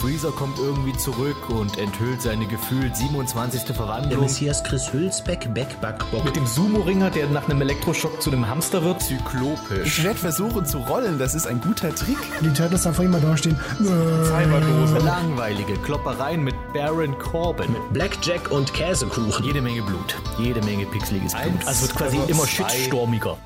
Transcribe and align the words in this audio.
Freezer 0.00 0.30
kommt 0.30 0.58
irgendwie 0.58 0.96
zurück 0.96 1.50
und 1.50 1.76
enthüllt 1.76 2.22
seine 2.22 2.46
gefühlt 2.46 2.94
27. 2.96 3.64
Der 3.64 3.74
Verwandlung. 3.74 4.20
Messias 4.20 4.62
Chris 4.62 4.92
Hülsbeck, 4.92 5.52
Backbackbock. 5.52 6.24
Mit 6.24 6.36
dem 6.36 6.46
Sumo-Ringer, 6.46 7.10
der 7.10 7.26
nach 7.28 7.48
einem 7.48 7.60
Elektroschock 7.62 8.22
zu 8.22 8.30
einem 8.30 8.48
Hamster 8.48 8.82
wird. 8.84 9.02
Zyklopisch. 9.02 9.98
Ich 9.98 10.04
werde 10.04 10.18
versuchen 10.18 10.64
zu 10.66 10.78
rollen, 10.78 11.18
das 11.18 11.34
ist 11.34 11.46
ein 11.46 11.60
guter 11.60 11.94
Trick. 11.94 12.16
Die 12.42 12.52
Turtles 12.52 12.86
einfach 12.86 13.02
immer 13.02 13.18
dastehen. 13.20 13.56
Cyberdose. 13.78 14.98
Langweilige 15.04 15.74
Kloppereien 15.78 16.44
mit 16.44 16.54
Baron 16.72 17.18
Corbin. 17.18 17.74
Blackjack 17.92 18.50
und 18.50 18.72
Käsekuchen. 18.74 19.44
Jede 19.44 19.60
Menge 19.60 19.82
Blut. 19.82 20.14
Jede 20.38 20.62
Menge 20.62 20.86
pixeliges 20.86 21.32
Blut. 21.32 21.44
Eins, 21.44 21.66
Also 21.66 21.82
wird 21.88 21.96
quasi 21.96 22.16
immer 22.28 22.44
zwei. 22.44 22.68
shitstormiger. 22.68 23.36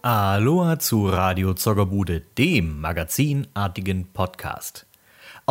Aloha 0.00 0.78
zu 0.78 1.06
Radio 1.08 1.52
Zockerbude, 1.52 2.20
dem 2.38 2.80
magazinartigen 2.80 4.10
Podcast. 4.12 4.86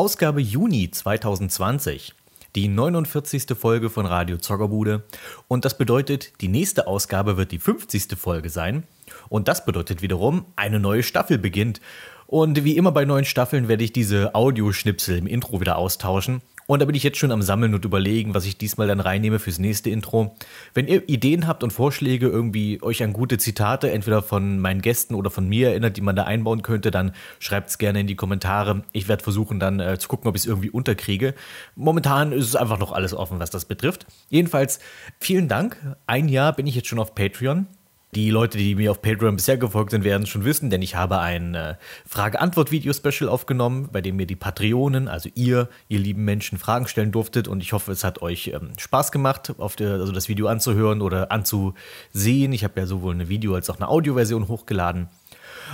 Ausgabe 0.02 0.41
Juni 0.41 0.89
2020. 0.89 2.15
Die 2.55 2.68
49. 2.68 3.55
Folge 3.55 3.91
von 3.91 4.07
Radio 4.07 4.37
Zockerbude. 4.37 5.04
Und 5.47 5.64
das 5.64 5.77
bedeutet, 5.77 6.41
die 6.41 6.47
nächste 6.47 6.87
Ausgabe 6.87 7.37
wird 7.37 7.51
die 7.51 7.60
50. 7.60 8.18
Folge 8.18 8.50
sein. 8.50 8.82
Und 9.29 9.47
das 9.47 9.64
bedeutet 9.64 10.01
wiederum, 10.01 10.46
eine 10.55 10.79
neue 10.79 11.04
Staffel 11.04 11.37
beginnt. 11.37 11.82
Und 12.25 12.64
wie 12.64 12.77
immer 12.77 12.91
bei 12.91 13.05
neuen 13.05 13.25
Staffeln 13.25 13.68
werde 13.68 13.83
ich 13.83 13.93
diese 13.93 14.33
Audioschnipsel 14.33 15.19
im 15.19 15.27
Intro 15.27 15.61
wieder 15.61 15.77
austauschen. 15.77 16.41
Und 16.71 16.80
da 16.80 16.86
bin 16.86 16.96
ich 16.96 17.04
jetzt 17.04 17.18
schon 17.18 17.34
am 17.34 17.42
Sammeln 17.42 17.74
und 17.74 17.84
überlegen, 17.84 18.34
was 18.34 18.46
ich 18.46 18.57
diesmal 18.57 18.88
dann 18.88 19.02
reinnehme 19.02 19.39
fürs 19.39 19.60
nächste 19.60 19.89
Intro. 19.89 20.38
Wenn 20.74 20.88
ihr 20.88 21.10
Ideen 21.10 21.46
habt 21.46 21.66
und 21.66 21.71
Vorschläge, 21.71 22.30
irgendwie 22.30 22.82
euch 22.82 23.04
an 23.04 23.11
gute 23.11 23.38
Zitate, 23.38 23.92
entweder 23.92 24.24
von 24.24 24.57
meinen 24.57 24.82
Gästen 24.82 25.16
oder 25.16 25.30
von 25.30 25.50
mir 25.50 25.71
erinnert, 25.71 25.97
die 25.97 26.02
man 26.02 26.16
da 26.16 26.24
einbauen 26.24 26.61
könnte, 26.61 26.89
dann 26.89 27.11
schreibt 27.39 27.71
es 27.71 27.78
gerne 27.78 28.00
in 28.00 28.07
die 28.07 28.16
Kommentare. 28.16 28.84
Ich 28.94 29.10
werde 29.10 29.21
versuchen 29.21 29.60
dann 29.60 29.82
äh, 29.82 30.00
zu 30.00 30.07
gucken, 30.07 30.30
ob 30.30 30.38
ich 30.38 30.44
es 30.44 30.47
irgendwie 30.47 30.70
unterkriege. 30.70 31.34
Momentan 31.75 32.31
ist 32.31 32.47
es 32.47 32.56
einfach 32.56 32.80
noch 32.80 32.94
alles 32.94 33.14
offen, 33.14 33.39
was 33.39 33.50
das 33.50 33.66
betrifft. 33.66 34.06
Jedenfalls 34.30 34.80
vielen 35.19 35.50
Dank. 35.50 35.75
Ein 36.08 36.30
Jahr 36.30 36.53
bin 36.53 36.67
ich 36.67 36.75
jetzt 36.75 36.88
schon 36.88 37.00
auf 37.00 37.16
Patreon. 37.16 37.67
Die 38.13 38.29
Leute, 38.29 38.57
die 38.57 38.75
mir 38.75 38.91
auf 38.91 39.01
Patreon 39.01 39.37
bisher 39.37 39.57
gefolgt 39.57 39.91
sind, 39.91 40.03
werden 40.03 40.23
es 40.23 40.29
schon 40.29 40.43
wissen, 40.43 40.69
denn 40.69 40.81
ich 40.81 40.95
habe 40.95 41.19
ein 41.19 41.55
äh, 41.55 41.75
Frage-Antwort-Video-Special 42.05 43.29
aufgenommen, 43.29 43.87
bei 43.89 44.01
dem 44.01 44.17
mir 44.17 44.27
die 44.27 44.35
Patreonen, 44.35 45.07
also 45.07 45.29
ihr, 45.33 45.69
ihr 45.87 45.99
lieben 45.99 46.25
Menschen, 46.25 46.57
Fragen 46.57 46.89
stellen 46.89 47.13
durftet. 47.13 47.47
Und 47.47 47.61
ich 47.61 47.71
hoffe, 47.71 47.93
es 47.93 48.03
hat 48.03 48.21
euch 48.21 48.47
ähm, 48.47 48.73
Spaß 48.77 49.13
gemacht, 49.13 49.53
der, 49.79 49.91
also 49.93 50.11
das 50.11 50.27
Video 50.27 50.47
anzuhören 50.47 51.01
oder 51.01 51.31
anzusehen. 51.31 52.51
Ich 52.51 52.65
habe 52.65 52.81
ja 52.81 52.85
sowohl 52.85 53.13
eine 53.13 53.29
Video- 53.29 53.55
als 53.55 53.69
auch 53.69 53.77
eine 53.77 53.87
Audioversion 53.87 54.49
hochgeladen. 54.49 55.07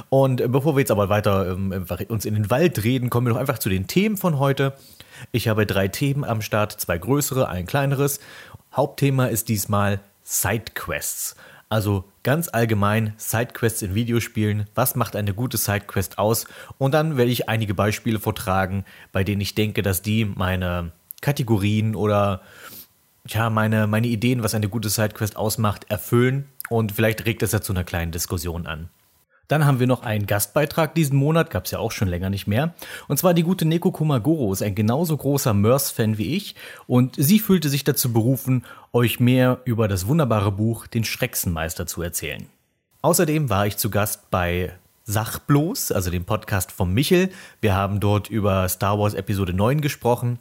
Und 0.09 0.39
äh, 0.39 0.47
bevor 0.47 0.75
wir 0.75 0.81
jetzt 0.81 0.91
aber 0.91 1.09
weiter 1.09 1.53
ähm, 1.53 1.87
uns 2.07 2.25
in 2.25 2.35
den 2.35 2.51
Wald 2.51 2.83
reden, 2.83 3.09
kommen 3.09 3.25
wir 3.25 3.33
doch 3.33 3.39
einfach 3.39 3.57
zu 3.57 3.69
den 3.69 3.87
Themen 3.87 4.15
von 4.15 4.37
heute. 4.37 4.73
Ich 5.31 5.47
habe 5.47 5.65
drei 5.65 5.87
Themen 5.87 6.23
am 6.23 6.43
Start, 6.43 6.73
zwei 6.73 6.99
größere, 6.99 7.49
ein 7.49 7.65
kleineres. 7.65 8.19
Hauptthema 8.71 9.25
ist 9.25 9.49
diesmal 9.49 10.01
Sidequests. 10.23 11.35
Also 11.69 12.05
ganz 12.23 12.49
allgemein 12.51 13.13
Sidequests 13.17 13.81
in 13.81 13.93
Videospielen. 13.93 14.69
Was 14.73 14.95
macht 14.95 15.15
eine 15.15 15.33
gute 15.33 15.57
Sidequest 15.57 16.17
aus? 16.17 16.47
Und 16.77 16.93
dann 16.93 17.17
werde 17.17 17.31
ich 17.31 17.49
einige 17.49 17.73
Beispiele 17.73 18.19
vortragen, 18.19 18.85
bei 19.11 19.23
denen 19.23 19.41
ich 19.41 19.55
denke, 19.55 19.81
dass 19.81 20.01
die 20.01 20.25
meine 20.25 20.91
Kategorien 21.21 21.95
oder 21.95 22.41
ja, 23.27 23.49
meine, 23.49 23.87
meine 23.87 24.07
Ideen, 24.07 24.43
was 24.43 24.55
eine 24.55 24.69
gute 24.69 24.89
Sidequest 24.89 25.35
ausmacht, 25.35 25.89
erfüllen. 25.89 26.47
Und 26.69 26.93
vielleicht 26.93 27.25
regt 27.25 27.43
es 27.43 27.51
ja 27.51 27.61
zu 27.61 27.73
einer 27.73 27.83
kleinen 27.83 28.13
Diskussion 28.13 28.65
an. 28.65 28.89
Dann 29.47 29.65
haben 29.65 29.79
wir 29.79 29.87
noch 29.87 30.03
einen 30.03 30.25
Gastbeitrag 30.25 30.93
diesen 30.93 31.17
Monat, 31.17 31.49
gab 31.49 31.65
es 31.65 31.71
ja 31.71 31.79
auch 31.79 31.91
schon 31.91 32.07
länger 32.07 32.29
nicht 32.29 32.47
mehr. 32.47 32.73
Und 33.07 33.17
zwar 33.17 33.33
die 33.33 33.43
gute 33.43 33.65
Neko 33.65 33.91
Kumagoro 33.91 34.51
ist 34.51 34.61
ein 34.61 34.75
genauso 34.75 35.15
großer 35.15 35.53
Mörs-Fan 35.53 36.17
wie 36.17 36.35
ich 36.35 36.55
und 36.85 37.15
sie 37.17 37.39
fühlte 37.39 37.69
sich 37.69 37.83
dazu 37.83 38.11
berufen, 38.11 38.65
euch 38.91 39.19
mehr 39.19 39.59
über 39.65 39.87
das 39.87 40.07
wunderbare 40.07 40.51
Buch 40.51 40.87
Den 40.87 41.03
Schrecksenmeister 41.03 41.87
zu 41.87 42.01
erzählen. 42.01 42.47
Außerdem 43.01 43.49
war 43.49 43.67
ich 43.67 43.77
zu 43.77 43.89
Gast 43.89 44.29
bei 44.31 44.73
Sach 45.09 45.39
bloß, 45.39 45.93
also 45.93 46.11
dem 46.11 46.25
Podcast 46.25 46.69
von 46.73 46.93
Michel. 46.93 47.29
Wir 47.61 47.73
haben 47.73 48.01
dort 48.01 48.29
über 48.29 48.67
Star 48.67 48.99
Wars 48.99 49.13
Episode 49.13 49.53
9 49.53 49.79
gesprochen. 49.79 50.37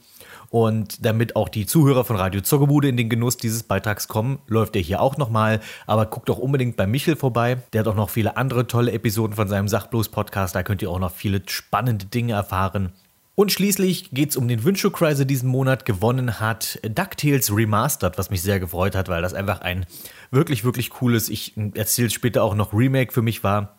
Und 0.50 1.04
damit 1.04 1.36
auch 1.36 1.48
die 1.48 1.66
Zuhörer 1.66 2.04
von 2.04 2.16
Radio 2.16 2.40
Zockerbude 2.40 2.88
in 2.88 2.96
den 2.96 3.08
Genuss 3.08 3.36
dieses 3.36 3.62
Beitrags 3.62 4.08
kommen, 4.08 4.38
läuft 4.46 4.76
er 4.76 4.82
hier 4.82 5.00
auch 5.00 5.16
nochmal. 5.16 5.60
Aber 5.86 6.06
guckt 6.06 6.28
doch 6.28 6.38
unbedingt 6.38 6.76
bei 6.76 6.86
Michel 6.86 7.16
vorbei. 7.16 7.58
Der 7.72 7.80
hat 7.80 7.88
auch 7.88 7.96
noch 7.96 8.10
viele 8.10 8.36
andere 8.36 8.66
tolle 8.66 8.92
Episoden 8.92 9.36
von 9.36 9.48
seinem 9.48 9.68
Sachblos-Podcast. 9.68 10.54
Da 10.54 10.62
könnt 10.62 10.82
ihr 10.82 10.90
auch 10.90 10.98
noch 10.98 11.12
viele 11.12 11.42
spannende 11.46 12.06
Dinge 12.06 12.34
erfahren. 12.34 12.92
Und 13.38 13.52
schließlich 13.52 14.12
geht 14.12 14.30
es 14.30 14.36
um 14.38 14.48
den 14.48 14.64
Wünschokreis, 14.64 15.18
der 15.18 15.26
diesen 15.26 15.50
Monat 15.50 15.84
gewonnen 15.84 16.40
hat. 16.40 16.80
DuckTales 16.82 17.54
Remastered, 17.54 18.16
was 18.16 18.30
mich 18.30 18.40
sehr 18.40 18.58
gefreut 18.58 18.94
hat, 18.94 19.10
weil 19.10 19.20
das 19.20 19.34
einfach 19.34 19.60
ein 19.60 19.84
wirklich, 20.30 20.64
wirklich 20.64 20.88
cooles, 20.88 21.28
ich 21.28 21.52
erzähle 21.74 22.08
später 22.08 22.42
auch 22.42 22.54
noch 22.54 22.72
Remake 22.72 23.12
für 23.12 23.20
mich 23.20 23.44
war, 23.44 23.76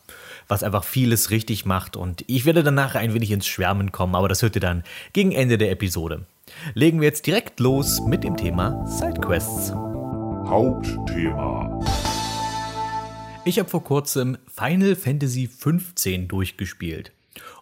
was 0.47 0.61
einfach 0.61 0.83
vieles 0.83 1.31
richtig 1.31 1.65
macht. 1.65 1.97
Und 1.97 2.23
ich 2.27 2.45
werde 2.45 2.61
danach 2.61 2.93
ein 2.93 3.15
wenig 3.15 3.31
ins 3.31 3.47
Schwärmen 3.47 3.91
kommen, 3.91 4.13
aber 4.13 4.29
das 4.29 4.43
hört 4.43 4.55
ihr 4.55 4.61
dann 4.61 4.83
gegen 5.13 5.31
Ende 5.31 5.57
der 5.57 5.71
Episode. 5.71 6.27
Legen 6.73 7.01
wir 7.01 7.07
jetzt 7.07 7.27
direkt 7.27 7.59
los 7.59 8.01
mit 8.01 8.23
dem 8.23 8.37
Thema 8.37 8.85
Sidequests. 8.85 9.71
Hauptthema. 10.47 11.79
Ich 13.45 13.59
habe 13.59 13.69
vor 13.69 13.83
kurzem 13.83 14.37
Final 14.47 14.95
Fantasy 14.95 15.47
15 15.47 16.27
durchgespielt. 16.27 17.11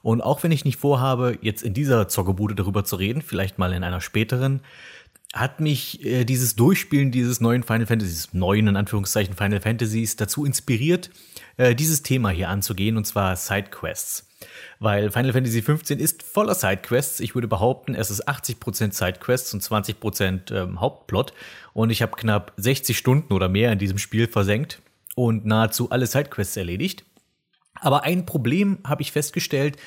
Und 0.01 0.21
auch 0.21 0.43
wenn 0.43 0.51
ich 0.51 0.65
nicht 0.65 0.79
vorhabe, 0.79 1.37
jetzt 1.41 1.63
in 1.63 1.73
dieser 1.73 2.07
Zockerbude 2.07 2.55
darüber 2.55 2.83
zu 2.83 2.95
reden, 2.95 3.21
vielleicht 3.21 3.57
mal 3.57 3.73
in 3.73 3.83
einer 3.83 4.01
späteren, 4.01 4.61
hat 5.33 5.59
mich 5.59 6.03
äh, 6.05 6.23
dieses 6.23 6.55
Durchspielen 6.55 7.11
dieses 7.11 7.41
neuen 7.41 7.63
Final 7.63 7.85
Fantasies, 7.85 8.33
neuen 8.33 8.67
in 8.67 8.77
Anführungszeichen 8.77 9.35
Final 9.35 9.59
Fantasies, 9.59 10.15
dazu 10.15 10.45
inspiriert, 10.45 11.09
äh, 11.57 11.75
dieses 11.75 12.03
Thema 12.03 12.29
hier 12.29 12.49
anzugehen, 12.49 12.97
und 12.97 13.05
zwar 13.05 13.35
Sidequests. 13.35 14.27
Weil 14.79 15.11
Final 15.11 15.33
Fantasy 15.33 15.61
15 15.61 15.99
ist 15.99 16.23
voller 16.23 16.55
Sidequests. 16.55 17.19
Ich 17.19 17.35
würde 17.35 17.47
behaupten, 17.47 17.95
es 17.95 18.11
ist 18.11 18.27
80% 18.27 18.93
Sidequests 18.93 19.53
und 19.53 19.63
20% 19.63 20.53
ähm, 20.53 20.81
Hauptplot. 20.81 21.33
Und 21.73 21.89
ich 21.89 22.01
habe 22.01 22.15
knapp 22.15 22.53
60 22.57 22.97
Stunden 22.97 23.33
oder 23.33 23.49
mehr 23.49 23.71
in 23.71 23.79
diesem 23.79 23.97
Spiel 23.97 24.27
versenkt 24.27 24.81
und 25.15 25.45
nahezu 25.45 25.89
alle 25.89 26.07
Sidequests 26.07 26.57
erledigt. 26.57 27.05
Aber 27.75 28.03
ein 28.03 28.25
Problem 28.25 28.79
habe 28.85 29.01
ich 29.01 29.11
festgestellt 29.11 29.77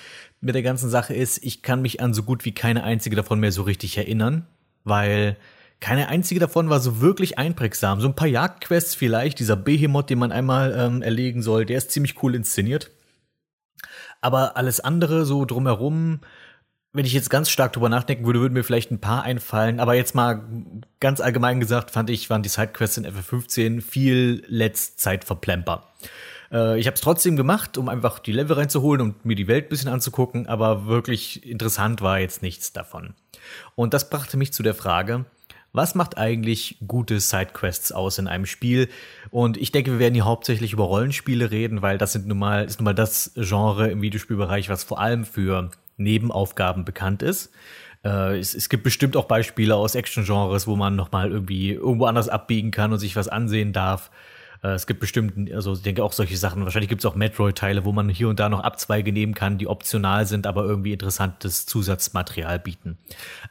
mit 0.40 0.54
der 0.54 0.62
ganzen 0.62 0.88
Sache 0.88 1.14
ist, 1.14 1.42
ich 1.42 1.62
kann 1.62 1.82
mich 1.82 2.00
an 2.00 2.14
so 2.14 2.22
gut 2.22 2.44
wie 2.44 2.52
keine 2.52 2.84
einzige 2.84 3.16
davon 3.16 3.40
mehr 3.40 3.52
so 3.52 3.62
richtig 3.62 3.98
erinnern, 3.98 4.46
weil 4.84 5.36
keine 5.80 6.08
einzige 6.08 6.40
davon 6.40 6.70
war 6.70 6.80
so 6.80 7.00
wirklich 7.00 7.38
einprägsam. 7.38 8.00
So 8.00 8.08
ein 8.08 8.16
paar 8.16 8.28
Jagdquests 8.28 8.94
vielleicht, 8.94 9.38
dieser 9.38 9.56
Behemoth, 9.56 10.10
den 10.10 10.18
man 10.18 10.32
einmal 10.32 10.74
ähm, 10.76 11.02
erlegen 11.02 11.42
soll, 11.42 11.64
der 11.64 11.78
ist 11.78 11.90
ziemlich 11.90 12.22
cool 12.22 12.34
inszeniert. 12.34 12.90
Aber 14.20 14.56
alles 14.56 14.80
andere 14.80 15.24
so 15.24 15.44
drumherum, 15.44 16.20
wenn 16.92 17.04
ich 17.04 17.12
jetzt 17.12 17.30
ganz 17.30 17.50
stark 17.50 17.72
drüber 17.72 17.88
nachdenken 17.88 18.26
würde, 18.26 18.40
würden 18.40 18.54
mir 18.54 18.64
vielleicht 18.64 18.90
ein 18.90 19.00
paar 19.00 19.22
einfallen. 19.22 19.78
Aber 19.78 19.94
jetzt 19.94 20.14
mal 20.14 20.48
ganz 20.98 21.20
allgemein 21.20 21.60
gesagt, 21.60 21.92
fand 21.92 22.10
ich, 22.10 22.28
waren 22.28 22.42
die 22.42 22.48
Sidequests 22.48 22.96
in 22.96 23.06
FF15 23.06 23.80
viel 23.80 24.44
Let's 24.48 24.96
Zeitverplemper. 24.96 25.84
Äh, 26.50 26.80
ich 26.80 26.86
habe 26.86 26.94
es 26.94 27.00
trotzdem 27.00 27.36
gemacht, 27.36 27.78
um 27.78 27.88
einfach 27.88 28.18
die 28.18 28.32
Level 28.32 28.56
reinzuholen 28.56 29.00
und 29.00 29.24
mir 29.24 29.36
die 29.36 29.46
Welt 29.46 29.66
ein 29.66 29.68
bisschen 29.68 29.90
anzugucken, 29.90 30.48
aber 30.48 30.86
wirklich 30.86 31.46
interessant 31.46 32.00
war 32.02 32.18
jetzt 32.18 32.42
nichts 32.42 32.72
davon. 32.72 33.14
Und 33.76 33.94
das 33.94 34.10
brachte 34.10 34.36
mich 34.36 34.52
zu 34.52 34.62
der 34.64 34.74
Frage, 34.74 35.24
was 35.72 35.94
macht 35.94 36.16
eigentlich 36.16 36.78
gute 36.86 37.20
Sidequests 37.20 37.92
aus 37.92 38.18
in 38.18 38.26
einem 38.26 38.46
Spiel? 38.46 38.88
Und 39.30 39.56
ich 39.56 39.70
denke, 39.72 39.92
wir 39.92 39.98
werden 39.98 40.14
hier 40.14 40.24
hauptsächlich 40.24 40.72
über 40.72 40.84
Rollenspiele 40.84 41.50
reden, 41.50 41.82
weil 41.82 41.98
das 41.98 42.12
sind 42.12 42.26
nun 42.26 42.38
mal, 42.38 42.64
ist 42.64 42.78
nun 42.80 42.84
mal 42.84 42.94
das 42.94 43.32
Genre 43.34 43.88
im 43.88 44.02
Videospielbereich, 44.02 44.68
was 44.68 44.84
vor 44.84 45.00
allem 45.00 45.24
für 45.24 45.70
Nebenaufgaben 45.96 46.84
bekannt 46.84 47.22
ist. 47.22 47.50
Äh, 48.04 48.38
es, 48.38 48.54
es 48.54 48.68
gibt 48.68 48.82
bestimmt 48.82 49.16
auch 49.16 49.26
Beispiele 49.26 49.74
aus 49.76 49.94
Action-Genres, 49.94 50.66
wo 50.66 50.76
man 50.76 50.96
noch 50.96 51.12
mal 51.12 51.30
irgendwie 51.30 51.72
irgendwo 51.72 52.06
anders 52.06 52.28
abbiegen 52.28 52.70
kann 52.70 52.92
und 52.92 52.98
sich 52.98 53.16
was 53.16 53.28
ansehen 53.28 53.72
darf. 53.72 54.10
Äh, 54.62 54.68
Es 54.74 54.86
gibt 54.86 55.00
bestimmt, 55.00 55.52
also 55.52 55.74
ich 55.74 55.82
denke 55.82 56.04
auch 56.04 56.12
solche 56.12 56.36
Sachen. 56.36 56.64
Wahrscheinlich 56.64 56.88
gibt 56.88 57.00
es 57.02 57.06
auch 57.06 57.14
Metroid-Teile, 57.14 57.84
wo 57.84 57.92
man 57.92 58.08
hier 58.08 58.28
und 58.28 58.40
da 58.40 58.48
noch 58.48 58.60
Abzweige 58.60 59.12
nehmen 59.12 59.34
kann, 59.34 59.58
die 59.58 59.66
optional 59.66 60.26
sind, 60.26 60.46
aber 60.46 60.64
irgendwie 60.64 60.92
interessantes 60.92 61.66
Zusatzmaterial 61.66 62.58
bieten. 62.58 62.98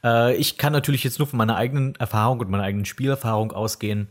Äh, 0.04 0.36
ich 0.36 0.58
kann 0.58 0.74
natürlich 0.74 1.04
jetzt 1.04 1.20
nur 1.20 1.28
von 1.28 1.38
meiner 1.38 1.56
eigenen 1.56 1.96
Erfahrung 1.96 2.40
und 2.40 2.50
meiner 2.50 2.64
eigenen 2.64 2.86
Spielerfahrung 2.86 3.52
ausgehen. 3.52 4.08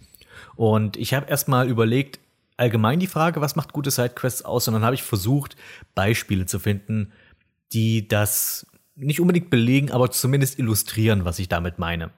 Und 0.54 0.96
ich 0.96 1.14
habe 1.14 1.28
erstmal 1.28 1.68
überlegt, 1.68 2.20
allgemein 2.56 3.00
die 3.00 3.06
Frage, 3.06 3.40
was 3.40 3.56
macht 3.56 3.72
gute 3.72 3.90
Sidequests 3.90 4.44
aus? 4.44 4.68
Und 4.68 4.74
dann 4.74 4.84
habe 4.84 4.94
ich 4.94 5.02
versucht, 5.02 5.56
Beispiele 5.94 6.46
zu 6.46 6.58
finden, 6.58 7.12
die 7.72 8.08
das 8.08 8.66
nicht 8.94 9.20
unbedingt 9.20 9.50
belegen, 9.50 9.90
aber 9.90 10.10
zumindest 10.10 10.58
illustrieren, 10.58 11.24
was 11.24 11.38
ich 11.38 11.48
damit 11.48 11.78
meine. 11.78 12.10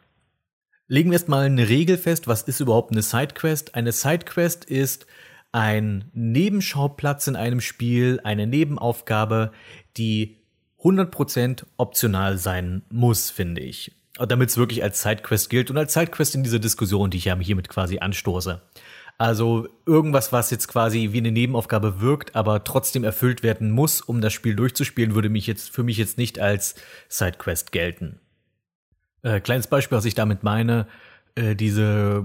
Legen 0.90 1.11
wir 1.11 1.17
erstmal 1.17 1.44
eine 1.44 1.69
Regel 1.69 1.99
fest, 1.99 2.29
was 2.29 2.43
ist 2.43 2.61
überhaupt 2.61 2.93
eine 2.93 3.02
Sidequest? 3.02 3.75
Eine 3.75 3.93
Sidequest 3.93 4.64
ist 4.64 5.06
ein 5.52 6.11
Nebenschauplatz 6.14 7.26
in 7.26 7.37
einem 7.37 7.61
Spiel, 7.61 8.20
eine 8.25 8.46
Nebenaufgabe, 8.46 9.52
die 9.99 10.38
100% 10.82 11.64
optional 11.76 12.38
sein 12.38 12.82
muss, 12.90 13.29
finde 13.29 13.61
ich. 13.61 13.93
Damit 14.17 14.49
es 14.49 14.56
wirklich 14.56 14.82
als 14.82 15.02
Sidequest 15.02 15.50
gilt 15.50 15.70
und 15.70 15.76
als 15.76 15.93
Sidequest 15.93 16.35
in 16.35 16.43
dieser 16.43 16.58
Diskussion, 16.58 17.11
die 17.11 17.19
ich 17.19 17.26
ja 17.26 17.38
hiermit 17.38 17.69
quasi 17.69 17.99
anstoße. 17.99 18.62
Also 19.19 19.69
irgendwas, 19.85 20.32
was 20.32 20.50
jetzt 20.50 20.69
quasi 20.69 21.11
wie 21.12 21.19
eine 21.19 21.32
Nebenaufgabe 21.32 22.00
wirkt, 22.00 22.35
aber 22.35 22.64
trotzdem 22.64 23.05
erfüllt 23.05 23.43
werden 23.43 23.70
muss, 23.70 24.00
um 24.00 24.23
das 24.23 24.32
Spiel 24.32 24.56
durchzuspielen, 24.56 25.14
würde 25.14 25.29
mich 25.29 25.46
jetzt 25.46 25.70
für 25.70 25.82
mich 25.82 25.99
jetzt 25.99 26.17
nicht 26.17 26.38
als 26.38 26.76
Sidequest 27.11 27.73
gelten. 27.73 28.20
Äh, 29.22 29.40
kleines 29.40 29.66
Beispiel, 29.66 29.96
was 29.96 30.04
ich 30.04 30.14
damit 30.14 30.42
meine, 30.42 30.86
äh, 31.38 31.54
diese 31.54 32.24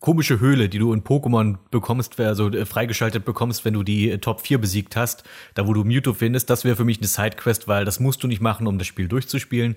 komische 0.00 0.38
Höhle, 0.38 0.68
die 0.68 0.78
du 0.78 0.92
in 0.92 1.02
Pokémon 1.02 1.56
bekommst, 1.70 2.20
also 2.20 2.50
äh, 2.50 2.66
freigeschaltet 2.66 3.24
bekommst, 3.24 3.64
wenn 3.64 3.74
du 3.74 3.82
die 3.82 4.10
äh, 4.10 4.18
Top 4.18 4.42
4 4.42 4.58
besiegt 4.58 4.96
hast, 4.96 5.24
da 5.54 5.66
wo 5.66 5.72
du 5.72 5.82
Mewtwo 5.84 6.12
findest, 6.12 6.50
das 6.50 6.64
wäre 6.64 6.76
für 6.76 6.84
mich 6.84 6.98
eine 6.98 7.06
Sidequest, 7.06 7.68
weil 7.68 7.84
das 7.84 8.00
musst 8.00 8.22
du 8.22 8.26
nicht 8.28 8.42
machen, 8.42 8.66
um 8.66 8.78
das 8.78 8.86
Spiel 8.86 9.08
durchzuspielen. 9.08 9.76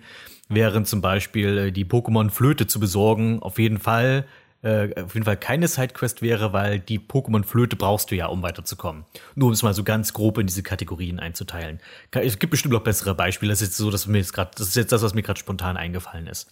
Während 0.50 0.88
zum 0.88 1.02
Beispiel 1.02 1.58
äh, 1.58 1.72
die 1.72 1.86
Pokémon 1.86 2.30
Flöte 2.30 2.68
zu 2.68 2.80
besorgen, 2.80 3.42
auf 3.42 3.58
jeden 3.58 3.80
Fall 3.80 4.26
äh, 4.64 4.90
auf 5.02 5.14
jeden 5.14 5.26
Fall 5.26 5.38
keine 5.38 5.68
Sidequest 5.68 6.22
wäre, 6.22 6.54
weil 6.54 6.80
die 6.80 7.00
Pokémon-Flöte 7.00 7.76
brauchst 7.76 8.12
du 8.12 8.16
ja, 8.16 8.28
um 8.28 8.42
weiterzukommen. 8.42 9.06
Nur 9.36 9.48
um 9.48 9.54
es 9.54 9.64
mal 9.64 9.74
so 9.74 9.84
ganz 9.84 10.14
grob 10.14 10.38
in 10.38 10.48
diese 10.48 10.64
Kategorien 10.64 11.20
einzuteilen. 11.20 11.80
Es 12.12 12.40
gibt 12.40 12.52
bestimmt 12.52 12.74
noch 12.74 12.84
bessere 12.84 13.16
Beispiele. 13.16 13.52
Das 13.52 13.62
ist 13.62 13.70
jetzt 13.70 13.78
so, 13.78 13.92
dass 13.92 14.08
mir 14.08 14.18
jetzt 14.18 14.34
gerade, 14.34 14.52
das 14.58 14.70
ist 14.70 14.76
jetzt 14.76 14.92
das, 14.92 15.04
was 15.04 15.14
mir 15.14 15.24
gerade 15.24 15.40
spontan 15.40 15.78
eingefallen 15.78 16.28
ist. 16.28 16.52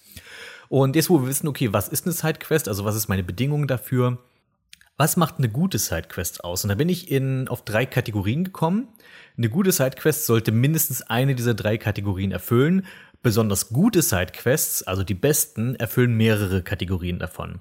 Und 0.69 0.95
jetzt, 0.95 1.09
wo 1.09 1.21
wir 1.21 1.27
wissen, 1.27 1.47
okay, 1.47 1.73
was 1.73 1.87
ist 1.87 2.05
eine 2.05 2.13
Sidequest, 2.13 2.67
also 2.67 2.85
was 2.85 2.95
ist 2.95 3.07
meine 3.07 3.23
Bedingung 3.23 3.67
dafür, 3.67 4.17
was 4.97 5.17
macht 5.17 5.39
eine 5.39 5.49
gute 5.49 5.77
Sidequest 5.77 6.43
aus? 6.43 6.63
Und 6.63 6.69
da 6.69 6.75
bin 6.75 6.87
ich 6.87 7.11
in, 7.11 7.49
auf 7.49 7.65
drei 7.65 7.85
Kategorien 7.85 8.45
gekommen. 8.45 8.87
Eine 9.37 9.49
gute 9.49 9.73
Sidequest 9.73 10.25
sollte 10.25 10.53
mindestens 10.53 11.01
eine 11.01 11.35
dieser 11.35 11.53
drei 11.53 11.77
Kategorien 11.77 12.31
erfüllen. 12.31 12.85
Besonders 13.21 13.69
gute 13.69 14.01
Sidequests, 14.01 14.83
also 14.83 15.03
die 15.03 15.13
besten, 15.13 15.75
erfüllen 15.75 16.15
mehrere 16.15 16.61
Kategorien 16.61 17.19
davon. 17.19 17.59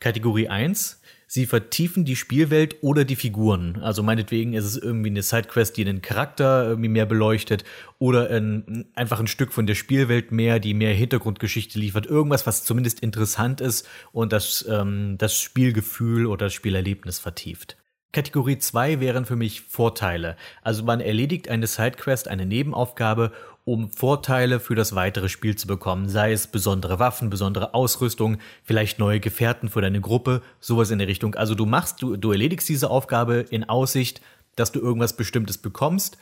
Kategorie 0.00 0.48
1, 0.48 1.00
sie 1.26 1.46
vertiefen 1.46 2.04
die 2.04 2.14
Spielwelt 2.14 2.76
oder 2.82 3.04
die 3.04 3.16
Figuren. 3.16 3.80
Also 3.82 4.02
meinetwegen 4.02 4.52
ist 4.52 4.64
es 4.64 4.76
irgendwie 4.76 5.10
eine 5.10 5.22
Sidequest, 5.22 5.76
die 5.76 5.84
den 5.84 6.02
Charakter 6.02 6.64
irgendwie 6.68 6.88
mehr 6.88 7.06
beleuchtet 7.06 7.64
oder 7.98 8.30
ein, 8.30 8.86
einfach 8.94 9.18
ein 9.18 9.26
Stück 9.26 9.52
von 9.52 9.66
der 9.66 9.74
Spielwelt 9.74 10.30
mehr, 10.30 10.60
die 10.60 10.74
mehr 10.74 10.94
Hintergrundgeschichte 10.94 11.78
liefert. 11.78 12.06
Irgendwas, 12.06 12.46
was 12.46 12.64
zumindest 12.64 13.00
interessant 13.00 13.60
ist 13.60 13.88
und 14.12 14.32
das, 14.32 14.64
ähm, 14.68 15.16
das 15.18 15.38
Spielgefühl 15.38 16.26
oder 16.26 16.46
das 16.46 16.54
Spielerlebnis 16.54 17.18
vertieft. 17.18 17.76
Kategorie 18.12 18.58
2 18.58 19.00
wären 19.00 19.26
für 19.26 19.36
mich 19.36 19.60
Vorteile. 19.60 20.36
Also 20.62 20.82
man 20.82 21.00
erledigt 21.00 21.48
eine 21.50 21.66
Sidequest, 21.66 22.28
eine 22.28 22.46
Nebenaufgabe, 22.46 23.32
um 23.68 23.90
Vorteile 23.90 24.60
für 24.60 24.74
das 24.74 24.94
weitere 24.94 25.28
Spiel 25.28 25.54
zu 25.54 25.66
bekommen, 25.66 26.08
sei 26.08 26.32
es 26.32 26.46
besondere 26.46 26.98
Waffen, 26.98 27.28
besondere 27.28 27.74
Ausrüstung, 27.74 28.38
vielleicht 28.64 28.98
neue 28.98 29.20
Gefährten 29.20 29.68
für 29.68 29.82
deine 29.82 30.00
Gruppe, 30.00 30.40
sowas 30.58 30.90
in 30.90 30.98
der 30.98 31.06
Richtung. 31.06 31.34
Also 31.34 31.54
du 31.54 31.66
machst, 31.66 32.00
du, 32.00 32.16
du 32.16 32.32
erledigst 32.32 32.66
diese 32.66 32.88
Aufgabe 32.88 33.44
in 33.50 33.64
Aussicht, 33.64 34.22
dass 34.56 34.72
du 34.72 34.80
irgendwas 34.80 35.16
Bestimmtes 35.16 35.58
bekommst. 35.58 36.16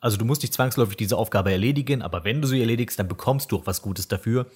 Also 0.00 0.16
du 0.16 0.24
musst 0.24 0.42
nicht 0.42 0.54
zwangsläufig 0.54 0.96
diese 0.96 1.16
Aufgabe 1.16 1.52
erledigen, 1.52 2.02
aber 2.02 2.24
wenn 2.24 2.42
du 2.42 2.48
sie 2.48 2.60
erledigst, 2.60 2.98
dann 2.98 3.06
bekommst 3.06 3.52
du 3.52 3.58
auch 3.58 3.66
was 3.66 3.80
Gutes 3.80 4.08
dafür. 4.08 4.46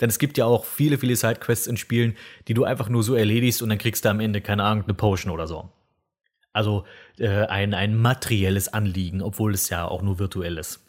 Denn 0.00 0.08
es 0.08 0.18
gibt 0.18 0.38
ja 0.38 0.46
auch 0.46 0.64
viele, 0.64 0.96
viele 0.96 1.16
Sidequests 1.16 1.66
in 1.66 1.76
Spielen, 1.76 2.16
die 2.48 2.54
du 2.54 2.64
einfach 2.64 2.88
nur 2.88 3.02
so 3.02 3.14
erledigst 3.14 3.60
und 3.60 3.68
dann 3.68 3.78
kriegst 3.78 4.06
du 4.06 4.08
am 4.08 4.20
Ende, 4.20 4.40
keine 4.40 4.64
Ahnung, 4.64 4.84
eine 4.84 4.94
Potion 4.94 5.32
oder 5.32 5.46
so. 5.46 5.68
Also 6.54 6.84
äh, 7.18 7.44
ein, 7.44 7.74
ein 7.74 7.94
materielles 7.94 8.68
Anliegen, 8.72 9.20
obwohl 9.20 9.52
es 9.52 9.68
ja 9.68 9.86
auch 9.86 10.00
nur 10.00 10.18
virtuell 10.18 10.56
ist. 10.56 10.80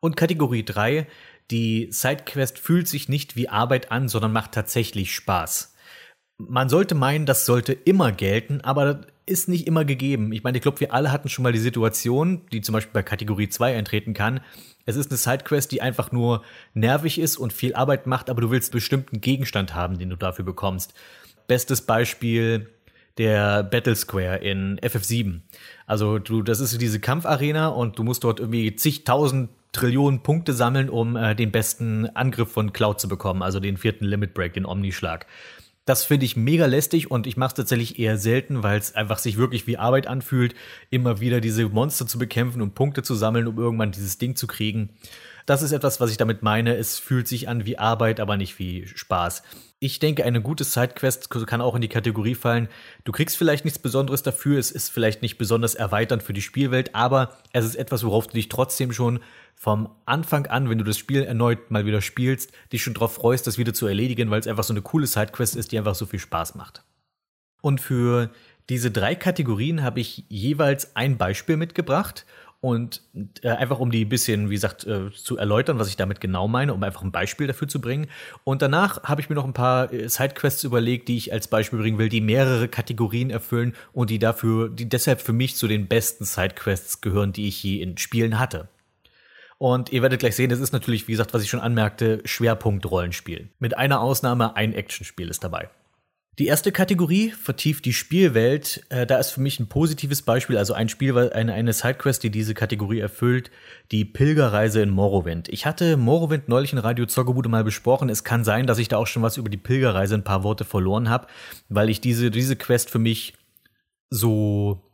Und 0.00 0.16
Kategorie 0.16 0.64
3, 0.64 1.06
die 1.50 1.88
Sidequest 1.90 2.58
fühlt 2.58 2.88
sich 2.88 3.08
nicht 3.08 3.36
wie 3.36 3.48
Arbeit 3.48 3.90
an, 3.90 4.08
sondern 4.08 4.32
macht 4.32 4.52
tatsächlich 4.52 5.14
Spaß. 5.14 5.74
Man 6.38 6.68
sollte 6.68 6.94
meinen, 6.94 7.26
das 7.26 7.46
sollte 7.46 7.72
immer 7.72 8.12
gelten, 8.12 8.60
aber 8.60 8.94
das 8.94 9.06
ist 9.26 9.48
nicht 9.48 9.66
immer 9.66 9.84
gegeben. 9.84 10.32
Ich 10.32 10.42
meine, 10.42 10.58
ich 10.58 10.62
glaube, 10.62 10.80
wir 10.80 10.94
alle 10.94 11.10
hatten 11.10 11.28
schon 11.28 11.42
mal 11.42 11.52
die 11.52 11.58
Situation, 11.58 12.42
die 12.52 12.60
zum 12.60 12.74
Beispiel 12.74 12.92
bei 12.92 13.02
Kategorie 13.02 13.48
2 13.48 13.76
eintreten 13.76 14.14
kann. 14.14 14.40
Es 14.86 14.96
ist 14.96 15.10
eine 15.10 15.18
Sidequest, 15.18 15.72
die 15.72 15.82
einfach 15.82 16.12
nur 16.12 16.42
nervig 16.74 17.18
ist 17.18 17.36
und 17.36 17.52
viel 17.52 17.74
Arbeit 17.74 18.06
macht, 18.06 18.30
aber 18.30 18.40
du 18.40 18.50
willst 18.50 18.72
bestimmten 18.72 19.20
Gegenstand 19.20 19.74
haben, 19.74 19.98
den 19.98 20.10
du 20.10 20.16
dafür 20.16 20.44
bekommst. 20.44 20.94
Bestes 21.46 21.82
Beispiel 21.82 22.70
der 23.18 23.64
Battle 23.64 23.96
Square 23.96 24.38
in 24.38 24.78
FF7. 24.80 25.40
Also 25.88 26.18
du, 26.18 26.42
das 26.42 26.60
ist 26.60 26.78
diese 26.80 27.00
Kampfarena 27.00 27.68
und 27.68 27.98
du 27.98 28.04
musst 28.04 28.22
dort 28.22 28.40
irgendwie 28.40 28.76
zigtausend 28.76 29.48
Trillionen 29.72 30.22
Punkte 30.22 30.52
sammeln, 30.52 30.90
um 30.90 31.16
äh, 31.16 31.34
den 31.34 31.50
besten 31.50 32.06
Angriff 32.14 32.52
von 32.52 32.72
Cloud 32.74 33.00
zu 33.00 33.08
bekommen, 33.08 33.42
also 33.42 33.58
den 33.58 33.78
vierten 33.78 34.04
Limit 34.04 34.34
Break, 34.34 34.52
den 34.52 34.66
Omnischlag. 34.66 35.26
Das 35.86 36.04
finde 36.04 36.26
ich 36.26 36.36
mega 36.36 36.66
lästig 36.66 37.10
und 37.10 37.26
ich 37.26 37.38
mache 37.38 37.48
es 37.48 37.54
tatsächlich 37.54 37.98
eher 37.98 38.18
selten, 38.18 38.62
weil 38.62 38.78
es 38.78 38.94
einfach 38.94 39.16
sich 39.16 39.38
wirklich 39.38 39.66
wie 39.66 39.78
Arbeit 39.78 40.06
anfühlt, 40.06 40.54
immer 40.90 41.20
wieder 41.20 41.40
diese 41.40 41.66
Monster 41.66 42.06
zu 42.06 42.18
bekämpfen 42.18 42.60
und 42.60 42.74
Punkte 42.74 43.02
zu 43.02 43.14
sammeln, 43.14 43.46
um 43.46 43.58
irgendwann 43.58 43.92
dieses 43.92 44.18
Ding 44.18 44.36
zu 44.36 44.46
kriegen. 44.46 44.90
Das 45.48 45.62
ist 45.62 45.72
etwas, 45.72 45.98
was 45.98 46.10
ich 46.10 46.18
damit 46.18 46.42
meine. 46.42 46.76
Es 46.76 46.98
fühlt 46.98 47.26
sich 47.26 47.48
an 47.48 47.64
wie 47.64 47.78
Arbeit, 47.78 48.20
aber 48.20 48.36
nicht 48.36 48.58
wie 48.58 48.86
Spaß. 48.86 49.42
Ich 49.78 49.98
denke, 49.98 50.26
eine 50.26 50.42
gute 50.42 50.62
Sidequest 50.62 51.30
kann 51.30 51.62
auch 51.62 51.74
in 51.74 51.80
die 51.80 51.88
Kategorie 51.88 52.34
fallen. 52.34 52.68
Du 53.04 53.12
kriegst 53.12 53.34
vielleicht 53.38 53.64
nichts 53.64 53.78
Besonderes 53.78 54.22
dafür, 54.22 54.58
es 54.58 54.70
ist 54.70 54.90
vielleicht 54.90 55.22
nicht 55.22 55.38
besonders 55.38 55.74
erweiternd 55.74 56.22
für 56.22 56.34
die 56.34 56.42
Spielwelt, 56.42 56.94
aber 56.94 57.38
es 57.54 57.64
ist 57.64 57.76
etwas, 57.76 58.04
worauf 58.04 58.26
du 58.26 58.34
dich 58.34 58.50
trotzdem 58.50 58.92
schon 58.92 59.20
vom 59.54 59.88
Anfang 60.04 60.46
an, 60.48 60.68
wenn 60.68 60.76
du 60.76 60.84
das 60.84 60.98
Spiel 60.98 61.22
erneut 61.22 61.70
mal 61.70 61.86
wieder 61.86 62.02
spielst, 62.02 62.52
dich 62.70 62.82
schon 62.82 62.92
darauf 62.92 63.14
freust, 63.14 63.46
das 63.46 63.56
wieder 63.56 63.72
zu 63.72 63.86
erledigen, 63.86 64.30
weil 64.30 64.40
es 64.40 64.46
einfach 64.46 64.64
so 64.64 64.74
eine 64.74 64.82
coole 64.82 65.06
Sidequest 65.06 65.56
ist, 65.56 65.72
die 65.72 65.78
einfach 65.78 65.94
so 65.94 66.04
viel 66.04 66.20
Spaß 66.20 66.56
macht. 66.56 66.84
Und 67.62 67.80
für 67.80 68.30
diese 68.68 68.90
drei 68.90 69.14
Kategorien 69.14 69.82
habe 69.82 70.00
ich 70.00 70.24
jeweils 70.28 70.94
ein 70.94 71.16
Beispiel 71.16 71.56
mitgebracht 71.56 72.26
und 72.60 73.02
äh, 73.42 73.50
einfach 73.50 73.78
um 73.78 73.90
die 73.90 74.04
ein 74.04 74.08
bisschen, 74.08 74.50
wie 74.50 74.54
gesagt, 74.54 74.84
äh, 74.84 75.12
zu 75.12 75.36
erläutern, 75.36 75.78
was 75.78 75.88
ich 75.88 75.96
damit 75.96 76.20
genau 76.20 76.48
meine, 76.48 76.74
um 76.74 76.82
einfach 76.82 77.02
ein 77.02 77.12
Beispiel 77.12 77.46
dafür 77.46 77.68
zu 77.68 77.80
bringen. 77.80 78.08
Und 78.42 78.62
danach 78.62 79.04
habe 79.04 79.20
ich 79.20 79.28
mir 79.28 79.36
noch 79.36 79.44
ein 79.44 79.52
paar 79.52 79.92
äh, 79.92 80.08
Sidequests 80.08 80.64
überlegt, 80.64 81.08
die 81.08 81.16
ich 81.16 81.32
als 81.32 81.46
Beispiel 81.46 81.78
bringen 81.78 81.98
will, 81.98 82.08
die 82.08 82.20
mehrere 82.20 82.66
Kategorien 82.66 83.30
erfüllen 83.30 83.74
und 83.92 84.10
die 84.10 84.18
dafür, 84.18 84.68
die 84.68 84.88
deshalb 84.88 85.20
für 85.20 85.32
mich 85.32 85.54
zu 85.54 85.68
den 85.68 85.86
besten 85.86 86.24
Sidequests 86.24 87.00
gehören, 87.00 87.32
die 87.32 87.46
ich 87.46 87.62
je 87.62 87.80
in 87.80 87.96
Spielen 87.96 88.40
hatte. 88.40 88.68
Und 89.58 89.92
ihr 89.92 90.02
werdet 90.02 90.20
gleich 90.20 90.36
sehen, 90.36 90.50
das 90.50 90.60
ist 90.60 90.72
natürlich, 90.72 91.06
wie 91.06 91.12
gesagt, 91.12 91.34
was 91.34 91.42
ich 91.42 91.50
schon 91.50 91.60
anmerkte, 91.60 92.22
Schwerpunkt 92.24 92.88
Rollenspiel. 92.90 93.48
Mit 93.58 93.76
einer 93.76 94.00
Ausnahme, 94.00 94.56
ein 94.56 94.72
Actionspiel 94.72 95.28
ist 95.28 95.42
dabei. 95.42 95.68
Die 96.38 96.46
erste 96.46 96.70
Kategorie 96.70 97.30
vertieft 97.30 97.84
die 97.84 97.92
Spielwelt. 97.92 98.86
Äh, 98.90 99.06
da 99.06 99.18
ist 99.18 99.30
für 99.30 99.40
mich 99.40 99.58
ein 99.58 99.68
positives 99.68 100.22
Beispiel, 100.22 100.56
also 100.56 100.72
ein 100.72 100.88
Spiel, 100.88 101.18
eine, 101.18 101.52
eine 101.52 101.72
Sidequest, 101.72 102.22
die 102.22 102.30
diese 102.30 102.54
Kategorie 102.54 103.00
erfüllt, 103.00 103.50
die 103.90 104.04
Pilgerreise 104.04 104.80
in 104.80 104.90
Morrowind. 104.90 105.48
Ich 105.48 105.66
hatte 105.66 105.96
Morrowind 105.96 106.48
neulich 106.48 106.72
in 106.72 106.78
Radio 106.78 107.06
Zockerbude 107.06 107.48
mal 107.48 107.64
besprochen. 107.64 108.08
Es 108.08 108.22
kann 108.22 108.44
sein, 108.44 108.68
dass 108.68 108.78
ich 108.78 108.86
da 108.86 108.98
auch 108.98 109.08
schon 109.08 109.24
was 109.24 109.36
über 109.36 109.48
die 109.48 109.56
Pilgerreise 109.56 110.14
ein 110.14 110.22
paar 110.22 110.44
Worte 110.44 110.64
verloren 110.64 111.08
habe, 111.08 111.26
weil 111.68 111.90
ich 111.90 112.00
diese, 112.00 112.30
diese 112.30 112.54
Quest 112.54 112.88
für 112.88 113.00
mich 113.00 113.34
so 114.10 114.87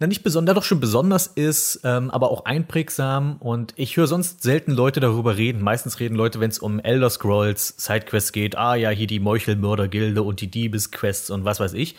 na 0.00 0.06
nicht 0.06 0.22
besonders, 0.22 0.54
doch 0.54 0.62
schon 0.62 0.78
besonders 0.78 1.26
ist, 1.26 1.80
ähm, 1.82 2.10
aber 2.10 2.30
auch 2.30 2.44
einprägsam. 2.44 3.36
Und 3.38 3.74
ich 3.76 3.96
höre 3.96 4.06
sonst 4.06 4.42
selten 4.42 4.70
Leute 4.70 5.00
darüber 5.00 5.36
reden. 5.36 5.60
Meistens 5.60 5.98
reden 5.98 6.14
Leute, 6.14 6.38
wenn 6.38 6.50
es 6.50 6.60
um 6.60 6.78
Elder 6.78 7.10
Scrolls 7.10 7.74
Sidequests 7.78 8.30
geht. 8.30 8.56
Ah 8.56 8.76
ja, 8.76 8.90
hier 8.90 9.08
die 9.08 9.18
Meuchelmördergilde 9.18 10.22
und 10.22 10.40
die 10.40 10.50
Diebesquests 10.50 11.30
und 11.30 11.44
was 11.44 11.58
weiß 11.58 11.72
ich. 11.72 11.96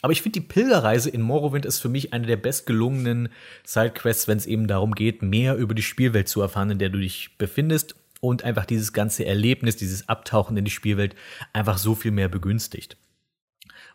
Aber 0.00 0.12
ich 0.12 0.22
finde, 0.22 0.40
die 0.40 0.46
Pilgerreise 0.46 1.10
in 1.10 1.20
Morrowind 1.20 1.66
ist 1.66 1.80
für 1.80 1.90
mich 1.90 2.14
eine 2.14 2.26
der 2.26 2.38
bestgelungenen 2.38 3.28
Sidequests, 3.64 4.28
wenn 4.28 4.38
es 4.38 4.46
eben 4.46 4.66
darum 4.66 4.94
geht, 4.94 5.20
mehr 5.20 5.56
über 5.56 5.74
die 5.74 5.82
Spielwelt 5.82 6.28
zu 6.28 6.40
erfahren, 6.40 6.70
in 6.70 6.78
der 6.78 6.88
du 6.88 6.98
dich 6.98 7.36
befindest 7.36 7.94
und 8.20 8.44
einfach 8.44 8.64
dieses 8.64 8.94
ganze 8.94 9.26
Erlebnis, 9.26 9.76
dieses 9.76 10.08
Abtauchen 10.08 10.56
in 10.56 10.64
die 10.64 10.70
Spielwelt 10.70 11.16
einfach 11.52 11.76
so 11.76 11.94
viel 11.94 12.12
mehr 12.12 12.28
begünstigt. 12.28 12.96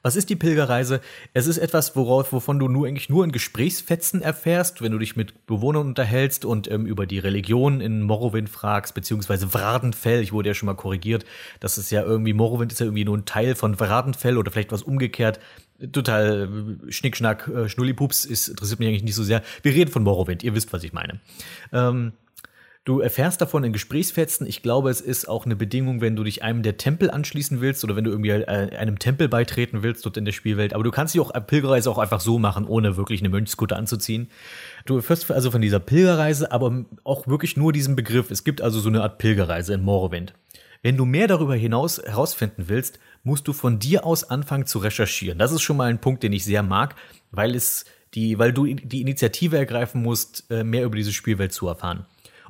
Was 0.08 0.16
ist 0.16 0.30
die 0.30 0.38
Pilgerreise? 0.38 1.02
Es 1.34 1.48
ist 1.48 1.58
etwas, 1.58 1.98
worauf, 1.98 2.32
wovon 2.32 2.60
du 2.60 2.70
nur 2.70 2.88
eigentlich 2.88 3.10
nur 3.10 3.26
in 3.26 3.34
Gesprächsfetzen 3.34 4.22
erfährst, 4.22 4.82
wenn 4.82 4.94
du 4.94 5.00
dich 5.00 5.18
mit 5.18 5.46
Bewohnern 5.48 5.88
unterhältst 5.88 6.46
und 6.46 6.72
ähm, 6.72 6.86
über 6.86 7.06
die 7.06 7.20
Religion 7.20 7.82
in 7.82 8.04
Morrowind 8.04 8.48
fragst, 8.48 8.94
beziehungsweise 8.94 9.54
Wradenfell. 9.54 10.22
Ich 10.22 10.32
wurde 10.32 10.48
ja 10.48 10.54
schon 10.54 10.68
mal 10.68 10.76
korrigiert. 10.76 11.26
Das 11.60 11.78
ist 11.78 11.92
ja 11.92 12.04
irgendwie, 12.04 12.32
Morrowind 12.32 12.72
ist 12.72 12.80
ja 12.80 12.86
irgendwie 12.86 13.04
nur 13.04 13.18
ein 13.18 13.26
Teil 13.26 13.54
von 13.54 13.78
Wradenfell 13.82 14.38
oder 14.38 14.50
vielleicht 14.50 14.72
was 14.72 14.82
umgekehrt. 14.82 15.42
Total 15.92 16.48
äh, 16.88 16.90
Schnickschnack, 16.90 17.50
äh, 17.50 17.68
Schnullipups, 17.68 18.24
ist, 18.24 18.48
interessiert 18.48 18.80
mich 18.80 18.88
eigentlich 18.88 19.04
nicht 19.04 19.16
so 19.16 19.26
sehr. 19.26 19.44
Wir 19.62 19.74
reden 19.74 19.92
von 19.92 20.04
Morrowind, 20.04 20.42
ihr 20.42 20.56
wisst, 20.56 20.72
was 20.72 20.86
ich 20.86 20.94
meine. 20.94 21.20
Ähm, 21.74 22.14
Du 22.88 23.02
erfährst 23.02 23.42
davon 23.42 23.66
in 23.66 23.74
Gesprächsfetzen. 23.74 24.48
Ich 24.48 24.62
glaube, 24.62 24.90
es 24.90 25.02
ist 25.02 25.28
auch 25.28 25.46
eine 25.46 25.58
Bedingung, 25.58 26.00
wenn 26.00 26.16
du 26.16 26.24
dich 26.24 26.42
einem 26.42 26.64
der 26.64 26.78
Tempel 26.78 27.12
anschließen 27.12 27.60
willst 27.60 27.84
oder 27.84 27.98
wenn 27.98 28.06
du 28.06 28.12
irgendwie 28.12 28.30
äh, 28.30 28.78
einem 28.78 28.98
Tempel 28.98 29.28
beitreten 29.28 29.84
willst 29.84 30.06
dort 30.06 30.16
in 30.16 30.24
der 30.24 30.32
Spielwelt. 30.32 30.74
Aber 30.74 30.86
du 30.86 30.92
kannst 30.92 31.14
dich 31.14 31.20
auch 31.20 31.34
Pilgerreise 31.48 31.92
auch 31.92 31.98
einfach 31.98 32.22
so 32.22 32.40
machen, 32.40 32.66
ohne 32.66 32.96
wirklich 32.96 33.20
eine 33.20 33.28
Mönchskutte 33.28 33.76
anzuziehen. 33.76 34.30
Du 34.86 34.96
erfährst 34.96 35.30
also 35.30 35.52
von 35.52 35.62
dieser 35.62 35.82
Pilgerreise, 35.82 36.50
aber 36.54 36.86
auch 37.04 37.28
wirklich 37.28 37.58
nur 37.58 37.74
diesen 37.74 37.98
Begriff. 37.98 38.32
Es 38.32 38.46
gibt 38.46 38.62
also 38.62 38.80
so 38.80 38.88
eine 38.88 39.04
Art 39.04 39.18
Pilgerreise 39.18 39.74
in 39.74 39.82
Morrowind. 39.82 40.34
Wenn 40.82 40.96
du 40.96 41.04
mehr 41.04 41.28
darüber 41.28 41.56
hinaus 41.56 42.02
herausfinden 42.02 42.70
willst, 42.70 43.00
musst 43.22 43.50
du 43.50 43.52
von 43.52 43.80
dir 43.80 44.06
aus 44.06 44.24
anfangen 44.24 44.66
zu 44.66 44.80
recherchieren. 44.80 45.40
Das 45.40 45.52
ist 45.52 45.62
schon 45.62 45.76
mal 45.76 45.90
ein 45.90 46.00
Punkt, 46.00 46.24
den 46.24 46.32
ich 46.32 46.46
sehr 46.46 46.64
mag, 46.64 46.96
weil 47.32 47.54
es 47.54 47.84
die, 48.14 48.40
weil 48.40 48.54
du 48.54 48.66
die 48.66 49.02
Initiative 49.02 49.58
ergreifen 49.58 50.02
musst, 50.02 50.50
äh, 50.50 50.64
mehr 50.64 50.86
über 50.86 50.96
diese 50.96 51.12
Spielwelt 51.12 51.52
zu 51.52 51.68
erfahren. 51.68 52.06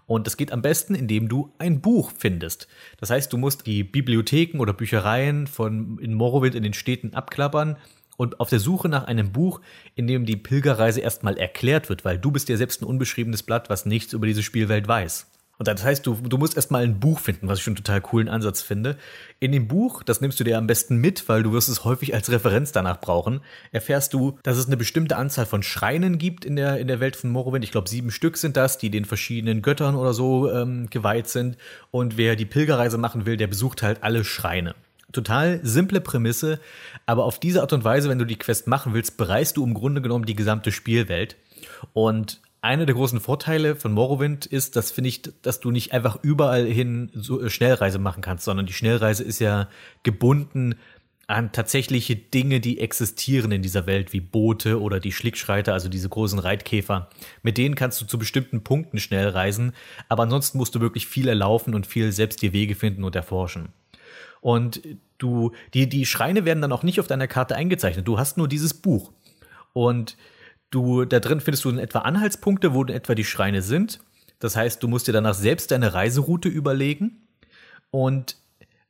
Und 0.07 0.25
das 0.25 0.37
geht 0.37 0.51
am 0.53 0.61
besten, 0.61 0.95
indem 0.95 1.27
du 1.27 1.53
ein 1.59 1.81
Buch 1.81 2.11
findest. 2.17 2.67
Das 2.97 3.09
heißt, 3.09 3.31
du 3.31 3.37
musst 3.37 3.67
die 3.67 3.83
Bibliotheken 3.83 4.59
oder 4.59 4.73
Büchereien 4.73 5.47
von 5.47 5.99
in 5.99 6.13
Morrowind 6.13 6.55
in 6.55 6.63
den 6.63 6.73
Städten 6.73 7.13
abklappern 7.13 7.77
und 8.15 8.39
auf 8.39 8.49
der 8.49 8.59
Suche 8.59 8.89
nach 8.89 9.03
einem 9.03 9.31
Buch, 9.31 9.61
in 9.95 10.07
dem 10.07 10.25
die 10.25 10.37
Pilgerreise 10.37 11.01
erstmal 11.01 11.37
erklärt 11.37 11.89
wird, 11.89 12.05
weil 12.05 12.17
du 12.17 12.31
bist 12.31 12.49
ja 12.49 12.57
selbst 12.57 12.81
ein 12.81 12.85
unbeschriebenes 12.85 13.43
Blatt, 13.43 13.69
was 13.69 13.85
nichts 13.85 14.13
über 14.13 14.25
diese 14.25 14.43
Spielwelt 14.43 14.87
weiß. 14.87 15.27
Und 15.57 15.67
das 15.67 15.83
heißt, 15.83 16.05
du, 16.05 16.13
du 16.13 16.37
musst 16.37 16.55
erstmal 16.55 16.83
ein 16.83 16.99
Buch 16.99 17.19
finden, 17.19 17.47
was 17.47 17.57
ich 17.57 17.63
schon 17.63 17.71
einen 17.71 17.83
total 17.83 18.01
coolen 18.01 18.29
Ansatz 18.29 18.61
finde. 18.61 18.95
In 19.39 19.51
dem 19.51 19.67
Buch, 19.67 20.03
das 20.03 20.21
nimmst 20.21 20.39
du 20.39 20.43
dir 20.43 20.57
am 20.57 20.67
besten 20.67 20.97
mit, 20.97 21.27
weil 21.29 21.41
du 21.41 21.51
wirst 21.51 21.67
es 21.67 21.83
häufig 21.83 22.13
als 22.13 22.31
Referenz 22.31 22.71
danach 22.71 23.01
brauchen, 23.01 23.41
erfährst 23.71 24.13
du, 24.13 24.37
dass 24.43 24.57
es 24.57 24.67
eine 24.67 24.77
bestimmte 24.77 25.17
Anzahl 25.17 25.47
von 25.47 25.63
Schreinen 25.63 26.19
gibt 26.19 26.45
in 26.45 26.55
der, 26.55 26.77
in 26.77 26.87
der 26.87 26.99
Welt 26.99 27.15
von 27.15 27.31
Morrowind. 27.31 27.63
Ich 27.63 27.71
glaube, 27.71 27.89
sieben 27.89 28.11
Stück 28.11 28.37
sind 28.37 28.55
das, 28.55 28.77
die 28.77 28.91
den 28.91 29.05
verschiedenen 29.05 29.63
Göttern 29.63 29.95
oder 29.95 30.13
so 30.13 30.51
ähm, 30.51 30.89
geweiht 30.91 31.27
sind. 31.27 31.57
Und 31.89 32.17
wer 32.17 32.35
die 32.35 32.45
Pilgerreise 32.45 32.99
machen 32.99 33.25
will, 33.25 33.37
der 33.37 33.47
besucht 33.47 33.81
halt 33.81 34.03
alle 34.03 34.23
Schreine. 34.23 34.75
Total 35.11 35.59
simple 35.63 36.01
Prämisse, 36.01 36.59
aber 37.05 37.23
auf 37.23 37.39
diese 37.39 37.61
Art 37.61 37.71
und 37.73 37.83
Weise, 37.83 38.09
wenn 38.09 38.19
du 38.19 38.25
die 38.25 38.35
Quest 38.35 38.67
machen 38.67 38.93
willst, 38.93 39.17
bereist 39.17 39.57
du 39.57 39.63
im 39.63 39.73
Grunde 39.73 40.01
genommen 40.01 40.25
die 40.25 40.35
gesamte 40.35 40.71
Spielwelt. 40.71 41.37
Und 41.93 42.41
einer 42.61 42.85
der 42.85 42.95
großen 42.95 43.19
Vorteile 43.19 43.75
von 43.75 43.93
Morrowind 43.93 44.45
ist, 44.45 44.75
das 44.75 44.91
finde 44.91 45.09
ich, 45.09 45.21
dass 45.41 45.59
du 45.59 45.71
nicht 45.71 45.93
einfach 45.93 46.17
überall 46.23 46.65
hin 46.65 47.11
so 47.13 47.41
äh, 47.41 47.49
Schnellreise 47.49 47.99
machen 47.99 48.21
kannst, 48.21 48.45
sondern 48.45 48.65
die 48.65 48.73
Schnellreise 48.73 49.23
ist 49.23 49.39
ja 49.39 49.69
gebunden 50.03 50.75
an 51.27 51.51
tatsächliche 51.51 52.15
Dinge, 52.15 52.61
die 52.61 52.79
existieren 52.79 53.51
in 53.51 53.61
dieser 53.61 53.85
Welt, 53.85 54.13
wie 54.13 54.21
Boote 54.21 54.81
oder 54.81 55.01
die 55.01 55.11
Schlickschreiter, 55.11 55.73
also 55.73 55.89
diese 55.89 56.07
großen 56.07 56.39
Reitkäfer. 56.39 57.09
Mit 57.43 57.57
denen 57.57 57.75
kannst 57.75 58.01
du 58.01 58.05
zu 58.05 58.17
bestimmten 58.17 58.63
Punkten 58.63 58.97
schnell 58.97 59.27
reisen, 59.27 59.73
aber 60.07 60.23
ansonsten 60.23 60.57
musst 60.57 60.73
du 60.73 60.79
wirklich 60.79 61.05
viel 61.05 61.27
erlaufen 61.27 61.75
und 61.75 61.85
viel 61.85 62.13
selbst 62.13 62.41
die 62.41 62.53
Wege 62.53 62.75
finden 62.75 63.03
und 63.03 63.13
erforschen. 63.13 63.69
Und 64.39 64.81
du, 65.17 65.51
die, 65.73 65.89
die 65.89 66.05
Schreine 66.05 66.45
werden 66.45 66.61
dann 66.61 66.71
auch 66.71 66.83
nicht 66.83 67.01
auf 67.01 67.07
deiner 67.07 67.27
Karte 67.27 67.57
eingezeichnet. 67.57 68.07
Du 68.07 68.17
hast 68.17 68.37
nur 68.37 68.47
dieses 68.47 68.73
Buch. 68.73 69.11
Und 69.73 70.15
Du, 70.69 71.05
da 71.05 71.19
drin 71.19 71.39
findest 71.39 71.65
du 71.65 71.69
in 71.69 71.79
etwa 71.79 71.99
Anhaltspunkte, 71.99 72.73
wo 72.73 72.83
in 72.83 72.89
etwa 72.89 73.15
die 73.15 73.23
Schreine 73.23 73.61
sind. 73.61 73.99
Das 74.39 74.55
heißt, 74.55 74.83
du 74.83 74.87
musst 74.87 75.07
dir 75.07 75.13
danach 75.13 75.33
selbst 75.33 75.71
deine 75.71 75.93
Reiseroute 75.93 76.49
überlegen. 76.49 77.27
Und 77.89 78.35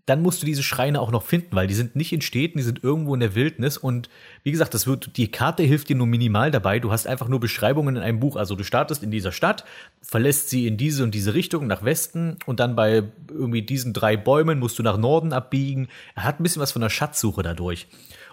dann 0.08 0.22
musst 0.22 0.42
du 0.42 0.46
diese 0.46 0.64
Schreine 0.64 1.02
auch 1.02 1.12
noch 1.12 1.24
finden, 1.24 1.54
weil 1.54 1.68
die 1.68 1.74
sind 1.74 1.98
nicht 1.98 2.14
in 2.14 2.22
Städten, 2.22 2.58
die 2.58 2.64
sind 2.64 2.82
irgendwo 2.82 3.14
in 3.14 3.20
der 3.20 3.36
Wildnis. 3.36 3.78
Und 3.78 4.10
wie 4.42 4.52
gesagt, 4.52 4.74
das 4.74 4.88
wird, 4.88 5.18
die 5.18 5.30
Karte 5.30 5.64
hilft 5.64 5.90
dir 5.90 5.98
nur 5.98 6.08
minimal 6.08 6.50
dabei. 6.50 6.80
Du 6.80 6.94
hast 6.94 7.08
einfach 7.08 7.28
nur 7.28 7.42
Beschreibungen 7.42 7.98
in 7.98 8.02
einem 8.02 8.22
Buch. 8.22 8.38
Also 8.38 8.56
du 8.56 8.64
startest 8.64 9.04
in 9.04 9.12
dieser 9.12 9.34
Stadt, 9.34 9.66
verlässt 10.02 10.50
sie 10.50 10.66
in 10.66 10.78
diese 10.78 11.04
und 11.04 11.14
diese 11.14 11.34
Richtung 11.34 11.68
nach 11.68 11.84
Westen 11.84 12.38
und 12.46 12.62
dann 12.62 12.78
bei 12.78 13.04
irgendwie 13.30 13.62
diesen 13.64 13.92
drei 13.92 14.16
Bäumen 14.16 14.60
musst 14.60 14.80
du 14.80 14.84
nach 14.84 14.98
Norden 14.98 15.34
abbiegen. 15.34 15.90
Er 16.16 16.24
hat 16.24 16.40
ein 16.40 16.44
bisschen 16.44 16.62
was 16.62 16.72
von 16.72 16.82
der 16.82 16.90
Schatzsuche 16.90 17.44
dadurch. 17.44 17.88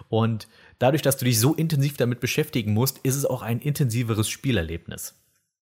Und 0.07 0.47
dadurch, 0.79 1.01
dass 1.01 1.17
du 1.17 1.25
dich 1.25 1.39
so 1.39 1.53
intensiv 1.53 1.97
damit 1.97 2.19
beschäftigen 2.19 2.73
musst, 2.73 2.99
ist 3.03 3.15
es 3.15 3.25
auch 3.25 3.41
ein 3.41 3.59
intensiveres 3.59 4.29
Spielerlebnis. 4.29 5.15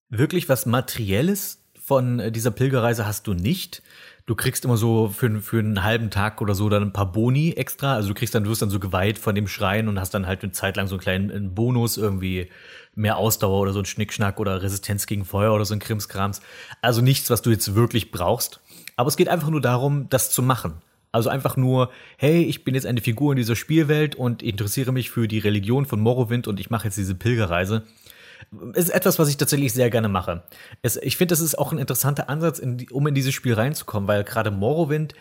Wirklich 0.08 0.48
was 0.48 0.66
Materielles 0.66 1.58
von 1.84 2.18
äh, 2.18 2.32
dieser 2.32 2.50
Pilgerreise 2.50 3.06
hast 3.06 3.26
du 3.26 3.34
nicht. 3.34 3.82
Du 4.26 4.34
kriegst 4.34 4.64
immer 4.64 4.78
so 4.78 5.08
für, 5.10 5.42
für 5.42 5.58
einen 5.58 5.82
halben 5.82 6.08
Tag 6.08 6.40
oder 6.40 6.54
so 6.54 6.70
dann 6.70 6.82
ein 6.82 6.92
paar 6.94 7.12
Boni 7.12 7.52
extra. 7.52 7.94
Also 7.94 8.08
du 8.08 8.14
kriegst 8.14 8.34
dann, 8.34 8.44
du 8.44 8.50
wirst 8.50 8.62
dann 8.62 8.70
so 8.70 8.80
geweiht 8.80 9.18
von 9.18 9.34
dem 9.34 9.46
Schrein 9.46 9.86
und 9.86 10.00
hast 10.00 10.14
dann 10.14 10.26
halt 10.26 10.42
eine 10.42 10.52
Zeit 10.52 10.76
lang 10.76 10.86
so 10.86 10.94
einen 10.94 11.02
kleinen 11.02 11.54
Bonus, 11.54 11.98
irgendwie 11.98 12.48
mehr 12.94 13.18
Ausdauer 13.18 13.60
oder 13.60 13.74
so 13.74 13.80
ein 13.80 13.84
Schnickschnack 13.84 14.40
oder 14.40 14.62
Resistenz 14.62 15.06
gegen 15.06 15.26
Feuer 15.26 15.52
oder 15.52 15.66
so 15.66 15.74
ein 15.74 15.80
Krimskrams. 15.80 16.40
Also 16.80 17.02
nichts, 17.02 17.28
was 17.28 17.42
du 17.42 17.50
jetzt 17.50 17.74
wirklich 17.74 18.12
brauchst. 18.12 18.60
Aber 18.96 19.08
es 19.08 19.16
geht 19.16 19.28
einfach 19.28 19.50
nur 19.50 19.60
darum, 19.60 20.08
das 20.08 20.30
zu 20.30 20.42
machen. 20.42 20.80
Also 21.14 21.30
einfach 21.30 21.56
nur, 21.56 21.92
hey, 22.16 22.42
ich 22.42 22.64
bin 22.64 22.74
jetzt 22.74 22.86
eine 22.86 23.00
Figur 23.00 23.32
in 23.32 23.36
dieser 23.36 23.54
Spielwelt 23.54 24.16
und 24.16 24.42
interessiere 24.42 24.90
mich 24.90 25.10
für 25.10 25.28
die 25.28 25.38
Religion 25.38 25.86
von 25.86 26.00
Morrowind 26.00 26.48
und 26.48 26.58
ich 26.58 26.70
mache 26.70 26.86
jetzt 26.88 26.98
diese 26.98 27.14
Pilgerreise. 27.14 27.84
Ist 28.72 28.90
etwas, 28.90 29.20
was 29.20 29.28
ich 29.28 29.36
tatsächlich 29.36 29.72
sehr 29.72 29.90
gerne 29.90 30.08
mache. 30.08 30.42
Es, 30.82 30.96
ich 30.96 31.16
finde, 31.16 31.32
das 31.32 31.40
ist 31.40 31.56
auch 31.56 31.70
ein 31.70 31.78
interessanter 31.78 32.28
Ansatz, 32.28 32.58
in 32.58 32.78
die, 32.78 32.90
um 32.90 33.06
in 33.06 33.14
dieses 33.14 33.32
Spiel 33.32 33.54
reinzukommen, 33.54 34.08
weil 34.08 34.24
gerade 34.24 34.50
Morrowind 34.50 35.14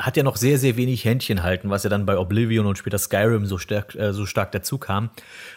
hat 0.00 0.16
ja 0.16 0.22
noch 0.22 0.36
sehr, 0.36 0.58
sehr 0.58 0.76
wenig 0.76 1.04
Händchen 1.04 1.42
halten, 1.42 1.70
was 1.70 1.82
ja 1.82 1.90
dann 1.90 2.06
bei 2.06 2.16
Oblivion 2.16 2.66
und 2.66 2.78
später 2.78 2.98
Skyrim 2.98 3.46
so 3.46 3.58
stark, 3.58 3.96
äh, 3.96 4.12
so 4.12 4.26
stark 4.26 4.52
dazu 4.52 4.78
kam. 4.78 5.10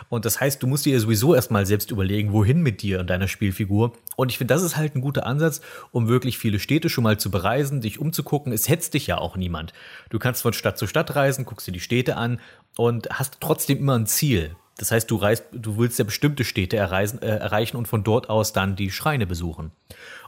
Und 0.09 0.25
das 0.25 0.41
heißt, 0.41 0.63
du 0.63 0.67
musst 0.67 0.85
dir 0.85 0.99
sowieso 0.99 1.35
erstmal 1.35 1.67
selbst 1.67 1.91
überlegen, 1.91 2.33
wohin 2.33 2.61
mit 2.61 2.81
dir 2.81 2.99
und 2.99 3.09
deiner 3.09 3.27
Spielfigur. 3.27 3.93
Und 4.15 4.31
ich 4.31 4.39
finde, 4.39 4.53
das 4.53 4.63
ist 4.63 4.77
halt 4.77 4.95
ein 4.95 5.01
guter 5.01 5.27
Ansatz, 5.27 5.61
um 5.91 6.07
wirklich 6.07 6.39
viele 6.39 6.57
Städte 6.57 6.89
schon 6.89 7.03
mal 7.03 7.19
zu 7.19 7.29
bereisen, 7.29 7.81
dich 7.81 7.99
umzugucken. 7.99 8.51
Es 8.51 8.67
hetzt 8.67 8.95
dich 8.95 9.05
ja 9.05 9.19
auch 9.19 9.37
niemand. 9.37 9.73
Du 10.09 10.17
kannst 10.17 10.41
von 10.41 10.53
Stadt 10.53 10.79
zu 10.79 10.87
Stadt 10.87 11.15
reisen, 11.15 11.45
guckst 11.45 11.67
dir 11.67 11.71
die 11.71 11.79
Städte 11.79 12.17
an 12.17 12.39
und 12.77 13.09
hast 13.11 13.37
trotzdem 13.41 13.77
immer 13.77 13.97
ein 13.97 14.07
Ziel. 14.07 14.55
Das 14.77 14.89
heißt, 14.89 15.11
du 15.11 15.17
reist, 15.17 15.45
du 15.51 15.77
willst 15.77 15.99
ja 15.99 16.05
bestimmte 16.05 16.43
Städte 16.43 16.77
erreisen, 16.77 17.21
äh, 17.21 17.27
erreichen 17.27 17.77
und 17.77 17.87
von 17.87 18.03
dort 18.03 18.31
aus 18.31 18.53
dann 18.53 18.75
die 18.75 18.89
Schreine 18.89 19.27
besuchen. 19.27 19.71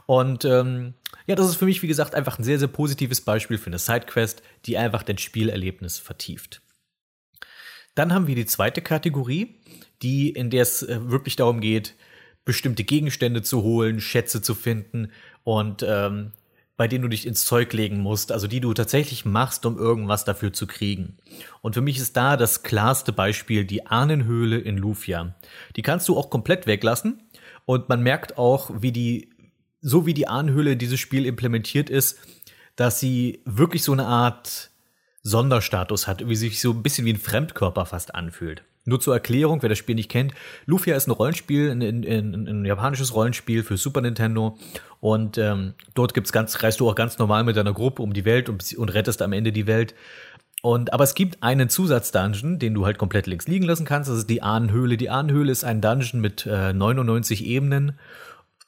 Und 0.06 0.44
ähm, 0.44 0.94
ja, 1.26 1.34
das 1.34 1.48
ist 1.48 1.56
für 1.56 1.64
mich, 1.64 1.82
wie 1.82 1.88
gesagt, 1.88 2.14
einfach 2.14 2.38
ein 2.38 2.44
sehr, 2.44 2.58
sehr 2.58 2.68
positives 2.68 3.20
Beispiel 3.20 3.58
für 3.58 3.68
eine 3.68 3.78
Sidequest, 3.78 4.42
die 4.66 4.76
einfach 4.76 5.02
dein 5.02 5.18
Spielerlebnis 5.18 5.98
vertieft. 5.98 6.60
Dann 7.94 8.12
haben 8.12 8.26
wir 8.26 8.34
die 8.34 8.46
zweite 8.46 8.82
Kategorie, 8.82 9.60
die, 10.02 10.30
in 10.30 10.50
der 10.50 10.62
es 10.62 10.82
äh, 10.82 11.10
wirklich 11.10 11.36
darum 11.36 11.60
geht, 11.60 11.94
bestimmte 12.44 12.84
Gegenstände 12.84 13.42
zu 13.42 13.62
holen, 13.62 14.00
Schätze 14.00 14.42
zu 14.42 14.54
finden 14.54 15.10
und 15.44 15.84
ähm, 15.86 16.32
bei 16.76 16.88
denen 16.88 17.02
du 17.02 17.08
dich 17.08 17.26
ins 17.26 17.44
Zeug 17.44 17.72
legen 17.72 18.00
musst, 18.00 18.32
also 18.32 18.48
die 18.48 18.60
du 18.60 18.74
tatsächlich 18.74 19.24
machst, 19.24 19.64
um 19.64 19.78
irgendwas 19.78 20.24
dafür 20.24 20.52
zu 20.52 20.66
kriegen. 20.66 21.16
Und 21.62 21.74
für 21.74 21.80
mich 21.80 21.98
ist 21.98 22.16
da 22.16 22.36
das 22.36 22.64
klarste 22.64 23.12
Beispiel 23.12 23.64
die 23.64 23.86
Ahnenhöhle 23.86 24.58
in 24.58 24.76
Lufia. 24.76 25.36
Die 25.76 25.82
kannst 25.82 26.08
du 26.08 26.18
auch 26.18 26.30
komplett 26.30 26.66
weglassen 26.66 27.22
und 27.64 27.88
man 27.88 28.02
merkt 28.02 28.38
auch, 28.38 28.70
wie 28.82 28.92
die 28.92 29.30
so 29.84 30.06
wie 30.06 30.14
die 30.14 30.26
Ahnhöhle 30.26 30.76
dieses 30.76 30.98
Spiel 30.98 31.26
implementiert 31.26 31.90
ist, 31.90 32.18
dass 32.74 32.98
sie 32.98 33.42
wirklich 33.44 33.84
so 33.84 33.92
eine 33.92 34.06
Art 34.06 34.70
Sonderstatus 35.22 36.08
hat, 36.08 36.26
wie 36.26 36.34
sich 36.34 36.60
so 36.60 36.70
ein 36.70 36.82
bisschen 36.82 37.04
wie 37.04 37.12
ein 37.12 37.18
Fremdkörper 37.18 37.84
fast 37.86 38.14
anfühlt. 38.14 38.64
Nur 38.86 39.00
zur 39.00 39.14
Erklärung, 39.14 39.62
wer 39.62 39.68
das 39.68 39.78
Spiel 39.78 39.94
nicht 39.94 40.10
kennt, 40.10 40.34
Lufia 40.66 40.96
ist 40.96 41.06
ein 41.06 41.12
Rollenspiel, 41.12 41.70
ein, 41.70 41.82
ein, 41.82 42.04
ein, 42.04 42.48
ein 42.48 42.64
japanisches 42.64 43.14
Rollenspiel 43.14 43.62
für 43.62 43.76
Super 43.76 44.00
Nintendo 44.00 44.58
und 45.00 45.38
ähm, 45.38 45.74
dort 45.94 46.14
gibt's 46.14 46.32
ganz, 46.32 46.62
reist 46.62 46.80
du 46.80 46.88
auch 46.88 46.94
ganz 46.94 47.18
normal 47.18 47.44
mit 47.44 47.56
deiner 47.56 47.72
Gruppe 47.74 48.02
um 48.02 48.14
die 48.14 48.24
Welt 48.24 48.48
und, 48.48 48.74
und 48.74 48.88
rettest 48.88 49.22
am 49.22 49.32
Ende 49.32 49.52
die 49.52 49.66
Welt. 49.66 49.94
Und 50.62 50.94
aber 50.94 51.04
es 51.04 51.14
gibt 51.14 51.42
einen 51.42 51.68
Zusatzdungeon, 51.68 52.58
den 52.58 52.72
du 52.72 52.86
halt 52.86 52.96
komplett 52.96 53.26
links 53.26 53.46
liegen 53.46 53.66
lassen 53.66 53.84
kannst. 53.84 54.08
Das 54.08 54.16
ist 54.16 54.30
die 54.30 54.40
Ahnenhöhle. 54.40 54.96
Die 54.96 55.10
Ahnenhöhle 55.10 55.52
ist 55.52 55.62
ein 55.62 55.82
Dungeon 55.82 56.22
mit 56.22 56.46
äh, 56.46 56.72
99 56.72 57.44
Ebenen 57.44 57.98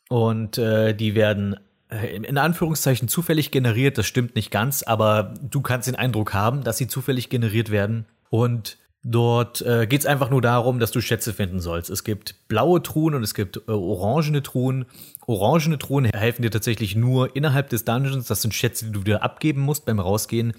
und 0.09 0.59
äh, 0.59 0.95
die 0.95 1.15
werden 1.15 1.57
äh, 1.89 2.17
in 2.17 2.39
Anführungszeichen 2.39 3.09
zufällig 3.09 3.51
generiert. 3.51 3.99
Das 3.99 4.07
stimmt 4.07 4.35
nicht 4.35 4.51
ganz, 4.51 4.83
aber 4.83 5.35
du 5.43 5.61
kannst 5.61 5.89
den 5.89 5.97
Eindruck 5.97 6.35
haben, 6.35 6.65
dass 6.65 6.79
sie 6.79 6.89
zufällig 6.89 7.29
generiert 7.29 7.71
werden. 7.71 8.07
Und 8.29 8.79
dort 9.03 9.63
äh, 9.63 9.87
geht 9.87 10.01
es 10.01 10.07
einfach 10.07 10.31
nur 10.31 10.43
darum, 10.43 10.81
dass 10.81 10.91
du 10.91 11.01
Schätze 11.01 11.33
finden 11.33 11.61
sollst. 11.61 11.91
Es 11.91 12.03
gibt 12.03 12.49
blaue 12.49 12.83
Truhen 12.83 13.15
und 13.15 13.23
es 13.23 13.35
gibt 13.35 13.57
äh, 13.69 13.71
orangene 13.71 14.43
Truhen. 14.43 14.87
Orangene 15.27 15.79
Truhen 15.79 16.07
helfen 16.07 16.43
dir 16.43 16.51
tatsächlich 16.51 16.97
nur 16.97 17.37
innerhalb 17.37 17.69
des 17.69 17.85
Dungeons. 17.85 18.27
Das 18.27 18.43
sind 18.43 18.55
Schätze, 18.55 18.87
die 18.87 18.93
du 18.93 19.01
wieder 19.05 19.23
abgeben 19.23 19.61
musst 19.61 19.87
beim 19.87 20.01
Rausgehen 20.01 20.55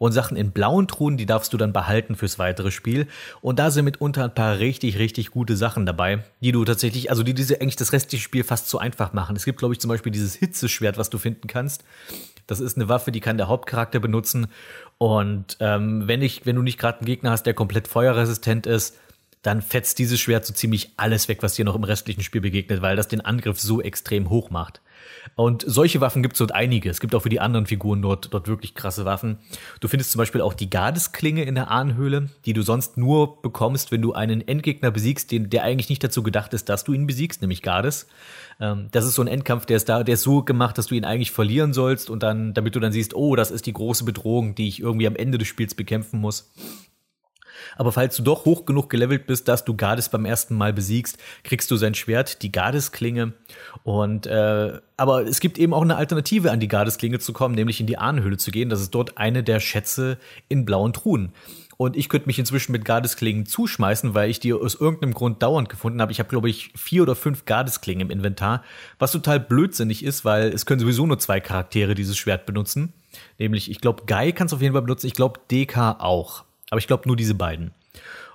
und 0.00 0.12
Sachen 0.12 0.34
in 0.34 0.50
blauen 0.50 0.88
Truhen, 0.88 1.18
die 1.18 1.26
darfst 1.26 1.52
du 1.52 1.58
dann 1.58 1.74
behalten 1.74 2.16
fürs 2.16 2.38
weitere 2.38 2.70
Spiel. 2.70 3.06
Und 3.42 3.58
da 3.58 3.70
sind 3.70 3.84
mitunter 3.84 4.24
ein 4.24 4.34
paar 4.34 4.58
richtig, 4.58 4.98
richtig 4.98 5.30
gute 5.30 5.58
Sachen 5.58 5.84
dabei, 5.84 6.24
die 6.40 6.52
du 6.52 6.64
tatsächlich, 6.64 7.10
also 7.10 7.22
die 7.22 7.34
diese 7.34 7.60
eigentlich 7.60 7.76
das 7.76 7.92
restliche 7.92 8.24
Spiel 8.24 8.42
fast 8.42 8.70
zu 8.70 8.78
einfach 8.78 9.12
machen. 9.12 9.36
Es 9.36 9.44
gibt, 9.44 9.58
glaube 9.58 9.74
ich, 9.74 9.80
zum 9.80 9.90
Beispiel 9.90 10.10
dieses 10.10 10.34
Hitzeschwert, 10.34 10.96
was 10.96 11.10
du 11.10 11.18
finden 11.18 11.48
kannst. 11.48 11.84
Das 12.46 12.60
ist 12.60 12.78
eine 12.78 12.88
Waffe, 12.88 13.12
die 13.12 13.20
kann 13.20 13.36
der 13.36 13.48
Hauptcharakter 13.48 14.00
benutzen. 14.00 14.46
Und 14.96 15.58
ähm, 15.60 16.08
wenn, 16.08 16.22
ich, 16.22 16.46
wenn 16.46 16.56
du 16.56 16.62
nicht 16.62 16.78
gerade 16.78 17.00
einen 17.00 17.06
Gegner 17.06 17.32
hast, 17.32 17.42
der 17.42 17.52
komplett 17.52 17.86
feuerresistent 17.86 18.66
ist, 18.66 18.96
dann 19.42 19.60
fetzt 19.60 19.98
dieses 19.98 20.18
Schwert 20.18 20.46
so 20.46 20.54
ziemlich 20.54 20.92
alles 20.96 21.28
weg, 21.28 21.42
was 21.42 21.56
dir 21.56 21.66
noch 21.66 21.76
im 21.76 21.84
restlichen 21.84 22.22
Spiel 22.22 22.40
begegnet, 22.40 22.80
weil 22.80 22.96
das 22.96 23.08
den 23.08 23.20
Angriff 23.20 23.60
so 23.60 23.82
extrem 23.82 24.30
hoch 24.30 24.48
macht. 24.48 24.80
Und 25.36 25.64
solche 25.66 26.00
Waffen 26.00 26.22
gibt 26.22 26.34
es 26.34 26.38
dort 26.38 26.52
einige. 26.52 26.90
Es 26.90 27.00
gibt 27.00 27.14
auch 27.14 27.22
für 27.22 27.28
die 27.28 27.40
anderen 27.40 27.66
Figuren 27.66 28.02
dort, 28.02 28.32
dort 28.32 28.46
wirklich 28.46 28.74
krasse 28.74 29.04
Waffen. 29.04 29.38
Du 29.80 29.88
findest 29.88 30.10
zum 30.12 30.18
Beispiel 30.18 30.40
auch 30.40 30.54
die 30.54 30.68
Gardesklinge 30.68 31.44
in 31.44 31.54
der 31.54 31.70
Ahnhöhle, 31.70 32.28
die 32.44 32.52
du 32.52 32.62
sonst 32.62 32.98
nur 32.98 33.40
bekommst, 33.40 33.90
wenn 33.90 34.02
du 34.02 34.12
einen 34.12 34.46
Endgegner 34.46 34.90
besiegst, 34.90 35.30
den, 35.30 35.48
der 35.48 35.62
eigentlich 35.62 35.88
nicht 35.88 36.04
dazu 36.04 36.22
gedacht 36.22 36.52
ist, 36.52 36.68
dass 36.68 36.84
du 36.84 36.92
ihn 36.92 37.06
besiegst, 37.06 37.40
nämlich 37.40 37.62
Gardes. 37.62 38.06
Ähm, 38.60 38.88
das 38.90 39.06
ist 39.06 39.14
so 39.14 39.22
ein 39.22 39.28
Endkampf, 39.28 39.66
der 39.66 39.78
ist 39.78 39.88
da, 39.88 40.02
der 40.02 40.14
ist 40.14 40.22
so 40.22 40.42
gemacht, 40.42 40.76
dass 40.76 40.86
du 40.86 40.94
ihn 40.94 41.04
eigentlich 41.04 41.30
verlieren 41.30 41.72
sollst 41.72 42.10
und 42.10 42.22
dann, 42.22 42.52
damit 42.52 42.74
du 42.74 42.80
dann 42.80 42.92
siehst, 42.92 43.14
oh, 43.14 43.34
das 43.34 43.50
ist 43.50 43.66
die 43.66 43.72
große 43.72 44.04
Bedrohung, 44.04 44.54
die 44.54 44.68
ich 44.68 44.80
irgendwie 44.80 45.06
am 45.06 45.16
Ende 45.16 45.38
des 45.38 45.48
Spiels 45.48 45.74
bekämpfen 45.74 46.20
muss. 46.20 46.50
Aber 47.76 47.92
falls 47.92 48.16
du 48.16 48.22
doch 48.22 48.44
hoch 48.44 48.64
genug 48.64 48.90
gelevelt 48.90 49.26
bist, 49.26 49.48
dass 49.48 49.64
du 49.64 49.76
Gades 49.76 50.08
beim 50.08 50.24
ersten 50.24 50.54
Mal 50.56 50.72
besiegst, 50.72 51.18
kriegst 51.44 51.70
du 51.70 51.76
sein 51.76 51.94
Schwert, 51.94 52.42
die 52.42 52.52
Gardesklinge. 52.52 53.32
Und 53.82 54.26
äh, 54.26 54.78
aber 54.96 55.26
es 55.26 55.40
gibt 55.40 55.58
eben 55.58 55.72
auch 55.72 55.82
eine 55.82 55.96
Alternative 55.96 56.50
an 56.50 56.60
die 56.60 56.68
Gardesklinge 56.68 57.18
zu 57.18 57.32
kommen, 57.32 57.54
nämlich 57.54 57.80
in 57.80 57.86
die 57.86 57.96
Ahnenhöhle 57.96 58.36
zu 58.36 58.50
gehen. 58.50 58.68
Das 58.68 58.80
ist 58.80 58.94
dort 58.94 59.16
eine 59.18 59.42
der 59.42 59.60
Schätze 59.60 60.18
in 60.48 60.64
blauen 60.64 60.92
Truhen. 60.92 61.32
Und 61.80 61.96
ich 61.96 62.10
könnte 62.10 62.26
mich 62.26 62.38
inzwischen 62.38 62.72
mit 62.72 62.84
Gardesklingen 62.84 63.46
zuschmeißen, 63.46 64.12
weil 64.12 64.28
ich 64.28 64.38
die 64.38 64.52
aus 64.52 64.74
irgendeinem 64.74 65.14
Grund 65.14 65.42
dauernd 65.42 65.70
gefunden 65.70 66.02
habe. 66.02 66.12
Ich 66.12 66.18
habe, 66.18 66.28
glaube 66.28 66.50
ich, 66.50 66.74
vier 66.76 67.04
oder 67.04 67.16
fünf 67.16 67.46
Gardesklingen 67.46 68.10
im 68.10 68.18
Inventar, 68.18 68.62
was 68.98 69.12
total 69.12 69.40
blödsinnig 69.40 70.04
ist, 70.04 70.26
weil 70.26 70.52
es 70.52 70.66
können 70.66 70.80
sowieso 70.80 71.06
nur 71.06 71.18
zwei 71.18 71.40
Charaktere 71.40 71.94
dieses 71.94 72.18
Schwert 72.18 72.44
benutzen. 72.44 72.92
Nämlich, 73.38 73.70
ich 73.70 73.80
glaube, 73.80 74.02
Guy 74.06 74.34
kann 74.34 74.46
es 74.46 74.52
auf 74.52 74.60
jeden 74.60 74.74
Fall 74.74 74.82
benutzen, 74.82 75.06
ich 75.06 75.14
glaube, 75.14 75.40
DK 75.50 75.96
auch. 76.00 76.44
Aber 76.70 76.78
ich 76.78 76.86
glaube 76.86 77.06
nur 77.06 77.16
diese 77.16 77.34
beiden. 77.34 77.72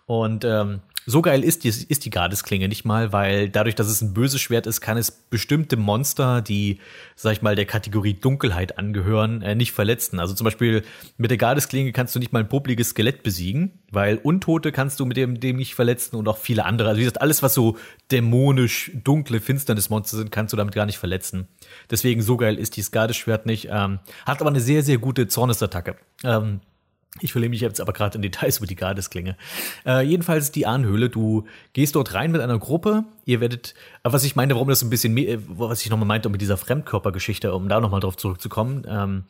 Und 0.05 0.45
ähm, 0.45 0.81
so 1.07 1.21
geil 1.21 1.43
ist 1.43 1.63
die, 1.63 1.69
ist 1.69 2.05
die 2.05 2.09
Gardesklinge 2.09 2.67
nicht 2.67 2.83
mal, 2.83 3.13
weil 3.13 3.49
dadurch, 3.49 3.75
dass 3.75 3.87
es 3.87 4.01
ein 4.01 4.13
böses 4.15 4.41
Schwert 4.41 4.65
ist, 4.65 4.81
kann 4.81 4.97
es 4.97 5.11
bestimmte 5.11 5.77
Monster, 5.77 6.41
die, 6.41 6.79
sag 7.15 7.33
ich 7.33 7.41
mal, 7.43 7.55
der 7.55 7.65
Kategorie 7.65 8.15
Dunkelheit 8.15 8.79
angehören, 8.79 9.43
äh, 9.43 9.53
nicht 9.53 9.71
verletzen. 9.71 10.19
Also 10.19 10.33
zum 10.33 10.45
Beispiel 10.45 10.83
mit 11.17 11.29
der 11.29 11.37
Gardesklinge 11.37 11.91
kannst 11.91 12.15
du 12.15 12.19
nicht 12.19 12.33
mal 12.33 12.39
ein 12.39 12.49
popliges 12.49 12.89
Skelett 12.89 13.21
besiegen, 13.21 13.79
weil 13.91 14.17
Untote 14.17 14.71
kannst 14.71 14.99
du 14.99 15.05
mit 15.05 15.15
dem, 15.15 15.39
dem 15.39 15.57
nicht 15.57 15.75
verletzen 15.75 16.15
und 16.15 16.27
auch 16.27 16.37
viele 16.37 16.65
andere. 16.65 16.89
Also 16.89 16.99
wie 16.99 17.03
gesagt, 17.03 17.21
alles, 17.21 17.43
was 17.43 17.53
so 17.53 17.77
dämonisch, 18.11 18.91
dunkle, 19.03 19.41
finsternis 19.41 19.91
Monster 19.91 20.17
sind, 20.17 20.31
kannst 20.31 20.53
du 20.53 20.57
damit 20.57 20.73
gar 20.73 20.87
nicht 20.87 20.97
verletzen. 20.97 21.47
Deswegen 21.91 22.23
so 22.23 22.35
geil 22.35 22.57
ist 22.57 22.77
dieses 22.77 22.91
Gardeschwert 22.91 23.45
nicht. 23.45 23.67
Ähm, 23.69 23.99
hat 24.25 24.41
aber 24.41 24.49
eine 24.49 24.59
sehr, 24.59 24.81
sehr 24.81 24.97
gute 24.97 25.27
Zornesattacke. 25.27 25.97
Ähm, 26.23 26.61
ich 27.21 27.31
verliere 27.31 27.49
mich 27.49 27.61
jetzt 27.61 27.79
aber 27.79 27.93
gerade 27.93 28.17
in 28.17 28.21
Details 28.21 28.57
über 28.57 28.67
die 28.67 28.75
Gardesklinge. 28.75 29.37
Äh, 29.85 30.01
jedenfalls 30.01 30.51
die 30.51 30.65
Ahnhöhle. 30.65 31.09
Du 31.09 31.45
gehst 31.73 31.95
dort 31.95 32.13
rein 32.13 32.31
mit 32.31 32.41
einer 32.41 32.59
Gruppe. 32.59 33.05
Ihr 33.23 33.39
werdet, 33.39 33.73
äh, 34.03 34.11
was 34.11 34.25
ich 34.25 34.35
meine, 34.35 34.53
warum 34.55 34.67
das 34.67 34.81
ein 34.81 34.89
bisschen, 34.89 35.15
äh, 35.17 35.39
was 35.47 35.81
ich 35.81 35.89
nochmal 35.89 36.07
meinte 36.07 36.29
mit 36.29 36.41
dieser 36.41 36.57
Fremdkörpergeschichte, 36.57 37.53
um 37.53 37.69
da 37.69 37.79
nochmal 37.79 38.01
drauf 38.01 38.17
zurückzukommen. 38.17 38.85
Ähm, 38.87 39.23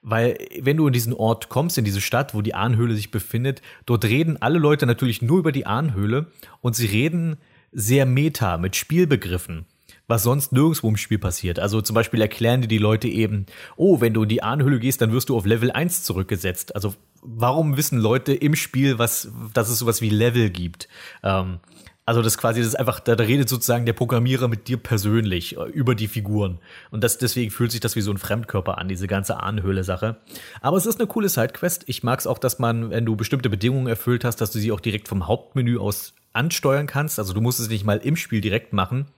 weil 0.00 0.38
wenn 0.60 0.76
du 0.76 0.86
in 0.86 0.92
diesen 0.92 1.12
Ort 1.12 1.48
kommst, 1.48 1.76
in 1.76 1.84
diese 1.84 2.00
Stadt, 2.00 2.32
wo 2.32 2.40
die 2.40 2.54
Ahnhöhle 2.54 2.94
sich 2.94 3.10
befindet, 3.10 3.60
dort 3.84 4.04
reden 4.04 4.40
alle 4.40 4.58
Leute 4.58 4.86
natürlich 4.86 5.20
nur 5.20 5.38
über 5.38 5.52
die 5.52 5.66
Ahnhöhle 5.66 6.28
und 6.60 6.76
sie 6.76 6.86
reden 6.86 7.36
sehr 7.72 8.06
meta 8.06 8.56
mit 8.56 8.76
Spielbegriffen 8.76 9.66
was 10.08 10.22
sonst 10.22 10.52
nirgendwo 10.52 10.88
im 10.88 10.96
Spiel 10.96 11.18
passiert. 11.18 11.58
Also 11.58 11.80
zum 11.82 11.94
Beispiel 11.94 12.20
erklären 12.20 12.62
dir 12.62 12.68
die 12.68 12.78
Leute 12.78 13.08
eben, 13.08 13.46
oh, 13.76 14.00
wenn 14.00 14.14
du 14.14 14.22
in 14.24 14.28
die 14.28 14.42
Ahnhöhle 14.42 14.80
gehst, 14.80 15.00
dann 15.00 15.12
wirst 15.12 15.28
du 15.28 15.36
auf 15.36 15.46
Level 15.46 15.70
1 15.70 16.02
zurückgesetzt. 16.02 16.74
Also 16.74 16.94
warum 17.22 17.76
wissen 17.76 17.98
Leute 17.98 18.32
im 18.32 18.56
Spiel, 18.56 18.98
was, 18.98 19.30
dass 19.52 19.68
es 19.68 19.78
sowas 19.78 20.00
wie 20.00 20.08
Level 20.08 20.50
gibt? 20.50 20.88
Ähm, 21.22 21.60
also 22.06 22.22
das 22.22 22.38
quasi, 22.38 22.60
das 22.60 22.68
ist 22.68 22.74
einfach, 22.74 23.00
da, 23.00 23.12
redet 23.12 23.50
sozusagen 23.50 23.84
der 23.84 23.92
Programmierer 23.92 24.48
mit 24.48 24.66
dir 24.66 24.78
persönlich 24.78 25.58
äh, 25.58 25.64
über 25.64 25.94
die 25.94 26.08
Figuren. 26.08 26.58
Und 26.90 27.04
das, 27.04 27.18
deswegen 27.18 27.50
fühlt 27.50 27.70
sich 27.70 27.80
das 27.80 27.96
wie 27.96 28.00
so 28.00 28.10
ein 28.10 28.16
Fremdkörper 28.16 28.78
an, 28.78 28.88
diese 28.88 29.06
ganze 29.08 29.42
Ahnhöhle-Sache. 29.42 30.16
Aber 30.62 30.78
es 30.78 30.86
ist 30.86 30.98
eine 30.98 31.06
coole 31.06 31.28
Sidequest. 31.28 31.84
Ich 31.86 32.02
mag 32.02 32.18
es 32.18 32.26
auch, 32.26 32.38
dass 32.38 32.58
man, 32.58 32.88
wenn 32.88 33.04
du 33.04 33.14
bestimmte 33.14 33.50
Bedingungen 33.50 33.88
erfüllt 33.88 34.24
hast, 34.24 34.36
dass 34.36 34.50
du 34.50 34.58
sie 34.58 34.72
auch 34.72 34.80
direkt 34.80 35.06
vom 35.06 35.26
Hauptmenü 35.26 35.78
aus 35.78 36.14
ansteuern 36.32 36.86
kannst. 36.86 37.18
Also 37.18 37.34
du 37.34 37.42
musst 37.42 37.60
es 37.60 37.68
nicht 37.68 37.84
mal 37.84 37.98
im 37.98 38.16
Spiel 38.16 38.40
direkt 38.40 38.72
machen. 38.72 39.08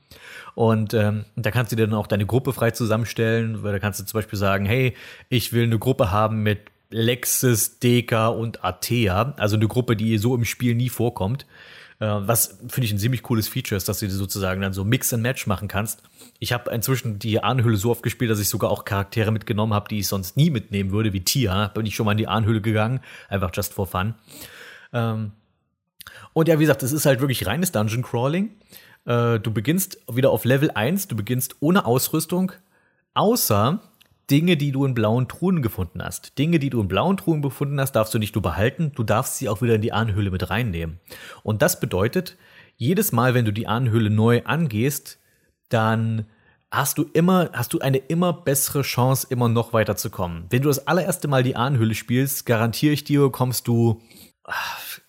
Und 0.55 0.95
ähm, 0.95 1.25
da 1.37 1.51
kannst 1.51 1.73
du 1.73 1.77
dir 1.77 1.87
dann 1.87 1.95
auch 1.95 2.07
deine 2.07 2.27
Gruppe 2.27 2.53
frei 2.53 2.71
zusammenstellen. 2.71 3.63
Weil 3.63 3.73
da 3.73 3.79
kannst 3.79 4.01
du 4.01 4.05
zum 4.05 4.19
Beispiel 4.19 4.39
sagen, 4.39 4.65
hey, 4.67 4.95
ich 5.29 5.53
will 5.53 5.65
eine 5.65 5.79
Gruppe 5.79 6.11
haben 6.11 6.43
mit 6.43 6.61
Lexis, 6.91 7.79
Deka 7.79 8.29
und 8.29 8.65
Atea. 8.65 9.35
Also 9.37 9.57
eine 9.57 9.69
Gruppe, 9.69 9.97
die 9.97 10.19
so 10.19 10.35
im 10.35 10.45
Spiel 10.45 10.75
nie 10.75 10.89
vorkommt. 10.89 11.47
Äh, 12.01 12.07
was 12.07 12.59
finde 12.69 12.87
ich 12.87 12.93
ein 12.93 12.99
ziemlich 12.99 13.23
cooles 13.23 13.47
Feature 13.47 13.77
ist, 13.77 13.89
dass 13.89 14.01
du 14.01 14.11
sozusagen 14.11 14.61
dann 14.61 14.73
so 14.73 14.85
Mix 14.85 15.13
and 15.13 15.23
Match 15.23 15.47
machen 15.47 15.69
kannst. 15.69 16.03
Ich 16.39 16.53
habe 16.53 16.71
inzwischen 16.71 17.19
die 17.19 17.43
Ahnhöhle 17.43 17.77
so 17.77 17.91
oft 17.91 18.03
gespielt, 18.03 18.31
dass 18.31 18.41
ich 18.41 18.49
sogar 18.49 18.71
auch 18.71 18.85
Charaktere 18.85 19.31
mitgenommen 19.31 19.75
habe, 19.75 19.89
die 19.89 19.99
ich 20.01 20.09
sonst 20.09 20.37
nie 20.37 20.51
mitnehmen 20.51 20.91
würde, 20.91 21.13
wie 21.13 21.21
Tia. 21.21 21.69
Bin 21.69 21.87
ich 21.87 21.95
schon 21.95 22.07
mal 22.07 22.13
in 22.13 22.19
die 22.19 22.29
Ahnhöhle 22.29 22.63
gegangen, 22.63 23.01
einfach 23.29 23.51
just 23.55 23.75
for 23.75 23.87
fun. 23.87 24.15
Ähm, 24.93 25.33
und 26.33 26.49
ja, 26.49 26.59
wie 26.59 26.65
gesagt, 26.65 26.83
es 26.83 26.93
ist 26.93 27.07
halt 27.07 27.21
wirklich 27.21 27.47
reines 27.47 27.71
Dungeon 27.73 28.03
Crawling. 28.03 28.51
Äh, 29.05 29.41
du 29.41 29.53
beginnst 29.53 29.99
wieder 30.11 30.31
auf 30.31 30.45
Level 30.45 30.71
1, 30.71 31.09
du 31.09 31.17
beginnst 31.17 31.57
ohne 31.61 31.85
Ausrüstung, 31.85 32.53
außer 33.15 33.81
Dinge, 34.31 34.57
die 34.57 34.71
du 34.71 34.85
in 34.85 34.95
blauen 34.95 35.27
Truhen 35.27 35.61
gefunden 35.61 36.03
hast. 36.03 36.39
Dinge, 36.39 36.59
die 36.61 36.71
du 36.71 36.81
in 36.81 36.89
blauen 36.89 37.17
Truhen 37.17 37.43
gefunden 37.43 37.81
hast, 37.81 37.93
darfst 37.93 38.15
du 38.15 38.19
nicht 38.19 38.35
nur 38.35 38.43
behalten, 38.43 38.93
du 38.95 39.03
darfst 39.03 39.39
sie 39.39 39.49
auch 39.49 39.61
wieder 39.61 39.75
in 39.75 39.83
die 39.83 39.93
Ahnhöhle 39.93 40.31
mit 40.31 40.51
reinnehmen. 40.51 41.01
Und 41.43 41.63
das 41.63 41.81
bedeutet, 41.81 42.37
jedes 42.77 43.13
Mal, 43.13 43.35
wenn 43.35 43.45
du 43.45 43.53
die 43.53 43.67
Ahnhöhle 43.67 44.09
neu 44.09 44.43
angehst, 44.45 45.19
dann 45.69 46.27
hast 46.71 46.99
du 46.99 47.05
immer, 47.13 47.51
hast 47.53 47.73
du 47.73 47.81
eine 47.81 47.99
immer 47.99 48.33
bessere 48.33 48.83
Chance, 48.83 49.27
immer 49.31 49.49
noch 49.49 49.73
weiterzukommen. 49.73 50.45
Wenn 50.51 50.63
du 50.63 50.69
das 50.69 50.87
allererste 50.87 51.27
Mal 51.27 51.43
die 51.43 51.57
Ahnhöhle 51.57 51.95
spielst, 51.95 52.47
garantiere 52.47 52.93
ich 52.93 53.03
dir, 53.03 53.31
kommst 53.31 53.67
du 53.67 54.01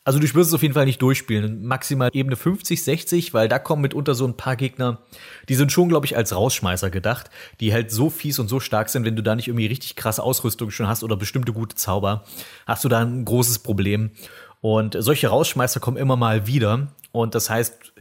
also 0.03 0.17
du 0.17 0.23
wirst 0.33 0.49
es 0.49 0.53
auf 0.53 0.63
jeden 0.63 0.73
Fall 0.73 0.85
nicht 0.85 1.01
durchspielen. 1.01 1.63
Maximal 1.63 2.09
Ebene 2.13 2.35
50, 2.35 2.83
60, 2.83 3.33
weil 3.33 3.47
da 3.47 3.59
kommen 3.59 3.83
mitunter 3.83 4.15
so 4.15 4.25
ein 4.25 4.35
paar 4.35 4.55
Gegner, 4.55 4.99
die 5.47 5.55
sind 5.55 5.71
schon, 5.71 5.89
glaube 5.89 6.05
ich, 6.07 6.17
als 6.17 6.35
Rausschmeißer 6.35 6.89
gedacht, 6.89 7.29
die 7.59 7.71
halt 7.73 7.91
so 7.91 8.09
fies 8.09 8.39
und 8.39 8.47
so 8.47 8.59
stark 8.59 8.89
sind, 8.89 9.05
wenn 9.05 9.15
du 9.15 9.23
da 9.23 9.35
nicht 9.35 9.47
irgendwie 9.47 9.67
richtig 9.67 9.95
krasse 9.95 10.23
Ausrüstung 10.23 10.71
schon 10.71 10.87
hast 10.87 11.03
oder 11.03 11.17
bestimmte 11.17 11.53
gute 11.53 11.75
Zauber, 11.75 12.23
hast 12.65 12.83
du 12.83 12.89
da 12.89 12.99
ein 12.99 13.25
großes 13.25 13.59
Problem. 13.59 14.11
Und 14.59 14.95
solche 14.99 15.27
Rausschmeißer 15.27 15.79
kommen 15.79 15.97
immer 15.97 16.15
mal 16.15 16.47
wieder. 16.47 16.87
Und 17.11 17.35
das 17.35 17.49
heißt, 17.49 17.93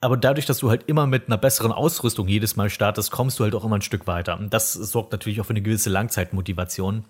aber 0.00 0.16
dadurch, 0.16 0.46
dass 0.46 0.58
du 0.58 0.70
halt 0.70 0.84
immer 0.86 1.06
mit 1.06 1.26
einer 1.26 1.38
besseren 1.38 1.72
Ausrüstung 1.72 2.28
jedes 2.28 2.56
Mal 2.56 2.70
startest, 2.70 3.10
kommst 3.10 3.38
du 3.38 3.44
halt 3.44 3.54
auch 3.54 3.64
immer 3.64 3.76
ein 3.76 3.82
Stück 3.82 4.06
weiter. 4.06 4.38
Und 4.38 4.52
das 4.52 4.72
sorgt 4.72 5.12
natürlich 5.12 5.40
auch 5.40 5.46
für 5.46 5.50
eine 5.50 5.62
gewisse 5.62 5.90
Langzeitmotivation. 5.90 7.04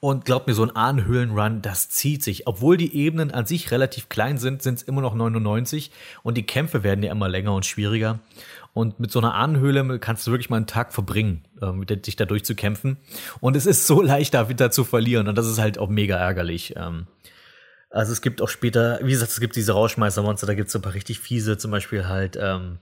Und 0.00 0.24
glaub 0.24 0.46
mir, 0.46 0.54
so 0.54 0.62
ein 0.62 0.74
Ahnhöhlenrun, 0.74 1.62
das 1.62 1.88
zieht 1.88 2.22
sich. 2.22 2.46
Obwohl 2.46 2.76
die 2.76 2.94
Ebenen 2.96 3.30
an 3.30 3.46
sich 3.46 3.70
relativ 3.70 4.08
klein 4.08 4.38
sind, 4.38 4.62
sind 4.62 4.76
es 4.76 4.82
immer 4.82 5.00
noch 5.00 5.14
99 5.14 5.90
und 6.22 6.36
die 6.36 6.46
Kämpfe 6.46 6.82
werden 6.82 7.02
ja 7.02 7.12
immer 7.12 7.28
länger 7.28 7.54
und 7.54 7.66
schwieriger. 7.66 8.20
Und 8.72 9.00
mit 9.00 9.10
so 9.10 9.20
einer 9.20 9.34
Ahnenhöhle 9.34 9.98
kannst 9.98 10.26
du 10.26 10.32
wirklich 10.32 10.50
mal 10.50 10.58
einen 10.58 10.66
Tag 10.66 10.92
verbringen, 10.92 11.46
äh, 11.62 11.96
dich 11.96 12.16
da 12.16 12.26
durchzukämpfen. 12.26 12.98
Und 13.40 13.56
es 13.56 13.64
ist 13.64 13.86
so 13.86 14.02
leicht, 14.02 14.34
da 14.34 14.48
wieder 14.48 14.70
zu 14.70 14.84
verlieren. 14.84 15.28
Und 15.28 15.36
das 15.36 15.46
ist 15.46 15.58
halt 15.58 15.78
auch 15.78 15.88
mega 15.88 16.16
ärgerlich. 16.16 16.74
Ähm, 16.76 17.06
also 17.90 18.12
es 18.12 18.20
gibt 18.20 18.42
auch 18.42 18.50
später, 18.50 19.00
wie 19.02 19.12
gesagt, 19.12 19.30
es 19.30 19.40
gibt 19.40 19.56
diese 19.56 19.72
Rauschmeistermonster, 19.72 20.46
da 20.46 20.54
gibt 20.54 20.68
es 20.68 20.76
ein 20.76 20.82
paar 20.82 20.92
richtig 20.92 21.20
fiese, 21.20 21.56
zum 21.56 21.70
Beispiel 21.70 22.06
halt 22.06 22.36
ähm, 22.38 22.78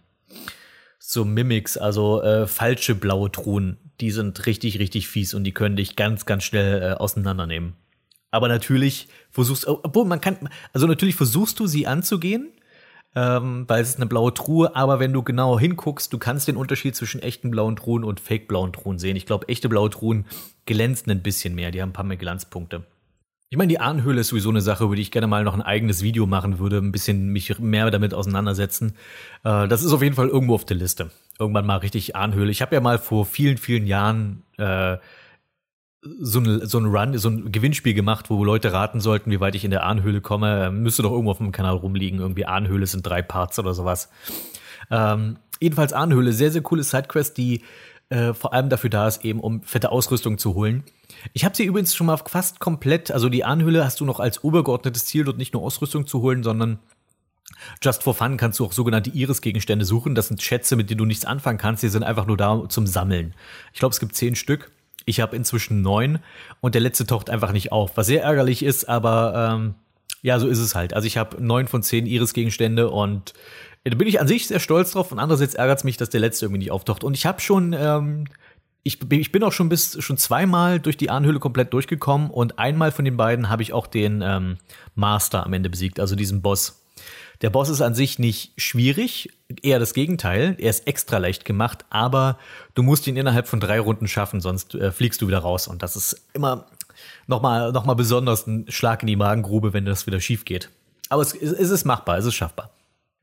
so 0.98 1.24
Mimics, 1.24 1.76
also 1.76 2.22
äh, 2.22 2.46
falsche 2.48 2.94
blaue 2.94 3.30
Truhen, 3.30 3.83
die 4.00 4.10
sind 4.10 4.46
richtig, 4.46 4.78
richtig 4.78 5.08
fies 5.08 5.34
und 5.34 5.44
die 5.44 5.52
können 5.52 5.76
dich 5.76 5.96
ganz, 5.96 6.26
ganz 6.26 6.44
schnell 6.44 6.82
äh, 6.82 6.94
auseinandernehmen. 6.94 7.74
Aber 8.30 8.48
natürlich 8.48 9.08
versuchst, 9.30 9.66
obwohl 9.66 10.04
man 10.04 10.20
kann, 10.20 10.48
also 10.72 10.86
natürlich 10.86 11.14
versuchst 11.14 11.60
du 11.60 11.66
sie 11.66 11.86
anzugehen, 11.86 12.50
ähm, 13.14 13.64
weil 13.68 13.82
es 13.82 13.90
ist 13.90 13.96
eine 13.96 14.06
blaue 14.06 14.34
Truhe, 14.34 14.74
aber 14.74 14.98
wenn 14.98 15.12
du 15.12 15.22
genau 15.22 15.58
hinguckst, 15.58 16.12
du 16.12 16.18
kannst 16.18 16.48
den 16.48 16.56
Unterschied 16.56 16.96
zwischen 16.96 17.22
echten 17.22 17.50
blauen 17.50 17.76
Truhen 17.76 18.02
und 18.02 18.18
fake 18.18 18.48
blauen 18.48 18.72
Truhen 18.72 18.98
sehen. 18.98 19.14
Ich 19.14 19.26
glaube, 19.26 19.48
echte 19.48 19.68
blaue 19.68 19.90
Truhen 19.90 20.26
glänzen 20.66 21.12
ein 21.12 21.22
bisschen 21.22 21.54
mehr, 21.54 21.70
die 21.70 21.80
haben 21.80 21.90
ein 21.90 21.94
paar 21.94 22.04
mehr 22.04 22.16
Glanzpunkte. 22.16 22.84
Ich 23.50 23.56
meine, 23.56 23.68
die 23.68 23.78
Ahnhöhle 23.78 24.22
ist 24.22 24.28
sowieso 24.28 24.50
eine 24.50 24.62
Sache, 24.62 24.82
über 24.82 24.96
die 24.96 25.02
ich 25.02 25.12
gerne 25.12 25.28
mal 25.28 25.44
noch 25.44 25.54
ein 25.54 25.62
eigenes 25.62 26.02
Video 26.02 26.26
machen 26.26 26.58
würde, 26.58 26.78
ein 26.78 26.90
bisschen 26.90 27.28
mich 27.28 27.56
mehr 27.60 27.88
damit 27.92 28.14
auseinandersetzen. 28.14 28.96
Äh, 29.44 29.68
das 29.68 29.84
ist 29.84 29.92
auf 29.92 30.02
jeden 30.02 30.16
Fall 30.16 30.28
irgendwo 30.28 30.56
auf 30.56 30.64
der 30.64 30.76
Liste. 30.76 31.12
Irgendwann 31.38 31.66
mal 31.66 31.78
richtig 31.78 32.14
Ahnhöhle. 32.14 32.50
Ich 32.50 32.62
habe 32.62 32.74
ja 32.74 32.80
mal 32.80 32.98
vor 32.98 33.26
vielen, 33.26 33.56
vielen 33.56 33.86
Jahren 33.86 34.44
äh, 34.56 34.98
so 36.20 36.40
ein, 36.40 36.66
so 36.66 36.78
ein 36.78 36.86
Run, 36.86 37.18
so 37.18 37.28
ein 37.28 37.50
Gewinnspiel 37.50 37.94
gemacht, 37.94 38.30
wo 38.30 38.44
Leute 38.44 38.72
raten 38.72 39.00
sollten, 39.00 39.30
wie 39.30 39.40
weit 39.40 39.54
ich 39.54 39.64
in 39.64 39.70
der 39.70 39.84
Ahnhöhle 39.84 40.20
komme. 40.20 40.70
Müsste 40.70 41.02
doch 41.02 41.12
irgendwo 41.12 41.30
auf 41.30 41.38
dem 41.38 41.52
Kanal 41.52 41.76
rumliegen. 41.76 42.20
Irgendwie 42.20 42.46
Ahnhöhle 42.46 42.86
sind 42.86 43.06
drei 43.06 43.22
Parts 43.22 43.58
oder 43.58 43.74
sowas. 43.74 44.10
Ähm, 44.90 45.38
jedenfalls 45.60 45.92
Ahnhöhle, 45.92 46.32
sehr, 46.32 46.50
sehr 46.50 46.62
coole 46.62 46.82
Sidequest, 46.82 47.36
die 47.38 47.62
äh, 48.10 48.34
vor 48.34 48.52
allem 48.52 48.68
dafür 48.68 48.90
da 48.90 49.08
ist, 49.08 49.24
eben 49.24 49.40
um 49.40 49.62
fette 49.62 49.90
Ausrüstung 49.90 50.36
zu 50.36 50.54
holen. 50.54 50.84
Ich 51.32 51.44
habe 51.44 51.56
sie 51.56 51.64
übrigens 51.64 51.94
schon 51.94 52.06
mal 52.06 52.18
fast 52.18 52.60
komplett, 52.60 53.10
also 53.10 53.28
die 53.28 53.44
Anhülle 53.44 53.84
hast 53.84 54.00
du 54.00 54.04
noch 54.04 54.20
als 54.20 54.44
obergeordnetes 54.44 55.06
Ziel, 55.06 55.24
dort 55.24 55.38
nicht 55.38 55.54
nur 55.54 55.62
Ausrüstung 55.62 56.06
zu 56.06 56.20
holen, 56.20 56.42
sondern 56.42 56.78
Just 57.82 58.02
for 58.02 58.14
Fun 58.14 58.36
kannst 58.36 58.58
du 58.58 58.64
auch 58.64 58.72
sogenannte 58.72 59.10
Iris-Gegenstände 59.10 59.84
suchen. 59.84 60.14
Das 60.14 60.28
sind 60.28 60.42
Schätze, 60.42 60.76
mit 60.76 60.90
denen 60.90 60.98
du 60.98 61.04
nichts 61.04 61.24
anfangen 61.24 61.58
kannst. 61.58 61.82
Die 61.82 61.88
sind 61.88 62.02
einfach 62.02 62.26
nur 62.26 62.36
da 62.36 62.64
zum 62.68 62.86
Sammeln. 62.86 63.34
Ich 63.72 63.80
glaube, 63.80 63.92
es 63.92 64.00
gibt 64.00 64.14
zehn 64.14 64.34
Stück. 64.34 64.70
Ich 65.06 65.20
habe 65.20 65.36
inzwischen 65.36 65.82
neun 65.82 66.18
und 66.60 66.74
der 66.74 66.80
letzte 66.80 67.06
taucht 67.06 67.28
einfach 67.28 67.52
nicht 67.52 67.72
auf, 67.72 67.96
was 67.96 68.06
sehr 68.06 68.22
ärgerlich 68.22 68.62
ist, 68.62 68.88
aber 68.88 69.52
ähm, 69.54 69.74
ja, 70.22 70.38
so 70.38 70.48
ist 70.48 70.58
es 70.58 70.74
halt. 70.74 70.94
Also 70.94 71.06
ich 71.06 71.18
habe 71.18 71.42
neun 71.42 71.68
von 71.68 71.82
zehn 71.82 72.06
Iris-Gegenstände 72.06 72.88
und 72.88 73.34
da 73.84 73.94
bin 73.94 74.08
ich 74.08 74.18
an 74.18 74.26
sich 74.26 74.46
sehr 74.46 74.60
stolz 74.60 74.92
drauf 74.92 75.12
und 75.12 75.18
andererseits 75.18 75.54
ärgert 75.54 75.78
es 75.78 75.84
mich, 75.84 75.98
dass 75.98 76.08
der 76.08 76.20
letzte 76.20 76.46
irgendwie 76.46 76.60
nicht 76.60 76.70
auftaucht. 76.70 77.04
Und 77.04 77.14
ich 77.14 77.26
habe 77.26 77.42
schon, 77.42 77.74
ähm, 77.78 78.24
ich, 78.82 78.98
ich 79.10 79.30
bin 79.30 79.42
auch 79.42 79.52
schon 79.52 79.68
bis 79.68 80.02
schon 80.02 80.16
zweimal 80.16 80.80
durch 80.80 80.96
die 80.96 81.10
Ahnhöhle 81.10 81.38
komplett 81.38 81.74
durchgekommen 81.74 82.30
und 82.30 82.58
einmal 82.58 82.92
von 82.92 83.04
den 83.04 83.18
beiden 83.18 83.50
habe 83.50 83.62
ich 83.62 83.74
auch 83.74 83.86
den 83.86 84.22
ähm, 84.22 84.56
Master 84.94 85.44
am 85.44 85.52
Ende 85.52 85.68
besiegt, 85.68 86.00
also 86.00 86.16
diesen 86.16 86.40
Boss. 86.40 86.83
Der 87.42 87.50
Boss 87.50 87.68
ist 87.68 87.80
an 87.80 87.94
sich 87.94 88.18
nicht 88.18 88.52
schwierig, 88.56 89.30
eher 89.62 89.78
das 89.78 89.94
Gegenteil. 89.94 90.56
Er 90.58 90.70
ist 90.70 90.86
extra 90.86 91.18
leicht 91.18 91.44
gemacht, 91.44 91.84
aber 91.90 92.38
du 92.74 92.82
musst 92.82 93.06
ihn 93.06 93.16
innerhalb 93.16 93.48
von 93.48 93.60
drei 93.60 93.80
Runden 93.80 94.08
schaffen, 94.08 94.40
sonst 94.40 94.74
äh, 94.74 94.92
fliegst 94.92 95.20
du 95.20 95.28
wieder 95.28 95.40
raus. 95.40 95.68
Und 95.68 95.82
das 95.82 95.96
ist 95.96 96.20
immer 96.32 96.66
nochmal 97.26 97.72
noch 97.72 97.84
mal 97.84 97.94
besonders 97.94 98.46
ein 98.46 98.66
Schlag 98.68 99.02
in 99.02 99.08
die 99.08 99.16
Magengrube, 99.16 99.72
wenn 99.72 99.84
das 99.84 100.06
wieder 100.06 100.20
schief 100.20 100.44
geht. 100.44 100.70
Aber 101.08 101.22
es, 101.22 101.34
es 101.34 101.70
ist 101.70 101.84
machbar, 101.84 102.18
es 102.18 102.24
ist 102.24 102.34
schaffbar. 102.34 102.70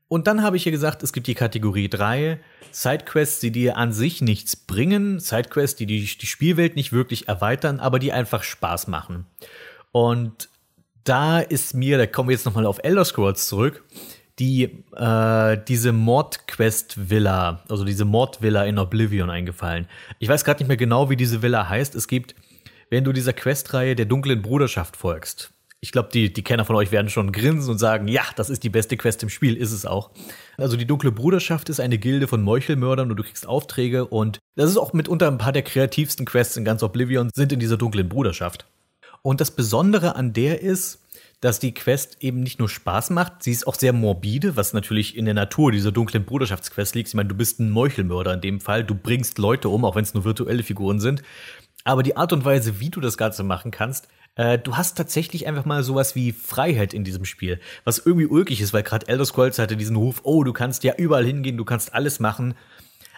Und 0.08 0.26
dann 0.26 0.42
habe 0.42 0.58
ich 0.58 0.64
hier 0.64 0.72
gesagt, 0.72 1.02
es 1.02 1.14
gibt 1.14 1.26
die 1.26 1.34
Kategorie 1.34 1.88
3, 1.88 2.38
Sidequests, 2.70 3.40
die 3.40 3.50
dir 3.50 3.78
an 3.78 3.94
sich 3.94 4.20
nichts 4.20 4.56
bringen, 4.56 5.20
Sidequests, 5.20 5.76
die, 5.76 5.86
die 5.86 6.00
die 6.00 6.26
Spielwelt 6.26 6.76
nicht 6.76 6.92
wirklich 6.92 7.28
erweitern, 7.28 7.80
aber 7.80 7.98
die 7.98 8.12
einfach 8.12 8.42
Spaß 8.42 8.88
machen. 8.88 9.26
Und 9.90 10.50
da 11.04 11.40
ist 11.40 11.74
mir, 11.74 11.98
da 11.98 12.06
kommen 12.06 12.28
wir 12.28 12.34
jetzt 12.34 12.46
nochmal 12.46 12.66
auf 12.66 12.80
Elder 12.82 13.04
Scrolls 13.04 13.48
zurück, 13.48 13.84
die, 14.38 14.84
äh, 14.96 15.58
diese 15.68 15.92
Mordquest-Villa, 15.92 17.62
also 17.68 17.84
diese 17.84 18.04
Mordvilla 18.04 18.64
in 18.64 18.78
Oblivion 18.78 19.30
eingefallen. 19.30 19.86
Ich 20.18 20.28
weiß 20.28 20.44
gerade 20.44 20.62
nicht 20.62 20.68
mehr 20.68 20.76
genau, 20.76 21.10
wie 21.10 21.16
diese 21.16 21.42
Villa 21.42 21.68
heißt. 21.68 21.94
Es 21.94 22.08
gibt, 22.08 22.34
wenn 22.90 23.04
du 23.04 23.12
dieser 23.12 23.32
Questreihe 23.32 23.94
der 23.94 24.06
dunklen 24.06 24.42
Bruderschaft 24.42 24.96
folgst, 24.96 25.52
ich 25.84 25.90
glaube, 25.90 26.10
die, 26.12 26.32
die 26.32 26.44
Kenner 26.44 26.64
von 26.64 26.76
euch 26.76 26.92
werden 26.92 27.10
schon 27.10 27.32
grinsen 27.32 27.72
und 27.72 27.78
sagen, 27.78 28.06
ja, 28.06 28.22
das 28.36 28.50
ist 28.50 28.62
die 28.62 28.70
beste 28.70 28.96
Quest 28.96 29.20
im 29.24 29.28
Spiel, 29.28 29.56
ist 29.56 29.72
es 29.72 29.84
auch. 29.84 30.12
Also 30.56 30.76
die 30.76 30.86
dunkle 30.86 31.10
Bruderschaft 31.10 31.68
ist 31.68 31.80
eine 31.80 31.98
Gilde 31.98 32.28
von 32.28 32.40
Meuchelmördern 32.40 33.10
und 33.10 33.16
du 33.16 33.24
kriegst 33.24 33.48
Aufträge 33.48 34.06
und 34.06 34.38
das 34.54 34.70
ist 34.70 34.76
auch 34.76 34.92
mitunter 34.92 35.26
ein 35.26 35.38
paar 35.38 35.50
der 35.50 35.62
kreativsten 35.62 36.24
Quests 36.24 36.56
in 36.56 36.64
ganz 36.64 36.84
Oblivion 36.84 37.30
sind 37.34 37.52
in 37.52 37.58
dieser 37.58 37.78
dunklen 37.78 38.08
Bruderschaft. 38.08 38.64
Und 39.22 39.40
das 39.40 39.52
Besondere 39.52 40.16
an 40.16 40.32
der 40.32 40.60
ist, 40.60 40.98
dass 41.40 41.58
die 41.58 41.74
Quest 41.74 42.18
eben 42.20 42.40
nicht 42.40 42.60
nur 42.60 42.68
Spaß 42.68 43.10
macht, 43.10 43.42
sie 43.42 43.50
ist 43.50 43.66
auch 43.66 43.74
sehr 43.74 43.92
morbide, 43.92 44.56
was 44.56 44.74
natürlich 44.74 45.16
in 45.16 45.24
der 45.24 45.34
Natur 45.34 45.72
dieser 45.72 45.90
dunklen 45.90 46.24
Bruderschaftsquest 46.24 46.94
liegt. 46.94 47.08
Ich 47.08 47.14
meine, 47.14 47.28
du 47.28 47.34
bist 47.34 47.58
ein 47.58 47.70
Meuchelmörder 47.70 48.34
in 48.34 48.40
dem 48.40 48.60
Fall, 48.60 48.84
du 48.84 48.94
bringst 48.94 49.38
Leute 49.38 49.68
um, 49.68 49.84
auch 49.84 49.96
wenn 49.96 50.04
es 50.04 50.14
nur 50.14 50.24
virtuelle 50.24 50.62
Figuren 50.62 51.00
sind. 51.00 51.22
Aber 51.84 52.04
die 52.04 52.16
Art 52.16 52.32
und 52.32 52.44
Weise, 52.44 52.78
wie 52.78 52.90
du 52.90 53.00
das 53.00 53.18
Ganze 53.18 53.42
machen 53.42 53.72
kannst, 53.72 54.06
äh, 54.36 54.56
du 54.56 54.76
hast 54.76 54.96
tatsächlich 54.96 55.48
einfach 55.48 55.64
mal 55.64 55.82
sowas 55.82 56.14
wie 56.14 56.30
Freiheit 56.30 56.94
in 56.94 57.02
diesem 57.02 57.24
Spiel, 57.24 57.60
was 57.82 57.98
irgendwie 57.98 58.26
ulkig 58.26 58.60
ist, 58.60 58.72
weil 58.72 58.84
gerade 58.84 59.08
Elder 59.08 59.24
Scrolls 59.24 59.58
hatte 59.58 59.76
diesen 59.76 59.96
Ruf, 59.96 60.20
oh, 60.22 60.44
du 60.44 60.52
kannst 60.52 60.84
ja 60.84 60.94
überall 60.94 61.26
hingehen, 61.26 61.56
du 61.56 61.64
kannst 61.64 61.92
alles 61.92 62.20
machen 62.20 62.54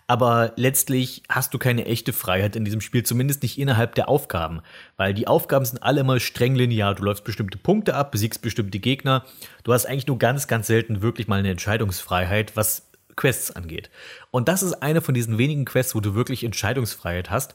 aber 0.06 0.52
letztlich 0.56 1.22
hast 1.28 1.54
du 1.54 1.58
keine 1.58 1.86
echte 1.86 2.12
Freiheit 2.12 2.56
in 2.56 2.64
diesem 2.64 2.80
Spiel, 2.80 3.04
zumindest 3.04 3.42
nicht 3.42 3.58
innerhalb 3.58 3.94
der 3.94 4.08
Aufgaben, 4.08 4.60
weil 4.96 5.14
die 5.14 5.26
Aufgaben 5.26 5.64
sind 5.64 5.82
alle 5.82 6.00
immer 6.00 6.20
streng 6.20 6.54
linear. 6.54 6.94
Du 6.94 7.04
läufst 7.04 7.24
bestimmte 7.24 7.56
Punkte 7.56 7.94
ab, 7.94 8.12
besiegst 8.12 8.42
bestimmte 8.42 8.78
Gegner. 8.78 9.24
Du 9.62 9.72
hast 9.72 9.86
eigentlich 9.86 10.06
nur 10.06 10.18
ganz, 10.18 10.46
ganz 10.46 10.66
selten 10.66 11.00
wirklich 11.00 11.26
mal 11.26 11.38
eine 11.38 11.50
Entscheidungsfreiheit, 11.50 12.56
was 12.56 12.90
Quests 13.16 13.50
angeht. 13.50 13.90
Und 14.30 14.48
das 14.48 14.62
ist 14.62 14.82
eine 14.82 15.00
von 15.00 15.14
diesen 15.14 15.38
wenigen 15.38 15.64
Quests, 15.64 15.94
wo 15.94 16.00
du 16.00 16.14
wirklich 16.14 16.44
Entscheidungsfreiheit 16.44 17.30
hast. 17.30 17.54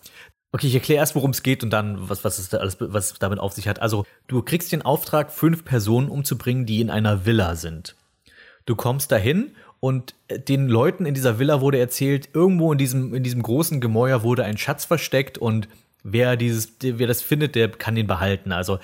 Okay, 0.51 0.67
ich 0.67 0.73
erkläre 0.73 0.99
erst, 0.99 1.13
worum 1.13 1.29
es 1.29 1.43
geht 1.43 1.63
und 1.63 1.69
dann, 1.69 2.09
was, 2.09 2.23
was 2.23 2.39
es 2.39 2.49
da 2.49 2.57
alles, 2.57 2.77
was 2.79 3.13
damit 3.19 3.39
auf 3.39 3.53
sich 3.53 3.67
hat. 3.67 3.79
Also, 3.81 4.05
du 4.27 4.41
kriegst 4.41 4.71
den 4.71 4.81
Auftrag, 4.81 5.31
fünf 5.31 5.63
Personen 5.63 6.09
umzubringen, 6.09 6.65
die 6.65 6.81
in 6.81 6.89
einer 6.89 7.25
Villa 7.25 7.55
sind. 7.55 7.95
Du 8.65 8.75
kommst 8.75 9.11
dahin 9.11 9.55
und 9.79 10.15
äh, 10.27 10.39
den 10.39 10.67
Leuten 10.67 11.05
in 11.05 11.13
dieser 11.13 11.39
Villa 11.39 11.61
wurde 11.61 11.79
erzählt, 11.79 12.29
irgendwo 12.33 12.71
in 12.71 12.77
diesem, 12.77 13.13
in 13.13 13.23
diesem 13.23 13.41
großen 13.41 13.81
Gemäuer 13.81 14.23
wurde 14.23 14.43
ein 14.43 14.57
Schatz 14.57 14.85
versteckt 14.85 15.37
und 15.37 15.67
wer 16.03 16.37
dieses, 16.37 16.73
wer 16.81 17.07
das 17.07 17.21
findet, 17.21 17.55
der 17.55 17.69
kann 17.69 17.95
den 17.95 18.07
behalten. 18.07 18.51
Also 18.51 18.79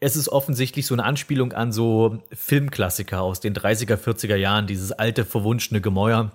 es 0.00 0.16
ist 0.16 0.28
offensichtlich 0.28 0.86
so 0.86 0.94
eine 0.94 1.04
Anspielung 1.04 1.52
an 1.52 1.70
so 1.70 2.18
Filmklassiker 2.32 3.22
aus 3.22 3.40
den 3.40 3.54
30er, 3.54 3.96
40er 3.96 4.36
Jahren, 4.36 4.66
dieses 4.66 4.90
alte, 4.90 5.24
verwunschene 5.24 5.80
Gemäuer 5.80 6.32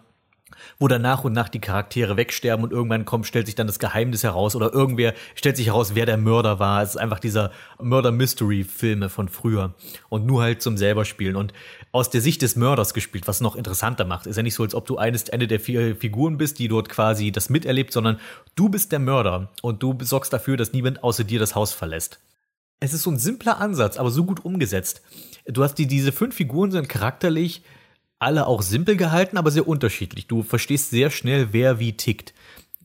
wo 0.79 0.87
dann 0.87 1.01
nach 1.01 1.23
und 1.23 1.33
nach 1.33 1.49
die 1.49 1.59
Charaktere 1.59 2.17
wegsterben 2.17 2.63
und 2.63 2.71
irgendwann 2.71 3.05
kommt, 3.05 3.25
stellt 3.27 3.45
sich 3.45 3.55
dann 3.55 3.67
das 3.67 3.79
Geheimnis 3.79 4.23
heraus 4.23 4.55
oder 4.55 4.73
irgendwer 4.73 5.13
stellt 5.35 5.57
sich 5.57 5.67
heraus, 5.67 5.95
wer 5.95 6.05
der 6.05 6.17
Mörder 6.17 6.59
war. 6.59 6.81
Es 6.81 6.91
ist 6.91 6.97
einfach 6.97 7.19
dieser 7.19 7.51
Murder-Mystery-Filme 7.81 9.09
von 9.09 9.29
früher 9.29 9.73
und 10.09 10.25
nur 10.25 10.41
halt 10.41 10.61
zum 10.61 10.77
selber 10.77 11.05
spielen 11.05 11.35
und 11.35 11.53
aus 11.91 12.09
der 12.09 12.21
Sicht 12.21 12.41
des 12.41 12.55
Mörders 12.55 12.93
gespielt, 12.93 13.27
was 13.27 13.41
noch 13.41 13.55
interessanter 13.55 14.05
macht. 14.05 14.27
Ist 14.27 14.37
ja 14.37 14.43
nicht 14.43 14.55
so, 14.55 14.63
als 14.63 14.75
ob 14.75 14.85
du 14.85 14.97
eines, 14.97 15.29
eine 15.29 15.47
der 15.47 15.59
vier 15.59 15.95
Figuren 15.95 16.37
bist, 16.37 16.59
die 16.59 16.67
dort 16.67 16.89
quasi 16.89 17.31
das 17.31 17.49
miterlebt, 17.49 17.93
sondern 17.93 18.19
du 18.55 18.69
bist 18.69 18.91
der 18.91 18.99
Mörder 18.99 19.49
und 19.61 19.81
du 19.83 19.97
sorgst 20.01 20.33
dafür, 20.33 20.57
dass 20.57 20.73
niemand 20.73 21.03
außer 21.03 21.23
dir 21.23 21.39
das 21.39 21.55
Haus 21.55 21.73
verlässt. 21.73 22.19
Es 22.79 22.93
ist 22.93 23.03
so 23.03 23.09
ein 23.09 23.17
simpler 23.17 23.59
Ansatz, 23.59 23.97
aber 23.97 24.11
so 24.11 24.23
gut 24.23 24.45
umgesetzt. 24.45 25.01
Du 25.45 25.63
hast 25.63 25.75
die, 25.75 25.87
diese 25.87 26.11
fünf 26.11 26.35
Figuren 26.35 26.71
sind 26.71 26.87
charakterlich 26.87 27.63
alle 28.19 28.47
auch 28.47 28.61
simpel 28.61 28.97
gehalten, 28.97 29.37
aber 29.37 29.51
sehr 29.51 29.67
unterschiedlich. 29.67 30.27
Du 30.27 30.43
verstehst 30.43 30.89
sehr 30.89 31.09
schnell, 31.09 31.49
wer 31.51 31.79
wie 31.79 31.93
tickt. 31.93 32.33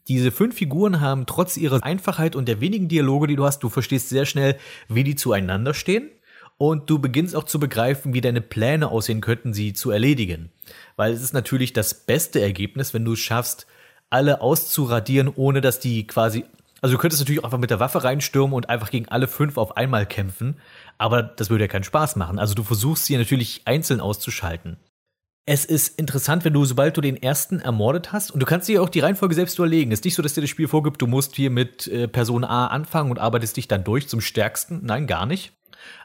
Diese 0.09 0.33
fünf 0.33 0.57
Figuren 0.57 1.01
haben 1.01 1.27
trotz 1.27 1.57
ihrer 1.57 1.83
Einfachheit 1.83 2.35
und 2.35 2.49
der 2.49 2.61
wenigen 2.61 2.89
Dialoge, 2.89 3.29
die 3.29 3.37
du 3.37 3.45
hast, 3.45 3.63
du 3.63 3.69
verstehst 3.69 4.09
sehr 4.09 4.27
schnell, 4.27 4.59
wie 4.89 5.05
die 5.05 5.15
zueinander 5.15 5.75
stehen. 5.75 6.11
Und 6.59 6.91
du 6.91 6.99
beginnst 6.99 7.35
auch 7.35 7.45
zu 7.45 7.59
begreifen, 7.59 8.15
wie 8.15 8.21
deine 8.21 8.41
Pläne 8.41 8.89
aussehen 8.89 9.21
könnten, 9.21 9.53
sie 9.53 9.73
zu 9.73 9.91
erledigen. 9.91 10.53
Weil 10.97 11.13
es 11.13 11.23
ist 11.23 11.33
natürlich 11.33 11.73
das 11.73 11.95
beste 11.95 12.41
Ergebnis, 12.41 12.95
wenn 12.95 13.05
du 13.05 13.15
es 13.15 13.21
schaffst, 13.21 13.67
alle 14.11 14.41
auszuradieren, 14.41 15.33
ohne 15.35 15.61
dass 15.61 15.81
die 15.81 16.07
quasi. 16.07 16.45
Also 16.81 16.97
du 16.97 17.01
könntest 17.01 17.23
natürlich 17.23 17.41
auch 17.41 17.45
einfach 17.45 17.59
mit 17.59 17.71
der 17.71 17.81
Waffe 17.81 18.05
reinstürmen 18.05 18.55
und 18.55 18.69
einfach 18.69 18.91
gegen 18.91 19.09
alle 19.09 19.29
fünf 19.29 19.57
auf 19.57 19.77
einmal 19.77 20.05
kämpfen, 20.05 20.57
aber 20.99 21.23
das 21.23 21.49
würde 21.49 21.65
ja 21.65 21.69
keinen 21.69 21.85
Spaß 21.85 22.17
machen. 22.17 22.39
Also 22.39 22.55
du 22.55 22.65
versuchst 22.65 23.07
sie 23.07 23.17
natürlich 23.17 23.63
einzeln 23.65 24.01
auszuschalten. 24.01 24.77
Es 25.45 25.65
ist 25.65 25.99
interessant, 25.99 26.45
wenn 26.45 26.53
du, 26.53 26.65
sobald 26.65 26.97
du 26.97 27.01
den 27.01 27.21
ersten 27.21 27.59
ermordet 27.59 28.13
hast, 28.13 28.31
und 28.31 28.39
du 28.39 28.47
kannst 28.47 28.69
dir 28.69 28.81
auch 28.81 28.89
die 28.89 29.01
Reihenfolge 29.01 29.35
selbst 29.35 29.59
überlegen. 29.59 29.91
Es 29.91 29.99
ist 29.99 30.05
nicht 30.05 30.15
so, 30.15 30.23
dass 30.23 30.35
dir 30.35 30.41
das 30.41 30.51
Spiel 30.51 30.69
vorgibt, 30.69 31.03
du 31.03 31.09
musst 31.09 31.35
hier 31.35 31.51
mit 31.51 31.89
äh, 31.89 32.07
Person 32.07 32.45
A 32.45 32.69
anfangen 32.69 33.11
und 33.11 33.19
arbeitest 33.19 33.57
dich 33.57 33.67
dann 33.67 33.83
durch 33.83 34.09
zum 34.09 34.21
stärksten. 34.21 34.83
Nein, 34.85 35.09
gar 35.09 35.27
nicht. 35.27 35.53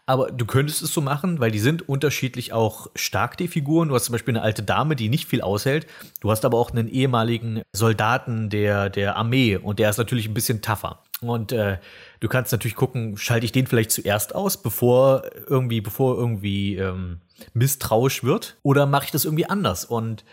Aber 0.08 0.32
du 0.32 0.45
könntest 0.47 0.82
es 0.82 0.91
so 0.91 1.02
machen, 1.02 1.39
weil 1.39 1.52
die 1.52 1.60
sind 1.60 1.88
unterschiedlich 1.88 2.52
auch 2.52 2.88
stark, 2.95 3.38
die 3.38 3.47
Figuren. 3.47 3.89
Du 3.89 3.95
hast 3.95 4.06
zum 4.06 4.13
Beispiel 4.13 4.36
eine 4.36 4.41
alte 4.41 4.63
Dame, 4.63 4.95
die 4.95 5.08
nicht 5.08 5.28
viel 5.28 5.41
aushält. 5.41 5.86
Du 6.19 6.32
hast 6.32 6.43
aber 6.43 6.58
auch 6.58 6.71
einen 6.71 6.88
ehemaligen 6.88 7.62
Soldaten 7.73 8.50
der, 8.50 8.89
der 8.89 9.17
Armee 9.17 9.58
und 9.58 9.78
der 9.78 9.91
ist 9.91 9.97
natürlich 9.97 10.28
ein 10.28 10.34
bisschen 10.34 10.63
tougher. 10.63 11.04
Und 11.21 11.52
äh, 11.52 11.78
du 12.19 12.27
kannst 12.27 12.51
natürlich 12.51 12.75
gucken, 12.75 13.17
schalte 13.17 13.45
ich 13.45 13.51
den 13.51 13.67
vielleicht 13.67 13.91
zuerst 13.91 14.36
aus, 14.36 14.62
bevor 14.62 15.23
irgendwie, 15.47 15.82
bevor 15.82 16.17
irgendwie 16.17 16.75
ähm, 16.75 17.19
misstrauisch 17.53 18.23
wird, 18.23 18.58
oder 18.63 18.86
mache 18.86 19.06
ich 19.06 19.12
das 19.12 19.25
irgendwie 19.25 19.49
anders? 19.49 19.86
Und 19.86 20.23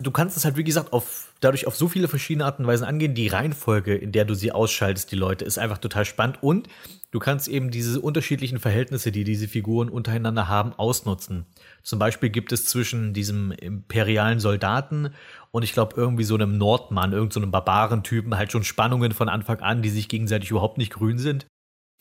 du 0.00 0.10
kannst 0.10 0.36
es 0.36 0.44
halt, 0.44 0.56
wie 0.56 0.64
gesagt, 0.64 0.92
auf, 0.92 1.32
dadurch 1.40 1.66
auf 1.66 1.76
so 1.76 1.88
viele 1.88 2.08
verschiedene 2.08 2.44
Arten 2.44 2.62
und 2.62 2.68
Weisen 2.68 2.86
angehen. 2.86 3.14
Die 3.14 3.28
Reihenfolge, 3.28 3.94
in 3.94 4.12
der 4.12 4.24
du 4.24 4.34
sie 4.34 4.52
ausschaltest, 4.52 5.12
die 5.12 5.16
Leute, 5.16 5.44
ist 5.44 5.58
einfach 5.58 5.78
total 5.78 6.04
spannend. 6.04 6.42
Und 6.42 6.68
du 7.10 7.18
kannst 7.18 7.48
eben 7.48 7.70
diese 7.70 8.00
unterschiedlichen 8.00 8.58
Verhältnisse, 8.58 9.12
die 9.12 9.24
diese 9.24 9.48
Figuren 9.48 9.88
untereinander 9.88 10.48
haben, 10.48 10.72
ausnutzen. 10.72 11.46
Zum 11.82 11.98
Beispiel 11.98 12.30
gibt 12.30 12.52
es 12.52 12.66
zwischen 12.66 13.14
diesem 13.14 13.52
imperialen 13.52 14.40
Soldaten 14.40 15.10
und 15.50 15.62
ich 15.62 15.72
glaube 15.72 15.94
irgendwie 15.96 16.24
so 16.24 16.34
einem 16.34 16.58
Nordmann, 16.58 17.12
irgendeinem 17.12 17.44
so 17.44 17.50
Barbarentypen 17.50 18.36
halt 18.36 18.52
schon 18.52 18.64
Spannungen 18.64 19.12
von 19.12 19.28
Anfang 19.28 19.60
an, 19.60 19.82
die 19.82 19.88
sich 19.88 20.08
gegenseitig 20.08 20.50
überhaupt 20.50 20.78
nicht 20.78 20.92
grün 20.92 21.18
sind. 21.18 21.46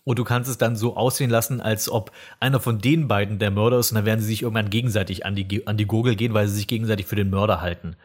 Und 0.03 0.17
du 0.17 0.23
kannst 0.23 0.49
es 0.49 0.57
dann 0.57 0.75
so 0.75 0.95
aussehen 0.97 1.29
lassen, 1.29 1.61
als 1.61 1.89
ob 1.89 2.11
einer 2.39 2.59
von 2.59 2.79
den 2.79 3.07
beiden 3.07 3.37
der 3.37 3.51
Mörder 3.51 3.79
ist 3.79 3.91
und 3.91 3.95
dann 3.95 4.05
werden 4.05 4.21
sie 4.21 4.27
sich 4.27 4.41
irgendwann 4.41 4.69
gegenseitig 4.69 5.25
an 5.25 5.35
die, 5.35 5.67
an 5.67 5.77
die 5.77 5.85
Gurgel 5.85 6.15
gehen, 6.15 6.33
weil 6.33 6.47
sie 6.47 6.55
sich 6.55 6.67
gegenseitig 6.67 7.05
für 7.05 7.15
den 7.15 7.29
Mörder 7.29 7.61
halten. 7.61 7.95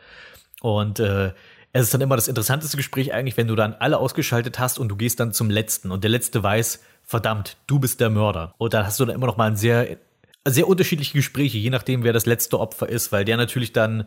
Und 0.60 1.00
äh, 1.00 1.32
es 1.72 1.82
ist 1.82 1.94
dann 1.94 2.00
immer 2.00 2.16
das 2.16 2.28
interessanteste 2.28 2.76
Gespräch 2.76 3.12
eigentlich, 3.12 3.36
wenn 3.36 3.48
du 3.48 3.56
dann 3.56 3.74
alle 3.74 3.98
ausgeschaltet 3.98 4.58
hast 4.58 4.78
und 4.78 4.88
du 4.88 4.96
gehst 4.96 5.18
dann 5.18 5.32
zum 5.32 5.50
letzten 5.50 5.90
und 5.90 6.04
der 6.04 6.10
letzte 6.10 6.42
weiß, 6.42 6.80
verdammt, 7.02 7.56
du 7.66 7.78
bist 7.78 8.00
der 8.00 8.10
Mörder. 8.10 8.54
Und 8.58 8.74
dann 8.74 8.86
hast 8.86 9.00
du 9.00 9.04
dann 9.04 9.14
immer 9.14 9.26
noch 9.26 9.36
mal 9.36 9.50
ein 9.50 9.56
sehr, 9.56 9.98
sehr 10.46 10.68
unterschiedliche 10.68 11.16
Gespräche, 11.16 11.58
je 11.58 11.70
nachdem, 11.70 12.04
wer 12.04 12.12
das 12.12 12.26
letzte 12.26 12.60
Opfer 12.60 12.88
ist, 12.88 13.12
weil 13.12 13.24
der 13.24 13.36
natürlich 13.36 13.72
dann 13.72 14.06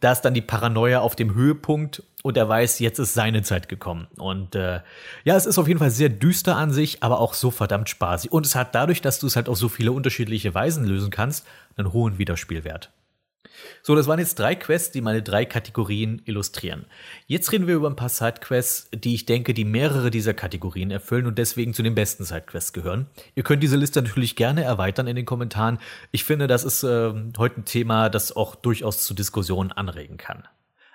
da 0.00 0.12
ist 0.12 0.20
dann 0.20 0.34
die 0.34 0.42
Paranoia 0.42 1.00
auf 1.00 1.16
dem 1.16 1.34
Höhepunkt 1.34 2.04
und 2.22 2.36
er 2.36 2.48
weiß, 2.48 2.78
jetzt 2.78 3.00
ist 3.00 3.14
seine 3.14 3.42
Zeit 3.42 3.68
gekommen. 3.68 4.06
Und 4.16 4.54
äh, 4.54 4.80
ja, 5.24 5.36
es 5.36 5.44
ist 5.44 5.58
auf 5.58 5.66
jeden 5.66 5.80
Fall 5.80 5.90
sehr 5.90 6.08
düster 6.08 6.56
an 6.56 6.70
sich, 6.70 7.02
aber 7.02 7.18
auch 7.18 7.34
so 7.34 7.50
verdammt 7.50 7.88
spaßig. 7.88 8.30
Und 8.30 8.46
es 8.46 8.54
hat 8.54 8.74
dadurch, 8.76 9.00
dass 9.00 9.18
du 9.18 9.26
es 9.26 9.34
halt 9.34 9.48
auf 9.48 9.58
so 9.58 9.68
viele 9.68 9.90
unterschiedliche 9.90 10.54
Weisen 10.54 10.84
lösen 10.84 11.10
kannst, 11.10 11.46
einen 11.76 11.92
hohen 11.92 12.18
Wiederspielwert. 12.18 12.90
So, 13.82 13.94
das 13.94 14.06
waren 14.06 14.18
jetzt 14.18 14.38
drei 14.38 14.54
Quests, 14.54 14.92
die 14.92 15.00
meine 15.00 15.22
drei 15.22 15.44
Kategorien 15.44 16.22
illustrieren. 16.24 16.86
Jetzt 17.26 17.52
reden 17.52 17.66
wir 17.66 17.74
über 17.74 17.88
ein 17.88 17.96
paar 17.96 18.08
Sidequests, 18.08 18.88
die 18.92 19.14
ich 19.14 19.26
denke, 19.26 19.54
die 19.54 19.64
mehrere 19.64 20.10
dieser 20.10 20.34
Kategorien 20.34 20.90
erfüllen 20.90 21.26
und 21.26 21.38
deswegen 21.38 21.74
zu 21.74 21.82
den 21.82 21.94
besten 21.94 22.24
Sidequests 22.24 22.72
gehören. 22.72 23.06
Ihr 23.34 23.42
könnt 23.42 23.62
diese 23.62 23.76
Liste 23.76 24.02
natürlich 24.02 24.36
gerne 24.36 24.62
erweitern 24.62 25.06
in 25.06 25.16
den 25.16 25.26
Kommentaren. 25.26 25.78
Ich 26.10 26.24
finde, 26.24 26.46
das 26.46 26.64
ist 26.64 26.82
äh, 26.82 27.12
heute 27.38 27.60
ein 27.60 27.64
Thema, 27.64 28.08
das 28.08 28.34
auch 28.34 28.54
durchaus 28.54 29.04
zu 29.04 29.14
Diskussionen 29.14 29.72
anregen 29.72 30.16
kann. 30.16 30.46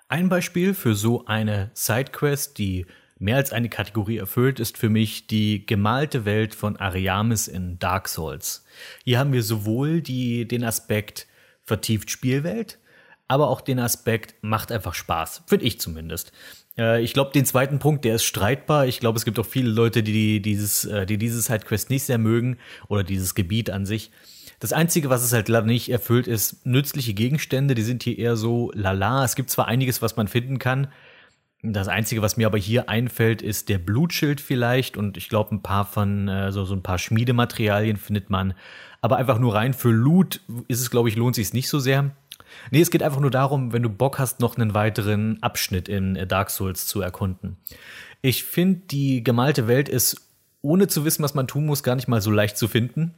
Ein 0.10 0.30
Beispiel 0.30 0.74
für 0.74 0.96
so 0.96 1.26
eine 1.26 1.70
Sidequest, 1.74 2.58
die 2.58 2.86
mehr 3.20 3.38
als 3.38 3.52
eine 3.52 3.70
Kategorie 3.70 4.18
erfüllt, 4.18 4.60
ist 4.60 4.78
für 4.78 4.90
mich 4.90 5.28
die 5.28 5.66
gemalte 5.66 6.26
Welt 6.26 6.56
von 6.56 6.78
Ariamis 6.78 7.48
in 7.48 7.80
Dark 7.80 8.08
Souls. 8.08 8.64
Hier 9.04 9.20
haben 9.20 9.34
wir 9.34 9.44
sowohl 9.44 10.02
die, 10.02 10.48
den 10.48 10.64
Aspekt 10.64 11.28
vertieft 11.68 12.10
Spielwelt, 12.10 12.80
aber 13.28 13.50
auch 13.50 13.62
den 13.62 13.80
Aspekt 13.80 14.36
macht 14.42 14.72
einfach 14.72 14.96
Spaß, 14.96 15.44
finde 15.46 15.66
ich 15.66 15.80
zumindest. 15.80 16.32
Äh, 16.78 17.04
ich 17.04 17.14
glaube, 17.14 17.32
den 17.32 17.46
zweiten 17.46 17.80
Punkt, 17.80 18.06
der 18.06 18.16
ist 18.16 18.24
streitbar. 18.24 18.88
Ich 18.88 19.00
glaube, 19.00 19.18
es 19.18 19.26
gibt 19.26 19.38
auch 19.38 19.46
viele 19.46 19.70
Leute, 19.70 20.02
die 20.02 20.42
dieses, 20.42 20.86
äh, 20.86 21.06
die 21.06 21.18
dieses 21.18 21.46
Sidequest 21.46 21.90
nicht 21.90 22.04
sehr 22.04 22.18
mögen 22.18 22.58
oder 22.88 23.04
dieses 23.04 23.36
Gebiet 23.36 23.70
an 23.70 23.86
sich. 23.86 24.12
Das 24.60 24.74
Einzige, 24.74 25.10
was 25.10 25.24
es 25.24 25.34
halt 25.34 25.50
leider 25.50 25.68
nicht 25.68 25.90
erfüllt, 25.90 26.28
ist 26.28 26.66
nützliche 26.66 27.14
Gegenstände. 27.14 27.76
Die 27.76 27.84
sind 27.84 28.02
hier 28.02 28.18
eher 28.18 28.36
so 28.36 28.72
lala. 28.74 29.24
Es 29.24 29.36
gibt 29.36 29.52
zwar 29.52 29.68
einiges, 29.68 30.02
was 30.02 30.16
man 30.16 30.28
finden 30.28 30.58
kann. 30.58 30.88
Das 31.62 31.88
Einzige, 31.88 32.22
was 32.22 32.38
mir 32.38 32.48
aber 32.48 32.58
hier 32.58 32.88
einfällt, 32.88 33.42
ist 33.42 33.70
der 33.70 33.78
Blutschild 33.78 34.42
vielleicht. 34.42 34.98
Und 34.98 35.18
ich 35.18 35.30
glaube, 35.30 35.56
ein 35.56 35.62
paar 35.62 35.86
von, 35.86 36.28
äh, 36.28 36.52
so, 36.52 36.66
so 36.66 36.74
ein 36.74 36.84
paar 36.84 36.98
Schmiedematerialien 36.98 37.98
findet 37.98 38.30
man. 38.30 38.54
Aber 39.02 39.18
einfach 39.18 39.40
nur 39.40 39.54
rein 39.54 39.74
für 39.74 39.92
Loot 39.92 40.42
ist 40.68 40.82
es, 40.82 40.90
glaube 40.90 41.10
ich, 41.10 41.16
lohnt 41.16 41.36
sich 41.36 41.54
nicht 41.54 41.70
so 41.70 41.80
sehr. 41.80 42.12
Nee, 42.72 42.82
es 42.82 42.92
geht 42.92 43.04
einfach 43.04 43.20
nur 43.20 43.32
darum, 43.32 43.74
wenn 43.74 43.84
du 43.84 43.90
Bock 43.90 44.20
hast, 44.20 44.40
noch 44.40 44.58
einen 44.58 44.74
weiteren 44.74 45.42
Abschnitt 45.42 45.90
in 45.90 46.28
Dark 46.28 46.50
Souls 46.50 46.88
zu 46.88 47.02
erkunden. 47.02 47.58
Ich 48.22 48.44
finde, 48.44 48.82
die 48.92 49.24
gemalte 49.24 49.68
Welt 49.68 49.90
ist, 49.90 50.22
ohne 50.62 50.88
zu 50.88 51.06
wissen, 51.06 51.24
was 51.24 51.34
man 51.34 51.48
tun 51.48 51.66
muss, 51.66 51.84
gar 51.84 51.96
nicht 51.96 52.08
mal 52.08 52.22
so 52.22 52.32
leicht 52.32 52.58
zu 52.58 52.68
finden. 52.68 53.14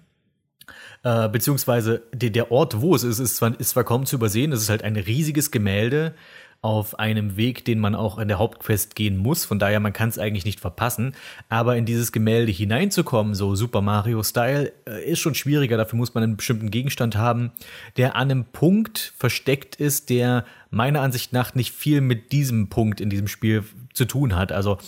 Äh, 1.04 1.30
beziehungsweise 1.30 2.04
der, 2.14 2.30
der 2.30 2.52
Ort, 2.52 2.82
wo 2.82 2.94
es 2.94 3.04
ist, 3.04 3.20
ist 3.20 3.38
zwar, 3.38 3.58
ist 3.60 3.70
zwar 3.70 3.86
kaum 3.86 4.06
zu 4.06 4.18
übersehen, 4.18 4.52
es 4.52 4.62
ist 4.62 4.70
halt 4.70 4.84
ein 4.84 4.98
riesiges 4.98 5.52
Gemälde 5.52 6.14
auf 6.62 7.00
einem 7.00 7.38
Weg, 7.38 7.64
den 7.64 7.80
man 7.80 7.96
auch 7.96 8.18
in 8.18 8.28
der 8.28 8.38
Hauptquest 8.38 8.96
gehen 8.96 9.16
muss. 9.16 9.46
Von 9.46 9.60
daher, 9.60 9.80
man 9.80 9.94
kann 9.94 10.10
es 10.10 10.20
eigentlich 10.20 10.44
nicht 10.44 10.60
verpassen. 10.60 11.16
Aber 11.48 11.78
in 11.78 11.86
dieses 11.86 12.12
Gemälde 12.12 12.52
hineinzukommen, 12.52 13.34
so 13.34 13.56
Super 13.56 13.82
Mario-Style, 13.82 14.74
äh, 14.86 15.04
ist 15.10 15.20
schon 15.20 15.36
schwieriger. 15.36 15.78
Dafür 15.78 15.98
muss 15.98 16.14
man 16.14 16.24
einen 16.24 16.36
bestimmten 16.36 16.70
Gegenstand 16.70 17.16
haben, 17.16 17.52
der 17.96 18.16
an 18.16 18.30
einem 18.30 18.46
Punkt 18.46 19.14
versteckt 19.18 19.78
ist, 19.78 20.10
der 20.10 20.44
meiner 20.70 21.02
Ansicht 21.02 21.32
nach 21.32 21.56
nicht 21.56 21.74
viel 21.74 22.02
mit 22.02 22.34
diesem 22.34 22.68
Punkt 22.68 23.00
in 23.00 23.10
diesem 23.10 23.30
Spiel 23.30 23.64
zu 23.94 24.04
tun 24.04 24.36
hat. 24.36 24.52
Also, 24.52 24.80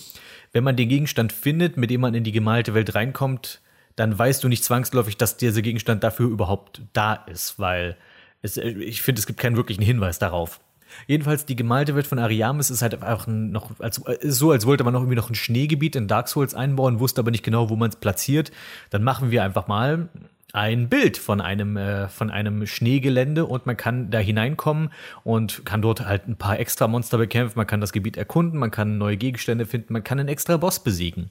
wenn 0.52 0.66
man 0.66 0.76
den 0.76 0.90
Gegenstand 0.90 1.32
findet, 1.32 1.78
mit 1.78 1.90
dem 1.90 2.02
man 2.02 2.14
in 2.14 2.26
die 2.26 2.34
gemalte 2.34 2.74
Welt 2.74 2.96
reinkommt, 2.96 3.62
dann 3.96 4.18
weißt 4.18 4.44
du 4.44 4.50
nicht 4.50 4.66
zwangsläufig, 4.66 5.16
dass 5.16 5.38
dieser 5.38 5.62
Gegenstand 5.62 6.04
dafür 6.04 6.30
überhaupt 6.30 6.82
da 6.92 7.14
ist, 7.14 7.60
weil 7.60 7.96
es, 8.42 8.58
äh, 8.58 8.70
ich 8.72 9.02
finde, 9.02 9.20
es 9.20 9.28
gibt 9.28 9.40
keinen 9.40 9.56
wirklichen 9.56 9.84
Hinweis 9.84 10.20
darauf. 10.20 10.60
Jedenfalls 11.08 11.46
die 11.46 11.56
gemalte 11.56 11.96
Welt 11.96 12.08
von 12.08 12.20
Ariamis 12.20 12.70
ist 12.70 12.82
halt 12.82 13.02
einfach 13.02 13.28
noch 13.28 13.80
als, 13.80 13.98
ist 13.98 14.38
so, 14.38 14.52
als 14.52 14.66
wollte 14.66 14.84
man 14.84 14.94
noch 14.94 15.02
irgendwie 15.02 15.18
noch 15.18 15.30
ein 15.30 15.36
Schneegebiet 15.36 15.96
in 15.96 16.08
Dark 16.08 16.28
Souls 16.28 16.54
einbauen, 16.54 17.00
wusste 17.00 17.22
aber 17.22 17.32
nicht 17.32 17.44
genau, 17.44 17.70
wo 17.70 17.76
man 17.76 17.90
es 17.90 17.96
platziert. 17.96 18.52
Dann 18.90 19.04
machen 19.04 19.32
wir 19.32 19.44
einfach 19.44 19.68
mal 19.68 20.10
ein 20.54 20.90
Bild 20.90 21.18
von 21.18 21.42
einem 21.42 21.78
äh, 21.78 22.10
von 22.10 22.30
einem 22.30 22.66
Schneegelände 22.66 23.46
und 23.46 23.66
man 23.66 23.78
kann 23.78 24.10
da 24.12 24.20
hineinkommen 24.20 24.92
und 25.24 25.66
kann 25.66 25.82
dort 25.82 26.06
halt 26.06 26.28
ein 26.28 26.36
paar 26.36 26.60
extra 26.60 26.88
Monster 26.88 27.18
bekämpfen, 27.18 27.58
man 27.58 27.68
kann 27.68 27.82
das 27.82 27.94
Gebiet 27.94 28.18
erkunden, 28.18 28.60
man 28.60 28.72
kann 28.72 28.98
neue 28.98 29.18
Gegenstände 29.18 29.66
finden, 29.66 29.94
man 29.94 30.04
kann 30.04 30.20
einen 30.20 30.30
extra 30.30 30.58
Boss 30.58 30.84
besiegen. 30.84 31.30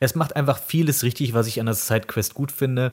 Es 0.00 0.14
macht 0.14 0.36
einfach 0.36 0.58
vieles 0.58 1.02
richtig, 1.02 1.34
was 1.34 1.46
ich 1.46 1.60
an 1.60 1.66
der 1.66 1.74
Sidequest 1.74 2.34
gut 2.34 2.52
finde. 2.52 2.92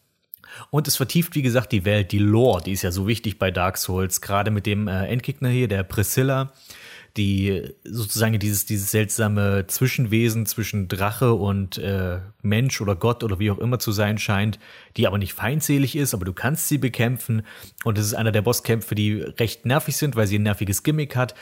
Und 0.69 0.87
es 0.87 0.95
vertieft, 0.95 1.35
wie 1.35 1.41
gesagt, 1.41 1.71
die 1.71 1.85
Welt, 1.85 2.11
die 2.11 2.19
Lore, 2.19 2.61
die 2.63 2.71
ist 2.71 2.81
ja 2.81 2.91
so 2.91 3.07
wichtig 3.07 3.39
bei 3.39 3.51
Dark 3.51 3.77
Souls, 3.77 4.21
gerade 4.21 4.51
mit 4.51 4.65
dem 4.65 4.87
äh, 4.87 5.07
Endgegner 5.07 5.49
hier, 5.49 5.67
der 5.67 5.83
Priscilla, 5.83 6.51
die 7.17 7.73
sozusagen 7.83 8.39
dieses, 8.39 8.65
dieses 8.65 8.91
seltsame 8.91 9.65
Zwischenwesen 9.67 10.45
zwischen 10.45 10.87
Drache 10.87 11.33
und 11.33 11.77
äh, 11.77 12.19
Mensch 12.41 12.79
oder 12.79 12.95
Gott 12.95 13.23
oder 13.23 13.39
wie 13.39 13.51
auch 13.51 13.59
immer 13.59 13.79
zu 13.79 13.91
sein 13.91 14.17
scheint, 14.17 14.59
die 14.95 15.07
aber 15.07 15.17
nicht 15.17 15.33
feindselig 15.33 15.95
ist, 15.95 16.13
aber 16.13 16.25
du 16.25 16.33
kannst 16.33 16.69
sie 16.69 16.77
bekämpfen. 16.77 17.43
Und 17.83 17.97
es 17.97 18.05
ist 18.05 18.13
einer 18.13 18.31
der 18.31 18.41
Bosskämpfe, 18.41 18.95
die 18.95 19.15
recht 19.15 19.65
nervig 19.65 19.97
sind, 19.97 20.15
weil 20.15 20.27
sie 20.27 20.39
ein 20.39 20.43
nerviges 20.43 20.83
Gimmick 20.83 21.15
hat. 21.15 21.35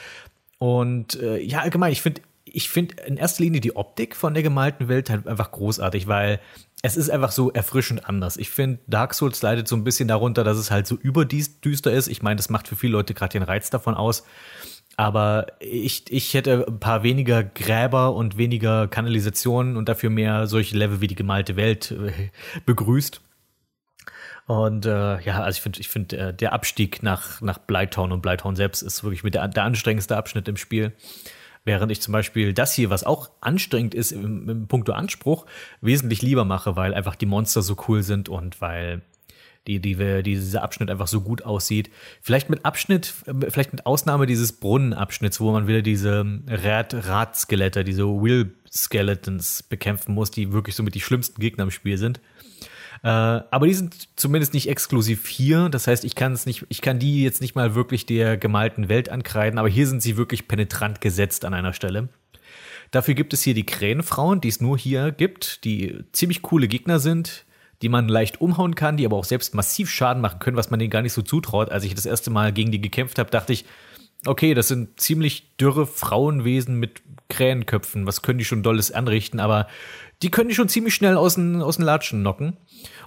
Und 0.58 1.19
äh, 1.22 1.39
ja, 1.39 1.60
allgemein, 1.60 1.91
ich 1.91 2.02
finde 2.02 2.22
ich 2.54 2.70
finde 2.70 2.96
in 3.04 3.18
erster 3.18 3.44
Linie 3.44 3.62
die 3.62 3.76
Optik 3.76 4.16
von 4.16 4.34
der 4.34 4.44
gemalten 4.44 4.88
Welt 4.88 5.10
halt 5.10 5.28
einfach 5.28 5.52
großartig, 5.52 6.08
weil 6.08 6.40
es 6.82 6.98
ist 6.98 7.10
einfach 7.10 7.32
so 7.32 7.52
erfrischend 7.52 8.08
anders. 8.08 8.38
Ich 8.38 8.50
finde, 8.50 8.80
Dark 8.88 9.14
Souls 9.14 9.42
leidet 9.42 9.68
so 9.68 9.76
ein 9.76 9.84
bisschen 9.84 10.08
darunter, 10.08 10.44
dass 10.44 10.58
es 10.58 10.72
halt 10.72 10.88
so 10.88 10.96
überdüster 10.96 11.92
ist. 11.92 12.08
Ich 12.08 12.22
meine, 12.22 12.38
das 12.38 12.50
macht 12.50 12.68
für 12.68 12.76
viele 12.76 12.94
Leute 12.94 13.14
gerade 13.14 13.34
den 13.34 13.44
Reiz 13.44 13.70
davon 13.70 13.96
aus. 13.96 14.24
Aber 14.96 15.48
ich, 15.60 16.12
ich 16.12 16.34
hätte 16.34 16.66
ein 16.68 16.80
paar 16.80 17.04
weniger 17.04 17.44
Gräber 17.44 18.14
und 18.14 18.38
weniger 18.38 18.88
Kanalisationen 18.88 19.78
und 19.78 19.88
dafür 19.88 20.10
mehr 20.10 20.48
solche 20.48 20.78
Level 20.78 21.00
wie 21.02 21.08
die 21.08 21.16
gemalte 21.16 21.56
Welt 21.56 21.92
äh, 21.92 22.30
begrüßt. 22.66 23.22
Und 24.46 24.86
äh, 24.86 25.22
ja, 25.22 25.44
also 25.44 25.58
ich 25.58 25.62
finde, 25.62 25.80
ich 25.80 25.88
finde, 25.90 26.18
äh, 26.18 26.34
der 26.34 26.54
Abstieg 26.54 27.04
nach, 27.04 27.40
nach 27.40 27.60
Blytown 27.60 28.12
und 28.12 28.22
Blytown 28.22 28.56
selbst 28.56 28.82
ist 28.82 29.04
wirklich 29.04 29.24
mit 29.24 29.36
der, 29.36 29.48
der 29.48 29.64
anstrengendste 29.64 30.18
Abschnitt 30.18 30.48
im 30.48 30.58
Spiel. 30.58 30.94
Während 31.65 31.91
ich 31.91 32.02
zum 32.02 32.12
Beispiel 32.12 32.54
das 32.54 32.74
hier, 32.74 32.89
was 32.89 33.04
auch 33.04 33.30
anstrengend 33.41 33.93
ist 33.93 34.12
im, 34.12 34.50
im 34.50 34.67
Punkto 34.67 34.93
Anspruch, 34.93 35.45
wesentlich 35.82 36.22
lieber 36.22 36.45
mache, 36.45 36.76
weil 36.76 36.93
einfach 36.93 37.15
die 37.15 37.26
Monster 37.26 37.62
so 37.62 37.76
cool 37.88 38.02
sind 38.02 38.30
und 38.30 38.62
weil 38.62 39.02
die, 39.67 39.80
die, 39.80 39.95
die 39.95 40.24
dieser 40.24 40.63
Abschnitt 40.63 40.89
einfach 40.89 41.08
so 41.08 41.22
gut 41.22 41.43
aussieht. 41.43 41.91
Vielleicht 42.22 42.50
mit 42.50 42.65
Abschnitt, 42.65 43.13
vielleicht 43.50 43.72
mit 43.72 43.86
Ausnahme 43.86 44.26
dieses 44.26 44.54
Brunnenabschnitts, 44.54 45.39
wo 45.39 45.52
man 45.52 45.67
wieder 45.67 45.82
diese 45.82 46.26
Rad 46.48 46.93
Radskelette, 46.93 47.84
diese 47.84 48.06
Will 48.06 48.54
Skeletons 48.72 49.63
bekämpfen 49.63 50.13
muss, 50.13 50.32
die 50.32 50.52
wirklich 50.54 50.76
so 50.76 50.84
mit 50.84 50.95
die 50.95 51.02
schlimmsten 51.02 51.39
Gegner 51.39 51.65
im 51.65 51.72
Spiel 51.72 51.98
sind. 51.98 52.19
Äh, 53.04 53.08
aber 53.08 53.68
die 53.68 53.74
sind 53.74 54.10
zumindest 54.18 54.54
nicht 54.54 54.70
exklusiv 54.70 55.28
hier. 55.28 55.70
Das 55.70 55.88
heißt, 55.88 56.04
ich 56.04 56.16
kann 56.16 56.34
es 56.34 56.46
nicht, 56.46 56.66
ich 56.70 56.82
kann 56.82 57.00
die 57.00 57.24
jetzt 57.24 57.42
nicht 57.42 57.56
mal 57.56 57.76
wirklich 57.76 58.06
der 58.06 58.38
gemalten 58.38 58.90
Welt 58.90 59.10
ankreiden, 59.10 59.60
aber 59.60 59.70
hier 59.70 59.88
sind 59.88 60.02
sie 60.02 60.18
wirklich 60.18 60.48
penetrant 60.48 61.02
gesetzt 61.02 61.46
an 61.46 61.54
einer 61.54 61.74
Stelle. 61.74 62.10
Dafür 62.92 63.14
gibt 63.14 63.34
es 63.34 63.44
hier 63.44 63.54
die 63.54 63.66
Krähenfrauen, 63.66 64.42
die 64.42 64.48
es 64.48 64.62
nur 64.62 64.78
hier 64.78 65.12
gibt, 65.12 65.64
die 65.64 66.04
ziemlich 66.12 66.42
coole 66.42 66.68
Gegner 66.68 67.00
sind, 67.00 67.46
die 67.82 67.90
man 67.90 68.10
leicht 68.10 68.42
umhauen 68.42 68.76
kann, 68.76 68.98
die 68.98 69.06
aber 69.06 69.16
auch 69.16 69.26
selbst 69.26 69.54
massiv 69.54 69.90
Schaden 69.90 70.22
machen 70.22 70.40
können, 70.40 70.58
was 70.58 70.72
man 70.72 70.80
denen 70.80 70.90
gar 70.90 71.02
nicht 71.02 71.14
so 71.14 71.22
zutraut. 71.22 71.70
Als 71.70 71.84
ich 71.84 71.94
das 71.94 72.06
erste 72.06 72.32
Mal 72.32 72.52
gegen 72.52 72.72
die 72.72 72.82
gekämpft 72.82 73.20
habe, 73.20 73.30
dachte 73.30 73.54
ich, 73.54 73.66
okay, 74.26 74.54
das 74.54 74.68
sind 74.68 75.00
ziemlich 75.00 75.56
dürre 75.58 75.86
Frauenwesen 75.86 76.76
mit 76.76 77.02
Krähenköpfen. 77.30 78.06
Was 78.06 78.22
können 78.22 78.40
die 78.40 78.46
schon 78.46 78.64
Dolles 78.64 78.92
anrichten? 78.92 79.40
Aber 79.40 79.68
die 80.22 80.32
können 80.32 80.50
die 80.50 80.56
schon 80.56 80.70
ziemlich 80.70 80.96
schnell 80.96 81.18
aus 81.18 81.36
den, 81.36 81.62
aus 81.62 81.78
den 81.78 81.86
Latschen 81.86 82.22
knocken. 82.22 82.58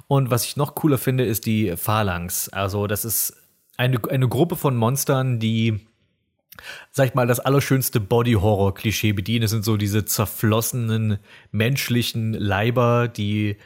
Und 0.07 0.31
was 0.31 0.45
ich 0.45 0.57
noch 0.57 0.75
cooler 0.75 0.99
finde, 0.99 1.25
ist 1.25 1.47
die 1.47 1.77
Phalanx. 1.77 2.49
Also, 2.49 2.87
das 2.87 3.05
ist 3.05 3.37
eine, 3.77 4.01
eine 4.11 4.29
Gruppe 4.29 4.57
von 4.57 4.77
Monstern, 4.77 5.39
die, 5.39 5.81
sag 6.91 7.09
ich 7.09 7.15
mal, 7.15 7.27
das 7.27 7.41
allerschönste 7.41 8.01
Body-Horror-Klischee 8.01 9.13
bedienen. 9.13 9.43
Das 9.43 9.51
sind 9.51 9.65
so 9.65 9.77
diese 9.77 10.05
zerflossenen 10.05 11.19
menschlichen 11.51 12.35
Leiber, 12.35 13.09
die 13.09 13.57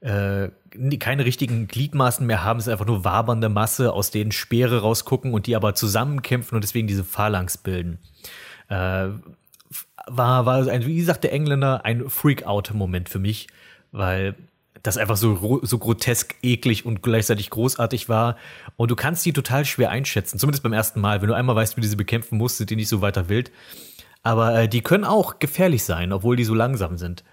äh, 0.00 0.50
keine 0.98 1.24
richtigen 1.24 1.66
Gliedmaßen 1.66 2.26
mehr 2.26 2.44
haben, 2.44 2.58
es 2.58 2.66
ist 2.66 2.72
einfach 2.72 2.86
nur 2.86 3.04
wabernde 3.04 3.48
Masse, 3.48 3.92
aus 3.92 4.10
denen 4.10 4.32
Speere 4.32 4.80
rausgucken 4.80 5.34
und 5.34 5.46
die 5.46 5.56
aber 5.56 5.74
zusammenkämpfen 5.74 6.56
und 6.56 6.62
deswegen 6.62 6.86
diese 6.86 7.04
Phalanx 7.04 7.58
bilden. 7.58 7.98
Äh, 8.68 9.08
war, 10.16 10.46
war 10.46 10.66
ein, 10.68 10.86
wie 10.86 11.02
sagt 11.02 11.24
der 11.24 11.32
Engländer, 11.32 11.84
ein 11.84 12.08
Freak-Out-Moment 12.08 13.08
für 13.08 13.18
mich, 13.18 13.48
weil 13.92 14.34
das 14.82 14.96
einfach 14.96 15.16
so, 15.16 15.60
so 15.62 15.78
grotesk, 15.78 16.34
eklig 16.42 16.86
und 16.86 17.02
gleichzeitig 17.02 17.50
großartig 17.50 18.08
war. 18.08 18.36
Und 18.76 18.90
du 18.90 18.96
kannst 18.96 19.24
die 19.26 19.32
total 19.32 19.64
schwer 19.64 19.90
einschätzen, 19.90 20.38
zumindest 20.38 20.62
beim 20.62 20.72
ersten 20.72 21.00
Mal. 21.00 21.20
Wenn 21.20 21.28
du 21.28 21.34
einmal 21.34 21.56
weißt, 21.56 21.76
wie 21.76 21.80
du 21.80 21.88
sie 21.88 21.96
bekämpfen 21.96 22.38
musst, 22.38 22.56
sind 22.56 22.70
die 22.70 22.76
nicht 22.76 22.88
so 22.88 23.00
weiter 23.00 23.28
wild. 23.28 23.50
Aber 24.22 24.54
äh, 24.54 24.68
die 24.68 24.82
können 24.82 25.04
auch 25.04 25.38
gefährlich 25.38 25.84
sein, 25.84 26.12
obwohl 26.12 26.36
die 26.36 26.44
so 26.44 26.54
langsam 26.54 26.96
sind. 26.96 27.24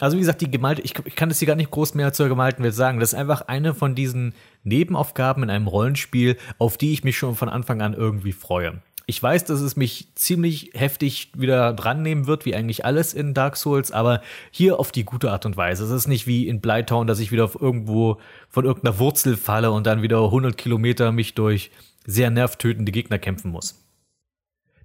Also 0.00 0.16
wie 0.16 0.20
gesagt, 0.20 0.40
die 0.40 0.50
gemalte, 0.50 0.82
ich, 0.82 0.94
ich 1.04 1.14
kann 1.14 1.28
das 1.28 1.38
hier 1.38 1.46
gar 1.46 1.54
nicht 1.54 1.70
groß 1.70 1.94
mehr 1.94 2.12
zur 2.12 2.28
gemalten 2.28 2.64
Welt 2.64 2.74
sagen. 2.74 2.98
Das 2.98 3.12
ist 3.12 3.18
einfach 3.18 3.42
eine 3.42 3.74
von 3.74 3.94
diesen 3.94 4.34
Nebenaufgaben 4.64 5.44
in 5.44 5.50
einem 5.50 5.68
Rollenspiel, 5.68 6.36
auf 6.58 6.76
die 6.76 6.92
ich 6.92 7.04
mich 7.04 7.16
schon 7.16 7.36
von 7.36 7.48
Anfang 7.48 7.80
an 7.80 7.94
irgendwie 7.94 8.32
freue. 8.32 8.82
Ich 9.06 9.22
weiß, 9.22 9.44
dass 9.44 9.60
es 9.60 9.76
mich 9.76 10.08
ziemlich 10.14 10.70
heftig 10.72 11.30
wieder 11.34 11.74
dran 11.74 12.02
nehmen 12.02 12.26
wird, 12.26 12.46
wie 12.46 12.54
eigentlich 12.54 12.84
alles 12.86 13.12
in 13.12 13.34
Dark 13.34 13.56
Souls, 13.56 13.92
aber 13.92 14.22
hier 14.50 14.80
auf 14.80 14.92
die 14.92 15.04
gute 15.04 15.30
Art 15.30 15.44
und 15.44 15.56
Weise. 15.56 15.84
Es 15.84 15.90
ist 15.90 16.06
nicht 16.06 16.26
wie 16.26 16.48
in 16.48 16.60
Blytown, 16.60 17.06
dass 17.06 17.18
ich 17.18 17.30
wieder 17.30 17.44
auf 17.44 17.60
irgendwo 17.60 18.18
von 18.48 18.64
irgendeiner 18.64 18.98
Wurzel 18.98 19.36
falle 19.36 19.72
und 19.72 19.86
dann 19.86 20.00
wieder 20.00 20.24
100 20.24 20.56
Kilometer 20.56 21.12
mich 21.12 21.34
durch 21.34 21.70
sehr 22.06 22.30
nervtötende 22.30 22.92
Gegner 22.92 23.18
kämpfen 23.18 23.50
muss. 23.50 23.84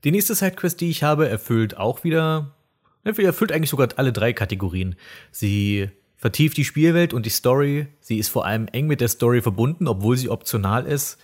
Die 0.03 0.12
nächste 0.12 0.36
Sidequest, 0.36 0.82
die 0.82 0.89
ich 0.89 1.03
habe, 1.03 1.29
erfüllt 1.29 1.77
auch 1.77 2.03
wieder, 2.03 2.55
erfüllt 3.03 3.51
eigentlich 3.51 3.69
sogar 3.69 3.88
alle 3.95 4.13
drei 4.13 4.34
Kategorien. 4.34 4.95
Sie 5.32 5.89
vertieft 6.15 6.58
die 6.58 6.65
Spielwelt 6.65 7.13
und 7.13 7.25
die 7.25 7.32
Story. 7.32 7.88
Sie 8.01 8.17
ist 8.17 8.29
vor 8.29 8.45
allem 8.45 8.67
eng 8.67 8.88
mit 8.88 9.01
der 9.01 9.08
Story 9.08 9.41
verbunden, 9.41 9.88
obwohl 9.88 10.17
sie 10.17 10.29
optional 10.29 10.86
ist. 10.86 11.17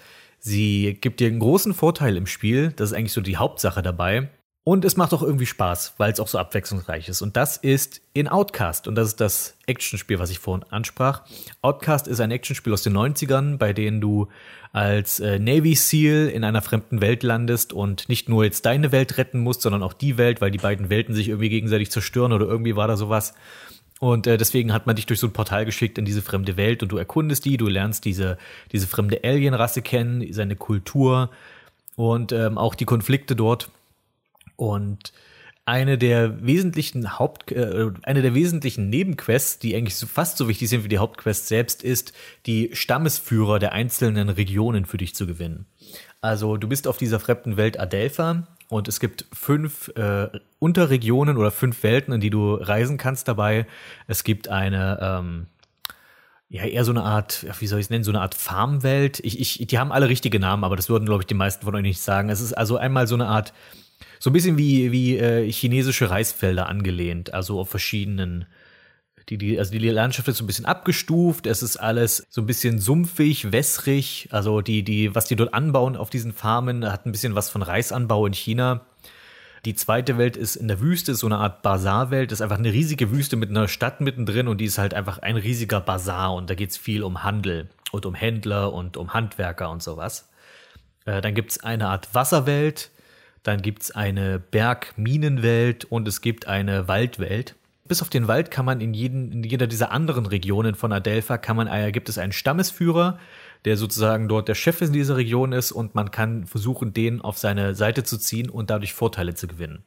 Sie 0.46 0.96
gibt 1.02 1.22
dir 1.22 1.28
einen 1.28 1.40
großen 1.40 1.74
Vorteil 1.74 2.16
im 2.18 2.28
Spiel. 2.28 2.72
Das 2.76 2.92
ist 2.92 2.96
eigentlich 2.96 3.14
so 3.14 3.22
die 3.22 3.38
Hauptsache 3.38 3.82
dabei. 3.82 4.30
Und 4.64 4.86
es 4.86 4.96
macht 4.96 5.12
auch 5.16 5.24
irgendwie 5.24 5.48
Spaß, 5.48 5.96
weil 5.98 6.12
es 6.12 6.20
auch 6.20 6.28
so 6.28 6.38
abwechslungsreich 6.38 7.10
ist. 7.10 7.24
Und 7.24 7.36
das 7.36 7.58
ist 7.58 8.02
in 8.14 8.28
Outcast. 8.28 8.88
Und 8.88 8.94
das 8.94 9.08
ist 9.08 9.22
das 9.22 9.58
Actionspiel, 9.66 10.20
was 10.20 10.30
ich 10.30 10.38
vorhin 10.38 10.64
ansprach. 10.70 11.24
Outcast 11.64 12.08
ist 12.08 12.20
ein 12.20 12.30
Actionspiel 12.30 12.74
aus 12.74 12.84
den 12.84 12.96
90ern, 12.96 13.58
bei 13.58 13.74
dem 13.74 14.02
du 14.02 14.28
als 14.72 15.20
äh, 15.20 15.40
Navy 15.40 15.74
SEAL 15.74 16.28
in 16.28 16.44
einer 16.44 16.62
fremden 16.62 17.02
Welt 17.02 17.24
landest 17.24 17.74
und 17.74 18.08
nicht 18.08 18.30
nur 18.30 18.44
jetzt 18.44 18.68
deine 18.68 18.92
Welt 18.92 19.18
retten 19.18 19.40
musst, 19.40 19.64
sondern 19.64 19.82
auch 19.82 19.94
die 19.94 20.20
Welt, 20.20 20.42
weil 20.42 20.52
die 20.52 20.60
beiden 20.60 20.92
Welten 20.92 21.16
sich 21.16 21.30
irgendwie 21.30 21.50
gegenseitig 21.50 21.90
zerstören 21.90 22.34
oder 22.34 22.46
irgendwie 22.46 22.76
war 22.76 22.88
da 22.88 22.98
sowas. 22.98 23.34
Und 24.00 24.28
äh, 24.28 24.38
deswegen 24.38 24.74
hat 24.74 24.88
man 24.88 24.96
dich 24.96 25.06
durch 25.06 25.20
so 25.20 25.28
ein 25.28 25.34
Portal 25.34 25.66
geschickt 25.66 25.98
in 25.98 26.06
diese 26.06 26.22
fremde 26.22 26.58
Welt 26.58 26.84
und 26.84 26.92
du 26.92 26.98
erkundest 26.98 27.46
die, 27.46 27.58
du 27.58 27.68
lernst 27.68 28.04
diese, 28.06 28.38
diese 28.72 28.88
fremde 28.88 29.24
Alienrasse 29.24 29.82
kennen, 29.82 30.32
seine 30.34 30.56
Kultur 30.56 31.30
und 31.96 32.32
ähm, 32.32 32.58
auch 32.58 32.76
die 32.76 32.86
Konflikte 32.86 33.36
dort. 33.36 33.70
Und 34.58 35.14
eine 35.66 35.98
der 35.98 36.46
wesentlichen 36.46 37.18
Haupt, 37.18 37.52
äh, 37.52 37.90
eine 38.04 38.22
der 38.22 38.36
wesentlichen 38.36 38.90
Nebenquests, 38.90 39.60
die 39.60 39.76
eigentlich 39.76 39.96
so, 39.96 40.06
fast 40.06 40.38
so 40.38 40.48
wichtig 40.48 40.70
sind 40.70 40.84
wie 40.84 40.90
die 40.90 41.00
Hauptquest 41.00 41.48
selbst, 41.48 41.84
ist, 41.84 42.14
die 42.46 42.70
Stammesführer 42.74 43.60
der 43.60 43.72
einzelnen 43.72 44.30
Regionen 44.30 44.86
für 44.86 44.98
dich 44.98 45.16
zu 45.16 45.26
gewinnen. 45.26 45.66
Also 46.26 46.58
du 46.58 46.68
bist 46.68 46.88
auf 46.88 46.98
dieser 46.98 47.20
fremden 47.20 47.56
Welt 47.56 47.80
Adelpha 47.80 48.48
und 48.70 48.88
es 48.88 49.00
gibt 49.00 49.26
fünf 49.32 49.90
äh, 49.96 50.28
Unterregionen 50.58 51.38
oder 51.38 51.52
fünf 51.52 51.84
Welten, 51.84 52.16
in 52.16 52.20
die 52.20 52.32
du 52.32 52.56
reisen 52.56 52.98
kannst 52.98 53.28
dabei. 53.28 53.68
Es 54.08 54.24
gibt 54.24 54.48
eine, 54.48 54.98
ähm, 55.02 55.46
ja, 56.50 56.64
eher 56.64 56.84
so 56.84 56.92
eine 56.92 57.04
Art, 57.04 57.46
wie 57.60 57.68
soll 57.68 57.80
ich 57.80 57.86
es 57.86 57.90
nennen, 57.92 58.04
so 58.04 58.12
eine 58.12 58.22
Art 58.22 58.34
Farmwelt. 58.34 59.20
Ich, 59.20 59.40
ich, 59.40 59.68
die 59.68 59.78
haben 59.78 59.92
alle 59.92 60.10
richtige 60.10 60.40
Namen, 60.40 60.64
aber 60.64 60.76
das 60.76 60.90
würden, 60.90 61.06
glaube 61.06 61.22
ich, 61.22 61.28
die 61.28 61.36
meisten 61.36 61.64
von 61.64 61.76
euch 61.76 61.84
nicht 61.84 62.02
sagen. 62.02 62.30
Es 62.30 62.42
ist 62.42 62.54
also 62.54 62.78
einmal 62.78 63.06
so 63.06 63.14
eine 63.14 63.28
Art, 63.28 63.54
so 64.20 64.32
ein 64.32 64.34
bisschen 64.34 64.58
wie, 64.58 64.92
wie 64.92 65.18
äh, 65.18 65.52
chinesische 65.52 66.10
Reisfelder 66.10 66.68
angelehnt, 66.68 67.36
also 67.36 67.60
auf 67.60 67.70
verschiedenen 67.70 68.46
die, 69.30 69.38
die, 69.40 69.58
also 69.58 69.72
die 69.72 69.80
Landschaft 69.90 70.28
ist 70.28 70.38
so 70.38 70.44
ein 70.44 70.48
bisschen 70.48 70.66
abgestuft, 70.66 71.48
es 71.48 71.64
ist 71.64 71.78
alles 71.78 72.28
so 72.30 72.42
ein 72.42 72.46
bisschen 72.46 72.80
sumpfig, 72.80 73.52
wässrig. 73.52 74.28
Also 74.32 74.62
die, 74.62 74.84
die, 74.84 75.16
was 75.16 75.26
die 75.26 75.36
dort 75.36 75.54
anbauen 75.54 75.96
auf 75.96 76.10
diesen 76.10 76.32
Farmen, 76.32 76.90
hat 76.92 77.06
ein 77.06 77.12
bisschen 77.12 77.34
was 77.34 77.50
von 77.50 77.64
Reisanbau 77.64 78.28
in 78.28 78.34
China. 78.34 78.86
Die 79.66 79.74
zweite 79.74 80.20
Welt 80.20 80.38
ist 80.38 80.56
in 80.56 80.68
der 80.68 80.80
Wüste, 80.80 81.16
so 81.16 81.26
eine 81.26 81.40
Art 81.40 81.64
Bazarwelt. 81.64 82.32
Das 82.32 82.38
ist 82.38 82.44
einfach 82.44 82.60
eine 82.60 82.72
riesige 82.72 83.10
Wüste 83.10 83.36
mit 83.36 83.50
einer 83.50 83.68
Stadt 83.68 84.00
mittendrin 84.00 84.48
und 84.48 84.60
die 84.60 84.66
ist 84.66 84.78
halt 84.78 84.94
einfach 84.94 85.18
ein 85.20 85.38
riesiger 85.38 85.82
Bazar 85.82 86.36
und 86.36 86.52
da 86.52 86.54
geht 86.54 86.70
es 86.70 86.78
viel 86.78 87.02
um 87.02 87.24
Handel 87.24 87.70
und 87.92 88.06
um 88.06 88.14
Händler 88.14 88.74
und 88.74 88.96
um 88.96 89.16
Handwerker 89.16 89.72
und 89.72 89.82
sowas. 89.82 90.30
Äh, 91.06 91.22
dann 91.22 91.34
gibt 91.34 91.50
es 91.50 91.64
eine 91.64 91.88
Art 91.88 92.14
Wasserwelt, 92.14 92.92
dann 93.42 93.64
gibt 93.64 93.82
es 93.82 93.92
eine 93.92 94.38
Bergminenwelt 94.38 95.86
und 95.86 96.08
es 96.08 96.22
gibt 96.22 96.46
eine 96.46 96.88
Waldwelt 96.88 97.56
bis 97.88 98.02
auf 98.02 98.10
den 98.10 98.28
Wald 98.28 98.52
kann 98.52 98.66
man 98.66 98.82
in, 98.82 98.94
jeden, 98.94 99.32
in 99.32 99.44
jeder 99.44 99.68
dieser 99.68 99.92
anderen 99.92 100.26
Regionen 100.26 100.76
von 100.76 100.92
Adelpha 100.92 101.38
kann 101.38 101.56
man, 101.56 101.68
äh, 101.68 101.92
gibt 101.92 102.10
es 102.10 102.18
einen 102.18 102.32
Stammesführer, 102.32 103.20
der 103.64 103.78
sozusagen 103.78 104.28
dort 104.28 104.48
der 104.48 104.56
Chef 104.56 104.82
in 104.82 104.94
dieser 104.94 105.18
Region 105.18 105.52
ist 105.52 105.72
und 105.72 105.96
man 105.96 106.12
kann 106.12 106.46
versuchen, 106.46 106.94
den 106.94 107.22
auf 107.22 107.38
seine 107.38 107.76
Seite 107.76 108.04
zu 108.04 108.18
ziehen 108.18 108.50
und 108.50 108.70
dadurch 108.70 108.94
Vorteile 108.94 109.36
zu 109.36 109.48
gewinnen. 109.48 109.84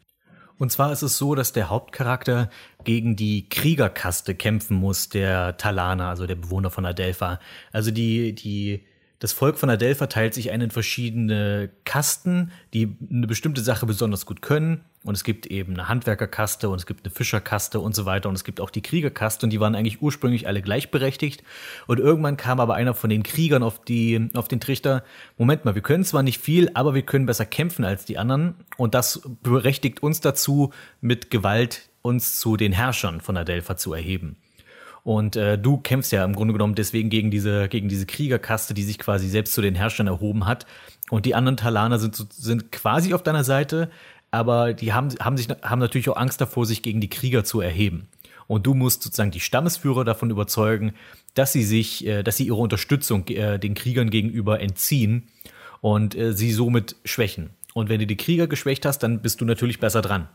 Und 0.58 0.72
zwar 0.72 0.92
ist 0.92 1.02
es 1.02 1.18
so, 1.18 1.34
dass 1.34 1.52
der 1.52 1.70
Hauptcharakter 1.70 2.50
gegen 2.82 3.14
die 3.14 3.48
Kriegerkaste 3.48 4.34
kämpfen 4.34 4.76
muss, 4.76 5.08
der 5.08 5.56
Talana, 5.56 6.10
also 6.10 6.26
der 6.26 6.34
Bewohner 6.34 6.70
von 6.70 6.84
Adelpha. 6.84 7.38
Also 7.72 7.92
die, 7.92 8.34
die 8.34 8.84
das 9.20 9.32
Volk 9.32 9.58
von 9.58 9.68
Adelpha 9.68 10.06
teilt 10.06 10.32
sich 10.32 10.52
ein 10.52 10.60
in 10.60 10.70
verschiedene 10.70 11.70
Kasten, 11.84 12.52
die 12.72 12.96
eine 13.10 13.26
bestimmte 13.26 13.62
Sache 13.62 13.84
besonders 13.84 14.26
gut 14.26 14.42
können. 14.42 14.84
Und 15.02 15.16
es 15.16 15.24
gibt 15.24 15.46
eben 15.46 15.74
eine 15.74 15.88
Handwerkerkaste 15.88 16.68
und 16.68 16.76
es 16.76 16.86
gibt 16.86 17.04
eine 17.04 17.12
Fischerkaste 17.12 17.80
und 17.80 17.96
so 17.96 18.04
weiter. 18.04 18.28
Und 18.28 18.36
es 18.36 18.44
gibt 18.44 18.60
auch 18.60 18.70
die 18.70 18.82
Kriegerkaste 18.82 19.44
und 19.46 19.50
die 19.50 19.58
waren 19.58 19.74
eigentlich 19.74 20.02
ursprünglich 20.02 20.46
alle 20.46 20.62
gleichberechtigt. 20.62 21.42
Und 21.88 21.98
irgendwann 21.98 22.36
kam 22.36 22.60
aber 22.60 22.74
einer 22.74 22.94
von 22.94 23.10
den 23.10 23.24
Kriegern 23.24 23.64
auf, 23.64 23.82
die, 23.82 24.28
auf 24.34 24.46
den 24.46 24.60
Trichter, 24.60 25.02
Moment 25.36 25.64
mal, 25.64 25.74
wir 25.74 25.82
können 25.82 26.04
zwar 26.04 26.22
nicht 26.22 26.38
viel, 26.40 26.70
aber 26.74 26.94
wir 26.94 27.02
können 27.02 27.26
besser 27.26 27.46
kämpfen 27.46 27.84
als 27.84 28.04
die 28.04 28.18
anderen. 28.18 28.54
Und 28.76 28.94
das 28.94 29.22
berechtigt 29.42 30.00
uns 30.00 30.20
dazu, 30.20 30.72
mit 31.00 31.30
Gewalt 31.30 31.88
uns 32.02 32.38
zu 32.38 32.56
den 32.56 32.72
Herrschern 32.72 33.20
von 33.20 33.36
Adelpha 33.36 33.76
zu 33.76 33.92
erheben. 33.92 34.36
Und 35.08 35.36
äh, 35.36 35.56
du 35.56 35.78
kämpfst 35.78 36.12
ja 36.12 36.22
im 36.22 36.34
Grunde 36.34 36.52
genommen 36.52 36.74
deswegen 36.74 37.08
gegen 37.08 37.30
diese, 37.30 37.70
gegen 37.70 37.88
diese 37.88 38.04
Kriegerkaste, 38.04 38.74
die 38.74 38.82
sich 38.82 38.98
quasi 38.98 39.26
selbst 39.26 39.54
zu 39.54 39.62
den 39.62 39.74
Herrschern 39.74 40.06
erhoben 40.06 40.44
hat. 40.44 40.66
Und 41.08 41.24
die 41.24 41.34
anderen 41.34 41.56
Talaner 41.56 41.98
sind, 41.98 42.14
sind 42.14 42.70
quasi 42.72 43.14
auf 43.14 43.22
deiner 43.22 43.42
Seite, 43.42 43.90
aber 44.30 44.74
die 44.74 44.92
haben, 44.92 45.08
haben, 45.18 45.38
sich, 45.38 45.48
haben 45.62 45.78
natürlich 45.78 46.10
auch 46.10 46.18
Angst 46.18 46.42
davor, 46.42 46.66
sich 46.66 46.82
gegen 46.82 47.00
die 47.00 47.08
Krieger 47.08 47.42
zu 47.42 47.62
erheben. 47.62 48.08
Und 48.48 48.66
du 48.66 48.74
musst 48.74 49.02
sozusagen 49.02 49.30
die 49.30 49.40
Stammesführer 49.40 50.04
davon 50.04 50.28
überzeugen, 50.28 50.92
dass 51.32 51.54
sie 51.54 51.64
sich, 51.64 52.06
äh, 52.06 52.22
dass 52.22 52.36
sie 52.36 52.44
ihre 52.44 52.56
Unterstützung 52.56 53.26
äh, 53.28 53.58
den 53.58 53.72
Kriegern 53.72 54.10
gegenüber 54.10 54.60
entziehen 54.60 55.28
und 55.80 56.16
äh, 56.16 56.34
sie 56.34 56.52
somit 56.52 56.96
schwächen. 57.06 57.48
Und 57.72 57.88
wenn 57.88 58.00
du 58.00 58.06
die 58.06 58.18
Krieger 58.18 58.46
geschwächt 58.46 58.84
hast, 58.84 58.98
dann 58.98 59.22
bist 59.22 59.40
du 59.40 59.46
natürlich 59.46 59.80
besser 59.80 60.02
dran. 60.02 60.28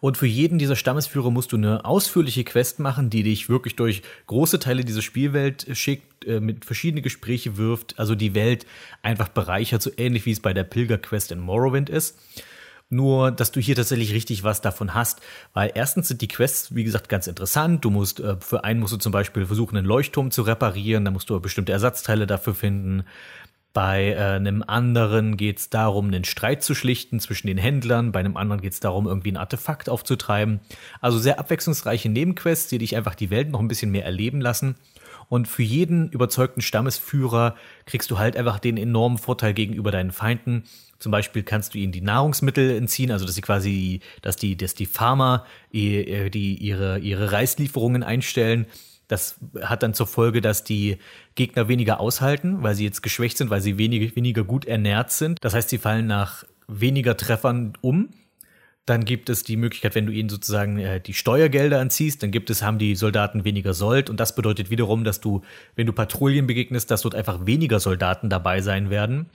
Und 0.00 0.16
für 0.16 0.26
jeden 0.26 0.58
dieser 0.58 0.76
Stammesführer 0.76 1.30
musst 1.30 1.52
du 1.52 1.56
eine 1.56 1.84
ausführliche 1.84 2.44
Quest 2.44 2.78
machen, 2.78 3.10
die 3.10 3.22
dich 3.22 3.48
wirklich 3.48 3.76
durch 3.76 4.02
große 4.26 4.58
Teile 4.58 4.84
dieser 4.84 5.02
Spielwelt 5.02 5.66
schickt, 5.72 6.24
äh, 6.26 6.40
mit 6.40 6.64
verschiedene 6.64 7.02
Gespräche 7.02 7.56
wirft, 7.56 7.98
also 7.98 8.14
die 8.14 8.34
Welt 8.34 8.66
einfach 9.02 9.28
bereichert, 9.28 9.82
so 9.82 9.90
ähnlich 9.96 10.26
wie 10.26 10.32
es 10.32 10.40
bei 10.40 10.52
der 10.52 10.64
Pilgerquest 10.64 11.32
in 11.32 11.40
Morrowind 11.40 11.90
ist. 11.90 12.18
Nur, 12.90 13.30
dass 13.30 13.50
du 13.50 13.60
hier 13.60 13.74
tatsächlich 13.74 14.12
richtig 14.12 14.44
was 14.44 14.60
davon 14.60 14.94
hast, 14.94 15.20
weil 15.54 15.72
erstens 15.74 16.08
sind 16.08 16.20
die 16.20 16.28
Quests, 16.28 16.74
wie 16.74 16.84
gesagt, 16.84 17.08
ganz 17.08 17.26
interessant. 17.26 17.84
Du 17.84 17.90
musst, 17.90 18.20
äh, 18.20 18.36
für 18.38 18.62
einen 18.62 18.80
musst 18.80 18.92
du 18.92 18.98
zum 18.98 19.10
Beispiel 19.10 19.46
versuchen, 19.46 19.76
einen 19.76 19.86
Leuchtturm 19.86 20.30
zu 20.30 20.42
reparieren, 20.42 21.04
da 21.04 21.10
musst 21.10 21.30
du 21.30 21.40
bestimmte 21.40 21.72
Ersatzteile 21.72 22.26
dafür 22.26 22.54
finden. 22.54 23.04
Bei 23.74 24.12
äh, 24.12 24.36
einem 24.36 24.62
anderen 24.64 25.36
geht 25.36 25.58
es 25.58 25.68
darum, 25.68 26.06
einen 26.06 26.22
Streit 26.22 26.62
zu 26.62 26.76
schlichten 26.76 27.18
zwischen 27.18 27.48
den 27.48 27.58
Händlern. 27.58 28.12
Bei 28.12 28.20
einem 28.20 28.36
anderen 28.36 28.62
geht 28.62 28.72
es 28.72 28.78
darum, 28.78 29.08
irgendwie 29.08 29.32
ein 29.32 29.36
Artefakt 29.36 29.88
aufzutreiben. 29.88 30.60
Also 31.00 31.18
sehr 31.18 31.40
abwechslungsreiche 31.40 32.08
Nebenquests, 32.08 32.68
die 32.68 32.78
dich 32.78 32.94
einfach 32.94 33.16
die 33.16 33.30
Welt 33.30 33.50
noch 33.50 33.58
ein 33.58 33.66
bisschen 33.66 33.90
mehr 33.90 34.04
erleben 34.04 34.40
lassen. 34.40 34.76
Und 35.28 35.48
für 35.48 35.64
jeden 35.64 36.08
überzeugten 36.08 36.60
Stammesführer 36.60 37.56
kriegst 37.84 38.12
du 38.12 38.18
halt 38.18 38.36
einfach 38.36 38.60
den 38.60 38.76
enormen 38.76 39.18
Vorteil 39.18 39.54
gegenüber 39.54 39.90
deinen 39.90 40.12
Feinden. 40.12 40.62
Zum 41.00 41.10
Beispiel 41.10 41.42
kannst 41.42 41.74
du 41.74 41.78
ihnen 41.78 41.90
die 41.90 42.00
Nahrungsmittel 42.00 42.76
entziehen, 42.76 43.10
also 43.10 43.26
dass 43.26 43.34
sie 43.34 43.40
quasi, 43.40 44.00
dass 44.22 44.36
die, 44.36 44.56
dass 44.56 44.74
die 44.74 44.86
Farmer 44.86 45.46
die, 45.72 46.30
die 46.30 46.56
ihre, 46.58 47.00
ihre 47.00 47.32
Reislieferungen 47.32 48.04
einstellen 48.04 48.66
das 49.08 49.36
hat 49.60 49.82
dann 49.82 49.94
zur 49.94 50.06
Folge, 50.06 50.40
dass 50.40 50.64
die 50.64 50.98
Gegner 51.34 51.68
weniger 51.68 52.00
aushalten, 52.00 52.62
weil 52.62 52.74
sie 52.74 52.84
jetzt 52.84 53.02
geschwächt 53.02 53.38
sind, 53.38 53.50
weil 53.50 53.60
sie 53.60 53.78
weniger, 53.78 54.14
weniger 54.16 54.44
gut 54.44 54.64
ernährt 54.64 55.10
sind. 55.10 55.38
Das 55.42 55.54
heißt, 55.54 55.68
sie 55.68 55.78
fallen 55.78 56.06
nach 56.06 56.44
weniger 56.66 57.16
Treffern 57.16 57.74
um. 57.80 58.10
Dann 58.86 59.06
gibt 59.06 59.30
es 59.30 59.44
die 59.44 59.56
Möglichkeit, 59.56 59.94
wenn 59.94 60.04
du 60.04 60.12
ihnen 60.12 60.28
sozusagen 60.28 60.78
äh, 60.78 61.00
die 61.00 61.14
Steuergelder 61.14 61.80
anziehst, 61.80 62.22
dann 62.22 62.30
gibt 62.30 62.50
es, 62.50 62.62
haben 62.62 62.78
die 62.78 62.96
Soldaten 62.96 63.44
weniger 63.44 63.72
Sold 63.72 64.10
und 64.10 64.20
das 64.20 64.34
bedeutet 64.34 64.68
wiederum, 64.68 65.04
dass 65.04 65.20
du, 65.20 65.40
wenn 65.74 65.86
du 65.86 65.94
Patrouillen 65.94 66.46
begegnest, 66.46 66.90
dass 66.90 67.00
dort 67.00 67.14
einfach 67.14 67.46
weniger 67.46 67.80
Soldaten 67.80 68.28
dabei 68.28 68.60
sein 68.60 68.90
werden. 68.90 69.30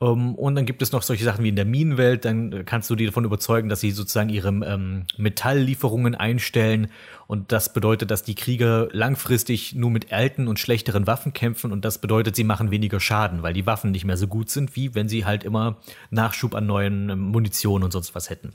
Ähm, 0.00 0.34
und 0.34 0.54
dann 0.54 0.66
gibt 0.66 0.82
es 0.82 0.92
noch 0.92 1.02
solche 1.02 1.24
Sachen 1.24 1.44
wie 1.44 1.50
in 1.50 1.56
der 1.56 1.64
Minenwelt, 1.64 2.24
dann 2.24 2.64
kannst 2.64 2.88
du 2.90 2.96
die 2.96 3.06
davon 3.06 3.24
überzeugen, 3.24 3.68
dass 3.68 3.80
sie 3.80 3.90
sozusagen 3.90 4.30
ihre 4.30 4.48
ähm, 4.48 5.04
Metalllieferungen 5.16 6.14
einstellen. 6.14 6.88
Und 7.26 7.52
das 7.52 7.72
bedeutet, 7.72 8.10
dass 8.10 8.24
die 8.24 8.34
Krieger 8.34 8.88
langfristig 8.90 9.74
nur 9.74 9.90
mit 9.90 10.12
alten 10.12 10.48
und 10.48 10.58
schlechteren 10.58 11.06
Waffen 11.06 11.32
kämpfen. 11.32 11.70
Und 11.70 11.84
das 11.84 12.00
bedeutet, 12.00 12.34
sie 12.34 12.44
machen 12.44 12.70
weniger 12.70 12.98
Schaden, 12.98 13.42
weil 13.42 13.52
die 13.52 13.66
Waffen 13.66 13.92
nicht 13.92 14.04
mehr 14.04 14.16
so 14.16 14.26
gut 14.26 14.50
sind, 14.50 14.74
wie 14.74 14.94
wenn 14.94 15.08
sie 15.08 15.24
halt 15.24 15.44
immer 15.44 15.76
Nachschub 16.10 16.54
an 16.54 16.66
neuen 16.66 17.10
ähm, 17.10 17.20
Munition 17.20 17.82
und 17.82 17.92
sonst 17.92 18.14
was 18.14 18.30
hätten. 18.30 18.52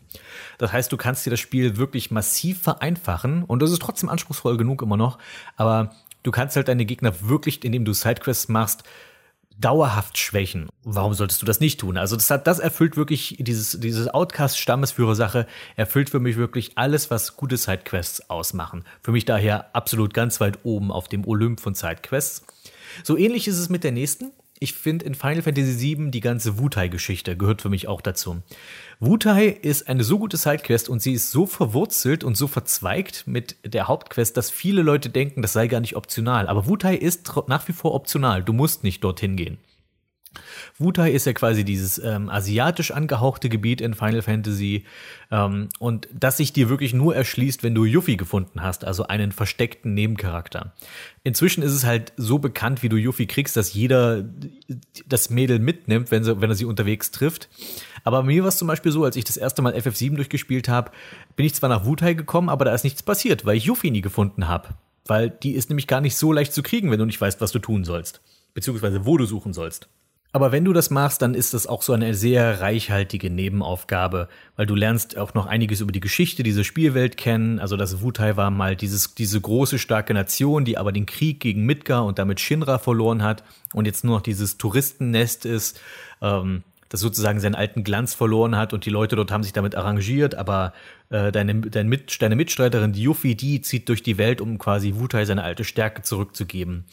Das 0.58 0.74
heißt, 0.74 0.92
du 0.92 0.98
kannst 0.98 1.26
dir 1.26 1.30
das 1.30 1.40
Spiel 1.40 1.78
wirklich 1.78 2.12
massiv 2.12 2.62
vereinfachen. 2.62 3.44
Und 3.44 3.62
das 3.62 3.72
ist 3.72 3.82
trotzdem 3.82 4.10
anspruchsvoll 4.10 4.58
genug 4.58 4.82
immer 4.82 4.98
noch. 4.98 5.20
Aber 5.56 5.92
du 6.24 6.32
kannst 6.32 6.56
halt 6.56 6.68
deine 6.68 6.86
Gegner 6.86 7.14
wirklich, 7.22 7.64
indem 7.64 7.86
du 7.86 7.94
Sidequests 7.94 8.50
machst, 8.50 8.84
dauerhaft 9.60 10.18
schwächen. 10.18 10.68
Warum 10.84 11.14
solltest 11.14 11.42
du 11.42 11.46
das 11.46 11.60
nicht 11.60 11.80
tun? 11.80 11.98
Also 11.98 12.16
das, 12.16 12.30
hat, 12.30 12.48
das 12.48 12.60
erfüllt 12.60 12.98
wirklich 12.98 13.38
dieses, 13.40 13.80
dieses 13.80 14.08
Outcast-Stammesführer-Sache, 14.08 15.48
erfüllt 15.76 16.10
für 16.10 16.20
mich 16.20 16.38
wirklich 16.38 16.74
alles, 16.76 17.10
was 17.12 17.38
gute 17.38 17.58
Sidequests 17.58 18.30
ausmachen. 18.30 18.84
Für 19.02 19.12
mich 19.12 19.26
daher 19.26 19.76
absolut 19.76 20.14
ganz 20.14 20.42
weit 20.42 20.60
oben 20.64 20.92
auf 20.92 21.08
dem 21.08 21.26
Olymp 21.28 21.60
von 21.60 21.74
Sidequests. 21.74 22.46
So 23.04 23.18
ähnlich 23.18 23.48
ist 23.48 23.58
es 23.58 23.70
mit 23.70 23.84
der 23.84 23.92
nächsten. 23.92 24.32
Ich 24.60 24.74
finde 24.74 25.06
in 25.06 25.16
Final 25.16 25.42
Fantasy 25.42 25.98
VII 25.98 26.12
die 26.12 26.22
ganze 26.22 26.58
Wutai-Geschichte 26.58 27.36
gehört 27.36 27.62
für 27.62 27.70
mich 27.70 27.88
auch 27.88 28.02
dazu. 28.02 28.42
Wutai 29.00 29.48
ist 29.48 29.88
eine 29.88 30.04
so 30.04 30.20
gute 30.20 30.38
Sidequest 30.38 30.90
und 30.90 31.02
sie 31.02 31.14
ist 31.14 31.32
so 31.32 31.46
verwurzelt 31.46 32.24
und 32.24 32.36
so 32.36 32.48
verzweigt 32.48 33.26
mit 33.28 33.58
der 33.66 33.88
Hauptquest, 33.88 34.38
dass 34.38 34.50
viele 34.50 34.82
Leute 34.82 35.10
denken, 35.10 35.42
das 35.42 35.54
sei 35.54 35.68
gar 35.68 35.82
nicht 35.82 35.96
optional. 35.96 36.48
Aber 36.48 36.68
Wutai 36.68 36.96
ist 36.96 37.32
nach 37.48 37.68
wie 37.68 37.74
vor 37.74 37.94
optional. 37.94 38.44
Du 38.44 38.54
musst 38.54 38.84
nicht 38.84 39.04
dorthin 39.04 39.36
gehen. 39.36 39.58
Wutai 40.78 41.12
ist 41.12 41.26
ja 41.26 41.34
quasi 41.34 41.64
dieses 41.64 41.98
ähm, 41.98 42.30
asiatisch 42.30 42.92
angehauchte 42.92 43.50
Gebiet 43.50 43.82
in 43.82 43.94
Final 43.94 44.22
Fantasy 44.22 44.86
ähm, 45.32 45.70
und 45.80 46.08
das 46.14 46.38
sich 46.38 46.54
dir 46.54 46.70
wirklich 46.70 46.94
nur 46.94 47.16
erschließt, 47.16 47.64
wenn 47.64 47.76
du 47.76 47.86
Yuffie 47.86 48.18
gefunden 48.18 48.62
hast, 48.62 48.86
also 48.86 49.08
einen 49.08 49.32
versteckten 49.32 49.94
Nebencharakter. 49.94 50.74
Inzwischen 51.24 51.64
ist 51.64 51.72
es 51.72 51.86
halt 51.86 52.14
so 52.18 52.40
bekannt, 52.40 52.84
wie 52.84 52.90
du 52.90 52.98
Yuffie 52.98 53.28
kriegst, 53.28 53.56
dass 53.56 53.74
jeder 53.74 54.26
das 55.06 55.30
Mädel 55.30 55.60
mitnimmt, 55.60 56.12
wenn, 56.12 56.24
sie, 56.24 56.42
wenn 56.42 56.50
er 56.50 56.56
sie 56.56 56.66
unterwegs 56.66 57.12
trifft. 57.12 57.50
Aber 58.06 58.22
mir 58.22 58.44
war 58.44 58.50
es 58.50 58.58
zum 58.58 58.68
Beispiel 58.68 58.92
so, 58.92 59.04
als 59.04 59.16
ich 59.16 59.26
das 59.26 59.36
erste 59.36 59.64
Mal 59.64 59.74
FF7 59.74 60.16
durchgespielt 60.16 60.70
habe, 60.70 60.92
bin 61.36 61.46
ich 61.46 61.56
zwar 61.56 61.70
nach 61.70 61.86
Wutai 61.86 62.14
gekommen, 62.14 62.50
aber 62.50 62.64
da 62.64 62.74
ist 62.74 62.84
nichts 62.84 63.02
passiert, 63.02 63.46
weil 63.46 63.58
ich 63.58 63.66
Yuffie 63.66 63.90
nie 63.92 64.02
gefunden 64.02 64.48
habe. 64.48 64.70
Weil 65.08 65.32
die 65.32 65.52
ist 65.52 65.70
nämlich 65.70 65.88
gar 65.88 66.02
nicht 66.02 66.16
so 66.16 66.32
leicht 66.32 66.54
zu 66.54 66.62
kriegen, 66.62 66.92
wenn 66.92 67.00
du 67.00 67.06
nicht 67.06 67.20
weißt, 67.20 67.42
was 67.42 67.52
du 67.52 67.60
tun 67.60 67.84
sollst. 67.84 68.22
Beziehungsweise 68.54 69.06
wo 69.06 69.18
du 69.18 69.26
suchen 69.26 69.54
sollst. 69.54 69.90
Aber 70.34 70.52
wenn 70.52 70.66
du 70.66 70.74
das 70.74 70.90
machst, 70.90 71.22
dann 71.22 71.34
ist 71.34 71.54
das 71.54 71.66
auch 71.66 71.82
so 71.82 71.94
eine 71.94 72.14
sehr 72.14 72.60
reichhaltige 72.60 73.30
Nebenaufgabe, 73.32 74.28
weil 74.56 74.66
du 74.66 74.76
lernst 74.76 75.18
auch 75.18 75.34
noch 75.34 75.48
einiges 75.48 75.82
über 75.82 75.94
die 75.94 76.02
Geschichte 76.02 76.44
dieser 76.44 76.64
Spielwelt 76.64 77.18
kennen. 77.18 77.58
Also 77.58 77.78
das 77.78 78.02
Wutai 78.02 78.36
war 78.36 78.52
mal 78.52 78.76
dieses, 78.76 79.16
diese 79.16 79.40
große, 79.42 79.80
starke 79.80 80.14
Nation, 80.14 80.66
die 80.66 80.78
aber 80.78 80.92
den 80.92 81.06
Krieg 81.08 81.40
gegen 81.40 81.66
Midgar 81.66 82.06
und 82.06 82.20
damit 82.20 82.40
Shinra 82.40 82.78
verloren 82.78 83.24
hat 83.24 83.44
und 83.74 83.86
jetzt 83.86 84.04
nur 84.04 84.18
noch 84.18 84.22
dieses 84.22 84.58
Touristennest 84.58 85.46
ist, 85.46 85.80
ähm, 86.22 86.64
das 86.90 87.02
sozusagen 87.02 87.40
seinen 87.40 87.56
alten 87.56 87.84
Glanz 87.84 88.14
verloren 88.14 88.56
hat 88.56 88.74
und 88.74 88.86
die 88.86 88.90
Leute 88.90 89.16
dort 89.16 89.32
haben 89.32 89.44
sich 89.44 89.54
damit 89.54 89.76
arrangiert, 89.76 90.36
aber 90.36 90.74
äh, 91.10 91.32
deine, 91.32 91.62
deine, 91.62 91.90
Mit, 91.90 92.22
deine 92.22 92.36
Mitstreiterin, 92.36 92.94
die 92.94 93.04
Yuffie, 93.04 93.36
die 93.36 93.62
zieht 93.62 93.90
durch 93.90 94.04
die 94.04 94.18
Welt, 94.18 94.42
um 94.42 94.58
quasi 94.58 94.96
Wutai 94.96 95.26
seine 95.26 95.44
alte 95.44 95.64
Stärke 95.64 96.04
zurückzugeben. 96.04 96.86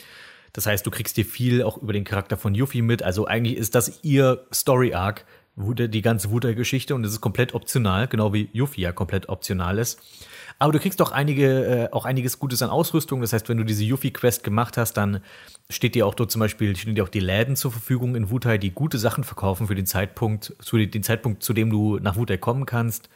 Das 0.53 0.67
heißt, 0.67 0.85
du 0.87 0.91
kriegst 0.91 1.17
dir 1.17 1.25
viel 1.25 1.63
auch 1.63 1.79
über 1.79 1.93
den 1.93 2.05
Charakter 2.05 2.37
von 2.37 2.55
Yuffie 2.55 2.83
mit. 2.83 3.03
Also 3.03 3.27
eigentlich 3.27 3.57
ist 3.57 3.75
das 3.75 4.01
ihr 4.03 4.45
Story 4.53 4.95
Arc, 4.95 5.25
die 5.57 6.03
ganze 6.03 6.31
Wuta-Geschichte 6.31 6.95
und 6.95 7.05
es 7.05 7.13
ist 7.13 7.21
komplett 7.21 7.55
optional, 7.55 8.09
genau 8.09 8.33
wie 8.33 8.49
Yuffie 8.53 8.83
ja 8.83 8.93
komplett 8.93 9.29
optional 9.29 9.79
ist. 9.79 10.01
Aber 10.63 10.71
du 10.71 10.79
kriegst 10.79 11.03
auch 11.03 11.11
einige, 11.11 11.65
äh, 11.65 11.89
auch 11.91 12.05
einiges 12.05 12.39
Gutes 12.39 12.63
an 12.63 12.71
Ausrüstung. 12.71 13.21
Das 13.21 13.33
heißt, 13.33 13.49
wenn 13.49 13.57
du 13.57 13.65
diese 13.65 13.83
Yuffie-Quest 13.83 14.45
gemacht 14.45 14.77
hast, 14.77 14.93
dann 14.93 15.21
steht 15.69 15.97
dir 15.97 16.07
auch 16.07 16.15
dort 16.15 16.31
zum 16.31 16.39
Beispiel, 16.39 16.77
stehen 16.77 16.95
dir 16.95 17.03
auch 17.03 17.09
die 17.09 17.19
Läden 17.19 17.57
zur 17.57 17.73
Verfügung 17.73 18.15
in 18.15 18.31
Wutai, 18.31 18.59
die 18.59 18.71
gute 18.71 18.97
Sachen 18.97 19.25
verkaufen 19.25 19.67
für 19.67 19.75
den 19.75 19.87
Zeitpunkt, 19.87 20.55
zu 20.61 20.79
den 20.79 21.03
Zeitpunkt, 21.03 21.43
zu 21.43 21.53
dem 21.53 21.69
du 21.69 21.99
nach 21.99 22.15
Wutai 22.15 22.37
kommen 22.37 22.65
kannst. 22.65 23.09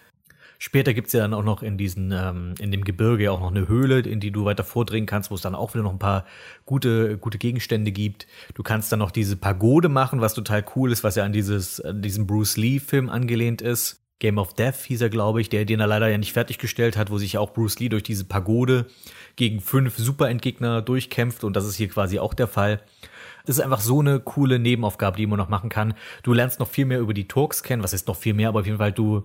Später 0.58 0.92
gibt's 0.92 1.12
ja 1.12 1.20
dann 1.20 1.34
auch 1.34 1.44
noch 1.44 1.62
in 1.62 1.78
diesen, 1.78 2.10
ähm, 2.10 2.54
in 2.58 2.72
dem 2.72 2.82
Gebirge 2.82 3.30
auch 3.30 3.38
noch 3.38 3.52
eine 3.52 3.68
Höhle, 3.68 4.00
in 4.00 4.18
die 4.18 4.32
du 4.32 4.44
weiter 4.44 4.64
vordringen 4.64 5.06
kannst, 5.06 5.30
wo 5.30 5.36
es 5.36 5.42
dann 5.42 5.54
auch 5.54 5.72
wieder 5.72 5.84
noch 5.84 5.92
ein 5.92 6.00
paar 6.00 6.24
gute, 6.64 7.16
gute 7.16 7.38
Gegenstände 7.38 7.92
gibt. 7.92 8.26
Du 8.54 8.64
kannst 8.64 8.90
dann 8.90 8.98
noch 8.98 9.12
diese 9.12 9.36
Pagode 9.36 9.88
machen, 9.88 10.20
was 10.20 10.34
total 10.34 10.64
cool 10.74 10.90
ist, 10.90 11.04
was 11.04 11.14
ja 11.14 11.22
an 11.22 11.32
dieses, 11.32 11.80
an 11.80 12.02
diesen 12.02 12.26
Bruce 12.26 12.56
Lee-Film 12.56 13.08
angelehnt 13.08 13.62
ist. 13.62 14.02
Game 14.18 14.38
of 14.38 14.54
Death 14.54 14.84
hieß 14.86 15.02
er, 15.02 15.10
glaube 15.10 15.40
ich, 15.40 15.48
der 15.48 15.64
den 15.64 15.80
er 15.80 15.86
leider 15.86 16.08
ja 16.08 16.18
nicht 16.18 16.32
fertiggestellt 16.32 16.96
hat, 16.96 17.10
wo 17.10 17.18
sich 17.18 17.36
auch 17.38 17.52
Bruce 17.52 17.78
Lee 17.78 17.88
durch 17.88 18.02
diese 18.02 18.24
Pagode 18.24 18.86
gegen 19.36 19.60
fünf 19.60 19.98
Superendgegner 19.98 20.82
durchkämpft 20.82 21.44
und 21.44 21.54
das 21.54 21.66
ist 21.66 21.76
hier 21.76 21.88
quasi 21.88 22.18
auch 22.18 22.34
der 22.34 22.48
Fall. 22.48 22.80
Das 23.44 23.58
ist 23.58 23.62
einfach 23.62 23.80
so 23.80 24.00
eine 24.00 24.18
coole 24.18 24.58
Nebenaufgabe, 24.58 25.16
die 25.16 25.26
man 25.26 25.38
noch 25.38 25.48
machen 25.48 25.70
kann. 25.70 25.94
Du 26.22 26.32
lernst 26.32 26.58
noch 26.58 26.68
viel 26.68 26.86
mehr 26.86 26.98
über 26.98 27.14
die 27.14 27.28
Turks 27.28 27.62
kennen, 27.62 27.82
was 27.82 27.92
ist 27.92 28.08
noch 28.08 28.16
viel 28.16 28.34
mehr, 28.34 28.48
aber 28.48 28.60
auf 28.60 28.66
jeden 28.66 28.78
Fall 28.78 28.92
du 28.92 29.24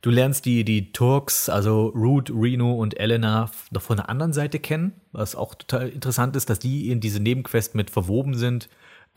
Du 0.00 0.10
lernst 0.10 0.44
die, 0.44 0.64
die 0.64 0.92
Turks, 0.92 1.48
also 1.48 1.88
Root, 1.88 2.30
Reno 2.30 2.72
und 2.72 2.98
Elena, 3.00 3.50
noch 3.72 3.82
von 3.82 3.96
der 3.96 4.08
anderen 4.08 4.32
Seite 4.32 4.60
kennen, 4.60 4.92
was 5.10 5.34
auch 5.34 5.56
total 5.56 5.88
interessant 5.88 6.36
ist, 6.36 6.48
dass 6.48 6.60
die 6.60 6.90
in 6.90 7.00
diese 7.00 7.20
Nebenquest 7.20 7.74
mit 7.74 7.90
verwoben 7.90 8.34
sind. 8.34 8.68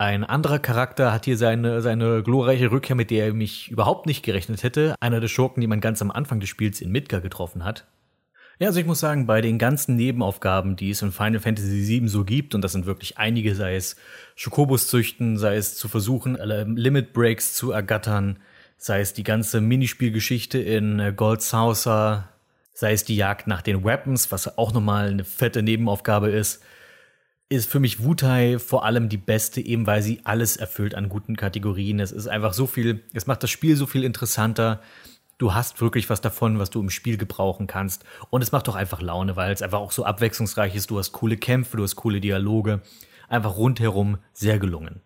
Ein 0.02 0.24
anderer 0.24 0.58
Charakter 0.58 1.12
hat 1.12 1.26
hier 1.26 1.36
seine, 1.36 1.80
seine 1.80 2.24
glorreiche 2.24 2.72
Rückkehr, 2.72 2.96
mit 2.96 3.12
der 3.12 3.26
er 3.26 3.34
mich 3.34 3.70
überhaupt 3.70 4.06
nicht 4.06 4.24
gerechnet 4.24 4.64
hätte. 4.64 4.96
Einer 4.98 5.20
der 5.20 5.28
Schurken, 5.28 5.60
die 5.60 5.68
man 5.68 5.80
ganz 5.80 6.02
am 6.02 6.10
Anfang 6.10 6.40
des 6.40 6.48
Spiels 6.48 6.80
in 6.80 6.90
Midgar 6.90 7.20
getroffen 7.20 7.64
hat. 7.64 7.86
Ja, 8.58 8.66
also 8.66 8.80
ich 8.80 8.86
muss 8.86 8.98
sagen, 8.98 9.28
bei 9.28 9.40
den 9.40 9.60
ganzen 9.60 9.94
Nebenaufgaben, 9.94 10.74
die 10.74 10.90
es 10.90 11.02
in 11.02 11.12
Final 11.12 11.38
Fantasy 11.38 11.86
VII 11.86 12.08
so 12.08 12.24
gibt, 12.24 12.56
und 12.56 12.62
das 12.62 12.72
sind 12.72 12.84
wirklich 12.84 13.18
einige, 13.18 13.54
sei 13.54 13.76
es 13.76 13.94
Schokobus 14.34 14.88
züchten, 14.88 15.38
sei 15.38 15.54
es 15.54 15.76
zu 15.76 15.86
versuchen, 15.86 16.34
Limit 16.34 17.12
Breaks 17.12 17.54
zu 17.54 17.70
ergattern, 17.70 18.40
sei 18.78 19.02
es 19.02 19.12
die 19.12 19.22
ganze 19.22 19.60
Minispielgeschichte 19.60 20.58
in 20.58 21.14
Gold 21.14 21.42
Saucer, 21.42 22.28
sei 22.74 22.92
es 22.92 23.04
die 23.04 23.14
Jagd 23.14 23.46
nach 23.46 23.62
den 23.62 23.84
Weapons, 23.84 24.32
was 24.32 24.58
auch 24.58 24.72
nochmal 24.72 25.10
eine 25.10 25.22
fette 25.22 25.62
Nebenaufgabe 25.62 26.30
ist, 26.30 26.60
ist 27.52 27.70
für 27.70 27.80
mich 27.80 28.02
Wutai 28.02 28.58
vor 28.58 28.84
allem 28.84 29.10
die 29.10 29.18
beste, 29.18 29.60
eben 29.60 29.86
weil 29.86 30.02
sie 30.02 30.20
alles 30.24 30.56
erfüllt 30.56 30.94
an 30.94 31.10
guten 31.10 31.36
Kategorien. 31.36 32.00
Es 32.00 32.10
ist 32.10 32.26
einfach 32.26 32.54
so 32.54 32.66
viel, 32.66 33.02
es 33.12 33.26
macht 33.26 33.42
das 33.42 33.50
Spiel 33.50 33.76
so 33.76 33.84
viel 33.86 34.04
interessanter. 34.04 34.80
Du 35.36 35.52
hast 35.52 35.80
wirklich 35.80 36.08
was 36.08 36.22
davon, 36.22 36.58
was 36.58 36.70
du 36.70 36.80
im 36.80 36.88
Spiel 36.88 37.18
gebrauchen 37.18 37.66
kannst. 37.66 38.04
Und 38.30 38.40
es 38.42 38.52
macht 38.52 38.68
doch 38.68 38.74
einfach 38.74 39.02
Laune, 39.02 39.36
weil 39.36 39.52
es 39.52 39.60
einfach 39.60 39.80
auch 39.80 39.92
so 39.92 40.04
abwechslungsreich 40.04 40.74
ist. 40.74 40.90
Du 40.90 40.98
hast 40.98 41.12
coole 41.12 41.36
Kämpfe, 41.36 41.76
du 41.76 41.82
hast 41.82 41.96
coole 41.96 42.20
Dialoge. 42.20 42.80
Einfach 43.28 43.56
rundherum 43.56 44.18
sehr 44.32 44.58
gelungen. 44.58 45.02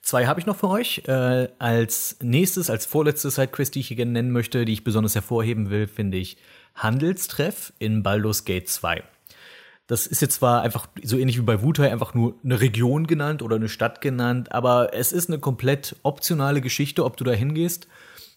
Zwei 0.00 0.26
habe 0.26 0.38
ich 0.38 0.46
noch 0.46 0.56
für 0.56 0.68
euch. 0.68 1.02
Äh, 1.08 1.48
als 1.58 2.18
nächstes, 2.22 2.70
als 2.70 2.86
vorletzte 2.86 3.30
Sidequest, 3.30 3.74
die 3.74 3.80
ich 3.80 3.88
hier 3.88 3.96
gerne 3.96 4.12
nennen 4.12 4.30
möchte, 4.30 4.64
die 4.64 4.74
ich 4.74 4.84
besonders 4.84 5.16
hervorheben 5.16 5.70
will, 5.70 5.88
finde 5.88 6.18
ich 6.18 6.36
Handelstreff 6.76 7.72
in 7.80 8.04
Baldur's 8.04 8.44
Gate 8.44 8.68
2. 8.68 9.02
Das 9.90 10.06
ist 10.06 10.22
jetzt 10.22 10.36
zwar 10.36 10.62
einfach 10.62 10.86
so 11.02 11.18
ähnlich 11.18 11.36
wie 11.36 11.42
bei 11.42 11.62
Wutai 11.62 11.90
einfach 11.90 12.14
nur 12.14 12.34
eine 12.44 12.60
Region 12.60 13.06
genannt 13.06 13.42
oder 13.42 13.56
eine 13.56 13.68
Stadt 13.68 14.00
genannt, 14.00 14.52
aber 14.52 14.94
es 14.94 15.12
ist 15.12 15.28
eine 15.28 15.40
komplett 15.40 15.96
optionale 16.04 16.60
Geschichte, 16.60 17.04
ob 17.04 17.16
du 17.16 17.24
da 17.24 17.32
hingehst. 17.32 17.88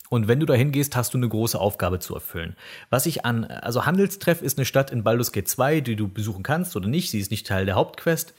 Und 0.10 0.28
wenn 0.28 0.40
du 0.40 0.46
da 0.46 0.54
hingehst, 0.54 0.96
hast 0.96 1.14
du 1.14 1.18
eine 1.18 1.30
große 1.30 1.60
Aufgabe 1.60 2.00
zu 2.00 2.16
erfüllen. 2.16 2.56
Was 2.90 3.06
ich 3.06 3.26
an, 3.26 3.46
also 3.46 3.86
Handelstreff 3.86 4.42
ist 4.42 4.58
eine 4.58 4.66
Stadt 4.66 4.92
in 4.92 5.04
Baldur's 5.04 5.32
Gate 5.32 5.48
2, 5.48 5.82
die 5.82 5.96
du 5.96 6.08
besuchen 6.08 6.44
kannst 6.44 6.76
oder 6.76 6.88
nicht. 6.88 7.12
Sie 7.12 7.20
ist 7.20 7.32
nicht 7.32 7.48
Teil 7.48 7.66
der 7.66 7.76
Hauptquest. 7.76 8.34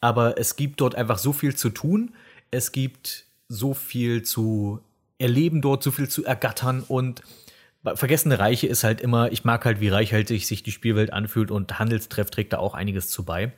Aber 0.00 0.38
es 0.38 0.56
gibt 0.56 0.80
dort 0.80 0.94
einfach 0.94 1.18
so 1.18 1.32
viel 1.32 1.54
zu 1.54 1.70
tun 1.70 2.12
es 2.50 2.72
gibt 2.72 3.26
so 3.48 3.74
viel 3.74 4.22
zu 4.22 4.80
erleben 5.18 5.62
dort, 5.62 5.82
so 5.82 5.90
viel 5.90 6.08
zu 6.08 6.24
ergattern 6.24 6.84
und 6.86 7.22
Vergessene 7.94 8.38
Reiche 8.38 8.66
ist 8.66 8.84
halt 8.84 9.00
immer, 9.00 9.30
ich 9.30 9.44
mag 9.44 9.64
halt, 9.64 9.80
wie 9.80 9.88
reichhaltig 9.88 10.46
sich 10.46 10.62
die 10.62 10.72
Spielwelt 10.72 11.12
anfühlt 11.12 11.50
und 11.50 11.78
Handelstreff 11.78 12.30
trägt 12.30 12.52
da 12.52 12.58
auch 12.58 12.74
einiges 12.74 13.08
zu 13.08 13.24
bei. 13.24 13.52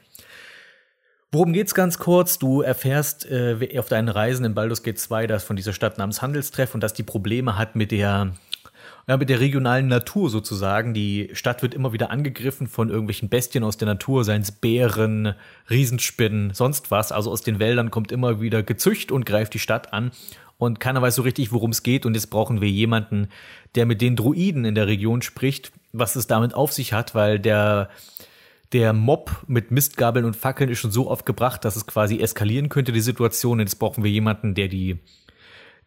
Worum 1.31 1.53
geht's 1.53 1.74
ganz 1.74 1.99
kurz? 1.99 2.39
Du 2.39 2.62
erfährst 2.62 3.26
äh, 3.31 3.79
auf 3.79 3.89
deinen 3.89 4.09
Reisen 4.09 4.47
in 4.47 4.55
Baldur's 4.55 4.83
Gate 4.83 4.99
2, 4.99 5.26
dass 5.26 5.45
von 5.45 5.57
dieser 5.57 5.74
Stadt 5.74 5.99
namens 5.99 6.22
Handelstreff 6.22 6.74
und 6.74 6.81
dass 6.83 6.95
die 6.95 7.03
Probleme 7.03 7.59
hat 7.59 7.76
mit 7.76 7.91
der 7.91 8.33
ja, 9.09 9.16
mit 9.16 9.31
der 9.31 9.41
regionalen 9.41 9.89
Natur 9.89 10.29
sozusagen. 10.29 10.93
Die 10.93 11.31
Stadt 11.33 11.62
wird 11.62 11.74
immer 11.74 11.95
wieder 11.95 12.11
angegriffen 12.11 12.66
von 12.66 12.91
irgendwelchen 12.91 13.31
Bestien 13.31 13.64
aus 13.64 13.79
der 13.79 13.87
Natur, 13.87 14.22
seien 14.22 14.43
es 14.43 14.53
Bären, 14.53 15.35
Riesenspinnen, 15.70 16.53
sonst 16.53 16.91
was. 16.91 17.11
Also 17.11 17.31
aus 17.31 17.41
den 17.41 17.59
Wäldern 17.59 17.91
kommt 17.91 18.12
immer 18.12 18.41
wieder 18.43 18.62
Gezücht 18.62 19.11
und 19.11 19.24
greift 19.24 19.55
die 19.55 19.59
Stadt 19.59 19.95
an. 19.95 20.11
Und 20.59 20.81
keiner 20.81 21.01
weiß 21.01 21.15
so 21.15 21.23
richtig, 21.23 21.53
worum 21.53 21.71
es 21.71 21.83
geht. 21.83 22.05
Und 22.05 22.15
jetzt 22.15 22.31
brauchen 22.31 22.61
wir 22.61 22.69
jemanden, 22.69 23.29
der 23.75 23.87
mit 23.87 24.01
den 24.01 24.17
Druiden 24.17 24.65
in 24.65 24.75
der 24.75 24.89
Region 24.89 25.23
spricht, 25.23 25.73
was 25.93 26.17
es 26.17 26.27
damit 26.27 26.53
auf 26.53 26.73
sich 26.73 26.93
hat, 26.93 27.15
weil 27.15 27.39
der 27.39 27.89
der 28.73 28.93
Mob 28.93 29.45
mit 29.47 29.71
Mistgabeln 29.71 30.27
und 30.27 30.37
Fackeln 30.37 30.69
ist 30.69 30.79
schon 30.79 30.91
so 30.91 31.09
oft 31.09 31.25
gebracht, 31.25 31.65
dass 31.65 31.75
es 31.75 31.87
quasi 31.87 32.19
eskalieren 32.19 32.69
könnte, 32.69 32.93
die 32.93 33.01
Situation. 33.01 33.53
Und 33.53 33.61
jetzt 33.61 33.79
brauchen 33.79 34.05
wir 34.05 34.11
jemanden, 34.11 34.55
der 34.55 34.69
die 34.69 34.99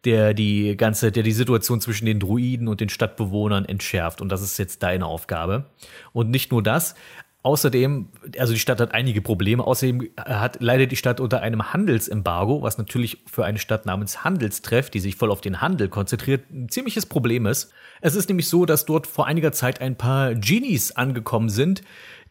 der 0.04 0.34
die 0.34 0.76
ganze, 0.76 1.12
der 1.12 1.22
die 1.22 1.32
Situation 1.32 1.80
zwischen 1.80 2.06
den 2.06 2.18
Druiden 2.18 2.66
und 2.66 2.80
den 2.80 2.88
Stadtbewohnern 2.88 3.64
entschärft. 3.64 4.20
Und 4.20 4.30
das 4.30 4.42
ist 4.42 4.58
jetzt 4.58 4.82
deine 4.82 5.06
Aufgabe. 5.06 5.66
Und 6.12 6.30
nicht 6.30 6.50
nur 6.50 6.62
das. 6.62 6.96
Außerdem, 7.44 8.08
also 8.38 8.52
die 8.52 8.58
Stadt 8.60 8.80
hat 8.80 8.94
einige 8.94 9.20
Probleme. 9.20 9.66
Außerdem 9.66 10.10
hat 10.16 10.62
leidet 10.62 10.92
die 10.92 10.96
Stadt 10.96 11.18
unter 11.18 11.42
einem 11.42 11.72
Handelsembargo, 11.72 12.62
was 12.62 12.78
natürlich 12.78 13.18
für 13.26 13.44
eine 13.44 13.58
Stadt 13.58 13.84
namens 13.84 14.22
Handelstreff, 14.22 14.90
die 14.90 15.00
sich 15.00 15.16
voll 15.16 15.32
auf 15.32 15.40
den 15.40 15.60
Handel 15.60 15.88
konzentriert, 15.88 16.48
ein 16.52 16.68
ziemliches 16.68 17.04
Problem 17.04 17.46
ist. 17.46 17.72
Es 18.00 18.14
ist 18.14 18.28
nämlich 18.28 18.48
so, 18.48 18.64
dass 18.64 18.84
dort 18.84 19.08
vor 19.08 19.26
einiger 19.26 19.50
Zeit 19.50 19.80
ein 19.80 19.96
paar 19.96 20.36
Genies 20.36 20.92
angekommen 20.92 21.48
sind, 21.48 21.82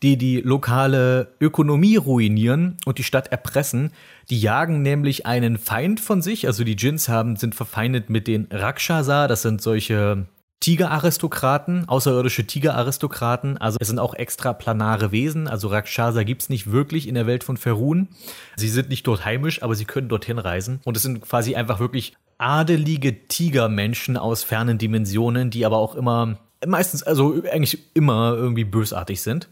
die 0.02 0.18
die 0.18 0.40
lokale 0.40 1.34
Ökonomie 1.42 1.98
ruinieren 1.98 2.78
und 2.86 2.98
die 2.98 3.04
Stadt 3.04 3.28
erpressen. 3.28 3.92
Die 4.30 4.40
jagen 4.40 4.82
nämlich 4.82 5.26
einen 5.26 5.58
Feind 5.58 6.00
von 6.00 6.22
sich, 6.22 6.48
also 6.48 6.64
die 6.64 6.78
Djinns 6.78 7.10
haben, 7.10 7.36
sind 7.36 7.54
verfeindet 7.54 8.10
mit 8.10 8.28
den 8.28 8.48
Rakshasa, 8.50 9.28
das 9.28 9.42
sind 9.42 9.62
solche 9.62 10.26
Tigeraristokraten, 10.62 11.90
außerirdische 11.90 12.46
Tigeraristokraten. 12.46 13.58
Also 13.58 13.78
es 13.82 13.88
sind 13.88 14.00
auch 14.00 14.14
extraplanare 14.14 15.12
Wesen. 15.12 15.48
Also 15.48 15.68
Rakshasa 15.68 16.24
gibt's 16.24 16.50
nicht 16.50 16.72
wirklich 16.72 17.08
in 17.08 17.16
der 17.16 17.28
Welt 17.28 17.44
von 17.44 17.58
Ferun. 17.58 18.10
Sie 18.56 18.70
sind 18.70 18.88
nicht 18.88 19.06
dort 19.08 19.26
heimisch, 19.26 19.64
aber 19.64 19.76
sie 19.76 19.86
können 19.86 20.08
dorthin 20.08 20.38
reisen. 20.38 20.80
Und 20.86 20.96
es 20.96 21.04
sind 21.04 21.22
quasi 21.22 21.56
einfach 21.56 21.80
wirklich 21.80 22.14
adelige 22.38 23.28
Tigermenschen 23.28 24.18
aus 24.18 24.44
fernen 24.44 24.78
Dimensionen, 24.78 25.50
die 25.50 25.66
aber 25.66 25.78
auch 25.78 25.96
immer, 25.96 26.38
meistens, 26.66 27.02
also 27.04 27.42
eigentlich 27.52 27.96
immer 27.96 28.36
irgendwie 28.36 28.64
bösartig 28.64 29.22
sind. 29.22 29.50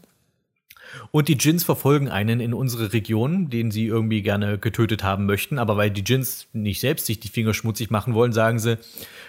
Und 1.10 1.28
die 1.28 1.36
Djinns 1.36 1.64
verfolgen 1.64 2.08
einen 2.08 2.40
in 2.40 2.54
unsere 2.54 2.92
Region, 2.92 3.50
den 3.50 3.70
sie 3.70 3.86
irgendwie 3.86 4.22
gerne 4.22 4.58
getötet 4.58 5.02
haben 5.02 5.26
möchten. 5.26 5.58
Aber 5.58 5.76
weil 5.76 5.90
die 5.90 6.04
Djinns 6.04 6.48
nicht 6.52 6.80
selbst 6.80 7.06
sich 7.06 7.20
die 7.20 7.28
Finger 7.28 7.54
schmutzig 7.54 7.90
machen 7.90 8.14
wollen, 8.14 8.32
sagen 8.32 8.58
sie, 8.58 8.78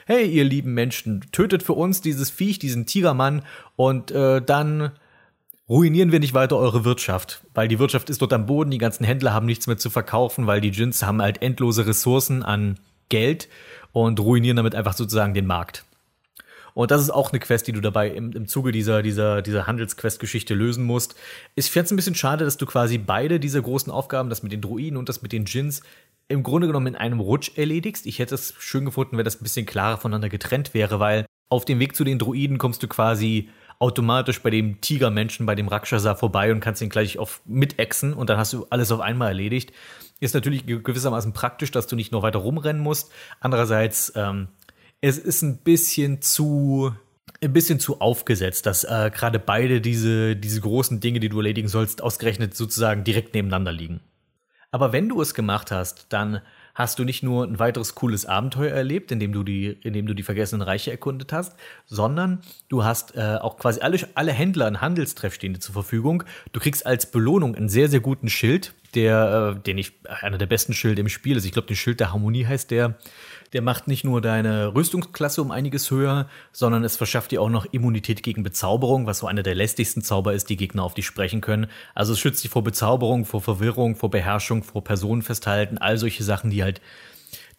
hey, 0.05 0.26
ihr 0.28 0.43
lieben 0.43 0.74
Menschen, 0.74 1.22
tötet 1.32 1.64
für 1.64 1.74
uns 1.74 2.01
dieses 2.01 2.30
Viech, 2.30 2.59
diesen 2.59 2.86
Tigermann 2.86 3.43
und 3.76 4.12
äh, 4.12 4.41
dann 4.41 4.91
ruinieren 5.70 6.12
wir 6.12 6.20
nicht 6.20 6.34
weiter 6.34 6.57
eure 6.57 6.84
Wirtschaft, 6.84 7.41
weil 7.53 7.70
die 7.70 7.80
Wirtschaft 7.80 8.09
ist 8.09 8.22
dort 8.22 8.34
am 8.34 8.45
Boden, 8.45 8.72
die 8.72 8.78
ganzen 8.78 9.05
Händler 9.05 9.34
haben 9.34 9.45
nichts 9.45 9.68
mehr 9.68 9.78
zu 9.78 9.89
verkaufen, 9.89 10.45
weil 10.45 10.59
die 10.59 10.72
Djinns 10.72 11.03
haben 11.03 11.22
halt 11.22 11.41
endlose 11.41 11.88
Ressourcen 11.88 12.43
an 12.43 12.78
Geld 13.07 13.47
und 13.93 14.20
ruinieren 14.20 14.57
damit 14.57 14.76
einfach 14.76 14.93
sozusagen 14.93 15.34
den 15.34 15.45
Markt. 15.45 15.86
Und 16.74 16.91
das 16.91 17.01
ist 17.01 17.09
auch 17.09 17.32
eine 17.32 17.39
Quest, 17.39 17.67
die 17.67 17.72
du 17.72 17.82
dabei 17.82 18.09
im, 18.09 18.32
im 18.32 18.47
Zuge 18.47 18.72
dieser, 18.72 19.01
dieser, 19.01 19.41
dieser 19.41 19.67
Handelsquest-Geschichte 19.67 20.53
lösen 20.53 20.84
musst. 20.84 21.15
Ich 21.55 21.69
fände 21.69 21.86
es 21.86 21.91
ein 21.91 21.95
bisschen 21.95 22.15
schade, 22.15 22.45
dass 22.45 22.57
du 22.57 22.65
quasi 22.65 22.97
beide 22.97 23.39
dieser 23.39 23.61
großen 23.61 23.91
Aufgaben, 23.91 24.30
das 24.30 24.43
mit 24.43 24.51
den 24.51 24.61
Druiden 24.61 24.97
und 24.97 25.09
das 25.09 25.22
mit 25.22 25.32
den 25.32 25.45
Djinns, 25.45 25.82
im 26.28 26.43
Grunde 26.43 26.67
genommen 26.67 26.88
in 26.88 26.95
einem 26.95 27.19
Rutsch 27.19 27.57
erledigst. 27.57 28.05
Ich 28.05 28.19
hätte 28.19 28.36
es 28.36 28.53
schön 28.57 28.86
gefunden, 28.86 29.17
wenn 29.17 29.26
das 29.26 29.39
ein 29.39 29.43
bisschen 29.43 29.65
klarer 29.65 29.97
voneinander 29.97 30.30
getrennt 30.30 30.74
wäre, 30.74 30.99
weil 30.99 31.26
auf 31.49 31.65
dem 31.65 31.80
Weg 31.80 31.95
zu 31.95 32.03
den 32.03 32.17
Druiden 32.17 32.57
kommst 32.57 32.82
du 32.82 32.88
quasi 32.88 33.49
automatisch 33.80 34.41
bei 34.41 34.51
dem 34.51 34.80
Tigermenschen, 34.80 35.45
bei 35.45 35.55
dem 35.55 35.67
Rakshasa 35.67 36.15
vorbei 36.15 36.51
und 36.51 36.59
kannst 36.59 36.82
ihn 36.82 36.89
gleich 36.89 37.17
auf 37.17 37.41
mitexen 37.45 38.13
und 38.13 38.30
dann 38.30 38.38
hast 38.38 38.53
du 38.53 38.67
alles 38.69 38.91
auf 38.91 38.99
einmal 38.99 39.30
erledigt. 39.30 39.74
Ist 40.19 40.36
natürlich 40.36 40.67
gewissermaßen 40.67 41.34
praktisch, 41.34 41.72
dass 41.72 41.88
du 41.88 41.95
nicht 41.95 42.11
noch 42.11 42.22
weiter 42.22 42.39
rumrennen 42.39 42.82
musst. 42.82 43.11
Andererseits 43.39 44.13
ähm, 44.15 44.49
es 45.01 45.17
ist 45.17 45.41
ein 45.41 45.57
bisschen 45.57 46.21
zu 46.21 46.93
ein 47.43 47.53
bisschen 47.53 47.79
zu 47.79 48.01
aufgesetzt, 48.01 48.67
dass 48.67 48.83
äh, 48.83 49.09
gerade 49.11 49.39
beide 49.39 49.81
diese, 49.81 50.35
diese 50.35 50.61
großen 50.61 50.99
Dinge, 50.99 51.19
die 51.19 51.29
du 51.29 51.37
erledigen 51.37 51.67
sollst, 51.67 52.03
ausgerechnet 52.03 52.55
sozusagen 52.55 53.03
direkt 53.03 53.33
nebeneinander 53.33 53.71
liegen. 53.71 54.01
Aber 54.69 54.93
wenn 54.93 55.09
du 55.09 55.21
es 55.21 55.33
gemacht 55.33 55.71
hast, 55.71 56.07
dann 56.09 56.41
hast 56.75 56.99
du 56.99 57.03
nicht 57.03 57.23
nur 57.23 57.45
ein 57.45 57.59
weiteres 57.59 57.95
cooles 57.95 58.25
Abenteuer 58.25 58.71
erlebt, 58.71 59.11
indem 59.11 59.33
du 59.33 59.43
die, 59.43 59.67
indem 59.81 60.05
du 60.05 60.13
die 60.13 60.23
vergessenen 60.23 60.61
Reiche 60.61 60.91
erkundet 60.91 61.33
hast, 61.33 61.55
sondern 61.85 62.41
du 62.69 62.83
hast 62.83 63.15
äh, 63.15 63.37
auch 63.41 63.57
quasi 63.57 63.81
alle, 63.81 63.97
alle 64.13 64.31
Händler 64.31 64.67
in 64.67 64.79
Handelstreff 64.79 65.33
stehende 65.33 65.59
zur 65.59 65.73
Verfügung. 65.73 66.23
Du 66.53 66.59
kriegst 66.59 66.85
als 66.85 67.09
Belohnung 67.09 67.55
einen 67.55 67.69
sehr, 67.69 67.89
sehr 67.89 67.99
guten 67.99 68.29
Schild, 68.29 68.73
der, 68.93 69.55
äh, 69.57 69.61
den 69.61 69.77
ich, 69.77 69.93
einer 70.05 70.37
der 70.37 70.45
besten 70.45 70.73
Schilde 70.73 71.01
im 71.01 71.09
Spiel 71.09 71.37
ist. 71.37 71.45
Ich 71.45 71.51
glaube, 71.51 71.67
den 71.67 71.75
Schild 71.75 71.99
der 71.99 72.13
Harmonie 72.13 72.45
heißt 72.45 72.71
der. 72.71 72.97
Der 73.53 73.61
macht 73.61 73.87
nicht 73.87 74.03
nur 74.03 74.21
deine 74.21 74.73
Rüstungsklasse 74.73 75.41
um 75.41 75.51
einiges 75.51 75.91
höher, 75.91 76.27
sondern 76.53 76.83
es 76.83 76.95
verschafft 76.95 77.31
dir 77.31 77.41
auch 77.41 77.49
noch 77.49 77.65
Immunität 77.65 78.23
gegen 78.23 78.43
Bezauberung, 78.43 79.05
was 79.07 79.19
so 79.19 79.27
einer 79.27 79.43
der 79.43 79.55
lästigsten 79.55 80.01
Zauber 80.01 80.33
ist, 80.33 80.49
die 80.49 80.57
Gegner 80.57 80.83
auf 80.83 80.93
dich 80.93 81.05
sprechen 81.05 81.41
können. 81.41 81.67
Also 81.93 82.13
es 82.13 82.19
schützt 82.19 82.43
dich 82.43 82.51
vor 82.51 82.63
Bezauberung, 82.63 83.25
vor 83.25 83.41
Verwirrung, 83.41 83.95
vor 83.95 84.09
Beherrschung, 84.09 84.63
vor 84.63 84.83
Personenfesthalten, 84.83 85.77
all 85.77 85.97
solche 85.97 86.23
Sachen, 86.23 86.49
die 86.49 86.63
halt 86.63 86.81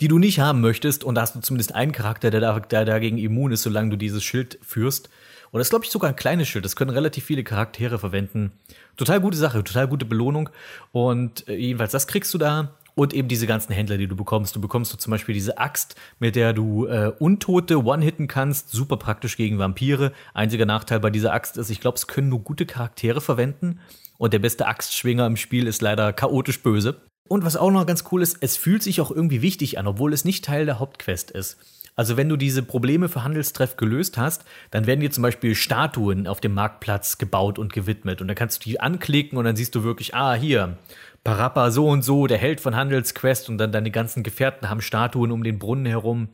die 0.00 0.08
du 0.08 0.18
nicht 0.18 0.40
haben 0.40 0.60
möchtest 0.60 1.04
und 1.04 1.14
da 1.14 1.20
hast 1.20 1.36
du 1.36 1.40
zumindest 1.40 1.76
einen 1.76 1.92
Charakter, 1.92 2.30
der, 2.30 2.40
da, 2.40 2.58
der 2.58 2.84
dagegen 2.84 3.18
immun 3.18 3.52
ist, 3.52 3.62
solange 3.62 3.90
du 3.90 3.96
dieses 3.96 4.24
Schild 4.24 4.58
führst. 4.60 5.08
Und 5.52 5.58
das 5.58 5.66
ist, 5.66 5.70
glaube 5.70 5.84
ich, 5.84 5.90
sogar 5.90 6.10
ein 6.10 6.16
kleines 6.16 6.48
Schild. 6.48 6.64
Das 6.64 6.76
können 6.76 6.90
relativ 6.90 7.24
viele 7.24 7.44
Charaktere 7.44 7.98
verwenden. 7.98 8.52
Total 8.96 9.20
gute 9.20 9.36
Sache, 9.36 9.62
total 9.62 9.86
gute 9.86 10.06
Belohnung. 10.06 10.48
Und 10.92 11.46
äh, 11.46 11.54
jedenfalls, 11.54 11.92
das 11.92 12.06
kriegst 12.06 12.32
du 12.32 12.38
da. 12.38 12.74
Und 12.94 13.14
eben 13.14 13.28
diese 13.28 13.46
ganzen 13.46 13.72
Händler, 13.72 13.96
die 13.96 14.06
du 14.06 14.16
bekommst. 14.16 14.54
Du 14.54 14.60
bekommst 14.60 14.90
so 14.90 14.98
zum 14.98 15.10
Beispiel 15.10 15.34
diese 15.34 15.58
Axt, 15.58 15.96
mit 16.18 16.36
der 16.36 16.52
du 16.52 16.86
äh, 16.86 17.12
Untote 17.18 17.84
one-hitten 17.84 18.28
kannst. 18.28 18.70
Super 18.70 18.98
praktisch 18.98 19.36
gegen 19.36 19.58
Vampire. 19.58 20.12
Einziger 20.34 20.66
Nachteil 20.66 21.00
bei 21.00 21.10
dieser 21.10 21.32
Axt 21.32 21.56
ist, 21.56 21.70
ich 21.70 21.80
glaube, 21.80 21.96
es 21.96 22.06
können 22.06 22.28
nur 22.28 22.40
gute 22.40 22.66
Charaktere 22.66 23.20
verwenden. 23.20 23.80
Und 24.18 24.32
der 24.34 24.40
beste 24.40 24.66
Axtschwinger 24.66 25.26
im 25.26 25.36
Spiel 25.36 25.66
ist 25.66 25.80
leider 25.80 26.12
chaotisch 26.12 26.62
böse. 26.62 27.00
Und 27.28 27.44
was 27.44 27.56
auch 27.56 27.70
noch 27.70 27.86
ganz 27.86 28.04
cool 28.12 28.20
ist, 28.20 28.38
es 28.40 28.56
fühlt 28.56 28.82
sich 28.82 29.00
auch 29.00 29.10
irgendwie 29.10 29.40
wichtig 29.40 29.78
an, 29.78 29.86
obwohl 29.86 30.12
es 30.12 30.24
nicht 30.24 30.44
Teil 30.44 30.66
der 30.66 30.78
Hauptquest 30.78 31.30
ist. 31.30 31.56
Also 31.94 32.16
wenn 32.16 32.28
du 32.28 32.36
diese 32.36 32.62
Probleme 32.62 33.08
für 33.08 33.22
Handelstreff 33.22 33.76
gelöst 33.76 34.16
hast, 34.16 34.44
dann 34.70 34.86
werden 34.86 35.00
dir 35.00 35.10
zum 35.10 35.22
Beispiel 35.22 35.54
Statuen 35.54 36.26
auf 36.26 36.40
dem 36.40 36.54
Marktplatz 36.54 37.18
gebaut 37.18 37.58
und 37.58 37.72
gewidmet. 37.72 38.22
Und 38.22 38.28
dann 38.28 38.34
kannst 38.34 38.64
du 38.64 38.70
die 38.70 38.80
anklicken 38.80 39.36
und 39.36 39.44
dann 39.44 39.56
siehst 39.56 39.74
du 39.74 39.84
wirklich, 39.84 40.14
ah, 40.14 40.34
hier, 40.34 40.78
Parappa 41.24 41.70
so 41.70 41.88
und 41.88 42.02
so, 42.02 42.26
der 42.26 42.38
Held 42.38 42.60
von 42.60 42.74
Handelsquest 42.74 43.48
und 43.48 43.58
dann 43.58 43.70
deine 43.70 43.92
ganzen 43.92 44.22
Gefährten 44.22 44.68
haben 44.68 44.80
Statuen 44.80 45.30
um 45.30 45.44
den 45.44 45.58
Brunnen 45.58 45.86
herum. 45.86 46.28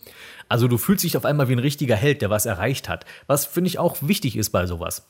Also 0.48 0.66
du 0.66 0.78
fühlst 0.78 1.04
dich 1.04 1.16
auf 1.16 1.26
einmal 1.26 1.48
wie 1.48 1.54
ein 1.54 1.58
richtiger 1.58 1.96
Held, 1.96 2.22
der 2.22 2.30
was 2.30 2.46
erreicht 2.46 2.88
hat. 2.88 3.04
Was 3.26 3.44
finde 3.44 3.68
ich 3.68 3.78
auch 3.78 3.98
wichtig 4.00 4.36
ist 4.36 4.50
bei 4.50 4.66
sowas. 4.66 5.06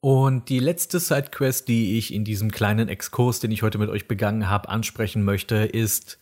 Und 0.00 0.48
die 0.48 0.60
letzte 0.60 1.00
Sidequest, 1.00 1.68
die 1.68 1.98
ich 1.98 2.14
in 2.14 2.24
diesem 2.24 2.50
kleinen 2.50 2.88
Exkurs, 2.88 3.40
den 3.40 3.50
ich 3.50 3.62
heute 3.62 3.78
mit 3.78 3.90
euch 3.90 4.08
begangen 4.08 4.48
habe, 4.48 4.68
ansprechen 4.68 5.24
möchte, 5.24 5.56
ist 5.56 6.18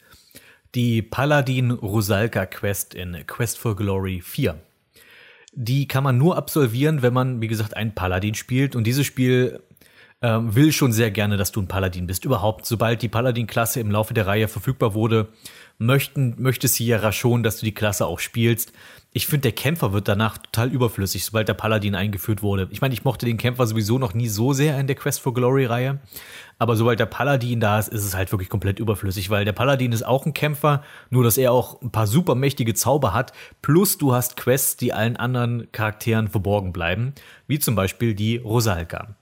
die 0.75 1.03
Paladin 1.03 1.71
Rusalka 1.71 2.47
Quest 2.47 2.95
in 2.95 3.17
Quest 3.27 3.59
for 3.59 3.77
Glory 3.77 4.21
4. 4.21 4.59
Die 5.53 5.87
kann 5.89 6.05
man 6.05 6.19
nur 6.19 6.37
absolvieren, 6.37 7.03
wenn 7.03 7.15
man, 7.15 7.41
wie 7.41 7.49
gesagt, 7.49 7.77
einen 7.77 7.95
Paladin 7.95 8.35
spielt. 8.35 8.75
Und 8.77 8.85
dieses 8.85 9.07
Spiel 9.07 9.63
ähm, 10.23 10.55
will 10.55 10.73
schon 10.73 10.93
sehr 10.93 11.11
gerne, 11.11 11.37
dass 11.37 11.53
du 11.53 11.61
ein 11.61 11.69
Paladin 11.69 12.07
bist. 12.07 12.25
Überhaupt, 12.25 12.65
sobald 12.65 13.03
die 13.03 13.09
Paladin-Klasse 13.09 13.81
im 13.81 13.91
Laufe 13.91 14.15
der 14.15 14.27
Reihe 14.27 14.49
verfügbar 14.49 14.95
wurde, 14.95 15.29
möchten, 15.79 16.35
möchte 16.39 16.69
Sierra 16.69 17.13
schon, 17.13 17.43
dass 17.43 17.59
du 17.59 17.67
die 17.67 17.75
Klasse 17.75 18.07
auch 18.07 18.19
spielst. 18.19 18.73
Ich 19.13 19.27
finde, 19.27 19.43
der 19.43 19.53
Kämpfer 19.53 19.93
wird 19.93 20.09
danach 20.09 20.39
total 20.39 20.71
überflüssig, 20.71 21.25
sobald 21.25 21.49
der 21.49 21.55
Paladin 21.55 21.95
eingeführt 21.95 22.43
wurde. 22.43 22.69
Ich 22.71 22.81
meine, 22.81 22.95
ich 22.95 23.05
mochte 23.05 23.27
den 23.27 23.37
Kämpfer 23.37 23.67
sowieso 23.67 23.99
noch 23.99 24.15
nie 24.15 24.29
so 24.29 24.53
sehr 24.53 24.79
in 24.79 24.87
der 24.87 24.97
Quest 24.97 25.21
for 25.21 25.35
Glory-Reihe. 25.35 26.01
Aber 26.59 26.77
sobald 26.77 26.99
der 26.99 27.07
Paladin 27.07 27.61
da 27.61 27.79
ist, 27.79 27.89
ist 27.89 28.05
es 28.05 28.15
halt 28.15 28.33
wirklich 28.33 28.49
komplett 28.49 28.79
überflüssig, 28.79 29.29
weil 29.29 29.45
der 29.45 29.53
Paladin 29.53 29.93
ist 29.93 30.05
auch 30.05 30.25
ein 30.25 30.35
Kämpfer, 30.35 30.83
nur 31.11 31.25
dass 31.25 31.37
er 31.37 31.53
auch 31.53 31.81
ein 31.83 31.93
paar 31.93 32.07
super 32.07 32.35
mächtige 32.35 32.73
Zauber 32.73 33.13
hat. 33.13 33.33
Plus 33.61 33.99
du 33.99 34.15
hast 34.15 34.37
Quests, 34.39 34.79
die 34.79 34.95
allen 34.95 35.17
anderen 35.17 35.71
Charakteren 35.73 36.29
verborgen 36.29 36.73
bleiben, 36.73 37.15
wie 37.47 37.59
zum 37.59 37.75
Beispiel 37.75 38.15
die 38.15 38.39
Rosalka. 38.39 39.17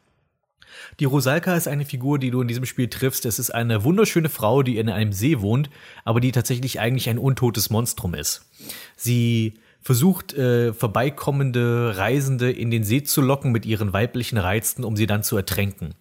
Die 1.01 1.05
Rosalka 1.05 1.57
ist 1.57 1.68
eine 1.68 1.85
Figur, 1.85 2.18
die 2.18 2.30
du 2.30 2.41
in 2.41 2.49
diesem 2.49 2.66
Spiel 2.66 2.89
triffst. 2.89 3.26
Es 3.26 3.39
ist 3.39 3.51
eine 3.51 3.85
wunderschöne 3.85 4.28
Frau, 4.28 4.62
die 4.62 4.78
in 4.78 4.89
einem 4.89 5.12
See 5.12 5.41
wohnt, 5.41 5.70
aber 6.05 6.20
die 6.20 6.32
tatsächlich 6.32 6.80
eigentlich 6.80 7.09
ein 7.09 7.18
untotes 7.18 7.70
Monstrum 7.70 8.14
ist. 8.14 8.51
Sie 8.97 9.55
versucht, 9.80 10.32
äh, 10.35 10.72
vorbeikommende 10.72 11.97
Reisende 11.97 12.51
in 12.51 12.70
den 12.70 12.85
See 12.85 13.03
zu 13.03 13.20
locken 13.20 13.53
mit 13.53 13.66
ihren 13.66 13.93
weiblichen 13.93 14.39
Reizen, 14.39 14.85
um 14.85 14.97
sie 14.97 15.07
dann 15.07 15.22
zu 15.22 15.37
ertränken. 15.37 15.95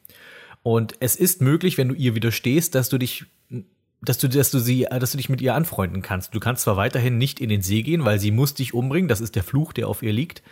Und 0.64 0.96
es 1.02 1.18
ist 1.18 1.42
möglich, 1.42 1.78
wenn 1.78 1.90
du 1.90 1.96
ihr 1.96 2.16
widerstehst, 2.16 2.76
dass 2.76 2.90
du 2.90 2.98
dich 2.98 3.26
dass 4.02 4.18
du, 4.18 4.28
dass 4.28 4.52
du 4.52 4.60
sie, 4.60 4.86
dass 4.90 5.12
du 5.12 5.18
dich 5.18 5.30
mit 5.30 5.42
ihr 5.42 5.56
anfreunden 5.56 6.02
kannst. 6.02 6.36
Du 6.36 6.42
kannst 6.42 6.64
zwar 6.64 6.76
weiterhin 6.76 7.18
nicht 7.18 7.40
in 7.40 7.48
den 7.48 7.62
See 7.62 7.84
gehen, 7.84 8.04
weil 8.04 8.20
sie 8.20 8.32
muss 8.32 8.54
dich 8.54 8.74
umbringen. 8.74 9.08
Das 9.08 9.22
ist 9.22 9.36
der 9.36 9.44
Fluch, 9.44 9.72
der 9.72 9.88
auf 9.88 10.04
ihr 10.04 10.12
liegt 10.12 10.44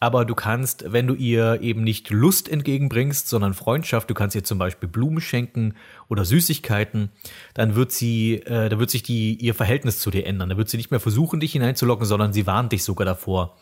aber 0.00 0.24
du 0.24 0.34
kannst, 0.34 0.92
wenn 0.92 1.08
du 1.08 1.14
ihr 1.14 1.60
eben 1.60 1.82
nicht 1.82 2.10
Lust 2.10 2.48
entgegenbringst, 2.48 3.28
sondern 3.28 3.52
Freundschaft, 3.52 4.08
du 4.08 4.14
kannst 4.14 4.36
ihr 4.36 4.44
zum 4.44 4.58
Beispiel 4.58 4.88
Blumen 4.88 5.20
schenken 5.20 5.74
oder 6.08 6.24
Süßigkeiten, 6.24 7.10
dann 7.54 7.74
wird 7.74 7.90
sie, 7.90 8.34
äh, 8.34 8.68
da 8.68 8.78
wird 8.78 8.90
sich 8.90 9.02
die, 9.02 9.34
ihr 9.34 9.54
Verhältnis 9.54 9.98
zu 9.98 10.10
dir 10.10 10.24
ändern. 10.24 10.50
Da 10.50 10.56
wird 10.56 10.68
sie 10.68 10.76
nicht 10.76 10.92
mehr 10.92 11.00
versuchen, 11.00 11.40
dich 11.40 11.52
hineinzulocken, 11.52 12.06
sondern 12.06 12.32
sie 12.32 12.46
warnt 12.46 12.70
dich 12.70 12.84
sogar 12.84 13.06
davor. 13.06 13.56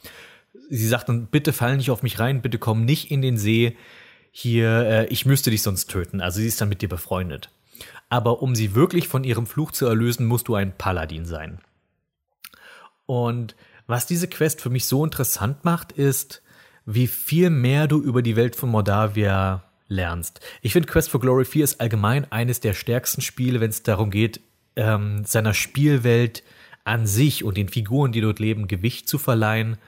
Sie 0.69 0.87
sagt 0.87 1.09
dann, 1.09 1.27
bitte 1.27 1.55
fall 1.55 1.79
nicht 1.79 1.91
auf 1.91 2.03
mich 2.03 2.19
rein, 2.19 2.43
bitte 2.43 2.59
komm 2.59 2.85
nicht 2.85 3.11
in 3.11 3.23
den 3.23 3.39
See. 3.39 3.77
Hier, 4.31 4.69
äh, 4.69 5.07
ich 5.07 5.25
müsste 5.25 5.51
dich 5.51 5.63
sonst 5.63 5.87
töten. 5.87 6.21
Also 6.21 6.41
sie 6.41 6.47
ist 6.47 6.61
dann 6.61 6.69
mit 6.69 6.83
dir 6.83 6.89
befreundet. 6.89 7.51
Aber 8.11 8.43
um 8.43 8.55
sie 8.55 8.75
wirklich 8.75 9.09
von 9.09 9.25
ihrem 9.25 9.47
Fluch 9.47 9.73
zu 9.73 9.87
erlösen, 9.87 10.27
musst 10.27 10.49
du 10.49 10.55
ein 10.55 10.77
Paladin 10.77 11.25
sein. 11.25 11.61
Und 13.07 13.57
was 13.87 14.07
diese 14.07 14.29
Quest 14.29 14.61
für 14.61 14.71
mich 14.71 14.87
so 14.87 15.05
interessant 15.05 15.65
macht, 15.65 15.93
ist, 15.93 16.43
wie 16.85 17.07
viel 17.07 17.51
mehr 17.51 17.87
du 17.89 18.01
über 18.01 18.23
die 18.23 18.37
Welt 18.37 18.57
von 18.57 18.71
Mordavia 18.71 19.65
lernst. 19.89 20.41
Ich 20.63 20.73
finde 20.73 20.89
Quest 20.89 21.11
for 21.11 21.21
Glory 21.21 21.45
4 21.45 21.65
ist 21.65 21.81
allgemein 21.81 22.31
eines 22.31 22.61
der 22.61 22.75
stärksten 22.75 23.21
Spiele, 23.21 23.61
wenn 23.61 23.71
es 23.71 23.83
darum 23.83 24.11
geht, 24.11 24.41
ähm, 24.77 25.25
seiner 25.25 25.55
Spielwelt 25.55 26.43
an 26.85 27.07
sich 27.07 27.45
und 27.45 27.57
den 27.57 27.69
Figuren, 27.69 28.13
die 28.13 28.21
dort 28.21 28.39
leben, 28.39 28.69
Gewicht 28.69 29.09
zu 29.09 29.19
verleihen. 29.19 29.79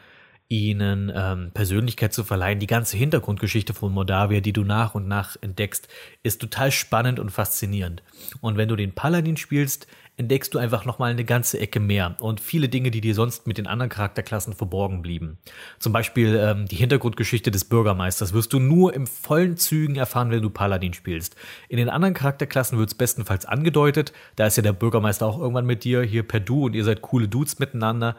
ihnen 0.51 1.13
ähm, 1.15 1.51
Persönlichkeit 1.53 2.15
zu 2.15 2.25
verleihen. 2.25 2.59
Die 2.59 2.67
ganze 2.67 2.97
Hintergrundgeschichte 2.97 3.75
von 3.75 3.93
Moldawia, 3.93 4.41
die 4.41 4.55
du 4.55 4.65
nach 4.65 4.95
und 4.95 5.07
nach 5.07 5.37
entdeckst, 5.43 5.89
ist 6.23 6.41
total 6.41 6.73
spannend 6.73 7.21
und 7.21 7.29
faszinierend. 7.29 8.03
Und 8.41 8.57
wenn 8.57 8.71
du 8.71 8.75
den 8.75 8.95
Paladin 8.95 9.37
spielst, 9.37 9.87
entdeckst 10.19 10.53
du 10.53 10.59
einfach 10.59 10.85
nochmal 10.85 11.13
eine 11.13 11.25
ganze 11.25 11.61
Ecke 11.61 11.79
mehr 11.79 12.17
und 12.19 12.41
viele 12.41 12.69
Dinge, 12.69 12.91
die 12.91 13.01
dir 13.01 13.15
sonst 13.15 13.47
mit 13.47 13.57
den 13.57 13.69
anderen 13.69 13.89
Charakterklassen 13.89 14.53
verborgen 14.53 15.01
blieben. 15.01 15.39
Zum 15.79 15.93
Beispiel 15.93 16.37
ähm, 16.37 16.67
die 16.67 16.77
Hintergrundgeschichte 16.77 17.53
des 17.53 17.65
Bürgermeisters 17.65 18.33
wirst 18.33 18.53
du 18.53 18.59
nur 18.59 18.93
im 18.95 19.07
vollen 19.07 19.57
Zügen 19.57 19.95
erfahren, 19.95 20.31
wenn 20.33 20.43
du 20.43 20.51
Paladin 20.51 20.93
spielst. 20.93 21.37
In 21.69 21.77
den 21.77 21.89
anderen 21.89 22.15
Charakterklassen 22.15 22.79
wird 22.79 22.91
es 22.91 22.97
bestenfalls 22.97 23.47
angedeutet, 23.47 24.13
da 24.35 24.47
ist 24.47 24.57
ja 24.57 24.63
der 24.63 24.73
Bürgermeister 24.73 25.25
auch 25.25 25.39
irgendwann 25.39 25.67
mit 25.67 25.85
dir, 25.85 26.03
hier 26.03 26.27
per 26.27 26.41
Du 26.41 26.67
und 26.67 26.75
ihr 26.75 26.85
seid 26.85 27.01
coole 27.01 27.29
Dudes 27.29 27.61
miteinander. 27.61 28.17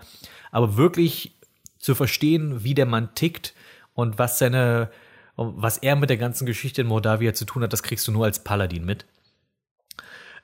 Aber 0.51 0.77
wirklich 0.77 1.35
zu 1.77 1.95
verstehen, 1.95 2.63
wie 2.63 2.75
der 2.75 2.85
Mann 2.85 3.13
tickt 3.13 3.53
und 3.93 4.17
was 4.17 4.39
seine, 4.39 4.89
was 5.35 5.77
er 5.77 5.97
mit 5.97 6.09
der 6.09 6.17
ganzen 6.17 6.45
Geschichte 6.45 6.81
in 6.81 6.87
Moldawia 6.87 7.33
zu 7.33 7.43
tun 7.43 7.63
hat, 7.63 7.73
das 7.73 7.83
kriegst 7.83 8.07
du 8.07 8.13
nur 8.13 8.23
als 8.23 8.43
Paladin 8.43 8.85
mit. 8.85 9.05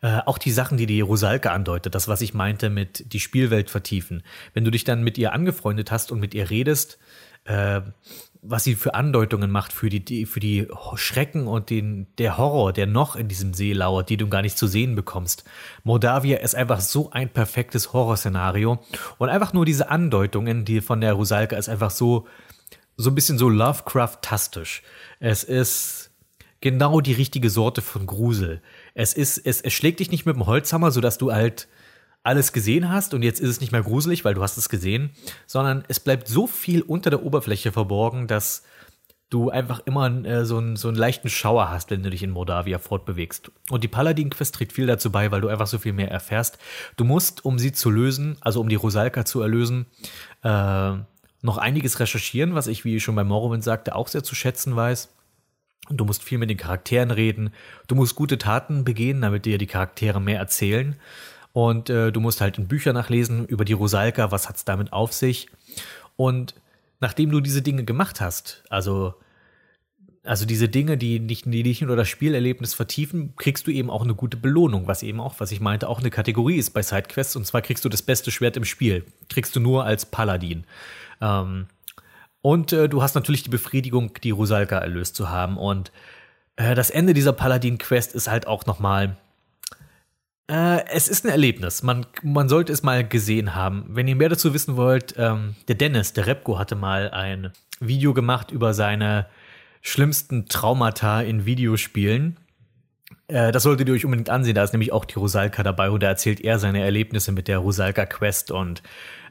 Äh, 0.06 0.22
auch 0.28 0.38
die 0.38 0.52
Sachen, 0.52 0.78
die 0.78 0.86
die 0.86 1.02
Rosalke 1.02 1.50
andeutet, 1.50 1.96
das, 1.96 2.08
was 2.08 2.22
ich 2.22 2.36
meinte 2.36 2.70
mit 2.70 3.12
die 3.12 3.20
Spielwelt 3.20 3.72
vertiefen. 3.72 4.22
Wenn 4.54 4.64
du 4.64 4.70
dich 4.70 4.84
dann 4.84 5.04
mit 5.04 5.18
ihr 5.18 5.34
angefreundet 5.34 5.90
hast 5.90 6.12
und 6.12 6.20
mit 6.20 6.36
ihr 6.36 6.52
redest, 6.52 7.00
äh, 7.46 7.82
was 8.44 8.64
sie 8.64 8.76
für 8.76 8.94
Andeutungen 8.94 9.50
macht 9.50 9.74
für 9.74 9.90
die, 9.90 10.06
die, 10.06 10.28
für 10.28 10.40
die 10.40 10.68
Schrecken 10.94 11.48
und 11.48 11.72
den, 11.72 12.06
der 12.20 12.38
Horror, 12.38 12.72
der 12.72 12.86
noch 12.86 13.16
in 13.16 13.30
diesem 13.30 13.56
See 13.56 13.74
lauert, 13.74 14.12
die 14.12 14.18
du 14.18 14.28
gar 14.28 14.44
nicht 14.44 14.60
zu 14.60 14.68
sehen 14.68 14.94
bekommst. 14.94 15.44
Moldawia 15.84 16.38
ist 16.38 16.54
einfach 16.54 16.82
so 16.82 17.10
ein 17.10 17.30
perfektes 17.30 17.92
Horrorszenario 17.92 18.78
und 19.18 19.30
einfach 19.30 19.54
nur 19.54 19.66
diese 19.66 19.90
Andeutungen, 19.90 20.66
die 20.66 20.82
von 20.82 21.02
der 21.02 21.14
Rusalka 21.14 21.56
ist 21.56 21.68
einfach 21.68 21.90
so, 21.90 22.28
so 22.96 23.10
ein 23.10 23.16
bisschen 23.16 23.40
so 23.40 23.50
Lovecraft-tastisch. 23.50 24.84
Es 25.20 25.44
ist 25.44 26.12
genau 26.62 27.00
die 27.00 27.14
richtige 27.14 27.50
Sorte 27.50 27.82
von 27.82 28.06
Grusel. 28.08 28.62
Es 28.96 29.14
ist, 29.14 29.38
es, 29.38 29.62
es 29.62 29.74
schlägt 29.74 30.00
dich 30.00 30.10
nicht 30.10 30.26
mit 30.26 30.36
dem 30.36 30.48
Holzhammer, 30.48 30.90
sodass 30.90 31.20
du 31.20 31.32
halt 31.32 31.68
alles 32.24 32.54
gesehen 32.54 32.90
hast 32.92 33.14
und 33.14 33.22
jetzt 33.22 33.40
ist 33.40 33.50
es 33.50 33.62
nicht 33.62 33.72
mehr 33.72 33.84
gruselig, 33.84 34.26
weil 34.26 34.34
du 34.34 34.42
hast 34.42 34.58
es 34.58 34.68
gesehen, 34.68 35.12
sondern 35.46 35.84
es 35.90 36.00
bleibt 36.00 36.28
so 36.28 36.48
viel 36.48 36.82
unter 36.82 37.12
der 37.12 37.24
Oberfläche 37.24 37.72
verborgen, 37.72 38.26
dass 38.26 38.64
du 39.30 39.50
einfach 39.50 39.82
immer 39.86 40.26
äh, 40.26 40.46
so, 40.46 40.58
einen, 40.58 40.76
so 40.76 40.88
einen 40.88 40.98
leichten 40.98 41.30
Schauer 41.30 41.70
hast, 41.70 41.92
wenn 41.92 42.04
du 42.04 42.10
dich 42.10 42.24
in 42.24 42.32
Moldawia 42.32 42.80
fortbewegst. 42.80 43.52
Und 43.70 43.84
die 43.84 43.88
Paladin-Quest 43.88 44.56
trägt 44.56 44.74
viel 44.74 44.88
dazu 44.88 45.12
bei, 45.12 45.32
weil 45.32 45.42
du 45.42 45.50
einfach 45.50 45.68
so 45.68 45.78
viel 45.78 45.94
mehr 45.94 46.10
erfährst. 46.10 46.58
Du 46.96 47.04
musst, 47.04 47.44
um 47.44 47.60
sie 47.60 47.74
zu 47.74 47.90
lösen, 47.90 48.38
also 48.42 48.62
um 48.62 48.70
die 48.70 48.76
Rosalka 48.76 49.26
zu 49.26 49.42
erlösen, 49.42 49.88
äh, 50.44 50.94
noch 51.42 51.58
einiges 51.58 52.00
recherchieren, 52.00 52.56
was 52.56 52.68
ich, 52.68 52.86
wie 52.86 52.96
ich 52.96 53.04
schon 53.04 53.16
bei 53.16 53.24
Morrowind 53.24 53.64
sagte, 53.64 53.96
auch 53.96 54.08
sehr 54.08 54.24
zu 54.24 54.36
schätzen 54.36 54.76
weiß. 54.76 55.10
Und 55.90 55.98
du 55.98 56.06
musst 56.06 56.24
viel 56.24 56.38
mit 56.38 56.50
den 56.50 56.58
Charakteren 56.58 57.12
reden. 57.12 57.52
Du 57.88 57.96
musst 57.96 58.16
gute 58.16 58.38
Taten 58.38 58.84
begehen, 58.84 59.22
damit 59.22 59.46
dir 59.46 59.58
die 59.58 59.68
Charaktere 59.68 60.20
mehr 60.20 60.40
erzählen. 60.40 60.96
Und 61.54 61.90
äh, 61.90 62.12
du 62.12 62.20
musst 62.20 62.42
halt 62.42 62.58
in 62.58 62.68
Bücher 62.68 62.92
nachlesen 62.92 63.46
über 63.46 63.64
die 63.64 63.74
Rosalka, 63.74 64.32
was 64.32 64.50
hat's 64.50 64.66
damit 64.66 64.92
auf 64.92 65.14
sich. 65.14 65.48
Und 66.18 66.56
nachdem 67.00 67.32
du 67.32 67.40
diese 67.40 67.62
Dinge 67.62 67.86
gemacht 67.86 68.20
hast, 68.20 68.64
also, 68.70 69.14
also 70.24 70.46
diese 70.46 70.68
Dinge, 70.68 70.98
die 70.98 71.20
nicht, 71.20 71.46
die 71.46 71.64
dich 71.64 71.82
nur 71.82 71.96
das 71.96 72.10
Spielerlebnis 72.10 72.74
vertiefen, 72.74 73.36
kriegst 73.38 73.68
du 73.68 73.72
eben 73.72 73.90
auch 73.90 74.04
eine 74.04 74.16
gute 74.16 74.38
Belohnung, 74.38 74.88
was 74.88 75.04
eben 75.04 75.20
auch, 75.20 75.36
was 75.40 75.52
ich 75.52 75.62
meinte, 75.62 75.88
auch 75.88 76.00
eine 76.00 76.10
Kategorie 76.10 76.58
ist 76.58 76.72
bei 76.72 76.82
Sidequests. 76.82 77.36
Und 77.36 77.46
zwar 77.46 77.62
kriegst 77.62 77.86
du 77.86 77.90
das 77.90 78.02
beste 78.02 78.32
Schwert 78.32 78.58
im 78.58 78.66
Spiel. 78.66 79.06
Kriegst 79.30 79.56
du 79.56 79.60
nur 79.60 79.86
als 79.86 80.06
Paladin. 80.06 80.66
Ähm, 81.22 81.68
und 82.46 82.74
äh, 82.74 82.88
du 82.88 83.02
hast 83.02 83.16
natürlich 83.16 83.42
die 83.42 83.50
Befriedigung, 83.50 84.14
die 84.24 84.30
Rosalka 84.30 84.78
erlöst 84.78 85.16
zu 85.16 85.30
haben. 85.30 85.58
Und 85.58 85.92
äh, 86.58 86.76
das 86.76 86.92
Ende 86.92 87.16
dieser 87.16 87.34
Paladin-Quest 87.34 88.14
ist 88.14 88.30
halt 88.30 88.46
auch 88.46 88.68
noch 88.68 88.78
mal 88.78 89.18
äh, 90.46 90.86
es 90.90 91.08
ist 91.08 91.26
ein 91.26 91.32
Erlebnis. 91.32 91.82
Man, 91.82 92.06
man 92.22 92.48
sollte 92.48 92.72
es 92.72 92.84
mal 92.84 93.04
gesehen 93.04 93.56
haben. 93.56 93.86
Wenn 93.90 94.08
ihr 94.08 94.16
mehr 94.16 94.30
dazu 94.30 94.54
wissen 94.54 94.76
wollt, 94.76 95.16
ähm, 95.18 95.56
der 95.70 95.74
Dennis, 95.74 96.14
der 96.14 96.28
Repko, 96.28 96.60
hatte 96.60 96.76
mal 96.76 97.10
ein 97.10 97.52
Video 97.80 98.14
gemacht 98.14 98.52
über 98.52 98.76
seine 98.76 99.26
schlimmsten 99.82 100.48
Traumata 100.48 101.22
in 101.22 101.48
Videospielen. 101.48 102.38
Äh, 103.28 103.54
das 103.54 103.64
solltet 103.64 103.88
ihr 103.88 103.96
euch 103.96 104.06
unbedingt 104.06 104.30
ansehen. 104.30 104.54
Da 104.54 104.64
ist 104.64 104.72
nämlich 104.72 104.92
auch 104.92 105.06
die 105.06 105.18
Rosalka 105.18 105.64
dabei 105.64 105.90
und 105.90 106.04
da 106.04 106.10
erzählt 106.10 106.42
er 106.42 106.60
seine 106.60 106.84
Erlebnisse 106.84 107.32
mit 107.32 107.48
der 107.48 107.58
Rosalka 107.58 108.06
Quest 108.06 108.52
und 108.52 108.84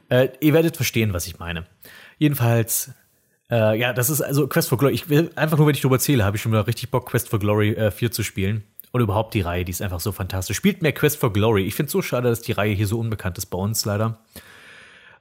äh, 0.09 0.27
ihr 0.41 0.51
werdet 0.51 0.75
verstehen, 0.75 1.13
was 1.13 1.27
ich 1.27 1.39
meine. 1.39 1.65
Jedenfalls, 2.17 2.91
äh, 3.51 3.77
ja, 3.79 3.93
das 3.93 4.09
ist 4.09 4.21
also 4.21 4.47
Quest 4.47 4.69
for 4.69 4.77
Glory. 4.77 4.93
Ich 4.93 5.09
will 5.09 5.31
einfach 5.35 5.57
nur, 5.57 5.67
wenn 5.67 5.75
ich 5.75 5.81
darüber 5.81 5.97
erzähle, 5.97 6.23
habe 6.23 6.37
ich 6.37 6.41
schon 6.41 6.51
mal 6.51 6.61
richtig 6.61 6.91
Bock, 6.91 7.07
Quest 7.07 7.29
for 7.29 7.39
Glory 7.39 7.71
äh, 7.71 7.91
4 7.91 8.11
zu 8.11 8.23
spielen. 8.23 8.63
Oder 8.93 9.03
überhaupt 9.03 9.33
die 9.33 9.41
Reihe, 9.41 9.65
die 9.65 9.71
ist 9.71 9.81
einfach 9.81 9.99
so 9.99 10.11
fantastisch. 10.13 10.55
Spielt 10.55 10.81
mehr 10.81 10.93
Quest 10.93 11.17
for 11.17 11.33
Glory. 11.33 11.65
Ich 11.65 11.75
finde 11.75 11.87
es 11.87 11.91
so 11.91 12.01
schade, 12.01 12.29
dass 12.29 12.41
die 12.41 12.53
Reihe 12.53 12.73
hier 12.73 12.87
so 12.87 12.97
unbekannt 12.97 13.37
ist 13.37 13.47
bei 13.47 13.57
uns 13.57 13.83
leider. 13.83 14.19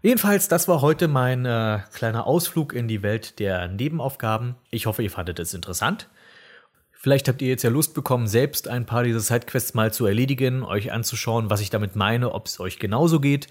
Jedenfalls, 0.00 0.48
das 0.48 0.68
war 0.68 0.80
heute 0.80 1.08
mein 1.08 1.44
äh, 1.44 1.80
kleiner 1.92 2.26
Ausflug 2.26 2.72
in 2.72 2.88
die 2.88 3.02
Welt 3.02 3.38
der 3.40 3.68
Nebenaufgaben. 3.68 4.54
Ich 4.70 4.86
hoffe, 4.86 5.02
ihr 5.02 5.10
fandet 5.10 5.38
es 5.38 5.54
interessant. 5.54 6.08
Vielleicht 6.92 7.26
habt 7.26 7.42
ihr 7.42 7.48
jetzt 7.48 7.64
ja 7.64 7.70
Lust 7.70 7.94
bekommen, 7.94 8.26
selbst 8.26 8.68
ein 8.68 8.86
paar 8.86 9.02
dieser 9.02 9.20
Sidequests 9.20 9.74
mal 9.74 9.92
zu 9.92 10.06
erledigen, 10.06 10.62
euch 10.62 10.92
anzuschauen, 10.92 11.50
was 11.50 11.60
ich 11.60 11.70
damit 11.70 11.96
meine, 11.96 12.32
ob 12.32 12.46
es 12.46 12.60
euch 12.60 12.78
genauso 12.78 13.18
geht. 13.18 13.48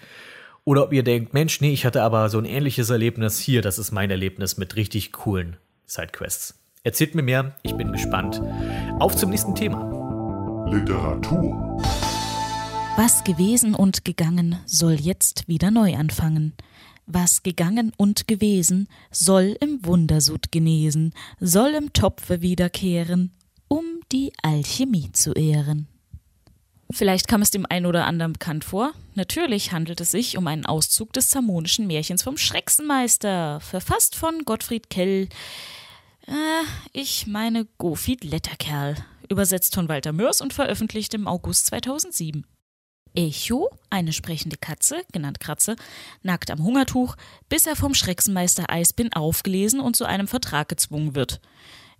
Oder 0.66 0.84
ob 0.84 0.94
ihr 0.94 1.02
denkt, 1.02 1.34
Mensch, 1.34 1.60
nee, 1.60 1.72
ich 1.72 1.84
hatte 1.84 2.02
aber 2.02 2.30
so 2.30 2.38
ein 2.38 2.46
ähnliches 2.46 2.88
Erlebnis 2.88 3.38
hier, 3.38 3.60
das 3.60 3.78
ist 3.78 3.92
mein 3.92 4.10
Erlebnis 4.10 4.56
mit 4.56 4.76
richtig 4.76 5.12
coolen 5.12 5.58
Sidequests. 5.84 6.58
Erzählt 6.82 7.14
mir 7.14 7.22
mehr, 7.22 7.54
ich 7.62 7.74
bin 7.74 7.92
gespannt. 7.92 8.40
Auf 8.98 9.14
zum 9.14 9.28
nächsten 9.28 9.54
Thema. 9.54 10.66
Literatur. 10.70 11.78
Was 12.96 13.24
gewesen 13.24 13.74
und 13.74 14.06
gegangen 14.06 14.58
soll 14.64 14.94
jetzt 14.94 15.48
wieder 15.48 15.70
neu 15.70 15.96
anfangen. 15.96 16.54
Was 17.06 17.42
gegangen 17.42 17.92
und 17.98 18.26
gewesen 18.26 18.88
soll 19.10 19.56
im 19.60 19.84
Wundersud 19.84 20.50
genesen, 20.50 21.12
soll 21.40 21.74
im 21.74 21.92
Topfe 21.92 22.40
wiederkehren, 22.40 23.32
um 23.68 23.84
die 24.12 24.32
Alchemie 24.42 25.12
zu 25.12 25.34
ehren. 25.34 25.88
Vielleicht 26.94 27.26
kam 27.26 27.42
es 27.42 27.50
dem 27.50 27.66
einen 27.68 27.86
oder 27.86 28.06
anderen 28.06 28.34
bekannt 28.34 28.64
vor. 28.64 28.92
Natürlich 29.14 29.72
handelt 29.72 30.00
es 30.00 30.12
sich 30.12 30.38
um 30.38 30.46
einen 30.46 30.64
Auszug 30.64 31.12
des 31.12 31.28
zamonischen 31.28 31.88
Märchens 31.88 32.22
vom 32.22 32.36
Schrecksenmeister, 32.36 33.58
verfasst 33.58 34.14
von 34.14 34.44
Gottfried 34.44 34.90
Kell. 34.90 35.28
Äh, 36.28 36.62
ich 36.92 37.26
meine 37.26 37.66
Gofied 37.78 38.22
Letterkerl 38.22 38.94
übersetzt 39.28 39.74
von 39.74 39.88
Walter 39.88 40.12
Mörs 40.12 40.40
und 40.40 40.52
veröffentlicht 40.52 41.14
im 41.14 41.26
August 41.26 41.66
2007. 41.66 42.46
Echo, 43.16 43.70
eine 43.90 44.12
sprechende 44.12 44.56
Katze, 44.56 45.02
genannt 45.12 45.40
Kratze, 45.40 45.74
nackt 46.22 46.52
am 46.52 46.62
Hungertuch, 46.62 47.16
bis 47.48 47.66
er 47.66 47.74
vom 47.74 47.94
Schrecksenmeister 47.94 48.70
Eisbin 48.70 49.12
aufgelesen 49.12 49.80
und 49.80 49.96
zu 49.96 50.04
einem 50.04 50.28
Vertrag 50.28 50.68
gezwungen 50.68 51.16
wird. 51.16 51.40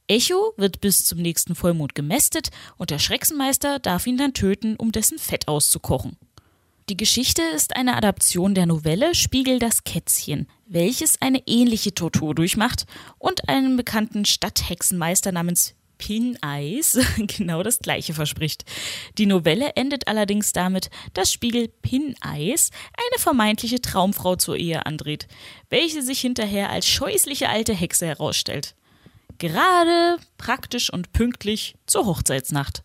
Echo 0.07 0.52
wird 0.59 0.82
bis 0.82 1.05
zum 1.05 1.18
nächsten 1.18 1.55
Vollmond 1.55 1.94
gemästet 1.94 2.50
und 2.76 2.90
der 2.90 2.98
Schrecksenmeister 2.98 3.78
darf 3.78 4.07
ihn 4.07 4.18
dann 4.18 4.34
töten, 4.34 4.76
um 4.76 4.92
dessen 4.92 5.18
Fett 5.18 5.48
auszukochen. 5.48 6.18
Die 6.90 6.96
Geschichte 6.98 7.40
ist 7.55 7.76
eine 7.76 7.96
Adaption 7.96 8.55
der 8.55 8.66
Novelle 8.66 9.14
Spiegel 9.14 9.59
das 9.59 9.84
Kätzchen, 9.84 10.46
welches 10.66 11.22
eine 11.22 11.42
ähnliche 11.46 11.94
Tortur 11.94 12.34
durchmacht 12.34 12.84
und 13.18 13.48
einen 13.48 13.78
bekannten 13.78 14.26
Stadthexenmeister 14.26 15.32
namens 15.32 15.74
Pin 15.96 16.36
Eis 16.42 16.98
genau 17.16 17.62
das 17.62 17.78
gleiche 17.78 18.12
verspricht. 18.12 18.66
Die 19.16 19.24
Novelle 19.24 19.70
endet 19.76 20.07
allerdings 20.07 20.52
damit, 20.52 20.90
dass 21.14 21.32
Spiegel 21.32 21.68
Pin 21.68 22.14
Eis 22.20 22.70
eine 22.92 23.18
vermeintliche 23.18 23.80
Traumfrau 23.80 24.36
zur 24.36 24.59
Ehe 24.59 24.84
andreht, 24.84 25.28
welche 25.70 26.02
sich 26.02 26.20
hinterher 26.20 26.68
als 26.68 26.86
scheußliche 26.86 27.48
alte 27.48 27.72
Hexe 27.72 28.07
herausstellt. 28.07 28.74
Gerade, 29.45 30.16
praktisch 30.38 30.90
und 30.90 31.12
pünktlich 31.12 31.76
zur 31.84 32.07
Hochzeitsnacht. 32.07 32.82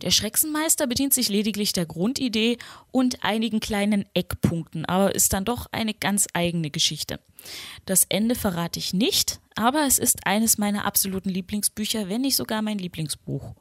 Der 0.00 0.10
Schrecksenmeister 0.10 0.86
bedient 0.86 1.12
sich 1.12 1.28
lediglich 1.28 1.74
der 1.74 1.84
Grundidee 1.84 2.56
und 2.90 3.22
einigen 3.22 3.60
kleinen 3.60 4.06
Eckpunkten, 4.14 4.86
aber 4.86 5.14
ist 5.14 5.34
dann 5.34 5.44
doch 5.44 5.66
eine 5.70 5.92
ganz 5.92 6.26
eigene 6.32 6.70
Geschichte. 6.70 7.20
Das 7.84 8.06
Ende 8.08 8.34
verrate 8.34 8.78
ich 8.78 8.94
nicht, 8.94 9.40
aber 9.56 9.86
es 9.86 9.98
ist 9.98 10.26
eines 10.26 10.56
meiner 10.56 10.86
absoluten 10.86 11.28
Lieblingsbücher, 11.28 12.08
wenn 12.08 12.22
nicht 12.22 12.36
sogar 12.36 12.62
mein 12.62 12.78
Lieblingsbuch. 12.78 13.54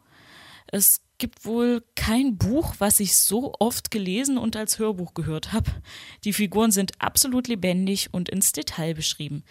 Es 0.68 1.02
gibt 1.18 1.44
wohl 1.44 1.84
kein 1.96 2.38
Buch, 2.38 2.76
was 2.80 3.02
ich 3.02 3.18
so 3.18 3.54
oft 3.60 3.92
gelesen 3.92 4.38
und 4.38 4.56
als 4.56 4.80
Hörbuch 4.80 5.14
gehört 5.14 5.52
habe. 5.52 5.72
Die 6.24 6.32
Figuren 6.32 6.72
sind 6.72 6.94
absolut 7.00 7.50
lebendig 7.50 8.14
und 8.14 8.30
ins 8.30 8.54
Detail 8.54 8.94
beschrieben. 8.94 9.44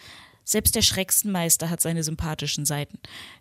Selbst 0.49 0.75
der 0.75 0.81
Schrecksenmeister 0.81 1.69
hat 1.69 1.81
seine 1.81 2.05
sympathischen 2.05 2.65
Seiten. 2.65 2.99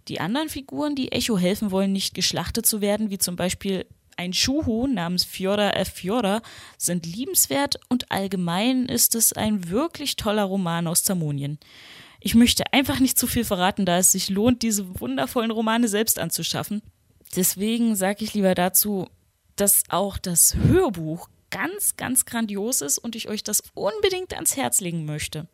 Die 0.08 0.18
anderen 0.18 0.48
Figuren, 0.48 0.96
die 0.96 1.12
Echo 1.12 1.38
helfen 1.38 1.70
wollen, 1.70 1.92
nicht 1.92 2.14
geschlachtet 2.14 2.66
zu 2.66 2.80
werden, 2.80 3.10
wie 3.10 3.18
zum 3.18 3.36
Beispiel 3.36 3.86
ein 4.16 4.32
Schuhu 4.32 4.88
namens 4.88 5.22
Fjorda 5.22 5.70
F. 5.70 5.92
Fjorda 5.92 6.42
sind 6.76 7.06
liebenswert 7.06 7.78
und 7.88 8.10
allgemein 8.10 8.86
ist 8.86 9.14
es 9.14 9.32
ein 9.32 9.70
wirklich 9.70 10.16
toller 10.16 10.42
Roman 10.42 10.88
aus 10.88 11.04
Zamonien. 11.04 11.60
Ich 12.18 12.34
möchte 12.34 12.72
einfach 12.72 12.98
nicht 12.98 13.16
zu 13.16 13.28
viel 13.28 13.44
verraten, 13.44 13.86
da 13.86 13.98
es 13.98 14.10
sich 14.10 14.28
lohnt, 14.28 14.62
diese 14.62 14.98
wundervollen 14.98 15.52
Romane 15.52 15.86
selbst 15.86 16.18
anzuschaffen. 16.18 16.82
Deswegen 17.36 17.94
sage 17.94 18.24
ich 18.24 18.34
lieber 18.34 18.56
dazu, 18.56 19.06
dass 19.54 19.84
auch 19.90 20.18
das 20.18 20.56
Hörbuch 20.56 21.28
ganz, 21.50 21.94
ganz 21.96 22.24
grandios 22.24 22.80
ist 22.80 22.98
und 22.98 23.14
ich 23.14 23.28
euch 23.28 23.44
das 23.44 23.62
unbedingt 23.74 24.34
ans 24.34 24.56
Herz 24.56 24.80
legen 24.80 25.04
möchte. 25.04 25.46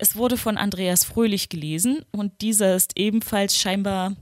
Es 0.00 0.14
wurde 0.14 0.36
von 0.36 0.56
Andreas 0.56 1.04
Fröhlich 1.04 1.48
gelesen 1.48 2.04
und 2.12 2.40
dieser 2.40 2.76
ist 2.76 2.96
ebenfalls 2.96 3.56
scheinbar 3.56 4.14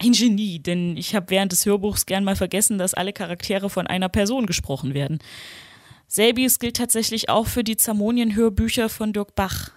ein 0.00 0.12
Genie, 0.12 0.60
denn 0.60 0.96
ich 0.96 1.14
habe 1.16 1.30
während 1.30 1.50
des 1.50 1.66
Hörbuchs 1.66 2.06
gern 2.06 2.22
mal 2.22 2.36
vergessen, 2.36 2.78
dass 2.78 2.94
alle 2.94 3.12
Charaktere 3.12 3.68
von 3.68 3.88
einer 3.88 4.08
Person 4.08 4.46
gesprochen 4.46 4.94
werden. 4.94 5.18
Selbiges 6.06 6.60
gilt 6.60 6.76
tatsächlich 6.76 7.30
auch 7.30 7.48
für 7.48 7.64
die 7.64 7.76
Zamonien-Hörbücher 7.76 8.88
von 8.88 9.12
Dirk 9.12 9.34
Bach. 9.34 9.70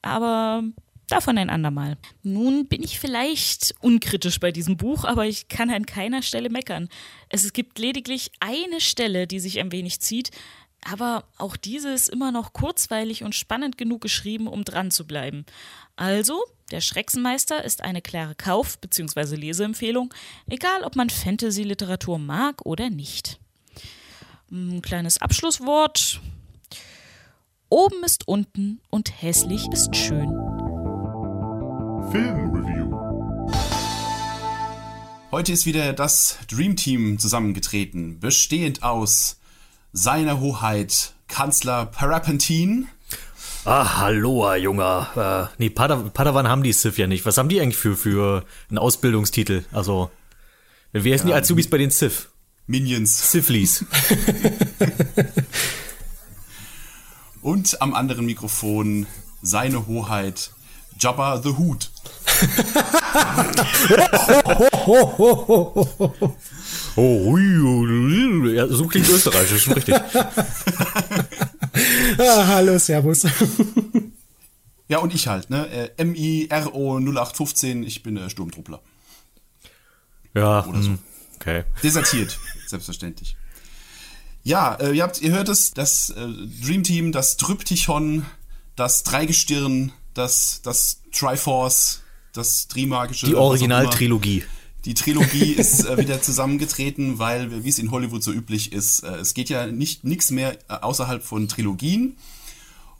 Aber 0.00 0.64
Davon 1.12 1.36
ein 1.36 1.50
andermal. 1.50 1.98
Nun 2.22 2.68
bin 2.68 2.82
ich 2.82 2.98
vielleicht 2.98 3.74
unkritisch 3.80 4.40
bei 4.40 4.50
diesem 4.50 4.78
Buch, 4.78 5.04
aber 5.04 5.26
ich 5.26 5.48
kann 5.48 5.68
an 5.68 5.84
keiner 5.84 6.22
Stelle 6.22 6.48
meckern. 6.48 6.88
Es 7.28 7.52
gibt 7.52 7.78
lediglich 7.78 8.30
eine 8.40 8.80
Stelle, 8.80 9.26
die 9.26 9.38
sich 9.38 9.60
ein 9.60 9.72
wenig 9.72 10.00
zieht, 10.00 10.30
aber 10.84 11.24
auch 11.38 11.56
diese 11.56 11.92
ist 11.92 12.08
immer 12.08 12.32
noch 12.32 12.52
kurzweilig 12.52 13.22
und 13.22 13.34
spannend 13.34 13.78
genug 13.78 14.00
geschrieben, 14.00 14.46
um 14.46 14.64
dran 14.64 14.90
zu 14.90 15.06
bleiben. 15.06 15.44
Also, 15.96 16.42
der 16.70 16.80
Schrecksenmeister 16.80 17.64
ist 17.64 17.82
eine 17.82 18.02
klare 18.02 18.34
Kauf- 18.34 18.78
bzw. 18.78 19.36
Leseempfehlung, 19.36 20.12
egal 20.48 20.82
ob 20.82 20.96
man 20.96 21.10
Fantasy-Literatur 21.10 22.18
mag 22.18 22.64
oder 22.66 22.90
nicht. 22.90 23.38
Ein 24.50 24.82
kleines 24.82 25.20
Abschlusswort. 25.20 26.20
Oben 27.68 28.04
ist 28.04 28.28
unten 28.28 28.80
und 28.90 29.22
hässlich 29.22 29.66
ist 29.72 29.96
schön. 29.96 30.28
Filmreview. 32.10 32.90
Heute 35.30 35.52
ist 35.52 35.64
wieder 35.64 35.94
das 35.94 36.38
Dream 36.48 36.76
Team 36.76 37.18
zusammengetreten, 37.18 38.20
bestehend 38.20 38.82
aus 38.82 39.38
seiner 39.92 40.40
Hoheit 40.40 41.12
Kanzler 41.28 41.86
Parapentin. 41.86 42.88
Ah, 43.64 43.98
hallo, 43.98 44.52
Junger. 44.54 45.50
Äh, 45.50 45.54
nee, 45.58 45.70
Padawan, 45.70 46.10
Padawan 46.10 46.48
haben 46.48 46.62
die 46.62 46.72
Sith 46.72 46.96
ja 46.96 47.06
nicht. 47.06 47.24
Was 47.26 47.38
haben 47.38 47.48
die 47.48 47.60
eigentlich 47.60 47.76
für, 47.76 47.96
für 47.96 48.44
einen 48.68 48.78
Ausbildungstitel? 48.78 49.64
Also, 49.70 50.10
wer 50.92 51.18
sind 51.18 51.28
die 51.28 51.34
Azubis 51.34 51.70
bei 51.70 51.78
den 51.78 51.90
Sith? 51.90 52.28
Minions. 52.66 53.30
Sithlies. 53.30 53.84
Und 57.42 57.80
am 57.82 57.94
anderen 57.94 58.26
Mikrofon 58.26 59.06
seine 59.42 59.86
Hoheit 59.86 60.50
Jabba 60.98 61.40
the 61.42 61.50
Hood. 61.50 61.90
oh, 66.96 67.24
hui, 67.24 67.58
hui, 67.58 68.54
ja, 68.54 68.66
so 68.68 68.86
klingt 68.86 69.08
österreichisch, 69.08 69.64
schon 69.64 69.74
richtig. 69.74 69.94
ah, 72.18 72.46
hallo, 72.46 72.78
Servus. 72.78 73.26
Ja, 74.88 74.98
und 74.98 75.14
ich 75.14 75.26
halt, 75.26 75.48
ne? 75.48 75.90
Äh, 75.96 76.04
MIRO 76.04 76.98
0815, 76.98 77.82
ich 77.82 78.02
bin 78.02 78.16
äh, 78.16 78.28
Sturmtruppler. 78.28 78.82
Ja, 80.34 80.66
Oder 80.66 80.82
so. 80.82 80.88
hm, 80.90 80.98
okay. 81.36 81.64
Desertiert, 81.82 82.38
selbstverständlich. 82.66 83.36
Ja, 84.42 84.74
äh, 84.74 84.92
ihr, 84.92 85.02
habt, 85.02 85.22
ihr 85.22 85.32
hört 85.32 85.48
es, 85.48 85.72
das 85.72 86.10
äh, 86.10 86.26
Dream 86.62 86.82
Team, 86.82 87.12
das 87.12 87.36
Tryptychon, 87.36 88.26
das 88.76 89.02
Dreigestirn, 89.02 89.92
das, 90.14 90.60
das 90.62 91.00
Triforce, 91.12 92.02
das 92.32 92.68
Trimagische. 92.68 93.26
Die. 93.26 93.34
Originaltrilogie. 93.34 94.44
Die 94.84 94.94
Trilogie 94.94 95.52
ist 95.56 95.84
äh, 95.84 95.98
wieder 95.98 96.20
zusammengetreten, 96.20 97.18
weil, 97.18 97.64
wie 97.64 97.68
es 97.68 97.78
in 97.78 97.90
Hollywood 97.90 98.22
so 98.22 98.32
üblich 98.32 98.72
ist, 98.72 99.00
äh, 99.00 99.16
es 99.16 99.34
geht 99.34 99.48
ja 99.48 99.66
nicht 99.66 100.04
nichts 100.04 100.30
mehr 100.30 100.54
äh, 100.68 100.74
außerhalb 100.80 101.22
von 101.22 101.48
Trilogien. 101.48 102.16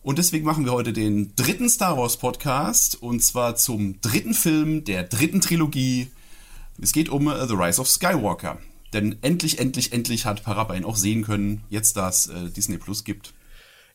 Und 0.02 0.18
deswegen 0.18 0.44
machen 0.44 0.64
wir 0.64 0.72
heute 0.72 0.92
den 0.92 1.34
dritten 1.36 1.68
Star 1.68 1.96
Wars 1.96 2.16
Podcast 2.16 3.00
und 3.00 3.22
zwar 3.22 3.54
zum 3.54 4.00
dritten 4.00 4.34
Film 4.34 4.84
der 4.84 5.04
dritten 5.04 5.40
Trilogie. 5.40 6.08
Es 6.80 6.92
geht 6.92 7.08
um 7.08 7.28
äh, 7.28 7.46
The 7.46 7.54
Rise 7.54 7.80
of 7.80 7.88
Skywalker. 7.88 8.58
Denn 8.92 9.16
endlich, 9.22 9.58
endlich, 9.58 9.92
endlich 9.92 10.26
hat 10.26 10.42
Parappa 10.42 10.74
ihn 10.74 10.84
auch 10.84 10.96
sehen 10.96 11.24
können, 11.24 11.62
jetzt 11.70 11.96
da 11.96 12.08
es 12.08 12.26
äh, 12.26 12.50
Disney 12.50 12.78
Plus 12.78 13.04
gibt. 13.04 13.32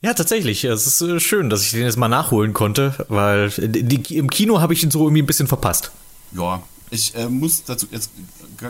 Ja, 0.01 0.13
tatsächlich. 0.13 0.63
Es 0.63 0.87
ist 0.87 1.01
äh, 1.01 1.19
schön, 1.19 1.49
dass 1.49 1.63
ich 1.63 1.71
den 1.71 1.83
jetzt 1.83 1.97
mal 1.97 2.07
nachholen 2.07 2.53
konnte, 2.53 2.93
weil 3.09 3.49
die, 3.49 4.17
im 4.17 4.29
Kino 4.29 4.61
habe 4.61 4.73
ich 4.73 4.83
ihn 4.83 4.91
so 4.91 5.03
irgendwie 5.03 5.21
ein 5.21 5.27
bisschen 5.27 5.47
verpasst. 5.47 5.91
Ja, 6.31 6.63
ich 6.89 7.15
äh, 7.15 7.29
muss 7.29 7.63
dazu 7.63 7.87
jetzt 7.91 8.11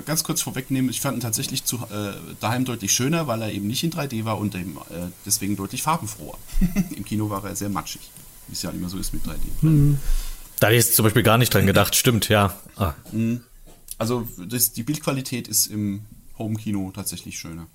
ganz 0.06 0.24
kurz 0.24 0.42
vorwegnehmen, 0.42 0.90
ich 0.90 1.02
fand 1.02 1.18
ihn 1.18 1.22
tatsächlich 1.22 1.64
zu, 1.64 1.78
äh, 1.78 2.14
daheim 2.40 2.66
deutlich 2.66 2.92
schöner, 2.92 3.28
weil 3.28 3.42
er 3.42 3.52
eben 3.52 3.68
nicht 3.68 3.84
in 3.84 3.92
3D 3.92 4.26
war 4.26 4.38
und 4.38 4.56
eben, 4.56 4.78
äh, 4.90 5.08
deswegen 5.26 5.56
deutlich 5.56 5.84
farbenfroher. 5.84 6.38
Im 6.96 7.06
Kino 7.06 7.30
war 7.30 7.44
er 7.46 7.56
sehr 7.56 7.70
matschig, 7.70 8.02
wie 8.48 8.54
es 8.54 8.62
ja 8.62 8.72
immer 8.72 8.90
so 8.90 8.98
ist 8.98 9.14
mit 9.14 9.24
3D. 9.24 9.96
Da 10.60 10.68
hätte 10.68 10.78
ich 10.78 10.86
jetzt 10.86 10.96
zum 10.96 11.04
Beispiel 11.04 11.24
gar 11.24 11.38
nicht 11.38 11.54
dran 11.54 11.68
gedacht. 11.68 11.96
Stimmt, 11.96 12.30
ja. 12.30 12.58
Ah. 12.76 12.94
Also 13.98 14.28
das, 14.38 14.74
die 14.74 14.84
Bildqualität 14.84 15.48
ist 15.48 15.68
im 15.68 16.06
Home-Kino 16.38 16.92
tatsächlich 16.94 17.38
schöner. 17.38 17.68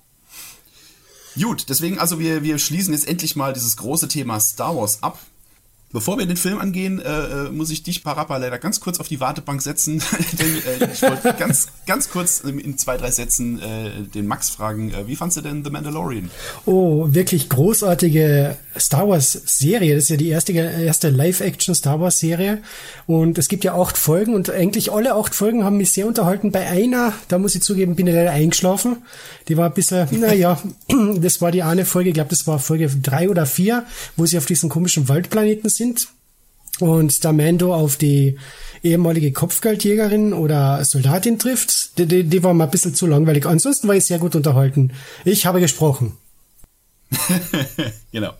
Gut, 1.39 1.65
deswegen 1.69 1.97
also 1.97 2.19
wir, 2.19 2.43
wir 2.43 2.59
schließen 2.59 2.93
jetzt 2.93 3.07
endlich 3.07 3.35
mal 3.35 3.53
dieses 3.53 3.77
große 3.77 4.07
Thema 4.07 4.39
Star 4.39 4.75
Wars 4.75 5.01
ab. 5.01 5.19
Bevor 5.93 6.17
wir 6.17 6.25
den 6.25 6.37
Film 6.37 6.57
angehen, 6.57 6.99
äh, 6.99 7.45
äh, 7.45 7.49
muss 7.51 7.69
ich 7.69 7.83
dich, 7.83 8.03
Parappa, 8.03 8.35
leider 8.37 8.57
ganz 8.57 8.79
kurz 8.79 8.99
auf 8.99 9.07
die 9.07 9.19
Wartebank 9.19 9.61
setzen. 9.61 10.01
denn 10.33 10.81
äh, 10.81 10.91
ich 10.91 11.01
wollte 11.03 11.33
ganz, 11.37 11.67
ganz 11.85 12.09
kurz 12.09 12.39
in 12.41 12.77
zwei, 12.77 12.97
drei 12.97 13.11
Sätzen 13.11 13.59
äh, 13.59 14.03
den 14.03 14.27
Max 14.27 14.49
fragen, 14.49 14.91
äh, 14.91 15.07
wie 15.07 15.15
fandst 15.15 15.37
du 15.37 15.41
denn 15.41 15.63
The 15.63 15.69
Mandalorian? 15.69 16.29
Oh, 16.65 17.07
wirklich 17.09 17.49
großartige 17.49 18.57
Star 18.77 19.07
Wars 19.07 19.31
Serie. 19.45 19.95
Das 19.95 20.05
ist 20.05 20.09
ja 20.09 20.17
die 20.17 20.29
erste, 20.29 20.53
erste 20.53 21.09
Live-Action 21.09 21.75
Star 21.75 21.99
Wars 21.99 22.19
Serie. 22.19 22.61
Und 23.07 23.37
es 23.37 23.47
gibt 23.47 23.63
ja 23.63 23.75
acht 23.75 23.97
Folgen 23.97 24.33
und 24.33 24.49
eigentlich 24.49 24.91
alle 24.91 25.15
acht 25.15 25.35
Folgen 25.35 25.63
haben 25.63 25.77
mich 25.77 25.91
sehr 25.91 26.07
unterhalten. 26.07 26.51
Bei 26.51 26.67
einer, 26.67 27.13
da 27.27 27.37
muss 27.37 27.55
ich 27.55 27.61
zugeben, 27.61 27.95
bin 27.95 28.07
ich 28.07 28.13
leider 28.13 28.31
eingeschlafen. 28.31 28.97
Die 29.47 29.57
war 29.57 29.67
ein 29.67 29.73
bisschen, 29.73 30.07
naja, 30.19 30.61
das 31.17 31.41
war 31.41 31.51
die 31.51 31.63
eine 31.63 31.85
Folge, 31.85 32.09
ich 32.09 32.15
glaube, 32.15 32.29
das 32.29 32.47
war 32.47 32.59
Folge 32.59 32.89
drei 32.89 33.29
oder 33.29 33.45
vier, 33.45 33.85
wo 34.15 34.25
sie 34.25 34.37
auf 34.37 34.45
diesem 34.45 34.69
komischen 34.69 35.09
Waldplaneten 35.09 35.69
sind. 35.69 36.07
Und 36.79 37.23
da 37.23 37.31
Mando 37.31 37.73
auf 37.73 37.97
die 37.97 38.37
ehemalige 38.83 39.31
Kopfgeldjägerin 39.31 40.33
oder 40.33 40.83
Soldatin 40.85 41.39
trifft, 41.39 41.97
die, 41.97 42.05
die, 42.05 42.23
die 42.25 42.43
war 42.43 42.53
mal 42.53 42.65
ein 42.65 42.71
bisschen 42.71 42.93
zu 42.93 43.07
langweilig. 43.07 43.45
Ansonsten 43.45 43.87
war 43.87 43.95
ich 43.95 44.05
sehr 44.05 44.19
gut 44.19 44.35
unterhalten. 44.35 44.91
Ich 45.25 45.45
habe 45.45 45.59
gesprochen. 45.61 46.13
genau. 48.11 48.33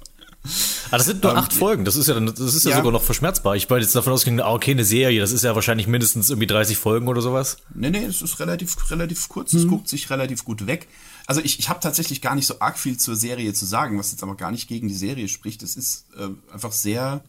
Ah, 0.91 0.97
das 0.97 1.05
sind 1.05 1.23
nur 1.23 1.37
acht 1.37 1.53
Folgen. 1.53 1.85
Das 1.85 1.95
ist 1.95 2.07
ja, 2.07 2.13
dann- 2.15 2.25
das 2.27 2.39
ist 2.53 2.65
ja, 2.65 2.71
ja. 2.71 2.77
sogar 2.77 2.91
noch 2.91 3.01
verschmerzbar. 3.03 3.55
Ich 3.55 3.69
war 3.69 3.79
jetzt 3.79 3.95
davon 3.95 4.11
ausgegangen, 4.11 4.41
ah, 4.41 4.51
okay, 4.51 4.71
eine 4.71 4.83
Serie, 4.83 5.21
das 5.21 5.31
ist 5.31 5.43
ja 5.43 5.55
wahrscheinlich 5.55 5.87
mindestens 5.87 6.29
irgendwie 6.29 6.47
30 6.47 6.77
Folgen 6.77 7.07
oder 7.07 7.21
sowas. 7.21 7.57
Nee, 7.73 7.89
nee, 7.91 8.03
es 8.03 8.21
ist 8.21 8.39
relativ, 8.41 8.75
relativ 8.91 9.29
kurz, 9.29 9.53
Mhm. 9.53 9.59
es 9.59 9.67
guckt 9.67 9.87
sich 9.89 10.09
relativ 10.09 10.43
gut 10.43 10.67
weg. 10.67 10.87
Also 11.25 11.39
ich, 11.41 11.59
ich 11.59 11.69
habe 11.69 11.79
tatsächlich 11.79 12.21
gar 12.21 12.35
nicht 12.35 12.45
so 12.45 12.59
arg 12.59 12.77
viel 12.77 12.97
zur 12.97 13.15
Serie 13.15 13.53
zu 13.53 13.65
sagen, 13.65 13.97
was 13.97 14.11
jetzt 14.11 14.21
aber 14.23 14.35
gar 14.35 14.51
nicht 14.51 14.67
gegen 14.67 14.89
die 14.89 14.93
Serie 14.95 15.29
spricht. 15.29 15.63
Es 15.63 15.77
ist 15.77 16.05
äh, 16.19 16.27
einfach 16.53 16.73
sehr, 16.73 17.23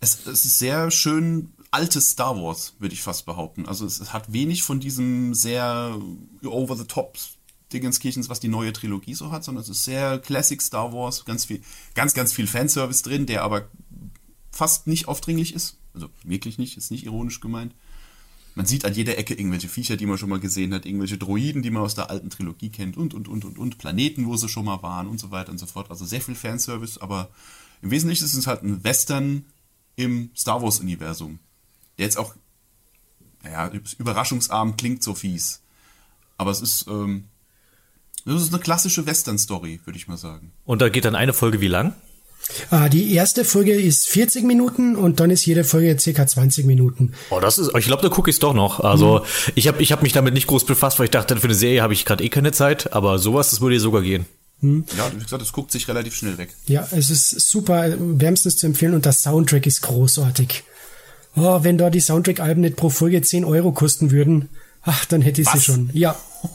es, 0.00 0.26
es 0.26 0.44
ist 0.44 0.58
sehr 0.58 0.90
schön 0.90 1.48
altes 1.74 2.10
Star 2.10 2.40
Wars, 2.40 2.74
würde 2.78 2.94
ich 2.94 3.02
fast 3.02 3.26
behaupten. 3.26 3.66
Also 3.66 3.84
es, 3.84 4.00
es 4.00 4.12
hat 4.12 4.32
wenig 4.32 4.62
von 4.62 4.78
diesem 4.78 5.34
sehr 5.34 5.98
over-the-top 6.44 7.18
Dingenskirchens, 7.72 8.28
was 8.28 8.38
die 8.38 8.48
neue 8.48 8.72
Trilogie 8.72 9.14
so 9.14 9.32
hat, 9.32 9.42
sondern 9.42 9.62
es 9.62 9.68
ist 9.68 9.84
sehr 9.84 10.20
Classic 10.20 10.62
Star 10.62 10.92
Wars, 10.92 11.24
ganz 11.24 11.46
viel, 11.46 11.62
ganz, 11.94 12.14
ganz 12.14 12.32
viel 12.32 12.46
Fanservice 12.46 13.02
drin, 13.02 13.26
der 13.26 13.42
aber 13.42 13.68
fast 14.52 14.86
nicht 14.86 15.08
aufdringlich 15.08 15.52
ist. 15.52 15.78
Also 15.94 16.08
wirklich 16.22 16.58
nicht, 16.58 16.76
ist 16.76 16.92
nicht 16.92 17.04
ironisch 17.04 17.40
gemeint. 17.40 17.74
Man 18.54 18.66
sieht 18.66 18.84
an 18.84 18.94
jeder 18.94 19.18
Ecke 19.18 19.34
irgendwelche 19.34 19.68
Viecher, 19.68 19.96
die 19.96 20.06
man 20.06 20.16
schon 20.16 20.28
mal 20.28 20.38
gesehen 20.38 20.72
hat, 20.72 20.86
irgendwelche 20.86 21.18
Droiden, 21.18 21.62
die 21.62 21.70
man 21.70 21.82
aus 21.82 21.96
der 21.96 22.08
alten 22.08 22.30
Trilogie 22.30 22.70
kennt 22.70 22.96
und, 22.96 23.12
und, 23.12 23.26
und, 23.26 23.44
und, 23.44 23.58
und, 23.58 23.78
Planeten, 23.78 24.26
wo 24.26 24.36
sie 24.36 24.48
schon 24.48 24.66
mal 24.66 24.80
waren 24.82 25.08
und 25.08 25.18
so 25.18 25.32
weiter 25.32 25.50
und 25.50 25.58
so 25.58 25.66
fort. 25.66 25.90
Also 25.90 26.04
sehr 26.04 26.20
viel 26.20 26.36
Fanservice, 26.36 27.00
aber 27.00 27.30
im 27.82 27.90
Wesentlichen 27.90 28.24
ist 28.24 28.34
es 28.34 28.46
halt 28.46 28.62
ein 28.62 28.84
Western 28.84 29.44
im 29.96 30.30
Star 30.36 30.62
Wars-Universum. 30.62 31.40
Der 31.98 32.06
jetzt 32.06 32.18
auch, 32.18 32.34
naja, 33.42 33.70
überraschungsarm 33.98 34.76
klingt 34.76 35.02
so 35.02 35.14
fies. 35.14 35.60
Aber 36.36 36.50
es 36.50 36.60
ist, 36.60 36.86
ähm, 36.88 37.24
das 38.24 38.42
ist 38.42 38.52
eine 38.52 38.62
klassische 38.62 39.06
Western-Story, 39.06 39.80
würde 39.84 39.98
ich 39.98 40.08
mal 40.08 40.16
sagen. 40.16 40.52
Und 40.64 40.82
da 40.82 40.88
geht 40.88 41.04
dann 41.04 41.14
eine 41.14 41.32
Folge 41.32 41.60
wie 41.60 41.68
lang? 41.68 41.94
Äh, 42.70 42.90
die 42.90 43.12
erste 43.14 43.44
Folge 43.44 43.72
ist 43.74 44.08
40 44.08 44.44
Minuten 44.44 44.96
und 44.96 45.20
dann 45.20 45.30
ist 45.30 45.46
jede 45.46 45.64
Folge 45.64 45.98
circa 45.98 46.26
20 46.26 46.66
Minuten. 46.66 47.12
Oh, 47.30 47.40
das 47.40 47.58
ist, 47.58 47.70
ich 47.76 47.86
glaube, 47.86 48.02
da 48.02 48.08
gucke 48.08 48.30
ich 48.30 48.38
doch 48.38 48.54
noch. 48.54 48.80
Also, 48.80 49.24
ich 49.54 49.68
habe 49.68 49.82
ich 49.82 49.92
hab 49.92 50.02
mich 50.02 50.12
damit 50.12 50.34
nicht 50.34 50.46
groß 50.46 50.66
befasst, 50.66 50.98
weil 50.98 51.06
ich 51.06 51.10
dachte, 51.10 51.36
für 51.36 51.44
eine 51.44 51.54
Serie 51.54 51.82
habe 51.82 51.92
ich 51.92 52.04
gerade 52.04 52.22
eh 52.22 52.28
keine 52.28 52.52
Zeit, 52.52 52.92
aber 52.92 53.18
sowas, 53.18 53.50
das 53.50 53.60
würde 53.60 53.76
dir 53.76 53.80
sogar 53.80 54.02
gehen. 54.02 54.26
Ja, 54.60 55.10
wie 55.14 55.22
gesagt, 55.22 55.42
es 55.42 55.52
guckt 55.52 55.72
sich 55.72 55.88
relativ 55.88 56.14
schnell 56.14 56.38
weg. 56.38 56.54
Ja, 56.66 56.86
es 56.90 57.10
ist 57.10 57.30
super, 57.50 57.94
wärmstens 57.98 58.56
zu 58.56 58.66
empfehlen 58.66 58.94
und 58.94 59.04
der 59.04 59.12
Soundtrack 59.12 59.66
ist 59.66 59.82
großartig. 59.82 60.64
Oh, 61.36 61.60
wenn 61.62 61.78
da 61.78 61.90
die 61.90 62.00
Soundtrack-Alben 62.00 62.60
nicht 62.60 62.76
pro 62.76 62.90
Folge 62.90 63.20
10 63.20 63.44
Euro 63.44 63.72
kosten 63.72 64.10
würden, 64.10 64.48
ach, 64.82 65.04
dann 65.04 65.20
hätte 65.22 65.42
ich 65.42 65.48
sie 65.48 65.54
Was? 65.56 65.64
schon. 65.64 65.90
Ja, 65.92 66.16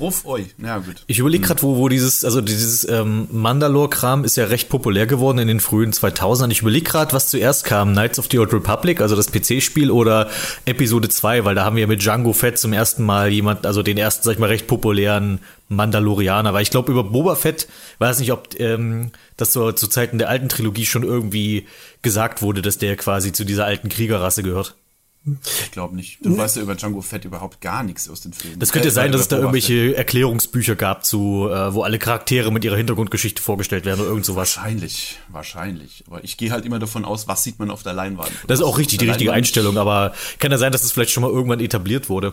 Prof 0.00 0.24
euch. 0.24 0.46
Na 0.56 0.78
gut. 0.78 1.04
Ich 1.08 1.18
überlege 1.18 1.46
gerade, 1.46 1.60
wo, 1.60 1.76
wo 1.76 1.90
dieses, 1.90 2.24
also 2.24 2.40
dieses 2.40 2.88
ähm, 2.88 3.28
Mandalore-Kram 3.30 4.24
ist 4.24 4.34
ja 4.38 4.46
recht 4.46 4.70
populär 4.70 5.06
geworden 5.06 5.36
in 5.36 5.46
den 5.46 5.60
frühen 5.60 5.92
2000ern. 5.92 6.50
Ich 6.50 6.62
überlege 6.62 6.88
gerade, 6.88 7.12
was 7.12 7.28
zuerst 7.28 7.66
kam, 7.66 7.92
Knights 7.92 8.18
of 8.18 8.28
the 8.30 8.38
Old 8.38 8.50
Republic, 8.54 9.02
also 9.02 9.14
das 9.14 9.30
PC-Spiel 9.30 9.90
oder 9.90 10.30
Episode 10.64 11.10
2, 11.10 11.44
weil 11.44 11.54
da 11.54 11.66
haben 11.66 11.76
wir 11.76 11.86
mit 11.86 12.00
Django 12.00 12.32
Fett 12.32 12.58
zum 12.58 12.72
ersten 12.72 13.04
Mal 13.04 13.30
jemand, 13.30 13.66
also 13.66 13.82
den 13.82 13.98
ersten, 13.98 14.24
sag 14.24 14.32
ich 14.32 14.38
mal, 14.38 14.46
recht 14.46 14.66
populären 14.66 15.40
Mandalorianer, 15.68 16.54
weil 16.54 16.62
ich 16.62 16.70
glaube, 16.70 16.90
über 16.90 17.04
Boba 17.04 17.34
Fett, 17.34 17.68
weiß 17.98 18.20
nicht, 18.20 18.32
ob 18.32 18.58
ähm, 18.58 19.10
das 19.36 19.52
so 19.52 19.70
zu 19.72 19.86
Zeiten 19.86 20.16
der 20.16 20.30
alten 20.30 20.48
Trilogie 20.48 20.86
schon 20.86 21.02
irgendwie 21.02 21.66
gesagt 22.00 22.40
wurde, 22.40 22.62
dass 22.62 22.78
der 22.78 22.96
quasi 22.96 23.32
zu 23.32 23.44
dieser 23.44 23.66
alten 23.66 23.90
Kriegerrasse 23.90 24.42
gehört. 24.42 24.76
Ich 25.24 25.70
glaube 25.70 25.94
nicht. 25.96 26.24
Du 26.24 26.36
weißt 26.36 26.56
ja 26.56 26.62
über 26.62 26.74
Django 26.74 27.02
Fett 27.02 27.26
überhaupt 27.26 27.60
gar 27.60 27.82
nichts 27.82 28.08
aus 28.08 28.22
den 28.22 28.32
Filmen. 28.32 28.58
Das 28.58 28.72
könnte 28.72 28.88
Äh, 28.88 28.90
sein, 28.90 29.12
dass 29.12 29.20
es 29.20 29.28
da 29.28 29.36
irgendwelche 29.36 29.94
Erklärungsbücher 29.94 30.76
gab 30.76 31.04
zu, 31.04 31.46
äh, 31.50 31.74
wo 31.74 31.82
alle 31.82 31.98
Charaktere 31.98 32.50
mit 32.50 32.64
ihrer 32.64 32.76
Hintergrundgeschichte 32.76 33.42
vorgestellt 33.42 33.84
werden 33.84 34.00
oder 34.00 34.08
irgend 34.08 34.24
sowas. 34.24 34.56
Wahrscheinlich, 34.56 35.18
wahrscheinlich. 35.28 36.04
Aber 36.06 36.24
ich 36.24 36.38
gehe 36.38 36.50
halt 36.52 36.64
immer 36.64 36.78
davon 36.78 37.04
aus, 37.04 37.28
was 37.28 37.44
sieht 37.44 37.58
man 37.58 37.70
auf 37.70 37.82
der 37.82 37.92
Leinwand. 37.92 38.30
Das 38.46 38.60
ist 38.60 38.64
auch 38.64 38.78
richtig, 38.78 38.98
die 38.98 39.06
richtige 39.08 39.30
Leinwand- 39.30 39.34
Einstellung, 39.36 39.76
aber 39.76 40.14
kann 40.38 40.50
ja 40.52 40.58
sein, 40.58 40.72
dass 40.72 40.84
es 40.84 40.92
vielleicht 40.92 41.10
schon 41.10 41.22
mal 41.22 41.30
irgendwann 41.30 41.60
etabliert 41.60 42.08
wurde. 42.08 42.32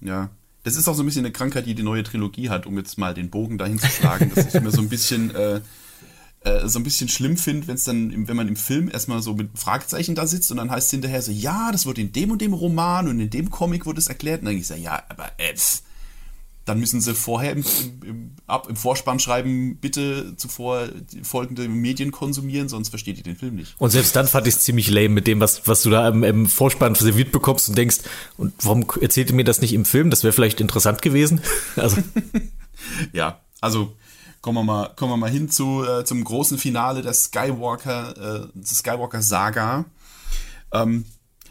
Ja. 0.00 0.30
Das 0.64 0.76
ist 0.76 0.86
auch 0.86 0.94
so 0.94 1.02
ein 1.02 1.06
bisschen 1.06 1.24
eine 1.24 1.32
Krankheit, 1.32 1.66
die 1.66 1.74
die 1.74 1.82
neue 1.82 2.02
Trilogie 2.04 2.48
hat, 2.50 2.66
um 2.66 2.76
jetzt 2.76 2.96
mal 2.98 3.14
den 3.14 3.30
Bogen 3.30 3.58
dahin 3.58 3.78
zu 3.80 3.88
schlagen, 3.88 4.30
dass 4.34 4.46
ich 4.46 4.54
immer 4.54 4.70
so 4.70 4.80
ein 4.80 4.88
bisschen, 4.88 5.34
äh, 5.34 5.60
äh, 6.44 6.68
so 6.68 6.78
ein 6.78 6.82
bisschen 6.82 7.08
schlimm 7.08 7.36
finde, 7.36 7.66
wenn 7.68 7.76
es 7.76 7.84
dann, 7.84 8.28
wenn 8.28 8.36
man 8.36 8.48
im 8.48 8.56
Film 8.56 8.90
erstmal 8.90 9.22
so 9.22 9.34
mit 9.34 9.50
Fragezeichen 9.54 10.14
da 10.14 10.26
sitzt 10.26 10.50
und 10.50 10.58
dann 10.58 10.70
heißt 10.70 10.86
es 10.86 10.90
hinterher 10.90 11.22
so, 11.22 11.32
ja, 11.32 11.70
das 11.72 11.86
wird 11.86 11.98
in 11.98 12.12
dem 12.12 12.30
und 12.30 12.40
dem 12.40 12.52
Roman 12.52 13.08
und 13.08 13.20
in 13.20 13.30
dem 13.30 13.50
Comic 13.50 13.86
wurde 13.86 13.98
es 13.98 14.08
erklärt. 14.08 14.40
Und 14.40 14.46
dann 14.46 14.56
ich 14.56 14.66
so, 14.66 14.74
ja, 14.74 15.02
aber 15.08 15.26
äh, 15.38 15.54
dann 16.64 16.78
müssen 16.78 17.00
sie 17.00 17.14
vorher 17.14 17.52
im, 17.52 17.64
im, 18.04 18.30
ab, 18.46 18.68
im 18.68 18.76
Vorspann 18.76 19.18
schreiben, 19.18 19.78
bitte 19.80 20.36
zuvor 20.36 20.88
die 20.88 21.24
folgende 21.24 21.68
Medien 21.68 22.12
konsumieren, 22.12 22.68
sonst 22.68 22.90
versteht 22.90 23.18
ihr 23.18 23.24
den 23.24 23.36
Film 23.36 23.56
nicht. 23.56 23.74
Und 23.78 23.90
selbst 23.90 24.14
dann 24.14 24.28
fand 24.28 24.46
ich 24.46 24.54
es 24.54 24.60
ziemlich 24.60 24.88
lame 24.88 25.08
mit 25.08 25.26
dem, 25.26 25.40
was, 25.40 25.66
was 25.66 25.82
du 25.82 25.90
da 25.90 26.08
im, 26.08 26.22
im 26.22 26.46
Vorspann 26.46 26.94
serviert 26.94 27.32
bekommst 27.32 27.68
und 27.68 27.76
denkst, 27.76 27.98
und 28.36 28.52
warum 28.62 28.86
erzählt 29.00 29.30
ihr 29.30 29.34
mir 29.34 29.44
das 29.44 29.60
nicht 29.60 29.72
im 29.72 29.84
Film? 29.84 30.10
Das 30.10 30.22
wäre 30.22 30.32
vielleicht 30.32 30.60
interessant 30.60 31.02
gewesen. 31.02 31.40
Also, 31.76 31.96
Ja, 33.12 33.40
also 33.60 33.94
kommen 34.42 34.58
wir 34.58 34.64
mal, 34.64 34.92
kommen 34.96 35.12
wir 35.12 35.16
mal 35.16 35.30
hin 35.30 35.48
zu, 35.48 35.84
äh, 35.84 36.04
zum 36.04 36.22
großen 36.22 36.58
Finale 36.58 37.00
der 37.00 37.14
Skywalker, 37.14 38.10
äh, 38.10 38.48
der 38.52 38.64
Skywalker-Saga. 38.66 39.86
Ähm, 40.72 41.06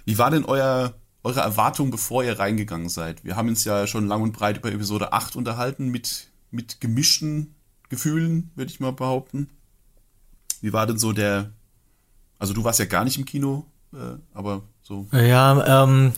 wie 0.05 0.17
war 0.17 0.29
denn 0.29 0.45
euer, 0.45 0.93
eure 1.23 1.39
Erwartung, 1.39 1.89
bevor 1.89 2.23
ihr 2.23 2.37
reingegangen 2.37 2.89
seid? 2.89 3.23
Wir 3.23 3.35
haben 3.37 3.47
uns 3.47 3.63
ja 3.63 3.87
schon 3.87 4.07
lang 4.07 4.21
und 4.21 4.33
breit 4.33 4.57
über 4.57 4.71
Episode 4.71 5.13
8 5.13 5.37
unterhalten, 5.37 5.87
mit, 5.87 6.27
mit 6.51 6.81
gemischten 6.81 7.55
Gefühlen, 7.89 8.51
würde 8.55 8.71
ich 8.71 8.79
mal 8.79 8.91
behaupten. 8.91 9.49
Wie 10.59 10.73
war 10.73 10.85
denn 10.85 10.99
so 10.99 11.13
der, 11.13 11.51
also 12.39 12.53
du 12.53 12.63
warst 12.63 12.79
ja 12.79 12.85
gar 12.85 13.05
nicht 13.05 13.17
im 13.17 13.25
Kino, 13.25 13.65
äh, 13.93 14.17
aber 14.33 14.63
so. 14.81 15.07
ja, 15.13 15.83
ähm, 15.83 16.13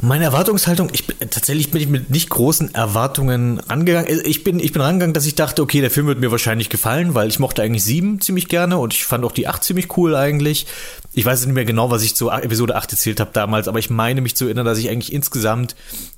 meine 0.00 0.24
Erwartungshaltung, 0.24 0.90
ich 0.92 1.04
tatsächlich 1.30 1.70
bin 1.70 1.80
ich 1.80 1.88
mit 1.88 2.10
nicht 2.10 2.30
großen 2.30 2.74
Erwartungen 2.74 3.58
rangegangen. 3.58 4.20
Ich 4.24 4.44
bin, 4.44 4.60
ich 4.60 4.72
bin 4.72 4.80
rangegangen, 4.82 5.14
dass 5.14 5.26
ich 5.26 5.34
dachte, 5.34 5.62
okay, 5.62 5.80
der 5.80 5.90
Film 5.90 6.06
wird 6.06 6.20
mir 6.20 6.30
wahrscheinlich 6.30 6.68
gefallen, 6.68 7.14
weil 7.14 7.28
ich 7.28 7.38
mochte 7.38 7.62
eigentlich 7.62 7.82
sieben 7.82 8.20
ziemlich 8.20 8.48
gerne 8.48 8.78
und 8.78 8.94
ich 8.94 9.04
fand 9.04 9.24
auch 9.24 9.32
die 9.32 9.48
acht 9.48 9.64
ziemlich 9.64 9.96
cool 9.96 10.14
eigentlich. 10.14 10.66
Ich 11.14 11.24
weiß 11.24 11.44
nicht 11.44 11.54
mehr 11.54 11.64
genau, 11.64 11.90
was 11.90 12.04
ich 12.04 12.14
zu 12.14 12.30
Episode 12.30 12.76
8 12.76 12.92
erzählt 12.92 13.18
habe 13.18 13.30
damals, 13.32 13.66
aber 13.66 13.80
ich 13.80 13.90
meine 13.90 14.20
mich 14.20 14.36
zu 14.36 14.44
erinnern, 14.44 14.66
dass 14.66 14.78
ich 14.78 14.88
eigentlich 14.88 15.12
insgesamt 15.12 15.74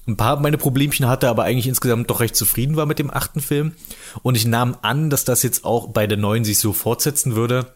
ein 0.06 0.16
paar 0.16 0.38
meine 0.40 0.58
Problemchen 0.58 1.08
hatte, 1.08 1.28
aber 1.28 1.44
eigentlich 1.44 1.68
insgesamt 1.68 2.10
doch 2.10 2.20
recht 2.20 2.36
zufrieden 2.36 2.76
war 2.76 2.86
mit 2.86 2.98
dem 2.98 3.10
achten 3.10 3.40
Film. 3.40 3.72
Und 4.22 4.36
ich 4.36 4.46
nahm 4.46 4.76
an, 4.82 5.08
dass 5.08 5.24
das 5.24 5.42
jetzt 5.42 5.64
auch 5.64 5.88
bei 5.88 6.06
der 6.06 6.18
neuen 6.18 6.44
sich 6.44 6.58
so 6.58 6.72
fortsetzen 6.72 7.34
würde. 7.34 7.72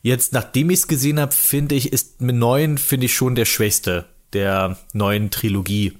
Jetzt, 0.00 0.32
nachdem 0.32 0.70
ich 0.70 0.80
es 0.80 0.88
gesehen 0.88 1.20
habe, 1.20 1.32
finde 1.32 1.74
ich, 1.74 1.92
ist 1.92 2.20
mit 2.20 2.36
neun, 2.36 2.78
finde 2.78 3.06
ich 3.06 3.14
schon 3.14 3.34
der 3.34 3.44
schwächste 3.44 4.06
der 4.32 4.76
neuen 4.92 5.30
Trilogie. 5.30 5.92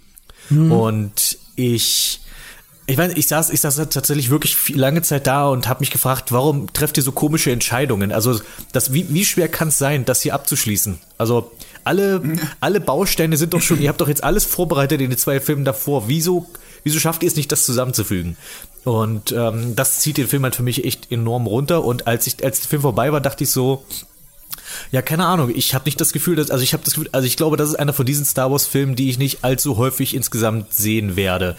Und 0.50 1.38
ich, 1.56 2.20
ich 2.86 2.98
weiß, 2.98 3.12
ich 3.14 3.26
saß, 3.28 3.50
ich 3.50 3.60
saß 3.60 3.76
tatsächlich 3.90 4.30
wirklich 4.30 4.56
viel, 4.56 4.78
lange 4.78 5.02
Zeit 5.02 5.26
da 5.26 5.48
und 5.48 5.68
habe 5.68 5.80
mich 5.80 5.90
gefragt, 5.90 6.32
warum 6.32 6.72
trefft 6.72 6.96
ihr 6.96 7.02
so 7.02 7.12
komische 7.12 7.52
Entscheidungen? 7.52 8.12
Also, 8.12 8.40
das, 8.72 8.92
wie, 8.92 9.06
wie 9.10 9.24
schwer 9.24 9.48
kann 9.48 9.68
es 9.68 9.78
sein, 9.78 10.04
das 10.04 10.22
hier 10.22 10.34
abzuschließen? 10.34 10.98
Also, 11.18 11.52
alle, 11.84 12.22
alle 12.60 12.80
Bausteine 12.80 13.36
sind 13.36 13.54
doch 13.54 13.62
schon, 13.62 13.80
ihr 13.80 13.88
habt 13.88 14.00
doch 14.00 14.08
jetzt 14.08 14.24
alles 14.24 14.44
vorbereitet 14.44 15.00
in 15.00 15.10
den 15.10 15.18
zwei 15.18 15.40
Filmen 15.40 15.64
davor. 15.64 16.08
Wieso, 16.08 16.46
wieso 16.84 16.98
schafft 16.98 17.22
ihr 17.22 17.28
es 17.28 17.36
nicht, 17.36 17.52
das 17.52 17.64
zusammenzufügen? 17.64 18.36
Und 18.84 19.32
ähm, 19.32 19.76
das 19.76 20.00
zieht 20.00 20.16
den 20.16 20.26
Film 20.26 20.42
halt 20.42 20.56
für 20.56 20.64
mich 20.64 20.84
echt 20.84 21.12
enorm 21.12 21.46
runter. 21.46 21.84
Und 21.84 22.08
als 22.08 22.26
ich, 22.26 22.44
als 22.44 22.60
der 22.60 22.68
Film 22.68 22.82
vorbei 22.82 23.12
war, 23.12 23.20
dachte 23.20 23.44
ich 23.44 23.50
so, 23.50 23.84
ja, 24.90 25.02
keine 25.02 25.26
Ahnung. 25.26 25.52
Ich 25.54 25.74
habe 25.74 25.84
nicht 25.86 26.00
das 26.00 26.12
Gefühl, 26.12 26.36
dass 26.36 26.50
also 26.50 26.62
ich 26.62 26.72
habe 26.72 26.84
das 26.84 26.94
Gefühl, 26.94 27.08
also 27.12 27.26
ich 27.26 27.36
glaube, 27.36 27.56
das 27.56 27.70
ist 27.70 27.74
einer 27.76 27.92
von 27.92 28.06
diesen 28.06 28.24
Star 28.24 28.50
Wars 28.50 28.66
Filmen, 28.66 28.96
die 28.96 29.10
ich 29.10 29.18
nicht 29.18 29.44
allzu 29.44 29.76
häufig 29.76 30.14
insgesamt 30.14 30.74
sehen 30.74 31.16
werde. 31.16 31.56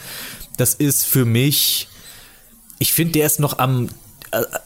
Das 0.58 0.74
ist 0.74 1.06
für 1.06 1.26
mich 1.26 1.88
ich 2.84 2.94
finde, 2.94 3.14
der 3.14 3.26
ist 3.26 3.40
noch 3.40 3.60
am 3.60 3.90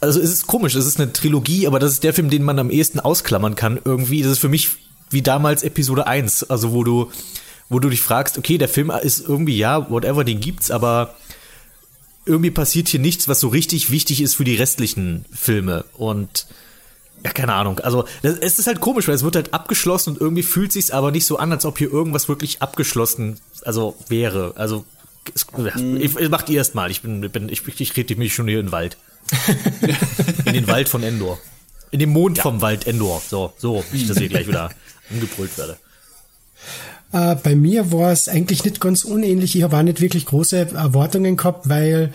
also 0.01 0.21
es 0.21 0.31
ist 0.31 0.47
komisch, 0.47 0.75
es 0.75 0.85
ist 0.85 0.99
eine 0.99 1.11
Trilogie, 1.11 1.67
aber 1.67 1.77
das 1.77 1.91
ist 1.91 2.03
der 2.03 2.13
Film, 2.13 2.29
den 2.29 2.43
man 2.43 2.57
am 2.57 2.71
ehesten 2.71 2.99
ausklammern 2.99 3.55
kann 3.55 3.79
irgendwie. 3.83 4.23
Das 4.23 4.31
ist 4.31 4.39
für 4.39 4.49
mich 4.49 4.69
wie 5.09 5.21
damals 5.21 5.61
Episode 5.63 6.07
1, 6.07 6.49
also 6.49 6.71
wo 6.71 6.83
du 6.83 7.11
wo 7.69 7.79
du 7.79 7.89
dich 7.89 8.01
fragst, 8.01 8.37
okay, 8.37 8.57
der 8.57 8.69
Film 8.69 8.91
ist 9.01 9.19
irgendwie 9.19 9.57
ja, 9.57 9.89
whatever, 9.89 10.23
den 10.23 10.39
gibt's, 10.39 10.71
aber 10.71 11.15
irgendwie 12.25 12.49
passiert 12.49 12.87
hier 12.87 13.01
nichts, 13.01 13.27
was 13.27 13.41
so 13.41 13.49
richtig 13.49 13.91
wichtig 13.91 14.21
ist 14.21 14.35
für 14.35 14.45
die 14.45 14.55
restlichen 14.55 15.25
Filme 15.33 15.83
und 15.93 16.47
ja, 17.23 17.31
keine 17.31 17.53
Ahnung. 17.53 17.79
Also, 17.79 18.05
das, 18.21 18.37
es 18.37 18.59
ist 18.59 18.67
halt 18.67 18.79
komisch, 18.79 19.07
weil 19.07 19.15
es 19.15 19.23
wird 19.23 19.35
halt 19.35 19.53
abgeschlossen 19.53 20.11
und 20.11 20.21
irgendwie 20.21 20.43
fühlt 20.43 20.71
sich's 20.71 20.91
aber 20.91 21.11
nicht 21.11 21.25
so 21.25 21.37
an, 21.37 21.51
als 21.51 21.65
ob 21.65 21.77
hier 21.77 21.91
irgendwas 21.91 22.29
wirklich 22.29 22.61
abgeschlossen, 22.61 23.39
also 23.63 23.95
wäre. 24.07 24.53
Also, 24.55 24.85
es, 25.33 25.45
ich, 25.75 26.15
ich, 26.17 26.29
macht 26.29 26.49
ihr 26.49 26.57
erst 26.57 26.75
mal. 26.75 26.89
Ich 26.91 27.01
bin, 27.01 27.21
bin 27.29 27.49
ich, 27.49 27.67
ich 27.67 27.97
rede 27.97 28.15
mich 28.15 28.33
schon 28.33 28.47
hier 28.47 28.59
in 28.59 28.67
den 28.67 28.71
Wald. 28.71 28.97
in 30.45 30.53
den 30.53 30.67
Wald 30.67 30.87
von 30.89 31.03
Endor. 31.03 31.37
In 31.91 31.99
den 31.99 32.09
Mond 32.09 32.39
vom 32.39 32.61
Wald 32.61 32.87
Endor. 32.87 33.21
So, 33.27 33.53
so, 33.57 33.83
ich 33.91 34.07
das 34.07 34.17
hier 34.17 34.29
gleich 34.29 34.47
wieder 34.47 34.69
angebrüllt 35.09 35.57
werde. 35.57 35.77
Äh, 37.11 37.35
bei 37.35 37.55
mir 37.55 37.91
war 37.91 38.11
es 38.11 38.27
eigentlich 38.29 38.63
nicht 38.63 38.79
ganz 38.79 39.03
unähnlich. 39.03 39.55
Ich 39.55 39.63
habe 39.63 39.77
auch 39.77 39.83
nicht 39.83 40.01
wirklich 40.01 40.25
große 40.25 40.57
Erwartungen 40.57 41.37
gehabt, 41.37 41.69
weil 41.69 42.13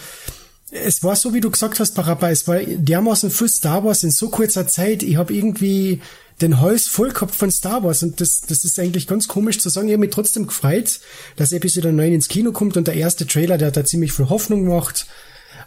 es 0.73 1.05
war 1.05 1.15
so, 1.17 1.35
wie 1.35 1.41
du 1.41 1.51
gesagt 1.51 1.79
hast, 1.81 1.93
Parappa, 1.95 2.31
es 2.31 2.49
war 2.49 2.59
dermaßen 2.59 3.31
viel 3.31 3.49
Star 3.49 3.85
Wars 3.85 4.03
in 4.05 4.11
so 4.11 4.31
kurzer 4.31 4.67
Zeit. 4.67 5.03
Ich 5.03 5.17
habe 5.17 5.35
irgendwie 5.35 6.01
den 6.41 6.61
Hals 6.61 6.89
voll 6.89 7.11
gehabt 7.11 7.35
von 7.35 7.51
Star 7.51 7.85
Wars 7.85 8.03
und 8.03 8.21
das, 8.21 8.41
das 8.41 8.65
ist 8.65 8.79
eigentlich 8.81 9.07
ganz 9.07 9.29
komisch 9.29 9.59
zu 9.59 9.69
sagen. 9.69 9.89
Ich 9.89 9.93
habe 9.93 10.01
mich 10.01 10.15
trotzdem 10.15 10.47
gefreut, 10.47 11.01
dass 11.37 11.53
Episode 11.53 11.93
9 11.93 12.15
ins 12.15 12.29
Kino 12.29 12.53
kommt 12.53 12.79
und 12.79 12.89
der 12.89 12.95
erste 12.95 13.27
Trailer, 13.27 13.59
der 13.59 13.71
da 13.71 13.85
ziemlich 13.85 14.13
viel 14.13 14.31
Hoffnung 14.31 14.65
gemacht. 14.65 15.07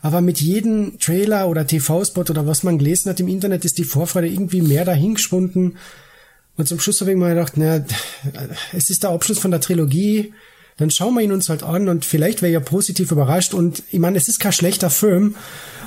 Aber 0.01 0.21
mit 0.21 0.41
jedem 0.41 0.99
Trailer 0.99 1.47
oder 1.47 1.67
TV-Spot 1.67 2.21
oder 2.21 2.47
was 2.47 2.63
man 2.63 2.79
gelesen 2.79 3.09
hat 3.09 3.19
im 3.19 3.27
Internet, 3.27 3.63
ist 3.63 3.77
die 3.77 3.83
Vorfreude 3.83 4.27
irgendwie 4.27 4.61
mehr 4.61 4.85
dahingeschwunden. 4.85 5.77
Und 6.57 6.67
zum 6.67 6.79
Schluss 6.79 7.01
habe 7.01 7.11
ich 7.11 7.17
mir 7.17 7.29
gedacht, 7.29 7.53
na, 7.55 7.85
es 8.73 8.89
ist 8.89 9.03
der 9.03 9.11
Abschluss 9.11 9.39
von 9.39 9.51
der 9.51 9.61
Trilogie, 9.61 10.33
dann 10.77 10.89
schauen 10.91 11.13
wir 11.13 11.21
ihn 11.21 11.31
uns 11.31 11.47
halt 11.47 11.63
an 11.63 11.87
und 11.87 12.03
vielleicht 12.03 12.41
wäre 12.41 12.51
ja 12.51 12.59
positiv 12.59 13.11
überrascht. 13.11 13.53
Und 13.53 13.83
ich 13.91 13.99
meine, 13.99 14.17
es 14.17 14.27
ist 14.27 14.39
kein 14.39 14.51
schlechter 14.51 14.89
Film, 14.89 15.35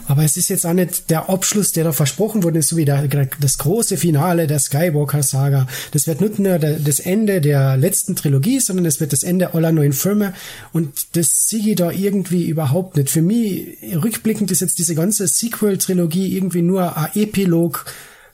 aber 0.07 0.25
es 0.25 0.39
ist 0.39 0.49
jetzt 0.49 0.65
auch 0.65 0.73
nicht 0.73 1.11
der 1.11 1.29
Abschluss, 1.29 1.73
der 1.73 1.85
da 1.85 1.93
versprochen 1.93 2.43
ist, 2.55 2.71
so 2.71 2.79
wie 2.79 2.87
der, 2.87 3.07
das 3.39 3.59
große 3.59 3.99
Finale 3.99 4.47
der 4.47 4.59
Skywalker-Saga. 4.59 5.67
Das 5.93 6.07
wird 6.07 6.23
nicht 6.23 6.39
nur 6.39 6.59
das 6.59 7.01
Ende 7.01 7.43
der 7.43 7.77
letzten 7.77 8.17
Trilogie, 8.17 8.61
sondern 8.61 8.87
es 8.87 9.01
wird 9.01 9.13
das 9.13 9.23
Ende 9.23 9.53
aller 9.53 9.73
neuen 9.73 9.93
Filme. 9.93 10.33
Und 10.73 11.15
das 11.17 11.49
sehe 11.49 11.69
ich 11.69 11.77
da 11.77 11.91
irgendwie 11.91 12.49
überhaupt 12.49 12.97
nicht. 12.97 13.11
Für 13.11 13.21
mich, 13.21 13.77
rückblickend 14.03 14.51
ist 14.51 14.61
jetzt 14.61 14.79
diese 14.79 14.95
ganze 14.95 15.29
Sequel-Trilogie 15.29 16.35
irgendwie 16.35 16.63
nur 16.63 16.97
ein 16.97 17.11
Epilog 17.15 17.85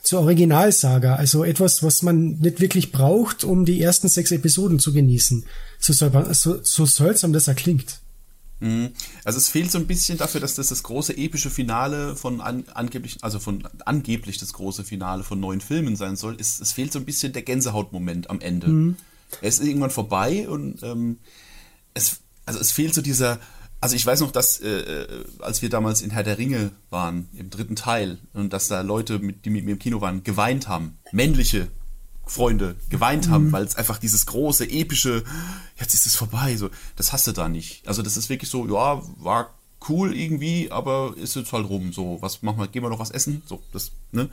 zur 0.01 0.21
Originalsaga. 0.21 1.15
Also 1.15 1.43
etwas, 1.43 1.83
was 1.83 2.01
man 2.01 2.37
nicht 2.39 2.61
wirklich 2.61 2.93
braucht, 2.93 3.43
um 3.43 3.65
die 3.65 3.81
ersten 3.81 4.07
sechs 4.07 4.31
Episoden 4.31 4.79
zu 4.79 4.93
genießen. 4.93 5.43
So, 5.93 6.33
so, 6.33 6.59
so 6.63 6.85
seltsam 6.85 7.33
das 7.33 7.47
erklingt. 7.47 7.99
Mhm. 8.59 8.91
Also 9.23 9.37
es 9.37 9.49
fehlt 9.49 9.71
so 9.71 9.77
ein 9.77 9.87
bisschen 9.87 10.17
dafür, 10.17 10.41
dass 10.41 10.55
das 10.55 10.69
das 10.69 10.83
große 10.83 11.17
epische 11.17 11.49
Finale 11.49 12.15
von 12.15 12.41
an, 12.41 12.63
angeblich, 12.73 13.17
also 13.21 13.39
von 13.39 13.67
angeblich 13.85 14.37
das 14.37 14.53
große 14.53 14.83
Finale 14.83 15.23
von 15.23 15.39
neuen 15.39 15.61
Filmen 15.61 15.95
sein 15.95 16.15
soll. 16.15 16.37
Es, 16.39 16.59
es 16.59 16.71
fehlt 16.71 16.93
so 16.93 16.99
ein 16.99 17.05
bisschen 17.05 17.33
der 17.33 17.41
Gänsehautmoment 17.41 18.29
am 18.29 18.39
Ende. 18.41 18.67
Mhm. 18.67 18.95
Er 19.41 19.49
ist 19.49 19.61
irgendwann 19.61 19.91
vorbei 19.91 20.47
und 20.47 20.81
ähm, 20.83 21.17
es, 21.93 22.21
also 22.45 22.59
es 22.59 22.71
fehlt 22.71 22.93
so 22.93 23.01
dieser, 23.01 23.39
also 23.81 23.95
ich 23.95 24.05
weiß 24.05 24.21
noch, 24.21 24.31
dass 24.31 24.61
äh, 24.61 24.69
äh, 24.69 25.25
als 25.39 25.61
wir 25.61 25.69
damals 25.69 26.01
in 26.01 26.11
Herr 26.11 26.23
der 26.23 26.37
Ringe 26.37 26.71
waren, 26.89 27.27
im 27.33 27.49
dritten 27.49 27.75
Teil, 27.75 28.19
und 28.33 28.53
dass 28.53 28.67
da 28.67 28.81
Leute, 28.81 29.19
mit, 29.19 29.45
die 29.45 29.49
mit 29.49 29.65
mir 29.65 29.73
im 29.73 29.79
Kino 29.79 29.99
waren, 30.01 30.23
geweint 30.23 30.67
haben. 30.67 30.97
Männliche 31.11 31.67
Freunde 32.27 32.75
geweint 32.89 33.29
haben, 33.29 33.51
weil 33.51 33.63
es 33.63 33.75
einfach 33.75 33.97
dieses 33.99 34.25
große, 34.25 34.69
epische, 34.69 35.23
jetzt 35.79 35.93
ist 35.93 36.05
es 36.05 36.15
vorbei, 36.15 36.55
so, 36.57 36.69
das 36.95 37.13
hast 37.13 37.27
du 37.27 37.31
da 37.31 37.47
nicht. 37.49 37.87
Also 37.87 38.01
das 38.01 38.17
ist 38.17 38.29
wirklich 38.29 38.49
so, 38.49 38.67
ja, 38.67 39.01
war 39.17 39.53
cool 39.87 40.15
irgendwie, 40.15 40.71
aber 40.71 41.13
ist 41.17 41.35
jetzt 41.35 41.53
halt 41.53 41.69
rum, 41.69 41.93
so, 41.93 42.17
was 42.21 42.41
machen 42.41 42.59
wir, 42.59 42.67
gehen 42.67 42.81
wir 42.83 42.89
noch 42.89 42.99
was 42.99 43.11
essen, 43.11 43.43
so, 43.45 43.61
das, 43.71 43.91
ne? 44.11 44.29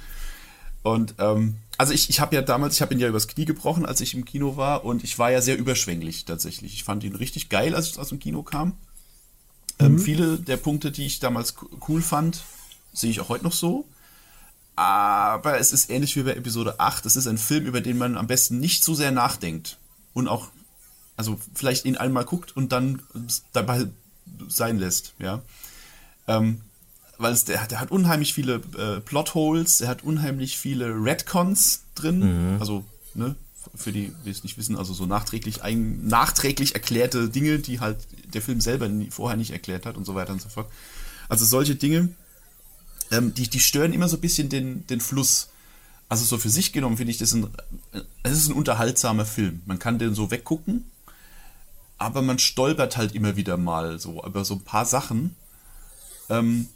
Und, 0.83 1.15
ähm, 1.19 1.57
also 1.79 1.93
ich, 1.93 2.11
ich 2.11 2.19
habe 2.19 2.35
ja 2.35 2.43
damals, 2.43 2.75
ich 2.75 2.83
habe 2.83 2.93
ihn 2.95 2.99
ja 3.01 3.09
übers 3.09 3.29
Knie 3.29 3.45
gebrochen, 3.45 3.87
als 3.87 4.01
ich 4.01 4.15
im 4.15 4.25
Kino 4.25 4.57
war 4.57 4.85
und 4.85 5.05
ich 5.05 5.19
war 5.19 5.31
ja 5.31 5.41
sehr 5.41 5.57
überschwänglich 5.57 6.25
tatsächlich. 6.25 6.75
Ich 6.75 6.85
fand 6.85 7.05
ihn 7.05 7.15
richtig 7.15 7.51
geil, 7.51 7.75
als 7.77 7.89
ich 7.89 7.99
aus 7.99 8.09
dem 8.09 8.19
Kino 8.19 8.43
kam. 8.43 8.73
Ähm, 9.79 9.99
viele 9.99 10.39
der 10.39 10.57
Punkte, 10.57 10.91
die 10.91 11.07
ich 11.07 11.21
damals 11.21 11.55
co- 11.55 11.69
cool 11.89 12.03
fand, 12.03 12.43
sehe 12.93 13.11
ich 13.11 13.21
auch 13.21 13.29
heute 13.29 13.45
noch 13.45 13.53
so. 13.53 13.87
Aber 14.75 15.59
es 15.59 15.73
ist 15.73 15.91
ähnlich 15.91 16.17
wie 16.17 16.23
bei 16.23 16.35
Episode 16.35 16.81
8. 16.81 17.05
Es 17.07 17.17
ist 17.17 17.27
ein 17.27 17.39
Film, 17.39 17.67
über 17.67 17.81
den 17.81 17.99
man 17.99 18.17
am 18.17 18.27
besten 18.27 18.59
nicht 18.59 18.85
so 18.85 18.95
sehr 18.95 19.11
nachdenkt. 19.11 19.79
Und 20.15 20.29
auch, 20.29 20.49
also 21.17 21.39
vielleicht 21.55 21.85
ihn 21.85 21.97
einmal 21.97 22.25
guckt 22.25 22.57
und 22.57 22.73
dann 22.73 23.03
dabei 23.53 23.87
sein 24.49 24.79
lässt, 24.79 25.15
ja. 25.19 25.43
Ähm, 26.27 26.61
weil 27.19 27.33
es, 27.33 27.45
der, 27.45 27.67
der 27.67 27.81
hat 27.81 27.91
unheimlich 27.91 28.35
viele 28.35 28.61
äh, 28.77 29.01
Plotholes, 29.01 29.81
er 29.81 29.89
hat 29.89 30.03
unheimlich 30.03 30.59
viele 30.59 30.89
Redcons 30.89 31.85
drin. 31.95 32.23
Also, 32.61 32.85
ne, 33.15 33.37
für 33.75 33.93
die, 33.93 34.13
die 34.25 34.31
es 34.31 34.43
nicht 34.43 34.59
wissen, 34.59 34.77
also 34.77 34.93
so 34.93 35.07
nachträglich, 35.07 35.63
ein, 35.63 36.07
nachträglich 36.07 36.75
erklärte 36.75 37.29
Dinge, 37.29 37.59
die 37.59 37.81
halt 37.81 37.99
der 38.35 38.43
Film 38.43 38.61
selber 38.61 38.89
nie, 38.89 39.11
vorher 39.11 39.37
nicht 39.37 39.53
erklärt 39.53 39.87
hat 39.87 39.97
und 39.97 40.05
so 40.05 40.15
weiter 40.15 40.33
und 40.33 40.43
so 40.43 40.49
fort. 40.49 40.71
Also 41.29 41.45
solche 41.45 41.77
Dinge, 41.77 42.11
ähm, 43.13 43.35
die, 43.35 43.49
die 43.49 43.61
stören 43.61 43.93
immer 43.93 44.09
so 44.09 44.17
ein 44.17 44.21
bisschen 44.21 44.49
den, 44.49 44.87
den 44.89 45.01
Fluss. 45.01 45.51
Also 46.09 46.25
so 46.25 46.39
für 46.39 46.51
sich 46.51 46.73
genommen 46.73 46.97
finde 46.97 47.13
ich 47.13 47.19
das 47.19 47.33
ein, 47.33 47.47
es 48.23 48.33
ist 48.33 48.49
ein 48.49 48.55
unterhaltsamer 48.55 49.25
Film. 49.25 49.63
Man 49.67 49.79
kann 49.79 49.99
den 49.99 50.15
so 50.15 50.31
weggucken, 50.31 50.91
aber 51.99 52.23
man 52.23 52.39
stolpert 52.39 52.97
halt 52.97 53.15
immer 53.15 53.37
wieder 53.37 53.57
mal 53.57 53.99
so 53.99 54.23
über 54.25 54.45
so 54.45 54.55
ein 54.55 54.61
paar 54.61 54.85
Sachen, 54.85 55.37
ähm, 56.29 56.69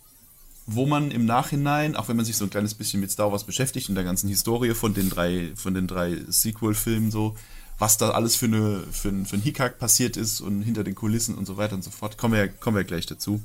wo 0.67 0.87
man 0.87 1.11
im 1.11 1.27
Nachhinein, 1.27 1.97
auch 1.97 2.09
wenn 2.09 2.17
man 2.17 2.25
sich 2.25 2.37
so 2.37 2.45
ein 2.45 2.51
kleines 2.51 2.75
bisschen 2.75 3.01
mit 3.01 3.11
Star 3.11 3.31
Wars 3.31 3.45
beschäftigt 3.45 3.89
und 3.89 3.95
der 3.95 4.05
ganzen 4.05 4.29
Historie 4.29 4.75
von 4.75 4.95
den 4.95 5.11
drei, 5.11 5.53
von 5.55 5.75
den 5.75 5.87
drei 5.87 6.19
Sequel-Filmen 6.29 7.11
so, 7.11 7.37
was 7.79 7.99
da 7.99 8.11
alles 8.11 8.37
für, 8.37 8.47
eine, 8.47 8.85
für, 8.91 9.11
ein, 9.11 9.27
für 9.27 9.37
ein 9.37 9.43
Hickhack 9.43 9.79
passiert 9.79 10.17
ist 10.17 10.41
und 10.41 10.63
hinter 10.63 10.83
den 10.83 10.95
Kulissen 10.95 11.35
und 11.35 11.47
so 11.47 11.57
weiter 11.57 11.75
und 11.75 11.85
so 11.85 11.91
fort, 11.91 12.17
kommen 12.17 12.35
wir, 12.35 12.49
kommen 12.49 12.77
wir 12.77 12.85
gleich 12.85 13.07
dazu. 13.07 13.43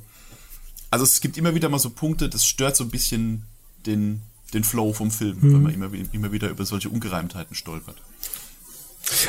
Also 0.92 1.04
es 1.04 1.22
gibt 1.22 1.38
immer 1.38 1.54
wieder 1.54 1.70
mal 1.70 1.78
so 1.78 1.88
Punkte, 1.88 2.28
das 2.28 2.44
stört 2.44 2.76
so 2.76 2.84
ein 2.84 2.90
bisschen 2.90 3.44
den, 3.86 4.20
den 4.52 4.62
Flow 4.62 4.92
vom 4.92 5.10
Film, 5.10 5.38
weil 5.40 5.60
man 5.60 5.72
immer, 5.72 5.90
immer 6.12 6.32
wieder 6.32 6.50
über 6.50 6.66
solche 6.66 6.90
Ungereimtheiten 6.90 7.56
stolpert. 7.56 7.96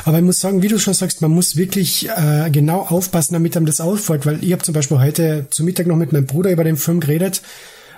Aber 0.04 0.18
ich 0.18 0.26
muss 0.26 0.42
sagen, 0.42 0.62
wie 0.62 0.68
du 0.68 0.78
schon 0.78 0.94
sagst, 0.94 1.22
man 1.22 1.32
muss 1.32 1.56
wirklich 1.56 2.10
äh, 2.10 2.50
genau 2.52 2.82
aufpassen, 2.82 3.34
damit 3.34 3.56
einem 3.56 3.66
das 3.66 3.80
auffällt, 3.80 4.26
weil 4.26 4.44
ich 4.44 4.52
habe 4.52 4.62
zum 4.62 4.74
Beispiel 4.74 5.00
heute 5.00 5.48
zu 5.52 5.64
Mittag 5.64 5.88
noch 5.88 5.96
mit 5.96 6.12
meinem 6.12 6.26
Bruder 6.26 6.52
über 6.52 6.66
den 6.66 6.76
Film 6.76 7.00
geredet 7.00 7.42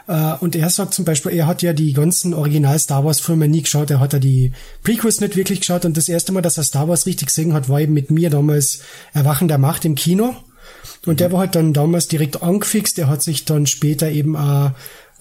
äh, 0.07 0.33
und 0.33 0.55
er 0.55 0.69
sagt 0.69 0.93
zum 0.93 1.03
Beispiel, 1.03 1.31
er 1.31 1.47
hat 1.47 1.63
ja 1.63 1.73
die 1.73 1.93
ganzen 1.93 2.35
Original 2.35 2.77
Star 2.77 3.03
Wars 3.03 3.19
Filme 3.19 3.47
nie 3.47 3.63
geschaut, 3.63 3.89
er 3.89 3.99
hat 3.99 4.13
ja 4.13 4.19
die 4.19 4.51
Prequels 4.83 5.21
nicht 5.21 5.37
wirklich 5.37 5.61
geschaut 5.61 5.85
und 5.85 5.97
das 5.97 6.07
erste 6.07 6.33
Mal, 6.33 6.41
dass 6.41 6.59
er 6.59 6.65
Star 6.65 6.87
Wars 6.87 7.07
richtig 7.07 7.29
gesehen 7.29 7.53
hat, 7.53 7.67
war 7.67 7.81
eben 7.81 7.93
mit 7.93 8.11
mir 8.11 8.29
damals 8.29 8.81
Erwachen 9.13 9.47
der 9.47 9.57
Macht 9.57 9.85
im 9.85 9.95
Kino. 9.95 10.35
Und 11.05 11.19
der 11.19 11.31
war 11.31 11.39
halt 11.39 11.55
dann 11.55 11.73
damals 11.73 12.07
direkt 12.07 12.41
angefixt. 12.41 12.97
Der 12.97 13.07
hat 13.07 13.21
sich 13.21 13.45
dann 13.45 13.67
später 13.67 14.09
eben 14.09 14.35
äh, 14.35 14.71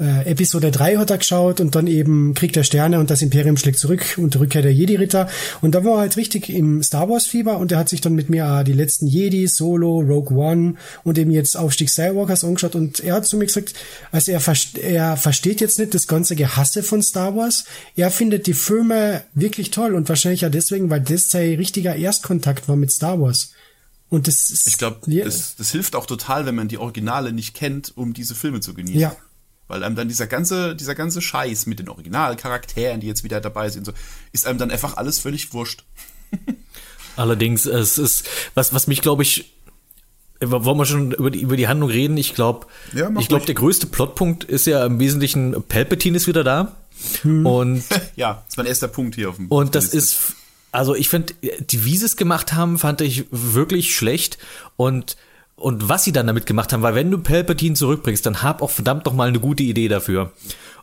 äh, 0.01 0.29
Episode 0.29 0.73
3 0.73 0.97
hat 0.97 1.11
er 1.11 1.19
geschaut 1.19 1.61
und 1.61 1.77
dann 1.77 1.87
eben 1.87 2.35
Krieg 2.35 2.53
der 2.53 2.65
Sterne 2.65 2.99
und 2.99 3.11
das 3.11 3.23
Imperium 3.23 3.57
schlägt 3.57 3.79
zurück 3.79 4.17
und 4.17 4.39
Rückkehr 4.39 4.63
der 4.63 4.75
Jedi-Ritter. 4.75 5.29
Und 5.61 5.77
da 5.77 5.85
war 5.85 5.95
er 5.95 6.01
halt 6.01 6.17
richtig 6.17 6.51
im 6.51 6.83
Star 6.83 7.09
Wars-Fieber 7.09 7.59
und 7.59 7.71
er 7.71 7.79
hat 7.79 7.89
sich 7.89 8.01
dann 8.01 8.15
mit 8.15 8.29
mir 8.29 8.45
äh, 8.45 8.65
die 8.65 8.73
letzten 8.73 9.07
Jedi, 9.07 9.47
Solo, 9.47 10.01
Rogue 10.01 10.37
One 10.37 10.75
und 11.05 11.17
eben 11.17 11.31
jetzt 11.31 11.57
Aufstieg 11.57 11.91
Skywalkers 11.91 12.43
angeschaut 12.43 12.75
und 12.75 13.01
er 13.01 13.15
hat 13.15 13.27
zu 13.27 13.37
mir 13.37 13.47
gesagt, 13.47 13.75
also 14.11 14.33
er, 14.33 14.41
verst 14.41 14.79
er 14.79 15.17
versteht 15.17 15.61
jetzt 15.61 15.79
nicht 15.79 15.95
das 15.95 16.09
ganze 16.09 16.35
Gehasse 16.35 16.83
von 16.83 17.01
Star 17.01 17.37
Wars. 17.37 17.65
Er 17.95 18.11
findet 18.11 18.49
die 18.49 18.55
Filme 18.55 19.23
wirklich 19.35 19.71
toll 19.71 19.95
und 19.95 20.09
wahrscheinlich 20.09 20.45
auch 20.45 20.51
deswegen, 20.51 20.91
weil 20.91 21.03
das 21.03 21.31
sein 21.31 21.55
richtiger 21.55 21.95
Erstkontakt 21.95 22.69
war 22.69 22.75
mit 22.75 22.91
Star 22.91 23.21
Wars. 23.21 23.54
Und 24.15 24.29
das 24.29 24.51
ist, 24.51 24.69
Ich 24.69 24.79
glaube, 24.79 25.01
ja, 25.07 25.25
das, 25.25 25.57
das 25.57 25.73
hilft 25.73 25.97
auch 25.97 26.07
total, 26.07 26.47
wenn 26.47 26.55
man 26.55 26.69
die 26.69 26.79
Originale 26.79 27.33
nicht 27.33 27.55
kennt, 27.55 27.93
um 27.97 28.15
diese 28.15 28.37
Filme 28.37 28.61
zu 28.61 28.73
genießen. 28.73 29.01
Ja. 29.01 29.17
Weil 29.67 29.83
einem 29.83 29.97
dann 29.97 30.09
dieser 30.09 30.29
ganze, 30.29 30.77
dieser 30.77 30.95
ganze 30.95 31.21
Scheiß 31.21 31.67
mit 31.67 31.81
den 31.81 31.89
Originalcharakteren, 31.89 33.01
die 33.01 33.09
jetzt 33.09 33.25
wieder 33.25 33.41
dabei 33.41 33.71
sind, 33.71 33.87
so, 33.87 33.93
ist 34.31 34.47
einem 34.47 34.59
dann 34.59 34.71
einfach 34.71 34.97
alles 34.97 35.19
völlig 35.19 35.53
wurscht. 35.53 35.85
Allerdings, 37.17 37.67
es 37.67 37.99
ist, 37.99 38.25
was, 38.55 38.73
was 38.73 38.87
mich, 38.87 39.01
glaube 39.01 39.25
ich, 39.25 39.53
wollen 40.41 40.79
wir 40.79 40.87
schon 40.87 41.11
über 41.13 41.31
die, 41.31 41.41
über 41.41 41.57
die 41.57 41.67
Handlung 41.67 41.91
reden? 41.91 42.17
Ich 42.17 42.35
glaube, 42.35 42.67
Ja, 42.93 43.11
ich 43.19 43.29
glaube, 43.29 43.47
der 43.47 43.55
größte 43.57 43.87
Plotpunkt 43.89 44.45
ist 44.45 44.67
ja 44.67 44.87
im 44.87 45.01
Wesentlichen, 45.01 45.61
Palpatine 45.69 46.17
ist 46.17 46.27
wieder 46.29 46.45
da. 46.45 46.77
Und, 47.25 47.83
ja, 48.17 48.35
das 48.35 48.51
ist 48.51 48.57
mein 48.57 48.67
erster 48.67 48.89
Punkt 48.89 49.17
hier 49.17 49.31
auf 49.31 49.37
dem 49.37 49.49
und 49.49 49.75
das 49.75 49.93
Liste. 49.93 49.99
ist, 49.99 50.35
also 50.75 50.95
ich 50.95 51.09
finde, 51.09 51.35
die, 51.61 51.85
wie 51.85 51.97
sie 51.97 52.07
es 52.07 52.17
gemacht 52.17 52.53
haben, 52.53 52.79
fand 52.79 53.01
ich 53.01 53.27
wirklich 53.31 53.95
schlecht. 53.95 54.39
Und, 54.77 55.17
und 55.57 55.89
was 55.89 56.05
sie 56.05 56.13
dann 56.13 56.27
damit 56.27 56.47
gemacht 56.47 56.73
haben, 56.73 56.83
weil 56.83 56.95
wenn 56.95 57.11
du 57.11 57.19
Palpatine 57.19 57.75
zurückbringst, 57.75 58.27
dann 58.27 58.43
hab 58.43 58.61
auch 58.61 58.71
verdammt 58.71 59.07
noch 59.07 59.15
mal 59.15 59.29
eine 59.29 59.41
gute 59.41 59.63
Idee 59.63 59.89
dafür. 59.89 60.33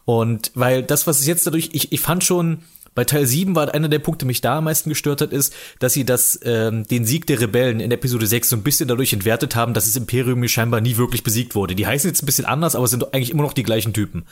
Und 0.05 0.51
weil 0.55 0.81
das, 0.81 1.07
was 1.07 1.19
es 1.19 1.27
jetzt 1.27 1.45
dadurch, 1.45 1.69
ich, 1.73 1.91
ich 1.91 1.99
fand 1.99 2.23
schon, 2.23 2.59
bei 2.93 3.05
Teil 3.05 3.25
7 3.25 3.55
war 3.55 3.73
einer 3.73 3.87
der 3.87 3.99
Punkte, 3.99 4.25
mich 4.25 4.41
da 4.41 4.57
am 4.57 4.65
meisten 4.65 4.89
gestört 4.89 5.21
hat, 5.21 5.31
ist, 5.31 5.53
dass 5.79 5.93
sie 5.93 6.03
das, 6.03 6.39
ähm, 6.43 6.85
den 6.87 7.05
Sieg 7.05 7.25
der 7.25 7.39
Rebellen 7.39 7.79
in 7.79 7.89
Episode 7.91 8.27
6 8.27 8.49
so 8.49 8.55
ein 8.57 8.63
bisschen 8.63 8.89
dadurch 8.89 9.13
entwertet 9.13 9.55
haben, 9.55 9.73
dass 9.73 9.85
das 9.85 9.95
Imperium 9.95 10.45
scheinbar 10.47 10.81
nie 10.81 10.97
wirklich 10.97 11.23
besiegt 11.23 11.55
wurde. 11.55 11.75
Die 11.75 11.87
heißen 11.87 12.09
jetzt 12.09 12.21
ein 12.21 12.25
bisschen 12.25 12.45
anders, 12.45 12.75
aber 12.75 12.87
sind 12.87 13.13
eigentlich 13.13 13.31
immer 13.31 13.43
noch 13.43 13.53
die 13.53 13.63
gleichen 13.63 13.93
Typen. 13.93 14.25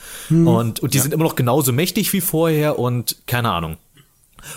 Und, 0.46 0.82
und 0.82 0.94
die 0.94 1.00
sind 1.00 1.14
immer 1.14 1.24
noch 1.24 1.36
genauso 1.36 1.72
mächtig 1.72 2.12
wie 2.12 2.20
vorher 2.20 2.80
und 2.80 3.16
keine 3.28 3.52
Ahnung. 3.52 3.78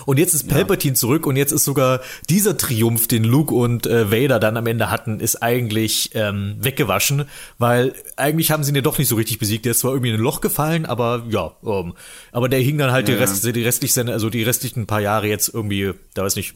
Und 0.05 0.19
jetzt 0.19 0.33
ist 0.33 0.47
Palpatine 0.47 0.95
zurück 0.95 1.25
und 1.25 1.35
jetzt 1.35 1.51
ist 1.51 1.65
sogar 1.65 2.01
dieser 2.29 2.57
Triumph, 2.57 3.07
den 3.07 3.23
Luke 3.23 3.53
und 3.53 3.85
äh, 3.87 4.11
Vader 4.11 4.39
dann 4.39 4.57
am 4.57 4.67
Ende 4.67 4.89
hatten, 4.89 5.19
ist 5.19 5.41
eigentlich 5.41 6.11
ähm, 6.13 6.55
weggewaschen, 6.59 7.25
weil 7.57 7.93
eigentlich 8.15 8.51
haben 8.51 8.63
sie 8.63 8.71
ihn 8.71 8.75
ja 8.75 8.81
doch 8.81 8.97
nicht 8.97 9.07
so 9.07 9.15
richtig 9.15 9.39
besiegt. 9.39 9.65
Der 9.65 9.71
ist 9.71 9.79
zwar 9.79 9.91
irgendwie 9.91 10.09
in 10.09 10.15
ein 10.15 10.21
Loch 10.21 10.41
gefallen, 10.41 10.85
aber 10.85 11.25
ja, 11.29 11.53
ähm, 11.65 11.93
aber 12.31 12.49
der 12.49 12.59
hing 12.59 12.77
dann 12.77 12.91
halt 12.91 13.07
die, 13.07 13.13
Ja, 13.13 13.19
Rest, 13.19 13.43
die 13.45 13.63
restlichen, 13.63 14.09
also 14.09 14.29
die 14.29 14.43
restlichen 14.43 14.87
paar 14.87 15.01
Jahre 15.01 15.27
jetzt 15.27 15.53
irgendwie, 15.53 15.93
da 16.13 16.23
weiß 16.23 16.35
nicht, 16.35 16.55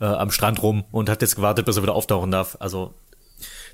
äh, 0.00 0.04
am 0.04 0.30
Strand 0.30 0.62
rum 0.62 0.84
und 0.90 1.08
hat 1.08 1.22
jetzt 1.22 1.36
gewartet, 1.36 1.66
bis 1.66 1.76
er 1.76 1.82
wieder 1.82 1.94
auftauchen 1.94 2.30
darf. 2.30 2.56
Also 2.60 2.94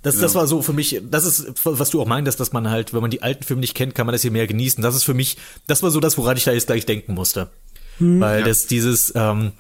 das, 0.03 0.19
das 0.19 0.35
war 0.35 0.47
so 0.47 0.63
für 0.63 0.73
mich, 0.73 1.01
das 1.11 1.25
ist, 1.25 1.65
was 1.65 1.91
du 1.91 2.01
auch 2.01 2.07
meintest, 2.07 2.39
dass 2.39 2.53
man 2.53 2.71
halt, 2.71 2.95
wenn 2.95 3.01
man 3.01 3.11
die 3.11 3.23
alten 3.23 3.43
Filme 3.43 3.61
nicht 3.61 3.75
kennt, 3.75 3.95
kann 3.95 4.07
man 4.07 4.13
das 4.13 4.23
hier 4.23 4.31
mehr 4.31 4.47
genießen. 4.47 4.83
Das 4.83 4.95
ist 4.95 5.05
für 5.05 5.15
mich, 5.15 5.37
das 5.67 5.83
war 5.83 5.91
so 5.91 6.01
das, 6.01 6.17
woran 6.19 6.37
ich 6.37 6.45
da 6.45 6.53
jetzt 6.53 6.67
gleich 6.67 6.87
denken 6.87 7.15
musste. 7.15 7.49
Weil 7.99 8.41
Ja. 8.41 8.47
das 8.47 8.67
dieses, 8.67 9.13
ähm, 9.17 9.53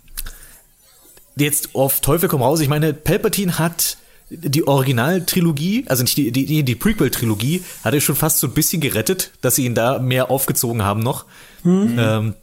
jetzt 1.37 1.75
auf 1.75 2.01
Teufel 2.01 2.29
komm 2.29 2.43
raus, 2.43 2.61
ich 2.61 2.69
meine, 2.69 2.93
Palpatine 2.95 3.59
hat 3.59 3.97
die 4.31 4.67
Originaltrilogie, 4.67 5.85
also 5.89 6.03
nicht 6.03 6.17
die, 6.19 6.31
die, 6.31 6.63
die 6.63 6.75
Prequel-Trilogie, 6.75 7.63
hat 7.83 7.95
er 7.95 8.01
schon 8.01 8.15
fast 8.17 8.39
so 8.41 8.47
ein 8.47 8.53
bisschen 8.53 8.81
gerettet, 8.81 9.31
dass 9.41 9.55
sie 9.55 9.65
ihn 9.65 9.75
da 9.75 9.99
mehr 9.99 10.31
aufgezogen 10.31 10.83
haben 10.83 11.01
noch. 11.01 11.25
Ähm, 11.65 12.35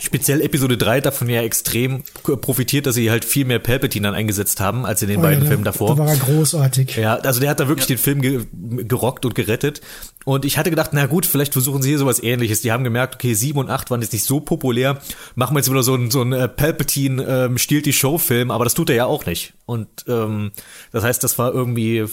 speziell 0.00 0.40
Episode 0.40 0.76
3 0.76 1.00
davon 1.00 1.28
ja 1.28 1.42
extrem 1.42 2.02
profitiert, 2.22 2.86
dass 2.86 2.94
sie 2.94 3.10
halt 3.10 3.24
viel 3.24 3.44
mehr 3.44 3.58
Palpatine 3.58 4.08
dann 4.08 4.14
eingesetzt 4.14 4.60
haben, 4.60 4.86
als 4.86 5.02
in 5.02 5.08
den 5.08 5.18
Oh 5.18 5.22
beiden 5.22 5.42
ja, 5.44 5.48
Filmen 5.48 5.64
da, 5.64 5.72
davor. 5.72 5.96
Da 5.96 6.06
war 6.06 6.16
großartig. 6.16 6.96
Ja, 6.96 7.16
also 7.16 7.40
der 7.40 7.50
hat 7.50 7.60
da 7.60 7.68
wirklich 7.68 7.86
den 7.86 7.98
Film 7.98 8.22
ge 8.22 8.46
gerockt 8.52 9.24
und 9.24 9.34
gerettet. 9.34 9.80
Und 10.24 10.44
ich 10.44 10.58
hatte 10.58 10.70
gedacht, 10.70 10.90
na 10.92 11.06
gut, 11.06 11.26
vielleicht 11.26 11.52
versuchen 11.52 11.82
sie 11.82 11.90
hier 11.90 11.98
sowas 11.98 12.22
ähnliches. 12.22 12.60
Die 12.60 12.70
haben 12.70 12.84
gemerkt, 12.84 13.16
okay, 13.16 13.34
7 13.34 13.58
und 13.58 13.70
8 13.70 13.90
waren 13.90 14.02
jetzt 14.02 14.12
nicht 14.12 14.24
so 14.24 14.40
populär. 14.40 14.98
Machen 15.34 15.54
wir 15.54 15.60
jetzt 15.60 15.70
wieder 15.70 15.82
so 15.82 15.94
ein, 15.94 16.10
so 16.10 16.22
ein 16.22 16.32
äh, 16.32 16.48
Palpatine 16.48 17.24
ähm, 17.24 17.58
stiehlt 17.58 17.86
die 17.86 17.92
Show-Film, 17.92 18.50
aber 18.50 18.64
das 18.64 18.74
tut 18.74 18.90
er 18.90 18.96
ja 18.96 19.06
auch 19.06 19.26
nicht. 19.26 19.54
Und 19.66 19.88
ähm, 20.06 20.52
das 20.92 21.02
heißt, 21.02 21.24
das 21.24 21.38
war 21.38 21.52
irgendwie 21.52 22.04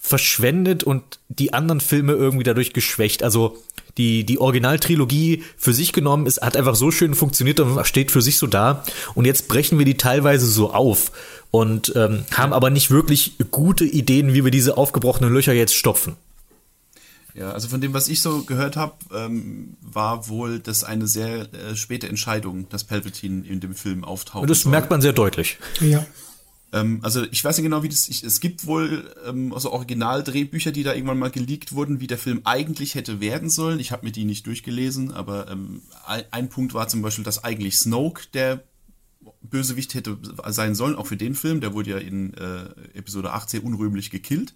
verschwendet 0.00 0.82
und 0.82 1.02
die 1.28 1.52
anderen 1.52 1.80
Filme 1.80 2.14
irgendwie 2.14 2.42
dadurch 2.42 2.72
geschwächt. 2.72 3.22
Also 3.22 3.58
die, 3.98 4.24
die 4.24 4.38
Originaltrilogie 4.38 5.44
für 5.56 5.74
sich 5.74 5.92
genommen 5.92 6.26
ist, 6.26 6.40
hat 6.40 6.56
einfach 6.56 6.74
so 6.74 6.90
schön 6.90 7.14
funktioniert 7.14 7.60
und 7.60 7.84
steht 7.86 8.10
für 8.10 8.22
sich 8.22 8.38
so 8.38 8.46
da. 8.46 8.82
Und 9.14 9.26
jetzt 9.26 9.46
brechen 9.46 9.78
wir 9.78 9.84
die 9.84 9.96
teilweise 9.96 10.46
so 10.46 10.72
auf 10.72 11.12
und 11.50 11.92
ähm, 11.96 12.24
haben 12.32 12.52
aber 12.52 12.70
nicht 12.70 12.90
wirklich 12.90 13.34
gute 13.50 13.84
Ideen, 13.84 14.32
wie 14.32 14.44
wir 14.44 14.50
diese 14.50 14.76
aufgebrochenen 14.76 15.32
Löcher 15.32 15.52
jetzt 15.52 15.74
stopfen. 15.74 16.16
Ja, 17.34 17.52
also 17.52 17.68
von 17.68 17.80
dem, 17.80 17.92
was 17.92 18.08
ich 18.08 18.22
so 18.22 18.42
gehört 18.42 18.76
habe, 18.76 18.94
ähm, 19.14 19.76
war 19.80 20.28
wohl 20.28 20.58
das 20.58 20.82
eine 20.82 21.06
sehr 21.06 21.52
äh, 21.52 21.76
späte 21.76 22.08
Entscheidung, 22.08 22.68
dass 22.70 22.84
Palpatine 22.84 23.46
in 23.46 23.60
dem 23.60 23.74
Film 23.74 24.04
auftaucht. 24.04 24.42
Und 24.42 24.50
das 24.50 24.64
merkt 24.64 24.90
man 24.90 25.00
sehr 25.00 25.12
deutlich. 25.12 25.58
Ja. 25.80 26.04
Ähm, 26.72 27.00
also 27.02 27.24
ich 27.30 27.42
weiß 27.42 27.56
nicht 27.56 27.64
genau, 27.64 27.82
wie 27.82 27.88
das. 27.88 28.08
Ich, 28.08 28.22
es 28.22 28.40
gibt 28.40 28.66
wohl 28.66 29.12
ähm, 29.26 29.52
also 29.52 29.72
Originaldrehbücher, 29.72 30.72
die 30.72 30.82
da 30.82 30.94
irgendwann 30.94 31.18
mal 31.18 31.30
geleakt 31.30 31.72
wurden, 31.72 32.00
wie 32.00 32.06
der 32.06 32.18
Film 32.18 32.42
eigentlich 32.44 32.94
hätte 32.94 33.20
werden 33.20 33.50
sollen. 33.50 33.80
Ich 33.80 33.92
habe 33.92 34.06
mir 34.06 34.12
die 34.12 34.24
nicht 34.24 34.46
durchgelesen, 34.46 35.12
aber 35.12 35.50
ähm, 35.50 35.82
ein, 36.30 36.48
Punkt 36.48 36.74
war 36.74 36.88
zum 36.88 37.02
Beispiel, 37.02 37.24
dass 37.24 37.44
eigentlich 37.44 37.78
Snoke 37.78 38.24
der 38.34 38.62
Bösewicht 39.42 39.94
hätte 39.94 40.18
sein 40.48 40.74
sollen, 40.74 40.96
auch 40.96 41.06
für 41.06 41.16
den 41.16 41.34
Film. 41.34 41.60
Der 41.60 41.74
wurde 41.74 41.90
ja 41.90 41.98
in 41.98 42.34
äh, 42.34 42.64
Episode 42.94 43.32
8 43.32 43.50
sehr 43.50 43.64
unrühmlich 43.64 44.10
gekillt. 44.10 44.54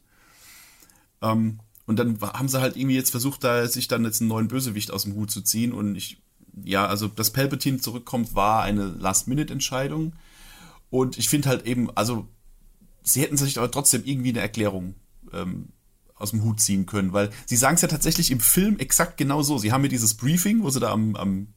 Ähm, 1.21 1.59
und 1.87 1.99
dann 1.99 2.21
haben 2.21 2.49
sie 2.49 2.61
halt 2.61 2.77
irgendwie 2.77 2.97
jetzt 2.97 3.11
versucht, 3.11 3.45
da 3.45 3.67
sich 3.67 3.89
dann 3.89 4.05
jetzt 4.05 4.21
einen 4.21 4.29
neuen 4.29 4.49
Bösewicht 4.49 4.91
aus 4.91 5.03
dem 5.03 5.15
Hut 5.17 5.31
zu 5.31 5.43
ziehen. 5.43 5.73
Und 5.73 5.97
ich, 5.97 6.23
ja, 6.65 6.87
also 6.87 7.09
dass 7.09 7.33
Palpatine 7.33 7.79
zurückkommt, 7.79 8.35
war 8.35 8.63
eine 8.63 8.87
Last-Minute-Entscheidung. 8.87 10.15
Und 10.95 11.19
ich 11.19 11.29
finde 11.29 11.49
halt 11.49 11.67
eben, 11.67 11.91
also 11.97 12.29
sie 13.03 13.21
hätten 13.21 13.37
sich 13.37 13.59
aber 13.59 13.69
trotzdem 13.69 14.05
irgendwie 14.05 14.29
eine 14.29 14.39
Erklärung 14.39 14.95
ähm, 15.33 15.71
aus 16.15 16.31
dem 16.31 16.45
Hut 16.45 16.61
ziehen 16.61 16.87
können, 16.87 17.13
weil 17.13 17.31
sie 17.47 17.57
sagen 17.57 17.75
es 17.75 17.83
ja 17.83 17.89
tatsächlich 17.89 18.31
im 18.31 18.39
Film 18.39 18.79
exakt 18.79 19.17
genau 19.17 19.43
so. 19.43 19.59
Sie 19.59 19.73
haben 19.73 19.83
ja 19.83 19.89
dieses 19.89 20.15
Briefing, 20.15 20.63
wo 20.63 20.71
sie 20.71 20.79
da 20.79 20.93
am, 20.93 21.17
am 21.17 21.49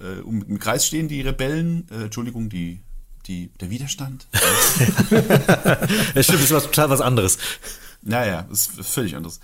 äh, 0.00 0.18
um, 0.22 0.42
im 0.42 0.58
Kreis 0.58 0.84
stehen, 0.84 1.06
die 1.06 1.20
Rebellen, 1.20 1.86
äh, 1.92 2.06
Entschuldigung, 2.06 2.48
die, 2.48 2.80
die, 3.28 3.52
der 3.60 3.70
Widerstand. 3.70 4.26
das 4.32 4.40
stimmt, 6.24 6.40
das 6.40 6.46
ist 6.46 6.50
was, 6.50 6.64
total 6.64 6.90
was 6.90 7.00
anderes. 7.00 7.38
Naja, 8.02 8.48
das 8.50 8.66
ist 8.66 8.84
völlig 8.88 9.14
anderes. 9.14 9.38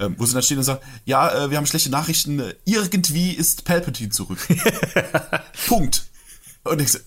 Ähm, 0.00 0.16
wo 0.18 0.26
sie 0.26 0.34
dann 0.34 0.42
stehen 0.42 0.58
und 0.58 0.64
sagen, 0.64 0.84
ja, 1.06 1.46
äh, 1.46 1.50
wir 1.50 1.56
haben 1.56 1.64
schlechte 1.64 1.88
Nachrichten, 1.88 2.40
äh, 2.40 2.54
irgendwie 2.66 3.30
ist 3.30 3.64
Palpatine 3.64 4.10
zurück. 4.10 4.46
Punkt. 5.66 6.04
Und 6.64 6.82
ich 6.82 6.92
so, 6.92 6.98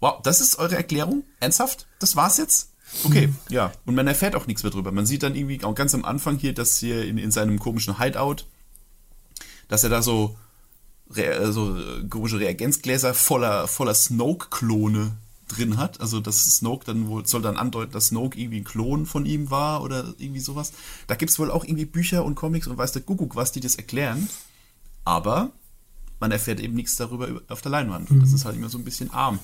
wow, 0.00 0.20
das 0.22 0.40
ist 0.40 0.58
eure 0.58 0.76
Erklärung? 0.76 1.24
Ernsthaft? 1.38 1.86
Das 1.98 2.16
war's 2.16 2.38
jetzt? 2.38 2.70
Okay, 3.04 3.28
mhm. 3.28 3.36
ja. 3.48 3.72
Und 3.86 3.94
man 3.94 4.06
erfährt 4.06 4.34
auch 4.34 4.46
nichts 4.46 4.62
mehr 4.62 4.72
drüber. 4.72 4.92
Man 4.92 5.06
sieht 5.06 5.22
dann 5.22 5.34
irgendwie 5.34 5.62
auch 5.62 5.74
ganz 5.74 5.94
am 5.94 6.04
Anfang 6.04 6.38
hier, 6.38 6.54
dass 6.54 6.78
hier 6.78 7.04
in, 7.04 7.18
in 7.18 7.30
seinem 7.30 7.58
komischen 7.58 7.98
Hideout, 7.98 8.44
dass 9.68 9.84
er 9.84 9.90
da 9.90 10.02
so, 10.02 10.36
Re 11.10 11.52
so 11.52 11.76
äh, 11.76 12.04
komische 12.08 12.40
Reagenzgläser 12.40 13.14
voller, 13.14 13.68
voller 13.68 13.94
Snoke-Klone 13.94 15.12
drin 15.48 15.76
hat. 15.76 16.00
Also 16.00 16.20
dass 16.20 16.56
Snoke 16.56 16.84
dann 16.84 17.08
wohl, 17.08 17.26
soll 17.26 17.42
dann 17.42 17.56
andeuten, 17.56 17.92
dass 17.92 18.08
Snoke 18.08 18.38
irgendwie 18.38 18.60
ein 18.60 18.64
Klon 18.64 19.06
von 19.06 19.26
ihm 19.26 19.50
war 19.50 19.82
oder 19.82 20.14
irgendwie 20.18 20.40
sowas. 20.40 20.72
Da 21.06 21.14
gibt 21.14 21.30
es 21.30 21.38
wohl 21.38 21.50
auch 21.50 21.64
irgendwie 21.64 21.84
Bücher 21.84 22.24
und 22.24 22.34
Comics 22.34 22.66
und 22.66 22.78
weiß 22.78 22.92
der 22.92 23.02
Kuckuck, 23.02 23.36
was 23.36 23.52
die 23.52 23.60
das 23.60 23.76
erklären. 23.76 24.28
Aber 25.04 25.50
man 26.20 26.30
erfährt 26.30 26.60
eben 26.60 26.74
nichts 26.74 26.96
darüber 26.96 27.40
auf 27.48 27.62
der 27.62 27.70
Leinwand. 27.70 28.10
Und 28.10 28.20
das 28.20 28.30
mhm. 28.30 28.34
ist 28.36 28.44
halt 28.44 28.56
immer 28.56 28.68
so 28.68 28.78
ein 28.78 28.84
bisschen 28.84 29.10
arm. 29.12 29.38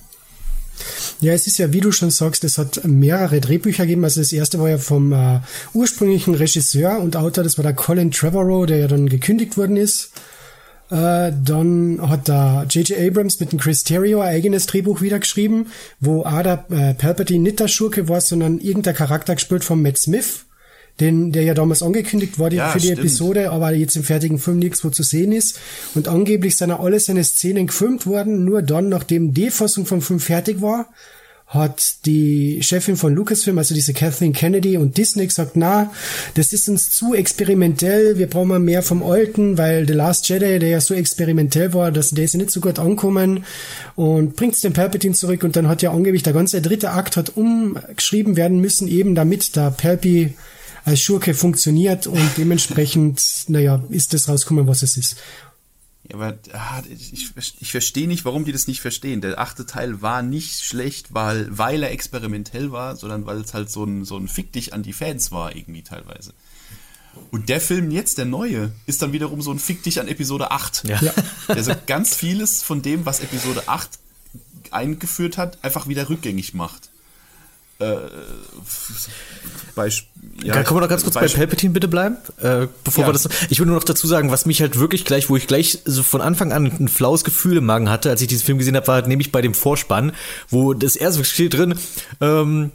Ja, 1.20 1.32
es 1.32 1.46
ist 1.46 1.58
ja, 1.58 1.72
wie 1.72 1.80
du 1.80 1.92
schon 1.92 2.10
sagst, 2.10 2.44
es 2.44 2.58
hat 2.58 2.84
mehrere 2.84 3.40
Drehbücher 3.40 3.84
gegeben. 3.84 4.04
Also 4.04 4.20
das 4.20 4.32
erste 4.32 4.60
war 4.60 4.68
ja 4.68 4.78
vom 4.78 5.12
äh, 5.12 5.40
ursprünglichen 5.72 6.34
Regisseur 6.34 6.98
und 7.00 7.16
Autor, 7.16 7.44
das 7.44 7.58
war 7.58 7.62
der 7.62 7.74
Colin 7.74 8.10
Trevorrow, 8.10 8.66
der 8.66 8.78
ja 8.78 8.88
dann 8.88 9.08
gekündigt 9.08 9.56
worden 9.56 9.76
ist. 9.76 10.10
Äh, 10.90 11.32
dann 11.42 11.98
hat 12.00 12.28
da 12.28 12.64
J.J. 12.64 12.98
Abrams 12.98 13.40
mit 13.40 13.50
dem 13.50 13.58
Chris 13.58 13.82
Terrio 13.82 14.20
ein 14.20 14.34
eigenes 14.34 14.66
Drehbuch 14.66 15.00
wieder 15.00 15.18
geschrieben, 15.18 15.66
wo 15.98 16.24
Ada 16.24 16.64
äh, 16.70 16.94
Palpatine 16.94 17.42
nicht 17.42 17.58
der 17.58 17.68
Schurke 17.68 18.08
war, 18.08 18.20
sondern 18.20 18.58
irgendein 18.58 18.94
Charakter 18.94 19.34
gespielt 19.34 19.64
von 19.64 19.82
Matt 19.82 19.98
Smith, 19.98 20.45
den, 21.00 21.32
der 21.32 21.42
ja 21.42 21.54
damals 21.54 21.82
angekündigt 21.82 22.38
wurde 22.38 22.56
ja, 22.56 22.70
für 22.70 22.78
die 22.78 22.86
stimmt. 22.86 23.00
Episode, 23.00 23.50
aber 23.50 23.72
jetzt 23.72 23.96
im 23.96 24.02
fertigen 24.02 24.38
Film 24.38 24.58
nirgendwo 24.58 24.90
zu 24.90 25.02
sehen 25.02 25.32
ist. 25.32 25.58
Und 25.94 26.08
angeblich 26.08 26.56
sind 26.56 26.70
alle 26.70 27.00
seine 27.00 27.24
Szenen 27.24 27.66
gefilmt 27.66 28.06
worden, 28.06 28.44
nur 28.44 28.62
dann, 28.62 28.88
nachdem 28.88 29.34
die 29.34 29.50
Fassung 29.50 29.86
vom 29.86 30.00
Film 30.00 30.20
fertig 30.20 30.62
war 30.62 30.88
hat 31.46 32.04
die 32.06 32.60
Chefin 32.62 32.96
von 32.96 33.14
Lucasfilm, 33.14 33.56
also 33.56 33.72
diese 33.72 33.94
Kathleen 33.94 34.32
Kennedy 34.32 34.76
und 34.76 34.96
Disney 34.98 35.26
gesagt, 35.26 35.52
na, 35.54 35.92
das 36.34 36.52
ist 36.52 36.68
uns 36.68 36.90
zu 36.90 37.14
experimentell, 37.14 38.18
wir 38.18 38.28
brauchen 38.28 38.48
mal 38.48 38.58
mehr 38.58 38.82
vom 38.82 39.02
Alten, 39.04 39.56
weil 39.56 39.86
The 39.86 39.92
Last 39.92 40.28
Jedi, 40.28 40.58
der 40.58 40.68
ja 40.68 40.80
so 40.80 40.92
experimentell 40.94 41.72
war, 41.72 41.92
dass 41.92 42.10
der 42.10 42.24
ist 42.24 42.34
nicht 42.34 42.50
so 42.50 42.60
gut 42.60 42.80
ankommen 42.80 43.44
und 43.94 44.34
bringt 44.34 44.62
den 44.64 44.72
Palpatine 44.72 45.14
zurück 45.14 45.44
und 45.44 45.54
dann 45.54 45.68
hat 45.68 45.82
ja 45.82 45.92
angeblich 45.92 46.24
der 46.24 46.32
ganze 46.32 46.60
dritte 46.60 46.90
Akt 46.90 47.16
hat 47.16 47.36
umgeschrieben 47.36 48.36
werden 48.36 48.60
müssen, 48.60 48.88
eben 48.88 49.14
damit 49.14 49.54
der 49.54 49.70
Palpi 49.70 50.34
als 50.86 51.00
Schurke 51.00 51.34
funktioniert 51.34 52.06
und 52.06 52.30
dementsprechend, 52.36 53.20
naja, 53.48 53.82
ist 53.90 54.14
das 54.14 54.28
rausgekommen, 54.28 54.68
was 54.68 54.82
es 54.82 54.96
ist. 54.96 55.16
Ja, 56.08 56.14
aber 56.14 56.38
ah, 56.52 56.80
ich, 56.88 57.32
ich 57.58 57.72
verstehe 57.72 58.06
nicht, 58.06 58.24
warum 58.24 58.44
die 58.44 58.52
das 58.52 58.68
nicht 58.68 58.80
verstehen. 58.80 59.20
Der 59.20 59.40
achte 59.40 59.66
Teil 59.66 60.00
war 60.00 60.22
nicht 60.22 60.62
schlecht, 60.62 61.12
weil, 61.12 61.48
weil 61.50 61.82
er 61.82 61.90
experimentell 61.90 62.70
war, 62.70 62.94
sondern 62.94 63.26
weil 63.26 63.40
es 63.40 63.52
halt 63.52 63.68
so 63.68 63.82
ein, 63.82 64.04
so 64.04 64.16
ein 64.16 64.28
Fick 64.28 64.52
dich 64.52 64.72
an 64.72 64.84
die 64.84 64.92
Fans 64.92 65.32
war, 65.32 65.56
irgendwie 65.56 65.82
teilweise. 65.82 66.32
Und 67.32 67.48
der 67.48 67.60
Film 67.60 67.90
jetzt, 67.90 68.18
der 68.18 68.26
neue, 68.26 68.70
ist 68.86 69.02
dann 69.02 69.12
wiederum 69.12 69.42
so 69.42 69.50
ein 69.50 69.58
Fick 69.58 69.82
dich 69.82 69.98
an 69.98 70.06
Episode 70.06 70.52
8. 70.52 70.84
Ja. 70.86 71.00
Der 71.48 71.64
so 71.64 71.72
ganz 71.86 72.14
vieles 72.14 72.62
von 72.62 72.82
dem, 72.82 73.06
was 73.06 73.18
Episode 73.18 73.64
8 73.66 73.90
eingeführt 74.70 75.36
hat, 75.36 75.64
einfach 75.64 75.88
wieder 75.88 76.08
rückgängig 76.08 76.54
macht. 76.54 76.90
Äh, 77.78 77.96
Beisp 79.74 80.06
ja, 80.42 80.62
Können 80.62 80.76
wir 80.76 80.82
noch 80.82 80.88
ganz 80.88 81.02
kurz 81.02 81.14
Beisp 81.14 81.34
bei 81.34 81.40
Palpatine 81.40 81.72
bitte 81.72 81.88
bleiben? 81.88 82.16
Äh, 82.40 82.66
bevor 82.84 83.04
ja. 83.04 83.08
wir 83.08 83.12
das. 83.12 83.28
Ich 83.48 83.58
will 83.58 83.66
nur 83.66 83.76
noch 83.76 83.84
dazu 83.84 84.06
sagen, 84.06 84.30
was 84.30 84.46
mich 84.46 84.60
halt 84.60 84.78
wirklich 84.78 85.04
gleich, 85.04 85.28
wo 85.28 85.36
ich 85.36 85.46
gleich 85.46 85.78
so 85.84 86.02
von 86.02 86.20
Anfang 86.20 86.52
an 86.52 86.66
ein 86.66 86.88
flaues 86.88 87.24
Gefühl 87.24 87.58
im 87.58 87.66
Magen 87.66 87.88
hatte, 87.90 88.10
als 88.10 88.20
ich 88.20 88.28
diesen 88.28 88.44
Film 88.44 88.58
gesehen 88.58 88.76
habe, 88.76 88.86
war 88.86 88.96
halt 88.96 89.08
nämlich 89.08 89.32
bei 89.32 89.40
dem 89.40 89.54
Vorspann, 89.54 90.12
wo 90.48 90.74
das 90.74 90.96
erste 90.96 91.24
steht 91.24 91.54
drin, 91.54 91.74
ähm, 92.20 92.72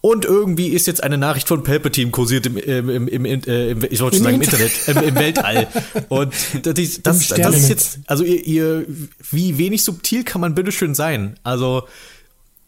und 0.00 0.24
irgendwie 0.24 0.68
ist 0.68 0.86
jetzt 0.86 1.02
eine 1.02 1.18
Nachricht 1.18 1.48
von 1.48 1.64
Palpatine 1.64 2.12
kursiert 2.12 2.46
im, 2.46 2.56
im, 2.56 3.08
im, 3.08 3.24
im, 3.24 3.42
äh, 3.42 3.70
im 3.72 3.84
ich 3.90 4.00
wollte 4.00 4.16
schon 4.16 4.24
sagen 4.24 4.36
im 4.36 4.42
Internet, 4.42 4.70
im, 4.86 4.96
im 4.98 5.14
Weltall. 5.16 5.66
Und 6.08 6.32
das, 6.62 7.02
das, 7.02 7.28
das 7.28 7.56
ist 7.56 7.68
jetzt, 7.68 7.98
also 8.06 8.22
ihr, 8.22 8.46
ihr, 8.46 8.86
wie 9.32 9.58
wenig 9.58 9.82
subtil 9.82 10.22
kann 10.22 10.40
man 10.40 10.54
bitteschön 10.54 10.94
sein? 10.94 11.36
Also, 11.42 11.88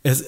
es, 0.03 0.25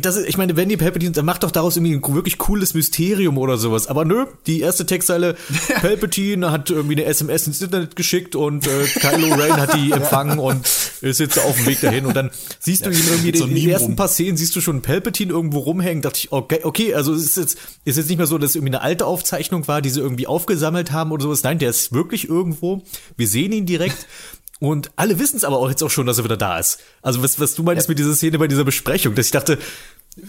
das 0.00 0.16
ist, 0.16 0.28
ich 0.28 0.36
meine, 0.36 0.56
wenn 0.56 0.68
die 0.68 0.76
Palpatine, 0.76 1.10
dann 1.10 1.24
macht 1.24 1.42
doch 1.42 1.50
daraus 1.50 1.76
irgendwie 1.76 1.94
ein 1.94 2.14
wirklich 2.14 2.38
cooles 2.38 2.74
Mysterium 2.74 3.36
oder 3.36 3.58
sowas. 3.58 3.88
Aber 3.88 4.04
nö, 4.04 4.26
die 4.46 4.60
erste 4.60 4.86
Textzeile, 4.86 5.34
Palpatine 5.80 6.52
hat 6.52 6.70
irgendwie 6.70 6.94
eine 6.94 7.04
SMS 7.04 7.48
ins 7.48 7.60
Internet 7.60 7.96
geschickt 7.96 8.36
und 8.36 8.66
äh, 8.66 8.84
Kylo 9.00 9.34
Ren 9.34 9.56
hat 9.56 9.74
die 9.74 9.90
empfangen 9.92 10.38
und 10.38 10.64
ist 11.00 11.18
jetzt 11.18 11.38
auf 11.38 11.56
dem 11.56 11.66
Weg 11.66 11.80
dahin. 11.80 12.06
Und 12.06 12.14
dann 12.14 12.30
siehst 12.60 12.86
du 12.86 12.90
ihn 12.90 13.04
irgendwie 13.08 13.36
so 13.36 13.44
in 13.44 13.54
den 13.56 13.68
ersten 13.68 13.96
paar 13.96 14.06
Szenen, 14.06 14.36
siehst 14.36 14.54
du 14.54 14.60
schon 14.60 14.82
Palpatine 14.82 15.32
irgendwo 15.32 15.58
rumhängen. 15.58 16.00
Dachte 16.00 16.18
ich, 16.18 16.32
okay, 16.32 16.60
okay, 16.62 16.94
also 16.94 17.12
ist 17.12 17.36
jetzt, 17.36 17.58
ist 17.84 17.96
jetzt 17.96 18.08
nicht 18.08 18.18
mehr 18.18 18.28
so, 18.28 18.38
dass 18.38 18.50
es 18.50 18.56
irgendwie 18.56 18.74
eine 18.74 18.82
alte 18.82 19.06
Aufzeichnung 19.06 19.66
war, 19.66 19.82
die 19.82 19.90
sie 19.90 20.00
irgendwie 20.00 20.28
aufgesammelt 20.28 20.92
haben 20.92 21.10
oder 21.10 21.24
sowas. 21.24 21.42
Nein, 21.42 21.58
der 21.58 21.70
ist 21.70 21.92
wirklich 21.92 22.28
irgendwo. 22.28 22.82
Wir 23.16 23.26
sehen 23.26 23.50
ihn 23.50 23.66
direkt. 23.66 24.06
Und 24.62 24.92
alle 24.94 25.18
wissen 25.18 25.36
es 25.36 25.42
aber 25.42 25.58
auch 25.58 25.68
jetzt 25.68 25.82
auch 25.82 25.90
schon, 25.90 26.06
dass 26.06 26.18
er 26.18 26.24
wieder 26.24 26.36
da 26.36 26.56
ist. 26.56 26.78
Also 27.02 27.20
was, 27.20 27.40
was 27.40 27.56
du 27.56 27.64
meinst 27.64 27.88
ja. 27.88 27.90
mit 27.90 27.98
dieser 27.98 28.14
Szene 28.14 28.38
bei 28.38 28.46
dieser 28.46 28.62
Besprechung, 28.62 29.16
dass 29.16 29.26
ich 29.26 29.32
dachte, 29.32 29.58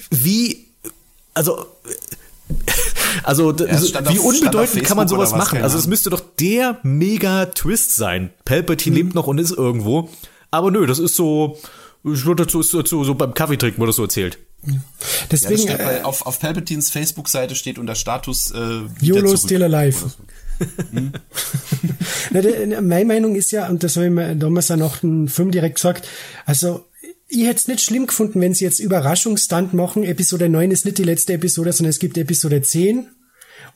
wie, 0.09 0.69
also, 1.35 1.67
also 3.23 3.51
ja, 3.51 3.79
wie 4.09 4.17
auf, 4.17 4.25
unbedeutend 4.25 4.85
kann 4.85 4.97
man 4.97 5.07
sowas 5.07 5.33
machen? 5.33 5.61
Also 5.61 5.77
es 5.77 5.85
müsste 5.85 6.09
doch 6.09 6.19
der 6.39 6.79
mega 6.81 7.45
Twist 7.45 7.95
sein. 7.95 8.31
Palpatine 8.43 8.95
mhm. 8.95 9.03
lebt 9.03 9.15
noch 9.15 9.27
und 9.27 9.37
ist 9.37 9.51
irgendwo. 9.51 10.09
Aber 10.49 10.71
nö, 10.71 10.87
das 10.87 10.97
ist 10.97 11.15
so, 11.15 11.59
ich 12.03 12.25
würde 12.25 12.45
dazu 12.45 12.61
ist 12.61 12.71
so, 12.71 13.03
so 13.03 13.13
beim 13.13 13.35
Kaffeetrinken 13.35 13.79
wurde 13.79 13.89
das 13.89 13.97
so 13.97 14.03
erzählt. 14.03 14.39
Deswegen 15.29 15.67
ja, 15.67 15.75
steht, 15.75 15.79
äh, 15.79 16.01
auf, 16.01 16.25
auf 16.25 16.39
Palpatines 16.39 16.89
Facebook-Seite 16.89 17.53
steht 17.53 17.77
unter 17.77 17.93
Status 17.93 18.49
äh, 18.49 18.81
YOLO 18.99 19.37
Still 19.37 19.61
Alive. 19.61 20.11
Hm? 20.91 21.11
Na, 22.31 22.81
meine 22.81 23.05
Meinung 23.05 23.35
ist 23.35 23.51
ja, 23.51 23.67
und 23.69 23.83
das 23.83 23.95
habe 23.95 24.07
ich 24.07 24.11
mir 24.11 24.35
damals 24.35 24.71
auch 24.71 24.77
noch 24.77 25.03
einen 25.03 25.27
Film 25.27 25.51
direkt 25.51 25.75
gesagt, 25.75 26.07
also 26.45 26.85
ich 27.27 27.45
hätte 27.47 27.59
es 27.59 27.67
nicht 27.67 27.81
schlimm 27.81 28.07
gefunden, 28.07 28.41
wenn 28.41 28.53
sie 28.53 28.65
jetzt 28.65 28.79
Überraschungsstand 28.79 29.73
machen. 29.73 30.03
Episode 30.03 30.49
9 30.49 30.71
ist 30.71 30.85
nicht 30.85 30.99
die 30.99 31.03
letzte 31.03 31.33
Episode, 31.33 31.71
sondern 31.73 31.89
es 31.89 31.99
gibt 31.99 32.17
Episode 32.17 32.61
10. 32.61 33.07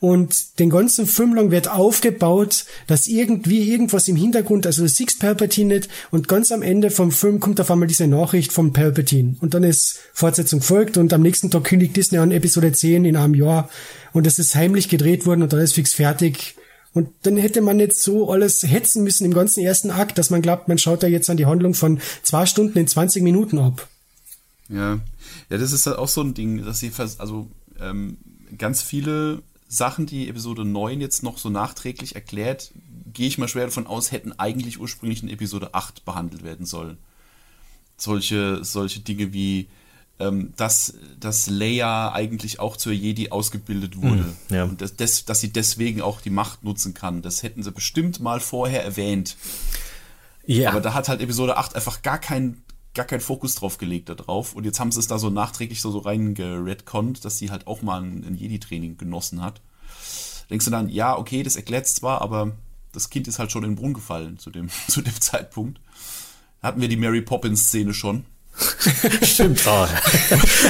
und 0.00 0.60
den 0.60 0.70
ganzen 0.70 1.06
Film 1.06 1.34
lang 1.34 1.50
wird 1.50 1.68
aufgebaut, 1.68 2.66
dass 2.86 3.08
irgendwie 3.08 3.68
irgendwas 3.68 4.06
im 4.06 4.14
Hintergrund, 4.14 4.64
also 4.66 4.82
du 4.82 4.88
siehst 4.88 5.18
Palpatine 5.18 5.74
nicht 5.74 5.88
und 6.12 6.28
ganz 6.28 6.52
am 6.52 6.62
Ende 6.62 6.90
vom 6.90 7.10
Film 7.10 7.40
kommt 7.40 7.60
auf 7.60 7.70
einmal 7.70 7.88
diese 7.88 8.06
Nachricht 8.06 8.52
vom 8.52 8.72
Palpatine 8.72 9.36
und 9.40 9.54
dann 9.54 9.64
ist 9.64 9.98
Fortsetzung 10.12 10.62
folgt 10.62 10.96
und 10.96 11.12
am 11.12 11.22
nächsten 11.22 11.50
Tag 11.50 11.64
kündigt 11.64 11.96
Disney 11.96 12.18
an 12.18 12.30
Episode 12.30 12.70
10 12.70 13.04
in 13.04 13.16
einem 13.16 13.34
Jahr 13.34 13.68
und 14.12 14.26
es 14.26 14.38
ist 14.38 14.54
heimlich 14.54 14.88
gedreht 14.88 15.26
worden 15.26 15.42
und 15.42 15.52
dann 15.52 15.60
ist 15.60 15.74
fix 15.74 15.94
fertig. 15.94 16.54
Und 16.94 17.10
dann 17.22 17.36
hätte 17.36 17.60
man 17.60 17.78
jetzt 17.78 18.02
so 18.02 18.30
alles 18.30 18.62
hetzen 18.62 19.04
müssen 19.04 19.24
im 19.24 19.34
ganzen 19.34 19.62
ersten 19.62 19.90
Akt, 19.90 20.18
dass 20.18 20.30
man 20.30 20.42
glaubt, 20.42 20.68
man 20.68 20.78
schaut 20.78 21.02
da 21.02 21.06
jetzt 21.06 21.28
an 21.30 21.36
die 21.36 21.46
Handlung 21.46 21.74
von 21.74 22.00
zwei 22.22 22.46
Stunden 22.46 22.78
in 22.78 22.88
20 22.88 23.22
Minuten 23.22 23.58
ab. 23.58 23.88
Ja, 24.68 25.00
ja, 25.50 25.58
das 25.58 25.72
ist 25.72 25.86
halt 25.86 25.98
auch 25.98 26.08
so 26.08 26.22
ein 26.22 26.34
Ding, 26.34 26.64
dass 26.64 26.80
sie 26.80 26.90
also 27.18 27.48
ähm, 27.80 28.18
ganz 28.56 28.82
viele 28.82 29.42
Sachen, 29.68 30.06
die 30.06 30.28
Episode 30.28 30.64
9 30.64 31.00
jetzt 31.00 31.22
noch 31.22 31.38
so 31.38 31.50
nachträglich 31.50 32.14
erklärt, 32.14 32.72
gehe 33.12 33.28
ich 33.28 33.38
mal 33.38 33.48
schwer 33.48 33.66
davon 33.66 33.86
aus, 33.86 34.12
hätten 34.12 34.32
eigentlich 34.32 34.80
ursprünglich 34.80 35.22
in 35.22 35.28
Episode 35.28 35.74
8 35.74 36.04
behandelt 36.04 36.42
werden 36.42 36.66
sollen. 36.66 36.98
Solche, 37.96 38.64
solche 38.64 39.00
Dinge 39.00 39.32
wie, 39.32 39.68
ähm, 40.20 40.52
dass, 40.56 40.94
dass 41.18 41.48
Leia 41.48 42.12
eigentlich 42.12 42.60
auch 42.60 42.76
zur 42.76 42.92
Jedi 42.92 43.30
ausgebildet 43.30 44.00
wurde. 44.00 44.24
Hm, 44.48 44.56
ja. 44.56 44.64
Und 44.64 44.80
dass, 44.80 44.96
dass, 44.96 45.24
dass 45.24 45.40
sie 45.40 45.52
deswegen 45.52 46.00
auch 46.00 46.20
die 46.20 46.30
Macht 46.30 46.64
nutzen 46.64 46.94
kann. 46.94 47.22
Das 47.22 47.42
hätten 47.42 47.62
sie 47.62 47.70
bestimmt 47.70 48.20
mal 48.20 48.40
vorher 48.40 48.84
erwähnt. 48.84 49.36
Ja. 50.46 50.70
Aber 50.70 50.80
da 50.80 50.94
hat 50.94 51.08
halt 51.08 51.20
Episode 51.20 51.56
8 51.56 51.76
einfach 51.76 52.02
gar 52.02 52.18
keinen 52.18 52.62
gar 52.94 53.06
keinen 53.06 53.20
Fokus 53.20 53.54
drauf 53.54 53.78
gelegt 53.78 54.08
da 54.08 54.14
drauf. 54.14 54.54
Und 54.54 54.64
jetzt 54.64 54.80
haben 54.80 54.90
sie 54.90 54.98
es 54.98 55.06
da 55.06 55.18
so 55.18 55.30
nachträglich 55.30 55.80
so, 55.80 55.90
so 55.92 55.98
reingeredconnt, 55.98 57.24
dass 57.24 57.38
sie 57.38 57.50
halt 57.50 57.66
auch 57.68 57.80
mal 57.80 58.02
ein, 58.02 58.24
ein 58.24 58.34
Jedi-Training 58.34 58.96
genossen 58.96 59.40
hat. 59.40 59.60
Denkst 60.50 60.64
du 60.64 60.70
dann, 60.70 60.88
ja, 60.88 61.16
okay, 61.16 61.44
das 61.44 61.54
erklärt 61.54 61.86
zwar, 61.86 62.22
aber 62.22 62.56
das 62.92 63.10
Kind 63.10 63.28
ist 63.28 63.38
halt 63.38 63.52
schon 63.52 63.62
in 63.62 63.70
den 63.70 63.76
Brunnen 63.76 63.94
gefallen 63.94 64.38
zu 64.38 64.50
dem, 64.50 64.68
zu 64.88 65.00
dem 65.00 65.18
Zeitpunkt. 65.20 65.80
Hatten 66.60 66.80
wir 66.80 66.88
die 66.88 66.96
Mary 66.96 67.22
Poppins-Szene 67.22 67.94
schon. 67.94 68.24
Stimmt. 69.22 69.62
Oh. 69.66 69.86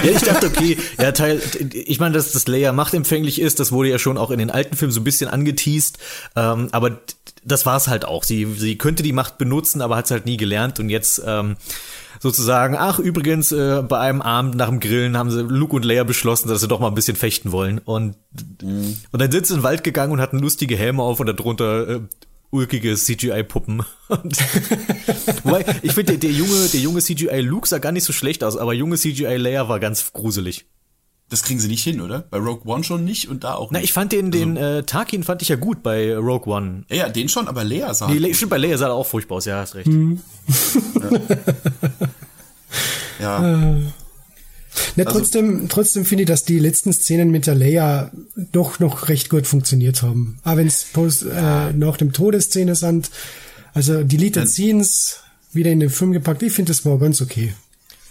ja, 0.05 0.11
ich 0.11 0.23
dachte, 0.23 0.47
okay, 0.49 0.77
ja, 0.99 1.13
Teil, 1.13 1.41
ich 1.73 2.01
meine, 2.01 2.15
dass 2.15 2.33
das 2.33 2.47
Leia 2.47 2.73
machtempfänglich 2.73 3.41
ist, 3.41 3.61
das 3.61 3.73
wurde 3.73 3.89
ja 3.89 3.99
schon 3.99 4.19
auch 4.19 4.31
in 4.31 4.39
den 4.39 4.51
alten 4.51 4.77
Filmen 4.77 4.93
so 4.93 5.01
ein 5.01 5.05
bisschen 5.05 5.31
angeteased, 5.31 5.99
ähm, 6.37 6.69
aber 6.73 7.01
das 7.45 7.67
war 7.67 7.77
es 7.77 7.89
halt 7.89 8.05
auch. 8.05 8.25
Sie, 8.25 8.47
sie 8.57 8.77
könnte 8.77 9.03
die 9.03 9.13
Macht 9.13 9.39
benutzen, 9.39 9.81
aber 9.81 9.97
hat 9.97 10.07
es 10.07 10.11
halt 10.11 10.27
nie 10.27 10.37
gelernt 10.37 10.81
und 10.81 10.91
jetzt 10.91 11.23
ähm, 11.25 11.57
sozusagen, 12.21 12.77
ach 12.77 12.99
übrigens, 12.99 13.53
äh, 13.53 13.83
bei 13.83 13.99
einem 13.99 14.23
Abend 14.23 14.57
nach 14.57 14.69
dem 14.69 14.81
Grillen 14.81 15.17
haben 15.17 15.31
sie 15.31 15.43
Luke 15.43 15.75
und 15.75 15.85
Leia 15.85 16.05
beschlossen, 16.05 16.49
dass 16.49 16.61
sie 16.61 16.69
doch 16.69 16.81
mal 16.81 16.89
ein 16.89 16.95
bisschen 16.95 17.17
fechten 17.17 17.53
wollen 17.53 17.79
und, 17.79 18.17
mhm. 18.63 18.97
und 19.11 19.23
dann 19.23 19.31
sind 19.31 19.47
sie 19.47 19.55
in 19.55 19.61
den 19.61 19.65
Wald 19.65 19.85
gegangen 19.85 20.13
und 20.13 20.21
hatten 20.21 20.39
lustige 20.39 20.77
Helme 20.77 21.03
auf 21.03 21.21
und 21.21 21.27
darunter 21.27 21.89
äh, 21.89 22.01
ulkige 22.51 22.95
CGI-Puppen. 22.97 23.83
Wobei, 25.45 25.65
ich 25.83 25.93
finde, 25.93 26.17
der, 26.17 26.19
der 26.19 26.31
junge, 26.31 26.69
der 26.69 26.81
junge 26.81 27.01
CGI 27.01 27.41
Luke 27.41 27.69
sah 27.69 27.79
gar 27.79 27.93
nicht 27.93 28.05
so 28.05 28.13
schlecht 28.13 28.43
aus, 28.43 28.57
aber 28.57 28.73
junge 28.73 28.97
CGI 28.97 29.37
Leia 29.37 29.69
war 29.69 29.81
ganz 29.81 30.13
gruselig. 30.13 30.67
Das 31.31 31.43
kriegen 31.43 31.61
sie 31.61 31.69
nicht 31.69 31.85
hin, 31.85 32.01
oder? 32.01 32.21
Bei 32.31 32.39
Rogue 32.39 32.63
One 32.65 32.85
schon 32.85 33.05
nicht 33.05 33.29
und 33.29 33.45
da 33.45 33.55
auch 33.55 33.71
nicht. 33.71 33.73
Na, 33.73 33.85
ich 33.85 33.93
fand 33.93 34.13
den, 34.13 34.31
den 34.31 34.57
also, 34.57 34.79
äh, 34.79 34.83
Tarkin 34.85 35.25
fand 35.25 35.43
ich 35.43 35.51
ja 35.51 35.57
gut 35.57 35.83
bei 35.83 36.17
Rogue 36.17 36.51
One. 36.51 36.85
Ja, 36.89 36.97
ja 36.97 37.09
den 37.11 37.29
schon, 37.29 37.49
aber 37.49 37.65
Leia 37.65 37.93
sah. 37.93 38.09
Nee, 38.09 38.17
Le 38.17 38.33
stimmt, 38.35 38.51
bei 38.51 38.57
Leia 38.57 38.79
sah 38.79 38.87
er 38.87 38.95
auch 38.95 39.07
furchtbar 39.07 39.37
aus, 39.37 39.45
ja, 39.45 39.59
hast 39.59 39.75
recht. 39.75 39.89
Mhm. 39.89 40.23
ja. 43.21 43.43
ja. 43.43 43.77
Na, 44.97 45.05
also, 45.05 45.19
trotzdem, 45.19 45.69
trotzdem 45.69 46.05
finde 46.05 46.23
ich, 46.23 46.29
dass 46.29 46.45
die 46.45 46.59
letzten 46.59 46.93
Szenen 46.93 47.31
mit 47.31 47.47
der 47.47 47.55
Leia 47.55 48.11
doch 48.53 48.79
noch 48.81 49.09
recht 49.09 49.31
gut 49.31 49.47
funktioniert 49.47 50.03
haben. 50.03 50.39
Aber 50.43 50.59
wenn 50.59 50.67
es 50.67 51.23
äh, 51.23 51.73
nach 51.73 51.97
dem 51.97 52.13
Todesszene 52.13 52.75
sind, 52.75 53.11
also 53.75 54.03
die 54.03 54.17
Deleted 54.17 54.49
Scenes 54.49 55.21
wieder 55.53 55.71
in 55.71 55.81
den 55.81 55.91
Film 55.91 56.13
gepackt, 56.13 56.43
ich 56.43 56.53
finde, 56.53 56.71
das 56.71 56.85
war 56.85 56.99
ganz 56.99 57.21
okay. 57.21 57.55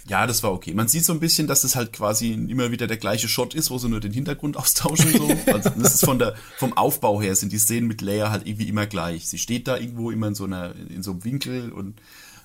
Ja, 0.08 0.26
das 0.26 0.42
war 0.42 0.52
okay. 0.52 0.72
Man 0.72 0.88
sieht 0.88 1.04
so 1.04 1.12
ein 1.12 1.20
bisschen, 1.20 1.46
dass 1.46 1.64
es 1.64 1.76
halt 1.76 1.92
quasi 1.92 2.32
immer 2.32 2.70
wieder 2.70 2.86
der 2.86 2.96
gleiche 2.96 3.28
Shot 3.28 3.54
ist, 3.54 3.70
wo 3.70 3.76
sie 3.76 3.90
nur 3.90 4.00
den 4.00 4.12
Hintergrund 4.12 4.56
austauschen. 4.56 5.12
So. 5.12 5.28
Also 5.52 5.70
das 5.76 5.94
ist 5.94 6.04
von 6.04 6.18
der, 6.18 6.34
vom 6.56 6.72
Aufbau 6.72 7.20
her 7.20 7.36
sind 7.36 7.52
die 7.52 7.58
Szenen 7.58 7.86
mit 7.86 8.00
Leia 8.00 8.30
halt 8.30 8.46
irgendwie 8.46 8.68
immer 8.68 8.86
gleich. 8.86 9.28
Sie 9.28 9.38
steht 9.38 9.68
da 9.68 9.76
irgendwo 9.76 10.10
immer 10.10 10.28
in 10.28 10.34
so 10.34 10.44
einer, 10.44 10.74
in 10.88 11.02
so 11.02 11.12
einem 11.12 11.24
Winkel 11.24 11.72
und 11.72 12.00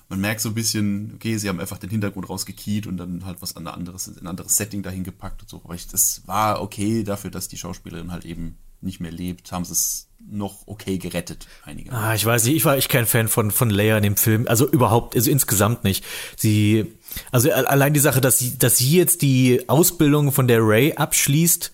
man 0.08 0.20
merkt 0.20 0.40
so 0.40 0.50
ein 0.50 0.54
bisschen, 0.54 1.12
okay, 1.14 1.36
sie 1.38 1.48
haben 1.48 1.60
einfach 1.60 1.78
den 1.78 1.90
Hintergrund 1.90 2.28
rausgekiet 2.28 2.86
und 2.86 2.96
dann 2.96 3.24
halt 3.24 3.40
was 3.40 3.56
an 3.56 3.66
anderes, 3.66 4.08
ein 4.08 4.26
anderes 4.26 4.56
Setting 4.56 4.82
dahin 4.82 5.04
gepackt 5.04 5.42
und 5.42 5.48
so. 5.48 5.62
Aber 5.64 5.74
ich, 5.74 5.88
das 5.88 6.22
war 6.26 6.62
okay 6.62 7.04
dafür, 7.04 7.30
dass 7.30 7.48
die 7.48 7.56
Schauspielerin 7.56 8.12
halt 8.12 8.24
eben 8.24 8.56
nicht 8.80 9.00
mehr 9.00 9.10
lebt, 9.10 9.50
haben 9.50 9.64
sie 9.64 9.72
es 9.72 10.08
noch 10.26 10.66
okay 10.66 10.98
gerettet, 10.98 11.46
einige. 11.64 11.92
Ah, 11.92 12.14
ich 12.14 12.24
weiß 12.24 12.44
nicht, 12.44 12.56
ich 12.56 12.64
war 12.64 12.76
echt 12.76 12.90
kein 12.90 13.06
Fan 13.06 13.28
von, 13.28 13.50
von 13.50 13.70
Leia 13.70 13.96
in 13.96 14.02
dem 14.02 14.16
Film. 14.16 14.46
Also 14.46 14.68
überhaupt, 14.68 15.16
also 15.16 15.30
insgesamt 15.30 15.84
nicht. 15.84 16.04
Sie, 16.36 16.94
also 17.30 17.50
allein 17.50 17.94
die 17.94 18.00
Sache, 18.00 18.20
dass 18.20 18.38
sie, 18.38 18.58
dass 18.58 18.78
sie 18.78 18.96
jetzt 18.96 19.22
die 19.22 19.68
Ausbildung 19.68 20.32
von 20.32 20.48
der 20.48 20.60
Ray 20.60 20.94
abschließt, 20.94 21.72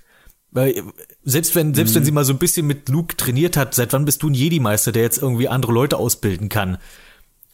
weil 0.53 0.83
selbst 1.23 1.55
wenn, 1.55 1.75
selbst 1.75 1.93
mhm. 1.93 1.97
wenn 1.97 2.05
sie 2.05 2.13
mal 2.13 2.25
so 2.25 2.33
ein 2.33 2.39
bisschen 2.39 2.67
mit 2.67 2.89
Luke 2.89 3.17
trainiert 3.17 3.57
hat, 3.57 3.75
seit 3.75 3.93
wann 3.93 4.05
bist 4.05 4.23
du 4.23 4.31
ein 4.31 4.35
Jedi-Meister, 4.35 4.93
der 4.93 5.03
jetzt 5.03 5.19
irgendwie 5.19 5.49
andere 5.49 5.73
Leute 5.73 5.97
ausbilden 5.97 6.49
kann? 6.49 6.79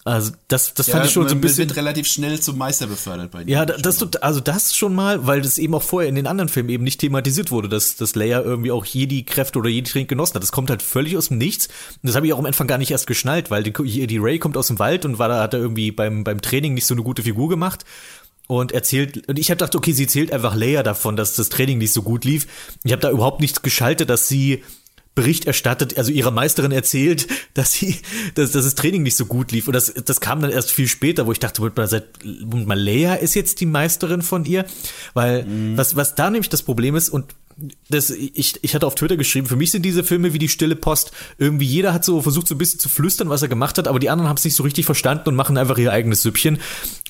Also 0.06 0.32
das, 0.46 0.72
das 0.72 0.86
ja, 0.86 0.94
fand 0.94 1.06
ich 1.06 1.12
schon 1.12 1.28
so 1.28 1.34
ein 1.34 1.40
bisschen. 1.40 1.68
wird 1.68 1.76
relativ 1.76 2.06
schnell 2.06 2.38
zum 2.38 2.56
Meister 2.56 2.86
befördert 2.86 3.32
bei 3.32 3.42
dir. 3.42 3.50
Ja, 3.50 3.66
das, 3.66 4.00
also 4.22 4.38
das 4.38 4.76
schon 4.76 4.94
mal, 4.94 5.26
weil 5.26 5.42
das 5.42 5.58
eben 5.58 5.74
auch 5.74 5.82
vorher 5.82 6.08
in 6.08 6.14
den 6.14 6.28
anderen 6.28 6.48
Filmen 6.48 6.68
eben 6.68 6.84
nicht 6.84 7.00
thematisiert 7.00 7.50
wurde, 7.50 7.68
dass, 7.68 7.96
dass 7.96 8.14
Leia 8.14 8.40
irgendwie 8.40 8.70
auch 8.70 8.84
jedi 8.84 9.24
Kräfte 9.24 9.58
oder 9.58 9.68
jedi 9.68 9.90
Trink 9.90 10.08
genossen 10.08 10.36
hat. 10.36 10.44
Das 10.44 10.52
kommt 10.52 10.70
halt 10.70 10.82
völlig 10.82 11.16
aus 11.16 11.28
dem 11.28 11.38
Nichts. 11.38 11.66
Und 11.66 12.04
das 12.04 12.14
habe 12.14 12.24
ich 12.24 12.32
auch 12.32 12.38
am 12.38 12.46
Anfang 12.46 12.68
gar 12.68 12.78
nicht 12.78 12.92
erst 12.92 13.08
geschnallt, 13.08 13.50
weil 13.50 13.64
die, 13.64 14.06
die 14.06 14.18
Ray 14.18 14.38
kommt 14.38 14.56
aus 14.56 14.68
dem 14.68 14.78
Wald 14.78 15.04
und 15.04 15.18
war 15.18 15.28
da, 15.28 15.42
hat 15.42 15.54
er 15.54 15.60
irgendwie 15.60 15.90
beim, 15.90 16.22
beim 16.22 16.40
Training 16.40 16.74
nicht 16.74 16.86
so 16.86 16.94
eine 16.94 17.02
gute 17.02 17.24
Figur 17.24 17.48
gemacht 17.48 17.84
und 18.46 18.70
erzählt 18.70 19.28
und 19.28 19.40
ich 19.40 19.50
habe 19.50 19.56
gedacht, 19.56 19.74
okay, 19.74 19.90
sie 19.90 20.04
erzählt 20.04 20.32
einfach 20.32 20.54
Leia 20.54 20.84
davon, 20.84 21.16
dass 21.16 21.34
das 21.34 21.48
Training 21.48 21.78
nicht 21.78 21.92
so 21.92 22.02
gut 22.02 22.24
lief. 22.24 22.46
Ich 22.84 22.92
habe 22.92 23.02
da 23.02 23.10
überhaupt 23.10 23.40
nichts 23.40 23.60
geschaltet, 23.60 24.08
dass 24.08 24.28
sie 24.28 24.62
Bericht 25.16 25.46
erstattet, 25.46 25.98
also 25.98 26.12
ihrer 26.12 26.30
Meisterin 26.30 26.70
erzählt, 26.70 27.26
dass 27.54 27.72
sie, 27.72 27.96
dass, 28.34 28.52
dass 28.52 28.64
das 28.64 28.76
Training 28.76 29.02
nicht 29.02 29.16
so 29.16 29.26
gut 29.26 29.50
lief. 29.50 29.66
Und 29.66 29.72
das, 29.72 29.92
das 29.92 30.20
kam 30.20 30.40
dann 30.40 30.52
erst 30.52 30.70
viel 30.70 30.86
später, 30.86 31.26
wo 31.26 31.32
ich 31.32 31.40
dachte, 31.40 31.60
mal, 31.62 32.80
Leia 32.80 33.14
ist 33.14 33.34
jetzt 33.34 33.60
die 33.60 33.66
Meisterin 33.66 34.22
von 34.22 34.44
ihr. 34.44 34.66
Weil, 35.14 35.44
mhm. 35.44 35.76
was, 35.76 35.96
was 35.96 36.14
da 36.14 36.30
nämlich 36.30 36.50
das 36.50 36.62
Problem 36.62 36.94
ist, 36.94 37.08
und 37.08 37.34
das, 37.88 38.10
ich, 38.10 38.58
ich 38.62 38.74
hatte 38.74 38.86
auf 38.86 38.94
Twitter 38.94 39.16
geschrieben, 39.16 39.46
für 39.46 39.56
mich 39.56 39.70
sind 39.70 39.82
diese 39.82 40.04
Filme 40.04 40.34
wie 40.34 40.38
die 40.38 40.50
stille 40.50 40.76
Post. 40.76 41.12
Irgendwie 41.38 41.64
jeder 41.64 41.94
hat 41.94 42.04
so 42.04 42.20
versucht, 42.20 42.46
so 42.48 42.54
ein 42.54 42.58
bisschen 42.58 42.78
zu 42.78 42.90
flüstern, 42.90 43.30
was 43.30 43.40
er 43.40 43.48
gemacht 43.48 43.78
hat, 43.78 43.88
aber 43.88 43.98
die 43.98 44.10
anderen 44.10 44.28
haben 44.28 44.36
es 44.36 44.44
nicht 44.44 44.54
so 44.54 44.62
richtig 44.62 44.84
verstanden 44.84 45.30
und 45.30 45.34
machen 45.36 45.56
einfach 45.56 45.78
ihr 45.78 45.90
eigenes 45.90 46.20
Süppchen. 46.20 46.58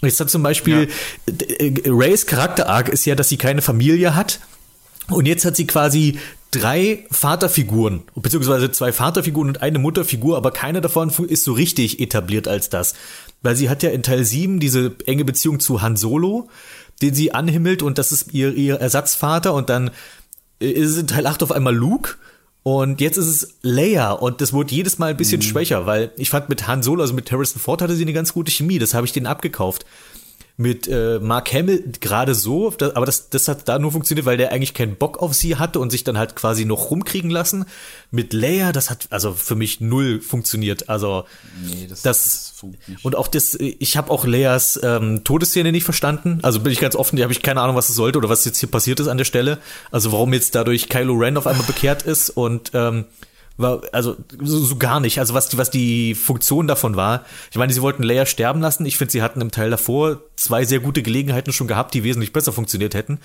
Jetzt 0.03 0.21
hat 0.21 0.31
zum 0.31 0.45
Beispiel 0.45 0.89
ja. 1.29 1.35
Äh, 1.59 1.83
Rays 1.87 2.27
Charakter-Arc 2.27 2.89
ist 2.89 3.05
ja, 3.05 3.17
dass 3.17 3.29
sie 3.29 3.37
keine 3.37 3.63
Familie 3.63 4.15
hat. 4.15 4.39
Und 5.09 5.27
jetzt 5.27 5.45
hat 5.45 5.57
sie 5.57 5.67
quasi 5.67 6.19
drei 6.51 7.05
Vaterfiguren, 7.11 8.03
beziehungsweise 8.15 8.71
zwei 8.71 8.93
Vaterfiguren 8.93 9.49
und 9.49 9.63
eine 9.63 9.79
Mutterfigur, 9.79 10.37
aber 10.37 10.51
keine 10.51 10.81
davon 10.81 11.11
ist 11.29 11.45
so 11.45 11.53
richtig 11.53 12.01
etabliert 12.01 12.49
als 12.49 12.71
das. 12.71 12.95
Weil 13.43 13.57
sie 13.57 13.69
hat 13.69 13.83
ja 13.83 13.91
in 13.91 14.03
Teil 14.03 14.25
7 14.25 14.61
diese 14.61 14.95
enge 15.07 15.25
Beziehung 15.25 15.61
zu 15.61 15.83
Han 15.83 15.97
Solo, 15.97 16.49
den 17.03 17.15
sie 17.15 17.33
anhimmelt 17.33 17.83
und 17.83 17.99
das 17.99 18.13
ist 18.13 18.33
ihr, 18.33 18.55
ihr 18.55 18.77
Ersatzvater 18.77 19.55
und 19.55 19.69
dann 19.69 19.91
ist 20.59 20.91
es 20.91 20.99
in 20.99 21.07
Teil 21.07 21.27
8 21.27 21.43
auf 21.43 21.53
einmal 21.53 21.75
Luke 21.75 22.15
und 22.63 23.01
jetzt 23.01 23.17
ist 23.17 23.27
es 23.27 23.55
Leia 23.63 24.13
und 24.13 24.41
das 24.41 24.53
wurde 24.53 24.75
jedes 24.75 24.99
Mal 24.99 25.11
ein 25.11 25.17
bisschen 25.17 25.41
mhm. 25.41 25.45
schwächer, 25.45 25.87
weil 25.87 26.13
ich 26.17 26.31
fand 26.31 26.49
mit 26.49 26.67
Han 26.67 26.83
Solo, 26.83 27.03
also 27.03 27.15
mit 27.15 27.31
Harrison 27.31 27.61
Ford 27.61 27.83
hatte 27.83 27.95
sie 27.95 28.03
eine 28.03 28.13
ganz 28.13 28.33
gute 28.33 28.51
Chemie, 28.51 28.79
das 28.79 28.95
habe 28.95 29.07
ich 29.07 29.13
denen 29.13 29.27
abgekauft 29.27 29.85
mit 30.59 30.89
äh, 30.89 31.19
Mark 31.21 31.53
Hamill 31.53 31.85
gerade 32.01 32.35
so, 32.35 32.73
aber 32.95 33.05
das, 33.05 33.29
das 33.29 33.47
hat 33.47 33.69
da 33.69 33.79
nur 33.79 33.93
funktioniert, 33.93 34.25
weil 34.25 34.39
der 34.39 34.53
eigentlich 34.53 34.73
keinen 34.73 34.97
Bock 34.97 35.19
auf 35.19 35.35
sie 35.35 35.57
hatte 35.57 35.79
und 35.81 35.91
sich 35.91 36.03
dann 36.03 36.17
halt 36.17 36.35
quasi 36.35 36.65
noch 36.65 36.91
rumkriegen 36.91 37.31
lassen. 37.31 37.67
Mit 38.11 38.33
Leia, 38.33 38.73
das 38.73 38.89
hat 38.89 39.09
also 39.11 39.35
für 39.35 39.55
mich 39.55 39.83
null 39.83 40.21
funktioniert. 40.21 40.89
Also 40.89 41.25
nee, 41.63 41.87
das, 41.87 42.01
das, 42.03 42.55
das 42.63 43.01
und 43.03 43.17
auch 43.17 43.29
das, 43.29 43.55
ich 43.55 43.99
habe 43.99 44.11
auch 44.11 44.25
Leias 44.25 44.81
ähm, 44.83 45.25
Todesszene 45.25 45.73
nicht 45.73 45.85
verstanden. 45.85 46.39
Also 46.43 46.61
bin 46.61 46.73
ich 46.73 46.81
ganz 46.81 46.97
offen, 46.97 47.17
die 47.17 47.23
habe 47.23 47.35
ich 47.35 47.43
keine 47.43 47.61
Ahnung, 47.61 47.77
was 47.77 47.91
es 47.91 47.95
sollte 47.95 48.17
oder 48.17 48.31
was 48.31 48.47
jetzt 48.47 48.59
hier 48.59 48.71
passiert 48.71 48.99
ist 48.99 49.09
an 49.09 49.19
der 49.19 49.27
Stelle. 49.27 49.59
Also 49.91 50.11
warum 50.11 50.33
jetzt 50.33 50.55
dadurch 50.55 50.89
Kylo 50.89 51.15
Ren 51.15 51.37
auf 51.37 51.47
einmal 51.47 51.67
bekehrt 51.67 52.03
ist 52.03 52.31
und 52.31 52.71
ähm, 52.73 53.05
war, 53.57 53.83
also 53.93 54.17
so, 54.43 54.59
so 54.59 54.77
gar 54.77 55.01
nicht. 55.01 55.19
Also 55.19 55.35
was 55.35 55.49
die, 55.49 55.59
was 55.59 55.71
die 55.71 56.15
Funktion 56.15 56.67
davon 56.67 56.97
war. 56.97 57.25
Ich 57.51 57.57
meine, 57.57 57.73
sie 57.73 57.83
wollten 57.83 58.03
Leia 58.03 58.27
sterben 58.27 58.61
lassen. 58.61 58.87
Ich 58.87 58.97
finde, 58.99 59.13
sie 59.13 59.23
hatten 59.23 59.41
im 59.41 59.51
Teil 59.51 59.71
davor 59.71 60.21
zwei 60.37 60.65
sehr 60.65 60.81
gute 60.81 61.03
Gelegenheiten 61.03 61.53
schon 61.53 61.67
gehabt, 61.67 61.95
die 61.95 62.05
wesentlich 62.05 62.33
besser 62.33 62.53
funktioniert 62.53 62.95
hätten. 62.95 63.19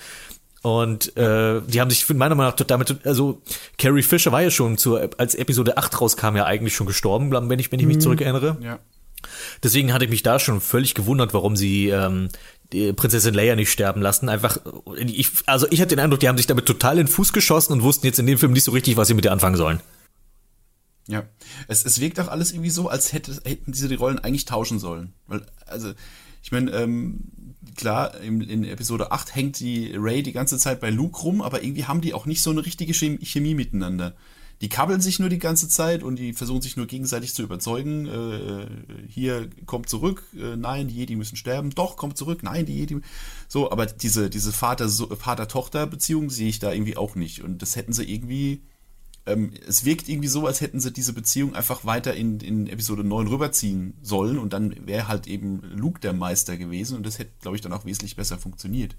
Und 0.62 1.16
äh, 1.16 1.60
die 1.66 1.80
haben 1.80 1.90
sich 1.90 2.08
meiner 2.10 2.36
Meinung 2.36 2.52
nach 2.52 2.64
damit, 2.64 3.04
also 3.04 3.42
Carrie 3.78 4.02
Fisher 4.02 4.30
war 4.30 4.42
ja 4.42 4.50
schon 4.50 4.78
zur, 4.78 5.10
als 5.18 5.34
Episode 5.34 5.76
8 5.76 6.00
rauskam, 6.00 6.36
ja 6.36 6.44
eigentlich 6.44 6.74
schon 6.76 6.86
gestorben, 6.86 7.32
wenn 7.32 7.58
ich, 7.58 7.72
wenn 7.72 7.80
ich 7.80 7.86
mich 7.86 7.96
mhm. 7.96 8.00
zurückerinnere. 8.00 8.56
Ja. 8.62 8.78
Deswegen 9.62 9.92
hatte 9.92 10.04
ich 10.04 10.10
mich 10.10 10.22
da 10.22 10.38
schon 10.38 10.60
völlig 10.60 10.94
gewundert, 10.94 11.34
warum 11.34 11.56
sie 11.56 11.88
ähm, 11.88 12.28
Prinzessin 12.70 13.34
Leia 13.34 13.56
nicht 13.56 13.70
sterben 13.70 14.00
lassen. 14.00 14.28
Einfach, 14.28 14.58
ich, 14.96 15.30
also 15.46 15.66
ich 15.70 15.80
hatte 15.80 15.96
den 15.96 16.00
Eindruck, 16.00 16.20
die 16.20 16.28
haben 16.28 16.38
sich 16.38 16.46
damit 16.46 16.66
total 16.66 16.98
in 16.98 17.06
den 17.06 17.12
Fuß 17.12 17.32
geschossen 17.32 17.72
und 17.72 17.82
wussten 17.82 18.06
jetzt 18.06 18.18
in 18.18 18.26
dem 18.26 18.38
Film 18.38 18.52
nicht 18.52 18.64
so 18.64 18.72
richtig, 18.72 18.96
was 18.96 19.08
sie 19.08 19.14
mit 19.14 19.24
ihr 19.24 19.32
anfangen 19.32 19.56
sollen. 19.56 19.80
Ja, 21.08 21.24
es, 21.68 21.84
es 21.84 22.00
wirkt 22.00 22.20
auch 22.20 22.28
alles 22.28 22.52
irgendwie 22.52 22.70
so, 22.70 22.88
als 22.88 23.12
hätte, 23.12 23.32
hätten 23.44 23.72
diese 23.72 23.88
die 23.88 23.96
Rollen 23.96 24.18
eigentlich 24.18 24.44
tauschen 24.44 24.78
sollen. 24.78 25.12
Weil, 25.26 25.44
also, 25.66 25.92
ich 26.42 26.52
meine, 26.52 26.70
ähm, 26.72 27.20
klar, 27.76 28.20
in, 28.20 28.40
in 28.40 28.64
Episode 28.64 29.12
8 29.12 29.34
hängt 29.34 29.60
die 29.60 29.92
Ray 29.96 30.22
die 30.22 30.32
ganze 30.32 30.58
Zeit 30.58 30.80
bei 30.80 30.90
Luke 30.90 31.20
rum, 31.20 31.42
aber 31.42 31.62
irgendwie 31.62 31.86
haben 31.86 32.00
die 32.00 32.14
auch 32.14 32.26
nicht 32.26 32.42
so 32.42 32.50
eine 32.50 32.64
richtige 32.64 32.94
Chemie, 32.94 33.24
Chemie 33.24 33.54
miteinander. 33.54 34.14
Die 34.60 34.68
kabbeln 34.68 35.00
sich 35.00 35.18
nur 35.18 35.28
die 35.28 35.40
ganze 35.40 35.68
Zeit 35.68 36.04
und 36.04 36.20
die 36.20 36.34
versuchen 36.34 36.62
sich 36.62 36.76
nur 36.76 36.86
gegenseitig 36.86 37.34
zu 37.34 37.42
überzeugen. 37.42 38.06
Äh, 38.06 38.66
hier 39.08 39.50
kommt 39.66 39.88
zurück, 39.88 40.22
äh, 40.38 40.54
nein, 40.54 40.86
die 40.86 40.94
Jedi 40.94 41.16
müssen 41.16 41.34
sterben. 41.34 41.70
Doch, 41.70 41.96
kommt 41.96 42.16
zurück, 42.16 42.44
nein, 42.44 42.64
die 42.64 42.78
Jedi. 42.78 43.00
So, 43.48 43.72
aber 43.72 43.86
diese, 43.86 44.30
diese 44.30 44.52
Vater-Tochter-Beziehung 44.52 46.30
sehe 46.30 46.48
ich 46.48 46.60
da 46.60 46.72
irgendwie 46.72 46.96
auch 46.96 47.16
nicht. 47.16 47.42
Und 47.42 47.60
das 47.60 47.74
hätten 47.74 47.92
sie 47.92 48.04
irgendwie 48.04 48.62
ähm, 49.24 49.52
es 49.66 49.84
wirkt 49.84 50.08
irgendwie 50.08 50.28
so, 50.28 50.46
als 50.46 50.60
hätten 50.60 50.80
sie 50.80 50.92
diese 50.92 51.12
Beziehung 51.12 51.54
einfach 51.54 51.84
weiter 51.84 52.14
in, 52.14 52.40
in 52.40 52.66
Episode 52.66 53.04
9 53.04 53.28
rüberziehen 53.28 53.94
sollen 54.02 54.38
und 54.38 54.52
dann 54.52 54.86
wäre 54.86 55.06
halt 55.08 55.26
eben 55.26 55.60
Luke 55.62 56.00
der 56.00 56.12
Meister 56.12 56.56
gewesen 56.56 56.96
und 56.96 57.06
das 57.06 57.18
hätte, 57.18 57.30
glaube 57.40 57.56
ich, 57.56 57.60
dann 57.60 57.72
auch 57.72 57.84
wesentlich 57.84 58.16
besser 58.16 58.38
funktioniert. 58.38 58.96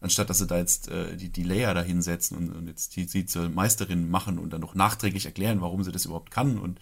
Anstatt 0.00 0.28
dass 0.28 0.38
sie 0.38 0.46
da 0.46 0.58
jetzt 0.58 0.88
äh, 0.88 1.16
die, 1.16 1.30
die 1.30 1.44
Leia 1.44 1.72
da 1.72 1.82
hinsetzen 1.82 2.36
und, 2.36 2.50
und 2.50 2.66
jetzt 2.68 2.94
die, 2.96 3.04
sie 3.04 3.24
zur 3.24 3.48
Meisterin 3.48 4.10
machen 4.10 4.38
und 4.38 4.52
dann 4.52 4.60
noch 4.60 4.74
nachträglich 4.74 5.24
erklären, 5.24 5.62
warum 5.62 5.82
sie 5.82 5.92
das 5.92 6.04
überhaupt 6.04 6.30
kann. 6.30 6.58
Und 6.58 6.78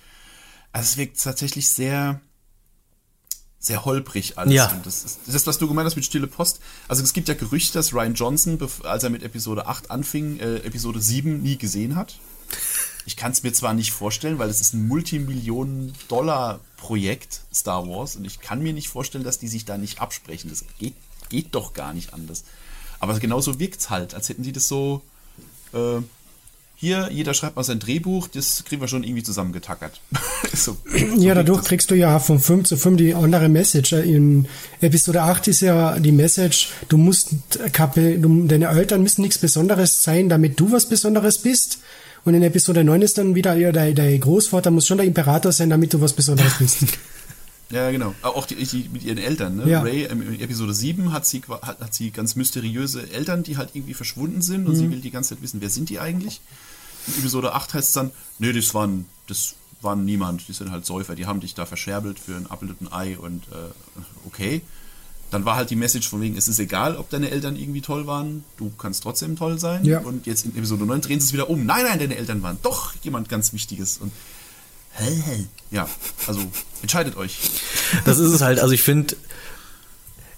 also 0.73 0.85
es 0.85 0.97
wirkt 0.97 1.23
tatsächlich 1.23 1.69
sehr, 1.69 2.21
sehr 3.61 3.85
holprig 3.85 4.39
alles. 4.39 4.55
Ja. 4.55 4.73
Und 4.73 4.85
das 4.85 5.05
ist 5.05 5.21
das, 5.29 5.47
was 5.47 5.59
du 5.59 5.69
gemeint 5.69 5.87
hast 5.87 5.95
mit 5.95 6.05
Stille 6.05 6.27
Post. 6.27 6.61
Also 6.89 7.05
es 7.05 7.13
gibt 7.13 7.29
ja 7.29 7.35
Gerüchte, 7.35 7.75
dass 7.75 7.95
Ryan 7.95 8.15
Johnson, 8.15 8.59
als 8.83 9.05
er 9.05 9.11
mit 9.11 9.23
Episode 9.23 9.69
8 9.69 9.93
anfing, 9.93 10.41
äh, 10.41 10.57
Episode 10.57 11.01
7 11.01 11.43
nie 11.43 11.59
gesehen 11.59 11.95
hat. 11.95 12.19
Ich 13.05 13.17
kann 13.17 13.33
es 13.33 13.43
mir 13.43 13.53
zwar 13.53 13.75
nicht 13.75 13.91
vorstellen, 13.93 14.39
weil 14.39 14.49
es 14.49 14.61
ist 14.61 14.75
ein 14.75 14.87
Multimillionen-Dollar-Projekt, 14.87 17.41
Star 17.53 17.89
Wars, 17.89 18.15
und 18.17 18.25
ich 18.25 18.39
kann 18.41 18.63
mir 18.63 18.73
nicht 18.73 18.89
vorstellen, 18.89 19.25
dass 19.25 19.39
die 19.39 19.49
sich 19.49 19.65
da 19.65 19.77
nicht 19.79 20.01
absprechen. 20.01 20.51
Das 20.51 20.65
geht, 20.79 20.95
geht 21.29 21.55
doch 21.55 21.73
gar 21.73 21.95
nicht 21.95 22.15
anders. 22.15 22.45
Aber 23.01 23.19
genauso 23.19 23.59
wirkt 23.59 23.81
es 23.81 23.91
halt, 23.91 24.15
als 24.15 24.29
hätten 24.29 24.45
die 24.45 24.53
das 24.53 24.69
so. 24.69 25.03
Äh, 25.73 26.03
hier, 26.83 27.11
jeder 27.13 27.33
schreibt 27.33 27.55
mal 27.55 27.63
sein 27.63 27.79
Drehbuch, 27.79 28.27
das 28.27 28.65
kriegen 28.65 28.81
wir 28.81 28.89
schon 28.89 29.05
irgendwie 29.05 29.23
zusammengetackert. 29.23 30.01
so, 30.53 30.77
ja, 31.17 31.33
dadurch 31.33 31.63
kriegst 31.63 31.93
du 31.93 31.95
ja 31.95 32.19
von 32.19 32.41
Film 32.41 32.65
zu 32.65 32.77
Film 32.77 32.97
die 32.97 33.15
andere 33.15 33.49
Message. 33.49 33.93
In 33.93 34.49
Episode 34.81 35.23
8 35.23 35.47
ist 35.47 35.61
ja 35.61 36.01
die 36.01 36.11
Message, 36.11 36.71
du 36.89 36.97
musst, 36.97 37.37
deine 37.73 38.67
Eltern 38.67 39.05
müssen 39.05 39.23
nichts 39.23 39.39
Besonderes 39.39 40.03
sein, 40.03 40.29
damit 40.29 40.59
du 40.59 40.73
was 40.73 40.89
Besonderes 40.89 41.39
bist. 41.39 41.79
Und 42.25 42.35
in 42.35 42.43
Episode 42.43 42.85
9 42.85 43.03
ist 43.03 43.19
dann 43.19 43.35
wieder, 43.35 43.55
ja, 43.55 43.73
der, 43.73 43.93
der 43.93 44.19
Großvater 44.19 44.71
muss 44.71 44.87
schon 44.87 44.99
der 44.99 45.07
Imperator 45.07 45.51
sein, 45.51 45.71
damit 45.71 45.93
du 45.93 46.01
was 46.01 46.13
Besonderes 46.13 46.55
bist. 46.59 46.79
Ja, 47.73 47.91
genau. 47.91 48.15
Auch 48.21 48.45
die, 48.45 48.57
die, 48.57 48.91
mit 48.93 49.03
ihren 49.03 49.17
Eltern. 49.17 49.57
Ne? 49.57 49.67
Ja. 49.67 49.81
Ray 49.81 50.05
in 50.05 50.39
Episode 50.41 50.75
7 50.75 51.11
hat 51.11 51.25
sie, 51.25 51.41
hat, 51.63 51.81
hat 51.81 51.95
sie 51.95 52.11
ganz 52.11 52.37
mysteriöse 52.37 53.11
Eltern, 53.11 53.45
die 53.45 53.57
halt 53.57 53.71
irgendwie 53.73 53.95
verschwunden 53.95 54.43
sind 54.43 54.67
und 54.67 54.75
mhm. 54.75 54.77
sie 54.77 54.91
will 54.91 55.01
die 55.01 55.11
ganze 55.11 55.31
Zeit 55.31 55.43
wissen, 55.43 55.63
wer 55.63 55.71
sind 55.71 55.89
die 55.89 55.99
eigentlich? 55.99 56.43
In 57.07 57.15
Episode 57.15 57.55
8 57.55 57.73
heißt 57.73 57.89
es 57.89 57.95
dann, 57.95 58.11
nee, 58.39 58.53
das 58.53 58.75
waren, 58.75 59.07
das 59.27 59.55
waren 59.81 60.05
niemand, 60.05 60.47
die 60.49 60.53
sind 60.53 60.71
halt 60.71 60.85
Säufer, 60.85 61.15
die 61.15 61.25
haben 61.25 61.41
dich 61.41 61.55
da 61.55 61.65
verscherbelt 61.65 62.19
für 62.19 62.37
ein 62.37 62.51
Apfel 62.51 62.69
und 62.69 62.83
ein 62.83 62.93
Ei 62.93 63.19
und 63.19 63.45
äh, 63.49 64.27
okay. 64.27 64.61
Dann 65.33 65.45
war 65.45 65.57
halt 65.57 65.71
die 65.71 65.77
Message 65.77 66.09
von 66.09 66.21
wegen, 66.21 66.37
es 66.37 66.47
ist 66.47 66.59
egal, 66.61 66.97
ob 66.97 67.11
deine 67.11 67.31
Eltern 67.31 67.57
irgendwie 67.57 67.81
toll 67.81 68.07
waren, 68.07 68.45
du 68.59 68.71
kannst 68.79 69.03
trotzdem 69.03 69.35
toll 69.35 69.59
sein. 69.59 69.85
Ja. 69.85 69.99
Und 70.01 70.27
jetzt 70.27 70.45
in 70.45 70.55
Episode 70.57 70.85
9 70.85 71.01
drehen 71.01 71.19
sie 71.21 71.27
es 71.27 71.33
wieder 71.33 71.51
um. 71.51 71.67
Nein, 71.67 71.85
nein, 71.85 71.99
deine 71.99 72.17
Eltern 72.17 72.43
waren 72.43 72.59
doch 72.63 72.93
jemand 73.03 73.29
ganz 73.29 73.53
Wichtiges. 73.53 73.99
Und 73.99 74.13
hell, 74.93 75.17
hell. 75.25 75.47
Ja, 75.71 75.89
also 76.27 76.41
entscheidet 76.83 77.17
euch. 77.17 77.39
Das 78.05 78.19
ist 78.19 78.31
es 78.31 78.43
halt, 78.43 78.61
also 78.61 78.75
ich 78.75 78.83
finde, 78.83 79.17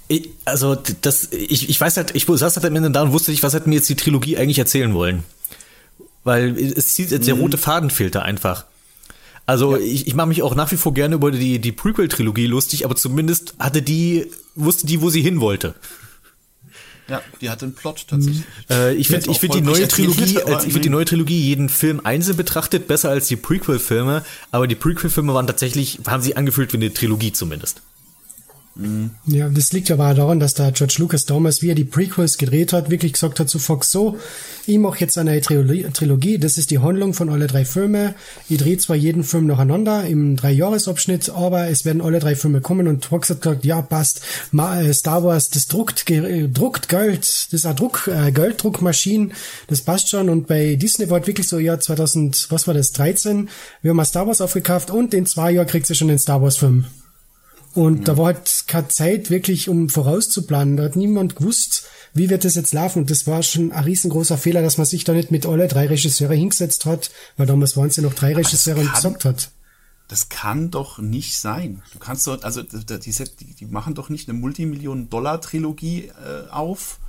ich, 0.09 0.31
also 0.45 0.77
das, 0.77 1.29
ich, 1.33 1.69
ich 1.69 1.81
weiß 1.81 1.97
halt, 1.97 2.15
ich 2.15 2.27
saß 2.27 2.57
halt 2.57 2.65
am 2.65 2.77
Ende 2.77 2.91
da 2.91 3.03
und 3.03 3.13
wusste 3.13 3.31
nicht, 3.31 3.43
was 3.43 3.53
hat 3.55 3.67
mir 3.67 3.75
jetzt 3.75 3.89
die 3.89 3.97
Trilogie 3.97 4.37
eigentlich 4.37 4.59
erzählen 4.59 4.95
wollen. 4.95 5.25
Weil 6.23 6.57
es 6.57 6.95
sieht 6.95 7.11
jetzt 7.11 7.27
der 7.27 7.35
rote 7.35 7.59
Faden 7.59 7.91
fehlt 7.91 8.15
da 8.15 8.23
einfach. 8.23 8.65
Also 9.47 9.77
Ja. 9.77 9.83
ich, 9.83 10.07
ich 10.07 10.15
mache 10.15 10.29
mich 10.29 10.43
auch 10.43 10.55
nach 10.55 10.71
wie 10.73 10.77
vor 10.77 10.95
gerne 10.95 11.17
über 11.17 11.31
die, 11.31 11.59
die 11.59 11.73
Prequel-Trilogie 11.73 12.47
lustig, 12.47 12.85
aber 12.85 12.97
zumindest 12.97 13.55
hatte 13.59 13.83
die, 13.83 14.31
wusste 14.55 14.87
die, 14.87 15.01
wo 15.01 15.11
sie 15.11 15.23
hin 15.23 15.41
wollte. 15.41 15.75
Ja, 17.09 17.21
die 17.41 17.51
hat 17.51 17.63
einen 17.63 17.75
Plot 17.75 18.07
tatsächlich. 18.09 18.45
Äh, 18.71 18.95
ich 18.95 19.09
finde 19.09 19.31
ich 19.31 19.39
find 19.39 19.55
die 19.55 19.61
neue 19.61 19.87
Trilogie, 19.89 20.43
als, 20.43 20.65
ich 20.65 20.73
finde 20.73 20.81
die 20.81 20.91
neue 20.91 21.05
Trilogie 21.05 21.39
jeden 21.39 21.69
Film 21.69 22.01
einzeln 22.03 22.37
betrachtet 22.37 22.89
besser 22.89 23.11
als 23.11 23.29
die 23.29 23.37
Prequel-Filme, 23.37 24.25
aber 24.51 24.67
die 24.67 24.75
Prequel-Filme 24.75 25.35
waren 25.35 25.47
tatsächlich, 25.47 26.01
haben 26.07 26.23
sie 26.23 26.37
angefühlt 26.37 26.73
wie 26.73 26.79
eine 26.79 26.95
Trilogie 26.95 27.33
zumindest. 27.33 27.83
Ja, 29.27 29.49
das 29.49 29.73
liegt 29.73 29.91
aber 29.93 30.11
auch 30.11 30.15
daran, 30.15 30.41
dass 30.41 30.55
der 30.55 30.73
George 30.73 30.97
Lucas 30.99 31.27
damals, 31.27 31.63
wie 31.63 31.71
er 31.71 31.77
die 31.77 31.85
Prequels 31.85 32.39
gedreht 32.39 32.73
hat, 32.73 32.91
wirklich 32.91 33.13
gesagt 33.13 33.39
hat 33.39 33.49
zu 33.49 33.61
Fox 33.61 33.93
so, 33.93 34.19
ich 34.67 34.79
mache 34.79 34.99
jetzt 34.99 35.17
eine 35.17 35.41
Trilogie, 35.41 36.39
das 36.39 36.59
ist 36.59 36.73
die 36.73 36.81
Handlung 36.81 37.15
von 37.15 37.29
alle 37.29 37.47
drei 37.47 37.65
Filme. 37.65 38.15
Ich 38.49 38.59
drehe 38.59 38.77
zwar 38.79 38.97
jeden 38.97 39.23
Film 39.23 39.47
nacheinander 39.47 40.05
im 40.05 40.37
Dreijahresabschnitt, 40.37 41.31
aber 41.31 41.69
es 41.69 41.85
werden 41.85 42.03
alle 42.03 42.19
drei 42.19 42.35
Filme 42.35 42.61
kommen 42.61 42.89
und 42.89 43.05
Fox 43.05 43.31
hat 43.31 43.43
gesagt, 43.43 43.65
ja, 43.65 43.81
passt, 43.81 44.23
äh, 44.53 44.93
Star 44.93 45.23
Wars, 45.23 45.51
das 45.51 45.67
druckt, 45.67 46.05
druckt 46.09 46.89
Geld, 46.89 47.21
das 47.21 47.49
ist 47.53 47.67
eine 47.67 47.77
Druck, 47.77 48.11
äh, 48.13 48.33
Gelddruckmaschine, 48.33 49.31
das 49.69 49.83
passt 49.83 50.09
schon 50.09 50.29
und 50.29 50.49
bei 50.49 50.75
Disney 50.75 51.09
war 51.11 51.21
es 51.21 51.27
wirklich 51.29 51.47
so, 51.47 51.59
ja, 51.59 51.79
2000, 51.79 52.47
was 52.51 52.67
war 52.67 52.75
das, 52.75 52.91
13, 52.93 53.49
wir 53.83 53.91
haben 53.91 53.97
mal 53.97 54.05
Star 54.05 54.27
Wars 54.27 54.41
aufgekauft 54.41 54.91
und 54.91 55.15
in 55.15 55.27
zwei 55.27 55.53
Jahren 55.53 55.69
kriegt 55.69 55.87
sie 55.87 55.95
schon 55.95 56.09
den 56.09 56.19
Star 56.19 56.43
Wars 56.43 56.57
Film. 56.57 56.87
Und 57.75 58.07
da 58.07 58.17
war 58.17 58.27
halt 58.27 58.65
keine 58.69 58.89
Zeit 58.89 59.31
wirklich, 59.31 59.69
um 59.69 59.89
vorauszuplanen. 59.89 60.77
Da 60.77 60.85
hat 60.85 60.97
niemand 60.97 61.37
gewusst, 61.37 61.85
wie 62.13 62.31
wird 62.31 62.45
das 62.45 62.55
jetzt 62.55 62.73
laufen. 62.73 63.01
Und 63.01 63.11
das 63.11 63.27
war 63.27 63.43
schon 63.43 63.73
ein 63.73 63.85
riesengroßer 63.85 64.39
Fehler, 64.39 64.63
dass 64.63 64.79
man 64.79 64.87
sich 64.87 65.03
da 65.03 65.13
nicht 65.13 65.33
mit 65.33 65.45
alle 65.45 65.67
drei 65.67 65.87
Regisseure 65.87 66.35
hingesetzt 66.35 66.87
hat, 66.87 67.11
weil 67.37 67.47
damals 67.47 67.77
waren 67.77 67.89
es 67.89 67.97
ja 67.97 68.05
noch 68.05 68.15
drei 68.15 68.35
Regisseure 68.35 68.81
und 68.81 68.93
gesagt 68.93 69.25
hat. 69.25 69.51
Das 70.07 70.29
kann 70.29 70.71
doch 70.71 70.99
nicht 70.99 71.39
sein. 71.39 71.83
Du 71.93 71.99
kannst 71.99 72.27
doch, 72.27 72.43
also 72.43 72.63
die, 72.63 72.77
die, 72.97 73.55
die 73.55 73.67
machen 73.67 73.95
doch 73.95 74.09
nicht 74.09 74.29
eine 74.29 74.39
Multimillionen-Dollar-Trilogie 74.39 76.13
äh, 76.25 76.51
auf 76.51 77.01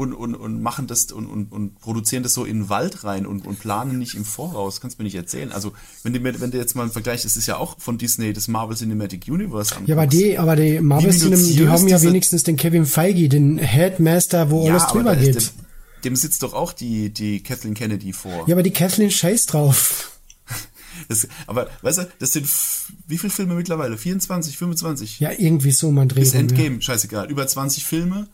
und, 0.00 0.14
und, 0.14 0.34
und 0.34 0.62
machen 0.62 0.86
das 0.86 1.12
und, 1.12 1.26
und, 1.26 1.52
und 1.52 1.78
produzieren 1.78 2.22
das 2.22 2.32
so 2.32 2.46
in 2.46 2.60
den 2.60 2.68
Wald 2.70 3.04
rein 3.04 3.26
und, 3.26 3.46
und 3.46 3.60
planen 3.60 3.98
nicht 3.98 4.14
im 4.14 4.24
Voraus. 4.24 4.80
Kannst 4.80 4.98
mir 4.98 5.04
nicht 5.04 5.14
erzählen. 5.14 5.52
Also, 5.52 5.72
wenn 6.02 6.14
du, 6.14 6.24
wenn 6.24 6.50
du 6.50 6.56
jetzt 6.56 6.74
mal 6.74 6.84
einen 6.84 6.90
Vergleich, 6.90 7.26
es 7.26 7.36
ist 7.36 7.46
ja 7.46 7.58
auch 7.58 7.78
von 7.78 7.98
Disney 7.98 8.32
das 8.32 8.48
Marvel 8.48 8.74
Cinematic 8.74 9.28
Universe 9.28 9.74
Ja, 9.84 9.94
aber 9.96 10.06
die, 10.06 10.38
aber 10.38 10.56
die 10.56 10.80
Marvel 10.80 11.12
Wie 11.12 11.18
Cinema, 11.18 11.42
die 11.42 11.68
haben 11.68 11.86
ja 11.86 12.00
wenigstens 12.00 12.44
den 12.44 12.56
Kevin 12.56 12.86
Feige, 12.86 13.28
den 13.28 13.58
Headmaster, 13.58 14.50
wo 14.50 14.66
alles 14.68 14.84
aber 14.84 14.92
drüber 14.92 15.16
geht. 15.16 15.36
Dem, 15.36 15.42
dem 16.04 16.16
sitzt 16.16 16.42
doch 16.42 16.54
auch 16.54 16.72
die, 16.72 17.10
die 17.10 17.42
Kathleen 17.42 17.74
Kennedy 17.74 18.14
vor. 18.14 18.44
Ja, 18.46 18.54
aber 18.54 18.62
die 18.62 18.72
Kathleen 18.72 19.10
scheiß 19.10 19.46
drauf. 19.46 20.06
Das, 21.08 21.26
aber, 21.46 21.70
weißt 21.80 21.98
du, 21.98 22.08
das 22.18 22.32
sind, 22.32 22.46
wie 23.06 23.16
viele 23.16 23.32
Filme 23.32 23.54
mittlerweile? 23.54 23.96
24, 23.96 24.58
25? 24.58 25.18
Ja, 25.18 25.30
irgendwie 25.36 25.70
so 25.70 25.90
man 25.90 26.08
Bis 26.08 26.32
drehen. 26.32 26.48
Ja. 26.48 26.54
Endgame, 26.54 26.82
scheißegal. 26.82 27.30
Über 27.30 27.46
20 27.46 27.86
Filme, 27.86 28.28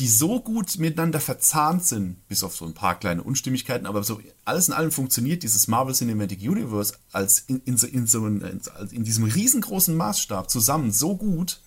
die 0.00 0.08
so 0.08 0.40
gut 0.40 0.78
miteinander 0.78 1.20
verzahnt 1.20 1.84
sind, 1.84 2.26
bis 2.26 2.42
auf 2.42 2.56
so 2.56 2.64
ein 2.64 2.72
paar 2.72 2.98
kleine 2.98 3.22
Unstimmigkeiten, 3.22 3.86
aber 3.86 4.02
so 4.02 4.20
alles 4.46 4.68
in 4.68 4.74
allem 4.74 4.90
funktioniert 4.90 5.42
dieses 5.42 5.68
Marvel 5.68 5.94
Cinematic 5.94 6.40
Universe 6.40 6.94
als 7.12 7.40
in, 7.40 7.60
in, 7.66 7.76
so, 7.76 7.86
in, 7.86 8.06
so 8.06 8.24
als 8.24 8.92
in 8.92 9.04
diesem 9.04 9.24
riesengroßen 9.24 9.94
Maßstab 9.94 10.50
zusammen 10.50 10.90
so 10.90 11.16
gut, 11.16 11.60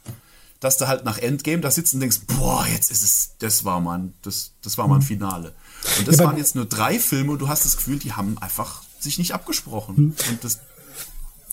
dass 0.60 0.78
du 0.78 0.88
halt 0.88 1.06
nach 1.06 1.20
Endgame 1.20 1.62
da 1.62 1.70
sitzt 1.70 1.94
und 1.94 2.00
denkst, 2.00 2.22
boah, 2.26 2.66
jetzt 2.68 2.90
ist 2.90 3.04
es, 3.04 3.32
das 3.38 3.66
war 3.66 3.80
mal 3.80 4.00
ein, 4.00 4.14
das, 4.24 4.54
das 4.64 4.78
war 4.78 4.88
mal 4.88 4.96
ein 4.96 5.02
Finale. 5.02 5.54
Und 6.00 6.08
das 6.08 6.18
Ja, 6.18 6.26
waren 6.26 6.38
jetzt 6.38 6.56
nur 6.56 6.66
drei 6.66 6.98
Filme 7.00 7.34
und 7.34 7.40
du 7.40 7.50
hast 7.50 7.66
das 7.66 7.78
Gefühl, 7.78 8.00
die 8.00 8.14
haben 8.14 8.38
einfach 8.40 8.82
sich 9.00 9.20
nicht 9.20 9.34
abgesprochen. 9.34 10.16
Und 10.30 10.44
das 10.44 10.60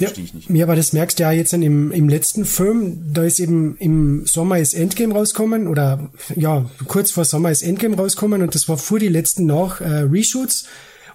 verstehe 0.07 0.25
ich 0.25 0.35
nicht. 0.35 0.51
ja, 0.51 0.65
aber 0.65 0.77
das 0.77 0.93
merkst 0.93 1.19
du 1.19 1.23
ja 1.23 1.33
jetzt 1.33 1.53
dann 1.53 1.63
im, 1.63 1.91
im 1.93 2.09
letzten 2.09 2.45
Film, 2.45 3.13
da 3.13 3.25
ist 3.25 3.39
eben 3.39 3.77
im 3.79 4.27
Sommer 4.27 4.59
ist 4.59 4.75
Endgame 4.75 5.15
rauskommen 5.15 5.69
oder 5.69 6.11
ja, 6.37 6.69
kurz 6.87 7.11
vor 7.11 7.25
Sommer 7.25 7.51
ist 7.51 7.63
Endgame 7.63 7.97
rauskommen 7.97 8.43
und 8.43 8.55
das 8.55 8.69
war 8.69 8.79
vor 8.79 8.99
die 8.99 9.09
letzten 9.09 9.47
nach 9.47 9.81
äh, 9.81 10.03
Reshoots 10.03 10.67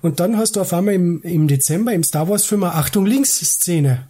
und 0.02 0.20
dann 0.20 0.38
hast 0.38 0.56
du 0.56 0.62
auf 0.62 0.74
einmal 0.74 0.94
im, 0.94 1.22
im 1.24 1.48
Dezember 1.48 1.94
im 1.94 2.03
Star 2.03 2.30
Wars 2.30 2.45
Film 2.45 2.64
eine 2.64 2.74
Achtung 2.74 3.06
links 3.06 3.40
Szene. 3.40 4.07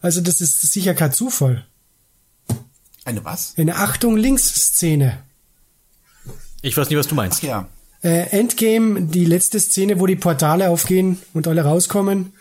Also 0.00 0.20
das 0.20 0.40
ist 0.40 0.60
sicher 0.72 0.94
kein 0.94 1.12
Zufall. 1.12 1.66
Eine 3.04 3.24
was? 3.24 3.54
Eine 3.56 3.76
Achtung 3.76 4.16
links 4.16 4.44
Szene. 4.54 5.22
Ich 6.62 6.76
weiß 6.76 6.88
nicht, 6.88 6.98
was 6.98 7.06
du 7.06 7.14
meinst. 7.14 7.40
Ach 7.42 7.46
ja. 7.46 7.68
Äh, 8.02 8.38
Endgame, 8.38 9.02
die 9.02 9.24
letzte 9.24 9.58
Szene, 9.60 9.98
wo 9.98 10.06
die 10.06 10.16
Portale 10.16 10.68
aufgehen 10.68 11.22
und 11.32 11.48
alle 11.48 11.62
rauskommen. 11.62 12.33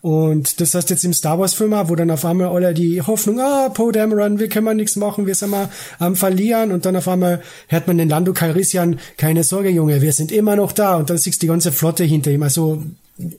Und 0.00 0.60
das 0.60 0.74
heißt 0.74 0.90
jetzt 0.90 1.04
im 1.04 1.12
Star 1.12 1.38
Wars 1.38 1.54
Film, 1.54 1.72
wo 1.72 1.94
dann 1.96 2.10
auf 2.10 2.24
einmal 2.24 2.48
alle 2.48 2.72
die 2.72 3.02
Hoffnung, 3.02 3.40
ah, 3.40 3.68
Poe 3.68 3.90
Dameron, 3.92 4.38
wir 4.38 4.48
können 4.48 4.64
mal 4.64 4.74
nichts 4.74 4.94
machen, 4.96 5.26
wir 5.26 5.34
sind 5.34 5.50
mal 5.50 5.68
am 5.98 6.14
verlieren 6.14 6.70
und 6.72 6.84
dann 6.86 6.94
auf 6.96 7.08
einmal 7.08 7.42
hört 7.66 7.86
man 7.88 7.98
den 7.98 8.08
Lando 8.08 8.32
Calrissian, 8.32 9.00
keine 9.16 9.42
Sorge, 9.42 9.70
Junge, 9.70 10.00
wir 10.00 10.12
sind 10.12 10.30
immer 10.30 10.54
noch 10.56 10.72
da 10.72 10.96
und 10.96 11.10
dann 11.10 11.18
siehst 11.18 11.42
du 11.42 11.46
die 11.46 11.48
ganze 11.48 11.72
Flotte 11.72 12.04
hinter 12.04 12.30
ihm, 12.30 12.42
also 12.44 12.82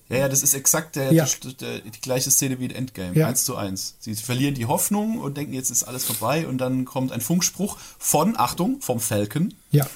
Ja, 0.10 0.18
ja, 0.18 0.28
das 0.28 0.44
ist 0.44 0.54
exakt 0.54 0.98
der, 0.98 1.14
Ja. 1.14 1.26
die, 1.44 1.56
der, 1.56 1.80
die 1.80 2.02
gleiche 2.02 2.30
Szene 2.30 2.60
wie 2.60 2.66
in 2.66 2.72
Endgame. 2.72 3.16
Ja. 3.16 3.28
Eins 3.28 3.46
zu 3.46 3.56
eins. 3.56 3.96
Sie 4.02 4.14
verlieren 4.16 4.54
die 4.54 4.66
Hoffnung 4.66 5.18
und 5.20 5.38
denken, 5.38 5.54
jetzt 5.54 5.70
ist 5.70 5.84
alles 5.84 6.04
vorbei 6.04 6.46
und 6.46 6.58
dann 6.58 6.84
kommt 6.84 7.14
ein 7.14 7.22
Funkspruch 7.22 7.78
von, 7.98 8.36
Achtung, 8.38 8.82
vom 8.82 9.00
Falcon. 9.00 9.54
ja. 9.72 9.88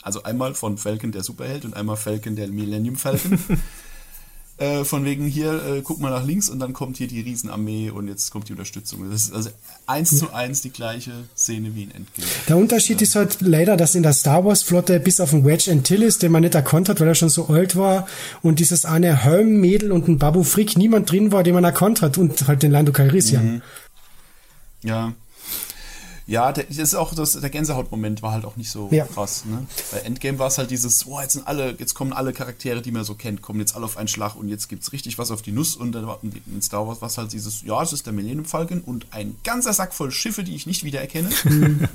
Also 0.00 0.22
einmal 0.22 0.54
von 0.54 0.78
Falcon 0.78 1.10
der 1.12 1.22
Superheld 1.24 1.64
und 1.64 1.74
einmal 1.74 1.96
Falcon 1.96 2.36
der 2.36 2.46
Millennium 2.48 2.96
Falcon. 2.96 3.38
äh, 4.58 4.84
von 4.84 5.04
wegen 5.04 5.26
hier, 5.26 5.52
äh, 5.52 5.82
guck 5.82 6.00
mal 6.00 6.10
nach 6.10 6.24
links 6.24 6.48
und 6.48 6.58
dann 6.58 6.72
kommt 6.72 6.96
hier 6.96 7.06
die 7.06 7.20
Riesenarmee 7.20 7.90
und 7.90 8.08
jetzt 8.08 8.30
kommt 8.30 8.48
die 8.48 8.52
Unterstützung. 8.52 9.08
Das 9.08 9.22
ist 9.22 9.32
also 9.32 9.50
eins 9.86 10.18
zu 10.18 10.32
eins 10.32 10.62
die 10.62 10.70
gleiche 10.70 11.12
Szene 11.36 11.74
wie 11.74 11.84
in 11.84 11.90
Endgame. 11.92 12.26
Der 12.48 12.56
Unterschied 12.56 13.00
ist 13.00 13.14
halt 13.14 13.40
leider, 13.40 13.76
dass 13.76 13.94
in 13.94 14.02
der 14.02 14.12
Star 14.12 14.44
Wars 14.44 14.64
Flotte 14.64 14.98
bis 14.98 15.20
auf 15.20 15.30
den 15.30 15.44
Wedge 15.44 15.70
Antilles, 15.70 16.18
den 16.18 16.32
man 16.32 16.42
nicht 16.42 16.56
erkannt 16.56 16.88
hat, 16.88 17.00
weil 17.00 17.08
er 17.08 17.14
schon 17.14 17.28
so 17.28 17.46
alt 17.46 17.76
war, 17.76 18.08
und 18.42 18.58
dieses 18.58 18.84
eine 18.84 19.24
Helm-Mädel 19.24 19.92
und 19.92 20.08
ein 20.08 20.18
Babu 20.18 20.42
Frick 20.42 20.76
niemand 20.76 21.10
drin 21.10 21.30
war, 21.30 21.44
den 21.44 21.54
man 21.54 21.64
erkannt 21.64 22.02
hat, 22.02 22.18
und 22.18 22.48
halt 22.48 22.62
den 22.62 22.72
Lando 22.72 22.92
Calrissian. 22.92 23.62
Ja. 24.82 25.12
Ja, 26.28 26.52
der, 26.52 26.64
das 26.64 26.76
ist 26.76 26.94
auch 26.94 27.14
das, 27.14 27.32
der 27.32 27.48
Gänsehautmoment 27.48 28.20
war 28.22 28.32
halt 28.32 28.44
auch 28.44 28.56
nicht 28.56 28.70
so 28.70 28.88
Ja. 28.92 29.06
krass. 29.06 29.46
Ne? 29.46 29.66
Bei 29.90 29.98
Endgame 30.00 30.38
war 30.38 30.48
es 30.48 30.58
halt 30.58 30.70
dieses, 30.70 31.04
boah, 31.04 31.22
jetzt 31.22 31.32
sind 31.32 31.46
alle, 31.46 31.74
jetzt 31.78 31.94
kommen 31.94 32.12
alle 32.12 32.34
Charaktere, 32.34 32.82
die 32.82 32.90
man 32.92 33.02
so 33.02 33.14
kennt, 33.14 33.40
kommen 33.40 33.60
jetzt 33.60 33.74
alle 33.74 33.86
auf 33.86 33.96
einen 33.96 34.08
Schlag 34.08 34.36
und 34.36 34.48
jetzt 34.48 34.68
gibt's 34.68 34.92
richtig 34.92 35.16
was 35.18 35.30
auf 35.30 35.40
die 35.40 35.52
Nuss 35.52 35.74
und 35.74 35.92
dann 35.92 36.06
war- 36.06 36.20
in 36.22 36.60
Star 36.60 36.86
Wars 36.86 37.00
war 37.00 37.08
es 37.08 37.16
halt 37.16 37.32
dieses, 37.32 37.62
ja, 37.62 37.82
es 37.82 37.94
ist 37.94 38.04
der 38.04 38.12
Millennium 38.12 38.44
Falcon 38.44 38.82
und 38.82 39.06
ein 39.10 39.36
ganzer 39.42 39.72
Sack 39.72 39.94
voll 39.94 40.10
Schiffe, 40.12 40.44
die 40.44 40.54
ich 40.54 40.66
nicht 40.66 40.84
wiedererkenne. 40.84 41.30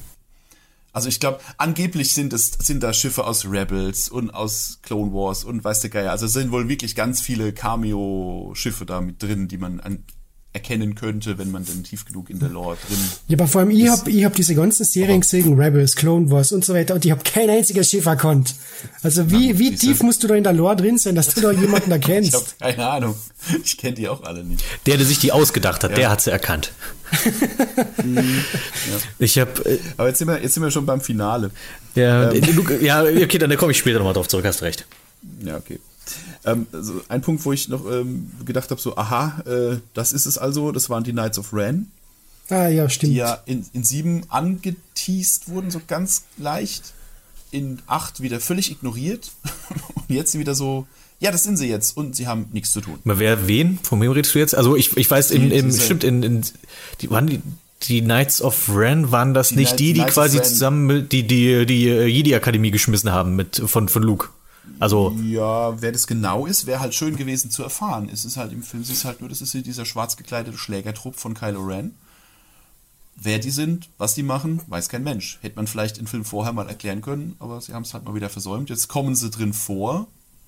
Also 0.96 1.10
ich 1.10 1.20
glaube, 1.20 1.40
angeblich 1.58 2.14
sind 2.14 2.34
es 2.34 2.52
sind 2.62 2.84
da 2.84 2.94
Schiffe 2.94 3.26
aus 3.26 3.46
Rebels 3.46 4.10
und 4.10 4.30
aus 4.30 4.78
Clone 4.84 5.12
Wars 5.12 5.44
und 5.44 5.64
weiß 5.64 5.80
der 5.80 5.90
Geier. 5.90 6.12
Also 6.12 6.28
es 6.28 6.34
sind 6.34 6.52
wohl 6.52 6.70
wirklich 6.70 6.94
ganz 6.96 7.20
viele 7.20 7.52
Cameo-Schiffe 7.52 8.86
da 8.86 9.02
mit 9.02 9.22
drin, 9.24 9.48
die 9.48 9.58
man 9.58 9.80
an, 9.80 10.04
erkennen 10.54 10.94
könnte, 10.94 11.40
wenn 11.40 11.52
man 11.52 11.66
denn 11.66 11.84
tief 11.84 12.06
genug 12.06 12.30
in 12.30 12.40
der 12.40 12.50
Lore 12.50 12.78
drin. 12.88 12.98
Ja, 13.28 13.38
aber 13.38 13.48
vor 13.48 13.62
allem, 13.62 13.72
ich 13.72 13.88
hab, 13.90 14.08
ich 14.08 14.24
hab 14.24 14.36
diese 14.36 14.54
ganzen 14.54 14.86
Serien 14.86 15.22
gesehen, 15.22 15.60
Rebels, 15.60 15.96
Clone 15.96 16.30
Wars 16.30 16.52
und 16.52 16.64
so 16.64 16.76
weiter, 16.76 16.94
und 16.94 17.04
ich 17.06 17.12
hab 17.12 17.26
kein 17.26 17.50
einziges 17.50 17.90
Schiff 17.90 18.06
erkannt. 18.06 18.54
Also 19.02 19.32
wie, 19.32 19.58
wie 19.58 19.70
siehste. 19.70 19.88
tief 19.88 20.04
musst 20.04 20.24
du 20.24 20.28
da 20.28 20.36
in 20.36 20.44
der 20.44 20.54
Lore 20.54 20.76
drin 20.76 21.00
sein, 21.00 21.16
dass 21.16 21.34
du 21.34 21.42
da 21.42 21.52
jemanden 21.52 21.74
Ich 21.74 21.84
habe 21.84 21.94
erkennst? 21.94 22.60
keine 22.60 22.88
Ahnung. 22.88 23.16
Ich 23.64 23.78
kenne 23.78 23.96
die 23.96 24.08
auch 24.08 24.24
alle 24.24 24.44
nicht. 24.44 24.64
Der, 24.86 24.98
der 24.98 25.06
sich 25.06 25.20
die 25.20 25.32
ausgedacht 25.32 25.84
hat, 25.84 25.98
der 25.98 26.10
hat 26.10 26.22
sie 26.22 26.32
erkannt. 26.32 26.72
Ich 29.20 29.38
habe 29.38 29.52
äh, 29.70 29.78
Aber 29.98 30.08
jetzt 30.08 30.18
sind 30.18 30.28
wir, 30.28 30.42
jetzt 30.42 30.54
sind 30.56 30.64
wir 30.64 30.72
schon 30.72 30.86
beim 30.86 31.00
Finale. 31.00 31.52
ja, 31.96 32.32
du, 32.32 32.74
ja, 32.82 33.04
okay, 33.04 33.38
dann 33.38 33.56
komme 33.58 33.72
ich 33.72 33.78
später 33.78 34.00
nochmal 34.00 34.14
drauf 34.14 34.28
zurück, 34.28 34.46
hast 34.46 34.62
recht. 34.64 34.86
Ja, 35.44 35.58
okay. 35.58 35.80
Ähm, 36.46 36.68
also 36.72 37.02
ein 37.08 37.22
Punkt, 37.22 37.46
wo 37.46 37.54
ich 37.54 37.70
noch 37.70 37.86
ähm, 37.90 38.32
gedacht 38.46 38.70
habe, 38.72 38.80
so, 38.82 38.98
aha, 38.98 39.42
äh, 39.46 39.78
das 39.94 40.14
ist 40.14 40.26
es 40.26 40.38
also, 40.38 40.72
das 40.72 40.90
waren 40.90 41.04
die 41.04 41.12
Knights 41.12 41.40
of 41.40 41.54
Ren, 41.54 41.88
Ah, 42.50 42.68
ja, 42.68 42.90
stimmt. 42.90 43.14
die 43.14 43.18
ja 43.18 43.40
in, 43.46 43.66
in 43.74 43.84
sieben 43.84 44.24
angeteased 44.30 45.48
wurden, 45.50 45.72
so 45.72 45.80
ganz 45.88 46.24
leicht, 46.38 46.94
in 47.52 47.80
acht 47.88 48.22
wieder 48.22 48.40
völlig 48.40 48.72
ignoriert 48.72 49.32
und 49.96 50.10
jetzt 50.10 50.38
wieder 50.38 50.56
so, 50.56 50.86
ja, 51.20 51.32
das 51.32 51.44
sind 51.44 51.56
sie 51.58 51.68
jetzt 51.68 51.96
und 51.96 52.16
sie 52.16 52.28
haben 52.28 52.48
nichts 52.52 52.72
zu 52.74 52.82
tun. 52.82 53.00
Aber 53.06 53.20
wer, 53.20 53.48
wen? 53.48 53.80
Von 53.84 54.02
wem 54.02 54.12
redest 54.12 54.36
du 54.36 54.40
jetzt? 54.40 54.56
Also 54.56 54.76
ich, 54.76 54.98
ich 54.98 55.10
weiß, 55.10 55.32
im, 55.32 55.50
diese- 55.50 55.80
stimmt, 55.82 56.04
in, 56.04 56.22
in 56.24 56.42
die, 57.00 57.10
waren 57.10 57.28
die, 57.28 57.42
die 57.84 58.02
Knights 58.02 58.42
of 58.42 58.70
Ren, 58.76 59.12
waren 59.12 59.34
das 59.34 59.50
Die 59.50 59.56
nicht 59.56 59.70
Knight- 59.70 59.80
die, 59.80 59.94
die 59.94 60.00
Knights 60.02 60.14
quasi 60.16 60.42
zusammen 60.42 60.86
mit, 60.88 61.12
die, 61.14 61.24
die, 61.26 61.66
die 61.66 61.88
äh, 61.88 62.06
Jedi-Akademie 62.08 62.72
geschmissen 62.72 63.12
haben 63.12 63.36
mit, 63.38 63.62
von, 63.66 63.88
von 63.88 64.04
Luke? 64.04 64.30
Also, 64.80 65.16
Ja, 65.24 65.82
wer 65.82 65.92
das 65.92 66.08
genau 66.08 66.46
ist, 66.46 66.66
wäre 66.66 66.80
halt 66.80 66.94
schön 66.96 67.16
gewesen 67.16 67.52
zu 67.52 67.64
erfahren. 67.64 68.10
Es 68.12 68.26
ist 68.26 68.38
halt 68.38 68.52
im 68.52 68.64
Film, 68.64 68.84
es 68.84 68.90
ist 68.90 69.06
halt 69.06 69.20
nur, 69.22 69.30
das 69.30 69.42
ist 69.42 69.54
dieser 69.54 69.86
schwarz 69.86 70.18
gekleidete 70.18 70.58
Schlägertrupp 70.58 71.16
von 71.16 71.34
Kylo 71.34 71.62
Ren. 71.62 71.96
Wer 73.16 73.40
die 73.40 73.52
sind, 73.52 73.90
was 73.98 74.16
die 74.16 74.24
machen, 74.24 74.62
weiß 74.68 74.90
kein 74.90 75.04
Mensch. 75.04 75.38
Hätte 75.42 75.56
man 75.58 75.68
vielleicht 75.68 76.00
im 76.00 76.08
Film 76.08 76.26
vorher 76.26 76.54
mal 76.54 76.68
erklären 76.68 77.02
können, 77.02 77.36
aber 77.40 77.62
sie 77.62 77.74
haben 77.74 77.84
es 77.84 77.94
halt 77.94 78.06
mal 78.06 78.16
wieder 78.16 78.30
versäumt. 78.30 78.70
Jetzt 78.70 78.88
kommen 78.88 79.16
sie 79.16 79.30
drin 79.30 79.54
vor, 79.54 80.08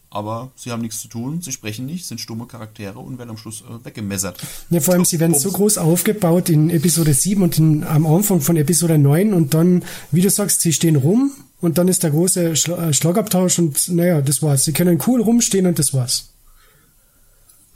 aber 0.09 0.51
sie 0.55 0.71
haben 0.71 0.81
nichts 0.81 1.01
zu 1.01 1.07
tun, 1.07 1.41
sie 1.41 1.51
sprechen 1.51 1.85
nicht, 1.85 2.07
sind 2.07 2.19
stumme 2.19 2.47
Charaktere 2.47 2.97
und 2.99 3.19
werden 3.19 3.31
am 3.31 3.37
Schluss 3.37 3.61
äh, 3.61 3.85
weggemessert. 3.85 4.41
Ja, 4.71 4.79
vor 4.79 4.95
allem, 4.95 5.05
sie 5.05 5.19
werden 5.19 5.37
so 5.37 5.51
groß 5.51 5.77
aufgebaut 5.77 6.49
in 6.49 6.69
Episode 6.69 7.13
7 7.13 7.43
und 7.43 7.57
in, 7.59 7.83
am 7.83 8.05
Anfang 8.07 8.41
von 8.41 8.57
Episode 8.57 8.97
9 8.97 9.33
und 9.33 9.53
dann, 9.53 9.83
wie 10.11 10.21
du 10.21 10.29
sagst, 10.29 10.61
sie 10.61 10.73
stehen 10.73 10.95
rum 10.95 11.31
und 11.61 11.77
dann 11.77 11.87
ist 11.87 12.03
der 12.03 12.11
große 12.11 12.55
Schla 12.55 12.89
äh, 12.89 12.93
Schlagabtausch 12.93 13.59
und 13.59 13.89
naja, 13.89 14.21
das 14.21 14.41
war's. 14.41 14.65
Sie 14.65 14.73
können 14.73 15.01
cool 15.07 15.21
rumstehen 15.21 15.65
und 15.67 15.79
das 15.79 15.93
war's. 15.93 16.29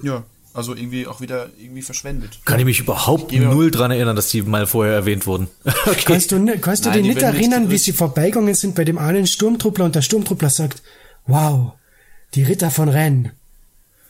Ja, 0.02 0.24
also 0.54 0.76
irgendwie 0.76 1.08
auch 1.08 1.22
wieder 1.22 1.50
irgendwie 1.60 1.82
verschwendet. 1.82 2.40
kann 2.46 2.60
ich 2.60 2.66
mich 2.66 2.80
überhaupt 2.80 3.32
null 3.32 3.72
dran 3.72 3.92
erinnern, 3.92 4.16
dass 4.16 4.30
die 4.30 4.42
mal 4.42 4.66
vorher 4.66 4.94
erwähnt 4.94 5.26
wurden. 5.28 5.48
Okay. 5.86 6.04
Kannst 6.06 6.32
du, 6.32 6.58
kannst 6.60 6.86
du 6.86 6.90
Nein, 6.90 6.98
dich 6.98 7.04
die 7.04 7.10
nicht 7.10 7.22
werden 7.22 7.38
nicht 7.38 7.52
erinnern, 7.52 7.72
wie 7.72 7.78
sie 7.78 7.94
vorbeigegangen 7.94 8.54
sind 8.56 8.76
bei 8.76 8.84
dem 8.84 8.98
einen 8.98 9.28
Sturmtruppler 9.28 9.86
und 9.86 9.96
der 9.96 10.02
Sturmtruppler 10.02 10.50
sagt, 10.50 10.82
wow, 11.26 11.74
die 12.36 12.44
Ritter 12.44 12.72
von 12.72 12.90
Rennes. 12.90 13.32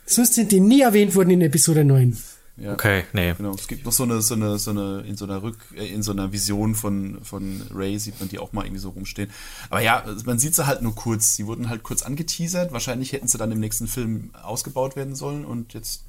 Sonst 0.06 0.34
sind 0.34 0.50
die 0.52 0.60
nie 0.60 0.80
erwähnt 0.80 1.14
worden 1.14 1.30
in 1.30 1.40
Episode 1.40 1.84
9. 1.84 2.16
Ja. 2.56 2.74
Okay, 2.74 3.04
nee. 3.12 3.32
Genau, 3.34 3.54
es 3.54 3.68
gibt 3.68 3.86
noch 3.86 3.92
so 3.92 4.02
eine, 4.02 4.20
so 4.20 4.34
eine, 4.34 4.58
so 4.58 4.70
eine, 4.70 5.02
in 5.06 5.16
so 5.16 5.24
einer 5.24 5.42
Rück, 5.42 5.58
äh, 5.74 5.86
in 5.86 6.02
so 6.02 6.12
einer 6.12 6.32
Vision 6.32 6.74
von, 6.74 7.24
von 7.24 7.62
Ray 7.74 7.98
sieht 7.98 8.20
man 8.20 8.28
die 8.28 8.38
auch 8.38 8.52
mal 8.52 8.64
irgendwie 8.64 8.80
so 8.80 8.90
rumstehen. 8.90 9.30
Aber 9.70 9.80
ja, 9.80 10.04
man 10.26 10.38
sieht 10.38 10.54
sie 10.54 10.66
halt 10.66 10.82
nur 10.82 10.94
kurz. 10.94 11.36
Sie 11.36 11.46
wurden 11.46 11.70
halt 11.70 11.82
kurz 11.82 12.02
angeteasert. 12.02 12.72
Wahrscheinlich 12.72 13.12
hätten 13.12 13.28
sie 13.28 13.38
dann 13.38 13.50
im 13.50 13.60
nächsten 13.60 13.86
Film 13.86 14.30
ausgebaut 14.42 14.96
werden 14.96 15.14
sollen 15.14 15.44
und 15.44 15.72
jetzt 15.72 16.04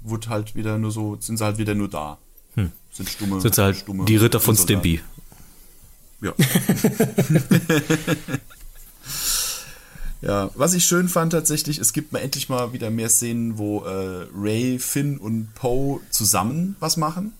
wurde 0.00 0.28
halt 0.28 0.54
wieder 0.54 0.78
nur 0.78 0.90
so, 0.90 1.16
sind 1.20 1.38
sie 1.38 1.44
halt 1.44 1.58
wieder 1.58 1.74
nur 1.74 1.88
da. 1.88 2.18
Sind 2.94 3.08
stumme, 3.08 3.40
Sind 3.40 3.56
sie 3.56 3.62
halt 3.62 3.76
stumme 3.76 4.04
die 4.04 4.16
Ritter 4.16 4.38
von. 4.38 4.56
Stimpy. 4.56 5.00
Ja. 6.20 6.32
ja, 10.24 10.50
was 10.54 10.72
ich 10.72 10.86
schön 10.86 11.08
fand 11.10 11.32
tatsächlich, 11.32 11.78
es 11.78 11.92
gibt 11.92 12.12
mal 12.12 12.20
endlich 12.20 12.48
mal 12.48 12.72
wieder 12.72 12.90
mehr 12.90 13.10
Szenen, 13.10 13.58
wo 13.58 13.84
äh, 13.84 14.26
Ray, 14.34 14.78
Finn 14.78 15.18
und 15.18 15.54
Poe 15.54 16.00
zusammen 16.08 16.76
was 16.80 16.96
machen. 16.96 17.34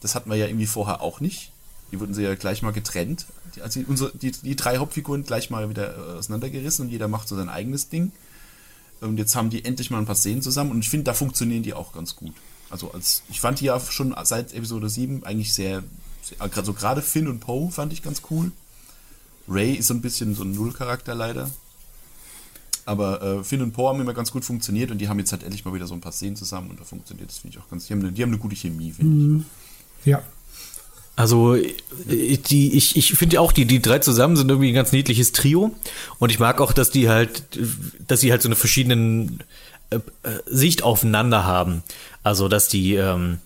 Das 0.00 0.14
hatten 0.14 0.30
wir 0.30 0.36
ja 0.36 0.46
irgendwie 0.46 0.66
vorher 0.66 1.00
auch 1.00 1.18
nicht. 1.18 1.50
Die 1.90 1.98
wurden 1.98 2.14
sie 2.14 2.22
ja 2.22 2.36
gleich 2.36 2.62
mal 2.62 2.72
getrennt. 2.72 3.26
Die, 3.56 3.62
also 3.62 3.80
unsere, 3.88 4.12
die, 4.16 4.30
die 4.30 4.54
drei 4.54 4.78
Hauptfiguren 4.78 5.24
gleich 5.24 5.50
mal 5.50 5.68
wieder 5.68 5.96
äh, 5.96 6.18
auseinandergerissen 6.18 6.86
und 6.86 6.92
jeder 6.92 7.08
macht 7.08 7.26
so 7.26 7.34
sein 7.34 7.48
eigenes 7.48 7.88
Ding. 7.88 8.12
Und 9.00 9.18
jetzt 9.18 9.34
haben 9.34 9.50
die 9.50 9.64
endlich 9.64 9.90
mal 9.90 9.98
ein 9.98 10.06
paar 10.06 10.14
Szenen 10.14 10.42
zusammen 10.42 10.70
und 10.70 10.78
ich 10.78 10.90
finde, 10.90 11.04
da 11.04 11.14
funktionieren 11.14 11.64
die 11.64 11.74
auch 11.74 11.92
ganz 11.92 12.14
gut. 12.14 12.34
Also 12.70 12.92
als 12.92 13.24
ich 13.30 13.40
fand 13.40 13.58
die 13.58 13.64
ja 13.64 13.80
schon 13.80 14.14
seit 14.22 14.54
Episode 14.54 14.88
7 14.88 15.24
eigentlich 15.24 15.52
sehr, 15.52 15.82
sehr 16.22 16.40
also 16.40 16.72
gerade 16.72 17.02
Finn 17.02 17.26
und 17.26 17.40
Poe 17.40 17.72
fand 17.72 17.92
ich 17.92 18.02
ganz 18.02 18.22
cool. 18.30 18.52
Ray 19.48 19.72
ist 19.74 19.88
so 19.88 19.94
ein 19.94 20.02
bisschen 20.02 20.36
so 20.36 20.44
ein 20.44 20.52
Nullcharakter 20.52 21.16
leider. 21.16 21.50
Aber 22.84 23.22
äh, 23.22 23.44
Finn 23.44 23.62
und 23.62 23.72
Poe 23.72 23.88
haben 23.88 24.00
immer 24.00 24.14
ganz 24.14 24.32
gut 24.32 24.44
funktioniert 24.44 24.90
und 24.90 24.98
die 24.98 25.08
haben 25.08 25.18
jetzt 25.18 25.32
halt 25.32 25.42
endlich 25.44 25.64
mal 25.64 25.72
wieder 25.74 25.86
so 25.86 25.94
ein 25.94 26.00
paar 26.00 26.12
Szenen 26.12 26.36
zusammen 26.36 26.70
und 26.70 26.80
da 26.80 26.84
funktioniert 26.84 27.28
das, 27.28 27.38
finde 27.38 27.56
ich 27.56 27.62
auch 27.62 27.68
ganz. 27.68 27.86
Die 27.86 27.92
haben 27.92 28.00
eine, 28.00 28.12
die 28.12 28.22
haben 28.22 28.30
eine 28.30 28.38
gute 28.38 28.56
Chemie, 28.56 28.92
finde 28.92 29.44
ich. 30.00 30.06
Ja. 30.06 30.22
Also 31.14 31.54
äh, 31.54 31.74
die, 32.08 32.76
ich, 32.76 32.96
ich 32.96 33.12
finde 33.12 33.40
auch, 33.40 33.52
die, 33.52 33.66
die 33.66 33.82
drei 33.82 33.98
zusammen 33.98 34.36
sind 34.36 34.50
irgendwie 34.50 34.70
ein 34.70 34.74
ganz 34.74 34.92
niedliches 34.92 35.32
Trio. 35.32 35.74
Und 36.18 36.30
ich 36.30 36.38
mag 36.38 36.60
auch, 36.60 36.72
dass 36.72 36.90
die 36.90 37.08
halt, 37.08 37.44
dass 38.06 38.20
sie 38.20 38.30
halt 38.30 38.42
so 38.42 38.48
eine 38.48 38.56
verschiedenen 38.56 39.40
äh, 39.90 39.96
äh, 39.96 40.40
Sicht 40.46 40.82
aufeinander 40.82 41.44
haben. 41.44 41.82
Also 42.22 42.48
dass 42.48 42.68
die, 42.68 42.94
ähm, 42.94 43.38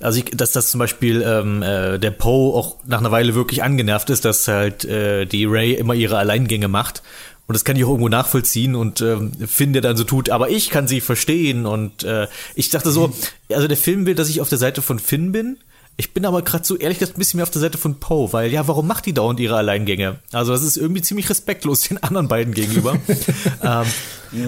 also 0.00 0.18
ich, 0.18 0.26
dass 0.26 0.52
das 0.52 0.70
zum 0.70 0.78
Beispiel 0.78 1.22
ähm, 1.22 1.62
äh, 1.62 1.98
der 1.98 2.10
Poe 2.10 2.54
auch 2.54 2.76
nach 2.86 2.98
einer 2.98 3.12
Weile 3.12 3.34
wirklich 3.34 3.62
angenervt 3.62 4.10
ist, 4.10 4.24
dass 4.24 4.48
halt 4.48 4.84
äh, 4.84 5.26
die 5.26 5.44
Ray 5.44 5.74
immer 5.74 5.94
ihre 5.94 6.18
Alleingänge 6.18 6.68
macht. 6.68 7.02
Und 7.46 7.52
das 7.52 7.64
kann 7.64 7.76
ich 7.76 7.84
auch 7.84 7.90
irgendwo 7.90 8.08
nachvollziehen 8.08 8.74
und 8.74 9.02
ähm, 9.02 9.32
Finn, 9.46 9.74
der 9.74 9.82
dann 9.82 9.98
so 9.98 10.04
tut, 10.04 10.30
aber 10.30 10.48
ich 10.48 10.70
kann 10.70 10.88
sie 10.88 11.00
verstehen. 11.02 11.66
Und 11.66 12.02
äh, 12.02 12.26
ich 12.54 12.70
dachte 12.70 12.90
so, 12.90 13.12
also 13.50 13.68
der 13.68 13.76
Film 13.76 14.06
will, 14.06 14.14
dass 14.14 14.30
ich 14.30 14.40
auf 14.40 14.48
der 14.48 14.58
Seite 14.58 14.80
von 14.80 14.98
Finn 14.98 15.32
bin. 15.32 15.58
Ich 15.96 16.12
bin 16.12 16.26
aber 16.26 16.42
gerade 16.42 16.64
so 16.64 16.76
ehrlich 16.76 16.98
gesagt 16.98 17.16
ein 17.16 17.20
bisschen 17.20 17.38
mehr 17.38 17.44
auf 17.44 17.50
der 17.50 17.60
Seite 17.60 17.78
von 17.78 18.00
Poe, 18.00 18.32
weil 18.32 18.52
ja, 18.52 18.66
warum 18.66 18.88
macht 18.88 19.06
die 19.06 19.12
dauernd 19.12 19.38
ihre 19.38 19.56
Alleingänge? 19.56 20.18
Also 20.32 20.52
das 20.52 20.64
ist 20.64 20.76
irgendwie 20.76 21.02
ziemlich 21.02 21.30
respektlos 21.30 21.80
den 21.88 22.02
anderen 22.02 22.26
beiden 22.26 22.52
gegenüber. 22.52 22.98
ähm, 23.62 23.86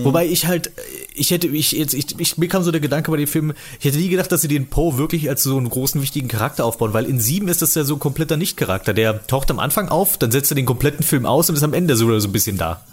Wobei 0.02 0.27
ich 0.27 0.47
halt, 0.47 0.73
ich 1.14 1.31
hätte, 1.31 1.47
ich 1.47 1.70
jetzt, 1.70 1.94
ich, 1.94 2.18
ich, 2.18 2.39
mir 2.39 2.48
kam 2.48 2.64
so 2.64 2.73
der 2.73 2.81
Gedanke 2.81 3.10
bei 3.12 3.16
dem 3.16 3.28
Film, 3.28 3.52
ich 3.78 3.85
hätte 3.85 3.98
nie 3.98 4.09
gedacht, 4.09 4.32
dass 4.32 4.43
sie 4.43 4.48
den 4.48 4.66
Poe 4.66 4.98
wirklich 4.98 5.28
als 5.28 5.44
so 5.44 5.56
einen 5.56 5.70
großen 5.70 6.02
wichtigen 6.02 6.27
Charakter 6.27 6.64
aufbauen, 6.64 6.93
weil 6.93 7.05
in 7.05 7.20
sieben 7.20 7.47
ist 7.47 7.62
das 7.62 7.77
ja 7.77 7.85
so 7.85 7.94
ein 7.94 8.01
kompletter 8.01 8.36
Nicht-Charakter. 8.36 8.94
Der 8.94 9.24
taucht 9.28 9.48
am 9.52 9.60
Anfang 9.60 9.89
auf, 9.89 10.18
dann 10.18 10.32
setzt 10.32 10.51
er 10.51 10.56
den 10.56 10.66
kompletten 10.66 11.05
Film 11.05 11.24
aus 11.24 11.48
und 11.48 11.55
ist 11.55 11.62
am 11.62 11.74
Ende 11.74 11.94
so, 11.94 12.18
so 12.18 12.28
ein 12.28 12.32
bisschen 12.32 12.59
da. 12.59 12.85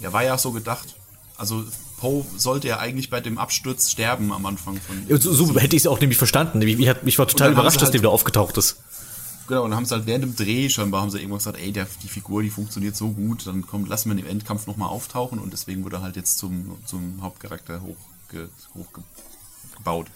Ja, 0.00 0.12
war 0.12 0.22
ja 0.22 0.34
auch 0.34 0.38
so 0.38 0.52
gedacht. 0.52 0.94
also 1.36 1.64
Poe 2.00 2.24
sollte 2.36 2.68
ja 2.68 2.78
eigentlich 2.78 3.10
bei 3.10 3.20
dem 3.20 3.36
Absturz 3.38 3.90
sterben 3.90 4.32
am 4.32 4.46
Anfang 4.46 4.76
von. 4.80 4.96
Ja, 5.08 5.18
So, 5.20 5.32
so 5.34 5.54
hätte 5.58 5.76
ich 5.76 5.82
es 5.82 5.86
auch 5.86 6.00
nämlich 6.00 6.16
verstanden. 6.18 6.62
Ich, 6.62 6.78
ich, 6.80 6.94
ich 7.04 7.18
war 7.18 7.28
total 7.28 7.52
überrascht, 7.52 7.74
sie 7.74 7.80
dass 7.80 7.86
halt- 7.88 7.94
der 7.94 8.00
wieder 8.00 8.10
aufgetaucht 8.10 8.56
ist. 8.56 8.76
Genau, 9.48 9.64
und 9.64 9.70
dann 9.70 9.78
haben 9.78 9.84
sie 9.84 9.94
halt 9.96 10.06
während 10.06 10.22
dem 10.24 10.36
Dreh 10.36 10.68
scheinbar 10.70 11.02
haben 11.02 11.10
sie 11.10 11.18
irgendwas 11.18 11.42
gesagt, 11.44 11.58
ey, 11.60 11.72
der, 11.72 11.86
die 12.04 12.08
Figur, 12.08 12.42
die 12.42 12.50
funktioniert 12.50 12.94
so 12.94 13.08
gut, 13.10 13.46
dann 13.48 13.66
kommt, 13.66 13.88
lassen 13.88 14.08
wir 14.08 14.14
ihn 14.16 14.20
im 14.24 14.30
Endkampf 14.30 14.66
nochmal 14.68 14.88
auftauchen 14.88 15.40
und 15.40 15.52
deswegen 15.52 15.82
wurde 15.84 15.96
er 15.96 16.02
halt 16.02 16.14
jetzt 16.14 16.38
zum, 16.38 16.76
zum 16.86 17.18
Hauptcharakter 17.20 17.82
hochge, 17.82 18.48
hochgebaut. 18.74 20.06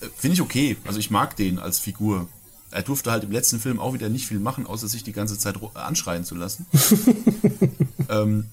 Äh, 0.00 0.06
Finde 0.16 0.34
ich 0.34 0.40
okay. 0.40 0.78
Also 0.86 0.98
ich 0.98 1.10
mag 1.10 1.36
den 1.36 1.58
als 1.58 1.78
Figur. 1.78 2.26
Er 2.70 2.82
durfte 2.82 3.10
halt 3.12 3.22
im 3.24 3.30
letzten 3.32 3.60
Film 3.60 3.78
auch 3.78 3.92
wieder 3.92 4.08
nicht 4.08 4.26
viel 4.26 4.40
machen, 4.40 4.66
außer 4.66 4.88
sich 4.88 5.04
die 5.04 5.12
ganze 5.12 5.38
Zeit 5.38 5.56
anschreien 5.74 6.24
zu 6.24 6.34
lassen. 6.34 6.64
ähm, 8.08 8.46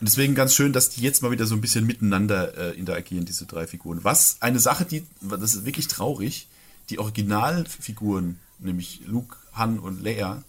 und 0.00 0.08
deswegen 0.08 0.34
ganz 0.34 0.54
schön, 0.54 0.72
dass 0.72 0.90
die 0.90 1.00
jetzt 1.02 1.22
mal 1.22 1.30
wieder 1.30 1.46
so 1.46 1.54
ein 1.54 1.60
bisschen 1.60 1.86
miteinander 1.86 2.56
äh, 2.56 2.78
interagieren, 2.78 3.24
diese 3.24 3.46
drei 3.46 3.66
Figuren. 3.66 4.00
Was 4.02 4.36
eine 4.40 4.58
Sache, 4.58 4.84
die, 4.84 5.06
das 5.20 5.54
ist 5.54 5.64
wirklich 5.64 5.88
traurig, 5.88 6.48
die 6.90 6.98
Originalfiguren, 6.98 8.38
nämlich 8.58 9.02
Luke, 9.06 9.36
Han 9.54 9.78
und 9.78 10.02
Leia, 10.02 10.42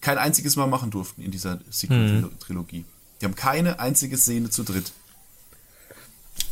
kein 0.00 0.18
einziges 0.18 0.56
Mal 0.56 0.66
machen 0.66 0.90
durften 0.90 1.22
in 1.22 1.30
dieser 1.30 1.60
Sequel-Trilogie. 1.70 2.84
Die 3.20 3.24
haben 3.24 3.34
keine 3.36 3.78
einzige 3.80 4.18
Szene 4.18 4.50
zu 4.50 4.64
dritt. 4.64 4.92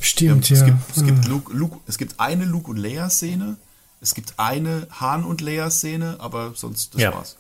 Stimmt, 0.01 0.51
es, 0.51 0.61
ja. 0.61 0.66
gibt, 0.66 0.78
es, 0.97 1.05
gibt 1.05 1.27
Luke, 1.27 1.53
Luke, 1.53 1.78
es 1.86 1.99
gibt 1.99 2.19
eine 2.19 2.44
Luke 2.44 2.70
und 2.70 2.77
Leia-Szene, 2.77 3.57
es 4.01 4.15
gibt 4.15 4.35
eine 4.39 4.86
Han 5.01 5.24
und 5.24 5.40
Leia-Szene, 5.40 6.16
aber 6.19 6.55
sonst 6.55 6.94
das 6.94 7.03
Ja. 7.03 7.12
war's. 7.12 7.36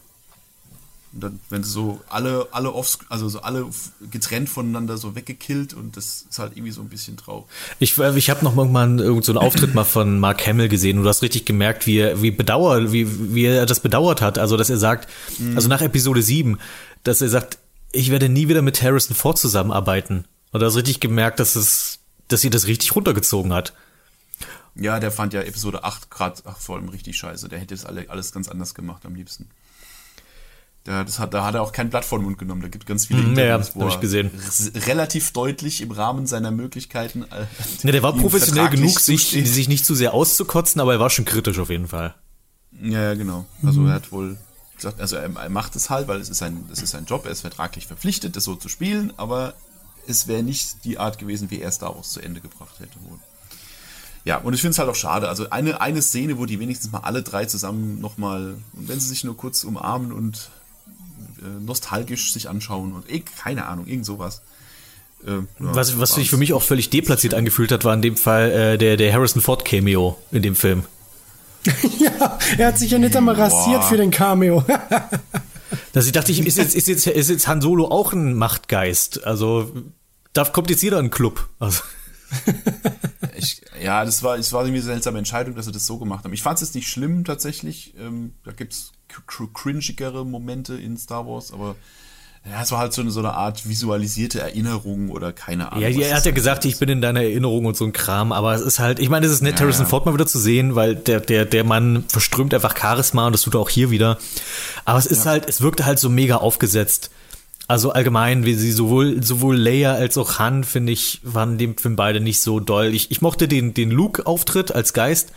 Und 1.12 1.22
dann, 1.22 1.40
wenn 1.50 1.62
sie 1.62 1.70
so 1.70 2.00
alle, 2.08 2.48
alle 2.52 2.72
off, 2.72 2.98
also 3.08 3.28
so 3.28 3.42
alle 3.42 3.66
getrennt 4.10 4.48
voneinander 4.48 4.96
so 4.96 5.14
weggekillt 5.14 5.74
und 5.74 5.96
das 5.96 6.24
ist 6.30 6.38
halt 6.38 6.52
irgendwie 6.56 6.72
so 6.72 6.80
ein 6.80 6.88
bisschen 6.88 7.18
traurig. 7.18 7.44
Ich, 7.80 7.98
äh, 7.98 8.16
ich 8.16 8.30
habe 8.30 8.44
noch 8.44 8.56
irgendwann 8.56 8.98
irgend 8.98 9.24
so 9.24 9.32
einen 9.32 9.38
Auftritt 9.38 9.74
mal 9.74 9.84
von 9.84 10.18
Mark 10.18 10.46
Hamill 10.46 10.68
gesehen 10.68 10.98
und 10.98 11.04
du 11.04 11.08
hast 11.10 11.22
richtig 11.22 11.44
gemerkt, 11.44 11.86
wie 11.86 11.98
er, 11.98 12.22
wie 12.22 12.30
bedauert, 12.30 12.92
wie, 12.92 13.34
wie 13.34 13.44
er 13.44 13.66
das 13.66 13.80
bedauert 13.80 14.22
hat. 14.22 14.38
Also, 14.38 14.56
dass 14.56 14.70
er 14.70 14.78
sagt, 14.78 15.08
also 15.54 15.68
nach 15.68 15.82
Episode 15.82 16.22
7, 16.22 16.58
dass 17.04 17.20
er 17.20 17.28
sagt, 17.28 17.58
ich 17.92 18.10
werde 18.10 18.28
nie 18.28 18.48
wieder 18.48 18.62
mit 18.62 18.82
Harrison 18.82 19.14
Ford 19.14 19.38
zusammenarbeiten. 19.38 20.24
Und 20.50 20.60
du 20.60 20.66
hast 20.66 20.76
richtig 20.76 21.00
gemerkt, 21.00 21.40
dass 21.40 21.56
es, 21.56 21.98
dass 22.28 22.40
sie 22.40 22.50
das 22.50 22.66
richtig 22.66 22.94
runtergezogen 22.94 23.52
hat. 23.52 23.74
Ja, 24.74 24.98
der 25.00 25.10
fand 25.10 25.34
ja 25.34 25.42
Episode 25.42 25.84
8 25.84 26.10
gerade 26.10 26.42
vor 26.58 26.76
allem 26.76 26.88
richtig 26.88 27.18
scheiße. 27.18 27.48
Der 27.48 27.58
hätte 27.58 27.74
das 27.74 27.84
alle, 27.84 28.08
alles 28.08 28.32
ganz 28.32 28.48
anders 28.48 28.74
gemacht 28.74 29.04
am 29.04 29.14
liebsten. 29.14 29.50
Der, 30.86 31.04
das 31.04 31.18
hat, 31.20 31.32
da 31.32 31.44
hat 31.44 31.54
er 31.54 31.62
auch 31.62 31.70
kein 31.72 31.90
Blatt 31.90 32.04
vor 32.04 32.18
den 32.18 32.24
Mund 32.24 32.38
genommen. 32.38 32.60
Da 32.60 32.68
gibt 32.68 32.86
ganz 32.86 33.06
viele 33.06 33.22
Mhm, 33.22 33.38
ja, 33.38 33.44
ja, 33.44 33.60
wo 33.74 33.86
ich 33.86 34.00
gesehen. 34.00 34.30
relativ 34.86 35.32
deutlich 35.32 35.80
im 35.80 35.92
Rahmen 35.92 36.26
seiner 36.26 36.50
Möglichkeiten. 36.50 37.22
Äh, 37.22 37.46
Ne, 37.84 37.92
der 37.92 38.02
war 38.02 38.12
professionell 38.14 38.68
genug, 38.68 38.98
sich, 38.98 39.28
sich 39.28 39.68
nicht 39.68 39.84
zu 39.86 39.94
sehr 39.94 40.12
auszukotzen, 40.12 40.80
aber 40.80 40.94
er 40.94 41.00
war 41.00 41.10
schon 41.10 41.24
kritisch 41.24 41.58
auf 41.60 41.70
jeden 41.70 41.86
Fall. 41.88 42.14
Ja, 42.80 43.00
ja, 43.02 43.14
genau. 43.14 43.46
Also 43.64 43.86
er 43.86 43.94
hat 43.94 44.10
wohl 44.10 44.38
gesagt, 44.74 45.00
also 45.00 45.14
er, 45.16 45.30
er 45.36 45.50
macht 45.50 45.76
es 45.76 45.88
halt, 45.88 46.08
weil 46.08 46.20
es 46.20 46.28
ist 46.28 46.38
sein, 46.38 46.64
es 46.72 46.82
ist 46.82 46.90
sein 46.90 47.04
Job, 47.04 47.26
er 47.26 47.30
ist 47.30 47.42
vertraglich 47.42 47.86
verpflichtet, 47.86 48.34
das 48.34 48.42
so 48.42 48.56
zu 48.56 48.68
spielen, 48.68 49.12
aber 49.16 49.54
es 50.08 50.26
wäre 50.26 50.42
nicht 50.42 50.84
die 50.84 50.98
Art 50.98 51.18
gewesen, 51.18 51.48
wie 51.52 51.60
er 51.60 51.70
Star 51.70 51.94
Wars 51.94 52.10
zu 52.10 52.20
Ende 52.20 52.40
gebracht 52.40 52.80
hätte 52.80 52.96
wohl. 53.08 53.18
Ja, 54.24 54.38
und 54.38 54.54
ich 54.54 54.60
finde 54.60 54.72
es 54.72 54.78
halt 54.78 54.88
auch 54.88 54.94
schade. 54.96 55.28
Also 55.28 55.50
eine, 55.50 55.80
eine 55.80 56.00
Szene, 56.02 56.38
wo 56.38 56.46
die 56.46 56.58
wenigstens 56.58 56.90
mal 56.90 57.00
alle 57.00 57.22
drei 57.22 57.44
zusammen 57.44 58.00
nochmal, 58.00 58.56
und 58.72 58.88
wenn 58.88 58.98
sie 58.98 59.08
sich 59.08 59.22
nur 59.22 59.36
kurz 59.36 59.62
umarmen 59.64 60.12
und 60.12 60.50
nostalgisch 61.60 62.32
sich 62.32 62.48
anschauen 62.48 62.92
und 62.92 63.10
eh, 63.10 63.20
keine 63.20 63.66
Ahnung, 63.66 63.86
irgend 63.86 64.06
sowas. 64.06 64.42
Äh, 65.26 65.30
ja, 65.30 65.44
Was, 65.58 65.98
was 65.98 66.14
sich 66.14 66.30
für 66.30 66.36
mich 66.36 66.52
auch 66.52 66.62
völlig 66.62 66.90
deplatziert 66.90 67.34
angefühlt 67.34 67.72
hat, 67.72 67.84
war 67.84 67.94
in 67.94 68.02
dem 68.02 68.16
Fall 68.16 68.50
äh, 68.50 68.78
der, 68.78 68.96
der 68.96 69.12
Harrison 69.12 69.42
Ford 69.42 69.64
Cameo 69.64 70.18
in 70.30 70.42
dem 70.42 70.56
Film. 70.56 70.84
ja, 71.98 72.38
er 72.58 72.66
hat 72.68 72.78
sich 72.78 72.90
ja 72.90 72.98
nicht 72.98 73.14
einmal 73.14 73.36
rasiert 73.36 73.84
für 73.84 73.96
den 73.96 74.10
Cameo. 74.10 74.64
Dass 75.92 76.06
ich 76.06 76.12
dachte, 76.12 76.32
ich, 76.32 76.44
ist, 76.44 76.58
jetzt, 76.58 76.74
ist, 76.74 76.88
jetzt, 76.88 77.06
ist 77.06 77.30
jetzt 77.30 77.48
Han 77.48 77.60
Solo 77.60 77.86
auch 77.86 78.12
ein 78.12 78.34
Machtgeist? 78.34 79.24
Also, 79.24 79.72
da 80.32 80.44
kommt 80.44 80.70
jetzt 80.70 80.82
jeder 80.82 80.98
in 80.98 81.06
den 81.06 81.10
Club. 81.10 81.48
Also, 81.58 81.82
Ich, 83.34 83.62
ja, 83.82 84.04
das 84.04 84.22
war, 84.22 84.36
das 84.36 84.52
war 84.52 84.60
irgendwie 84.62 84.78
eine 84.78 84.84
seltsame 84.86 85.18
Entscheidung, 85.18 85.56
dass 85.56 85.64
sie 85.66 85.72
das 85.72 85.86
so 85.86 85.98
gemacht 85.98 86.22
haben. 86.24 86.32
Ich 86.32 86.42
fand 86.42 86.56
es 86.60 86.68
jetzt 86.68 86.74
nicht 86.74 86.86
schlimm 86.88 87.24
tatsächlich. 87.24 87.94
Ähm, 87.98 88.34
da 88.44 88.52
gibt's 88.52 88.92
cr- 89.10 89.52
cringigere 89.52 90.24
Momente 90.24 90.74
in 90.74 90.96
Star 90.96 91.26
Wars, 91.26 91.52
aber 91.52 91.74
ja, 92.48 92.60
es 92.62 92.70
war 92.70 92.78
halt 92.78 92.92
so 92.92 93.00
eine, 93.02 93.10
so 93.10 93.20
eine 93.20 93.32
Art 93.34 93.68
visualisierte 93.68 94.40
Erinnerung 94.40 95.10
oder 95.10 95.32
keine 95.32 95.72
Ahnung. 95.72 95.82
ja, 95.82 96.06
er 96.06 96.16
hat 96.16 96.26
ja 96.26 96.30
gesagt, 96.32 96.64
ist. 96.64 96.72
ich 96.72 96.78
bin 96.78 96.88
in 96.88 97.00
deiner 97.00 97.22
Erinnerung 97.22 97.64
und 97.64 97.76
so 97.76 97.84
ein 97.84 97.92
Kram, 97.92 98.32
aber 98.32 98.54
es 98.54 98.60
ist 98.60 98.78
halt, 98.78 98.98
ich 99.00 99.08
meine, 99.08 99.26
es 99.26 99.32
ist 99.32 99.42
nett, 99.42 99.54
Ja, 99.54 99.60
Harrison 99.62 99.84
ja. 99.86 99.88
Ford 99.88 100.06
mal 100.06 100.14
wieder 100.14 100.26
zu 100.26 100.38
sehen, 100.38 100.74
weil 100.76 100.94
der, 100.94 101.18
der, 101.20 101.44
der 101.44 101.64
Mann 101.64 102.04
verströmt 102.08 102.52
einfach 102.54 102.76
Charisma 102.76 103.26
und 103.26 103.32
das 103.32 103.42
tut 103.42 103.54
er 103.54 103.60
auch 103.60 103.70
hier 103.70 103.90
wieder. 103.90 104.18
Aber 104.84 104.98
es 104.98 105.06
ist 105.06 105.26
halt, 105.26 105.48
es 105.48 105.62
wirkte 105.62 105.84
halt 105.86 105.98
so 105.98 106.10
mega 106.10 106.36
aufgesetzt. 106.36 107.10
Also 107.68 107.92
allgemein, 107.92 108.44
wie 108.44 108.54
sie 108.54 108.72
sowohl, 108.72 109.22
sowohl 109.22 109.56
Leia 109.56 109.94
als 109.94 110.18
auch 110.18 110.38
Han, 110.38 110.64
finde 110.64 110.92
ich, 110.92 111.20
waren 111.22 111.58
dem 111.58 111.78
Film 111.78 111.96
beide 111.96 112.20
nicht 112.20 112.40
so 112.40 112.60
doll. 112.60 112.94
Ich, 112.94 113.10
ich 113.10 113.22
mochte 113.22 113.48
den, 113.48 113.72
den 113.72 113.90
Luke-Auftritt 113.90 114.74
als 114.74 114.92
Geist. 114.92 115.32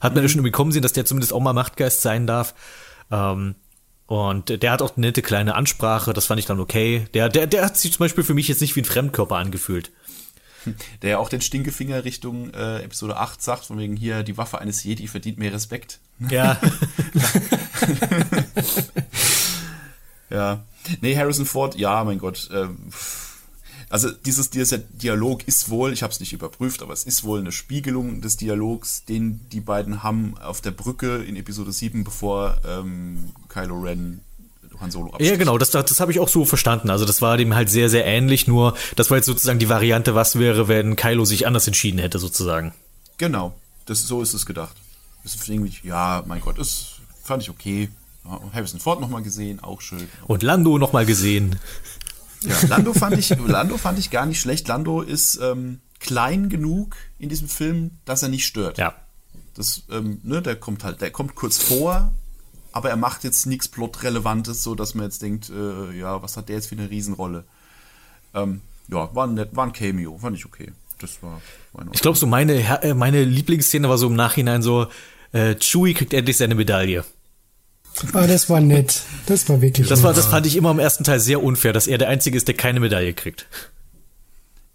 Hat 0.00 0.14
man 0.14 0.22
ja 0.22 0.28
schon 0.28 0.40
irgendwie 0.40 0.52
kommen 0.52 0.72
sehen, 0.72 0.82
dass 0.82 0.92
der 0.92 1.06
zumindest 1.06 1.32
auch 1.32 1.40
mal 1.40 1.52
Machtgeist 1.52 2.02
sein 2.02 2.26
darf. 2.26 2.54
Ähm, 3.10 3.54
und 4.06 4.62
der 4.62 4.72
hat 4.72 4.82
auch 4.82 4.96
eine 4.96 5.06
nette 5.06 5.22
kleine 5.22 5.54
Ansprache, 5.54 6.12
das 6.12 6.26
fand 6.26 6.38
ich 6.38 6.46
dann 6.46 6.60
okay. 6.60 7.06
Der, 7.14 7.30
der, 7.30 7.46
der 7.46 7.64
hat 7.64 7.76
sich 7.78 7.92
zum 7.92 8.00
Beispiel 8.00 8.24
für 8.24 8.34
mich 8.34 8.48
jetzt 8.48 8.60
nicht 8.60 8.76
wie 8.76 8.82
ein 8.82 8.84
Fremdkörper 8.84 9.36
angefühlt. 9.36 9.90
Der 11.02 11.10
ja 11.10 11.18
auch 11.18 11.28
den 11.28 11.40
Stinkefinger 11.40 12.04
Richtung 12.04 12.52
äh, 12.52 12.82
Episode 12.82 13.16
8 13.16 13.40
sagt, 13.42 13.66
von 13.66 13.78
wegen 13.78 13.96
hier, 13.96 14.22
die 14.22 14.36
Waffe 14.36 14.58
eines 14.58 14.82
Jedi 14.82 15.06
verdient 15.08 15.38
mehr 15.38 15.52
Respekt. 15.52 16.00
Ja. 16.30 16.60
Ja. 20.30 20.64
Nee, 21.00 21.16
Harrison 21.16 21.46
Ford, 21.46 21.76
ja, 21.76 22.02
mein 22.04 22.18
Gott. 22.18 22.48
Ähm, 22.52 22.76
also 23.90 24.10
dieses, 24.10 24.50
dieser 24.50 24.78
Dialog 24.78 25.46
ist 25.46 25.70
wohl, 25.70 25.92
ich 25.92 26.02
habe 26.02 26.12
es 26.12 26.20
nicht 26.20 26.32
überprüft, 26.32 26.82
aber 26.82 26.92
es 26.92 27.04
ist 27.04 27.22
wohl 27.24 27.40
eine 27.40 27.52
Spiegelung 27.52 28.20
des 28.20 28.36
Dialogs, 28.36 29.04
den 29.04 29.40
die 29.52 29.60
beiden 29.60 30.02
haben 30.02 30.36
auf 30.38 30.60
der 30.60 30.72
Brücke 30.72 31.22
in 31.22 31.36
Episode 31.36 31.72
7, 31.72 32.02
bevor 32.02 32.58
ähm, 32.66 33.30
Kylo 33.48 33.80
Ren 33.80 34.20
Han 34.80 34.90
Solo 34.90 35.10
absticht. 35.10 35.30
Ja, 35.30 35.36
genau, 35.36 35.58
das, 35.58 35.70
das, 35.70 35.84
das 35.86 36.00
habe 36.00 36.10
ich 36.10 36.18
auch 36.18 36.28
so 36.28 36.44
verstanden. 36.44 36.90
Also 36.90 37.04
das 37.04 37.22
war 37.22 37.36
dem 37.36 37.54
halt 37.54 37.70
sehr, 37.70 37.88
sehr 37.88 38.04
ähnlich, 38.04 38.48
nur 38.48 38.74
das 38.96 39.10
war 39.10 39.18
jetzt 39.18 39.26
sozusagen 39.26 39.58
die 39.58 39.68
Variante, 39.68 40.14
was 40.14 40.38
wäre, 40.38 40.66
wenn 40.68 40.96
Kylo 40.96 41.24
sich 41.24 41.46
anders 41.46 41.66
entschieden 41.66 41.98
hätte, 41.98 42.18
sozusagen. 42.18 42.72
Genau, 43.16 43.54
das, 43.86 44.02
so 44.02 44.22
ist 44.22 44.34
es 44.34 44.46
gedacht. 44.46 44.74
Das 45.22 45.34
ist 45.34 45.48
irgendwie, 45.48 45.72
ja, 45.86 46.24
mein 46.26 46.40
Gott, 46.40 46.58
das 46.58 46.96
fand 47.22 47.42
ich 47.42 47.50
okay. 47.50 47.88
Harrison 48.24 48.80
Ford 48.80 49.00
nochmal 49.00 49.22
gesehen, 49.22 49.60
auch 49.60 49.80
schön. 49.80 50.08
Und 50.26 50.42
Lando 50.42 50.78
nochmal 50.78 51.06
gesehen. 51.06 51.58
Ja, 52.40 52.56
Lando 52.68 52.92
fand 52.92 53.18
ich, 53.18 53.30
Lando 53.30 53.78
fand 53.78 53.98
ich 53.98 54.10
gar 54.10 54.26
nicht 54.26 54.40
schlecht. 54.40 54.68
Lando 54.68 55.02
ist 55.02 55.38
ähm, 55.42 55.80
klein 56.00 56.48
genug 56.48 56.96
in 57.18 57.28
diesem 57.28 57.48
Film, 57.48 57.92
dass 58.04 58.22
er 58.22 58.28
nicht 58.28 58.46
stört. 58.46 58.78
Ja. 58.78 58.94
Das, 59.54 59.82
ähm, 59.90 60.20
ne, 60.22 60.42
der 60.42 60.56
kommt 60.56 60.84
halt, 60.84 61.00
der 61.00 61.10
kommt 61.10 61.34
kurz 61.34 61.58
vor, 61.58 62.12
aber 62.72 62.90
er 62.90 62.96
macht 62.96 63.24
jetzt 63.24 63.46
nichts 63.46 63.68
Plotrelevantes, 63.68 64.62
so 64.62 64.74
dass 64.74 64.94
man 64.94 65.06
jetzt 65.06 65.22
denkt, 65.22 65.50
äh, 65.50 65.92
ja, 65.96 66.22
was 66.22 66.36
hat 66.36 66.48
der 66.48 66.56
jetzt 66.56 66.66
für 66.66 66.76
eine 66.76 66.90
Riesenrolle? 66.90 67.44
Ähm, 68.34 68.62
ja, 68.88 69.14
war 69.14 69.26
ein, 69.26 69.34
nett, 69.34 69.54
war 69.54 69.64
ein 69.64 69.72
Cameo, 69.72 70.18
fand 70.18 70.36
ich 70.36 70.44
okay. 70.44 70.72
Das 70.98 71.22
war, 71.22 71.40
war 71.72 71.86
Ich 71.92 72.02
glaube, 72.02 72.18
so 72.18 72.26
meine, 72.26 72.54
äh, 72.82 72.94
meine 72.94 73.24
Lieblingsszene 73.24 73.88
war 73.88 73.98
so 73.98 74.08
im 74.08 74.14
Nachhinein 74.14 74.62
so, 74.62 74.88
äh, 75.32 75.54
Chewie 75.56 75.94
kriegt 75.94 76.12
endlich 76.12 76.36
seine 76.36 76.54
Medaille. 76.54 77.04
Ah, 78.12 78.26
das 78.26 78.48
war 78.50 78.60
nett. 78.60 79.02
Das 79.26 79.48
war 79.48 79.60
wirklich 79.60 79.88
Das 79.88 80.02
war, 80.02 80.10
nett. 80.10 80.18
das 80.18 80.26
fand 80.26 80.46
ich 80.46 80.56
immer 80.56 80.70
im 80.70 80.78
ersten 80.78 81.04
Teil 81.04 81.20
sehr 81.20 81.42
unfair, 81.42 81.72
dass 81.72 81.86
er 81.86 81.98
der 81.98 82.08
Einzige 82.08 82.36
ist, 82.36 82.48
der 82.48 82.56
keine 82.56 82.80
Medaille 82.80 83.12
kriegt. 83.14 83.46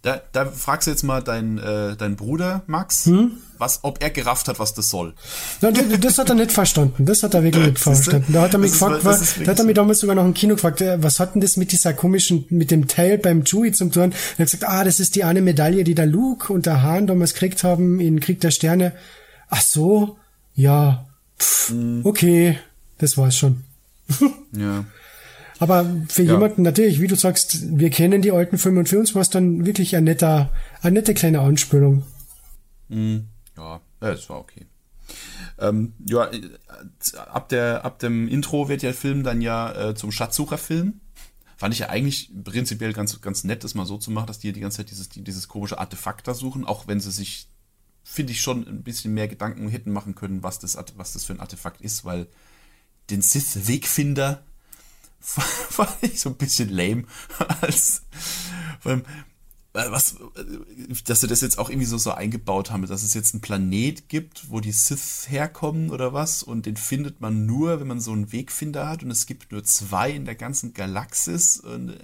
Da, 0.02 0.22
da 0.32 0.46
fragst 0.46 0.88
du 0.88 0.92
jetzt 0.92 1.04
mal 1.04 1.22
deinen 1.22 1.58
äh, 1.58 1.98
deinen 1.98 2.16
Bruder 2.16 2.64
Max, 2.68 3.06
Hm? 3.06 3.32
was, 3.58 3.80
ob 3.84 4.02
er 4.02 4.10
gerafft 4.10 4.48
hat, 4.48 4.58
was 4.58 4.74
das 4.74 4.90
soll. 4.90 5.14
Na, 5.60 5.72
das, 5.72 5.84
das 6.00 6.18
hat 6.18 6.30
er 6.30 6.36
nicht 6.36 6.54
verstanden. 6.54 7.06
Das 7.06 7.22
hat 7.22 7.34
er 7.34 7.44
wirklich 7.44 7.66
nicht 7.66 7.80
verstanden. 7.80 8.32
Da 8.32 8.44
hat 8.44 8.54
er 8.54 8.60
mich 8.60 8.72
gefragt, 8.72 8.96
das 9.00 9.04
wa- 9.04 9.12
ist 9.12 9.22
wirklich 9.32 9.46
da 9.48 9.52
hat 9.52 9.60
er 9.60 9.66
mich 9.66 9.76
damals 9.76 10.00
sogar 10.00 10.16
noch 10.16 10.24
im 10.24 10.34
Kino 10.34 10.56
gefragt, 10.56 10.80
äh, 10.80 11.04
was 11.04 11.20
hat 11.20 11.36
denn 11.36 11.42
das 11.42 11.58
mit 11.58 11.74
dieser 11.74 11.92
komischen, 11.94 12.46
mit 12.50 12.72
dem 12.72 12.88
Teil 12.88 13.18
beim 13.18 13.44
Chewie 13.44 13.74
zum 13.74 13.92
tun? 13.92 14.14
Er 14.38 14.46
hat 14.46 14.52
gesagt, 14.52 14.64
ah, 14.64 14.86
das 14.86 15.02
ist 15.02 15.16
die 15.18 15.26
eine 15.26 15.42
Medaille, 15.42 15.84
die 15.84 15.96
der 15.96 16.06
Luke 16.06 16.54
und 16.54 16.66
der 16.66 16.82
Han 16.82 17.06
damals 17.06 17.34
gekriegt 17.34 17.66
haben 17.66 18.00
in 18.00 18.22
Krieg 18.22 18.40
der 18.40 18.52
Sterne. 18.52 18.94
Ach 19.50 19.62
so, 19.62 20.18
ja, 20.56 21.06
pff, 21.38 21.72
Mhm. 21.72 22.02
okay, 22.06 22.58
das 23.00 23.18
war's 23.18 23.36
schon. 23.36 23.64
Ja. 24.56 24.86
Aber 25.60 25.86
für 26.08 26.24
jemanden 26.24 26.62
natürlich, 26.62 27.02
wie 27.02 27.08
du 27.08 27.16
sagst, 27.16 27.78
wir 27.78 27.90
kennen 27.90 28.22
die 28.22 28.32
alten 28.32 28.58
Filme 28.58 28.80
und 28.80 28.88
für 28.88 28.98
uns 28.98 29.14
war 29.14 29.22
es 29.22 29.30
dann 29.30 29.66
wirklich 29.66 29.94
ein 29.98 30.06
netter, 30.06 30.54
eine 30.82 30.94
nette 30.94 31.14
kleine 31.14 31.42
Anspielung. 31.42 32.04
Ja, 32.88 33.82
ja, 34.02 34.12
das 34.12 34.30
war 34.30 34.40
okay. 34.40 34.66
Ähm, 35.58 35.94
ja, 36.06 36.32
äh, 36.32 36.50
ab, 37.18 37.50
der, 37.50 37.84
ab 37.84 38.00
dem 38.00 38.30
Intro 38.30 38.70
wird 38.70 38.84
der 38.84 38.94
Film 38.94 39.24
dann 39.24 39.42
ja 39.42 39.90
äh, 39.90 39.96
zum 39.96 40.14
Schatzsucherfilm. 40.14 41.02
Fand 41.58 41.74
ich 41.74 41.82
ja 41.82 41.90
eigentlich 41.90 42.32
prinzipiell 42.42 42.94
ganz, 42.94 43.20
ganz 43.20 43.44
nett, 43.44 43.66
das 43.66 43.76
mal 43.76 43.86
so 43.86 43.98
zu 43.98 44.12
machen, 44.12 44.28
dass 44.28 44.40
die 44.40 44.54
die 44.54 44.62
ganze 44.62 44.78
Zeit 44.78 44.92
dieses, 44.92 45.10
die, 45.10 45.26
dieses 45.26 45.50
komische 45.50 45.78
Artefakt 45.78 46.26
da 46.26 46.34
suchen, 46.34 46.64
auch 46.64 46.88
wenn 46.88 47.02
sie 47.02 47.12
sich, 47.12 47.50
finde 48.02 48.32
ich, 48.32 48.40
schon 48.40 48.66
ein 48.66 48.84
bisschen 48.84 49.14
mehr 49.14 49.28
Gedanken 49.28 49.68
hätten 49.68 49.92
machen 49.92 50.16
können, 50.16 50.42
was 50.42 50.60
das, 50.60 50.78
was 50.96 51.12
das 51.12 51.26
für 51.26 51.34
ein 51.34 51.42
Artefakt 51.42 51.82
ist, 51.82 52.06
weil 52.06 52.28
den 53.10 53.22
Sith-Wegfinder 53.22 54.44
fand 55.20 55.96
ich 56.02 56.20
so 56.20 56.30
ein 56.30 56.36
bisschen 56.36 56.70
lame, 56.70 57.04
als, 57.62 58.04
was, 59.74 60.16
äh, 60.36 60.94
dass 61.06 61.22
sie 61.22 61.28
das 61.28 61.42
jetzt 61.42 61.60
auch 61.60 61.70
irgendwie 61.70 61.86
so, 61.86 61.98
so 61.98 62.12
eingebaut 62.12 62.72
haben, 62.72 62.86
dass 62.88 63.04
es 63.04 63.14
jetzt 63.14 63.34
einen 63.34 63.42
Planet 63.42 64.10
gibt, 64.10 64.50
wo 64.50 64.60
die 64.60 64.72
Sith 64.72 65.28
herkommen 65.28 65.92
oder 65.92 66.12
was 66.12 66.42
und 66.42 66.66
den 66.66 66.76
findet 66.76 67.22
man 67.22 67.46
nur, 67.46 67.80
wenn 67.80 67.88
man 67.88 68.00
so 68.00 68.12
einen 68.12 68.32
Wegfinder 68.32 68.90
hat 68.90 69.04
und 69.04 69.12
es 69.12 69.28
gibt 69.28 69.52
nur 69.52 69.64
zwei 69.64 70.10
in 70.10 70.26
der 70.26 70.36
ganzen 70.36 70.74
Galaxis 70.74 71.60
und, 71.60 71.90
äh, 71.90 71.96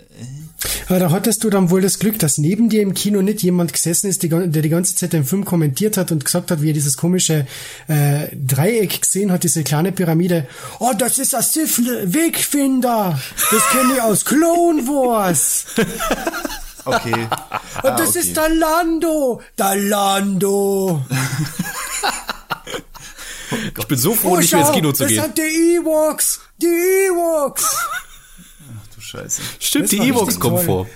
Aber 0.87 0.99
da 0.99 1.11
hattest 1.11 1.43
du 1.43 1.49
dann 1.49 1.71
wohl 1.71 1.81
das 1.81 1.97
Glück, 1.97 2.19
dass 2.19 2.37
neben 2.37 2.69
dir 2.69 2.81
im 2.81 2.93
Kino 2.93 3.21
nicht 3.23 3.41
jemand 3.41 3.73
gesessen 3.73 4.07
ist, 4.07 4.21
die, 4.21 4.29
der 4.29 4.47
die 4.47 4.69
ganze 4.69 4.95
Zeit 4.95 5.13
den 5.13 5.25
Film 5.25 5.43
kommentiert 5.43 5.97
hat 5.97 6.11
und 6.11 6.23
gesagt 6.23 6.51
hat, 6.51 6.61
wie 6.61 6.69
er 6.69 6.73
dieses 6.73 6.97
komische 6.97 7.47
äh, 7.87 8.27
Dreieck 8.35 9.01
gesehen 9.01 9.31
hat, 9.31 9.43
diese 9.43 9.63
kleine 9.63 9.91
Pyramide. 9.91 10.47
Oh, 10.79 10.93
das 10.95 11.17
ist 11.17 11.33
ein 11.33 11.41
Sith-Wegfinder. 11.41 13.19
Das 13.51 13.69
kenne 13.69 13.93
ich 13.95 14.01
aus 14.01 14.23
Clone 14.25 14.87
Wars. 14.87 15.65
okay. 16.85 17.13
Und 17.83 17.91
Ah, 17.91 17.95
das 17.97 18.09
okay. 18.09 18.19
ist 18.19 18.37
der 18.37 18.49
Lando. 18.49 19.41
Der 19.57 19.75
Lando. 19.75 21.03
Ich 23.77 23.85
bin 23.87 23.97
so 23.97 24.13
froh, 24.13 24.31
Oh, 24.33 24.37
nicht 24.37 24.51
mehr 24.51 24.61
ins 24.65 24.71
Kino 24.71 24.91
zu 24.91 25.03
das 25.03 25.11
gehen. 25.11 25.21
sind 25.23 25.37
die 25.37 25.75
Ewoks. 25.75 26.39
Die 26.61 26.65
Ewoks. 26.65 27.75
Du 28.95 29.01
Scheiße. 29.01 29.41
Stimmt, 29.59 29.83
Das 29.85 29.89
die 29.91 29.97
Ewoks 29.99 30.39
kommen 30.39 30.55
toll. 30.57 30.65
vor. 30.65 30.87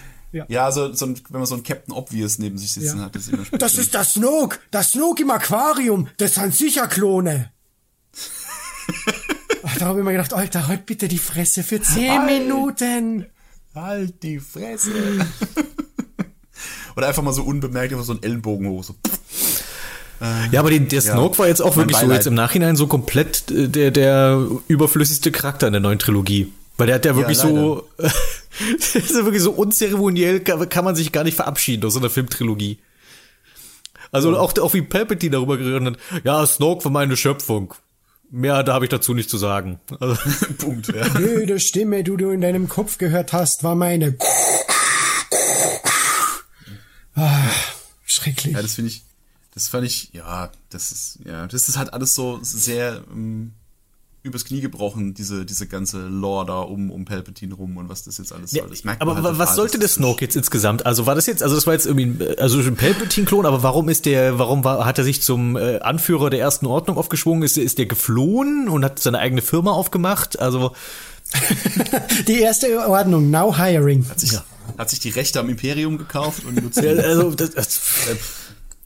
Ja, 0.48 0.72
so, 0.72 0.92
so 0.94 1.06
ein, 1.08 1.22
wenn 1.30 1.40
man 1.42 1.46
so 1.48 1.56
einen 1.56 1.64
Captain 1.64 1.94
Obvious 1.94 2.38
neben 2.40 2.58
sich 2.58 2.72
sitzen 2.74 2.98
Ja. 3.00 3.06
hat, 3.06 3.16
das 3.16 3.24
ist 3.28 3.34
immer 3.34 3.46
Das 3.58 3.78
ist 3.78 3.94
der 3.94 4.04
Snoke. 4.04 4.60
Der 4.74 4.84
Snoke 4.84 5.22
im 5.24 5.32
Aquarium. 5.32 6.08
Das 6.18 6.36
sind 6.36 6.54
sicher 6.56 6.88
Klone. 6.88 7.52
Ach, 9.64 9.78
da 9.78 9.86
habe 9.88 10.00
ich 10.00 10.06
mir 10.06 10.12
gedacht, 10.14 10.34
Alter, 10.34 10.68
halt 10.68 10.86
bitte 10.86 11.08
die 11.08 11.18
Fresse 11.20 11.64
für 11.64 11.82
zehn 11.82 12.26
Minuten. 12.26 13.28
Halt 13.76 14.24
die 14.24 14.40
Fresse. 14.40 14.92
Oder 17.00 17.08
einfach 17.08 17.24
mal 17.24 17.32
so 17.32 17.44
unbemerkt 17.44 17.94
einfach 17.94 18.04
so 18.04 18.12
einen 18.12 18.24
Ellenbogen 18.24 18.68
hoch. 18.68 18.84
So. 18.84 18.94
Ja, 20.52 20.60
aber 20.60 20.70
den, 20.70 20.90
der 20.90 21.00
Snoke 21.00 21.40
war 21.40 21.48
jetzt 21.48 21.62
auch 21.62 21.78
wirklich 21.78 21.96
so 21.96 22.02
Beileid. 22.02 22.18
jetzt 22.18 22.28
im 22.28 22.34
Nachhinein 22.34 22.76
so 22.76 22.88
komplett 22.88 23.50
äh, 23.52 23.70
der, 23.70 23.92
der 23.92 24.46
überflüssigste 24.68 25.32
Charakter 25.32 25.68
in 25.68 25.72
der 25.72 25.80
neuen 25.80 25.98
Trilogie. 25.98 26.52
Weil 26.76 26.88
der 26.88 26.96
hat 26.96 27.06
ja 27.06 27.16
wirklich 27.16 27.38
so, 27.38 27.88
der 27.98 29.02
ist 29.02 29.16
ja 29.16 29.24
wirklich 29.24 29.42
so 29.42 29.52
unzeremoniell, 29.52 30.42
kann, 30.42 30.68
kann 30.68 30.84
man 30.84 30.98
sich 30.98 31.14
gar 31.14 31.24
nicht 31.24 31.36
verabschieden 31.36 31.86
aus 31.86 31.94
so 31.94 32.00
einer 32.00 32.10
Filmtrilogie. 32.10 32.80
Also 34.12 34.38
auch, 34.38 34.58
auch 34.58 34.74
wie 34.74 34.82
Palpatine 34.82 35.32
darüber 35.32 35.58
geredet 35.58 35.86
hat, 35.86 36.26
ja, 36.26 36.46
Snoke 36.46 36.84
war 36.84 36.92
meine 36.92 37.16
Schöpfung. 37.16 37.76
Mehr, 38.30 38.62
da 38.64 38.74
habe 38.74 38.84
ich 38.84 38.90
dazu 38.90 39.14
nicht 39.14 39.30
zu 39.30 39.38
sagen. 39.38 39.80
Also, 40.02 40.18
Punkt. 40.58 40.94
Ja. 40.94 41.18
Jede 41.18 41.62
Stimme, 41.62 42.04
die 42.04 42.18
du 42.18 42.30
in 42.32 42.42
deinem 42.42 42.68
Kopf 42.68 42.98
gehört 42.98 43.32
hast, 43.32 43.64
war 43.64 43.76
meine. 43.76 44.18
Ah, 47.20 47.50
schrecklich. 48.06 48.54
ja, 48.54 48.62
das 48.62 48.76
finde 48.76 48.92
ich, 48.92 49.04
das 49.54 49.68
fand 49.68 49.86
ich, 49.86 50.10
ja, 50.14 50.50
das 50.70 50.92
ist, 50.92 51.20
ja, 51.26 51.48
das 51.48 51.68
ist 51.70 51.78
halt 51.78 51.94
alles 51.94 52.14
so 52.16 52.40
sehr 52.42 53.04
ähm, 53.12 53.54
übers 54.22 54.44
Knie 54.46 54.60
gebrochen, 54.62 55.14
diese, 55.14 55.46
diese 55.46 55.66
ganze 55.66 56.00
Lore 56.08 56.46
da 56.46 56.60
um, 56.60 56.92
um 56.92 57.06
Palpatine 57.06 57.54
rum 57.54 57.78
und 57.78 57.88
was 57.90 58.04
das 58.04 58.18
jetzt 58.18 58.34
alles 58.34 58.52
soll. 58.52 58.68
Das 58.70 58.84
merkt 58.84 59.00
man 59.00 59.08
aber 59.10 59.16
halt 59.16 59.24
wa- 59.24 59.30
total, 59.32 59.48
was 59.48 59.56
sollte 59.56 59.80
das 59.80 59.80
der 59.80 59.90
Snoke 59.90 60.26
jetzt 60.26 60.36
insgesamt? 60.36 60.86
Also 60.86 61.06
war 61.06 61.16
das 61.16 61.26
jetzt, 61.26 61.42
also 61.42 61.56
das 61.56 61.66
war 61.68 61.74
jetzt 61.74 61.86
irgendwie, 61.86 62.26
ein- 62.26 62.38
also 62.40 62.60
ein 62.60 62.76
Palpatine-Klon, 62.76 63.46
aber 63.46 63.64
warum 63.64 63.88
ist 63.90 64.06
der, 64.06 64.38
warum 64.38 64.64
war, 64.66 64.86
hat 64.86 64.98
er 64.98 65.04
sich 65.06 65.22
zum 65.22 65.56
äh, 65.56 65.80
Anführer 65.80 66.30
der 66.30 66.40
ersten 66.42 66.66
Ordnung 66.66 66.98
aufgeschwungen? 66.98 67.44
Ist, 67.44 67.58
ist 67.58 67.78
der 67.78 67.86
geflohen 67.86 68.68
und 68.68 68.84
hat 68.84 69.00
seine 69.00 69.20
eigene 69.20 69.42
Firma 69.42 69.72
aufgemacht? 69.72 70.38
Also 70.40 70.74
Die 72.28 72.40
erste 72.42 72.88
Ordnung, 72.88 73.30
now 73.30 73.56
hiring. 73.56 74.08
Hat 74.10 74.20
sich, 74.20 74.38
hat 74.78 74.90
sich 74.90 75.00
die 75.00 75.10
Rechte 75.10 75.40
am 75.40 75.50
Imperium 75.50 75.98
gekauft 75.98 76.44
und 76.46 76.62
nutzt 76.62 76.82
Ja, 76.82 76.92
also 76.92 77.32
das, 77.32 77.52
das, 77.52 77.82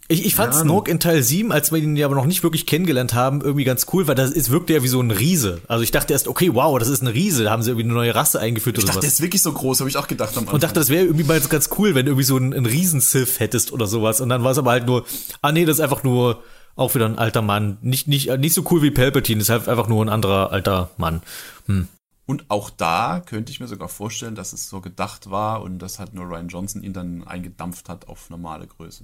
ich, 0.09 0.25
ich 0.25 0.35
fand 0.35 0.53
Snoke 0.53 0.91
in 0.91 0.99
Teil 0.99 1.23
7, 1.23 1.51
als 1.51 1.71
wir 1.71 1.79
ihn 1.79 1.95
ja 1.95 2.05
aber 2.05 2.15
noch 2.15 2.25
nicht 2.25 2.43
wirklich 2.43 2.65
kennengelernt 2.65 3.13
haben, 3.13 3.41
irgendwie 3.41 3.63
ganz 3.63 3.87
cool, 3.93 4.05
weil 4.07 4.15
das 4.15 4.31
ist, 4.31 4.51
wirkte 4.51 4.73
ja 4.73 4.83
wie 4.83 4.87
so 4.87 4.99
ein 5.01 5.11
Riese. 5.11 5.61
Also 5.67 5.83
ich 5.83 5.91
dachte 5.91 6.11
erst, 6.13 6.27
okay, 6.27 6.51
wow, 6.53 6.77
das 6.77 6.89
ist 6.89 7.01
ein 7.01 7.07
Riese, 7.07 7.45
da 7.45 7.51
haben 7.51 7.63
sie 7.63 7.71
irgendwie 7.71 7.85
eine 7.85 7.93
neue 7.93 8.13
Rasse 8.13 8.39
eingeführt 8.39 8.77
Ich 8.77 8.83
oder 8.83 8.87
dachte, 8.93 8.99
der 9.01 9.09
sowas. 9.09 9.19
ist 9.19 9.23
wirklich 9.23 9.41
so 9.41 9.53
groß, 9.53 9.79
habe 9.79 9.89
ich 9.89 9.97
auch 9.97 10.07
gedacht 10.07 10.33
am 10.33 10.39
Anfang. 10.41 10.55
Und 10.55 10.63
dachte, 10.63 10.79
das 10.79 10.89
wäre 10.89 11.05
irgendwie 11.05 11.23
mal 11.23 11.39
ganz 11.39 11.69
cool, 11.77 11.95
wenn 11.95 12.05
du 12.05 12.11
irgendwie 12.11 12.25
so 12.25 12.35
einen, 12.35 12.53
einen 12.53 12.65
Riesen-Sith 12.65 13.39
hättest 13.39 13.71
oder 13.71 13.87
sowas. 13.87 14.19
Und 14.19 14.29
dann 14.29 14.43
war 14.43 14.51
es 14.51 14.57
aber 14.57 14.71
halt 14.71 14.85
nur, 14.85 15.05
ah 15.41 15.51
nee, 15.51 15.65
das 15.65 15.77
ist 15.77 15.81
einfach 15.81 16.03
nur 16.03 16.43
auch 16.75 16.93
wieder 16.95 17.05
ein 17.05 17.17
alter 17.17 17.41
Mann. 17.41 17.77
Nicht, 17.81 18.07
nicht, 18.07 18.29
nicht 18.39 18.53
so 18.53 18.63
cool 18.71 18.81
wie 18.81 18.91
Palpatine, 18.91 19.41
ist 19.41 19.49
halt 19.49 19.69
einfach 19.69 19.87
nur 19.87 20.03
ein 20.03 20.09
anderer 20.09 20.51
alter 20.51 20.89
Mann. 20.97 21.21
Hm. 21.67 21.87
Und 22.25 22.49
auch 22.49 22.69
da 22.69 23.19
könnte 23.19 23.51
ich 23.51 23.59
mir 23.59 23.67
sogar 23.67 23.89
vorstellen, 23.89 24.35
dass 24.35 24.53
es 24.53 24.69
so 24.69 24.79
gedacht 24.79 25.29
war 25.29 25.61
und 25.61 25.79
dass 25.79 25.99
halt 25.99 26.13
nur 26.13 26.25
Ryan 26.25 26.47
Johnson 26.47 26.81
ihn 26.81 26.93
dann 26.93 27.27
eingedampft 27.27 27.89
hat 27.89 28.07
auf 28.07 28.29
normale 28.29 28.65
Größe. 28.67 29.03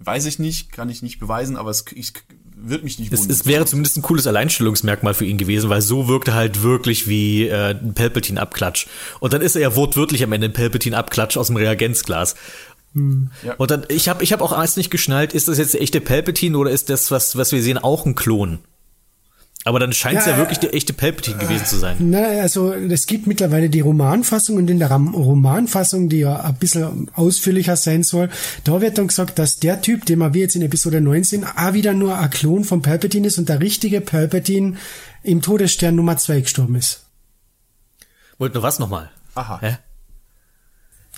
Weiß 0.00 0.26
ich 0.26 0.38
nicht, 0.38 0.70
kann 0.70 0.90
ich 0.90 1.02
nicht 1.02 1.18
beweisen, 1.18 1.56
aber 1.56 1.70
es 1.70 1.84
ich, 1.92 2.12
wird 2.54 2.84
mich 2.84 2.98
nicht 2.98 3.12
Es, 3.12 3.20
wundern. 3.20 3.36
es 3.36 3.46
wäre 3.46 3.64
zumindest 3.64 3.96
ein 3.96 4.02
cooles 4.02 4.26
Alleinstellungsmerkmal 4.26 5.14
für 5.14 5.24
ihn 5.24 5.38
gewesen, 5.38 5.70
weil 5.70 5.80
so 5.80 6.06
wirkte 6.08 6.34
halt 6.34 6.62
wirklich 6.62 7.08
wie 7.08 7.48
äh, 7.48 7.70
ein 7.70 7.94
Palpatine-Abklatsch. 7.94 8.86
Und 9.18 9.32
dann 9.32 9.40
ist 9.40 9.56
er 9.56 9.62
ja 9.62 9.74
wortwörtlich 9.74 10.22
am 10.22 10.32
Ende 10.32 10.48
ein 10.48 10.52
Palpatine-Abklatsch 10.52 11.36
aus 11.36 11.48
dem 11.48 11.56
Reagenzglas. 11.56 12.36
Ja. 12.94 13.54
Und 13.58 13.70
dann, 13.70 13.84
ich 13.88 14.08
habe 14.08 14.22
ich 14.22 14.32
hab 14.32 14.40
auch 14.40 14.52
erst 14.52 14.76
nicht 14.76 14.90
geschnallt, 14.90 15.32
ist 15.32 15.48
das 15.48 15.58
jetzt 15.58 15.74
der 15.74 15.82
echte 15.82 16.00
Palpatine 16.00 16.56
oder 16.56 16.70
ist 16.70 16.90
das, 16.90 17.10
was, 17.10 17.36
was 17.36 17.52
wir 17.52 17.62
sehen, 17.62 17.78
auch 17.78 18.06
ein 18.06 18.14
Klon? 18.14 18.60
Aber 19.64 19.80
dann 19.80 19.92
scheint 19.92 20.18
es 20.20 20.26
ja, 20.26 20.32
Ja, 20.32 20.38
wirklich 20.38 20.60
der 20.60 20.72
echte 20.72 20.92
Palpatine 20.92 21.36
gewesen 21.38 21.66
zu 21.66 21.76
sein. 21.78 21.96
Na, 21.98 22.22
also 22.40 22.72
es 22.72 23.06
gibt 23.06 23.26
mittlerweile 23.26 23.68
die 23.68 23.80
Romanfassung 23.80 24.56
und 24.56 24.70
in 24.70 24.78
der 24.78 24.90
Romanfassung, 24.90 26.08
die 26.08 26.20
ja 26.20 26.40
ein 26.40 26.54
bisschen 26.54 27.10
ausführlicher 27.14 27.76
sein 27.76 28.02
soll, 28.02 28.30
da 28.64 28.80
wird 28.80 28.98
dann 28.98 29.08
gesagt, 29.08 29.38
dass 29.38 29.58
der 29.58 29.82
Typ, 29.82 30.06
den 30.06 30.20
wir 30.20 30.32
jetzt 30.34 30.54
in 30.54 30.62
Episode 30.62 31.00
19, 31.00 31.44
auch 31.44 31.72
wieder 31.72 31.92
nur 31.92 32.16
ein 32.16 32.30
Klon 32.30 32.64
von 32.64 32.82
Palpatine 32.82 33.26
ist 33.26 33.38
und 33.38 33.48
der 33.48 33.60
richtige 33.60 34.00
Palpatine 34.00 34.76
im 35.22 35.42
Todesstern 35.42 35.96
Nummer 35.96 36.16
2 36.16 36.40
gestorben 36.42 36.76
ist. 36.76 37.04
Wollt 38.38 38.54
nur 38.54 38.62
was 38.62 38.78
nochmal? 38.78 39.10
Aha. 39.34 39.58
Hä? 39.60 39.76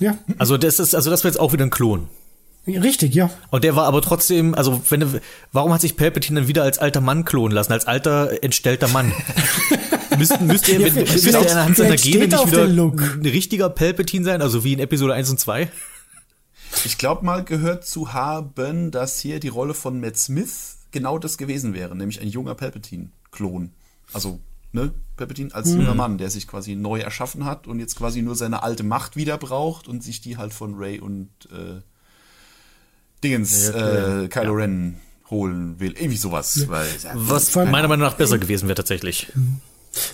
Ja, 0.01 0.17
Also 0.39 0.57
das 0.57 0.81
ist, 0.81 0.95
also 0.95 1.11
das 1.11 1.23
wäre 1.23 1.33
jetzt 1.33 1.41
auch 1.41 1.53
wieder 1.53 1.65
ein 1.65 1.71
Klon. 1.71 2.09
Richtig, 2.66 3.15
ja. 3.15 3.31
Und 3.51 3.65
der 3.65 3.74
war 3.77 3.87
aber 3.87 4.03
trotzdem, 4.03 4.55
also 4.55 4.81
wenn, 4.91 5.03
er- 5.03 5.20
warum 5.53 5.73
hat 5.73 5.81
sich 5.81 5.97
Palpatine 5.97 6.41
dann 6.41 6.49
wieder 6.49 6.62
als 6.62 6.78
alter 6.78 7.01
Mann 7.01 7.24
klonen 7.24 7.53
lassen, 7.55 7.73
als 7.73 7.87
alter 7.87 8.43
entstellter 8.43 8.89
Mann? 8.89 9.12
müsste, 10.19 10.43
müsste 10.43 10.73
er, 10.73 10.81
Ja, 10.81 10.95
wenn- 10.95 11.05
müsste 11.05 11.31
er 11.31 11.51
anhand 11.53 11.77
seiner 11.77 11.97
Gene 11.97 12.27
nicht 12.28 12.47
wieder 12.47 12.65
ein 12.65 13.27
richtiger 13.27 13.70
Palpatine 13.70 14.24
sein, 14.24 14.43
also 14.43 14.65
wie 14.65 14.73
in 14.74 14.78
Episode 14.78 15.15
1 15.15 15.31
und 15.31 15.41
2? 15.41 15.69
Ich 16.85 16.99
glaube 16.99 17.24
mal 17.24 17.43
gehört 17.45 17.85
zu 17.85 18.12
haben, 18.12 18.91
dass 18.93 19.19
hier 19.19 19.41
die 19.41 19.49
Rolle 19.49 19.74
von 19.74 20.01
Matt 20.01 20.16
Smith 20.19 20.77
genau 20.93 21.19
das 21.19 21.37
gewesen 21.39 21.74
wäre, 21.74 21.97
nämlich 21.97 22.20
ein 22.20 22.28
junger 22.28 22.55
Palpatine-Klon. 22.55 23.70
Also, 24.12 24.39
ne, 24.73 24.93
Palpatine 25.16 25.53
als 25.55 25.70
Mhm. 25.70 25.81
junger 25.81 25.95
Mann, 25.95 26.19
der 26.19 26.31
sich 26.31 26.47
quasi 26.47 26.77
neu 26.77 27.01
erschaffen 27.01 27.45
hat 27.45 27.66
und 27.66 27.81
jetzt 27.81 27.97
quasi 27.97 28.23
nur 28.23 28.37
seine 28.37 28.62
alte 28.62 28.82
Macht 28.85 29.16
wieder 29.16 29.37
braucht 29.39 29.89
und 29.89 30.03
sich 30.05 30.20
die 30.20 30.37
halt 30.37 30.53
von 30.53 30.74
Ray 30.77 31.01
und 31.01 31.28
äh, 31.53 31.81
Dingens, 33.23 33.69
äh, 33.69 34.29
Kylo 34.29 34.53
Ren 34.53 34.97
holen 35.31 35.77
will. 35.79 35.93
Irgendwie 35.93 36.17
sowas. 36.17 36.67
Weil, 36.69 36.87
Was 37.15 37.55
meiner 37.55 37.89
Meinung 37.89 38.07
nach 38.07 38.15
besser 38.15 38.39
gewesen 38.39 38.69
wäre 38.69 38.77
tatsächlich. 38.77 39.29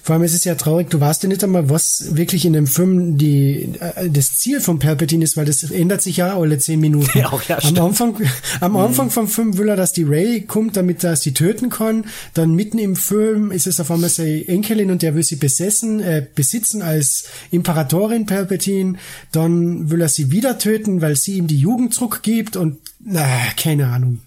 Vor 0.02 0.14
allem 0.14 0.22
ist 0.22 0.34
es 0.34 0.44
ja 0.44 0.54
traurig, 0.54 0.88
du 0.88 1.00
weißt 1.00 1.22
ja 1.22 1.28
nicht 1.28 1.44
einmal, 1.44 1.68
was 1.68 2.16
wirklich 2.16 2.46
in 2.46 2.54
dem 2.54 2.66
Film 2.66 3.18
die, 3.18 3.74
äh, 3.78 4.08
das 4.08 4.36
Ziel 4.38 4.60
von 4.60 4.78
Palpatine 4.78 5.22
ist, 5.22 5.36
weil 5.36 5.44
das 5.44 5.62
ändert 5.64 6.00
sich 6.00 6.16
ja 6.16 6.34
alle 6.38 6.58
zehn 6.58 6.80
Minuten. 6.80 7.18
Ja, 7.18 7.30
auch, 7.30 7.42
ja, 7.42 7.58
am. 7.62 7.76
Anfang, 7.76 8.16
am 8.60 8.76
Anfang 8.76 9.10
vom 9.10 9.28
Film 9.28 9.58
will 9.58 9.68
er, 9.68 9.76
dass 9.76 9.92
die 9.92 10.04
Ray 10.04 10.42
kommt, 10.42 10.78
damit 10.78 11.04
er 11.04 11.16
sie 11.16 11.34
töten 11.34 11.68
kann. 11.68 12.06
Dann 12.32 12.54
mitten 12.54 12.78
im 12.78 12.96
Film 12.96 13.50
ist 13.50 13.66
es 13.66 13.78
auf 13.78 13.90
einmal 13.90 14.08
seine 14.08 14.48
Enkelin 14.48 14.90
und 14.90 15.02
der 15.02 15.14
will 15.14 15.22
sie 15.22 15.36
besessen, 15.36 16.00
äh, 16.00 16.26
besitzen 16.34 16.80
als 16.80 17.24
Imperatorin 17.50 18.24
Palpatine. 18.24 18.94
Dann 19.30 19.90
will 19.90 20.00
er 20.00 20.08
sie 20.08 20.30
wieder 20.30 20.58
töten, 20.58 21.02
weil 21.02 21.16
sie 21.16 21.36
ihm 21.36 21.48
die 21.48 21.58
Jugend 21.58 21.92
zurückgibt 21.92 22.56
und, 22.56 22.78
na, 23.06 23.24
keine 23.56 23.86
Ahnung. 23.86 24.20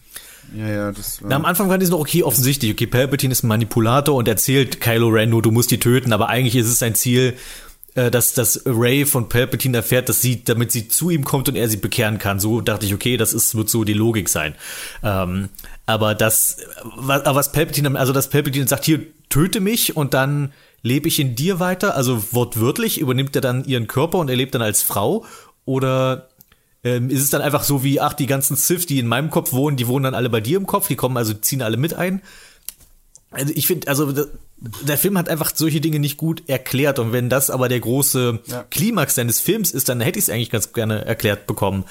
ja, 0.56 0.68
ja, 0.68 0.91
das 0.91 1.22
war. 1.22 1.30
Na, 1.30 1.35
am 1.35 1.45
Anfang 1.45 1.69
war 1.69 1.77
das 1.77 1.89
noch 1.89 1.99
okay 1.99 2.23
offensichtlich. 2.23 2.72
Okay, 2.72 2.88
Palpatine 2.88 3.34
ist 3.34 3.43
ein 3.43 3.47
Manipulator 3.47 4.15
und 4.15 4.27
erzählt 4.27 4.80
Kylo 4.80 5.10
Ren 5.10 5.30
nur, 5.30 5.41
du 5.41 5.51
musst 5.51 5.69
die 5.72 5.80
töten, 5.80 6.14
aber 6.14 6.30
eigentlich 6.30 6.56
ist 6.56 6.68
es 6.68 6.80
sein 6.80 6.95
Ziel, 6.95 7.35
äh, 7.95 8.10
dass, 8.10 8.34
dass 8.34 8.61
Ray 8.65 9.06
von 9.06 9.27
Palpatine 9.27 9.77
erfährt, 9.77 10.07
dass 10.07 10.22
sie, 10.22 10.43
damit 10.43 10.72
sie 10.72 10.88
zu 10.88 11.10
ihm 11.10 11.26
kommt 11.26 11.49
und 11.49 11.56
er 11.56 11.68
sie 11.68 11.77
bekehren 11.77 12.19
kann. 12.19 12.39
So 12.39 12.61
dachte 12.61 12.85
ich, 12.85 12.93
okay, 12.93 13.18
das 13.18 13.34
ist, 13.34 13.56
wird 13.56 13.69
so 13.69 13.84
die 13.84 13.93
Logik 13.93 14.30
sein. 14.30 14.56
Ähm, 15.03 15.49
aber 15.85 16.15
das, 16.15 16.57
was, 16.95 17.26
aber 17.26 17.35
was 17.35 17.51
Palpatine, 17.51 17.99
also 17.99 18.14
dass 18.14 18.30
Palpatine 18.30 18.68
sagt, 18.68 18.85
hier, 18.85 19.01
töte 19.27 19.60
mich 19.60 19.97
und 19.97 20.14
dann 20.14 20.53
lebe 20.81 21.10
ich 21.10 21.19
in 21.19 21.35
dir 21.35 21.60
weiter? 21.60 21.95
Also 21.95 22.23
wortwörtlich 22.31 22.99
übernimmt 22.99 23.35
er 23.35 23.41
dann 23.41 23.65
ihren 23.65 23.88
Körper 23.88 24.19
und 24.19 24.30
er 24.30 24.38
lebt 24.38 24.56
dann 24.56 24.61
als 24.61 24.81
Frau? 24.81 25.26
Oder 25.65 26.28
ähm, 26.84 27.10
ist 27.10 27.22
es 27.22 27.30
dann 27.30 27.41
einfach 27.41 27.64
so 27.64 27.84
wie, 27.84 27.99
ach, 27.99 28.14
die 28.14 28.27
ganzen 28.27 28.56
Sith, 28.56 28.85
die 28.85 28.99
in 28.99 29.07
meinem 29.07 29.30
Kopf 29.30 29.51
wohnen, 29.51 29.77
die 29.77 29.88
wohnen 29.88 30.03
dann 30.03 30.15
alle 30.15 30.30
bei 30.30 30.41
dir 30.41 30.57
im 30.57 30.68
Kopf, 30.68 30.88
die 30.88 30.95
kommen 30.95 31.18
also, 31.18 31.34
ziehen 31.34 31.61
alle 31.61 31.77
mit 31.77 31.93
ein? 31.93 32.22
Also 33.31 33.53
ich 33.56 33.68
finde, 33.68 33.88
also 33.88 34.11
der 34.61 34.97
Film 34.97 35.18
hat 35.18 35.30
einfach 35.30 35.51
solche 35.53 35.81
Dinge 35.81 35.99
nicht 35.99 36.18
gut 36.18 36.43
erklärt 36.47 36.99
und 36.99 37.14
wenn 37.14 37.30
das 37.30 37.49
aber 37.49 37.69
der 37.69 37.80
große 37.80 38.39
Ja. 38.47 38.65
Klimax 38.72 39.15
seines 39.15 39.39
Films 39.39 39.72
ist, 39.72 39.88
dann 39.88 40.01
hätte 40.01 40.18
ich 40.18 40.26
es 40.26 40.30
eigentlich 40.30 40.49
ganz 40.49 40.73
gerne 40.73 41.06
erklärt 41.06 41.45
bekommen. 41.45 41.85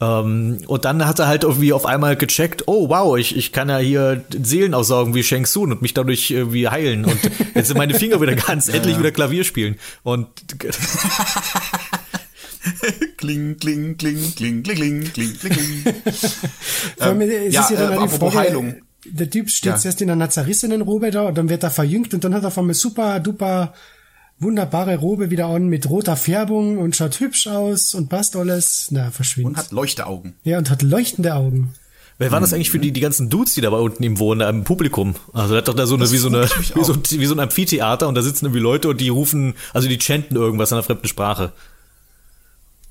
Ähm, 0.00 0.58
und 0.66 0.84
dann 0.84 1.06
hat 1.06 1.18
er 1.18 1.28
halt 1.28 1.44
irgendwie 1.44 1.72
auf 1.72 1.86
einmal 1.86 2.16
gecheckt, 2.16 2.64
oh 2.66 2.88
wow, 2.88 3.16
ich, 3.16 3.36
ich 3.36 3.52
kann 3.52 3.68
ja 3.68 3.78
hier 3.78 4.24
Seelen 4.42 4.74
aussaugen 4.74 5.14
wie 5.14 5.22
Shang 5.22 5.44
Tsung 5.44 5.70
und 5.70 5.80
mich 5.80 5.94
dadurch 5.94 6.30
irgendwie 6.30 6.68
heilen 6.68 7.04
und 7.04 7.18
jetzt 7.54 7.68
sind 7.68 7.78
meine 7.78 7.94
Finger 7.94 8.20
wieder 8.20 8.34
ganz, 8.34 8.68
endlich 8.74 8.98
wieder 8.98 9.12
Klavier 9.12 9.44
spielen. 9.44 9.76
Und 10.02 10.26
kling, 13.16 13.56
kling, 13.58 13.96
kling, 13.96 14.34
kling, 14.34 14.62
kling, 14.62 15.04
kling, 15.04 15.34
kling, 15.34 15.38
kling. 15.38 15.94
ähm, 17.00 17.20
es 17.20 17.54
ja, 17.54 17.62
ist 17.62 17.70
ja 17.70 17.76
dann 17.76 17.92
äh, 17.92 18.08
die 18.08 18.18
Frage, 18.18 18.38
Heilung. 18.38 18.74
Der 19.04 19.30
Typ 19.30 19.48
steht 19.48 19.72
ja. 19.72 19.76
zuerst 19.76 20.00
in 20.02 20.10
einer 20.10 20.28
zerrissenen 20.28 20.82
Robe 20.82 21.10
da 21.10 21.22
und 21.22 21.38
dann 21.38 21.48
wird 21.48 21.62
er 21.62 21.70
verjüngt 21.70 22.12
und 22.12 22.22
dann 22.22 22.34
hat 22.34 22.44
er 22.44 22.50
von 22.50 22.66
mir 22.66 22.74
super 22.74 23.18
duper 23.20 23.72
wunderbare 24.40 24.96
Robe 24.96 25.30
wieder 25.30 25.46
an 25.46 25.68
mit 25.68 25.88
roter 25.88 26.16
Färbung 26.16 26.78
und 26.78 26.96
schaut 26.96 27.20
hübsch 27.20 27.46
aus 27.46 27.94
und 27.94 28.08
passt 28.08 28.34
alles. 28.36 28.88
Na, 28.90 29.10
verschwindet. 29.10 29.50
Und 29.50 29.58
hat 29.58 29.72
Leuchteaugen. 29.72 30.34
Ja, 30.44 30.58
und 30.58 30.70
hat 30.70 30.82
leuchtende 30.82 31.34
Augen. 31.34 31.74
Wer 32.18 32.30
waren 32.32 32.42
das 32.42 32.50
hm. 32.50 32.56
eigentlich 32.56 32.70
für 32.70 32.78
die, 32.78 32.92
die 32.92 33.00
ganzen 33.00 33.30
Dudes, 33.30 33.54
die 33.54 33.62
da 33.62 33.70
bei 33.70 33.78
unten 33.78 34.02
eben 34.02 34.18
wohnen, 34.18 34.46
im 34.46 34.64
Publikum? 34.64 35.14
Also, 35.32 35.54
da 35.54 35.58
hat 35.58 35.68
doch 35.68 35.74
da 35.74 35.86
so 35.86 35.94
eine, 35.94 36.10
wie 36.10 36.18
so 36.18 36.28
eine, 36.28 36.44
wie 36.74 36.84
so, 36.84 36.94
wie 36.94 37.26
so 37.26 37.34
ein 37.34 37.40
Amphitheater 37.40 38.08
und 38.08 38.14
da 38.14 38.20
sitzen 38.20 38.46
irgendwie 38.46 38.60
Leute 38.60 38.88
und 38.90 39.00
die 39.00 39.08
rufen, 39.08 39.54
also 39.72 39.88
die 39.88 39.98
chanten 39.98 40.36
irgendwas 40.36 40.70
in 40.70 40.76
einer 40.76 40.82
fremden 40.82 41.08
Sprache. 41.08 41.52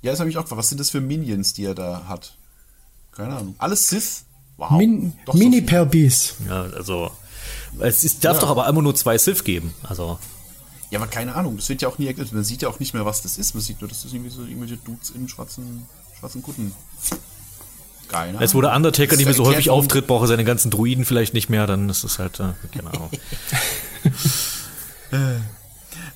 Ja, 0.01 0.11
das 0.11 0.19
habe 0.19 0.29
ich 0.29 0.37
auch 0.37 0.43
gefragt. 0.43 0.59
Was 0.59 0.69
sind 0.69 0.79
das 0.79 0.89
für 0.89 1.01
Minions, 1.01 1.53
die 1.53 1.65
er 1.65 1.75
da 1.75 2.03
hat? 2.07 2.33
Keine 3.11 3.35
Ahnung. 3.35 3.55
Alles 3.57 3.87
Sith? 3.89 4.23
Wow. 4.57 4.71
Min 4.71 5.13
Doch 5.25 5.33
so 5.33 5.39
Mini 5.39 5.57
viel. 5.57 5.65
Pelbis. 5.65 6.35
Ja, 6.47 6.63
also, 6.63 7.11
es 7.79 8.03
ist, 8.03 8.23
darf 8.23 8.39
doch 8.39 8.49
aber 8.49 8.67
immer 8.67 8.81
nur 8.81 8.95
zwei 8.95 9.17
Sith 9.17 9.43
geben. 9.43 9.73
Also, 9.83 10.17
Ja, 10.91 10.99
aber 10.99 11.07
keine 11.07 11.35
Ahnung. 11.35 11.57
Das 11.57 11.69
wird 11.69 11.81
ja 11.81 11.87
auch 11.89 11.97
nie 11.97 12.07
erklärt. 12.07 12.31
Man 12.33 12.43
sieht 12.43 12.61
ja 12.61 12.69
auch 12.69 12.79
nicht 12.79 12.93
mehr, 12.93 13.05
was 13.05 13.21
das 13.21 13.37
ist. 13.37 13.53
Man 13.55 13.61
sieht 13.63 13.81
nur, 13.81 13.89
dass 13.89 14.03
das 14.03 14.13
irgendwie 14.13 14.31
so 14.31 14.41
irgendwelche 14.43 14.77
Dudes 14.77 15.09
in 15.11 15.27
schwarzen, 15.29 15.85
schwarzen 16.19 16.41
Kutten. 16.41 16.73
Keine 18.07 18.29
Ahnung. 18.29 18.41
Jetzt, 18.41 18.55
wo 18.55 18.61
der 18.61 18.73
Undertaker 18.75 19.15
nicht 19.15 19.25
mehr 19.25 19.33
so 19.35 19.45
häufig 19.45 19.69
auftritt, 19.69 20.07
braucht 20.07 20.23
er 20.23 20.27
seine 20.27 20.43
ganzen 20.43 20.71
Druiden 20.71 21.05
vielleicht 21.05 21.33
nicht 21.33 21.49
mehr, 21.49 21.67
dann 21.67 21.89
ist 21.89 22.03
es 22.03 22.19
halt, 22.19 22.39
äh, 22.39 22.53
keine 22.73 22.89
Ahnung. 22.93 23.09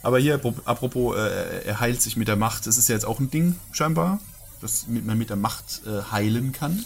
Aber 0.03 0.19
hier, 0.19 0.39
apro- 0.39 0.53
apropos, 0.65 1.15
äh, 1.17 1.65
er 1.65 1.79
heilt 1.79 2.01
sich 2.01 2.15
mit 2.17 2.27
der 2.27 2.35
Macht. 2.35 2.67
Das 2.67 2.77
ist 2.77 2.89
ja 2.89 2.93
jetzt 2.95 3.05
auch 3.05 3.19
ein 3.19 3.31
Ding, 3.31 3.55
scheinbar. 3.71 4.19
Dass 4.61 4.85
mit- 4.87 5.05
man 5.05 5.17
mit 5.17 5.29
der 5.29 5.37
Macht 5.37 5.81
äh, 5.87 6.11
heilen 6.11 6.51
kann. 6.51 6.83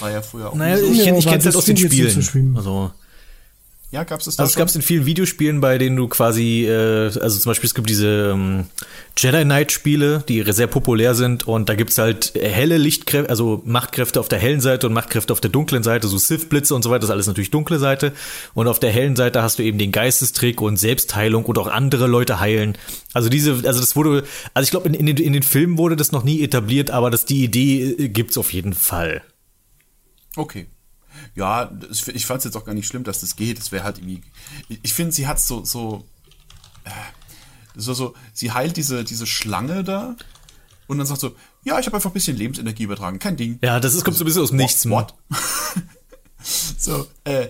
War 0.00 0.10
ja 0.10 0.22
früher 0.22 0.50
auch 0.50 0.54
Naja, 0.54 0.78
so. 0.78 0.84
ich, 0.84 1.00
ich 1.00 1.08
aber 1.10 1.18
kenn's 1.20 1.26
halt 1.32 1.46
das 1.46 1.56
aus 1.56 1.64
den 1.66 1.76
ich 1.76 1.82
Spielen. 1.86 2.22
schlimm. 2.22 2.56
Also, 2.56 2.92
Ja, 3.92 4.04
gab's 4.04 4.24
das 4.24 4.36
da 4.36 4.42
Also 4.42 4.52
es 4.52 4.56
gab 4.56 4.68
es 4.68 4.74
in 4.74 4.80
vielen 4.80 5.04
Videospielen, 5.04 5.60
bei 5.60 5.76
denen 5.76 5.96
du 5.96 6.08
quasi, 6.08 6.64
äh, 6.64 7.10
also 7.20 7.38
zum 7.38 7.50
Beispiel 7.50 7.66
es 7.66 7.74
gibt 7.74 7.90
diese 7.90 8.30
ähm, 8.32 8.64
Jedi 9.18 9.44
Knight 9.44 9.70
Spiele, 9.70 10.24
die 10.26 10.42
sehr 10.50 10.66
populär 10.66 11.14
sind 11.14 11.46
und 11.46 11.68
da 11.68 11.74
gibt's 11.74 11.98
halt 11.98 12.32
helle 12.34 12.78
Lichtkräfte, 12.78 13.28
also 13.28 13.60
Machtkräfte 13.66 14.18
auf 14.18 14.30
der 14.30 14.38
hellen 14.38 14.62
Seite 14.62 14.86
und 14.86 14.94
Machtkräfte 14.94 15.30
auf 15.30 15.42
der 15.42 15.50
dunklen 15.50 15.82
Seite, 15.82 16.08
so 16.08 16.16
Sith-Blitze 16.16 16.74
und 16.74 16.82
so 16.82 16.88
weiter, 16.88 17.00
das 17.00 17.10
ist 17.10 17.12
alles 17.12 17.26
natürlich 17.26 17.50
dunkle 17.50 17.78
Seite 17.78 18.12
und 18.54 18.66
auf 18.66 18.80
der 18.80 18.90
hellen 18.90 19.14
Seite 19.14 19.42
hast 19.42 19.58
du 19.58 19.62
eben 19.62 19.76
den 19.76 19.92
Geistestrick 19.92 20.62
und 20.62 20.78
Selbstheilung 20.78 21.44
und 21.44 21.58
auch 21.58 21.68
andere 21.68 22.06
Leute 22.06 22.40
heilen. 22.40 22.78
Also 23.12 23.28
diese, 23.28 23.60
also 23.66 23.78
das 23.78 23.94
wurde, 23.94 24.24
also 24.54 24.64
ich 24.64 24.70
glaube 24.70 24.88
in, 24.88 24.94
in, 24.94 25.04
den, 25.04 25.18
in 25.18 25.34
den 25.34 25.42
Filmen 25.42 25.76
wurde 25.76 25.96
das 25.96 26.12
noch 26.12 26.24
nie 26.24 26.42
etabliert, 26.42 26.90
aber 26.90 27.10
das, 27.10 27.26
die 27.26 27.44
Idee 27.44 27.82
äh, 27.82 28.08
gibt's 28.08 28.38
auf 28.38 28.54
jeden 28.54 28.72
Fall. 28.72 29.20
Okay. 30.34 30.66
Ja, 31.34 31.72
ich 31.90 32.26
fand 32.26 32.38
es 32.38 32.44
jetzt 32.44 32.56
auch 32.56 32.64
gar 32.64 32.74
nicht 32.74 32.86
schlimm, 32.86 33.04
dass 33.04 33.20
das 33.20 33.36
geht. 33.36 33.58
Es 33.58 33.72
wäre 33.72 33.84
halt 33.84 33.98
irgendwie. 33.98 34.22
Ich, 34.82 34.92
finde, 34.92 35.12
sie 35.12 35.26
hat 35.26 35.40
so, 35.40 35.64
so, 35.64 36.04
so, 37.74 37.94
so, 37.94 38.14
sie 38.32 38.52
heilt 38.52 38.76
diese, 38.76 39.04
diese 39.04 39.26
Schlange 39.26 39.82
da 39.82 40.16
und 40.88 40.98
dann 40.98 41.06
sagt 41.06 41.20
so, 41.20 41.34
ja, 41.64 41.78
ich 41.78 41.86
habe 41.86 41.96
einfach 41.96 42.10
ein 42.10 42.14
bisschen 42.14 42.36
Lebensenergie 42.36 42.82
übertragen, 42.82 43.18
kein 43.18 43.36
Ding. 43.36 43.58
Ja, 43.62 43.80
das 43.80 43.94
ist, 43.94 44.04
kommt 44.04 44.16
so 44.16 44.24
ein 44.24 44.26
bisschen 44.26 44.42
aus 44.42 44.50
dem 44.50 44.58
Nichts. 44.58 44.88
What? 44.88 45.14
so, 46.78 47.06
äh, 47.24 47.48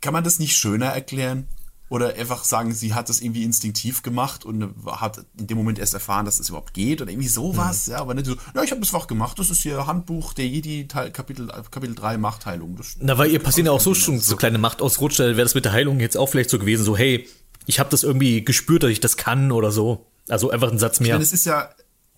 kann 0.00 0.12
man 0.12 0.24
das 0.24 0.38
nicht 0.38 0.56
schöner 0.56 0.86
erklären? 0.86 1.48
Oder 1.92 2.14
einfach 2.14 2.42
sagen, 2.44 2.72
sie 2.72 2.94
hat 2.94 3.10
das 3.10 3.20
irgendwie 3.20 3.44
instinktiv 3.44 4.02
gemacht 4.02 4.46
und 4.46 4.74
hat 4.86 5.26
in 5.38 5.46
dem 5.46 5.58
Moment 5.58 5.78
erst 5.78 5.92
erfahren, 5.92 6.24
dass 6.24 6.38
das 6.38 6.48
überhaupt 6.48 6.72
geht 6.72 7.02
oder 7.02 7.10
irgendwie 7.10 7.28
sowas, 7.28 7.84
ja, 7.86 7.98
aber 7.98 8.14
nicht 8.14 8.24
so, 8.24 8.34
ja, 8.54 8.62
ich 8.62 8.70
habe 8.70 8.80
das 8.80 8.94
einfach 8.94 9.06
gemacht, 9.06 9.38
das 9.38 9.50
ist 9.50 9.60
hier 9.60 9.86
Handbuch 9.86 10.32
der 10.32 10.48
Jedi, 10.48 10.88
Teil, 10.88 11.10
Kapitel, 11.10 11.48
Kapitel 11.70 11.94
3 11.94 12.16
Machtheilung. 12.16 12.76
Das, 12.76 12.96
Na, 12.98 13.18
weil 13.18 13.30
ihr 13.30 13.40
passieren 13.40 13.66
ja 13.66 13.72
auch 13.72 13.80
so 13.82 13.92
schon 13.92 14.18
so 14.20 14.36
kleine 14.36 14.56
Machtausrutscher, 14.56 15.36
wäre 15.36 15.42
das 15.42 15.54
mit 15.54 15.66
der 15.66 15.72
Heilung 15.72 16.00
jetzt 16.00 16.16
auch 16.16 16.30
vielleicht 16.30 16.48
so 16.48 16.58
gewesen, 16.58 16.82
so, 16.82 16.96
hey, 16.96 17.28
ich 17.66 17.78
habe 17.78 17.90
das 17.90 18.04
irgendwie 18.04 18.42
gespürt, 18.42 18.84
dass 18.84 18.90
ich 18.90 19.00
das 19.00 19.18
kann 19.18 19.52
oder 19.52 19.70
so. 19.70 20.06
Also 20.30 20.50
einfach 20.50 20.72
ein 20.72 20.78
Satz 20.78 20.94
Ich 20.94 21.00
mehr. 21.02 21.16
meine, 21.16 21.24
es 21.24 21.34
ist 21.34 21.44
ja, 21.44 21.68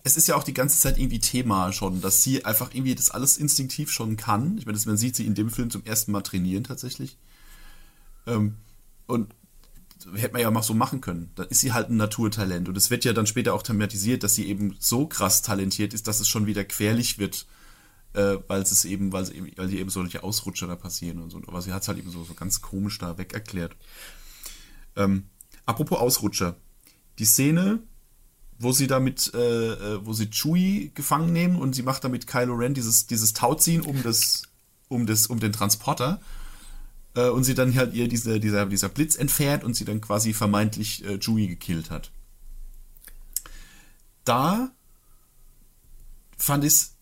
es 0.05 0.15
ist 0.15 0.29
ja 0.29 0.37
auch 0.37 0.43
die 0.43 0.53
ganze 0.53 0.79
Zeit 0.79 0.97
irgendwie 0.97 1.19
Thema 1.19 1.73
schon, 1.73 1.99
dass 1.99 2.23
sie 2.23 2.45
einfach 2.45 2.69
irgendwie 2.73 2.95
das 2.95 3.11
alles 3.11 3.35
instinktiv 3.35 3.91
schon 3.91 4.15
kann. 4.15 4.57
Ich 4.57 4.65
meine, 4.65 4.77
das, 4.77 4.85
man 4.85 4.95
sieht 4.95 5.17
sie 5.17 5.25
in 5.25 5.35
dem 5.35 5.49
Film 5.49 5.69
zum 5.69 5.83
ersten 5.83 6.13
Mal 6.13 6.21
trainieren 6.21 6.63
tatsächlich. 6.63 7.17
Ähm, 8.25 8.55
und 9.07 9.35
hätte 10.13 10.33
man 10.33 10.41
ja 10.41 10.51
mal 10.51 10.63
so 10.63 10.73
machen 10.73 11.01
können. 11.01 11.31
Dann 11.35 11.47
ist 11.47 11.61
sie 11.61 11.73
halt 11.73 11.89
ein 11.89 11.97
Naturtalent. 11.97 12.69
Und 12.69 12.77
es 12.77 12.89
wird 12.89 13.05
ja 13.05 13.13
dann 13.13 13.27
später 13.27 13.53
auch 13.53 13.63
thematisiert, 13.63 14.23
dass 14.23 14.35
sie 14.35 14.47
eben 14.47 14.75
so 14.79 15.07
krass 15.07 15.41
talentiert 15.41 15.93
ist, 15.93 16.07
dass 16.07 16.19
es 16.19 16.27
schon 16.27 16.45
wieder 16.45 16.63
querlich 16.63 17.17
wird, 17.17 17.47
äh, 18.13 18.37
weil 18.47 18.61
es 18.61 18.85
eben, 18.85 19.11
weil, 19.11 19.25
sie 19.25 19.35
eben, 19.35 19.51
weil 19.55 19.67
sie 19.67 19.79
eben 19.79 19.89
solche 19.89 20.23
Ausrutscher 20.23 20.67
da 20.67 20.75
passieren 20.75 21.21
und 21.21 21.31
so. 21.31 21.41
Aber 21.47 21.61
sie 21.61 21.73
hat 21.73 21.81
es 21.81 21.87
halt 21.87 21.97
eben 21.97 22.11
so, 22.11 22.23
so 22.23 22.33
ganz 22.33 22.61
komisch 22.61 22.97
da 22.99 23.17
weg 23.17 23.33
erklärt. 23.33 23.75
Ähm, 24.95 25.25
apropos 25.65 25.99
Ausrutscher. 25.99 26.55
Die 27.19 27.25
Szene, 27.25 27.79
wo 28.59 28.71
sie 28.71 28.87
damit, 28.87 29.33
äh, 29.33 29.73
äh, 29.73 30.05
wo 30.05 30.13
sie 30.13 30.29
Chewie 30.29 30.91
gefangen 30.93 31.33
nehmen 31.33 31.55
und 31.57 31.73
sie 31.73 31.83
macht 31.83 32.03
damit 32.03 32.27
Kylo 32.27 32.53
Ren 32.53 32.73
dieses, 32.73 33.07
dieses 33.07 33.33
Tauziehen 33.33 33.81
um 33.81 34.01
das, 34.03 34.43
um 34.87 35.05
das, 35.05 35.27
um 35.27 35.39
den 35.39 35.51
Transporter 35.51 36.21
äh, 37.15 37.29
und 37.29 37.43
sie 37.43 37.55
dann 37.55 37.75
halt 37.75 37.93
ihr 37.93 38.07
diese, 38.07 38.39
dieser, 38.39 38.65
dieser 38.65 38.89
Blitz 38.89 39.15
entfernt 39.15 39.63
und 39.63 39.75
sie 39.75 39.85
dann 39.85 40.01
quasi 40.01 40.33
vermeintlich 40.33 41.03
äh, 41.05 41.17
Chewie 41.19 41.47
gekillt 41.47 41.89
hat. 41.89 42.11
Da 44.23 44.71
fand 46.37 46.63
ich 46.63 46.73
es 46.73 46.95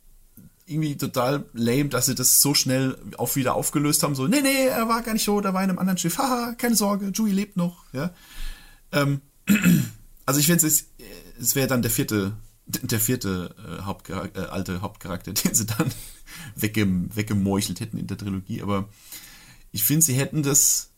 irgendwie 0.66 0.96
total 0.96 1.46
lame, 1.54 1.90
dass 1.90 2.06
sie 2.06 2.16
das 2.16 2.42
so 2.42 2.54
schnell 2.54 2.98
auch 3.18 3.36
wieder 3.36 3.56
aufgelöst 3.56 4.04
haben. 4.04 4.16
So, 4.16 4.28
nee, 4.28 4.42
nee, 4.42 4.68
er 4.68 4.88
war 4.88 5.02
gar 5.02 5.14
nicht 5.14 5.26
tot, 5.26 5.46
er 5.46 5.54
war 5.54 5.64
in 5.64 5.70
einem 5.70 5.80
anderen 5.80 5.98
Schiff. 5.98 6.18
Haha, 6.18 6.54
keine 6.58 6.76
Sorge, 6.76 7.12
Chewie 7.12 7.32
lebt 7.32 7.58
noch. 7.58 7.84
Ja. 7.92 8.14
Ähm, 8.92 9.22
also 10.26 10.40
ich 10.40 10.46
finde 10.46 10.66
es, 10.66 10.86
es 11.40 11.56
wäre 11.56 11.68
dann 11.68 11.82
der 11.82 11.92
vierte, 11.92 12.34
der 12.66 13.00
vierte 13.00 13.54
äh, 13.58 13.82
Hauptcharakter, 13.82 14.44
äh, 14.44 14.48
alte 14.48 14.82
Hauptcharakter, 14.82 15.34
den 15.34 15.54
sie 15.54 15.66
dann 15.66 15.92
weggem, 16.56 17.14
weggemeuchelt 17.16 17.80
hätten 17.80 17.98
in 17.98 18.08
der 18.08 18.18
Trilogie. 18.18 18.62
Aber 18.62 18.88
ich 19.74 19.84
finde, 19.84 20.06
sie 20.06 20.14
hätten 20.14 20.44
das 20.44 20.92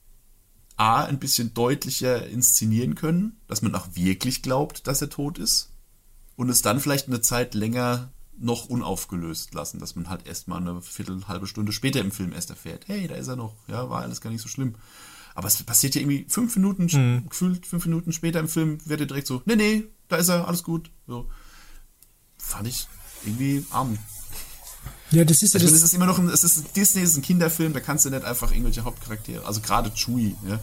A 0.77 1.05
ein 1.05 1.19
bisschen 1.19 1.53
deutlicher 1.53 2.27
inszenieren 2.27 2.93
können, 2.95 3.39
dass 3.47 3.61
man 3.61 3.73
auch 3.73 3.87
wirklich 3.93 4.41
glaubt, 4.43 4.85
dass 4.87 5.01
er 5.01 5.09
tot 5.09 5.37
ist. 5.39 5.71
Und 6.35 6.49
es 6.49 6.61
dann 6.61 6.81
vielleicht 6.81 7.07
eine 7.07 7.21
Zeit 7.21 7.53
länger 7.53 8.11
noch 8.37 8.65
unaufgelöst 8.65 9.53
lassen, 9.53 9.79
dass 9.79 9.95
man 9.95 10.09
halt 10.09 10.27
erst 10.27 10.49
mal 10.49 10.57
eine 10.57 10.81
Viertel, 10.81 11.25
halbe 11.29 11.47
Stunde 11.47 11.71
später 11.71 12.01
im 12.01 12.11
Film 12.11 12.33
erst 12.33 12.49
erfährt, 12.49 12.89
hey, 12.89 13.07
da 13.07 13.15
ist 13.15 13.29
er 13.29 13.37
noch, 13.37 13.55
ja, 13.69 13.89
war 13.89 14.01
alles 14.01 14.19
gar 14.19 14.29
nicht 14.29 14.41
so 14.41 14.49
schlimm. 14.49 14.75
Aber 15.33 15.47
es 15.47 15.63
passiert 15.63 15.95
ja 15.95 16.01
irgendwie 16.01 16.25
fünf 16.27 16.53
Minuten, 16.57 16.87
Mhm. 16.91 17.29
gefühlt 17.29 17.65
fünf 17.65 17.85
Minuten 17.85 18.11
später 18.11 18.41
im 18.41 18.49
Film, 18.49 18.79
wird 18.85 18.99
er 18.99 19.05
direkt 19.07 19.27
so, 19.27 19.41
nee, 19.45 19.55
nee, 19.55 19.85
da 20.09 20.17
ist 20.17 20.27
er, 20.27 20.47
alles 20.47 20.63
gut. 20.63 20.91
So. 21.07 21.29
Fand 22.37 22.67
ich 22.67 22.87
irgendwie 23.23 23.65
arm. 23.69 23.97
Ja, 25.11 25.23
das 25.23 25.43
ist 25.43 25.53
ja 25.53 25.59
meine, 25.59 25.71
das, 25.71 25.79
es 25.79 25.83
ist 25.83 25.93
immer 25.93 26.05
noch 26.07 26.19
ein, 26.19 26.29
es 26.29 26.43
ist 26.43 26.75
Disney, 26.75 27.01
ist 27.03 27.15
ein 27.15 27.21
Kinderfilm, 27.21 27.73
da 27.73 27.79
kannst 27.79 28.05
du 28.05 28.09
nicht 28.09 28.25
einfach 28.25 28.51
irgendwelche 28.51 28.83
Hauptcharaktere, 28.83 29.45
also 29.45 29.61
gerade 29.61 29.91
Chewie, 29.93 30.35
ja. 30.47 30.59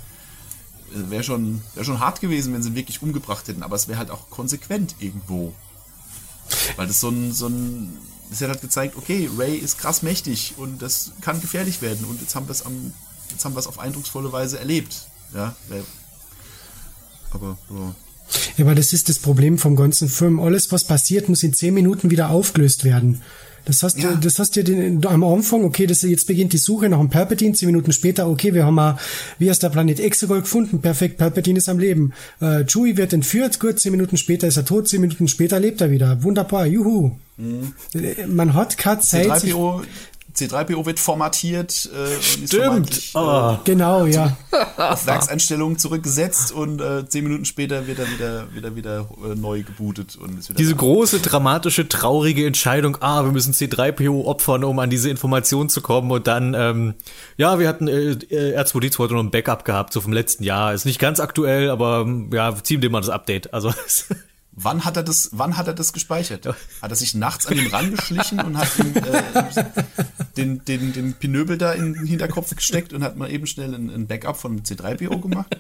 Wäre 0.95 1.23
schon, 1.23 1.63
wär 1.75 1.85
schon 1.85 2.01
hart 2.01 2.21
gewesen, 2.21 2.53
wenn 2.53 2.63
sie 2.63 2.69
ihn 2.69 2.75
wirklich 2.75 3.01
umgebracht 3.01 3.49
hätten, 3.49 3.63
aber 3.63 3.77
es 3.77 3.89
wäre 3.89 3.99
halt 3.99 4.11
auch 4.11 4.29
konsequent 4.29 4.97
irgendwo. 4.99 5.55
Weil 6.77 6.87
das 6.87 7.01
so 7.01 7.09
ein, 7.09 7.33
so 7.33 7.47
ein, 7.47 7.97
das 8.29 8.41
hätte 8.41 8.51
halt 8.51 8.61
gezeigt, 8.61 8.97
okay, 8.97 9.31
Ray 9.39 9.57
ist 9.57 9.79
krass 9.79 10.03
mächtig 10.03 10.55
und 10.59 10.83
das 10.83 11.13
kann 11.23 11.41
gefährlich 11.41 11.81
werden 11.81 12.05
und 12.05 12.21
jetzt 12.21 12.35
haben 12.35 12.47
wir 12.47 12.53
es 12.53 12.67
am, 12.67 12.93
jetzt 13.31 13.45
haben 13.45 13.55
wir 13.55 13.61
es 13.61 13.67
auf 13.67 13.79
eindrucksvolle 13.79 14.33
Weise 14.33 14.59
erlebt. 14.59 15.07
Ja, 15.35 15.57
aber, 17.31 17.57
ja. 17.71 17.95
ja, 18.59 18.65
aber 18.65 18.75
das 18.75 18.93
ist 18.93 19.09
das 19.09 19.19
Problem 19.19 19.57
vom 19.57 19.77
ganzen 19.77 20.09
Film. 20.09 20.41
Alles, 20.41 20.71
was 20.73 20.85
passiert, 20.85 21.29
muss 21.31 21.43
in 21.43 21.55
zehn 21.55 21.73
Minuten 21.73 22.11
wieder 22.11 22.29
aufgelöst 22.29 22.85
werden. 22.85 23.23
Das 23.65 23.83
hast, 23.83 23.99
Ja. 23.99 24.11
du, 24.13 24.19
das 24.19 24.39
hast 24.39 24.57
du 24.57 24.65
den, 24.65 25.05
am 25.07 25.23
Anfang, 25.23 25.65
okay, 25.65 25.87
das, 25.87 26.03
jetzt 26.03 26.27
beginnt 26.27 26.53
die 26.53 26.59
Suche 26.59 26.89
nach 26.89 26.99
einem 26.99 27.11
Palpatine, 27.11 27.55
zehn 27.55 27.67
Minuten 27.67 27.93
später, 27.93 28.29
okay, 28.29 28.55
wir 28.55 28.65
haben 28.67 28.75
mal, 28.75 28.99
wie 29.39 29.49
heißt 29.49 29.63
der 29.63 29.69
Planet 29.71 30.01
Exegol 30.01 30.41
gefunden, 30.41 30.81
perfekt, 30.81 31.17
Palpatine 31.19 31.59
ist 31.59 31.69
am 31.69 31.79
Leben. 31.79 32.13
Äh, 32.41 32.65
Chewie 32.65 32.97
wird 32.97 33.13
entführt, 33.13 33.61
gut, 33.61 33.79
zehn 33.79 33.93
Minuten 33.93 34.17
später 34.17 34.49
ist 34.49 34.57
er 34.57 34.65
tot, 34.65 34.89
zehn 34.89 35.01
Minuten 35.01 35.29
später 35.29 35.61
lebt 35.61 35.81
er 35.81 35.91
wieder. 35.93 36.23
Wunderbar, 36.25 36.67
juhu. 36.67 37.13
Äh, 37.39 38.27
Man 38.27 38.55
hat 38.55 38.77
keine 38.79 39.01
Zeit. 39.01 39.41
sich- 39.41 39.53
C3PO, 39.55 39.83
C3PO 40.37 40.87
wird 40.87 40.99
formatiert 40.99 41.89
äh, 41.93 41.99
und 41.99 42.13
ist 42.19 42.49
Stimmt. 42.49 42.51
vermeintlich, 42.53 43.15
äh, 43.15 43.19
Oh. 43.19 43.59
Genau, 43.65 44.07
ja. 44.07 44.37
auf 44.77 45.07
Werkseinstellungen 45.07 45.79
zurückgesetzt 45.79 46.53
und 46.53 46.81
äh, 46.81 47.07
zehn 47.09 47.25
Minuten 47.25 47.45
später 47.45 47.87
wird 47.87 47.99
er 47.99 48.11
wieder, 48.11 48.47
wieder, 48.55 48.77
wieder 48.77 49.09
äh, 49.25 49.35
neu 49.35 49.63
gebootet 49.63 50.17
und 50.17 50.39
ist 50.39 50.49
wieder 50.49 50.57
Diese 50.59 50.73
da. 50.73 50.79
große, 50.79 51.21
dramatische, 51.21 51.89
traurige 51.89 52.47
Entscheidung, 52.47 52.97
ah, 53.01 53.25
wir 53.25 53.33
müssen 53.33 53.53
C3PO 53.53 54.25
opfern, 54.25 54.65
um 54.65 54.79
an 54.79 54.91
diese 54.91 55.11
Information 55.11 55.69
zu 55.69 55.81
kommen 55.81 56.11
und 56.11 56.27
dann, 56.27 56.55
ähm, 56.55 56.95
ja, 57.37 57.59
wir 57.59 57.69
hatten, 57.69 57.89
äh, 57.89 58.13
äh, 58.13 58.59
R2D2 58.59 58.99
heute 58.99 59.15
noch 59.15 59.23
ein 59.23 59.31
Backup 59.31 59.65
gehabt, 59.65 59.93
so 59.93 60.01
vom 60.01 60.13
letzten 60.13 60.45
Jahr. 60.45 60.73
Ist 60.73 60.85
nicht 60.87 60.99
ganz 60.99 61.21
aktuell, 61.21 61.71
aber 61.71 62.07
ja, 62.33 62.55
ziehen 62.63 62.83
wir 62.83 62.91
mal 62.91 63.01
das 63.01 63.11
Update. 63.11 63.53
Also, 63.55 63.73
Wann 64.55 64.85
hat 64.85 64.97
er 64.97 65.03
das, 65.03 65.31
wann 65.33 65.57
hat 65.57 65.67
er 65.67 65.73
das 65.73 65.95
gespeichert? 65.95 66.47
Hat 66.47 66.91
er 66.91 66.95
sich 66.95 67.15
nachts 67.15 67.47
an 67.47 67.57
ihn 67.57 67.69
rangeschlichen 67.69 68.39
und 68.41 68.59
hat 68.59 68.79
ihm, 68.79 68.95
äh, 68.95 69.65
den, 70.37 70.65
den, 70.67 70.93
den 70.93 71.15
Pinöbel 71.15 71.57
da 71.57 71.73
in 71.73 71.95
den 71.95 72.07
Hinterkopf 72.07 72.55
gesteckt 72.55 72.93
und 72.93 73.03
hat 73.03 73.17
mal 73.17 73.31
eben 73.31 73.47
schnell 73.47 73.75
ein, 73.75 73.89
ein 73.89 74.07
Backup 74.07 74.37
von 74.37 74.63
C3PO 74.63 75.21
gemacht? 75.21 75.57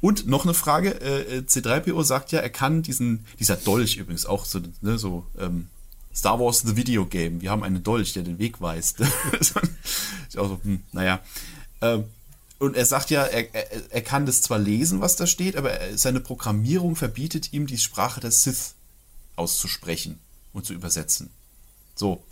Und 0.00 0.26
noch 0.26 0.44
eine 0.44 0.54
Frage, 0.54 1.00
äh, 1.02 1.42
C3PO 1.46 2.02
sagt 2.02 2.32
ja, 2.32 2.40
er 2.40 2.48
kann 2.48 2.80
diesen, 2.80 3.26
dieser 3.38 3.56
Dolch 3.56 3.98
übrigens 3.98 4.24
auch 4.24 4.46
so, 4.46 4.60
ne, 4.80 4.96
so, 4.96 5.26
ähm, 5.38 5.68
Star 6.14 6.40
Wars 6.40 6.60
The 6.60 6.76
Video 6.76 7.06
Game. 7.06 7.40
Wir 7.40 7.50
haben 7.50 7.62
einen 7.62 7.82
Dolch, 7.82 8.14
der 8.14 8.22
den 8.22 8.38
Weg 8.38 8.60
weist. 8.60 9.00
ist 9.40 10.38
auch 10.38 10.48
so, 10.48 10.60
hm, 10.62 10.80
naja. 10.92 11.20
Ähm, 11.82 12.04
und 12.60 12.76
er 12.76 12.84
sagt 12.84 13.10
ja, 13.10 13.24
er, 13.24 13.52
er, 13.54 13.90
er 13.90 14.02
kann 14.02 14.26
das 14.26 14.42
zwar 14.42 14.58
lesen, 14.58 15.00
was 15.00 15.16
da 15.16 15.26
steht, 15.26 15.56
aber 15.56 15.72
er, 15.72 15.96
seine 15.96 16.20
Programmierung 16.20 16.94
verbietet 16.94 17.52
ihm, 17.52 17.66
die 17.66 17.78
Sprache 17.78 18.20
der 18.20 18.30
Sith 18.30 18.74
auszusprechen 19.34 20.20
und 20.52 20.66
zu 20.66 20.74
übersetzen. 20.74 21.30
So, 21.94 22.22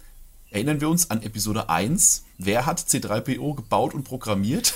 erinnern 0.50 0.82
wir 0.82 0.90
uns 0.90 1.10
an 1.10 1.22
Episode 1.22 1.70
1. 1.70 2.24
Wer 2.36 2.66
hat 2.66 2.78
C3PO 2.78 3.56
gebaut 3.56 3.94
und 3.94 4.04
programmiert? 4.04 4.74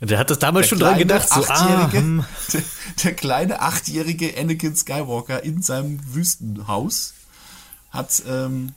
der 0.00 0.18
hat 0.18 0.30
das 0.30 0.38
damals 0.38 0.68
schon 0.68 0.78
dran 0.78 0.98
gedacht, 0.98 1.28
so, 1.28 1.44
ah, 1.48 1.90
hm, 1.90 2.24
der, 2.52 2.62
der 3.02 3.14
kleine 3.14 3.60
achtjährige 3.62 4.38
Anakin 4.38 4.76
Skywalker 4.76 5.42
in 5.42 5.62
seinem 5.62 5.98
Wüstenhaus 6.14 7.14
hat, 7.90 8.22
ähm, 8.28 8.74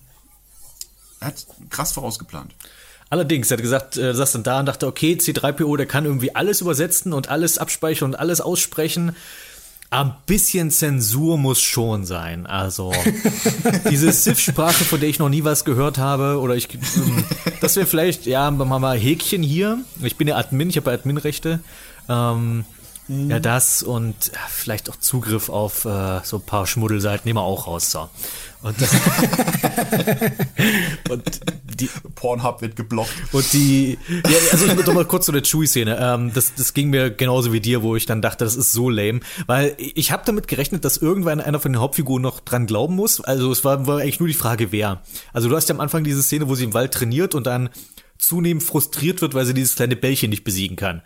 hat 1.21 1.45
krass 1.69 1.91
vorausgeplant. 1.91 2.55
Allerdings, 3.09 3.49
er 3.49 3.57
hat 3.57 3.63
gesagt, 3.63 3.97
äh, 3.97 4.13
saß 4.13 4.33
dann 4.33 4.43
da 4.43 4.59
und 4.59 4.67
dachte, 4.67 4.85
okay, 4.85 5.17
C3PO, 5.19 5.77
der 5.77 5.85
kann 5.87 6.05
irgendwie 6.05 6.35
alles 6.35 6.61
übersetzen 6.61 7.13
und 7.13 7.29
alles 7.29 7.57
abspeichern 7.57 8.09
und 8.09 8.15
alles 8.19 8.39
aussprechen. 8.39 9.15
Ein 9.91 10.13
bisschen 10.27 10.69
Zensur 10.69 11.39
muss 11.39 11.59
schon 11.61 12.05
sein. 12.05 12.45
Also, 12.45 12.93
diese 13.89 14.11
Sith-Sprache, 14.11 14.83
von 14.83 14.99
der 14.99 15.09
ich 15.09 15.17
noch 15.17 15.29
nie 15.29 15.43
was 15.43 15.65
gehört 15.65 15.97
habe, 15.97 16.39
oder 16.39 16.55
ich, 16.55 16.71
ähm, 16.75 17.23
das 17.61 17.75
wäre 17.75 17.87
vielleicht, 17.87 18.27
ja, 18.27 18.51
machen 18.51 18.69
wir 18.69 18.77
mal 18.77 18.97
Häkchen 18.99 19.41
hier. 19.41 19.79
Ich 20.03 20.15
bin 20.15 20.27
ja 20.27 20.37
Admin, 20.37 20.69
ich 20.69 20.77
habe 20.77 20.91
ja 20.91 20.97
Admin-Rechte. 20.97 21.61
Ähm, 22.07 22.65
Ja, 23.09 23.39
das 23.39 23.81
und 23.81 24.27
ja, 24.27 24.39
vielleicht 24.49 24.87
auch 24.87 24.95
Zugriff 24.95 25.49
auf 25.49 25.83
äh, 25.85 26.19
so 26.23 26.37
ein 26.37 26.43
paar 26.43 26.67
Schmuddelseiten 26.67 27.25
nehmen 27.25 27.37
wir 27.37 27.43
auch 27.43 27.65
raus. 27.65 27.89
So. 27.89 28.07
Und, 28.61 28.75
und 31.09 31.39
die, 31.79 31.89
Pornhub 32.13 32.61
wird 32.61 32.75
geblockt. 32.75 33.09
und 33.31 33.51
die, 33.51 33.97
ja, 34.09 34.37
also 34.51 34.67
ich 34.67 34.85
noch 34.85 34.93
mal 34.93 35.05
kurz 35.05 35.25
zu 35.25 35.31
der 35.31 35.41
Chewie-Szene. 35.41 35.97
Ähm, 35.99 36.31
das, 36.35 36.53
das 36.53 36.75
ging 36.75 36.91
mir 36.91 37.09
genauso 37.09 37.51
wie 37.51 37.61
dir, 37.61 37.81
wo 37.81 37.95
ich 37.95 38.05
dann 38.05 38.21
dachte, 38.21 38.43
das 38.43 38.55
ist 38.55 38.73
so 38.73 38.91
lame, 38.91 39.21
weil 39.47 39.75
ich 39.77 40.11
habe 40.11 40.21
damit 40.25 40.47
gerechnet, 40.47 40.85
dass 40.85 40.97
irgendwann 40.97 41.39
einer 41.39 41.59
von 41.59 41.73
den 41.73 41.81
Hauptfiguren 41.81 42.21
noch 42.21 42.41
dran 42.41 42.67
glauben 42.67 42.95
muss. 42.95 43.21
Also 43.21 43.51
es 43.51 43.65
war, 43.65 43.87
war 43.87 44.01
eigentlich 44.01 44.19
nur 44.19 44.27
die 44.27 44.35
Frage, 44.35 44.71
wer. 44.71 45.01
Also 45.33 45.49
du 45.49 45.55
hast 45.55 45.67
ja 45.67 45.73
am 45.73 45.81
Anfang 45.81 46.03
diese 46.03 46.21
Szene, 46.21 46.47
wo 46.47 46.53
sie 46.53 46.65
im 46.65 46.75
Wald 46.75 46.93
trainiert 46.93 47.33
und 47.33 47.47
dann 47.47 47.69
zunehmend 48.19 48.63
frustriert 48.63 49.21
wird, 49.21 49.33
weil 49.33 49.45
sie 49.45 49.55
dieses 49.55 49.75
kleine 49.75 49.95
Bällchen 49.95 50.29
nicht 50.29 50.43
besiegen 50.43 50.75
kann. 50.75 51.01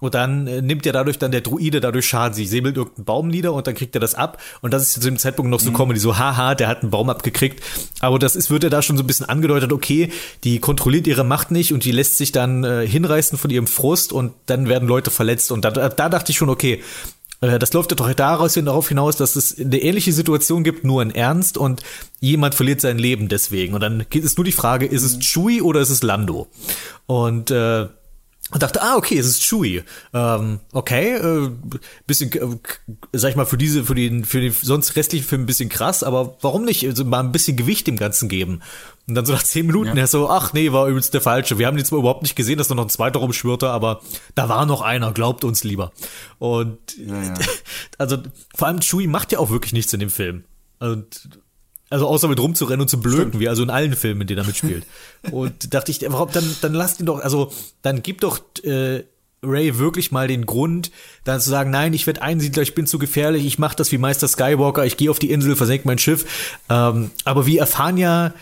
Und 0.00 0.14
dann 0.14 0.46
äh, 0.46 0.60
nimmt 0.60 0.84
ja 0.86 0.92
dadurch 0.92 1.18
dann 1.18 1.30
der 1.30 1.40
Druide 1.40 1.80
dadurch 1.80 2.06
Schaden. 2.06 2.34
Sie 2.34 2.46
säbelt 2.46 2.76
irgendeinen 2.76 3.04
Baum 3.04 3.28
nieder 3.28 3.52
und 3.52 3.66
dann 3.66 3.74
kriegt 3.74 3.94
er 3.94 4.00
das 4.00 4.14
ab. 4.14 4.40
Und 4.60 4.74
das 4.74 4.82
ist 4.82 4.92
zu 4.94 5.00
dem 5.00 5.18
Zeitpunkt 5.18 5.50
noch 5.50 5.60
so 5.60 5.72
Comedy, 5.72 6.00
so 6.00 6.18
haha, 6.18 6.54
der 6.54 6.68
hat 6.68 6.82
einen 6.82 6.90
Baum 6.90 7.08
abgekriegt. 7.08 7.62
Aber 8.00 8.18
das 8.18 8.36
ist, 8.36 8.50
wird 8.50 8.64
ja 8.64 8.70
da 8.70 8.82
schon 8.82 8.96
so 8.96 9.02
ein 9.02 9.06
bisschen 9.06 9.28
angedeutet, 9.28 9.72
okay, 9.72 10.10
die 10.42 10.58
kontrolliert 10.58 11.06
ihre 11.06 11.24
Macht 11.24 11.50
nicht 11.50 11.72
und 11.72 11.84
die 11.84 11.92
lässt 11.92 12.18
sich 12.18 12.32
dann 12.32 12.64
äh, 12.64 12.86
hinreißen 12.86 13.38
von 13.38 13.50
ihrem 13.50 13.66
Frust 13.66 14.12
und 14.12 14.32
dann 14.46 14.68
werden 14.68 14.88
Leute 14.88 15.10
verletzt. 15.10 15.52
Und 15.52 15.64
da, 15.64 15.70
da 15.70 16.08
dachte 16.08 16.32
ich 16.32 16.38
schon, 16.38 16.50
okay, 16.50 16.82
äh, 17.40 17.58
das 17.58 17.72
läuft 17.72 17.92
ja 17.92 17.96
doch 17.96 18.12
daraus 18.12 18.54
hin, 18.54 18.66
darauf 18.66 18.88
hinaus, 18.88 19.16
dass 19.16 19.36
es 19.36 19.58
eine 19.58 19.78
ähnliche 19.78 20.12
Situation 20.12 20.64
gibt, 20.64 20.84
nur 20.84 21.02
in 21.02 21.10
Ernst 21.10 21.58
und 21.58 21.82
jemand 22.20 22.54
verliert 22.54 22.80
sein 22.80 22.98
Leben 22.98 23.28
deswegen. 23.28 23.74
Und 23.74 23.80
dann 23.80 24.06
geht 24.10 24.24
es 24.24 24.36
nur 24.36 24.44
die 24.44 24.52
Frage, 24.52 24.86
ist 24.86 25.02
es 25.02 25.18
Chewie 25.20 25.62
oder 25.62 25.80
ist 25.80 25.90
es 25.90 26.02
Lando? 26.02 26.48
Und 27.06 27.50
äh, 27.50 27.86
und 28.50 28.62
dachte, 28.62 28.82
ah, 28.82 28.96
okay, 28.96 29.18
es 29.18 29.26
ist 29.26 29.42
Chewie. 29.42 29.82
Ähm, 30.12 30.60
okay, 30.72 31.14
äh, 31.14 31.50
bisschen, 32.06 32.30
äh, 32.32 32.56
sag 33.12 33.30
ich 33.30 33.36
mal, 33.36 33.46
für 33.46 33.56
diese, 33.56 33.84
für 33.84 33.94
den, 33.94 34.24
für 34.24 34.40
den 34.40 34.52
sonst 34.52 34.96
restlichen 34.96 35.26
Film 35.26 35.42
ein 35.42 35.46
bisschen 35.46 35.70
krass, 35.70 36.02
aber 36.02 36.36
warum 36.42 36.64
nicht 36.64 36.86
also 36.86 37.04
mal 37.04 37.20
ein 37.20 37.32
bisschen 37.32 37.56
Gewicht 37.56 37.86
dem 37.86 37.96
Ganzen 37.96 38.28
geben? 38.28 38.60
Und 39.08 39.14
dann 39.14 39.24
so 39.24 39.32
nach 39.32 39.42
zehn 39.42 39.66
Minuten, 39.66 39.96
er 39.96 40.06
so, 40.06 40.28
ach 40.28 40.52
nee, 40.52 40.72
war 40.72 40.86
übrigens 40.86 41.10
der 41.10 41.22
falsche. 41.22 41.58
Wir 41.58 41.66
haben 41.66 41.76
den 41.76 41.86
zwar 41.86 41.98
überhaupt 41.98 42.22
nicht 42.22 42.36
gesehen, 42.36 42.58
dass 42.58 42.68
da 42.68 42.74
noch 42.74 42.84
ein 42.84 42.90
zweiter 42.90 43.18
rumschwirrte, 43.18 43.70
aber 43.70 44.02
da 44.34 44.48
war 44.48 44.66
noch 44.66 44.82
einer, 44.82 45.12
glaubt 45.12 45.44
uns 45.44 45.64
lieber. 45.64 45.92
Und 46.38 46.78
also 47.98 48.18
vor 48.54 48.68
allem 48.68 48.80
Chewie 48.80 49.06
macht 49.06 49.32
ja 49.32 49.38
auch 49.38 49.50
wirklich 49.50 49.72
nichts 49.72 49.92
in 49.94 50.00
dem 50.00 50.10
Film. 50.10 50.44
Und 50.80 51.28
also 51.90 52.06
außer 52.06 52.28
mit 52.28 52.40
rumzurennen 52.40 52.80
und 52.80 52.88
zu 52.88 53.00
blöken, 53.00 53.40
wie 53.40 53.48
also 53.48 53.62
in 53.62 53.70
allen 53.70 53.94
Filmen, 53.94 54.22
in 54.22 54.26
denen 54.26 54.40
er 54.40 54.46
mitspielt. 54.46 54.84
und 55.30 55.74
dachte 55.74 55.90
ich, 55.90 56.00
warum, 56.08 56.30
dann, 56.32 56.56
dann 56.60 56.74
lasst 56.74 57.00
ihn 57.00 57.06
doch, 57.06 57.20
also 57.20 57.52
dann 57.82 58.02
gib 58.02 58.20
doch 58.20 58.40
äh, 58.62 59.04
Ray 59.42 59.78
wirklich 59.78 60.10
mal 60.10 60.28
den 60.28 60.46
Grund, 60.46 60.90
dann 61.24 61.40
zu 61.40 61.50
sagen, 61.50 61.70
nein, 61.70 61.92
ich 61.92 62.06
werde 62.06 62.22
Einsiedler, 62.22 62.62
ich 62.62 62.74
bin 62.74 62.86
zu 62.86 62.98
gefährlich, 62.98 63.44
ich 63.44 63.58
mache 63.58 63.76
das 63.76 63.92
wie 63.92 63.98
Meister 63.98 64.28
Skywalker, 64.28 64.86
ich 64.86 64.96
gehe 64.96 65.10
auf 65.10 65.18
die 65.18 65.30
Insel, 65.30 65.56
versenke 65.56 65.86
mein 65.86 65.98
Schiff. 65.98 66.24
Ähm, 66.68 67.10
aber 67.24 67.46
wir 67.46 67.60
erfahren 67.60 67.98
ja, 67.98 68.32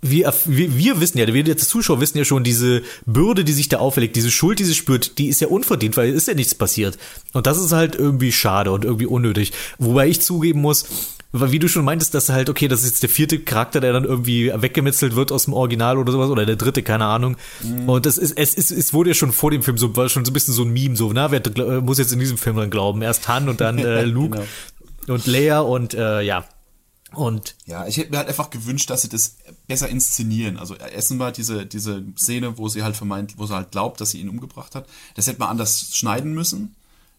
wir, 0.00 0.32
wir, 0.44 0.76
wir 0.76 1.00
wissen 1.00 1.18
ja, 1.18 1.26
wir 1.26 1.42
jetzt 1.42 1.68
Zuschauer 1.68 2.00
wissen 2.00 2.18
ja 2.18 2.24
schon, 2.24 2.44
diese 2.44 2.82
Bürde, 3.04 3.44
die 3.44 3.52
sich 3.52 3.68
da 3.68 3.78
auferlegt, 3.78 4.14
diese 4.14 4.30
Schuld, 4.30 4.60
die 4.60 4.64
sie 4.64 4.74
spürt, 4.74 5.18
die 5.18 5.28
ist 5.28 5.40
ja 5.40 5.48
unverdient, 5.48 5.96
weil 5.96 6.10
es 6.10 6.16
ist 6.16 6.28
ja 6.28 6.34
nichts 6.34 6.54
passiert. 6.54 6.98
Und 7.32 7.46
das 7.46 7.58
ist 7.58 7.72
halt 7.72 7.96
irgendwie 7.96 8.30
schade 8.30 8.70
und 8.70 8.84
irgendwie 8.84 9.06
unnötig. 9.06 9.52
Wobei 9.78 10.08
ich 10.08 10.20
zugeben 10.20 10.60
muss, 10.60 10.86
weil 11.32 11.52
wie 11.52 11.58
du 11.58 11.68
schon 11.68 11.84
meintest, 11.84 12.14
dass 12.14 12.28
halt, 12.30 12.48
okay, 12.48 12.68
das 12.68 12.80
ist 12.82 12.86
jetzt 12.90 13.02
der 13.02 13.10
vierte 13.10 13.38
Charakter, 13.38 13.80
der 13.80 13.92
dann 13.92 14.04
irgendwie 14.04 14.50
weggemetzelt 14.54 15.14
wird 15.14 15.30
aus 15.30 15.44
dem 15.44 15.52
Original 15.54 15.98
oder 15.98 16.12
sowas, 16.12 16.30
oder 16.30 16.46
der 16.46 16.56
dritte, 16.56 16.82
keine 16.82 17.04
Ahnung. 17.04 17.36
Und 17.86 18.06
das 18.06 18.16
ist, 18.18 18.32
es 18.38 18.54
ist, 18.54 18.70
es 18.70 18.92
wurde 18.94 19.10
ja 19.10 19.14
schon 19.14 19.32
vor 19.32 19.50
dem 19.50 19.62
Film 19.62 19.76
so, 19.78 19.94
war 19.96 20.08
schon 20.08 20.24
so 20.24 20.30
ein 20.30 20.34
bisschen 20.34 20.54
so 20.54 20.62
ein 20.62 20.70
Meme, 20.70 20.96
so, 20.96 21.12
na, 21.12 21.30
wer 21.30 21.42
gl- 21.42 21.80
muss 21.82 21.98
jetzt 21.98 22.12
in 22.12 22.18
diesem 22.18 22.38
Film 22.38 22.56
dran 22.56 22.70
glauben? 22.70 23.02
Erst 23.02 23.28
Han 23.28 23.48
und 23.48 23.60
dann 23.60 23.78
äh, 23.78 24.04
Luke 24.04 24.46
und 25.06 25.26
Leia 25.26 25.60
und 25.60 25.94
äh, 25.94 26.22
ja. 26.22 26.44
Und 27.14 27.56
Ja, 27.64 27.86
ich 27.86 27.96
hätte 27.96 28.10
mir 28.10 28.18
halt 28.18 28.28
einfach 28.28 28.50
gewünscht, 28.50 28.90
dass 28.90 29.00
sie 29.02 29.08
das 29.08 29.36
besser 29.66 29.88
inszenieren. 29.88 30.58
Also 30.58 30.74
erstens 30.76 31.16
mal 31.16 31.32
diese, 31.32 31.64
diese 31.64 32.04
Szene, 32.18 32.58
wo 32.58 32.68
sie 32.68 32.82
halt 32.82 32.96
vermeint, 32.96 33.34
wo 33.38 33.46
sie 33.46 33.54
halt 33.54 33.70
glaubt, 33.70 34.00
dass 34.00 34.10
sie 34.10 34.20
ihn 34.20 34.28
umgebracht 34.28 34.74
hat. 34.74 34.86
Das 35.14 35.26
hätte 35.26 35.38
man 35.38 35.48
anders 35.48 35.88
schneiden 35.94 36.34
müssen. 36.34 36.74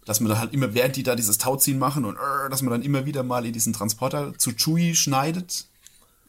Dass 0.10 0.22
man 0.22 0.30
da 0.30 0.40
halt 0.40 0.54
immer, 0.54 0.74
während 0.74 0.96
die 0.96 1.04
da 1.04 1.16
dieses 1.16 1.38
Tauziehen 1.38 1.78
machen 1.78 2.04
und 2.04 2.16
äh, 2.16 2.50
dass 2.50 2.64
man 2.64 2.72
dann 2.72 2.82
immer 2.82 3.06
wieder 3.06 3.22
mal 3.22 3.46
in 3.46 3.54
diesen 3.54 3.74
Transporter 3.74 4.34
zu 4.40 4.54
Chewie 4.54 4.96
schneidet. 4.96 5.68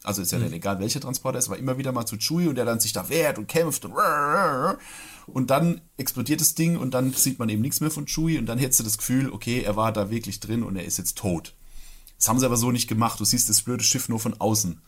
Also 0.02 0.20
ist 0.20 0.32
ja 0.32 0.38
dann 0.38 0.52
egal, 0.52 0.78
welcher 0.80 1.00
Transporter 1.00 1.38
ist, 1.38 1.48
aber 1.48 1.56
immer 1.56 1.78
wieder 1.78 1.90
mal 1.90 2.04
zu 2.04 2.18
Chewie 2.18 2.48
und 2.48 2.56
der 2.56 2.66
dann 2.66 2.78
sich 2.78 2.92
da 2.92 3.08
wehrt 3.08 3.38
und 3.38 3.48
kämpft 3.48 3.86
und 3.86 3.94
und 5.26 5.48
dann 5.48 5.80
explodiert 5.96 6.42
das 6.42 6.54
Ding 6.54 6.76
und 6.76 6.92
dann 6.92 7.14
sieht 7.14 7.38
man 7.38 7.48
eben 7.48 7.62
nichts 7.62 7.80
mehr 7.80 7.90
von 7.90 8.04
Chewie 8.04 8.38
und 8.38 8.44
dann 8.44 8.58
hättest 8.58 8.80
du 8.80 8.84
das 8.84 8.98
Gefühl, 8.98 9.30
okay, 9.30 9.62
er 9.62 9.76
war 9.76 9.92
da 9.92 10.10
wirklich 10.10 10.40
drin 10.40 10.62
und 10.62 10.76
er 10.76 10.84
ist 10.84 10.98
jetzt 10.98 11.16
tot. 11.16 11.54
Das 12.18 12.28
haben 12.28 12.38
sie 12.38 12.44
aber 12.44 12.58
so 12.58 12.70
nicht 12.70 12.86
gemacht. 12.86 13.18
Du 13.18 13.24
siehst 13.24 13.48
das 13.48 13.62
blöde 13.62 13.82
Schiff 13.82 14.10
nur 14.10 14.20
von 14.20 14.38
außen. 14.38 14.78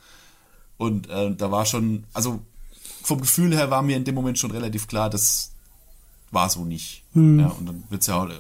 Und 0.77 1.09
äh, 1.09 1.35
da 1.35 1.51
war 1.51 1.65
schon, 1.65 2.05
also 2.13 2.43
vom 3.03 3.23
Gefühl 3.23 3.55
her 3.57 3.71
war 3.71 3.81
mir 3.81 3.97
in 3.97 4.05
dem 4.05 4.15
Moment 4.15 4.39
schon 4.39 4.51
relativ 4.51 4.87
klar, 4.87 5.09
das 5.09 5.53
war 6.31 6.51
so 6.51 6.65
nicht. 6.65 7.05
Ja, 7.41 7.49
und 7.49 7.67
dann 7.67 7.85
wird 7.89 8.01
es 8.01 8.09
ja 8.09 8.17
auch 8.17 8.29
äh, 8.29 8.35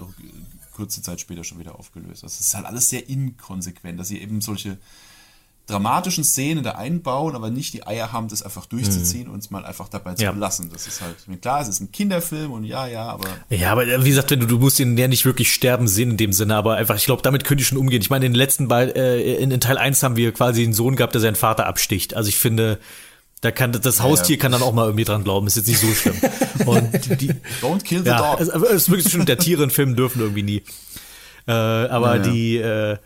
kurze 0.73 1.03
Zeit 1.03 1.20
später 1.20 1.44
schon 1.44 1.59
wieder 1.59 1.78
aufgelöst. 1.78 2.23
Das 2.23 2.40
ist 2.40 2.55
halt 2.55 2.66
alles 2.66 2.90
sehr 2.90 3.09
inkonsequent, 3.09 3.99
dass 4.01 4.09
sie 4.09 4.19
eben 4.20 4.40
solche 4.40 4.78
dramatischen 5.69 6.24
Szenen 6.24 6.65
da 6.65 6.73
einbauen, 6.73 7.36
aber 7.36 7.49
nicht 7.49 7.73
die 7.73 7.86
Eier 7.86 8.11
haben, 8.12 8.27
das 8.27 8.43
einfach 8.43 8.66
durchzuziehen 8.66 9.28
und 9.28 9.39
es 9.39 9.51
mal 9.51 9.65
einfach 9.65 9.89
dabei 9.89 10.15
zu 10.15 10.24
Ja. 10.24 10.32
belassen. 10.32 10.70
Das 10.73 10.89
ist 10.89 11.01
halt, 11.01 11.15
klar, 11.40 11.61
es 11.62 11.69
ist 11.69 11.81
ein 11.81 11.93
Kinderfilm 11.93 12.51
und 12.51 12.65
ja, 12.65 12.89
ja, 12.89 13.05
aber 13.07 13.28
Ja, 13.49 13.70
aber 13.70 13.86
wie 14.05 14.09
gesagt, 14.09 14.32
du, 14.32 14.36
du 14.39 14.59
musst 14.59 14.81
ihn 14.81 14.99
ja 14.99 15.07
nicht 15.07 15.24
wirklich 15.24 15.53
sterben 15.53 15.86
sehen 15.86 16.11
in 16.11 16.16
dem 16.16 16.32
Sinne, 16.32 16.57
aber 16.57 16.74
einfach, 16.77 16.97
ich 16.97 17.05
glaube, 17.05 17.23
damit 17.23 17.44
könnte 17.44 17.62
ich 17.62 17.69
schon 17.69 17.78
umgehen. 17.78 18.03
Ich 18.03 18.11
meine, 18.11 18.27
in 18.27 18.32
den 18.32 18.39
letzten, 18.39 18.66
Be 18.66 18.93
äh, 18.97 19.40
in, 19.40 19.53
in 19.53 19.61
Teil 19.61 19.78
1 19.78 20.03
haben 20.03 20.16
wir 20.16 20.32
quasi 20.32 20.65
einen 20.65 20.73
Sohn 20.73 20.97
gehabt, 20.97 21.15
der 21.15 21.20
seinen 21.20 21.36
Vater 21.36 21.66
absticht. 21.66 22.15
Also 22.15 22.28
ich 22.28 22.39
finde, 22.39 22.81
Da 23.43 23.51
kann 23.51 23.73
das 23.73 24.01
Haustier 24.01 24.39
kann 24.39 24.52
dann 24.52 24.62
auch 24.62 24.73
mal 24.73 24.86
irgendwie 24.86 25.05
dran 25.05 25.24
glauben, 25.24 25.47
ist 25.47 25.56
jetzt 25.56 25.66
nicht 25.69 25.81
so 25.81 25.89
schlimm. 25.89 26.14
Und 26.64 27.20
die, 27.20 27.31
Don't 27.60 27.82
kill 27.85 28.01
the 28.02 28.09
ja, 28.09 28.19
dog. 28.36 28.40
es, 28.40 28.48
es 28.48 28.73
ist 28.82 28.90
wirklich 28.90 29.12
schön, 29.12 29.27
der 29.27 29.36
Tiere 29.36 29.64
in 29.64 29.70
Filmen 29.70 29.97
dürfen 29.97 30.20
irgendwie 30.20 30.43
nie. 30.44 30.62
Äh, 31.47 31.52
aber 31.52 32.16
Ja, 32.16 32.23
ja. 32.24 32.31
die 32.32 32.56
äh, 32.56 32.97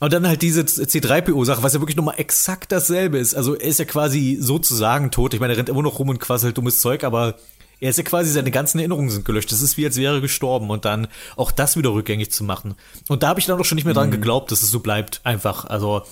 und 0.00 0.12
dann 0.12 0.26
halt 0.26 0.42
diese 0.42 0.62
C3PO-Sache, 0.62 1.62
was 1.62 1.72
ja 1.74 1.80
wirklich 1.80 1.96
nochmal 1.96 2.16
exakt 2.18 2.72
dasselbe 2.72 3.16
ist. 3.18 3.34
Also 3.34 3.54
er 3.54 3.68
ist 3.68 3.78
ja 3.78 3.84
quasi 3.84 4.36
sozusagen 4.40 5.10
tot. 5.10 5.34
Ich 5.34 5.40
meine, 5.40 5.52
er 5.52 5.58
rennt 5.58 5.68
immer 5.68 5.82
noch 5.82 5.98
rum 5.98 6.08
und 6.08 6.18
quasselt 6.18 6.58
dummes 6.58 6.80
Zeug, 6.80 7.04
aber 7.04 7.36
er 7.80 7.90
ist 7.90 7.96
ja 7.98 8.02
quasi, 8.02 8.30
seine 8.30 8.50
ganzen 8.50 8.78
Erinnerungen 8.78 9.10
sind 9.10 9.24
gelöscht. 9.24 9.52
Das 9.52 9.60
ist 9.60 9.76
wie, 9.76 9.84
als 9.86 9.96
wäre 9.96 10.16
er 10.16 10.20
gestorben 10.20 10.70
und 10.70 10.84
dann 10.84 11.06
auch 11.36 11.52
das 11.52 11.76
wieder 11.76 11.90
rückgängig 11.92 12.32
zu 12.32 12.42
machen. 12.42 12.74
Und 13.08 13.22
da 13.22 13.28
habe 13.28 13.40
ich 13.40 13.46
dann 13.46 13.58
auch 13.60 13.64
schon 13.64 13.76
nicht 13.76 13.84
mehr 13.84 13.94
Mhm. 13.94 13.98
dran 13.98 14.10
geglaubt, 14.10 14.50
dass 14.50 14.62
es 14.62 14.70
so 14.70 14.80
bleibt. 14.80 15.20
Einfach. 15.24 15.64
Also, 15.66 16.02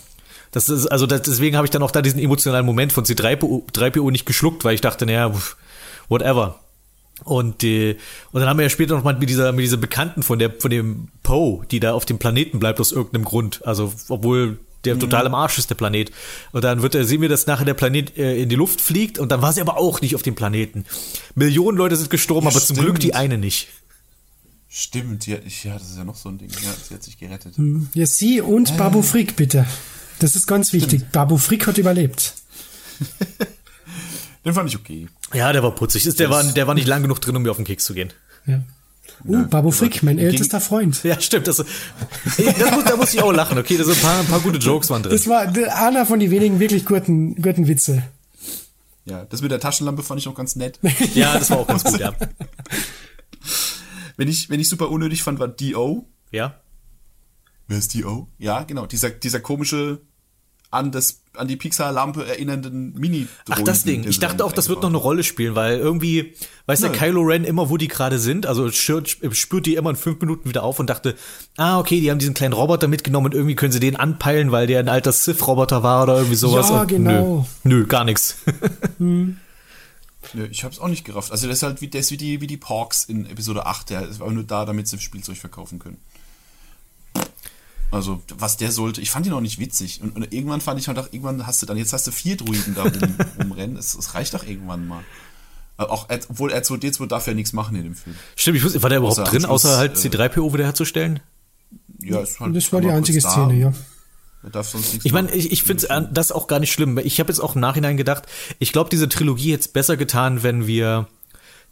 das 0.53 0.69
ist, 0.69 0.87
also 0.87 1.07
das, 1.07 1.23
deswegen 1.23 1.57
habe 1.57 1.67
ich 1.67 1.71
dann 1.71 1.83
auch 1.83 1.91
da 1.91 2.03
diesen 2.03 2.21
emotionalen 2.21 2.65
Moment 2.65 2.93
von 2.93 3.05
C3PO 3.05 3.73
3PO 3.73 4.11
nicht 4.11 4.27
geschluckt, 4.27 4.65
weil 4.65 4.75
ich 4.75 4.81
dachte, 4.81 5.07
naja, 5.07 5.35
whatever. 6.09 6.61
Und, 7.25 7.63
äh, 7.65 7.97
und 8.33 8.41
dann 8.41 8.49
haben 8.49 8.59
wir 8.59 8.65
ja 8.65 8.71
später 8.71 8.95
noch 8.95 9.05
mal 9.05 9.17
mit 9.17 9.29
dieser, 9.29 9.53
mit 9.53 9.65
dieser 9.65 9.77
Bekannten 9.77 10.23
von 10.23 10.39
der, 10.39 10.53
von 10.59 10.71
dem 10.71 11.09
Poe, 11.23 11.65
die 11.71 11.81
da 11.81 11.95
auf 11.95 12.05
dem 12.05 12.19
Planeten 12.19 12.59
bleibt 12.59 12.81
aus 12.81 12.93
irgendeinem 12.93 13.25
Grund. 13.25 13.67
Also, 13.67 13.93
obwohl 14.09 14.59
der 14.85 14.99
total 14.99 15.27
im 15.27 15.35
Arsch 15.35 15.59
ist, 15.59 15.71
der 15.71 15.77
Planet. 15.77 16.11
Und 16.51 16.65
dann 16.65 16.83
wird 16.83 16.95
er, 16.95 17.05
sehen 17.05 17.21
wir, 17.21 17.29
dass 17.29 17.47
nachher 17.47 17.65
der 17.65 17.75
Planet 17.75 18.17
äh, 18.19 18.43
in 18.43 18.49
die 18.49 18.57
Luft 18.57 18.81
fliegt 18.81 19.19
und 19.19 19.31
dann 19.31 19.41
war 19.41 19.53
sie 19.53 19.61
aber 19.61 19.79
auch 19.79 20.01
nicht 20.01 20.15
auf 20.17 20.23
dem 20.23 20.35
Planeten. 20.35 20.85
Millionen 21.35 21.79
Leute 21.79 21.97
sind 21.97 22.11
gestorben, 22.11 22.49
aber 22.49 22.59
zum 22.59 22.77
Stimmt. 22.77 22.81
Glück 22.81 22.99
die 23.01 23.15
eine 23.15 23.39
nicht. 23.39 23.69
Stimmt, 24.69 25.27
ja, 25.27 25.37
ich, 25.47 25.65
ja, 25.65 25.75
das 25.75 25.91
ist 25.91 25.99
ja 25.99 26.05
noch 26.05 26.17
so 26.17 26.31
ein 26.31 26.39
Ding. 26.39 26.49
Ja, 26.51 26.73
sie 26.89 26.95
hat 26.95 27.03
sich 27.03 27.19
gerettet. 27.19 27.55
Ja, 27.95 28.07
sie 28.07 28.41
und 28.41 28.77
Babu 28.77 29.03
Frick, 29.03 29.37
bitte. 29.37 29.67
Das 30.23 30.37
ist 30.37 30.47
ganz 30.47 30.73
wichtig. 30.73 31.11
Babu 31.11 31.37
Frick 31.37 31.67
hat 31.67 31.79
überlebt. 31.79 32.35
Den 34.45 34.55
fand 34.55 34.69
ich 34.69 34.77
okay. 34.77 35.09
Ja, 35.35 35.53
der 35.53 35.63
war 35.63 35.73
putzig. 35.75 36.07
Ist- 36.07 36.21
Der 36.21 36.31
war, 36.31 36.43
der 36.45 36.67
war 36.67 36.75
nicht 36.75 36.87
lang 36.87 37.03
genug 37.03 37.21
drin, 37.21 37.35
um 37.37 37.43
mir 37.43 37.51
auf 37.51 37.57
den 37.57 37.65
Keks 37.67 37.85
zu 37.85 37.95
gehen. 37.95 38.13
Ja. 38.47 38.63
Uh, 39.25 39.47
Babu 39.47 39.71
Frick, 39.71 40.03
mein 40.03 40.19
ältester 40.19 40.61
Freund. 40.61 41.03
Ja, 41.05 41.21
stimmt. 41.21 41.47
Das, 41.47 41.57
das 41.57 41.67
muss, 42.37 42.85
da 42.85 42.97
muss 42.97 43.15
ich 43.15 43.23
auch 43.23 43.33
lachen. 43.33 43.57
Okay, 43.59 43.77
da 43.77 43.85
sind 43.85 43.95
ein 43.97 44.01
paar, 44.01 44.19
ein 44.21 44.27
paar 44.27 44.41
gute 44.41 44.59
Jokes 44.59 44.91
waren 44.91 45.03
drin. 45.03 45.13
Das 45.13 45.27
war 45.29 45.43
einer 45.77 46.07
von 46.07 46.19
den 46.21 46.31
wenigen 46.31 46.59
wirklich 46.61 46.85
guten, 46.87 47.35
guten 47.41 47.67
Witze. 47.69 48.03
Ja, 49.05 49.25
das 49.25 49.43
mit 49.43 49.51
der 49.51 49.61
Taschenlampe 49.61 50.03
fand 50.03 50.21
ich 50.21 50.29
auch 50.29 50.35
ganz 50.35 50.55
nett. 50.57 50.79
Ja, 51.15 51.39
das 51.39 51.51
war 51.51 51.59
auch 51.59 51.67
ganz 51.67 51.83
gut, 51.85 51.99
ja. 52.01 52.13
wenn 54.17 54.29
ich, 54.29 54.51
wenn 54.51 54.61
ich 54.61 54.69
super 54.69 54.89
unnötig 54.91 55.23
fand, 55.23 55.39
war 55.39 55.49
D.O. 55.49 56.07
Ja. 56.31 56.61
Wer 57.69 57.79
ist 57.79 57.95
D.O.? 57.95 58.29
Ja, 58.39 58.63
genau. 58.65 58.87
Dieser, 58.87 59.11
dieser 59.11 59.41
komische, 59.41 60.01
an 60.73 60.91
das, 60.91 61.21
an 61.37 61.49
die 61.49 61.57
Pixar-Lampe 61.57 62.27
erinnernden 62.27 62.95
mini 62.95 63.29
Ach, 63.51 63.61
das 63.61 63.85
Ding. 63.85 64.09
Ich 64.09 64.19
dachte 64.19 64.43
auch, 64.43 64.53
das 64.53 64.71
wird 64.71 64.81
noch 64.81 64.89
eine 64.89 64.97
Rolle 64.97 65.23
spielen, 65.23 65.55
weil 65.55 65.79
irgendwie, 65.79 66.33
weiß 66.67 66.81
der 66.81 66.91
Nö. 66.91 66.97
Kylo 66.97 67.21
Ren 67.21 67.45
immer, 67.45 67.69
wo 67.69 67.77
die 67.77 67.89
gerade 67.89 68.19
sind, 68.19 68.47
also 68.47 68.71
spürt, 68.71 69.67
die 69.67 69.75
immer 69.75 69.91
in 69.91 69.97
fünf 69.97 70.21
Minuten 70.21 70.49
wieder 70.49 70.63
auf 70.63 70.81
und 70.81 70.89
dachte, 70.89 71.15
ah, 71.59 71.79
okay, 71.79 72.01
die 72.01 72.11
haben 72.11 72.19
diesen 72.19 72.33
kleinen 72.33 72.55
Roboter 72.55 72.89
mitgenommen 72.89 73.27
und 73.27 73.35
irgendwie 73.35 73.55
können 73.55 73.71
sie 73.71 73.81
den 73.81 73.97
anpeilen, 73.97 74.51
weil 74.51 74.67
der 74.67 74.81
ein 74.81 74.89
alter 74.89 75.13
Sith-Roboter 75.13 75.83
war 75.83 76.05
oder 76.05 76.17
irgendwie 76.17 76.37
sowas. 76.37 76.71
Ja, 76.71 76.81
und 76.81 76.89
genau. 76.89 77.47
Nö, 77.65 77.81
nö 77.81 77.87
gar 77.87 78.05
nichts. 78.05 78.39
Nö, 80.35 80.47
ich 80.51 80.65
hab's 80.65 80.79
auch 80.79 80.89
nicht 80.89 81.05
gerafft. 81.05 81.33
Also, 81.33 81.49
das 81.49 81.59
ist 81.59 81.63
halt 81.63 81.81
wie, 81.81 81.89
der 81.89 82.01
ist 82.01 82.11
wie 82.11 82.17
die, 82.17 82.41
wie 82.41 82.47
die 82.47 82.57
Porks 82.57 83.05
in 83.05 83.27
Episode 83.27 83.67
8. 83.67 83.91
Der 83.91 84.09
ist 84.09 84.23
aber 84.23 84.31
nur 84.31 84.45
da, 84.45 84.65
damit 84.65 84.89
sie 84.89 84.99
Spielzeug 84.99 85.37
verkaufen 85.37 85.79
können. 85.79 85.99
Also, 87.93 88.23
was 88.35 88.57
der 88.57 88.73
sollte, 88.73 89.03
ich 89.03 89.11
fand 89.11 89.27
ihn 89.27 89.35
auch 89.35 89.41
nicht 89.41 89.59
witzig. 89.59 90.01
Und, 90.03 90.17
und 90.17 90.33
irgendwann 90.33 90.63
fand 90.63 90.81
ich 90.81 90.89
halt 90.89 90.99
auch, 90.99 91.09
irgendwann 91.13 91.47
hast 91.47 91.61
du 91.61 91.67
dann, 91.67 91.77
jetzt 91.77 91.93
hast 91.93 92.07
du 92.07 92.11
vier 92.11 92.39
Druiden 92.39 92.75
da 92.75 92.85
rum, 92.85 92.93
rumrennen. 93.39 93.77
Es, 93.77 93.95
es 93.95 94.15
reicht 94.15 94.33
doch 94.33 94.45
irgendwann 94.45 94.89
mal. 94.89 95.05
Äh, 95.79 95.83
Auch, 95.83 96.09
obwohl 96.29 96.53
R2D2 96.53 97.07
darf 97.07 97.27
ja 97.27 97.35
nichts 97.35 97.53
machen 97.53 97.77
in 97.77 97.85
dem 97.85 97.95
Film. 97.95 98.17
Stimmt, 98.35 98.57
ich 98.57 98.65
wusste, 98.65 98.83
war 98.83 98.89
der 98.89 98.99
überhaupt 98.99 99.21
Außer 99.21 99.31
drin, 99.31 99.45
außer 99.45 99.77
halt 99.77 99.93
äh, 99.93 100.09
C3PO 100.09 100.55
wieder 100.55 100.65
herzustellen? 100.65 101.21
Ja, 102.01 102.21
ist 102.21 102.41
halt 102.41 102.57
Das 102.57 102.73
war 102.73 102.81
die 102.81 102.91
einzige 102.91 103.21
da. 103.21 103.31
Szene, 103.31 103.55
ja. 103.55 103.73
Er 104.43 104.51
darf 104.51 104.71
sonst 104.71 104.93
nichts 104.93 105.05
Ich 105.05 105.13
meine, 105.13 105.31
ich, 105.31 105.53
ich 105.53 105.63
finde 105.63 106.09
das 106.13 106.33
auch 106.33 106.47
gar 106.47 106.59
nicht 106.61 106.73
schlimm. 106.73 106.99
Ich 106.99 107.21
habe 107.21 107.31
jetzt 107.31 107.41
auch 107.41 107.55
im 107.55 107.61
Nachhinein 107.61 107.99
gedacht, 107.99 108.25
ich 108.59 108.73
glaube, 108.73 108.91
diese 108.91 109.09
Trilogie 109.09 109.53
hätte 109.53 109.61
es 109.61 109.69
besser 109.69 109.97
getan, 109.97 110.43
wenn 110.43 110.67
wir 110.67 111.09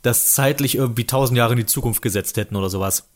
das 0.03 0.33
zeitlich 0.35 0.77
irgendwie 0.77 1.07
tausend 1.07 1.37
Jahre 1.37 1.55
in 1.55 1.59
die 1.59 1.67
Zukunft 1.67 2.03
gesetzt 2.03 2.37
hätten 2.37 2.57
oder 2.57 2.71
sowas. 2.71 3.09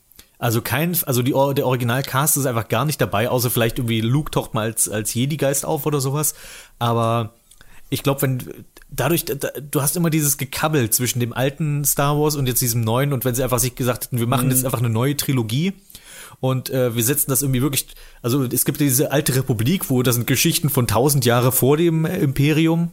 Also 0.45 0.61
kein, 0.61 0.95
also 1.07 1.23
die, 1.23 1.31
der 1.31 1.66
Originalcast 1.66 2.37
ist 2.37 2.45
einfach 2.45 2.69
gar 2.69 2.85
nicht 2.85 3.01
dabei, 3.01 3.31
außer 3.31 3.49
vielleicht 3.49 3.79
irgendwie 3.79 4.03
Luke 4.03 4.31
taucht 4.31 4.53
mal 4.53 4.65
als, 4.66 4.91
als 4.91 5.15
Jedi-Geist 5.15 5.65
auf 5.65 5.87
oder 5.87 6.03
sowas. 6.03 6.35
Aber 6.79 7.33
ich 7.89 8.03
glaube, 8.03 8.21
wenn 8.21 8.43
dadurch, 8.91 9.25
da, 9.25 9.49
du 9.59 9.81
hast 9.81 9.97
immer 9.97 10.11
dieses 10.11 10.37
Gekabbel 10.37 10.91
zwischen 10.91 11.19
dem 11.19 11.33
alten 11.33 11.83
Star 11.87 12.21
Wars 12.21 12.37
und 12.37 12.47
jetzt 12.47 12.61
diesem 12.61 12.83
neuen 12.83 13.15
und 13.15 13.25
wenn 13.25 13.35
sie 13.35 13.43
einfach 13.43 13.59
sich 13.59 13.75
gesagt 13.75 14.05
hätten, 14.05 14.19
wir 14.19 14.27
machen 14.27 14.51
jetzt 14.51 14.66
einfach 14.66 14.81
eine 14.81 14.91
neue 14.91 15.16
Trilogie 15.16 15.73
und 16.41 16.69
äh, 16.69 16.95
wir 16.95 17.05
setzen 17.05 17.31
das 17.31 17.41
irgendwie 17.41 17.62
wirklich, 17.62 17.87
also 18.21 18.45
es 18.45 18.66
gibt 18.66 18.83
diese 18.83 19.12
alte 19.12 19.35
Republik, 19.37 19.89
wo 19.89 20.03
das 20.03 20.16
sind 20.16 20.27
Geschichten 20.27 20.69
von 20.69 20.87
tausend 20.87 21.25
Jahre 21.25 21.53
vor 21.53 21.79
dem 21.79 22.05
äh, 22.05 22.19
Imperium. 22.19 22.91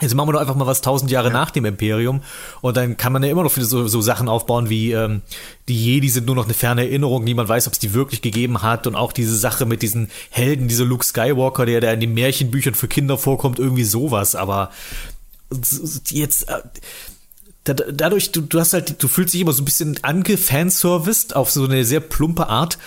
Jetzt 0.00 0.14
machen 0.14 0.28
wir 0.28 0.32
doch 0.32 0.40
einfach 0.40 0.56
mal 0.56 0.66
was 0.66 0.80
tausend 0.80 1.10
Jahre 1.12 1.30
nach 1.30 1.52
dem 1.52 1.64
Imperium 1.64 2.22
und 2.62 2.76
dann 2.76 2.96
kann 2.96 3.12
man 3.12 3.22
ja 3.22 3.30
immer 3.30 3.44
noch 3.44 3.52
so, 3.56 3.86
so 3.86 4.00
Sachen 4.00 4.28
aufbauen 4.28 4.68
wie 4.68 4.90
ähm, 4.90 5.22
die 5.68 5.80
Jedi 5.84 6.08
sind 6.08 6.26
nur 6.26 6.34
noch 6.34 6.46
eine 6.46 6.54
ferne 6.54 6.82
Erinnerung, 6.82 7.22
niemand 7.22 7.48
weiß, 7.48 7.68
ob 7.68 7.74
es 7.74 7.78
die 7.78 7.94
wirklich 7.94 8.20
gegeben 8.20 8.62
hat 8.62 8.88
und 8.88 8.96
auch 8.96 9.12
diese 9.12 9.36
Sache 9.36 9.66
mit 9.66 9.82
diesen 9.82 10.10
Helden, 10.30 10.66
dieser 10.66 10.84
Luke 10.84 11.04
Skywalker, 11.04 11.64
der 11.64 11.80
da 11.80 11.92
in 11.92 12.00
den 12.00 12.12
Märchenbüchern 12.12 12.74
für 12.74 12.88
Kinder 12.88 13.16
vorkommt, 13.18 13.60
irgendwie 13.60 13.84
sowas, 13.84 14.34
aber 14.34 14.70
jetzt 16.10 16.48
äh, 16.48 16.54
da- 17.62 17.74
dadurch, 17.74 18.32
du, 18.32 18.40
du 18.40 18.58
hast 18.58 18.72
halt, 18.72 19.00
du 19.02 19.06
fühlst 19.08 19.32
dich 19.32 19.40
immer 19.42 19.52
so 19.52 19.62
ein 19.62 19.64
bisschen 19.64 20.02
angefanserviced 20.02 21.36
auf 21.36 21.50
so 21.50 21.64
eine 21.64 21.84
sehr 21.84 22.00
plumpe 22.00 22.48
Art. 22.48 22.78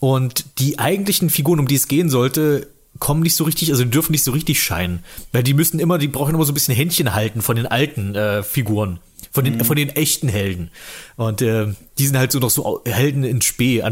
Und 0.00 0.58
die 0.58 0.78
eigentlichen 0.78 1.30
Figuren, 1.30 1.60
um 1.60 1.68
die 1.68 1.76
es 1.76 1.88
gehen 1.88 2.10
sollte, 2.10 2.66
kommen 2.98 3.22
nicht 3.22 3.36
so 3.36 3.44
richtig, 3.44 3.70
also 3.70 3.84
die 3.84 3.90
dürfen 3.90 4.12
nicht 4.12 4.24
so 4.24 4.32
richtig 4.32 4.62
scheinen. 4.62 5.04
Weil 5.32 5.42
die 5.42 5.54
müssen 5.54 5.80
immer, 5.80 5.98
die 5.98 6.08
brauchen 6.08 6.34
immer 6.34 6.44
so 6.44 6.52
ein 6.52 6.54
bisschen 6.54 6.74
Händchen 6.74 7.14
halten 7.14 7.42
von 7.42 7.56
den 7.56 7.66
alten 7.66 8.14
äh, 8.14 8.42
Figuren. 8.42 9.00
Von 9.32 9.44
den, 9.44 9.64
von 9.64 9.74
den 9.74 9.88
echten 9.88 10.28
Helden. 10.28 10.70
Und 11.16 11.42
äh, 11.42 11.74
die 11.98 12.06
sind 12.06 12.16
halt 12.16 12.30
so 12.30 12.38
noch 12.38 12.50
so 12.50 12.82
Helden 12.84 13.24
in 13.24 13.42
Spee. 13.42 13.82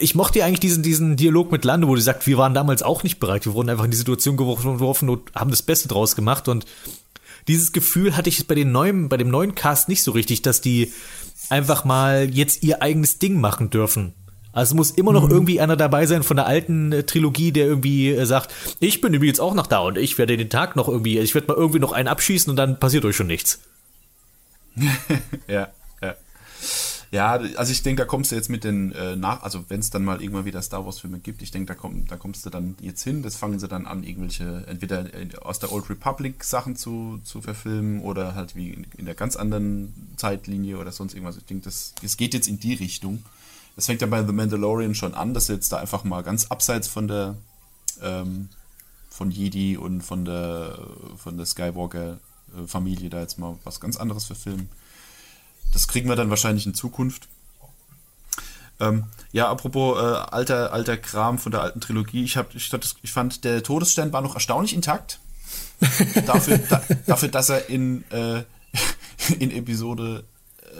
Ich 0.00 0.16
mochte 0.16 0.40
ja 0.40 0.44
eigentlich 0.44 0.58
diesen, 0.58 0.82
diesen 0.82 1.14
Dialog 1.14 1.52
mit 1.52 1.64
Lando, 1.64 1.86
wo 1.86 1.94
die 1.94 2.02
sagt, 2.02 2.26
wir 2.26 2.36
waren 2.36 2.52
damals 2.52 2.82
auch 2.82 3.04
nicht 3.04 3.20
bereit. 3.20 3.46
Wir 3.46 3.54
wurden 3.54 3.70
einfach 3.70 3.84
in 3.84 3.92
die 3.92 3.96
Situation 3.96 4.36
geworfen 4.36 4.78
geworfen 4.78 5.08
und 5.08 5.32
haben 5.36 5.50
das 5.50 5.62
Beste 5.62 5.86
draus 5.86 6.16
gemacht. 6.16 6.48
Und 6.48 6.66
dieses 7.46 7.70
Gefühl 7.70 8.16
hatte 8.16 8.28
ich 8.28 8.44
bei 8.48 8.56
den 8.56 8.72
neuen, 8.72 9.08
bei 9.08 9.16
dem 9.16 9.30
neuen 9.30 9.54
Cast 9.54 9.88
nicht 9.88 10.02
so 10.02 10.10
richtig, 10.10 10.42
dass 10.42 10.60
die 10.60 10.92
einfach 11.48 11.84
mal 11.84 12.28
jetzt 12.28 12.64
ihr 12.64 12.82
eigenes 12.82 13.18
Ding 13.18 13.40
machen 13.40 13.70
dürfen. 13.70 14.14
Also 14.56 14.70
es 14.70 14.74
muss 14.74 14.90
immer 14.92 15.12
noch 15.12 15.28
irgendwie 15.28 15.60
einer 15.60 15.76
dabei 15.76 16.06
sein 16.06 16.22
von 16.22 16.38
der 16.38 16.46
alten 16.46 16.90
äh, 16.90 17.02
Trilogie, 17.02 17.52
der 17.52 17.66
irgendwie 17.66 18.08
äh, 18.08 18.24
sagt, 18.24 18.54
ich 18.80 19.02
bin 19.02 19.12
übrigens 19.12 19.38
auch 19.38 19.52
noch 19.52 19.66
da 19.66 19.80
und 19.80 19.98
ich 19.98 20.16
werde 20.16 20.38
den 20.38 20.48
Tag 20.48 20.76
noch 20.76 20.88
irgendwie, 20.88 21.18
ich 21.18 21.34
werde 21.34 21.48
mal 21.48 21.58
irgendwie 21.58 21.78
noch 21.78 21.92
einen 21.92 22.08
abschießen 22.08 22.48
und 22.48 22.56
dann 22.56 22.80
passiert 22.80 23.04
euch 23.04 23.14
schon 23.14 23.26
nichts. 23.26 23.60
Ja, 25.46 25.68
ja. 26.00 26.14
Ja, 27.10 27.32
also 27.56 27.70
ich 27.70 27.82
denke, 27.82 28.02
da 28.02 28.06
kommst 28.06 28.32
du 28.32 28.34
jetzt 28.36 28.48
mit 28.48 28.64
den 28.64 28.92
äh, 28.92 29.14
nach, 29.14 29.42
also 29.42 29.62
wenn 29.68 29.80
es 29.80 29.90
dann 29.90 30.04
mal 30.04 30.22
irgendwann 30.22 30.46
wieder 30.46 30.62
Star 30.62 30.86
Wars 30.86 31.00
Filme 31.00 31.18
gibt, 31.18 31.42
ich 31.42 31.50
denke, 31.50 31.66
da, 31.66 31.74
komm, 31.74 32.06
da 32.06 32.16
kommst 32.16 32.46
du 32.46 32.50
dann 32.50 32.76
jetzt 32.80 33.04
hin, 33.04 33.22
das 33.22 33.36
fangen 33.36 33.58
sie 33.58 33.68
dann 33.68 33.86
an, 33.86 34.04
irgendwelche, 34.04 34.64
entweder 34.68 35.14
äh, 35.14 35.28
aus 35.42 35.58
der 35.58 35.70
Old 35.70 35.90
Republic 35.90 36.42
Sachen 36.42 36.76
zu, 36.76 37.20
zu 37.24 37.42
verfilmen 37.42 38.00
oder 38.00 38.34
halt 38.34 38.56
wie 38.56 38.70
in, 38.70 38.86
in 38.96 39.04
der 39.04 39.14
ganz 39.14 39.36
anderen 39.36 39.92
Zeitlinie 40.16 40.78
oder 40.78 40.92
sonst 40.92 41.12
irgendwas. 41.12 41.36
Ich 41.36 41.44
denke, 41.44 41.64
das, 41.64 41.92
es 42.02 42.16
geht 42.16 42.32
jetzt 42.32 42.48
in 42.48 42.58
die 42.58 42.72
Richtung. 42.72 43.22
Das 43.76 43.86
fängt 43.86 44.00
ja 44.00 44.06
bei 44.06 44.24
The 44.24 44.32
Mandalorian 44.32 44.94
schon 44.94 45.14
an, 45.14 45.34
dass 45.34 45.48
jetzt 45.48 45.70
da 45.70 45.78
einfach 45.78 46.02
mal 46.04 46.22
ganz 46.22 46.46
abseits 46.46 46.88
von 46.88 47.08
der 47.08 47.36
ähm, 48.02 48.48
von 49.10 49.30
Jedi 49.30 49.76
und 49.76 50.02
von 50.02 50.24
der 50.24 50.78
von 51.16 51.36
der 51.36 51.46
Skywalker 51.46 52.18
äh, 52.56 52.66
Familie 52.66 53.10
da 53.10 53.20
jetzt 53.20 53.38
mal 53.38 53.58
was 53.64 53.80
ganz 53.80 53.96
anderes 53.96 54.24
verfilmen. 54.24 54.68
Das 55.72 55.88
kriegen 55.88 56.08
wir 56.08 56.16
dann 56.16 56.30
wahrscheinlich 56.30 56.66
in 56.66 56.74
Zukunft. 56.74 57.28
Ähm, 58.78 59.04
ja, 59.32 59.48
apropos 59.50 59.98
äh, 59.98 60.00
alter, 60.00 60.72
alter 60.72 60.96
Kram 60.96 61.38
von 61.38 61.52
der 61.52 61.62
alten 61.62 61.80
Trilogie. 61.80 62.24
Ich, 62.24 62.36
hab, 62.36 62.54
ich, 62.54 62.68
fand, 62.68 62.96
ich 63.02 63.12
fand, 63.12 63.44
der 63.44 63.62
Todesstern 63.62 64.12
war 64.12 64.20
noch 64.20 64.34
erstaunlich 64.34 64.74
intakt. 64.74 65.20
dafür, 66.26 66.58
da, 66.58 66.82
dafür, 67.06 67.28
dass 67.28 67.48
er 67.48 67.68
in, 67.68 68.04
äh, 68.10 68.44
in 69.38 69.50
Episode, 69.50 70.24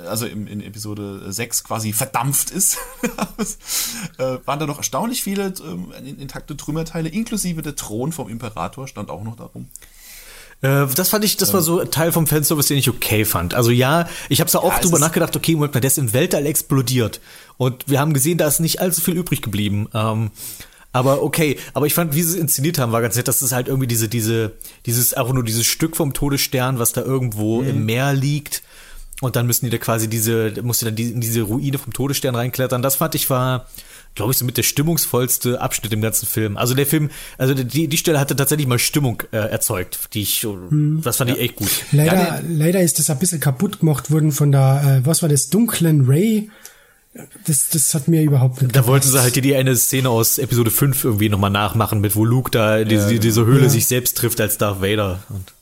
also 0.08 0.26
im, 0.26 0.46
in 0.46 0.60
Episode 0.60 1.32
6 1.32 1.64
quasi 1.64 1.92
verdampft 1.92 2.50
ist, 2.50 2.78
äh, 4.18 4.38
waren 4.44 4.58
da 4.58 4.66
noch 4.66 4.78
erstaunlich 4.78 5.22
viele 5.22 5.52
ähm, 5.64 5.92
intakte 6.18 6.56
Trümmerteile, 6.56 7.08
inklusive 7.08 7.62
der 7.62 7.76
Thron 7.76 8.12
vom 8.12 8.28
Imperator, 8.28 8.88
stand 8.88 9.10
auch 9.10 9.22
noch 9.24 9.36
darum. 9.36 9.68
Äh, 10.62 10.86
das 10.94 11.08
fand 11.10 11.24
ich, 11.24 11.36
das 11.36 11.52
war 11.52 11.60
so 11.62 11.80
ein 11.80 11.90
Teil 11.90 12.12
vom 12.12 12.26
Fanservice, 12.26 12.68
den 12.68 12.78
ich 12.78 12.88
okay 12.88 13.24
fand. 13.24 13.54
Also 13.54 13.70
ja, 13.70 14.08
ich 14.28 14.40
habe 14.40 14.50
da 14.50 14.58
auch 14.58 14.70
Ja, 14.70 14.76
es 14.76 14.82
drüber 14.82 14.98
nachgedacht, 14.98 15.36
okay, 15.36 15.54
Moment 15.54 15.74
mal, 15.74 15.80
der 15.80 15.88
ist 15.88 15.98
im 15.98 16.12
Weltall 16.12 16.46
explodiert. 16.46 17.20
Und 17.56 17.88
wir 17.88 18.00
haben 18.00 18.12
gesehen, 18.14 18.38
da 18.38 18.46
ist 18.46 18.60
nicht 18.60 18.80
allzu 18.80 19.00
viel 19.00 19.14
übrig 19.16 19.42
geblieben. 19.42 19.88
Ähm, 19.94 20.30
Aber 20.92 21.22
okay, 21.22 21.58
aber 21.74 21.86
ich 21.86 21.92
fand, 21.92 22.14
wie 22.14 22.22
sie 22.22 22.30
es 22.30 22.36
inszeniert 22.36 22.78
haben, 22.78 22.90
war 22.90 23.02
ganz 23.02 23.16
nett, 23.16 23.28
dass 23.28 23.42
es 23.42 23.52
halt 23.52 23.68
irgendwie 23.68 23.86
diese, 23.86 24.08
diese, 24.08 24.52
dieses, 24.86 25.12
einfach 25.12 25.34
nur 25.34 25.44
dieses 25.44 25.66
Stück 25.66 25.94
vom 25.94 26.14
Todesstern, 26.14 26.78
was 26.78 26.94
da 26.94 27.02
irgendwo 27.02 27.60
Mhm. 27.60 27.68
im 27.68 27.84
Meer 27.84 28.14
liegt. 28.14 28.62
Und 29.22 29.34
dann 29.34 29.46
müssen 29.46 29.64
die 29.64 29.70
da 29.70 29.78
quasi 29.78 30.08
diese, 30.08 30.52
musste 30.62 30.84
dann 30.84 30.94
die, 30.94 31.10
in 31.10 31.20
diese 31.22 31.40
Ruine 31.42 31.78
vom 31.78 31.92
Todesstern 31.92 32.34
reinklettern. 32.34 32.82
Das 32.82 32.96
fand 32.96 33.14
ich 33.14 33.30
war, 33.30 33.66
glaube 34.14 34.32
ich, 34.32 34.38
so 34.38 34.44
mit 34.44 34.58
der 34.58 34.62
stimmungsvollste 34.62 35.58
Abschnitt 35.60 35.90
im 35.94 36.02
ganzen 36.02 36.26
Film. 36.26 36.58
Also 36.58 36.74
der 36.74 36.84
Film, 36.86 37.08
also 37.38 37.54
die, 37.54 37.88
die 37.88 37.96
Stelle 37.96 38.20
hatte 38.20 38.36
tatsächlich 38.36 38.66
mal 38.66 38.78
Stimmung 38.78 39.22
äh, 39.32 39.36
erzeugt, 39.38 39.98
die 40.12 40.20
ich, 40.20 40.46
das 41.02 41.16
fand 41.16 41.30
ich 41.30 41.38
echt 41.40 41.56
gut. 41.56 41.70
Leider, 41.92 42.12
Ja, 42.14 42.40
leider 42.46 42.80
ist 42.82 42.98
das 42.98 43.08
ein 43.08 43.18
bisschen 43.18 43.40
kaputt 43.40 43.80
gemacht 43.80 44.10
worden 44.10 44.32
von 44.32 44.52
der, 44.52 45.00
äh, 45.02 45.06
was 45.06 45.22
war 45.22 45.30
das, 45.30 45.48
dunklen 45.48 46.04
Ray. 46.06 46.50
Das, 47.46 47.70
das 47.70 47.94
hat 47.94 48.08
mir 48.08 48.22
überhaupt 48.22 48.60
nicht 48.60 48.76
Da 48.76 48.86
wollten 48.86 49.08
sie 49.08 49.18
halt 49.18 49.34
die, 49.36 49.40
die 49.40 49.56
eine 49.56 49.74
Szene 49.76 50.10
aus 50.10 50.36
Episode 50.36 50.70
5 50.70 51.02
irgendwie 51.04 51.30
nochmal 51.30 51.48
nachmachen, 51.48 52.02
mit 52.02 52.14
wo 52.14 52.26
Luke 52.26 52.50
da 52.50 52.76
in 52.76 52.90
diese, 52.90 53.18
diese 53.18 53.46
Höhle 53.46 53.62
Ja. 53.64 53.68
sich 53.70 53.86
selbst 53.86 54.18
trifft 54.18 54.38
als 54.42 54.58
Darth 54.58 54.82
Vader. 54.82 55.22
Und 55.30 55.44
Ja. 55.48 55.55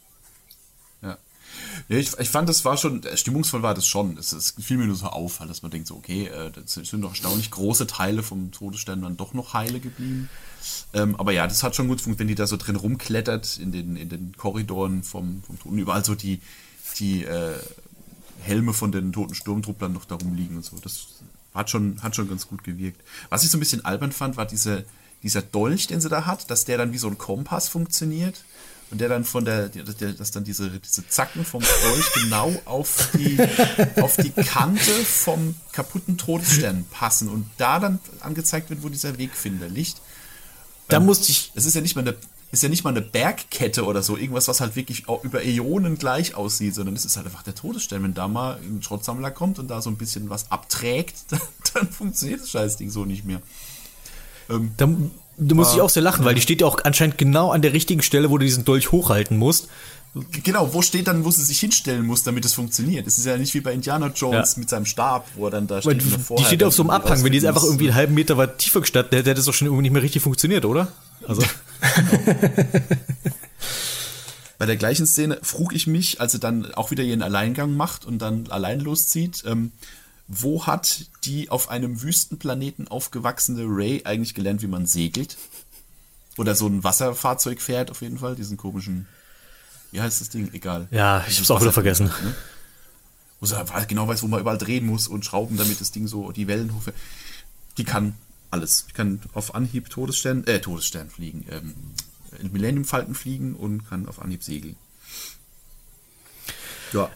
Ja 1.89 1.98
ich, 1.98 2.19
ich 2.19 2.28
fand, 2.28 2.48
das 2.48 2.65
war 2.65 2.77
schon, 2.77 3.02
äh, 3.02 3.16
stimmungsvoll 3.16 3.62
war 3.62 3.74
das 3.74 3.86
schon. 3.86 4.16
Es, 4.19 4.32
es 4.32 4.55
fiel 4.61 4.77
mir 4.77 4.86
nur 4.86 4.97
so 4.97 5.06
auf, 5.06 5.40
halt, 5.40 5.51
dass 5.51 5.62
man 5.62 5.70
denkt, 5.70 5.89
so, 5.89 5.97
okay, 5.97 6.27
äh, 6.27 6.51
das 6.51 6.74
sind 6.74 7.02
doch 7.02 7.11
erstaunlich 7.11 7.51
große 7.51 7.86
Teile 7.86 8.23
vom 8.23 8.52
Todesstern 8.52 9.02
dann 9.02 9.16
doch 9.16 9.35
noch 9.35 9.55
heile 9.55 9.81
geblieben. 9.81 10.28
Ähm, 10.93 11.16
aber 11.16 11.32
ja, 11.32 11.47
das 11.47 11.62
hat 11.62 11.77
schon 11.77 11.89
gut 11.89 12.01
funktioniert, 12.01 12.20
wenn 12.20 12.28
die 12.28 12.35
da 12.35 12.47
so 12.47 12.56
drin 12.56 12.77
rumklettert 12.77 13.59
in 13.59 13.73
den, 13.73 13.97
in 13.97 14.09
den 14.09 14.36
Korridoren 14.36 15.02
vom, 15.02 15.43
vom 15.43 15.59
Tod 15.59 15.73
und 15.73 15.78
überall 15.78 16.05
so 16.05 16.15
die, 16.15 16.40
die 16.98 17.24
äh, 17.24 17.59
Helme 18.40 18.73
von 18.73 18.93
den 18.93 19.12
toten 19.12 19.35
Sturmtrupplern 19.35 19.93
noch 19.93 20.05
da 20.05 20.15
rumliegen 20.15 20.56
und 20.56 20.65
so. 20.65 20.77
Das 20.82 21.06
hat 21.55 21.70
schon, 21.70 22.02
hat 22.02 22.16
schon 22.16 22.28
ganz 22.28 22.48
gut 22.48 22.65
gewirkt. 22.65 23.01
Was 23.28 23.44
ich 23.44 23.51
so 23.51 23.56
ein 23.56 23.61
bisschen 23.61 23.85
albern 23.85 24.12
fand, 24.12 24.36
war 24.36 24.47
diese, 24.47 24.85
dieser 25.23 25.43
Dolch, 25.43 25.86
den 25.86 26.01
sie 26.01 26.09
da 26.09 26.27
hat, 26.27 26.51
dass 26.51 26.65
der 26.65 26.78
dann 26.78 26.93
wie 26.93 26.98
so 26.98 27.09
ein 27.09 27.19
Kompass 27.19 27.69
funktioniert 27.69 28.44
und 28.90 29.01
der 29.01 29.09
dann 29.09 29.24
von 29.24 29.44
der, 29.44 29.69
der 29.69 30.12
dass 30.12 30.31
dann 30.31 30.44
diese, 30.44 30.70
diese 30.70 31.09
Zacken 31.09 31.44
vom 31.44 31.62
Dolch 31.62 32.12
genau 32.15 32.55
auf 32.65 33.11
die, 33.15 33.39
auf 34.01 34.16
die 34.16 34.31
Kante 34.31 34.93
vom 35.05 35.56
kaputten 35.73 36.16
Todesstern 36.16 36.85
passen 36.90 37.28
und 37.28 37.48
da 37.56 37.81
dann 37.81 37.98
angezeigt 38.20 38.70
wird, 38.70 38.82
wo 38.82 38.89
dieser 38.89 39.19
Wegfinder 39.19 39.69
liegt. 39.69 39.97
da 40.89 41.01
musste 41.01 41.31
ich, 41.31 41.52
Es 41.55 41.66
ist 41.66 41.74
ja 41.74 41.81
nicht 41.81 41.97
mal 41.97 42.02
eine, 42.02 42.16
ist 42.52 42.62
ja 42.62 42.69
nicht 42.69 42.85
mal 42.85 42.90
eine 42.90 43.02
Bergkette 43.02 43.85
oder 43.85 44.02
so, 44.02 44.16
irgendwas, 44.16 44.48
was 44.48 44.61
halt 44.61 44.77
wirklich 44.77 45.09
auch 45.09 45.24
über 45.24 45.44
Äonen 45.44 45.98
gleich 45.98 46.35
aussieht, 46.35 46.74
sondern 46.74 46.94
es 46.94 47.05
ist 47.05 47.16
halt 47.16 47.27
einfach 47.27 47.43
der 47.43 47.55
Todesstern. 47.55 48.02
Wenn 48.02 48.15
da 48.15 48.28
mal 48.28 48.59
ein 48.62 48.82
Schrottsammler 48.82 49.32
kommt 49.32 49.59
und 49.59 49.69
da 49.69 49.82
so 49.82 49.90
ein 49.90 49.97
bisschen 49.97 50.31
was 50.31 50.51
abträgt, 50.52 51.16
dann, 51.31 51.40
dann 51.74 51.90
funktioniert 51.90 52.43
das 52.43 52.51
Scheißding 52.51 52.90
so 52.90 53.05
nicht 53.05 53.24
mehr. 53.24 53.43
Ähm, 54.48 54.73
da, 54.77 54.89
da 55.36 55.55
musste 55.55 55.77
ich 55.77 55.81
auch 55.82 55.90
sehr 55.90 56.02
lachen, 56.02 56.24
weil 56.24 56.35
die 56.35 56.40
steht 56.40 56.61
ja 56.61 56.66
auch 56.66 56.78
anscheinend 56.85 57.19
genau 57.19 57.51
an 57.51 57.62
der 57.62 57.73
richtigen 57.73 58.02
Stelle, 58.02 58.31
wo 58.31 58.39
du 58.39 58.44
diesen 58.44 58.65
Dolch 58.65 58.93
hochhalten 58.93 59.36
musst. 59.36 59.69
Genau, 60.44 60.73
wo 60.73 60.81
steht 60.81 61.09
dann, 61.09 61.24
wo 61.24 61.31
sie 61.32 61.43
sich 61.43 61.59
hinstellen 61.59 62.06
muss, 62.06 62.23
damit 62.23 62.44
es 62.44 62.55
funktioniert? 62.55 63.05
Es 63.05 63.19
ist 63.19 63.24
ja 63.27 63.36
nicht 63.36 63.52
wie 63.55 63.61
bei 63.61 63.73
Indiana 63.73 64.12
Jones 64.15 64.52
Ja. 64.55 64.61
mit 64.61 64.69
seinem 64.69 64.86
Stab, 64.86 65.27
wo 65.35 65.47
er 65.47 65.51
dann 65.51 65.66
da 65.66 65.82
steht. 65.82 66.02
die, 66.02 66.35
die 66.39 66.44
steht 66.44 66.62
auf 66.62 66.73
so 66.73 66.85
einem 66.85 66.90
Abhang, 66.90 67.24
wenn 67.24 67.32
die 67.32 67.39
jetzt 67.39 67.47
einfach 67.48 67.65
irgendwie 67.65 67.86
einen 67.89 67.97
halben 67.97 68.15
Meter 68.15 68.36
weit 68.36 68.59
tiefer 68.59 68.81
gestanden 68.81 69.11
hätte, 69.16 69.31
hätte 69.31 69.39
das 69.39 69.47
doch 69.47 69.55
schon 69.55 69.66
irgendwie 69.66 69.82
nicht 69.82 69.93
mehr 69.93 70.02
richtig 70.05 70.23
funktioniert, 70.23 70.65
oder? 70.65 70.86
Also, 71.27 71.43
Bei 74.59 74.66
der 74.66 74.77
gleichen 74.77 75.06
Szene 75.06 75.39
frug 75.43 75.74
ich 75.74 75.86
mich, 75.86 76.20
als 76.20 76.32
sie 76.32 76.39
dann 76.39 76.73
auch 76.74 76.90
wieder 76.90 77.02
ihren 77.02 77.23
Alleingang 77.23 77.77
macht 77.77 78.06
und 78.06 78.20
dann 78.20 78.47
allein 78.51 78.81
loszieht, 78.81 79.43
ähm, 79.47 79.73
wo 80.26 80.66
hat 80.66 81.06
die 81.24 81.51
auf 81.51 81.68
einem 81.68 82.02
Wüstenplaneten 82.02 82.88
aufgewachsene 82.88 83.64
Ray 83.66 84.02
eigentlich 84.05 84.34
gelernt, 84.34 84.62
wie 84.62 84.66
man 84.66 84.86
segelt? 84.86 85.36
Oder 86.36 86.55
so 86.55 86.66
ein 86.66 86.82
Wasserfahrzeug 86.82 87.60
fährt, 87.60 87.90
auf 87.90 88.02
jeden 88.02 88.18
Fall, 88.18 88.34
diesen 88.34 88.56
komischen, 88.56 89.06
wie 89.92 90.01
heißt 90.01 90.20
das 90.20 90.30
Ding? 90.30 90.52
Egal. 90.52 90.88
ja, 90.90 91.24
ich 91.28 91.38
hab's 91.38 91.51
auch 91.51 91.60
wieder 91.60 91.72
vergessen. 91.72 92.06
Ne? 92.06 92.34
Wo 93.38 93.46
sie 93.46 93.56
halt 93.56 93.88
genau 93.88 94.09
weiß, 94.09 94.22
wo 94.22 94.26
man 94.26 94.40
überall 94.40 94.59
drehen 94.59 94.86
muss 94.86 95.06
und 95.06 95.24
schrauben, 95.24 95.56
damit 95.56 95.80
das 95.80 95.92
Ding 95.92 96.06
so 96.06 96.32
die 96.32 96.48
Wellen 96.48 96.74
hochfährt. 96.74 96.96
Die 97.76 97.84
kann 97.84 98.14
alles. 98.51 98.86
Die 98.86 98.92
kann 98.92 99.20
auf 99.34 99.55
Anhieb 99.55 99.90
Todesstern, 99.90 100.44
äh, 100.46 100.60
Todesstern 100.60 101.10
fliegen, 101.10 101.44
ähm, 101.51 101.74
Millennium 102.52 102.84
Falken 102.84 103.14
fliegen 103.14 103.55
und 103.55 103.88
kann 103.88 104.09
auf 104.09 104.20
Anhieb 104.20 104.42
segeln. 104.42 104.76
Ja. 106.92 107.10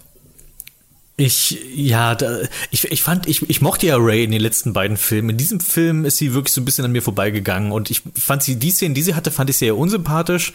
Ich, 1.20 1.58
ja, 1.74 2.14
da, 2.14 2.42
ich, 2.70 2.84
ich 2.84 3.02
fand, 3.02 3.26
ich, 3.26 3.50
ich 3.50 3.60
mochte 3.60 3.88
ja 3.88 3.96
Ray 3.98 4.22
in 4.22 4.30
den 4.30 4.40
letzten 4.40 4.72
beiden 4.72 4.96
Filmen. 4.96 5.30
In 5.30 5.36
diesem 5.36 5.58
Film 5.58 6.04
ist 6.04 6.16
sie 6.16 6.32
wirklich 6.32 6.54
so 6.54 6.60
ein 6.60 6.64
bisschen 6.64 6.84
an 6.84 6.92
mir 6.92 7.02
vorbeigegangen 7.02 7.72
und 7.72 7.90
ich 7.90 8.02
fand 8.16 8.44
sie, 8.44 8.54
die 8.54 8.70
Szenen, 8.70 8.94
die 8.94 9.02
sie 9.02 9.16
hatte, 9.16 9.32
fand 9.32 9.50
ich 9.50 9.56
sehr 9.56 9.76
unsympathisch, 9.76 10.52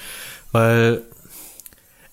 weil 0.53 1.01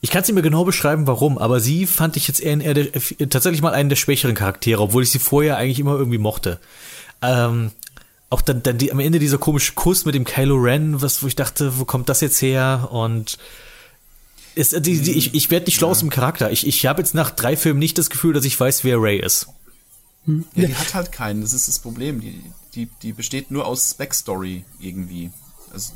ich 0.01 0.11
kann 0.11 0.23
es 0.23 0.29
nicht 0.29 0.35
mehr 0.35 0.43
genau 0.43 0.65
beschreiben, 0.65 1.07
warum, 1.07 1.39
aber 1.39 1.61
sie 1.61 1.87
fand 1.87 2.17
ich 2.17 2.27
jetzt 2.27 2.41
eher, 2.41 2.61
eher 2.61 2.91
tatsächlich 3.31 3.63
mal 3.63 3.73
einen 3.73 3.89
der 3.89 3.95
schwächeren 3.95 4.35
Charaktere, 4.35 4.83
obwohl 4.83 5.05
ich 5.05 5.13
sie 5.13 5.21
vorher 5.21 5.57
eigentlich 5.57 5.79
immer 5.79 5.95
irgendwie 5.95 6.19
mochte. 6.19 6.59
Ähm, 7.23 7.71
auch 8.31 8.41
dann, 8.41 8.65
dann 8.65 8.79
die, 8.79 8.91
am 8.91 8.99
Ende 8.99 9.21
dieser 9.21 9.39
komische 9.39 9.75
Kuss 9.75 10.07
mit 10.07 10.17
dem 10.17 10.25
Kylo 10.25 10.57
Ren, 10.57 11.01
was, 11.01 11.23
wo 11.23 11.29
ich 11.29 11.37
dachte, 11.37 11.79
wo 11.79 11.85
kommt 11.85 12.09
das 12.09 12.21
jetzt 12.21 12.43
her? 12.43 12.89
Und 12.91 13.39
ist, 14.55 14.75
die, 14.87 15.01
die, 15.01 15.13
ich, 15.13 15.35
ich 15.35 15.51
werde 15.51 15.67
nicht 15.67 15.77
schlau 15.77 15.91
aus 15.91 16.01
dem 16.01 16.11
Charakter. 16.11 16.51
Ich, 16.51 16.67
ich 16.67 16.87
habe 16.87 17.01
jetzt 17.01 17.15
nach 17.15 17.31
drei 17.31 17.57
Filmen 17.57 17.79
nicht 17.79 17.99
das 17.99 18.11
Gefühl, 18.11 18.33
dass 18.33 18.45
ich 18.45 18.59
weiß, 18.59 18.85
wer 18.85 19.01
Ray 19.01 19.21
ist. 19.21 19.47
Ja, 20.27 20.67
die 20.67 20.75
hat 20.75 20.95
halt 20.95 21.13
keinen, 21.13 21.41
das 21.41 21.53
ist 21.53 21.69
das 21.69 21.79
Problem. 21.79 22.21
Die, 22.21 22.43
die, 22.75 22.89
die 23.03 23.13
besteht 23.13 23.51
nur 23.51 23.67
aus 23.67 23.95
Backstory 23.95 24.65
irgendwie. 24.79 25.31
Also, 25.73 25.93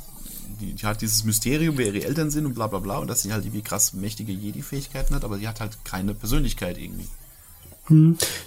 die, 0.59 0.73
die 0.73 0.85
hat 0.85 1.01
dieses 1.01 1.23
Mysterium, 1.23 1.77
wer 1.77 1.87
ihre 1.87 2.05
Eltern 2.05 2.31
sind 2.31 2.45
und 2.45 2.53
bla 2.53 2.67
bla 2.67 2.79
bla 2.79 2.97
und 2.97 3.07
dass 3.07 3.21
sie 3.21 3.33
halt 3.33 3.43
irgendwie 3.43 3.61
krass 3.61 3.93
mächtige 3.93 4.31
Jedi-Fähigkeiten 4.31 5.13
hat, 5.13 5.23
aber 5.23 5.37
sie 5.37 5.47
hat 5.47 5.59
halt 5.59 5.77
keine 5.83 6.13
Persönlichkeit 6.13 6.77
irgendwie. 6.77 7.07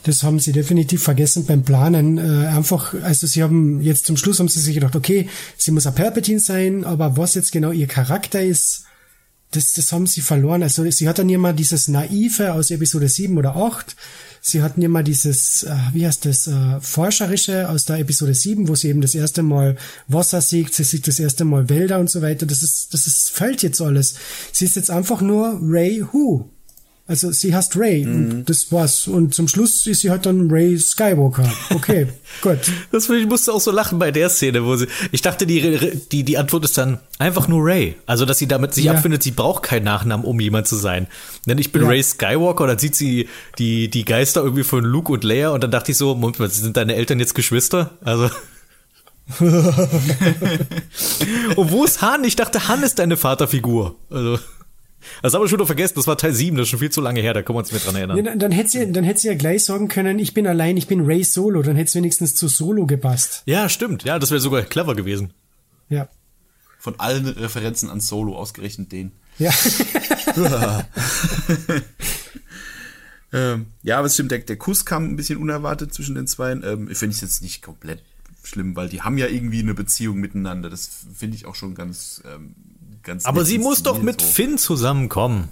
Das 0.02 0.24
haben 0.24 0.40
sie 0.40 0.50
definitiv 0.50 1.02
vergessen 1.04 1.46
beim 1.46 1.62
Planen. 1.62 2.18
Äh, 2.18 2.48
einfach, 2.48 2.94
also 3.02 3.26
sie 3.26 3.42
haben 3.42 3.80
jetzt 3.80 4.06
zum 4.06 4.16
Schluss 4.16 4.40
haben 4.40 4.48
sie 4.48 4.58
sich 4.58 4.74
gedacht, 4.74 4.96
okay, 4.96 5.28
sie 5.56 5.70
muss 5.70 5.86
ein 5.86 5.94
Palpatine 5.94 6.40
sein, 6.40 6.84
aber 6.84 7.16
was 7.16 7.34
jetzt 7.34 7.52
genau 7.52 7.70
ihr 7.70 7.86
Charakter 7.86 8.42
ist, 8.42 8.84
das, 9.52 9.72
das 9.72 9.92
haben 9.92 10.06
sie 10.06 10.20
verloren. 10.20 10.62
Also 10.62 10.88
sie 10.90 11.08
hat 11.08 11.18
dann 11.18 11.28
immer 11.30 11.52
dieses 11.52 11.88
Naive 11.88 12.52
aus 12.52 12.70
Episode 12.70 13.08
7 13.08 13.36
oder 13.38 13.56
8. 13.56 13.96
Sie 14.40 14.62
hatten 14.62 14.82
immer 14.82 15.02
dieses, 15.02 15.62
äh, 15.62 15.74
wie 15.92 16.06
heißt 16.06 16.26
das, 16.26 16.46
äh, 16.46 16.80
Forscherische 16.80 17.68
aus 17.68 17.84
der 17.86 17.98
Episode 17.98 18.34
7, 18.34 18.68
wo 18.68 18.74
sie 18.74 18.88
eben 18.88 19.00
das 19.00 19.14
erste 19.14 19.42
Mal 19.42 19.76
Wasser 20.06 20.40
sieht, 20.40 20.74
sie 20.74 20.84
sieht 20.84 21.08
das 21.08 21.18
erste 21.18 21.44
Mal 21.44 21.68
Wälder 21.68 21.98
und 21.98 22.10
so 22.10 22.22
weiter. 22.22 22.46
Das 22.46 22.62
ist, 22.62 22.92
das 22.92 23.06
ist, 23.06 23.30
fällt 23.30 23.62
jetzt 23.62 23.80
alles. 23.80 24.14
Sie 24.52 24.64
ist 24.64 24.76
jetzt 24.76 24.90
einfach 24.90 25.20
nur 25.20 25.58
Ray 25.62 26.04
Who. 26.12 26.50
Also 27.10 27.32
sie 27.32 27.54
heißt 27.54 27.74
Ray 27.78 28.04
und 28.04 28.44
das 28.44 28.70
war's. 28.70 29.08
Und 29.08 29.34
zum 29.34 29.48
Schluss 29.48 29.86
ist 29.86 30.00
sie 30.02 30.10
halt 30.10 30.26
dann 30.26 30.50
Ray 30.50 30.78
Skywalker. 30.78 31.50
Okay, 31.74 32.06
gut. 32.42 32.58
Das, 32.92 33.08
ich 33.08 33.26
musste 33.26 33.50
auch 33.54 33.62
so 33.62 33.70
lachen 33.70 33.98
bei 33.98 34.10
der 34.10 34.28
Szene, 34.28 34.62
wo 34.66 34.76
sie, 34.76 34.88
ich 35.10 35.22
dachte, 35.22 35.46
die, 35.46 35.78
die, 36.12 36.22
die 36.22 36.36
Antwort 36.36 36.66
ist 36.66 36.76
dann 36.76 36.98
einfach 37.18 37.48
nur 37.48 37.64
Ray. 37.64 37.94
Also, 38.04 38.26
dass 38.26 38.36
sie 38.36 38.46
damit 38.46 38.74
sich 38.74 38.84
Ja. 38.84 38.92
abfindet, 38.92 39.22
sie 39.22 39.30
braucht 39.30 39.62
keinen 39.62 39.84
Nachnamen, 39.84 40.26
um 40.26 40.38
jemand 40.38 40.68
zu 40.68 40.76
sein. 40.76 41.06
Denn 41.46 41.56
ich 41.56 41.72
bin 41.72 41.80
Ja. 41.80 41.88
Ray 41.88 42.02
Skywalker, 42.02 42.64
und 42.64 42.68
dann 42.68 42.78
sieht 42.78 42.94
sie 42.94 43.26
die, 43.58 43.88
die 43.88 44.04
Geister 44.04 44.42
irgendwie 44.42 44.64
von 44.64 44.84
Luke 44.84 45.10
und 45.10 45.24
Leia, 45.24 45.48
und 45.48 45.64
dann 45.64 45.70
dachte 45.70 45.92
ich 45.92 45.96
so, 45.96 46.14
Moment 46.14 46.38
mal, 46.38 46.50
sind 46.50 46.76
deine 46.76 46.94
Eltern 46.94 47.18
jetzt 47.20 47.34
Geschwister? 47.34 47.92
Also. 48.04 48.28
und 51.56 51.70
wo 51.70 51.84
ist 51.84 52.02
Han? 52.02 52.24
Ich 52.24 52.36
dachte, 52.36 52.68
Han 52.68 52.82
ist 52.82 52.98
deine 52.98 53.16
Vaterfigur. 53.16 53.96
Also. 54.10 54.38
Das 55.22 55.34
haben 55.34 55.42
wir 55.42 55.48
schon 55.48 55.58
noch 55.58 55.66
vergessen, 55.66 55.94
das 55.96 56.06
war 56.06 56.16
Teil 56.16 56.32
7, 56.32 56.56
das 56.56 56.64
ist 56.64 56.70
schon 56.70 56.78
viel 56.78 56.90
zu 56.90 57.00
lange 57.00 57.20
her, 57.20 57.34
da 57.34 57.42
können 57.42 57.56
wir 57.56 57.60
uns 57.60 57.72
nicht 57.72 57.84
mehr 57.84 57.92
dran 57.92 57.96
erinnern. 57.96 58.16
Ja, 58.16 58.22
dann, 58.22 58.38
dann 58.38 58.52
hätte 58.52 58.68
sie, 58.70 58.92
dann 58.92 59.04
hätte 59.04 59.20
sie 59.20 59.28
ja 59.28 59.34
gleich 59.34 59.64
sagen 59.64 59.88
können, 59.88 60.18
ich 60.18 60.34
bin 60.34 60.46
allein, 60.46 60.76
ich 60.76 60.86
bin 60.86 61.04
Ray 61.04 61.24
Solo. 61.24 61.62
Dann 61.62 61.76
hätte 61.76 61.88
es 61.88 61.94
wenigstens 61.94 62.34
zu 62.34 62.48
Solo 62.48 62.86
gepasst. 62.86 63.42
Ja, 63.46 63.68
stimmt, 63.68 64.04
ja, 64.04 64.18
das 64.18 64.30
wäre 64.30 64.40
sogar 64.40 64.62
clever 64.62 64.94
gewesen. 64.94 65.32
Ja. 65.88 66.08
Von 66.78 66.94
allen 66.98 67.26
Referenzen 67.26 67.90
an 67.90 68.00
Solo 68.00 68.36
ausgerechnet 68.36 68.92
den. 68.92 69.12
Ja. 69.38 69.52
Ähm, 73.32 73.66
ja, 73.82 73.98
aber 73.98 74.06
es 74.06 74.14
stimmt, 74.14 74.30
der, 74.30 74.38
der 74.38 74.56
Kuss 74.56 74.84
kam 74.84 75.04
ein 75.04 75.16
bisschen 75.16 75.38
unerwartet 75.38 75.92
zwischen 75.92 76.14
den 76.14 76.26
Zweien. 76.26 76.62
Ähm, 76.64 76.88
ich 76.90 76.98
finde 76.98 77.14
es 77.14 77.20
jetzt 77.20 77.42
nicht 77.42 77.62
komplett 77.62 78.02
schlimm, 78.42 78.74
weil 78.76 78.88
die 78.88 79.02
haben 79.02 79.18
ja 79.18 79.26
irgendwie 79.26 79.60
eine 79.60 79.74
Beziehung 79.74 80.18
miteinander. 80.18 80.70
Das 80.70 80.88
finde 81.14 81.36
ich 81.36 81.44
auch 81.44 81.54
schon 81.54 81.74
ganz, 81.74 82.22
ähm, 82.24 82.54
ganz 83.08 83.24
Aber 83.26 83.44
sie 83.44 83.58
muss 83.58 83.82
doch 83.82 84.00
mit 84.00 84.20
so. 84.20 84.26
Finn 84.26 84.58
zusammenkommen. 84.58 85.48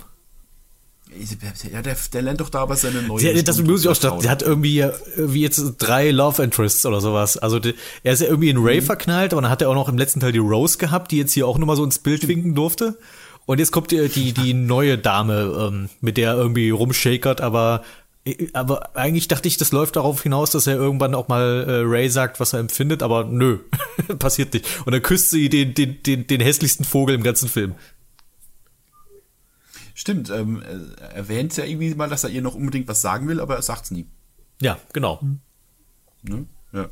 Ja, 1.73 1.83
der, 1.83 1.97
der 2.13 2.23
lernt 2.23 2.41
doch 2.41 2.51
da 2.51 2.61
aber 2.61 2.77
seine 2.77 3.03
neue 3.03 3.21
Sie, 3.21 3.45
das 3.45 3.63
muss 3.63 3.83
ich 3.83 3.89
auch 3.89 3.95
sagen. 3.95 4.21
Der 4.21 4.31
hat 4.31 4.43
irgendwie, 4.43 4.77
ja, 4.77 4.93
irgendwie 5.17 5.41
jetzt 5.41 5.77
drei 5.79 6.11
Love 6.11 6.43
Interests 6.43 6.85
oder 6.85 7.01
sowas. 7.01 7.39
Also 7.39 7.59
die, 7.59 7.75
er 8.03 8.13
ist 8.13 8.21
ja 8.21 8.29
irgendwie 8.29 8.51
in 8.51 8.59
Ray 8.59 8.83
verknallt, 8.83 9.33
aber 9.33 9.43
dann 9.43 9.51
hat 9.51 9.63
er 9.63 9.71
auch 9.71 9.75
noch 9.75 9.89
im 9.89 9.97
letzten 9.97 10.21
Teil 10.21 10.33
die 10.33 10.39
Rose 10.39 10.79
gehabt, 10.79 11.13
die 11.13 11.19
jetzt 11.19 11.33
hier 11.33 11.47
auch 11.47 11.59
nochmal 11.59 11.77
so 11.77 11.85
ins 11.85 11.99
Bild 12.01 12.29
winken 12.29 12.55
durfte. 12.55 12.99
Und 13.47 13.61
jetzt 13.61 13.71
kommt 13.71 13.93
die, 13.93 14.09
die, 14.09 14.33
die 14.33 14.53
neue 14.53 14.99
Dame, 14.99 15.69
ähm, 15.69 15.89
mit 16.01 16.17
der 16.17 16.33
er 16.33 16.37
irgendwie 16.37 16.71
rumshakert, 16.71 17.41
aber 17.41 17.83
Aber 18.55 18.97
eigentlich 18.97 19.29
dachte 19.29 19.47
ich, 19.47 19.57
das 19.57 19.71
läuft 19.71 19.97
darauf 19.97 20.23
hinaus, 20.23 20.51
dass 20.51 20.67
er 20.67 20.75
irgendwann 20.75 21.15
auch 21.15 21.29
mal 21.29 21.65
äh, 21.69 21.83
Ray 21.85 22.11
sagt, 22.11 22.41
was 22.41 22.53
er 22.53 22.61
empfindet, 22.61 23.03
aber 23.03 23.25
nö, 23.25 23.61
passiert 24.19 24.53
nicht. 24.53 24.67
Und 24.85 24.93
dann 24.93 25.03
küsst 25.03 25.31
sie 25.31 25.49
den, 25.49 25.75
den, 25.75 26.03
den, 26.03 26.27
den 26.27 26.41
hässlichsten 26.41 26.85
Vogel 26.85 27.15
im 27.15 27.23
ganzen 27.23 27.49
Film. 27.49 27.77
Stimmt, 29.95 30.29
ähm, 30.31 30.63
er 31.01 31.13
erwähnt 31.13 31.57
ja 31.57 31.65
irgendwie 31.65 31.95
mal, 31.95 32.09
dass 32.09 32.25
er 32.25 32.31
ihr 32.31 32.43
noch 32.43 32.55
unbedingt 32.55 32.89
was 32.89 33.01
sagen 33.01 33.29
will, 33.29 33.41
aber 33.41 33.57
er 33.57 33.63
sagt's 33.63 33.93
nie. 33.93 34.07
Ja, 34.61 34.79
genau. 34.93 35.21
Ne? 36.23 36.47
Ja. 36.73 36.89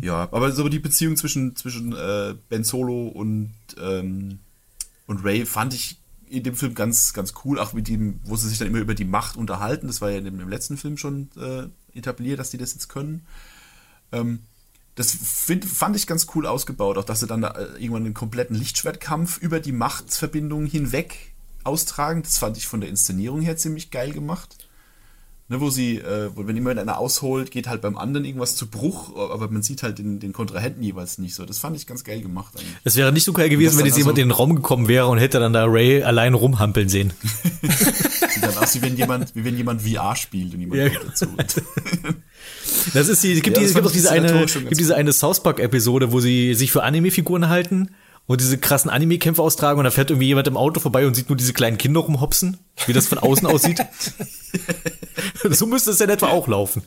Ja, 0.00 0.28
aber 0.32 0.52
so 0.52 0.68
die 0.68 0.78
Beziehung 0.78 1.16
zwischen, 1.16 1.56
zwischen 1.56 1.92
äh, 1.92 2.34
Ben 2.48 2.64
Solo 2.64 3.08
und, 3.08 3.54
ähm, 3.78 4.38
und 5.06 5.24
Ray 5.24 5.46
fand 5.46 5.74
ich 5.74 5.98
in 6.36 6.42
dem 6.42 6.56
Film 6.56 6.74
ganz, 6.74 7.12
ganz 7.12 7.34
cool, 7.44 7.58
auch 7.58 7.72
mit 7.72 7.88
dem, 7.88 8.20
wo 8.24 8.36
sie 8.36 8.48
sich 8.48 8.58
dann 8.58 8.68
immer 8.68 8.78
über 8.78 8.94
die 8.94 9.04
Macht 9.04 9.36
unterhalten. 9.36 9.86
Das 9.86 10.00
war 10.00 10.10
ja 10.10 10.18
im, 10.18 10.48
letzten 10.48 10.76
Film 10.76 10.96
schon 10.96 11.28
äh, 11.36 11.98
etabliert, 11.98 12.38
dass 12.38 12.50
die 12.50 12.58
das 12.58 12.74
jetzt 12.74 12.88
können. 12.88 13.26
Ähm, 14.12 14.40
das 14.94 15.12
find, 15.12 15.64
fand 15.64 15.96
ich 15.96 16.06
ganz 16.06 16.26
cool 16.34 16.46
ausgebaut, 16.46 16.98
auch 16.98 17.04
dass 17.04 17.20
sie 17.20 17.26
dann 17.26 17.42
da, 17.42 17.50
äh, 17.50 17.64
irgendwann 17.78 18.04
einen 18.04 18.14
kompletten 18.14 18.56
Lichtschwertkampf 18.56 19.38
über 19.38 19.60
die 19.60 19.72
Machtverbindungen 19.72 20.66
hinweg 20.66 21.34
austragen. 21.64 22.22
Das 22.22 22.38
fand 22.38 22.56
ich 22.56 22.66
von 22.66 22.80
der 22.80 22.90
Inszenierung 22.90 23.40
her 23.40 23.56
ziemlich 23.56 23.90
geil 23.90 24.12
gemacht. 24.12 24.63
Ne, 25.46 25.60
wo 25.60 25.68
sie, 25.68 25.98
äh, 25.98 26.30
wo, 26.34 26.46
wenn 26.46 26.56
jemand 26.56 26.78
einer 26.78 26.96
ausholt, 26.96 27.50
geht 27.50 27.68
halt 27.68 27.82
beim 27.82 27.98
anderen 27.98 28.24
irgendwas 28.24 28.56
zu 28.56 28.66
Bruch, 28.66 29.14
aber 29.14 29.50
man 29.50 29.62
sieht 29.62 29.82
halt 29.82 29.98
den, 29.98 30.18
den 30.18 30.32
Kontrahenten 30.32 30.82
jeweils 30.82 31.18
nicht 31.18 31.34
so. 31.34 31.44
Das 31.44 31.58
fand 31.58 31.76
ich 31.76 31.86
ganz 31.86 32.02
geil 32.02 32.22
gemacht 32.22 32.54
eigentlich. 32.56 32.76
Es 32.84 32.96
wäre 32.96 33.12
nicht 33.12 33.24
so 33.24 33.34
geil 33.34 33.50
gewesen, 33.50 33.78
wenn 33.78 33.84
jetzt 33.84 33.98
jemand 33.98 34.16
also, 34.16 34.22
in 34.22 34.28
den 34.28 34.34
Raum 34.34 34.54
gekommen 34.54 34.88
wäre 34.88 35.06
und 35.08 35.18
hätte 35.18 35.40
dann 35.40 35.52
da 35.52 35.66
Ray 35.66 36.02
allein 36.02 36.32
rumhampeln 36.32 36.88
sehen. 36.88 37.12
Sieht 37.62 38.42
dann 38.42 38.56
aus, 38.56 38.74
wie 38.74 38.80
wenn 38.80 38.96
jemand, 38.96 39.36
wie 39.36 39.44
wenn 39.44 39.58
jemand 39.58 39.82
VR 39.82 40.16
spielt 40.16 40.54
und 40.54 40.60
jemand 40.60 40.80
ja. 40.80 40.88
dazu. 41.06 41.26
Das 42.92 43.08
ist 43.08 43.22
die, 43.22 43.32
es 43.32 43.42
gibt, 43.42 43.56
ja, 43.56 43.62
diese, 43.62 43.74
gibt 43.74 43.86
auch 43.86 43.92
diese 43.92 44.10
eine, 44.10 44.46
gibt 44.46 44.78
diese 44.78 44.94
eine 44.94 45.12
South 45.12 45.42
Park 45.42 45.58
Episode, 45.58 46.12
wo 46.12 46.20
sie 46.20 46.54
sich 46.54 46.70
für 46.70 46.82
Anime-Figuren 46.82 47.48
halten 47.48 47.90
und 48.26 48.40
diese 48.40 48.58
krassen 48.58 48.90
Anime-Kämpfe 48.90 49.42
austragen 49.42 49.78
und 49.78 49.84
da 49.84 49.90
fährt 49.90 50.10
irgendwie 50.10 50.28
jemand 50.28 50.48
im 50.48 50.56
Auto 50.56 50.80
vorbei 50.80 51.06
und 51.06 51.14
sieht 51.14 51.28
nur 51.28 51.36
diese 51.36 51.52
kleinen 51.52 51.78
Kinder 51.78 52.00
rumhopsen, 52.00 52.58
wie 52.86 52.92
das 52.92 53.06
von 53.06 53.18
außen 53.18 53.46
aussieht. 53.46 53.84
so 55.50 55.66
müsste 55.66 55.90
es 55.90 55.98
ja 55.98 56.04
in 56.04 56.10
etwa 56.10 56.28
auch 56.28 56.48
laufen. 56.48 56.82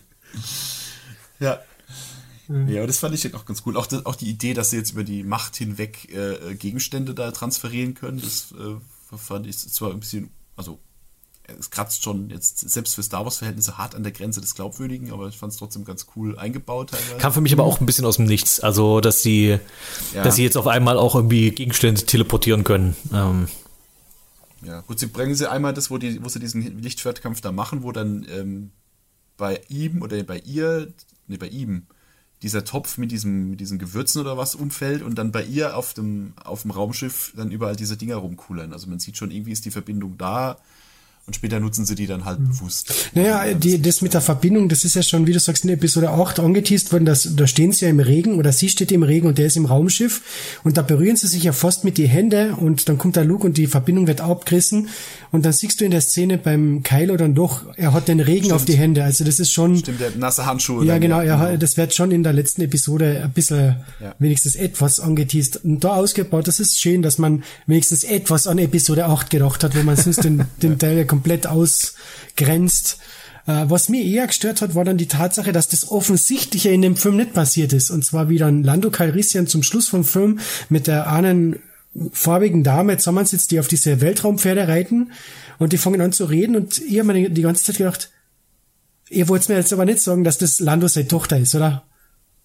Ja. 1.40 1.60
Ja, 2.50 2.78
aber 2.78 2.88
das 2.88 3.00
fand 3.00 3.14
ich 3.14 3.36
auch 3.36 3.46
ganz 3.46 3.64
cool. 3.66 3.76
Auch, 3.76 3.88
das, 3.88 4.06
auch 4.06 4.16
die 4.16 4.30
Idee, 4.30 4.54
dass 4.54 4.70
sie 4.70 4.78
jetzt 4.78 4.92
über 4.92 5.04
die 5.04 5.24
Macht 5.24 5.58
hinweg 5.58 6.08
äh, 6.14 6.56
Gegenstände 6.56 7.14
da 7.14 7.32
transferieren 7.32 7.94
können, 7.94 8.22
das 8.22 8.54
äh, 8.54 9.18
fand 9.18 9.48
ich 9.48 9.58
zwar 9.58 9.92
ein 9.92 10.00
bisschen, 10.00 10.30
also 10.56 10.80
es 11.60 11.70
kratzt 11.70 12.04
schon 12.04 12.30
jetzt 12.30 12.70
selbst 12.70 12.96
für 12.96 13.04
Star 13.04 13.24
Wars-Verhältnisse 13.24 13.78
hart 13.78 13.96
an 13.96 14.04
der 14.04 14.12
Grenze 14.12 14.42
des 14.42 14.56
Glaubwürdigen, 14.56 15.12
aber 15.14 15.28
ich 15.28 15.38
fand 15.38 15.54
es 15.54 15.60
trotzdem 15.60 15.86
ganz 15.86 16.08
cool 16.16 16.38
eingebaut 16.38 16.92
teilweise. 16.92 17.18
Kam 17.18 17.34
für 17.34 17.42
mich 17.42 17.54
aber 17.54 17.64
auch 17.64 17.80
ein 17.80 17.86
bisschen 17.86 18.06
aus 18.06 18.18
dem 18.18 18.26
Nichts. 18.26 18.60
Also, 18.60 19.00
dass 19.00 19.22
sie, 19.22 19.60
ja. 20.14 20.24
dass 20.24 20.36
sie 20.36 20.44
jetzt 20.44 20.58
auf 20.58 20.68
einmal 20.68 20.98
auch 20.98 21.16
irgendwie 21.16 21.52
Gegenstände 21.52 22.06
teleportieren 22.06 22.64
können. 22.64 22.96
Ähm. 23.14 23.48
Ja, 24.62 24.82
gut, 24.82 25.00
sie 25.00 25.08
bringen 25.08 25.36
sie 25.36 25.50
einmal 25.50 25.74
das, 25.74 25.90
wo, 25.90 25.98
die, 25.98 26.24
wo 26.24 26.30
sie 26.30 26.40
diesen 26.40 26.82
Lichtschwertkampf 26.82 27.42
da 27.42 27.52
machen, 27.52 27.84
wo 27.84 27.92
dann 27.92 28.26
ähm, 28.30 28.72
bei 29.38 29.62
ihm 29.70 30.02
oder 30.02 30.22
bei 30.24 30.40
ihr, 30.40 30.92
nee, 31.28 31.38
bei 31.38 31.48
ihm, 31.48 31.88
dieser 32.42 32.66
Topf 32.66 32.98
mit 32.98 33.12
diesem, 33.12 33.52
mit 33.52 33.60
diesen 33.60 33.80
Gewürzen 33.80 34.22
oder 34.22 34.38
was 34.38 34.54
umfällt 34.54 35.02
und 35.02 35.16
dann 35.16 35.32
bei 35.32 35.44
ihr 35.44 35.78
auf 35.78 35.94
dem, 35.94 36.34
auf 36.44 36.64
dem 36.64 36.72
Raumschiff 36.72 37.34
dann 37.36 37.52
überall 37.52 37.76
diese 37.76 37.98
Dinger 37.98 38.18
rumkullern. 38.18 38.74
Also 38.74 38.88
man 38.90 39.00
sieht 39.00 39.18
schon, 39.18 39.32
irgendwie 39.32 39.54
ist 39.54 39.66
die 39.66 39.72
Verbindung 39.72 40.18
da 40.18 40.58
und 41.28 41.36
später 41.36 41.60
nutzen 41.60 41.86
sie 41.86 41.96
die 41.96 42.08
dann 42.08 42.24
halt 42.24 42.40
mhm. 42.40 42.48
bewusst. 42.48 43.12
Naja, 43.14 43.54
die, 43.54 43.82
das 43.82 44.02
mit 44.02 44.14
der 44.14 44.22
Verbindung, 44.22 44.70
das 44.70 44.86
ist 44.86 44.96
ja 44.96 45.04
schon, 45.04 45.28
wie 45.28 45.34
du 45.34 45.42
sagst, 45.42 45.66
in 45.66 45.70
Episode 45.70 46.10
8 46.10 46.40
angeteased 46.40 46.94
worden, 46.94 47.04
dass, 47.04 47.36
da 47.36 47.46
stehen 47.48 47.74
sie 47.74 47.84
ja 47.84 47.92
im 47.92 48.00
Regen 48.00 48.36
oder 48.36 48.54
sie 48.54 48.70
steht 48.70 48.94
im 48.94 49.04
Regen 49.04 49.28
und 49.28 49.38
der 49.38 49.48
ist 49.48 49.58
im 49.58 49.66
Raumschiff 49.66 50.22
und 50.64 50.78
da 50.78 50.84
berühren 50.84 51.18
sie 51.18 51.28
sich 51.28 51.44
ja 51.44 51.52
fast 51.52 51.84
mit 51.84 51.98
die 51.98 52.08
Hände 52.08 52.56
und 52.56 52.88
dann 52.88 52.98
kommt 52.98 53.18
der 53.18 53.26
Luke 53.26 53.46
und 53.46 53.58
die 53.58 53.68
Verbindung 53.68 54.08
wird 54.08 54.22
abgerissen 54.22 54.88
und 55.34 55.46
dann 55.46 55.52
siehst 55.52 55.82
du 55.82 55.86
in 55.86 55.92
der 55.92 56.00
Szene 56.00 56.38
beim 56.38 56.82
Kylo 56.84 57.18
dann 57.18 57.36
doch, 57.36 57.66
er 57.76 57.92
hat 57.92 58.08
den 58.08 58.22
Regen 58.22 58.46
Stimmt. 58.46 58.54
auf 58.54 58.64
die 58.64 58.78
Hände, 58.78 59.04
also 59.04 59.26
das 59.26 59.42
ist 59.42 59.52
schon... 59.52 59.76
Stimmt, 59.76 60.00
der 60.00 60.12
nasse 60.16 60.46
Handschuhe. 60.46 60.86
Ja, 60.86 60.98
genau, 60.98 61.22
ja, 61.22 61.46
genau. 61.46 61.58
das 61.58 61.76
wird 61.76 61.94
schon 61.94 62.12
in 62.12 62.24
der 62.24 62.32
letzten 62.32 62.62
Episode 62.62 63.24
ein 63.26 63.34
bisschen, 63.34 63.76
ja. 64.00 64.16
wenigstens 64.18 64.56
etwas 64.56 65.02
angeteased 65.02 65.66
und 65.66 65.84
da 65.84 65.90
ausgebaut, 65.90 66.48
das 66.48 66.62
ist 66.62 66.80
schön, 66.80 67.02
dass 67.02 67.18
man 67.18 67.44
wenigstens 67.66 68.06
etwas 68.06 68.48
an 68.48 68.60
Episode 68.60 69.08
8 69.08 69.30
gedacht 69.30 69.66
hat, 69.66 69.76
wo 69.76 69.84
man 69.84 69.98
sonst 69.98 70.24
den, 70.24 70.46
den 70.64 70.80
Teil 70.80 71.06
komplett 71.18 71.48
ausgrenzt. 71.48 73.00
Äh, 73.48 73.66
was 73.68 73.90
mir 73.90 74.04
eher 74.04 74.28
gestört 74.28 74.62
hat, 74.62 74.76
war 74.76 74.86
dann 74.86 74.98
die 74.98 75.08
Tatsache, 75.08 75.52
dass 75.52 75.68
das 75.68 75.90
Offensichtliche 75.90 76.70
in 76.70 76.84
dem 76.84 76.96
Film 76.96 77.18
nicht 77.18 77.34
passiert 77.34 77.74
ist. 77.74 77.90
Und 77.90 78.06
zwar 78.06 78.30
wie 78.30 78.38
dann 78.38 78.64
Lando 78.64 78.92
Calrissian 78.92 79.48
zum 79.48 79.64
Schluss 79.64 79.88
vom 79.88 80.06
Film 80.06 80.40
mit 80.70 80.86
der 80.86 81.12
einen 81.12 81.60
farbigen 82.12 82.64
Dame 82.64 82.98
zusammensitzt, 82.98 83.50
die 83.50 83.60
auf 83.60 83.68
diese 83.68 84.00
Weltraumpferde 84.02 84.68
reiten 84.68 85.12
und 85.58 85.74
die 85.74 85.80
fangen 85.80 86.02
an 86.02 86.12
zu 86.12 86.26
reden 86.26 86.56
und 86.56 86.78
ich 86.78 87.00
habe 87.00 87.12
mir 87.12 87.30
die 87.30 87.42
ganze 87.42 87.64
Zeit 87.64 87.78
gedacht, 87.78 88.12
ihr 89.10 89.28
wollt 89.28 89.50
mir 89.50 89.56
jetzt 89.56 89.74
aber 89.74 89.86
nicht 89.86 90.02
sagen, 90.02 90.24
dass 90.24 90.38
das 90.38 90.60
Lando 90.60 90.88
seine 90.88 91.08
Tochter 91.08 91.40
ist, 91.40 91.56
oder? 91.56 91.86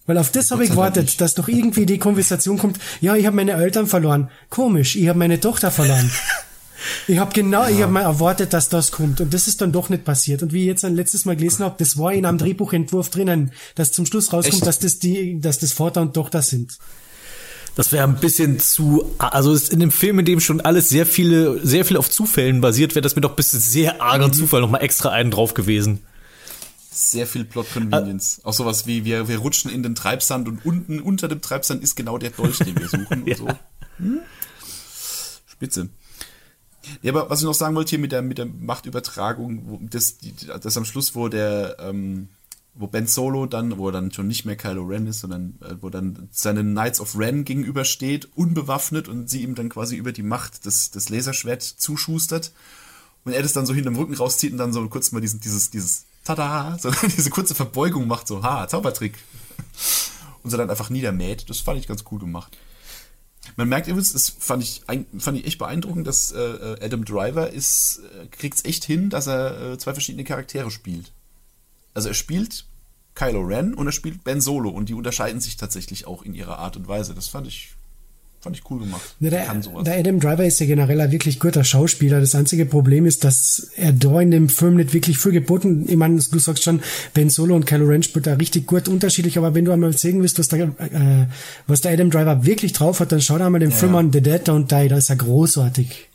Weil 0.07 0.17
auf 0.17 0.31
das 0.31 0.49
habe 0.49 0.63
ich 0.63 0.71
gewartet, 0.71 1.21
dass 1.21 1.35
doch 1.35 1.47
irgendwie 1.47 1.85
die 1.85 1.99
Konversation 1.99 2.57
kommt, 2.57 2.79
ja, 2.99 3.15
ich 3.15 3.27
habe 3.27 3.35
meine 3.35 3.51
Eltern 3.51 3.85
verloren. 3.85 4.31
Komisch, 4.49 4.95
ich 4.95 5.07
habe 5.07 5.19
meine 5.19 5.39
Tochter 5.39 5.69
verloren. 5.69 6.09
Ich 7.07 7.17
habe 7.17 7.33
genau, 7.33 7.63
ja. 7.63 7.69
ich 7.69 7.81
habe 7.81 7.91
mal 7.91 8.01
erwartet, 8.01 8.53
dass 8.53 8.69
das 8.69 8.91
kommt 8.91 9.21
und 9.21 9.33
das 9.33 9.47
ist 9.47 9.61
dann 9.61 9.71
doch 9.71 9.89
nicht 9.89 10.05
passiert. 10.05 10.43
Und 10.43 10.53
wie 10.53 10.61
ich 10.61 10.67
jetzt 10.67 10.85
ein 10.85 10.95
letztes 10.95 11.25
Mal 11.25 11.35
gelesen 11.35 11.63
habe, 11.63 11.75
das 11.77 11.97
war 11.97 12.13
in 12.13 12.25
einem 12.25 12.37
Drehbuchentwurf 12.37 13.09
drinnen, 13.09 13.51
dass 13.75 13.91
zum 13.91 14.05
Schluss 14.05 14.33
rauskommt, 14.33 14.55
Echt? 14.55 14.67
dass 14.67 14.79
das 14.79 14.99
die, 14.99 15.39
dass 15.39 15.59
das 15.59 15.73
Vater 15.73 16.01
und 16.01 16.13
Tochter 16.13 16.41
sind. 16.41 16.77
Das 17.75 17.91
wäre 17.91 18.03
ein 18.03 18.17
bisschen 18.17 18.59
zu, 18.59 19.15
also 19.17 19.55
in 19.71 19.79
dem 19.79 19.91
Film, 19.91 20.19
in 20.19 20.25
dem 20.25 20.39
schon 20.39 20.61
alles 20.61 20.89
sehr 20.89 21.07
viele, 21.07 21.65
sehr 21.65 21.85
viel 21.85 21.97
auf 21.97 22.09
Zufällen 22.09 22.61
basiert, 22.61 22.93
wäre 22.93 23.01
das 23.01 23.15
mir 23.15 23.21
doch 23.21 23.31
ein 23.31 23.35
bisschen 23.35 23.59
sehr 23.59 24.01
arger 24.01 24.27
mhm. 24.27 24.33
Zufall 24.33 24.61
nochmal 24.61 24.83
extra 24.83 25.09
einen 25.09 25.31
drauf 25.31 25.55
gewesen. 25.55 26.01
Sehr 26.91 27.25
viel 27.25 27.43
Plot 27.43 27.73
Convenience. 27.73 28.41
Ah. 28.43 28.49
Auch 28.49 28.53
sowas 28.53 28.85
wie, 28.85 29.05
wir, 29.05 29.27
wir 29.27 29.39
rutschen 29.39 29.71
in 29.71 29.81
den 29.81 29.95
Treibsand 29.95 30.47
und 30.47 30.63
unten 30.63 30.99
unter 30.99 31.27
dem 31.27 31.41
Treibsand 31.41 31.81
ist 31.81 31.95
genau 31.95 32.19
der 32.19 32.29
Dolch, 32.29 32.59
den 32.59 32.77
wir 32.77 32.87
suchen 32.87 33.23
ja. 33.25 33.35
und 33.35 33.37
so. 33.37 33.47
Hm? 33.97 34.19
Spitze. 35.47 35.89
Ja, 37.01 37.11
aber 37.11 37.29
was 37.29 37.39
ich 37.39 37.45
noch 37.45 37.53
sagen 37.53 37.75
wollte 37.75 37.91
hier 37.91 37.99
mit 37.99 38.11
der, 38.11 38.21
mit 38.21 38.37
der 38.37 38.45
Machtübertragung, 38.45 39.61
wo 39.65 39.79
das, 39.81 40.17
das 40.61 40.77
am 40.77 40.85
Schluss, 40.85 41.15
wo 41.15 41.27
der, 41.27 41.77
ähm, 41.79 42.27
wo 42.75 42.87
Ben 42.87 43.07
Solo 43.07 43.45
dann, 43.45 43.77
wo 43.77 43.89
er 43.89 43.91
dann 43.91 44.11
schon 44.11 44.27
nicht 44.27 44.45
mehr 44.45 44.55
Kylo 44.55 44.83
Ren 44.83 45.07
ist, 45.07 45.21
sondern 45.21 45.57
äh, 45.61 45.75
wo 45.81 45.89
dann 45.89 46.27
seinen 46.31 46.71
Knights 46.71 46.99
of 46.99 47.17
Ren 47.17 47.45
gegenübersteht, 47.45 48.29
unbewaffnet 48.35 49.07
und 49.07 49.29
sie 49.29 49.43
ihm 49.43 49.55
dann 49.55 49.69
quasi 49.69 49.95
über 49.95 50.11
die 50.11 50.23
Macht 50.23 50.65
des, 50.65 50.91
des 50.91 51.09
Laserschwert 51.09 51.61
zuschustert. 51.61 52.51
Und 53.25 53.33
er 53.33 53.41
das 53.41 53.53
dann 53.53 53.65
so 53.65 53.73
hinterm 53.73 53.95
Rücken 53.95 54.15
rauszieht 54.15 54.51
und 54.51 54.57
dann 54.57 54.73
so 54.73 54.85
kurz 54.89 55.11
mal 55.11 55.21
diesen, 55.21 55.39
dieses, 55.39 55.69
dieses 55.69 56.05
Tada, 56.23 56.77
so 56.81 56.91
diese 57.15 57.29
kurze 57.29 57.55
Verbeugung 57.55 58.07
macht, 58.07 58.27
so, 58.27 58.43
ha, 58.43 58.67
Zaubertrick. 58.67 59.17
Und 60.43 60.49
so 60.49 60.57
dann 60.57 60.69
einfach 60.69 60.89
niedermäht. 60.89 61.49
Das 61.49 61.59
fand 61.59 61.79
ich 61.79 61.87
ganz 61.87 62.03
cool 62.11 62.19
gemacht. 62.19 62.57
Man 63.55 63.69
merkt 63.69 63.87
übrigens, 63.87 64.13
das 64.13 64.29
fand 64.29 64.63
ich, 64.63 64.83
fand 65.19 65.37
ich 65.37 65.45
echt 65.45 65.59
beeindruckend, 65.59 66.07
dass 66.07 66.31
äh, 66.31 66.39
äh 66.39 66.85
Adam 66.85 67.05
Driver 67.05 67.49
ist, 67.49 68.01
äh, 68.21 68.27
kriegt's 68.27 68.65
echt 68.65 68.83
hin, 68.83 69.09
dass 69.09 69.27
er 69.27 69.73
äh, 69.73 69.77
zwei 69.77 69.93
verschiedene 69.93 70.23
Charaktere 70.23 70.71
spielt. 70.71 71.11
Also 71.93 72.09
er 72.09 72.15
spielt 72.15 72.65
Kylo 73.15 73.41
Ren 73.41 73.73
und 73.73 73.85
er 73.85 73.91
spielt 73.91 74.23
Ben 74.23 74.41
Solo 74.41 74.69
und 74.69 74.89
die 74.89 74.93
unterscheiden 74.93 75.41
sich 75.41 75.57
tatsächlich 75.57 76.07
auch 76.07 76.23
in 76.23 76.33
ihrer 76.33 76.59
Art 76.59 76.77
und 76.77 76.87
Weise. 76.87 77.13
Das 77.13 77.27
fand 77.27 77.47
ich 77.47 77.75
Fand 78.43 78.57
ich 78.57 78.69
cool 78.69 78.79
gemacht. 78.79 79.15
Ne, 79.21 79.29
der, 79.29 79.45
der, 79.85 79.99
Adam 79.99 80.19
Driver 80.19 80.43
ist 80.43 80.59
ja 80.59 80.65
generell 80.65 80.99
ein 80.99 81.13
wirklich 81.13 81.39
guter 81.39 81.63
Schauspieler. 81.63 82.19
Das 82.19 82.35
einzige 82.35 82.65
Problem 82.65 83.05
ist, 83.05 83.23
dass 83.23 83.71
er 83.77 83.93
da 83.93 84.19
in 84.19 84.31
dem 84.31 84.49
Film 84.49 84.75
nicht 84.75 84.93
wirklich 84.93 85.17
viel 85.17 85.31
geboten. 85.31 85.85
Ich 85.87 85.95
meine, 85.95 86.19
du 86.19 86.39
sagst 86.39 86.61
schon, 86.61 86.81
Ben 87.13 87.29
Solo 87.29 87.55
und 87.55 87.65
Kylo 87.65 87.85
Ren 87.85 88.03
spielt 88.03 88.27
da 88.27 88.33
richtig 88.33 88.67
gut 88.67 88.89
unterschiedlich, 88.89 89.37
aber 89.37 89.55
wenn 89.55 89.63
du 89.63 89.71
einmal 89.71 89.97
sehen 89.97 90.19
willst, 90.21 90.39
was 90.39 90.49
der, 90.49 90.59
äh, 90.59 91.27
was 91.67 91.79
der 91.79 91.93
Adam 91.93 92.09
Driver 92.09 92.45
wirklich 92.45 92.73
drauf 92.73 92.99
hat, 92.99 93.13
dann 93.13 93.21
schau 93.21 93.37
dir 93.37 93.45
einmal 93.45 93.61
den 93.61 93.69
ja, 93.69 93.77
Film 93.77 93.95
an, 93.95 94.11
The 94.11 94.19
Dead 94.19 94.45
Don't 94.45 94.67
Die, 94.67 94.89
da 94.89 94.97
ist 94.97 95.09
er 95.09 95.15
großartig 95.15 96.09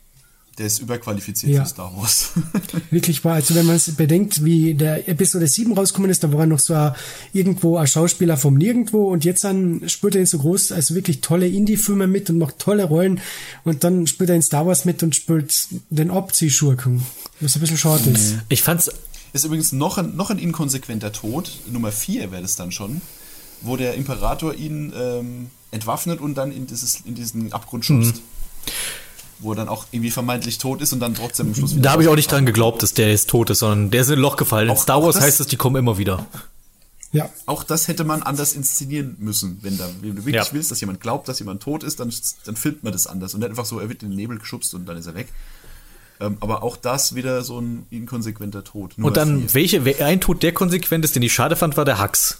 der 0.59 0.67
ist 0.67 0.79
überqualifiziert 0.79 1.53
ja. 1.53 1.63
für 1.63 1.69
Star 1.69 1.91
Wars. 1.95 2.31
Wirklich 2.91 3.23
wahr. 3.23 3.35
Also 3.35 3.55
wenn 3.55 3.65
man 3.65 3.77
es 3.77 3.95
bedenkt, 3.95 4.43
wie 4.43 4.73
der 4.73 5.07
Episode 5.07 5.47
7 5.47 5.73
rausgekommen 5.73 6.11
ist, 6.11 6.23
da 6.23 6.31
war 6.33 6.41
er 6.41 6.45
noch 6.47 6.59
so 6.59 6.73
ein, 6.73 6.93
irgendwo 7.31 7.77
ein 7.77 7.87
Schauspieler 7.87 8.35
vom 8.35 8.55
Nirgendwo 8.55 9.09
und 9.09 9.23
jetzt 9.23 9.45
dann 9.45 9.87
spürt 9.87 10.15
er 10.15 10.21
ihn 10.21 10.27
so 10.27 10.37
groß, 10.39 10.73
also 10.73 10.95
wirklich 10.95 11.21
tolle 11.21 11.47
Indie-Filme 11.47 12.07
mit 12.07 12.29
und 12.29 12.37
macht 12.37 12.59
tolle 12.59 12.83
Rollen 12.83 13.21
und 13.63 13.83
dann 13.83 14.05
spielt 14.05 14.29
er 14.29 14.35
in 14.35 14.41
Star 14.41 14.67
Wars 14.67 14.83
mit 14.83 15.01
und 15.01 15.15
spielt 15.15 15.53
den 15.89 16.11
Opzi-Schurken, 16.11 17.03
was 17.39 17.55
ein 17.55 17.61
bisschen 17.61 17.77
schade 17.77 18.09
ist. 18.09 18.35
Ich 18.49 18.61
fand's 18.61 18.91
ist 19.31 19.45
übrigens 19.45 19.71
noch 19.71 19.97
ein, 19.97 20.15
noch 20.15 20.31
ein 20.31 20.39
inkonsequenter 20.39 21.11
Tod, 21.11 21.51
Nummer 21.71 21.91
4 21.91 22.31
wäre 22.31 22.41
das 22.41 22.55
dann 22.55 22.71
schon, 22.71 23.01
wo 23.61 23.77
der 23.77 23.93
Imperator 23.93 24.55
ihn 24.55 24.91
ähm, 24.95 25.51
entwaffnet 25.71 26.19
und 26.19 26.35
dann 26.35 26.51
in, 26.51 26.67
dieses, 26.67 27.01
in 27.05 27.15
diesen 27.15 27.53
Abgrund 27.53 27.85
schubst. 27.85 28.15
Mhm. 28.15 28.21
Wo 29.39 29.53
er 29.53 29.55
dann 29.55 29.69
auch 29.69 29.85
irgendwie 29.91 30.11
vermeintlich 30.11 30.57
tot 30.57 30.81
ist 30.81 30.93
und 30.93 30.99
dann 30.99 31.15
trotzdem 31.15 31.47
am 31.47 31.55
Schluss 31.55 31.71
wieder. 31.73 31.81
Da 31.83 31.91
habe 31.91 32.03
ich 32.03 32.09
auch 32.09 32.15
nicht 32.15 32.31
dran 32.31 32.45
geglaubt, 32.45 32.83
dass 32.83 32.93
der 32.93 33.09
jetzt 33.09 33.29
tot 33.29 33.49
ist, 33.49 33.59
sondern 33.59 33.89
der 33.91 34.01
ist 34.01 34.07
in 34.09 34.13
ein 34.15 34.19
Loch 34.19 34.35
gefallen. 34.37 34.67
In 34.67 34.75
Auch- 34.75 34.81
Star 34.81 34.97
auch 34.97 35.05
Wars 35.05 35.15
das- 35.15 35.23
heißt 35.23 35.39
es, 35.39 35.47
die 35.47 35.55
kommen 35.57 35.75
immer 35.77 35.97
wieder. 35.97 36.25
Ja. 37.11 37.27
Auch 37.47 37.63
das 37.63 37.87
hätte 37.87 38.03
man 38.03 38.21
anders 38.21 38.53
inszenieren 38.53 39.15
müssen. 39.19 39.57
Wenn, 39.63 39.77
da, 39.79 39.89
wenn 40.01 40.11
du 40.15 40.25
wirklich 40.25 40.35
Ja. 40.35 40.45
willst, 40.53 40.69
dass 40.69 40.79
jemand 40.79 41.01
glaubt, 41.01 41.27
dass 41.27 41.39
jemand 41.39 41.63
tot 41.63 41.83
ist, 41.83 41.99
dann, 41.99 42.13
dann 42.45 42.55
filmt 42.55 42.83
man 42.83 42.93
das 42.93 43.07
anders. 43.07 43.33
Und 43.33 43.39
nicht 43.39 43.49
einfach 43.49 43.65
so, 43.65 43.79
er 43.79 43.89
wird 43.89 44.03
in 44.03 44.09
den 44.09 44.15
Nebel 44.15 44.37
geschubst 44.37 44.73
und 44.75 44.85
dann 44.87 44.95
ist 44.97 45.07
er 45.07 45.15
weg. 45.15 45.27
Ähm, 46.21 46.37
aber 46.41 46.61
auch 46.63 46.75
das 46.77 47.15
wieder 47.15 47.41
so 47.43 47.59
ein 47.61 47.85
inkonsequenter 47.89 48.63
Tod. 48.63 48.93
Nur 48.97 49.07
Und 49.07 49.17
dann, 49.17 49.51
welche, 49.55 49.81
ein 50.05 50.19
Tod, 50.21 50.43
der 50.43 50.51
konsequent 50.53 51.03
ist, 51.05 51.15
den 51.15 51.23
ich 51.23 51.33
schade 51.33 51.55
fand, 51.55 51.77
war 51.77 51.85
der 51.85 51.99
Hux. 52.03 52.39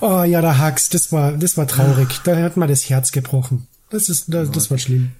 Oh 0.00 0.22
ja, 0.22 0.40
der 0.40 0.64
Hux, 0.64 0.88
das 0.88 1.12
war, 1.12 1.32
das 1.32 1.56
war 1.56 1.66
traurig. 1.66 2.20
Da 2.24 2.36
hat 2.36 2.56
mir 2.56 2.66
das 2.66 2.88
Herz 2.88 3.12
gebrochen. 3.12 3.66
Das 3.90 4.08
ist, 4.08 4.24
das, 4.28 4.50
das 4.50 4.70
war 4.70 4.78
schlimm. 4.78 5.12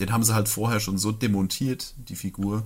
Den 0.00 0.12
haben 0.12 0.24
sie 0.24 0.34
halt 0.34 0.48
vorher 0.48 0.80
schon 0.80 0.98
so 0.98 1.12
demontiert, 1.12 1.94
die 2.08 2.16
Figur. 2.16 2.64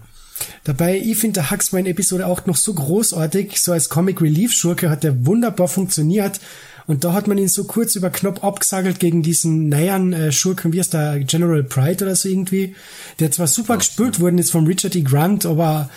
Dabei, 0.65 0.99
ich 0.99 1.19
finde, 1.19 1.41
der 1.41 1.51
Hux 1.51 1.73
war 1.73 1.81
in 1.81 1.87
Episode 1.87 2.27
8 2.27 2.47
noch 2.47 2.57
so 2.57 2.73
großartig, 2.73 3.61
so 3.61 3.73
als 3.73 3.89
Comic 3.89 4.21
Relief 4.21 4.53
Schurke 4.53 4.89
hat 4.89 5.05
der 5.05 5.27
wunderbar 5.27 5.69
funktioniert. 5.69 6.41
Und 6.87 7.05
da 7.05 7.13
hat 7.13 7.27
man 7.29 7.37
ihn 7.37 7.49
so 7.49 7.65
kurz 7.65 7.97
über 7.97 8.09
Knopf 8.09 8.43
abgesagelt 8.43 8.99
gegen 8.99 9.23
diesen 9.23 9.69
nahen 9.69 10.15
äh, 10.15 10.33
Schurken, 10.33 10.73
wie 10.73 10.79
heißt 10.79 10.95
der, 10.95 11.21
General 11.21 11.63
Pride 11.63 12.05
oder 12.05 12.17
so 12.17 12.31
irgendwie, 12.31 12.75
der 13.21 13.31
zwar 13.31 13.47
super 13.47 13.77
gespielt 13.77 14.21
worden 14.21 14.39
ist 14.39 14.51
von 14.51 14.67
Richard 14.67 14.97
E. 14.97 15.03
Grant, 15.03 15.45
aber 15.45 15.91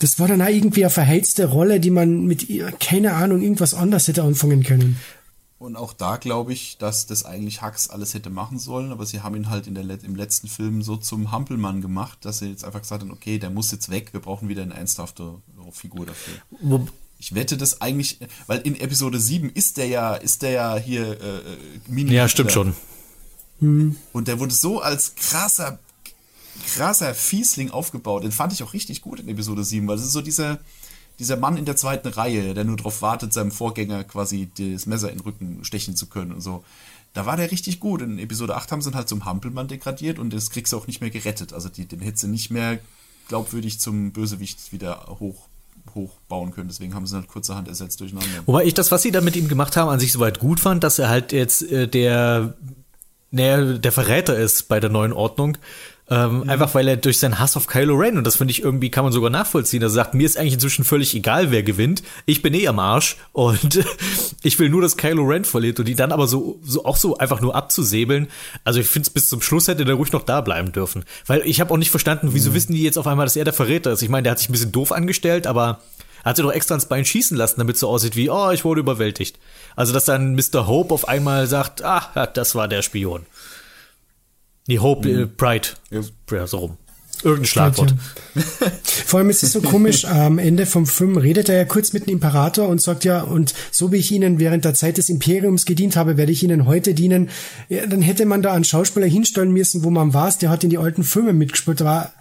das 0.00 0.18
war 0.18 0.28
dann 0.28 0.42
auch 0.42 0.48
irgendwie 0.48 0.84
eine 0.84 0.90
verheizte 0.90 1.46
Rolle, 1.46 1.80
die 1.80 1.90
man 1.90 2.26
mit, 2.26 2.46
keine 2.78 3.14
Ahnung, 3.14 3.40
irgendwas 3.40 3.72
anders 3.72 4.06
hätte 4.06 4.22
anfangen 4.22 4.62
können. 4.62 5.00
Und 5.58 5.76
auch 5.76 5.92
da 5.92 6.16
glaube 6.16 6.52
ich, 6.52 6.76
dass 6.78 7.06
das 7.06 7.24
eigentlich 7.24 7.62
Hux 7.62 7.88
alles 7.88 8.12
hätte 8.12 8.28
machen 8.28 8.58
sollen, 8.58 8.90
aber 8.92 9.06
sie 9.06 9.20
haben 9.20 9.36
ihn 9.36 9.48
halt 9.48 9.66
in 9.66 9.74
der, 9.74 9.84
Let- 9.84 10.02
im 10.02 10.16
letzten 10.16 10.48
Film 10.48 10.82
so 10.82 10.96
zum 10.96 11.30
Hampelmann 11.30 11.80
gemacht, 11.80 12.18
dass 12.22 12.40
sie 12.40 12.50
jetzt 12.50 12.64
einfach 12.64 12.80
gesagt 12.82 13.02
haben, 13.02 13.10
okay, 13.12 13.38
der 13.38 13.50
muss 13.50 13.70
jetzt 13.70 13.88
weg, 13.90 14.12
wir 14.12 14.20
brauchen 14.20 14.48
wieder 14.48 14.62
eine 14.62 14.74
ernsthafte 14.74 15.36
Figur 15.72 16.06
dafür. 16.06 16.34
Wo, 16.60 16.86
Ich 17.18 17.34
wette 17.34 17.56
das 17.56 17.80
eigentlich, 17.80 18.18
weil 18.46 18.60
in 18.62 18.78
Episode 18.78 19.18
7 19.20 19.48
ist 19.48 19.76
der 19.76 19.86
ja, 19.86 20.14
ist 20.14 20.42
der 20.42 20.50
ja 20.50 20.76
hier 20.76 21.20
äh, 21.20 21.36
äh, 21.38 21.40
mini 21.88 22.12
ja, 22.12 22.28
stimmt 22.28 22.50
schon. 22.52 22.74
Und 24.12 24.28
der 24.28 24.40
wurde 24.40 24.52
so 24.52 24.80
als 24.82 25.14
krasser, 25.14 25.78
krasser 26.74 27.14
Fiesling 27.14 27.70
aufgebaut. 27.70 28.24
Den 28.24 28.32
fand 28.32 28.52
ich 28.52 28.62
auch 28.62 28.74
richtig 28.74 29.00
gut 29.00 29.20
in 29.20 29.28
Episode 29.28 29.64
7, 29.64 29.86
weil 29.86 29.96
das 29.96 30.04
ist 30.04 30.12
so 30.12 30.20
dieser, 30.20 30.58
dieser 31.18 31.36
Mann 31.36 31.56
in 31.56 31.64
der 31.64 31.76
zweiten 31.76 32.08
Reihe, 32.08 32.54
der 32.54 32.64
nur 32.64 32.76
darauf 32.76 33.02
wartet, 33.02 33.32
seinem 33.32 33.52
Vorgänger 33.52 34.04
quasi 34.04 34.50
das 34.56 34.86
Messer 34.86 35.10
in 35.10 35.18
den 35.18 35.24
Rücken 35.24 35.64
stechen 35.64 35.96
zu 35.96 36.06
können 36.06 36.32
und 36.32 36.40
so. 36.40 36.64
Da 37.12 37.26
war 37.26 37.36
der 37.36 37.52
richtig 37.52 37.78
gut. 37.78 38.02
In 38.02 38.18
Episode 38.18 38.56
8 38.56 38.72
haben 38.72 38.82
sie 38.82 38.90
ihn 38.90 38.96
halt 38.96 39.08
zum 39.08 39.24
Hampelmann 39.24 39.68
degradiert 39.68 40.18
und 40.18 40.32
das 40.32 40.50
kriegst 40.50 40.72
du 40.72 40.76
auch 40.76 40.88
nicht 40.88 41.00
mehr 41.00 41.10
gerettet. 41.10 41.52
Also 41.52 41.68
die, 41.68 41.86
den 41.86 42.00
hättest 42.00 42.24
du 42.24 42.28
nicht 42.28 42.50
mehr 42.50 42.80
glaubwürdig 43.28 43.78
zum 43.78 44.10
Bösewicht 44.10 44.72
wieder 44.72 45.06
hoch, 45.20 45.46
hochbauen 45.94 46.52
können. 46.52 46.68
Deswegen 46.68 46.94
haben 46.94 47.06
sie 47.06 47.14
ihn 47.14 47.20
halt 47.20 47.28
kurzerhand 47.28 47.68
ersetzt 47.68 48.00
durch 48.00 48.10
einen 48.10 48.22
anderen. 48.22 48.46
Wobei 48.46 48.64
ich 48.64 48.74
das, 48.74 48.90
was 48.90 49.02
sie 49.02 49.12
da 49.12 49.20
mit 49.20 49.36
ihm 49.36 49.46
gemacht 49.46 49.76
haben, 49.76 49.88
an 49.88 50.00
sich 50.00 50.10
soweit 50.10 50.40
gut 50.40 50.58
fand, 50.58 50.82
dass 50.82 50.98
er 50.98 51.08
halt 51.08 51.32
jetzt 51.32 51.62
äh, 51.62 51.86
der, 51.86 52.54
naja, 53.30 53.78
der 53.78 53.92
Verräter 53.92 54.36
ist 54.36 54.68
bei 54.68 54.80
der 54.80 54.90
neuen 54.90 55.12
Ordnung. 55.12 55.56
Ähm, 56.10 56.48
Einfach 56.48 56.74
weil 56.74 56.86
er 56.86 56.98
durch 56.98 57.18
seinen 57.18 57.38
Hass 57.38 57.56
auf 57.56 57.66
Kylo 57.66 57.94
Ren, 57.94 58.18
und 58.18 58.26
das 58.26 58.36
finde 58.36 58.52
ich 58.52 58.62
irgendwie, 58.62 58.90
kann 58.90 59.04
man 59.04 59.12
sogar 59.12 59.30
nachvollziehen, 59.30 59.82
er 59.82 59.88
sagt, 59.88 60.12
mir 60.12 60.26
ist 60.26 60.36
eigentlich 60.36 60.54
inzwischen 60.54 60.84
völlig 60.84 61.14
egal, 61.14 61.50
wer 61.50 61.62
gewinnt. 61.62 62.02
Ich 62.26 62.42
bin 62.42 62.52
eh 62.52 62.68
am 62.68 62.78
Arsch 62.78 63.16
und 63.32 63.82
ich 64.42 64.58
will 64.58 64.68
nur, 64.68 64.82
dass 64.82 64.98
Kylo 64.98 65.24
Ren 65.24 65.46
verliert 65.46 65.78
und 65.78 65.86
die 65.86 65.94
dann 65.94 66.12
aber 66.12 66.26
so, 66.26 66.60
so 66.62 66.84
auch 66.84 66.98
so 66.98 67.16
einfach 67.16 67.40
nur 67.40 67.54
abzusäbeln. 67.54 68.28
Also 68.64 68.80
ich 68.80 68.86
finde 68.86 69.06
es 69.06 69.10
bis 69.10 69.28
zum 69.28 69.40
Schluss 69.40 69.66
hätte 69.66 69.86
der 69.86 69.94
ruhig 69.94 70.12
noch 70.12 70.22
da 70.22 70.42
bleiben 70.42 70.72
dürfen. 70.72 71.04
Weil 71.26 71.40
ich 71.46 71.60
habe 71.60 71.72
auch 71.72 71.78
nicht 71.78 71.90
verstanden, 71.90 72.30
wieso 72.32 72.52
wissen 72.52 72.74
die 72.74 72.82
jetzt 72.82 72.98
auf 72.98 73.06
einmal, 73.06 73.24
dass 73.24 73.36
er 73.36 73.44
der 73.44 73.54
Verräter 73.54 73.92
ist. 73.92 74.02
Ich 74.02 74.10
meine, 74.10 74.24
der 74.24 74.32
hat 74.32 74.38
sich 74.38 74.50
ein 74.50 74.52
bisschen 74.52 74.72
doof 74.72 74.92
angestellt, 74.92 75.46
aber 75.46 75.80
er 76.22 76.30
hat 76.30 76.36
sie 76.36 76.42
doch 76.42 76.52
extra 76.52 76.74
ins 76.74 76.86
Bein 76.86 77.04
schießen 77.04 77.36
lassen, 77.36 77.60
damit 77.60 77.76
es 77.76 77.80
so 77.80 77.88
aussieht 77.88 78.16
wie, 78.16 78.28
oh, 78.28 78.50
ich 78.50 78.64
wurde 78.64 78.80
überwältigt. 78.80 79.38
Also, 79.76 79.92
dass 79.92 80.04
dann 80.04 80.34
Mr. 80.34 80.66
Hope 80.66 80.92
auf 80.92 81.08
einmal 81.08 81.46
sagt, 81.46 81.82
ah, 81.82 82.26
das 82.26 82.54
war 82.54 82.68
der 82.68 82.82
Spion. 82.82 83.26
Nee, 84.66 84.78
Hope, 84.78 85.08
äh, 85.08 85.26
Pride. 85.26 85.68
Ja, 85.90 86.46
so 86.46 86.58
rum. 86.58 86.78
Irgendein 87.22 87.46
Schlagwort. 87.46 87.94
Vor 89.06 89.18
allem 89.18 89.30
ist 89.30 89.42
es 89.42 89.52
so 89.52 89.60
komisch, 89.60 90.04
am 90.06 90.38
Ende 90.38 90.66
vom 90.66 90.86
Film 90.86 91.16
redet 91.16 91.48
er 91.48 91.56
ja 91.56 91.64
kurz 91.64 91.92
mit 91.92 92.06
dem 92.06 92.14
Imperator 92.14 92.68
und 92.68 92.82
sagt 92.82 93.04
ja, 93.04 93.22
und 93.22 93.54
so 93.70 93.92
wie 93.92 93.96
ich 93.96 94.12
Ihnen 94.12 94.38
während 94.38 94.64
der 94.64 94.74
Zeit 94.74 94.98
des 94.98 95.08
Imperiums 95.08 95.64
gedient 95.64 95.96
habe, 95.96 96.16
werde 96.16 96.32
ich 96.32 96.42
Ihnen 96.42 96.66
heute 96.66 96.92
dienen. 96.92 97.30
Ja, 97.68 97.86
dann 97.86 98.02
hätte 98.02 98.26
man 98.26 98.42
da 98.42 98.52
einen 98.52 98.64
Schauspieler 98.64 99.06
hinstellen 99.06 99.52
müssen, 99.52 99.84
wo 99.84 99.90
man 99.90 100.12
weiß, 100.12 100.38
der 100.38 100.50
hat 100.50 100.64
in 100.64 100.70
die 100.70 100.78
alten 100.78 101.04
Filme 101.04 101.32
mitgespielt, 101.32 101.80
aber 101.80 102.12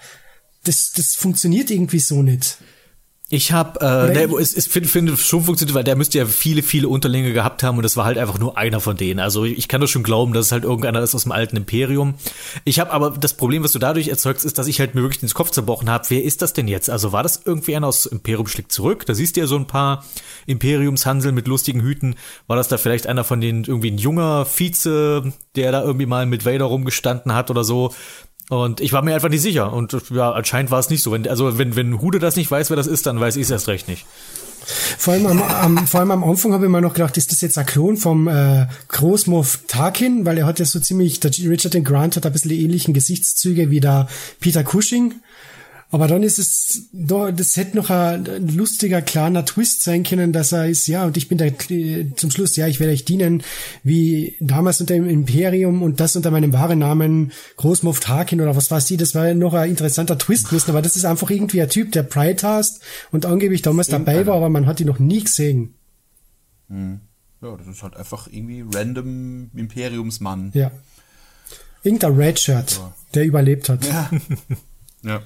das, 0.64 0.94
das 0.96 1.16
funktioniert 1.16 1.70
irgendwie 1.70 2.00
so 2.00 2.22
nicht. 2.22 2.58
Ich 3.30 3.52
habe, 3.52 3.80
äh, 3.80 4.28
ne, 4.28 4.36
es, 4.36 4.54
es 4.54 4.68
finde 4.68 4.90
find 4.90 5.18
schon 5.18 5.44
funktioniert, 5.44 5.74
weil 5.74 5.84
der 5.84 5.96
müsste 5.96 6.18
ja 6.18 6.26
viele, 6.26 6.62
viele 6.62 6.90
Unterlinge 6.90 7.32
gehabt 7.32 7.64
haben 7.64 7.78
und 7.78 7.84
das 7.84 7.96
war 7.96 8.06
halt 8.06 8.18
einfach 8.18 8.38
nur 8.38 8.58
einer 8.58 8.82
von 8.82 8.98
denen. 8.98 9.20
Also 9.20 9.46
ich 9.46 9.68
kann 9.68 9.82
das 9.82 9.90
schon 9.90 10.04
glauben, 10.04 10.34
dass 10.34 10.48
es 10.48 10.52
halt 10.52 10.66
irgendeiner 10.66 11.02
ist 11.02 11.16
aus 11.16 11.24
dem 11.24 11.32
alten 11.32 11.56
Imperium. 11.56 12.16
Ich 12.66 12.80
habe 12.80 12.92
aber 12.92 13.12
das 13.12 13.34
Problem, 13.34 13.64
was 13.64 13.72
du 13.72 13.80
dadurch 13.80 14.10
erzeugst, 14.10 14.46
ist, 14.46 14.60
dass 14.60 14.68
ich 14.68 14.80
halt 14.80 14.94
mir 14.94 15.02
wirklich 15.02 15.24
ins 15.24 15.34
Kopf 15.34 15.52
zerbrochen 15.52 15.90
habe, 15.90 16.06
wer 16.10 16.24
ist 16.24 16.42
das 16.42 16.54
denn 16.54 16.68
jetzt? 16.68 16.90
Also 16.90 17.14
war 17.14 17.24
das 17.24 17.42
irgendwie 17.46 17.76
einer 17.76 17.88
aus 17.88 18.06
Imperium 18.06 18.46
schlägt 18.46 18.74
zurück? 18.74 19.06
Da 19.06 19.16
siehst 19.16 19.36
du 19.36 19.40
ja 19.40 19.48
so 19.48 19.56
ein 19.56 19.68
paar 19.68 20.04
Imperiumshansel 20.46 21.32
mit 21.32 21.48
lustigen 21.48 21.82
Hüten. 21.82 22.16
War 22.48 22.58
das 22.58 22.68
da 22.68 22.78
vielleicht 22.78 23.08
einer 23.08 23.24
von 23.24 23.40
denen, 23.40 23.64
irgendwie 23.64 23.90
ein 23.90 23.98
junger 23.98 24.46
Vize, 24.46 25.34
der 25.56 25.72
da 25.72 25.82
irgendwie 25.82 26.06
mal 26.08 26.26
mit 26.26 26.46
Vader 26.46 26.66
rumgestanden 26.66 27.34
hat 27.34 27.50
oder 27.50 27.64
so? 27.64 27.94
Und 28.50 28.82
ich 28.82 28.94
war 28.94 29.02
mir 29.02 29.16
einfach 29.16 29.30
nicht 29.30 29.42
sicher. 29.42 29.72
Und 29.72 29.96
ja, 30.10 30.32
anscheinend 30.32 30.72
war 30.72 30.80
es 30.80 30.90
nicht 30.90 31.02
so. 31.02 31.12
Wenn, 31.12 31.28
also 31.28 31.58
wenn, 31.58 31.76
wenn 31.76 32.02
Hude 32.02 32.20
das 32.20 32.36
nicht 32.36 32.52
weiß, 32.52 32.70
wer 32.70 32.78
das 32.78 32.88
ist, 32.88 33.06
dann 33.06 33.20
weiß 33.20 33.36
ich 33.38 33.44
es 33.44 33.52
erst 33.52 33.68
recht 33.68 33.88
nicht. 33.88 34.06
Vor 34.66 35.14
allem 35.14 35.26
am, 35.28 35.42
am, 35.42 35.88
vor 35.88 36.00
allem 36.00 36.12
am 36.12 36.24
Anfang 36.24 36.54
habe 36.54 36.66
ich 36.66 36.72
mir 36.72 36.82
noch 36.82 36.94
gedacht, 36.94 37.18
ist 37.18 37.32
das 37.32 37.42
jetzt 37.42 37.58
ein 37.58 37.66
Klon 37.66 37.98
vom 37.98 38.28
äh, 38.28 38.68
Großmoff 38.88 39.60
Tarkin, 39.68 40.26
weil 40.26 40.38
er 40.38 40.46
hat 40.46 40.60
ja 40.60 40.66
so 40.66 40.80
ziemlich, 40.80 41.20
der 41.20 41.32
Richard 41.32 41.84
Grant 41.84 42.16
hat 42.16 42.26
ein 42.26 42.32
bisschen 42.32 42.50
die 42.50 42.64
ähnlichen 42.64 42.94
Gesichtszüge 42.94 43.70
wie 43.70 43.82
der 43.82 44.08
Peter 44.40 44.64
Cushing. 44.64 45.16
Aber 45.94 46.08
dann 46.08 46.24
ist 46.24 46.40
es, 46.40 46.90
da, 46.92 47.32
das 47.32 47.56
hätte 47.56 47.78
noch 47.78 47.92
ein, 47.92 48.26
lustiger, 48.48 49.04
kleiner 49.04 49.46
Twist 49.46 49.84
sein 49.84 50.02
können, 50.02 50.34
dass 50.34 50.52
er 50.52 50.68
ist, 50.68 50.88
ja, 50.88 51.06
und 51.06 51.18
ich 51.18 51.28
bin 51.28 51.38
der, 51.38 51.54
zum 52.16 52.32
Schluss, 52.32 52.56
ja, 52.56 52.66
ich 52.66 52.80
werde 52.80 52.94
euch 52.94 53.06
dienen, 53.06 53.44
wie 53.84 54.36
damals 54.40 54.82
unter 54.82 54.96
dem 54.96 55.08
Imperium 55.08 55.84
und 55.84 56.00
das 56.00 56.16
unter 56.16 56.32
meinem 56.32 56.52
wahren 56.52 56.80
Namen 56.80 57.32
Großmoff 57.58 58.00
Tarkin 58.00 58.42
oder 58.42 58.56
was 58.56 58.72
weiß 58.72 58.90
ich, 58.90 58.98
das 58.98 59.14
war 59.14 59.32
noch 59.36 59.54
ein 59.54 59.70
interessanter 59.70 60.18
Twist 60.18 60.52
müssen, 60.52 60.72
aber 60.72 60.82
das 60.82 60.96
ist 60.96 61.06
einfach 61.06 61.30
irgendwie 61.30 61.62
ein 61.62 61.70
Typ, 61.70 61.92
der 61.92 62.02
Pride 62.02 62.42
hast 62.42 62.82
und 63.12 63.28
angeblich 63.28 63.62
damals 63.62 63.88
dabei 63.88 64.26
war, 64.26 64.38
aber 64.38 64.50
man 64.50 64.66
hat 64.66 64.80
ihn 64.80 64.88
noch 64.88 64.98
nie 64.98 65.24
gesehen. 65.24 65.76
Ja, 66.70 67.56
das 67.56 67.68
ist 67.68 67.84
halt 67.84 67.96
einfach 67.98 68.26
irgendwie 68.32 68.66
random 68.74 69.52
Imperiumsmann. 69.56 70.50
Ja. 70.56 70.72
Irgendein 71.84 72.16
Redshirt, 72.16 72.82
der 73.14 73.26
überlebt 73.26 73.70
hat. 73.70 73.86
Ja. 73.86 74.10
ja. 75.04 75.22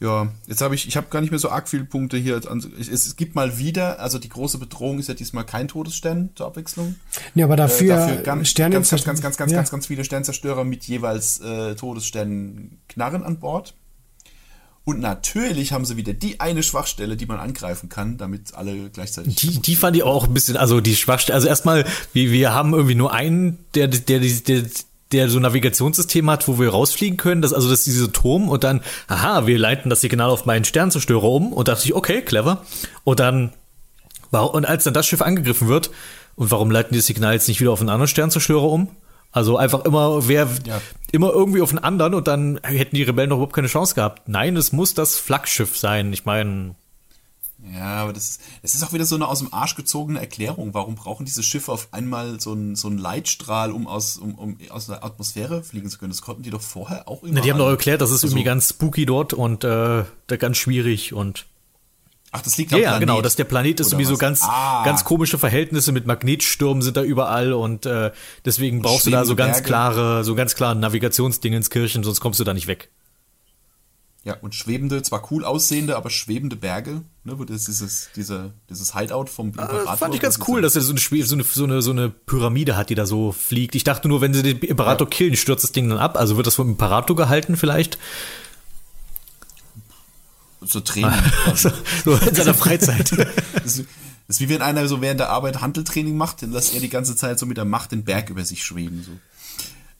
Ja, 0.00 0.32
jetzt 0.46 0.62
habe 0.62 0.74
ich, 0.74 0.88
ich 0.88 0.96
habe 0.96 1.08
gar 1.10 1.20
nicht 1.20 1.30
mehr 1.30 1.38
so 1.38 1.50
arg 1.50 1.68
viele 1.68 1.84
Punkte 1.84 2.16
hier. 2.16 2.40
Es, 2.78 2.88
es 2.88 3.16
gibt 3.16 3.34
mal 3.34 3.58
wieder, 3.58 4.00
also 4.00 4.18
die 4.18 4.30
große 4.30 4.56
Bedrohung 4.56 4.98
ist 4.98 5.08
ja 5.08 5.14
diesmal 5.14 5.44
kein 5.44 5.68
Todesstern 5.68 6.30
zur 6.34 6.46
Abwechslung. 6.46 6.96
Ja, 7.34 7.44
aber 7.44 7.56
dafür, 7.56 7.94
äh, 7.94 7.98
dafür 7.98 8.16
ganz, 8.22 8.48
Sternen 8.48 8.72
ganz, 8.72 8.88
ganz, 8.88 9.04
ganz, 9.04 9.20
ganz, 9.20 9.36
ganz, 9.36 9.52
ja. 9.52 9.58
ganz, 9.58 9.70
ganz 9.70 9.86
viele 9.86 10.04
Sternzerstörer 10.04 10.64
mit 10.64 10.84
jeweils 10.84 11.40
äh, 11.40 11.74
Todessternknarren 11.74 13.22
an 13.22 13.40
Bord. 13.40 13.74
Und 14.84 15.00
natürlich 15.00 15.72
haben 15.72 15.84
sie 15.84 15.98
wieder 15.98 16.14
die 16.14 16.40
eine 16.40 16.62
Schwachstelle, 16.62 17.18
die 17.18 17.26
man 17.26 17.38
angreifen 17.38 17.90
kann, 17.90 18.16
damit 18.16 18.54
alle 18.54 18.88
gleichzeitig. 18.88 19.36
Die, 19.36 19.60
die 19.60 19.76
fand 19.76 19.96
ich 19.96 20.02
auch 20.02 20.26
ein 20.26 20.32
bisschen, 20.32 20.56
also 20.56 20.80
die 20.80 20.96
Schwachstelle, 20.96 21.34
also 21.34 21.46
erstmal, 21.46 21.84
wir, 22.14 22.32
wir 22.32 22.54
haben 22.54 22.72
irgendwie 22.72 22.94
nur 22.94 23.12
einen, 23.12 23.58
der, 23.74 23.88
der, 23.88 24.20
der, 24.20 24.30
der, 24.30 24.62
der 25.12 25.28
so 25.28 25.38
ein 25.38 25.42
Navigationssystem 25.42 26.30
hat, 26.30 26.46
wo 26.48 26.58
wir 26.58 26.70
rausfliegen 26.70 27.16
können, 27.16 27.42
das, 27.42 27.52
also 27.52 27.68
das 27.68 27.80
ist 27.80 27.86
dieser 27.88 28.12
Turm 28.12 28.48
und 28.48 28.62
dann, 28.64 28.80
aha, 29.08 29.46
wir 29.46 29.58
leiten 29.58 29.90
das 29.90 30.00
Signal 30.00 30.30
auf 30.30 30.46
meinen 30.46 30.64
Sternzerstörer 30.64 31.24
um 31.24 31.52
und 31.52 31.68
dachte 31.68 31.84
ich, 31.84 31.94
okay, 31.94 32.22
clever. 32.22 32.64
Und 33.04 33.20
dann, 33.20 33.52
war- 34.30 34.54
und 34.54 34.66
als 34.66 34.84
dann 34.84 34.94
das 34.94 35.06
Schiff 35.06 35.22
angegriffen 35.22 35.68
wird, 35.68 35.90
und 36.36 36.50
warum 36.50 36.70
leiten 36.70 36.92
die 36.92 36.98
das 37.00 37.06
Signal 37.06 37.34
jetzt 37.34 37.48
nicht 37.48 37.60
wieder 37.60 37.72
auf 37.72 37.80
einen 37.80 37.90
anderen 37.90 38.08
Sternzerstörer 38.08 38.62
um? 38.70 38.88
Also 39.32 39.56
einfach 39.56 39.84
immer, 39.84 40.26
wer, 40.28 40.48
Ja. 40.66 40.80
immer 41.12 41.30
irgendwie 41.32 41.60
auf 41.60 41.70
einen 41.70 41.78
anderen 41.80 42.14
und 42.14 42.26
dann 42.28 42.58
hätten 42.62 42.96
die 42.96 43.02
Rebellen 43.02 43.30
doch 43.30 43.36
überhaupt 43.36 43.52
keine 43.54 43.68
Chance 43.68 43.94
gehabt. 43.94 44.28
Nein, 44.28 44.56
es 44.56 44.72
muss 44.72 44.94
das 44.94 45.16
Flaggschiff 45.18 45.76
sein. 45.76 46.12
Ich 46.12 46.24
meine, 46.24 46.74
Ja, 47.74 48.02
aber 48.02 48.12
das 48.12 48.30
ist, 48.30 48.40
das 48.62 48.74
ist 48.74 48.82
auch 48.82 48.92
wieder 48.92 49.04
so 49.04 49.14
eine 49.16 49.28
aus 49.28 49.40
dem 49.40 49.52
Arsch 49.52 49.74
gezogene 49.76 50.18
Erklärung. 50.18 50.72
Warum 50.74 50.94
brauchen 50.94 51.26
diese 51.26 51.42
Schiffe 51.42 51.70
auf 51.72 51.88
einmal 51.92 52.40
so 52.40 52.52
einen, 52.52 52.74
so 52.74 52.88
einen 52.88 52.98
Leitstrahl, 52.98 53.70
um 53.70 53.86
aus, 53.86 54.16
um, 54.16 54.34
um 54.34 54.56
aus 54.70 54.86
der 54.86 55.04
Atmosphäre 55.04 55.62
fliegen 55.62 55.88
zu 55.90 55.98
können? 55.98 56.10
Das 56.10 56.22
konnten 56.22 56.42
die 56.42 56.50
doch 56.50 56.62
vorher 56.62 57.06
auch 57.06 57.22
immer. 57.22 57.34
Na, 57.34 57.40
die 57.42 57.50
haben 57.50 57.58
doch 57.58 57.68
erklärt, 57.68 58.00
das 58.00 58.10
ist 58.10 58.24
irgendwie 58.24 58.40
Also- 58.40 58.50
ganz 58.50 58.68
spooky 58.70 59.04
dort 59.06 59.34
und 59.34 59.62
äh, 59.64 60.04
da 60.26 60.36
ganz 60.38 60.56
schwierig 60.56 61.12
und 61.12 61.46
Ach, 62.32 62.42
das 62.42 62.56
liegt 62.58 62.70
Ja, 62.70 62.76
am 62.76 62.82
ja, 62.82 62.88
Planet. 62.90 63.08
genau, 63.08 63.22
dass 63.22 63.34
der 63.34 63.42
Planet 63.44 63.80
ist 63.80 63.88
Oder 63.88 63.96
sowieso 63.96 64.12
was? 64.12 64.18
ganz, 64.20 64.42
Ah. 64.44 64.84
ganz 64.84 65.04
komische 65.04 65.36
Verhältnisse 65.36 65.90
mit 65.90 66.06
Magnetstürmen 66.06 66.80
sind 66.80 66.96
da 66.96 67.02
überall 67.02 67.52
und 67.52 67.86
äh, 67.86 68.12
deswegen 68.44 68.82
brauchst 68.82 69.04
du 69.06 69.10
da 69.10 69.24
so 69.24 69.34
ganz 69.34 69.64
klare, 69.64 70.22
so 70.22 70.36
ganz 70.36 70.54
klare 70.54 70.76
Navigationsdinge 70.76 71.56
ins 71.56 71.70
Kirchen, 71.70 72.04
sonst 72.04 72.20
kommst 72.20 72.38
du 72.38 72.44
da 72.44 72.54
nicht 72.54 72.68
weg. 72.68 72.88
Ja, 74.22 74.36
und 74.42 74.54
schwebende, 74.54 75.02
zwar 75.02 75.30
cool 75.30 75.44
aussehende, 75.46 75.96
aber 75.96 76.10
schwebende 76.10 76.54
Berge, 76.54 77.02
ne, 77.24 77.38
wo 77.38 77.44
das 77.44 77.64
dieses, 77.64 78.10
diese, 78.14 78.52
dieses 78.68 78.94
Hideout 78.94 79.26
vom 79.26 79.46
Imperator. 79.48 79.84
Das 79.84 79.98
fand 79.98 80.14
ich 80.14 80.20
ganz 80.20 80.38
cool, 80.46 80.60
dass 80.60 80.76
er 80.76 80.82
so 80.82 80.90
eine, 80.92 81.00
Schwe- 81.00 81.24
so, 81.24 81.34
eine, 81.34 81.44
so, 81.44 81.64
eine, 81.64 81.80
so 81.80 81.90
eine 81.90 82.10
Pyramide 82.10 82.76
hat, 82.76 82.90
die 82.90 82.94
da 82.94 83.06
so 83.06 83.32
fliegt. 83.32 83.74
Ich 83.74 83.84
dachte 83.84 84.08
nur, 84.08 84.20
wenn 84.20 84.34
sie 84.34 84.42
den 84.42 84.58
Imperator 84.58 85.08
killen, 85.08 85.36
stürzt 85.36 85.64
das 85.64 85.72
Ding 85.72 85.88
dann 85.88 85.98
ab. 85.98 86.18
Also 86.18 86.36
wird 86.36 86.46
das 86.46 86.54
vom 86.54 86.68
Imperator 86.68 87.16
gehalten 87.16 87.56
vielleicht? 87.56 87.94
ja 87.94 88.00
so 90.62 90.80
Training. 90.80 91.10
so 91.54 91.70
in 92.14 92.34
seiner 92.34 92.54
Freizeit. 92.54 93.10
Das 94.26 94.36
ist, 94.36 94.40
wie 94.40 94.48
wenn 94.48 94.62
einer 94.62 94.86
so 94.86 95.00
während 95.00 95.18
der 95.18 95.30
Arbeit 95.30 95.60
Handeltraining 95.60 96.16
macht, 96.16 96.42
dann 96.42 96.52
lässt 96.52 96.72
er 96.72 96.80
die 96.80 96.88
ganze 96.88 97.16
Zeit 97.16 97.38
so 97.40 97.46
mit 97.46 97.56
der 97.56 97.64
Macht 97.64 97.90
den 97.90 98.04
Berg 98.04 98.30
über 98.30 98.44
sich 98.44 98.62
schweben. 98.62 99.02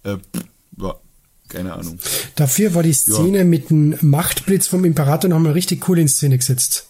So. 0.05 0.09
Äh, 0.09 0.19
ja, 0.77 0.95
keine 1.51 1.74
Ahnung. 1.74 1.98
Dafür 2.36 2.74
war 2.74 2.82
die 2.82 2.93
Szene 2.93 3.44
mit 3.44 3.70
dem 3.70 3.97
Machtblitz 4.01 4.66
vom 4.66 4.85
Imperator 4.85 5.28
noch 5.28 5.39
mal 5.39 5.52
richtig 5.52 5.89
cool 5.89 5.98
in 5.98 6.09
Szene 6.09 6.39
gesetzt. 6.39 6.86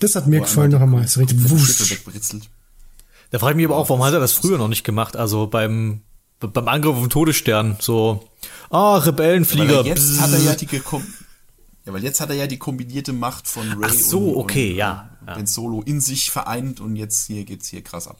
Das 0.00 0.14
hat 0.14 0.26
mir 0.26 0.40
gefallen 0.40 0.70
noch 0.70 0.80
einmal. 0.80 1.08
So 1.08 1.20
richtig 1.20 1.50
wusch. 1.50 2.02
Da 3.30 3.38
frage 3.38 3.52
ich 3.52 3.56
mich 3.56 3.66
aber 3.66 3.76
auch, 3.76 3.88
warum 3.88 4.04
hat 4.04 4.12
er 4.12 4.20
das 4.20 4.32
früher 4.32 4.58
noch 4.58 4.68
nicht 4.68 4.84
gemacht? 4.84 5.16
Also 5.16 5.46
beim, 5.46 6.02
beim 6.40 6.68
Angriff 6.68 6.94
auf 6.94 7.00
den 7.00 7.10
Todesstern, 7.10 7.76
so, 7.80 8.28
ah, 8.70 8.98
Rebellenflieger. 8.98 9.80
er 9.80 9.86
jetzt 9.86 10.20
hat 10.20 10.32
er 10.32 10.38
ja 10.38 10.54
die 10.54 10.68
ja, 11.88 11.94
weil 11.94 12.04
jetzt 12.04 12.20
hat 12.20 12.28
er 12.28 12.36
ja 12.36 12.46
die 12.46 12.58
kombinierte 12.58 13.14
Macht 13.14 13.48
von 13.48 13.66
Ray 13.72 13.90
Ach 13.90 13.94
so, 13.94 14.32
und, 14.32 14.44
okay, 14.44 14.74
ja, 14.74 15.08
und 15.22 15.28
ja. 15.28 15.34
Ben 15.34 15.46
Solo 15.46 15.80
in 15.80 16.02
sich 16.02 16.30
vereint 16.30 16.80
und 16.80 16.96
jetzt 16.96 17.26
hier 17.26 17.44
geht's 17.44 17.68
hier 17.68 17.82
krass 17.82 18.08
ab. 18.08 18.18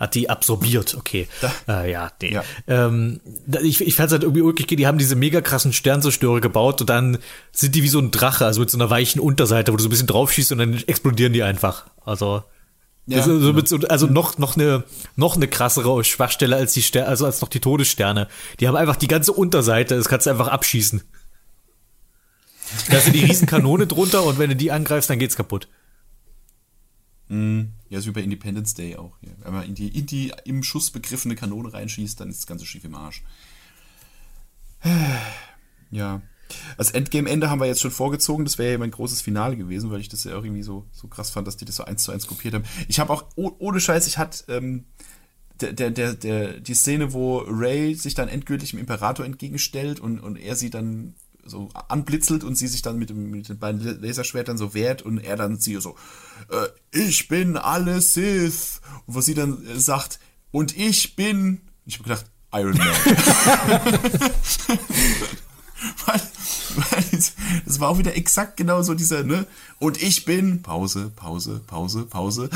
Hat 0.00 0.14
die 0.14 0.30
absorbiert, 0.30 0.94
okay. 0.94 1.28
Äh, 1.68 1.92
ja, 1.92 2.10
nee. 2.22 2.32
Ja. 2.32 2.42
Ähm, 2.66 3.20
da- 3.46 3.60
ich 3.60 3.82
ich 3.82 3.94
fand's 3.94 4.12
halt 4.12 4.22
irgendwie 4.22 4.42
wirklich, 4.42 4.66
die 4.66 4.86
haben 4.86 4.96
diese 4.96 5.14
mega 5.14 5.42
krassen 5.42 5.74
Sternzerstörer 5.74 6.40
gebaut 6.40 6.80
und 6.80 6.88
dann 6.88 7.18
sind 7.52 7.74
die 7.74 7.82
wie 7.82 7.88
so 7.88 7.98
ein 7.98 8.10
Drache, 8.10 8.46
also 8.46 8.60
mit 8.60 8.70
so 8.70 8.78
einer 8.78 8.88
weichen 8.88 9.20
Unterseite, 9.20 9.72
wo 9.72 9.76
du 9.76 9.82
so 9.82 9.88
ein 9.88 9.90
bisschen 9.90 10.06
draufschießt 10.06 10.52
und 10.52 10.58
dann 10.58 10.82
explodieren 10.86 11.34
die 11.34 11.42
einfach. 11.42 11.86
Also, 12.02 12.42
Ja, 13.06 13.18
das 13.18 13.26
ist 13.26 13.32
so 13.34 13.38
genau. 13.40 13.52
mit 13.52 13.68
so, 13.68 13.76
also 13.88 14.06
noch, 14.06 14.38
noch 14.38 14.56
eine, 14.56 14.84
noch 15.16 15.36
eine 15.36 15.48
krassere 15.48 16.02
Schwachstelle 16.02 16.56
als 16.56 16.72
die 16.72 16.82
Sterne, 16.82 17.06
also 17.08 17.26
als 17.26 17.42
noch 17.42 17.48
die 17.50 17.60
Todessterne. 17.60 18.26
Die 18.58 18.68
haben 18.68 18.76
einfach 18.76 18.96
die 18.96 19.06
ganze 19.08 19.34
Unterseite, 19.34 19.96
das 19.96 20.08
kannst 20.08 20.24
du 20.26 20.30
einfach 20.30 20.48
abschießen. 20.48 21.02
Da 22.88 22.96
ist 22.98 23.12
die 23.12 23.22
Riesenkanone 23.24 23.86
drunter 23.88 24.22
und 24.24 24.38
wenn 24.38 24.48
du 24.48 24.56
die 24.56 24.70
angreifst, 24.72 25.10
dann 25.10 25.18
geht's 25.18 25.36
kaputt. 25.36 25.68
Ja, 27.90 27.98
ist 27.98 28.06
wie 28.06 28.12
bei 28.12 28.22
Independence 28.22 28.72
Day 28.74 28.96
auch. 28.96 29.18
Hier. 29.20 29.34
Wenn 29.42 29.52
man 29.52 29.66
in 29.66 29.74
die, 29.74 29.88
in 29.88 30.06
die 30.06 30.32
im 30.44 30.62
Schuss 30.62 30.92
begriffene 30.92 31.34
Kanone 31.34 31.72
reinschießt, 31.72 32.20
dann 32.20 32.30
ist 32.30 32.38
das 32.38 32.46
ganze 32.46 32.64
schief 32.64 32.84
im 32.84 32.94
Arsch. 32.94 33.22
Ja. 35.92 36.22
Das 36.78 36.92
Endgame-Ende 36.92 37.50
haben 37.50 37.60
wir 37.60 37.66
jetzt 37.66 37.80
schon 37.80 37.90
vorgezogen. 37.90 38.44
Das 38.44 38.58
wäre 38.58 38.70
ja 38.70 38.78
mein 38.78 38.92
großes 38.92 39.22
Finale 39.22 39.56
gewesen, 39.56 39.90
weil 39.90 40.00
ich 40.00 40.08
das 40.08 40.22
ja 40.22 40.36
auch 40.36 40.44
irgendwie 40.44 40.62
so, 40.62 40.86
so 40.92 41.08
krass 41.08 41.30
fand, 41.30 41.48
dass 41.48 41.56
die 41.56 41.64
das 41.64 41.74
so 41.74 41.84
eins 41.84 42.04
zu 42.04 42.12
eins 42.12 42.28
kopiert 42.28 42.54
haben. 42.54 42.62
Ich 42.86 43.00
habe 43.00 43.12
auch, 43.12 43.24
oh, 43.34 43.50
ohne 43.58 43.80
Scheiß, 43.80 44.06
ich 44.06 44.18
hatte 44.18 44.44
ähm, 44.52 44.84
der, 45.60 45.72
der, 45.72 45.90
der, 45.90 46.14
der, 46.14 46.60
die 46.60 46.74
Szene, 46.74 47.12
wo 47.12 47.38
Ray 47.38 47.96
sich 47.96 48.14
dann 48.14 48.28
endgültig 48.28 48.70
dem 48.70 48.78
Imperator 48.78 49.26
entgegenstellt 49.26 49.98
und, 49.98 50.20
und 50.20 50.36
er 50.36 50.54
sie 50.54 50.70
dann 50.70 51.16
so 51.50 51.68
anblitzelt 51.88 52.44
und 52.44 52.56
sie 52.56 52.68
sich 52.68 52.82
dann 52.82 52.98
mit, 52.98 53.10
dem, 53.10 53.30
mit 53.30 53.48
den 53.48 53.58
beiden 53.58 54.00
Laserschwertern 54.00 54.56
so 54.56 54.72
wehrt 54.74 55.02
und 55.02 55.18
er 55.18 55.36
dann 55.36 55.58
sie 55.58 55.80
so, 55.80 55.96
äh, 56.48 56.68
ich 56.96 57.28
bin 57.28 57.56
alle 57.56 58.00
Sith. 58.00 58.80
Und 59.06 59.14
wo 59.14 59.20
sie 59.20 59.34
dann 59.34 59.66
äh, 59.66 59.78
sagt, 59.78 60.18
und 60.52 60.76
ich 60.76 61.16
bin, 61.16 61.60
ich 61.86 61.94
habe 61.94 62.04
gedacht, 62.04 62.26
Iron 62.52 62.76
Man. 62.76 62.86
weil, 66.06 66.20
weil 66.76 67.04
das, 67.12 67.32
das 67.64 67.80
war 67.80 67.88
auch 67.90 67.98
wieder 67.98 68.16
exakt 68.16 68.56
genau 68.56 68.82
so 68.82 68.94
dieser, 68.94 69.22
ne? 69.22 69.46
Und 69.78 70.02
ich 70.02 70.24
bin, 70.24 70.62
Pause, 70.62 71.10
Pause, 71.14 71.60
Pause, 71.66 72.06
Pause. 72.06 72.50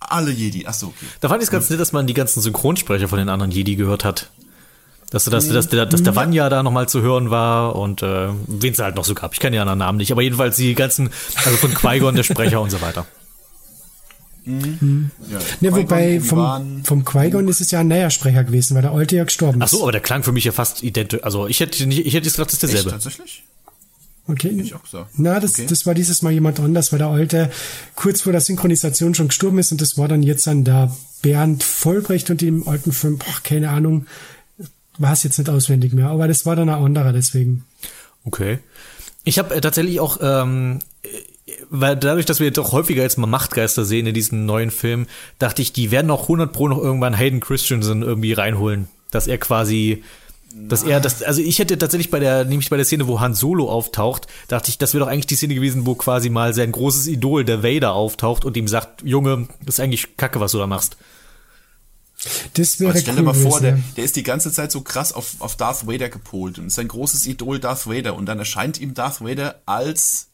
Alle 0.00 0.32
Jedi. 0.32 0.66
Achso, 0.66 0.88
okay. 0.88 1.06
Da 1.20 1.28
fand 1.28 1.42
ich 1.42 1.46
es 1.46 1.52
ganz 1.52 1.70
nett, 1.70 1.78
dass 1.78 1.92
man 1.92 2.06
die 2.06 2.14
ganzen 2.14 2.40
Synchronsprecher 2.40 3.06
von 3.06 3.18
den 3.18 3.28
anderen 3.28 3.52
Jedi 3.52 3.76
gehört 3.76 4.04
hat. 4.04 4.30
Dass, 5.10 5.24
dass, 5.24 5.48
dass, 5.48 5.68
der, 5.68 5.86
dass 5.86 6.02
der 6.04 6.14
Vanya 6.14 6.48
da 6.48 6.62
nochmal 6.62 6.88
zu 6.88 7.02
hören 7.02 7.30
war 7.30 7.74
und 7.74 8.00
äh, 8.02 8.28
wen 8.46 8.72
es 8.72 8.78
halt 8.78 8.94
noch 8.94 9.04
so 9.04 9.14
gab. 9.14 9.32
Ich 9.32 9.40
kenne 9.40 9.56
die 9.56 9.58
anderen 9.60 9.80
Namen 9.80 9.98
nicht, 9.98 10.12
aber 10.12 10.22
jedenfalls 10.22 10.56
die 10.56 10.74
ganzen, 10.76 11.10
also 11.44 11.56
von 11.56 11.74
Qui-Gon, 11.74 12.14
der 12.14 12.22
Sprecher 12.22 12.60
und 12.60 12.70
so 12.70 12.80
weiter. 12.80 13.06
Ja, 14.46 14.54
Ne, 15.60 15.72
wobei 15.74 16.20
vom, 16.20 16.82
vom 16.84 17.04
Qui-Gon 17.04 17.46
ist 17.48 17.60
es 17.60 17.70
ja 17.70 17.80
ein 17.80 17.88
neuer 17.88 18.10
Sprecher 18.10 18.44
gewesen, 18.44 18.74
weil 18.74 18.82
der 18.82 18.92
alte 18.92 19.16
ja 19.16 19.24
gestorben 19.24 19.60
Ach 19.60 19.66
ist. 19.66 19.72
so, 19.72 19.82
aber 19.82 19.92
der 19.92 20.00
klang 20.00 20.22
für 20.22 20.32
mich 20.32 20.44
ja 20.44 20.52
fast 20.52 20.82
identisch. 20.82 21.22
Also 21.22 21.46
ich 21.46 21.60
hätte 21.60 21.86
nicht, 21.86 22.06
ich 22.06 22.14
hätte 22.14 22.26
jetzt 22.26 22.36
gedacht, 22.36 22.48
das 22.52 22.54
ist 22.54 22.64
Echt, 22.64 22.72
derselbe. 22.74 22.90
tatsächlich? 22.90 23.42
Okay. 24.26 24.48
ich 24.62 24.74
auch 24.74 24.82
gesagt. 24.82 25.10
Na, 25.16 25.40
das, 25.40 25.52
Okay. 25.54 25.66
das 25.68 25.86
war 25.86 25.94
dieses 25.94 26.22
Mal 26.22 26.32
jemand 26.32 26.58
anders, 26.60 26.92
weil 26.92 26.98
der 27.00 27.08
alte 27.08 27.50
kurz 27.96 28.22
vor 28.22 28.32
der 28.32 28.40
Synchronisation 28.40 29.14
schon 29.14 29.28
gestorben 29.28 29.58
ist 29.58 29.72
und 29.72 29.80
das 29.80 29.98
war 29.98 30.08
dann 30.08 30.22
jetzt 30.22 30.46
an 30.48 30.64
der 30.64 30.94
Bernd 31.22 31.62
Vollbrecht 31.62 32.30
und 32.30 32.42
im 32.42 32.66
alten 32.68 32.92
Film, 32.92 33.18
boah, 33.18 33.26
keine 33.42 33.70
Ahnung, 33.70 34.06
es 35.08 35.22
jetzt 35.22 35.38
nicht 35.38 35.50
auswendig 35.50 35.92
mehr, 35.92 36.08
aber 36.08 36.28
das 36.28 36.46
war 36.46 36.56
dann 36.56 36.68
ein 36.68 36.82
anderer 36.82 37.12
deswegen. 37.12 37.64
Okay. 38.24 38.58
Ich 39.24 39.38
habe 39.38 39.54
äh, 39.54 39.60
tatsächlich 39.60 40.00
auch, 40.00 40.18
ähm, 40.20 40.80
äh, 41.02 41.08
weil 41.68 41.96
dadurch, 41.96 42.26
dass 42.26 42.40
wir 42.40 42.46
jetzt 42.46 42.58
auch 42.58 42.72
häufiger 42.72 43.02
jetzt 43.02 43.18
mal 43.18 43.26
Machtgeister 43.26 43.84
sehen 43.84 44.06
in 44.06 44.14
diesen 44.14 44.46
neuen 44.46 44.70
Filmen, 44.70 45.06
dachte 45.38 45.62
ich, 45.62 45.72
die 45.72 45.90
werden 45.90 46.10
auch 46.10 46.22
100 46.22 46.52
pro 46.52 46.68
noch 46.68 46.78
irgendwann 46.78 47.14
Hayden 47.14 47.40
Christensen 47.40 48.02
irgendwie 48.02 48.32
reinholen, 48.32 48.88
dass 49.10 49.26
er 49.26 49.38
quasi 49.38 50.02
dass 50.52 50.82
er 50.82 51.00
das, 51.00 51.22
also 51.22 51.40
ich 51.40 51.60
hätte 51.60 51.78
tatsächlich 51.78 52.10
bei 52.10 52.18
der, 52.18 52.44
nämlich 52.44 52.70
bei 52.70 52.76
der 52.76 52.84
Szene, 52.84 53.06
wo 53.06 53.20
Han 53.20 53.34
Solo 53.34 53.70
auftaucht, 53.70 54.26
dachte 54.48 54.70
ich, 54.70 54.78
das 54.78 54.94
wäre 54.94 55.04
doch 55.04 55.10
eigentlich 55.10 55.26
die 55.26 55.36
Szene 55.36 55.54
gewesen, 55.54 55.86
wo 55.86 55.94
quasi 55.94 56.28
mal 56.28 56.54
sein 56.54 56.72
großes 56.72 57.06
Idol, 57.06 57.44
der 57.44 57.62
Vader, 57.62 57.92
auftaucht 57.92 58.44
und 58.44 58.56
ihm 58.56 58.66
sagt, 58.66 59.02
Junge, 59.04 59.46
das 59.64 59.76
ist 59.76 59.80
eigentlich 59.80 60.16
Kacke, 60.16 60.40
was 60.40 60.52
du 60.52 60.58
da 60.58 60.66
machst. 60.66 60.96
Das 62.54 62.78
wäre 62.78 62.90
Aber 62.90 63.00
stell 63.00 63.14
dir 63.14 63.20
cool 63.20 63.26
mal 63.26 63.34
vor, 63.34 63.60
der, 63.60 63.78
der 63.96 64.04
ist 64.04 64.16
die 64.16 64.22
ganze 64.22 64.52
Zeit 64.52 64.70
so 64.70 64.82
krass 64.82 65.12
auf, 65.12 65.36
auf 65.40 65.56
Darth 65.56 65.86
Vader 65.86 66.10
gepolt 66.10 66.58
und 66.58 66.66
ist 66.66 66.74
sein 66.74 66.88
großes 66.88 67.26
Idol 67.26 67.58
Darth 67.58 67.86
Vader 67.86 68.14
und 68.14 68.26
dann 68.26 68.38
erscheint 68.38 68.78
ihm 68.78 68.92
Darth 68.92 69.22
Vader 69.22 69.62
als 69.64 70.28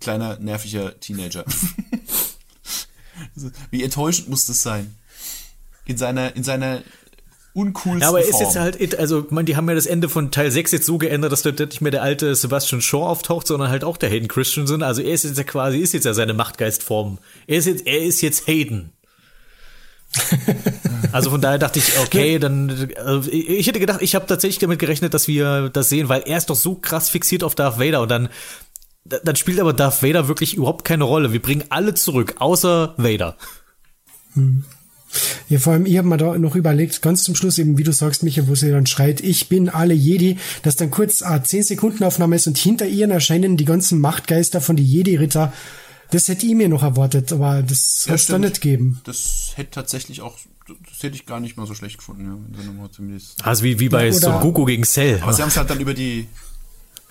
kleiner, 0.00 0.38
nerviger 0.38 0.98
Teenager. 1.00 1.44
Also, 3.36 3.50
Wie 3.70 3.82
enttäuschend 3.82 4.28
muss 4.28 4.46
das 4.46 4.62
sein? 4.62 4.94
In 5.86 5.96
seiner, 5.96 6.36
in 6.36 6.44
seiner 6.44 6.82
uncoolsten 7.54 8.00
Ja, 8.00 8.08
aber 8.08 8.20
er 8.20 8.28
ist 8.28 8.40
jetzt 8.40 8.56
halt, 8.56 8.98
also, 8.98 9.26
man, 9.30 9.46
die 9.46 9.56
haben 9.56 9.68
ja 9.68 9.74
das 9.74 9.86
Ende 9.86 10.08
von 10.08 10.30
Teil 10.30 10.50
6 10.50 10.72
jetzt 10.72 10.86
so 10.86 10.98
geändert, 10.98 11.32
dass 11.32 11.42
dort 11.42 11.58
nicht 11.60 11.80
mehr 11.80 11.90
der 11.90 12.02
alte 12.02 12.34
Sebastian 12.34 12.82
Shaw 12.82 13.06
auftaucht, 13.06 13.46
sondern 13.46 13.70
halt 13.70 13.84
auch 13.84 13.96
der 13.96 14.10
Hayden 14.10 14.28
Christensen. 14.28 14.82
Also 14.82 15.02
er 15.02 15.14
ist 15.14 15.24
jetzt 15.24 15.38
ja 15.38 15.44
quasi, 15.44 15.78
ist 15.78 15.94
jetzt 15.94 16.04
ja 16.04 16.14
seine 16.14 16.34
Machtgeistform. 16.34 17.18
Er 17.46 17.58
ist 17.58 17.66
jetzt, 17.66 17.86
er 17.86 18.00
ist 18.00 18.20
jetzt 18.22 18.46
Hayden. 18.46 18.92
Also 21.12 21.30
von 21.30 21.40
daher 21.40 21.58
dachte 21.58 21.78
ich, 21.78 21.98
okay, 22.00 22.38
dann 22.38 22.90
also 22.96 23.30
ich 23.30 23.66
hätte 23.66 23.80
gedacht, 23.80 24.00
ich 24.02 24.14
habe 24.14 24.26
tatsächlich 24.26 24.58
damit 24.58 24.78
gerechnet, 24.78 25.14
dass 25.14 25.28
wir 25.28 25.68
das 25.68 25.88
sehen, 25.88 26.08
weil 26.08 26.22
er 26.26 26.38
ist 26.38 26.50
doch 26.50 26.56
so 26.56 26.74
krass 26.74 27.08
fixiert 27.08 27.44
auf 27.44 27.54
Darth 27.54 27.78
Vader 27.78 28.02
und 28.02 28.10
dann 28.10 28.28
dann 29.04 29.36
spielt 29.36 29.58
aber 29.60 29.72
Darth 29.72 30.02
Vader 30.02 30.28
wirklich 30.28 30.54
überhaupt 30.54 30.84
keine 30.84 31.04
Rolle. 31.04 31.32
Wir 31.32 31.42
bringen 31.42 31.64
alle 31.70 31.94
zurück, 31.94 32.36
außer 32.38 32.94
Vader. 32.96 33.36
Ja, 35.48 35.58
vor 35.58 35.74
allem, 35.74 35.86
ich 35.86 35.98
habe 35.98 36.08
mir 36.08 36.16
da 36.16 36.38
noch 36.38 36.56
überlegt, 36.56 37.02
ganz 37.02 37.24
zum 37.24 37.34
Schluss 37.34 37.58
eben, 37.58 37.76
wie 37.76 37.82
du 37.82 37.92
sagst, 37.92 38.22
Michael, 38.22 38.48
wo 38.48 38.54
sie 38.54 38.70
dann 38.70 38.86
schreit, 38.86 39.20
ich 39.20 39.48
bin 39.48 39.68
alle 39.68 39.92
Jedi, 39.92 40.38
dass 40.62 40.76
dann 40.76 40.90
kurz 40.90 41.20
eine 41.20 41.42
10 41.42 41.64
Sekunden 41.64 42.04
Aufnahme 42.04 42.36
ist 42.36 42.46
und 42.46 42.56
hinter 42.56 42.86
ihr 42.86 43.08
erscheinen 43.10 43.56
die 43.56 43.66
ganzen 43.66 44.00
Machtgeister 44.00 44.60
von 44.60 44.76
die 44.76 44.84
Jedi-Ritter. 44.84 45.52
Das 46.12 46.28
hätte 46.28 46.46
ich 46.46 46.54
mir 46.54 46.68
noch 46.68 46.82
erwartet, 46.82 47.32
aber 47.32 47.62
das 47.62 48.04
Ja, 48.06 48.12
hat's 48.12 48.26
da 48.26 48.34
stimmt. 48.34 48.44
nicht 48.44 48.60
gegeben. 48.60 49.00
Das 49.04 49.52
hätte 49.56 49.70
tatsächlich 49.70 50.20
auch, 50.20 50.36
das 50.68 51.02
hätte 51.02 51.16
ich 51.16 51.26
gar 51.26 51.40
nicht 51.40 51.56
mal 51.56 51.66
so 51.66 51.74
schlecht 51.74 51.96
gefunden, 51.98 52.24
ja. 52.54 52.60
sie 52.60 52.66
nochmal 52.68 52.90
zumindest. 52.90 53.44
Also 53.44 53.64
wie, 53.64 53.80
wie 53.80 53.88
bei 53.88 54.06
Ja, 54.06 54.12
Son 54.12 54.40
Goku 54.40 54.64
gegen 54.64 54.84
Cell. 54.84 55.20
Aber 55.22 55.32
sie 55.32 55.42
haben 55.42 55.48
es 55.48 55.56
halt 55.56 55.70
dann 55.70 55.80
über 55.80 55.94
die. 55.94 56.28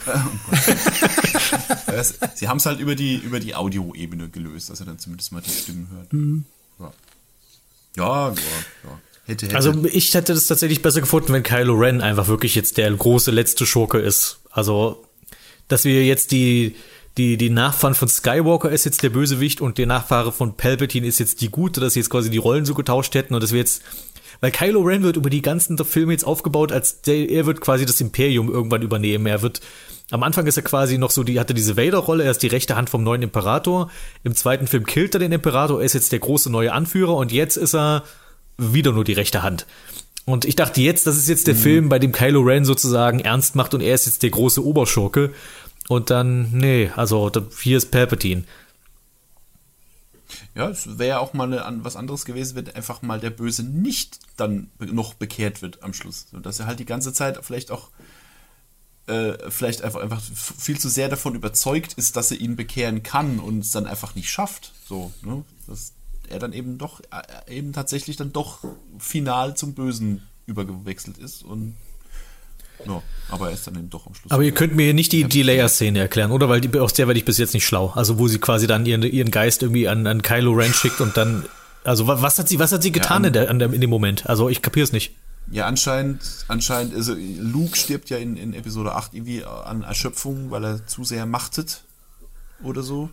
Äh, 1.87 2.03
sie 2.35 2.47
haben 2.47 2.57
es 2.57 2.65
halt 2.65 2.79
über 2.79 2.95
die, 2.95 3.15
über 3.17 3.39
die 3.39 3.55
Audioebene 3.55 4.29
gelöst, 4.29 4.69
dass 4.69 4.79
er 4.79 4.85
dann 4.85 4.97
zumindest 4.99 5.31
mal 5.31 5.41
die 5.41 5.49
Stimmen 5.49 5.87
hört. 5.91 6.13
Mhm. 6.13 6.45
Ja. 6.79 6.93
Ja, 7.97 8.29
ja, 8.29 8.35
ja. 8.83 8.99
Hätte, 9.25 9.45
hätte. 9.47 9.55
Also 9.55 9.85
ich 9.85 10.13
hätte 10.13 10.33
das 10.33 10.47
tatsächlich 10.47 10.81
besser 10.81 11.01
gefunden, 11.01 11.33
wenn 11.33 11.43
Kylo 11.43 11.73
Ren 11.73 12.01
einfach 12.01 12.27
wirklich 12.27 12.55
jetzt 12.55 12.77
der 12.77 12.89
große 12.91 13.31
letzte 13.31 13.65
Schurke 13.65 13.99
ist. 13.99 14.39
Also, 14.49 15.05
dass 15.67 15.83
wir 15.83 16.05
jetzt 16.05 16.31
die, 16.31 16.75
die, 17.17 17.37
die 17.37 17.49
Nachfahren 17.49 17.95
von 17.95 18.07
Skywalker 18.07 18.69
ist 18.71 18.85
jetzt 18.85 19.03
der 19.03 19.09
Bösewicht 19.09 19.59
und 19.61 19.77
der 19.77 19.85
Nachfahre 19.85 20.31
von 20.31 20.55
Palpatine 20.55 21.07
ist 21.07 21.19
jetzt 21.19 21.41
die 21.41 21.49
Gute, 21.49 21.81
dass 21.81 21.93
sie 21.93 21.99
jetzt 21.99 22.09
quasi 22.09 22.29
die 22.29 22.37
Rollen 22.37 22.65
so 22.65 22.73
getauscht 22.73 23.15
hätten 23.15 23.33
und 23.33 23.43
dass 23.43 23.51
wir 23.51 23.59
jetzt, 23.59 23.83
weil 24.39 24.51
Kylo 24.51 24.81
Ren 24.81 25.03
wird 25.03 25.17
über 25.17 25.29
die 25.29 25.41
ganzen 25.41 25.77
Filme 25.83 26.13
jetzt 26.13 26.23
aufgebaut, 26.23 26.71
als 26.71 27.01
der, 27.01 27.29
er 27.29 27.45
wird 27.45 27.59
quasi 27.59 27.85
das 27.85 27.99
Imperium 27.99 28.49
irgendwann 28.49 28.81
übernehmen. 28.81 29.25
Er 29.25 29.41
wird 29.41 29.61
Am 30.09 30.23
Anfang 30.23 30.47
ist 30.47 30.57
er 30.57 30.63
quasi 30.63 30.97
noch 30.97 31.11
so, 31.11 31.23
die 31.23 31.39
hatte 31.39 31.53
diese 31.53 31.75
Vader-Rolle, 31.75 32.23
er 32.23 32.31
ist 32.31 32.43
die 32.43 32.47
rechte 32.47 32.75
Hand 32.75 32.89
vom 32.89 33.03
neuen 33.03 33.23
Imperator. 33.23 33.89
Im 34.23 34.35
zweiten 34.35 34.67
Film 34.67 34.85
killt 34.85 35.13
er 35.13 35.19
den 35.19 35.31
Imperator, 35.33 35.79
er 35.79 35.85
ist 35.85 35.93
jetzt 35.93 36.13
der 36.13 36.19
große 36.19 36.49
neue 36.49 36.71
Anführer 36.71 37.15
und 37.15 37.31
jetzt 37.31 37.57
ist 37.57 37.75
er 37.75 38.03
wieder 38.57 38.93
nur 38.93 39.03
die 39.03 39.13
rechte 39.13 39.43
Hand. 39.43 39.65
Und 40.25 40.45
ich 40.45 40.55
dachte 40.55 40.81
jetzt, 40.81 41.07
das 41.07 41.17
ist 41.17 41.27
jetzt 41.27 41.47
der 41.47 41.55
Film, 41.55 41.89
bei 41.89 41.97
dem 41.97 42.11
Kylo 42.11 42.41
Ren 42.41 42.63
sozusagen 42.63 43.19
ernst 43.19 43.55
macht 43.55 43.73
und 43.73 43.81
er 43.81 43.95
ist 43.95 44.05
jetzt 44.05 44.21
der 44.21 44.29
große 44.29 44.63
Oberschurke. 44.63 45.31
Und 45.91 46.09
dann, 46.09 46.49
nee, 46.53 46.89
also 46.95 47.29
hier 47.59 47.75
ist 47.75 47.91
Palpatine. 47.91 48.45
Ja, 50.55 50.69
es 50.69 50.97
wäre 50.97 51.19
auch 51.19 51.33
mal 51.33 51.53
eine, 51.53 51.83
was 51.83 51.97
anderes 51.97 52.23
gewesen, 52.23 52.55
wenn 52.55 52.73
einfach 52.73 53.01
mal 53.01 53.19
der 53.19 53.29
Böse 53.29 53.63
nicht 53.63 54.19
dann 54.37 54.71
noch 54.79 55.15
bekehrt 55.15 55.61
wird 55.61 55.83
am 55.83 55.93
Schluss. 55.93 56.27
Dass 56.31 56.61
er 56.61 56.67
halt 56.67 56.79
die 56.79 56.85
ganze 56.85 57.11
Zeit 57.11 57.37
vielleicht 57.41 57.71
auch 57.71 57.89
äh, 59.07 59.33
vielleicht 59.49 59.81
einfach, 59.81 59.99
einfach 59.99 60.21
viel 60.21 60.79
zu 60.79 60.87
sehr 60.87 61.09
davon 61.09 61.35
überzeugt 61.35 61.95
ist, 61.95 62.15
dass 62.15 62.31
er 62.31 62.39
ihn 62.39 62.55
bekehren 62.55 63.03
kann 63.03 63.39
und 63.39 63.59
es 63.59 63.71
dann 63.71 63.85
einfach 63.85 64.15
nicht 64.15 64.29
schafft. 64.29 64.71
So, 64.87 65.11
ne? 65.23 65.43
Dass 65.67 65.91
er 66.29 66.39
dann 66.39 66.53
eben 66.53 66.77
doch, 66.77 67.01
äh, 67.01 67.53
eben 67.53 67.73
tatsächlich 67.73 68.15
dann 68.15 68.31
doch 68.31 68.59
final 68.97 69.57
zum 69.57 69.73
Bösen 69.73 70.25
übergewechselt 70.45 71.17
ist 71.17 71.43
und 71.43 71.75
ja, 72.87 73.01
aber 73.29 73.47
er 73.49 73.53
ist 73.53 73.65
dann 73.67 73.75
eben 73.75 73.89
doch 73.89 74.05
am 74.07 74.13
Schluss. 74.13 74.31
Aber 74.31 74.43
ihr 74.43 74.51
könnt 74.53 74.75
mir 74.75 74.83
hier 74.83 74.93
nicht 74.93 75.11
die, 75.11 75.23
die 75.25 75.43
Leia-Szene 75.43 75.99
erklären, 75.99 76.31
oder? 76.31 76.49
Weil 76.49 76.61
die, 76.61 76.79
aus 76.79 76.93
der 76.93 77.07
werde 77.07 77.17
ich 77.19 77.25
bis 77.25 77.37
jetzt 77.37 77.53
nicht 77.53 77.65
schlau. 77.65 77.91
Also 77.95 78.19
wo 78.19 78.27
sie 78.27 78.39
quasi 78.39 78.67
dann 78.67 78.85
ihren, 78.85 79.03
ihren 79.03 79.31
Geist 79.31 79.61
irgendwie 79.63 79.87
an, 79.87 80.07
an 80.07 80.21
Kylo 80.21 80.51
Ren 80.53 80.73
schickt 80.73 81.01
und 81.01 81.15
dann, 81.17 81.45
also 81.83 82.07
wa- 82.07 82.21
was 82.21 82.37
hat 82.39 82.49
sie, 82.49 82.59
was 82.59 82.71
hat 82.71 82.83
sie 82.83 82.91
getan 82.91 83.23
Ja, 83.23 83.27
in, 83.27 83.33
der, 83.33 83.49
an 83.49 83.59
der, 83.59 83.73
in 83.73 83.81
dem 83.81 83.89
Moment? 83.89 84.27
Also 84.29 84.49
ich 84.49 84.61
kapier's 84.61 84.91
nicht. 84.91 85.13
Ja, 85.49 85.65
anscheinend, 85.65 86.21
anscheinend, 86.47 86.93
also 86.95 87.13
Luke 87.39 87.75
stirbt 87.75 88.09
ja 88.09 88.17
in, 88.17 88.37
in 88.37 88.53
Episode 88.53 88.93
8 88.95 89.13
irgendwie 89.13 89.43
an 89.43 89.81
Erschöpfung, 89.83 90.51
weil 90.51 90.63
er 90.63 90.87
zu 90.87 91.03
sehr 91.03 91.25
machtet 91.25 91.81
oder 92.63 92.83
so. 92.83 93.09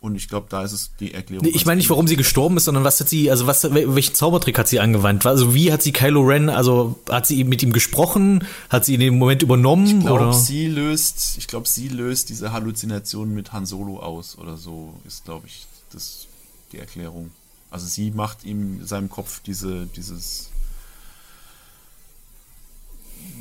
Und 0.00 0.14
ich 0.16 0.28
glaube, 0.28 0.46
da 0.48 0.62
ist 0.64 0.72
es 0.72 0.92
die 0.98 1.12
Erklärung. 1.12 1.44
Nee, 1.44 1.52
ich 1.54 1.66
meine 1.66 1.76
nicht, 1.76 1.90
warum 1.90 2.08
sie 2.08 2.16
gestorben 2.16 2.56
ist, 2.56 2.64
sondern 2.64 2.84
was 2.84 2.98
hat 3.00 3.10
sie, 3.10 3.30
also 3.30 3.46
was, 3.46 3.62
wel- 3.64 3.94
welchen 3.94 4.14
Zaubertrick 4.14 4.58
hat 4.58 4.66
sie 4.66 4.80
angewandt? 4.80 5.26
Also 5.26 5.54
wie 5.54 5.70
hat 5.72 5.82
sie 5.82 5.92
Kylo 5.92 6.22
Ren, 6.22 6.48
also 6.48 6.98
hat 7.10 7.26
sie 7.26 7.44
mit 7.44 7.62
ihm 7.62 7.70
gesprochen? 7.74 8.46
Hat 8.70 8.86
sie 8.86 8.94
ihn 8.94 9.02
in 9.02 9.08
dem 9.12 9.18
Moment 9.18 9.42
übernommen? 9.42 9.84
Ich 9.84 10.06
glaube, 10.06 10.32
sie 10.32 10.68
löst, 10.68 11.36
ich 11.36 11.46
glaube, 11.48 11.68
sie 11.68 11.88
löst 11.88 12.30
diese 12.30 12.50
Halluzination 12.52 13.34
mit 13.34 13.52
Han 13.52 13.66
Solo 13.66 13.98
aus 13.98 14.38
oder 14.38 14.56
so, 14.56 14.94
ist, 15.06 15.26
glaube 15.26 15.46
ich, 15.48 15.66
das 15.92 16.26
die 16.72 16.78
Erklärung. 16.78 17.30
Also 17.70 17.86
sie 17.86 18.10
macht 18.10 18.44
ihm 18.44 18.80
in 18.80 18.86
seinem 18.86 19.10
Kopf 19.10 19.42
diese, 19.44 19.86
dieses 19.94 20.48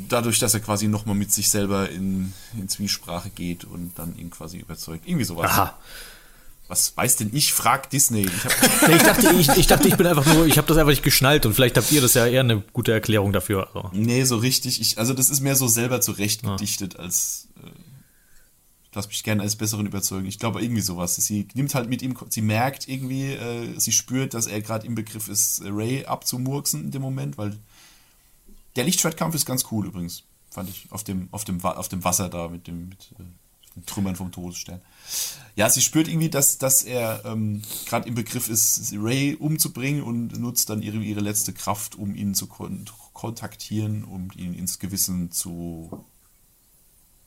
dadurch, 0.10 0.40
dass 0.40 0.54
er 0.54 0.60
quasi 0.60 0.88
nochmal 0.90 1.16
mit 1.16 1.32
sich 1.32 1.50
selber 1.50 1.90
in, 1.90 2.34
in 2.58 2.68
Zwiesprache 2.68 3.30
geht 3.30 3.64
und 3.64 3.92
dann 3.96 4.18
ihn 4.18 4.30
quasi 4.30 4.58
überzeugt. 4.58 5.08
Irgendwie 5.08 5.26
sowas. 5.26 5.52
Aha. 5.52 5.78
Was 6.70 6.96
weiß 6.96 7.18
denn 7.18 7.32
ich? 7.34 7.52
Frag 7.52 7.90
Disney. 7.90 8.28
Ich 8.28 8.90
ich 8.96 9.02
dachte, 9.02 9.34
ich, 9.38 9.50
ich 9.50 9.68
dachte, 9.68 9.88
ich 9.88 9.98
bin 9.98 10.06
einfach 10.06 10.26
nur, 10.34 10.46
ich 10.46 10.58
habe 10.58 10.68
das 10.68 10.78
einfach 10.78 10.92
nicht 10.92 11.04
geschnallt 11.04 11.46
und 11.48 11.56
vielleicht 11.56 11.76
habt 11.76 11.92
ihr 11.92 12.00
das 12.00 12.14
ja 12.14 12.28
eher 12.28 12.42
eine 12.42 12.62
gute 12.74 12.94
Erklärung 12.94 13.34
dafür. 13.34 13.68
Also. 13.76 13.90
nee, 13.92 14.24
so 14.24 14.38
richtig. 14.38 14.80
Ich, 14.80 15.00
also 15.00 15.14
das 15.14 15.32
ist 15.32 15.42
mehr 15.42 15.56
so 15.56 15.68
selber 15.68 16.00
zurecht 16.00 16.44
gedichtet 16.44 16.98
als 16.98 17.48
äh, 17.58 17.70
ich 18.90 18.96
lass 18.96 19.08
mich 19.08 19.24
gerne 19.24 19.44
als 19.44 19.56
Besseren 19.56 19.86
überzeugen. 19.86 20.26
Ich 20.28 20.40
glaube 20.40 20.62
irgendwie 20.62 20.82
sowas. 20.82 21.16
Sie 21.16 21.48
nimmt 21.54 21.76
halt 21.76 21.90
mit 21.90 22.02
ihm, 22.02 22.16
sie 22.30 22.42
merkt 22.42 22.88
irgendwie, 22.88 23.34
äh, 23.34 23.80
sie 23.80 23.92
spürt, 23.92 24.34
dass 24.34 24.48
er 24.48 24.62
gerade 24.62 24.88
im 24.88 24.96
Begriff 24.96 25.28
ist, 25.28 25.62
Ray 25.64 26.06
abzumurksen 26.06 26.86
in 26.86 26.92
dem 26.92 27.02
Moment, 27.02 27.38
weil 27.38 27.58
der 28.76 28.84
Lichtschwertkampf 28.86 29.36
ist 29.36 29.46
ganz 29.46 29.66
cool 29.72 29.86
übrigens, 29.86 30.24
fand 30.50 30.70
ich, 30.70 30.88
auf 30.90 31.04
dem, 31.04 31.30
auf 31.32 31.46
dem, 31.46 31.64
auf 31.64 31.88
dem 31.88 32.04
Wasser 32.04 32.30
da 32.30 32.48
mit 32.48 32.66
dem, 32.66 32.90
mit, 32.90 33.12
äh, 33.20 33.24
Trümmern 33.86 34.16
vom 34.16 34.32
Todesstern. 34.32 34.82
Ja, 35.56 35.70
sie 35.70 35.82
spürt 35.82 36.08
irgendwie, 36.08 36.30
dass, 36.30 36.58
dass 36.58 36.84
er 36.84 37.24
ähm, 37.26 37.62
gerade 37.86 38.08
im 38.08 38.16
Begriff 38.16 38.50
ist, 38.50 38.94
Ray 38.94 39.36
umzubringen 39.36 40.04
und 40.04 40.40
nutzt 40.40 40.70
dann 40.70 40.82
ihre, 40.82 40.98
ihre 40.98 41.20
letzte 41.20 41.54
Kraft, 41.54 41.96
um 41.96 42.16
ihn 42.16 42.34
zu 42.34 42.48
kon 42.48 42.86
kontaktieren, 43.14 44.06
um 44.06 44.30
ihn 44.38 44.54
ins 44.54 44.80
Gewissen 44.80 45.32
zu 45.32 46.06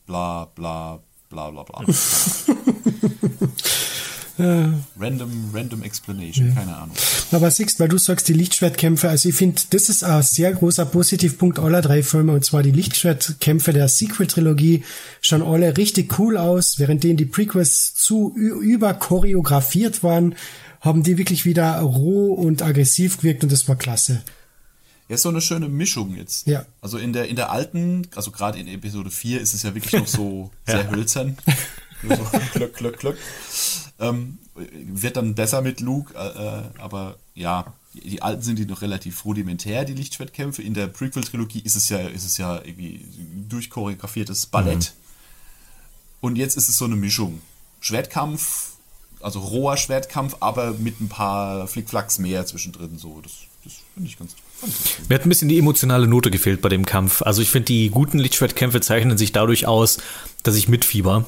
bla 0.07 0.45
bla 0.45 1.03
bla 1.29 1.51
bla 1.51 1.63
bla. 1.63 1.85
random, 4.37 5.51
random 5.53 5.83
Explanation, 5.83 6.55
keine 6.55 6.75
Ahnung. 6.75 6.95
Aber 7.31 7.51
siehst, 7.51 7.79
weil 7.79 7.87
du 7.87 7.97
sagst, 7.97 8.27
die 8.27 8.33
Lichtschwertkämpfe, 8.33 9.09
also 9.09 9.29
ich 9.29 9.35
finde, 9.35 9.61
das 9.69 9.89
ist 9.89 10.03
ein 10.03 10.23
sehr 10.23 10.51
großer 10.53 10.85
Positivpunkt 10.85 11.59
aller 11.59 11.81
drei 11.81 12.01
Filme, 12.03 12.33
und 12.33 12.43
zwar 12.43 12.63
die 12.63 12.71
Lichtschwertkämpfe 12.71 13.73
der 13.73 13.87
Sequel-Trilogie 13.87 14.83
schauen 15.21 15.43
alle 15.43 15.77
richtig 15.77 16.17
cool 16.19 16.37
aus, 16.37 16.79
während 16.79 17.03
denen 17.03 17.17
die 17.17 17.25
Prequels 17.25 17.93
zu 17.93 18.35
überchoreografiert 18.35 20.03
waren, 20.03 20.35
haben 20.81 21.03
die 21.03 21.17
wirklich 21.17 21.45
wieder 21.45 21.79
roh 21.79 22.33
und 22.33 22.61
aggressiv 22.61 23.17
gewirkt 23.17 23.43
und 23.43 23.51
das 23.51 23.67
war 23.67 23.75
klasse. 23.75 24.21
Ja, 25.09 25.15
ist 25.15 25.21
so 25.21 25.29
eine 25.29 25.41
schöne 25.41 25.69
Mischung 25.69 26.15
jetzt. 26.15 26.47
Ja. 26.47 26.65
Also 26.81 26.97
in 26.97 27.13
der, 27.13 27.27
in 27.27 27.35
der 27.35 27.51
alten, 27.51 28.07
also 28.15 28.31
gerade 28.31 28.57
in 28.57 28.67
Episode 28.67 29.11
4 29.11 29.41
ist 29.41 29.53
es 29.53 29.63
ja 29.63 29.75
wirklich 29.75 29.93
noch 29.93 30.07
so 30.07 30.49
sehr 30.65 30.89
hölzern. 30.89 31.37
So 32.07 32.39
klöck, 32.51 32.73
klöck, 32.73 32.97
klöck. 32.99 33.17
Ähm, 33.99 34.37
wird 34.55 35.17
dann 35.17 35.35
besser 35.35 35.61
mit 35.61 35.79
Luke, 35.79 36.13
äh, 36.15 36.19
äh, 36.19 36.63
aber 36.79 37.17
ja, 37.35 37.73
die, 37.93 38.21
alten 38.21 38.41
sind 38.41 38.59
die 38.59 38.65
noch 38.65 38.81
relativ 38.81 39.23
rudimentär, 39.25 39.85
die 39.85 39.93
Lichtschwertkämpfe. 39.93 40.61
In 40.61 40.73
der 40.73 40.87
Prequel-Trilogie 40.87 41.61
ist 41.63 41.75
es 41.75 41.89
ja, 41.89 41.99
ist 41.99 42.25
es 42.25 42.37
ja 42.37 42.61
irgendwie 42.63 43.05
durchchoreografiertes 43.49 44.47
Ballett. 44.47 44.93
Und 46.21 46.37
jetzt 46.37 46.57
ist 46.57 46.69
es 46.69 46.77
so 46.77 46.85
eine 46.85 46.95
Mischung. 46.95 47.41
Schwertkampf, 47.81 48.71
also 49.21 49.39
roher 49.39 49.77
Schwertkampf, 49.77 50.37
aber 50.39 50.71
mit 50.71 51.01
ein 51.01 51.09
paar 51.09 51.67
Flickflacks 51.67 52.17
mehr 52.17 52.45
zwischendrin. 52.45 52.97
So, 52.97 53.19
das, 53.21 53.33
das 53.63 53.73
finde 53.93 54.09
ich 54.09 54.17
ganz, 54.17 54.35
gut. 54.35 55.09
Mir 55.09 55.15
hat 55.15 55.25
ein 55.25 55.29
bisschen 55.29 55.49
die 55.49 55.59
emotionale 55.59 56.07
Note 56.07 56.31
gefehlt 56.31 56.61
bei 56.61 56.69
dem 56.69 56.85
Kampf. 56.85 57.21
Also 57.21 57.41
ich 57.41 57.49
finde, 57.49 57.65
die 57.65 57.89
guten 57.89 58.19
Lichtschwertkämpfe 58.19 58.81
zeichnen 58.81 59.17
sich 59.17 59.31
dadurch 59.33 59.67
aus, 59.67 59.97
dass 60.43 60.55
ich 60.55 60.67
mitfieber. 60.67 61.25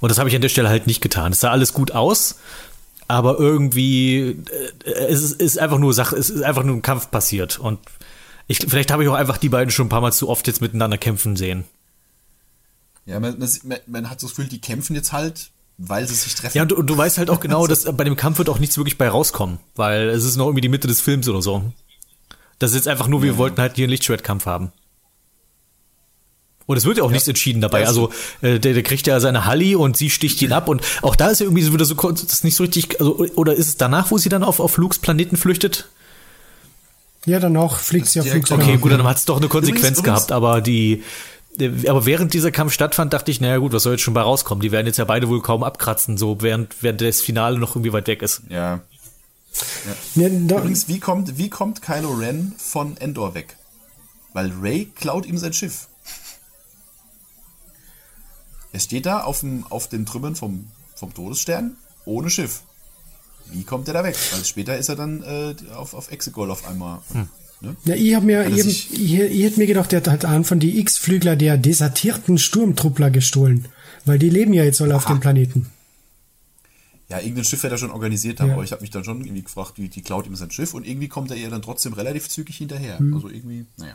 Und 0.00 0.10
das 0.10 0.18
habe 0.18 0.28
ich 0.28 0.34
an 0.34 0.42
der 0.42 0.48
Stelle 0.48 0.68
halt 0.68 0.86
nicht 0.86 1.00
getan. 1.00 1.32
Es 1.32 1.40
sah 1.40 1.50
alles 1.50 1.72
gut 1.72 1.92
aus, 1.92 2.36
aber 3.08 3.38
irgendwie 3.38 4.42
äh, 4.84 4.90
es 4.90 5.22
ist, 5.22 5.40
ist 5.40 5.58
einfach 5.58 5.78
nur 5.78 5.94
Sache, 5.94 6.16
es 6.16 6.30
ist 6.30 6.42
einfach 6.42 6.64
nur 6.64 6.76
ein 6.76 6.82
Kampf 6.82 7.10
passiert. 7.10 7.58
Und 7.58 7.78
ich, 8.46 8.58
vielleicht 8.58 8.90
habe 8.90 9.02
ich 9.02 9.08
auch 9.08 9.14
einfach 9.14 9.38
die 9.38 9.48
beiden 9.48 9.70
schon 9.70 9.86
ein 9.86 9.90
paar 9.90 10.00
Mal 10.00 10.12
zu 10.12 10.28
oft 10.28 10.46
jetzt 10.46 10.60
miteinander 10.60 10.98
kämpfen 10.98 11.36
sehen. 11.36 11.64
Ja, 13.04 13.20
man, 13.20 13.38
man, 13.38 13.78
man 13.86 14.10
hat 14.10 14.20
so 14.20 14.26
das 14.26 14.36
Gefühl, 14.36 14.50
die 14.50 14.60
kämpfen 14.60 14.94
jetzt 14.94 15.12
halt, 15.12 15.50
weil 15.78 16.06
sie 16.06 16.14
sich 16.14 16.34
treffen. 16.34 16.56
Ja, 16.56 16.62
und 16.62 16.72
du, 16.72 16.76
und 16.76 16.86
du 16.86 16.96
weißt 16.96 17.18
halt 17.18 17.30
auch 17.30 17.40
genau, 17.40 17.66
dass 17.68 17.84
bei 17.84 18.04
dem 18.04 18.16
Kampf 18.16 18.38
wird 18.38 18.48
auch 18.48 18.58
nichts 18.58 18.76
wirklich 18.76 18.98
bei 18.98 19.08
rauskommen, 19.08 19.58
weil 19.76 20.08
es 20.08 20.24
ist 20.24 20.36
noch 20.36 20.46
irgendwie 20.46 20.60
die 20.60 20.68
Mitte 20.68 20.88
des 20.88 21.00
Films 21.00 21.28
oder 21.28 21.42
so. 21.42 21.72
Das 22.58 22.70
ist 22.70 22.76
jetzt 22.76 22.88
einfach 22.88 23.06
nur, 23.06 23.22
wir 23.22 23.36
wollten 23.36 23.60
halt 23.60 23.76
hier 23.76 23.84
einen 23.84 23.90
Lichtschwertkampf 23.90 24.46
haben. 24.46 24.72
Und 26.66 26.76
es 26.76 26.84
wird 26.84 26.98
ja 26.98 27.04
auch 27.04 27.10
nichts 27.12 27.28
entschieden 27.28 27.60
dabei. 27.60 27.82
Ja, 27.82 27.86
Also 27.86 28.10
äh, 28.42 28.58
der, 28.58 28.74
der 28.74 28.82
kriegt 28.82 29.06
ja 29.06 29.20
seine 29.20 29.44
Halli 29.44 29.76
und 29.76 29.96
sie 29.96 30.10
sticht 30.10 30.42
ihn 30.42 30.52
ab 30.52 30.68
und 30.68 30.82
auch 31.02 31.14
da 31.14 31.28
ist 31.28 31.38
ja 31.40 31.46
irgendwie 31.46 31.62
so 31.62 31.72
wieder 31.72 31.84
so 31.84 31.94
das 31.94 32.22
ist 32.24 32.42
nicht 32.44 32.56
so 32.56 32.64
richtig. 32.64 32.98
Also, 33.00 33.16
oder 33.36 33.54
ist 33.54 33.68
es 33.68 33.76
danach, 33.76 34.10
wo 34.10 34.18
sie 34.18 34.28
dann 34.28 34.42
auf 34.42 34.58
auf 34.58 34.76
Lukes 34.76 34.98
Planeten 34.98 35.36
flüchtet? 35.36 35.88
Ja, 37.24 37.38
danach 37.40 37.78
fliegt 37.78 38.06
sie 38.08 38.20
auf 38.20 38.26
direkt- 38.26 38.48
Flugzeug. 38.48 38.66
Okay, 38.68 38.78
gut, 38.78 38.92
dann 38.92 39.02
hat 39.04 39.16
es 39.16 39.24
doch 39.24 39.36
eine 39.38 39.48
Konsequenz 39.48 39.98
Übrigens- 39.98 40.02
gehabt, 40.02 40.32
aber 40.32 40.60
die. 40.60 41.02
äh, 41.58 41.88
Aber 41.88 42.04
während 42.06 42.34
dieser 42.34 42.50
Kampf 42.50 42.72
stattfand, 42.72 43.12
dachte 43.12 43.30
ich, 43.30 43.40
naja 43.40 43.58
gut, 43.58 43.72
was 43.72 43.82
soll 43.84 43.92
jetzt 43.92 44.02
schon 44.02 44.14
bei 44.14 44.20
rauskommen? 44.22 44.60
Die 44.62 44.70
werden 44.72 44.86
jetzt 44.86 44.96
ja 44.98 45.04
beide 45.04 45.28
wohl 45.28 45.42
kaum 45.42 45.62
abkratzen, 45.64 46.18
so 46.18 46.40
während, 46.40 46.82
während 46.82 47.00
das 47.00 47.20
Finale 47.20 47.58
noch 47.58 47.76
irgendwie 47.76 47.92
weit 47.92 48.06
weg 48.08 48.22
ist. 48.22 48.42
Ja. 48.48 48.80
Ja, 50.14 50.28
da, 50.28 50.58
Übrigens, 50.58 50.86
wie 50.88 50.98
kommt, 51.00 51.38
wie 51.38 51.48
kommt 51.48 51.80
Kylo 51.80 52.10
Ren 52.12 52.52
von 52.58 52.96
Endor 52.98 53.34
weg? 53.34 53.56
Weil 54.34 54.52
Ray 54.60 54.90
klaut 54.94 55.24
ihm 55.26 55.38
sein 55.38 55.52
Schiff. 55.54 55.88
Er 58.76 58.80
steht 58.80 59.06
da 59.06 59.22
auf, 59.22 59.40
dem, 59.40 59.64
auf 59.70 59.88
den 59.88 60.04
Trümmern 60.04 60.36
vom, 60.36 60.66
vom 60.96 61.14
Todesstern 61.14 61.78
ohne 62.04 62.28
Schiff. 62.28 62.60
Wie 63.50 63.64
kommt 63.64 63.88
er 63.88 63.94
da 63.94 64.04
weg? 64.04 64.14
Weil 64.32 64.44
später 64.44 64.76
ist 64.76 64.90
er 64.90 64.96
dann 64.96 65.22
äh, 65.22 65.54
auf, 65.74 65.94
auf 65.94 66.12
Exegol 66.12 66.50
auf 66.50 66.68
einmal. 66.68 66.98
Ne? 67.62 67.74
Ja, 67.86 67.94
ich 67.94 68.14
hab 68.14 68.22
mir, 68.22 68.46
ich, 68.46 68.52
hab- 68.52 68.60
sich- 68.60 68.92
ich, 68.92 69.14
ich 69.18 69.42
hätte 69.44 69.58
mir 69.58 69.66
gedacht, 69.66 69.92
der 69.92 70.02
hat 70.04 70.26
einen 70.26 70.44
von 70.44 70.60
die 70.60 70.78
X-Flügler 70.78 71.36
der 71.36 71.56
desertierten 71.56 72.36
Sturmtruppler 72.36 73.10
gestohlen. 73.10 73.64
Weil 74.04 74.18
die 74.18 74.28
leben 74.28 74.52
ja 74.52 74.62
jetzt 74.62 74.82
alle 74.82 74.94
auf 74.94 75.06
dem 75.06 75.20
Planeten. 75.20 75.70
Ja, 77.08 77.20
irgendein 77.20 77.44
Schiff 77.46 77.62
wird 77.62 77.72
er 77.72 77.78
schon 77.78 77.90
organisiert 77.92 78.40
haben, 78.40 78.48
Ja. 78.48 78.54
aber 78.56 78.64
ich 78.64 78.72
habe 78.72 78.82
mich 78.82 78.90
dann 78.90 79.04
schon 79.04 79.22
irgendwie 79.24 79.42
gefragt, 79.42 79.74
wie 79.76 79.88
die 79.88 80.02
klaut 80.02 80.26
ihm 80.26 80.36
sein 80.36 80.50
Schiff 80.50 80.74
und 80.74 80.86
irgendwie 80.86 81.08
kommt 81.08 81.30
er 81.30 81.38
ihr 81.38 81.48
dann 81.48 81.62
trotzdem 81.62 81.94
relativ 81.94 82.28
zügig 82.28 82.58
hinterher. 82.58 82.98
Also 83.00 83.30
irgendwie, 83.30 83.64
naja. 83.78 83.94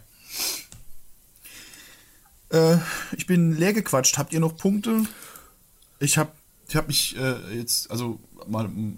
Äh, 2.52 2.78
ich 3.18 3.26
bin 3.26 3.58
leer 3.58 3.74
gequatscht. 3.74 4.18
Habt 4.18 4.34
ihr 4.34 4.40
noch 4.40 4.58
Punkte? 4.58 5.04
Ich 6.00 6.18
habe 6.18 6.32
ich 6.68 6.76
hab 6.76 6.88
mich 6.88 7.18
äh, 7.18 7.58
jetzt, 7.58 7.92
also 7.92 8.20
mal 8.48 8.68
mm, 8.68 8.98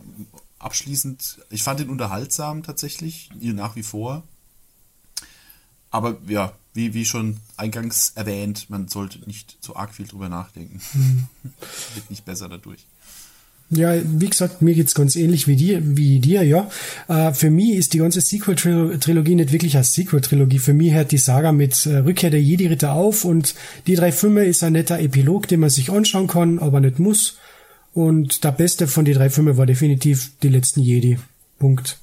abschließend, 0.60 1.40
ich 1.50 1.64
fand 1.64 1.80
ihn 1.80 1.90
unterhaltsam 1.90 2.64
tatsächlich, 2.64 3.30
nach 3.40 3.76
wie 3.76 3.84
vor. 3.84 4.24
Aber 5.90 6.18
ja, 6.28 6.54
wie, 6.74 6.94
wie 6.94 7.06
schon 7.06 7.40
eingangs 7.58 8.12
erwähnt, 8.16 8.70
man 8.70 8.88
sollte 8.88 9.20
nicht 9.28 9.58
zu 9.62 9.76
arg 9.76 9.94
viel 9.94 10.08
drüber 10.08 10.30
nachdenken. 10.30 10.82
Wird 11.96 12.10
nicht 12.10 12.26
besser 12.26 12.50
dadurch. 12.50 12.86
Ja, 13.70 13.96
wie 14.04 14.30
gesagt, 14.30 14.62
mir 14.62 14.76
geht's 14.76 14.94
ganz 14.94 15.16
ähnlich 15.16 15.48
wie 15.48 15.56
dir, 15.56 15.82
wie 15.84 16.20
dir, 16.20 16.44
ja. 16.44 16.70
Äh, 17.08 17.34
für 17.34 17.50
mich 17.50 17.72
ist 17.72 17.94
die 17.94 17.98
ganze 17.98 18.22
Sequel-Trilogie 18.22 19.36
nicht 19.36 19.52
wirklich 19.52 19.76
als 19.76 19.94
Sequel-Trilogie. 19.94 20.60
Für 20.60 20.74
mich 20.74 20.94
hört 20.94 21.12
die 21.12 21.18
Saga 21.18 21.52
mit 21.52 21.86
äh, 21.86 21.98
Rückkehr 21.98 22.30
der 22.30 22.42
Jedi-Ritter 22.42 22.94
auf 22.94 23.26
und 23.26 23.56
die 23.88 23.96
drei 23.96 24.12
Filme 24.12 24.46
ist 24.46 24.64
ein 24.64 24.74
netter 24.74 25.00
Epilog, 25.00 25.48
den 25.48 25.62
man 25.62 25.72
sich 25.72 25.90
anschauen 25.90 26.28
kann, 26.28 26.60
aber 26.60 26.80
nicht 26.82 27.00
muss. 27.00 27.38
Und 27.94 28.44
der 28.44 28.52
beste 28.52 28.88
von 28.88 29.06
den 29.06 29.16
drei 29.16 29.30
Filmen 29.30 29.58
war 29.58 29.66
definitiv 29.66 30.32
die 30.42 30.50
letzten 30.50 30.82
Jedi. 30.82 31.18
Punkt. 31.60 32.00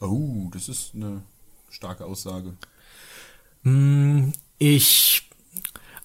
Oh, 0.00 0.48
das 0.52 0.68
ist 0.68 0.92
eine 0.94 1.22
starke 1.70 2.04
Aussage. 2.04 2.54
Ich, 4.58 5.27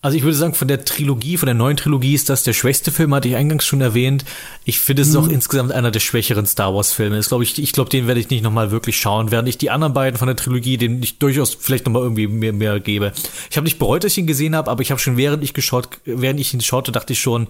also 0.04 0.18
ich 0.18 0.24
würde 0.24 0.36
sagen, 0.36 0.54
von 0.54 0.68
der 0.68 0.84
Trilogie, 0.84 1.38
von 1.38 1.46
der 1.46 1.56
neuen 1.56 1.78
Trilogie 1.78 2.14
ist 2.14 2.30
das 2.30 2.44
der 2.44 2.52
schwächste 2.52 2.92
Film, 2.92 3.16
hatte 3.16 3.30
ich 3.30 3.38
eingangs 3.38 3.66
schon 3.66 3.80
erwähnt. 3.80 4.26
Ich 4.66 4.82
finde 4.82 5.02
es 5.02 5.08
ist 5.08 5.16
auch 5.16 5.30
insgesamt 5.30 5.72
einer 5.72 5.92
der 5.92 6.02
schwächeren 6.02 6.46
Star 6.46 6.76
Wars 6.76 6.92
Filme. 6.92 7.16
Das 7.16 7.30
glaube 7.30 7.46
ich, 7.46 7.58
ich 7.58 7.72
glaube, 7.72 7.90
den 7.90 8.06
werde 8.06 8.20
ich 8.20 8.30
nicht 8.30 8.44
nochmal 8.44 8.70
wirklich 8.70 8.98
schauen, 8.98 9.32
während 9.32 9.48
ich 9.48 9.58
die 9.58 9.70
anderen 9.70 9.94
beiden 9.94 10.18
von 10.18 10.28
der 10.28 10.36
Trilogie, 10.36 10.76
denen 10.76 11.02
ich 11.02 11.20
durchaus 11.20 11.54
vielleicht 11.58 11.86
nochmal 11.86 12.02
irgendwie 12.02 12.28
mehr, 12.28 12.52
mehr 12.52 12.82
gebe. 12.82 13.14
Ich 13.50 13.56
habe 13.56 13.64
nicht 13.64 13.80
bereut, 13.80 14.04
dass 14.04 14.12
ich 14.12 14.18
ihn 14.18 14.28
gesehen 14.28 14.58
habe, 14.58 14.70
aber 14.70 14.82
ich 14.82 14.92
habe 14.92 15.00
schon 15.00 15.16
während 15.16 15.42
ich 15.42 15.54
geschaut, 15.54 15.88
während 16.04 16.38
ich 16.38 16.54
ihn 16.54 16.60
schaute, 16.60 16.92
dachte 16.92 17.14
ich 17.14 17.22
schon, 17.22 17.48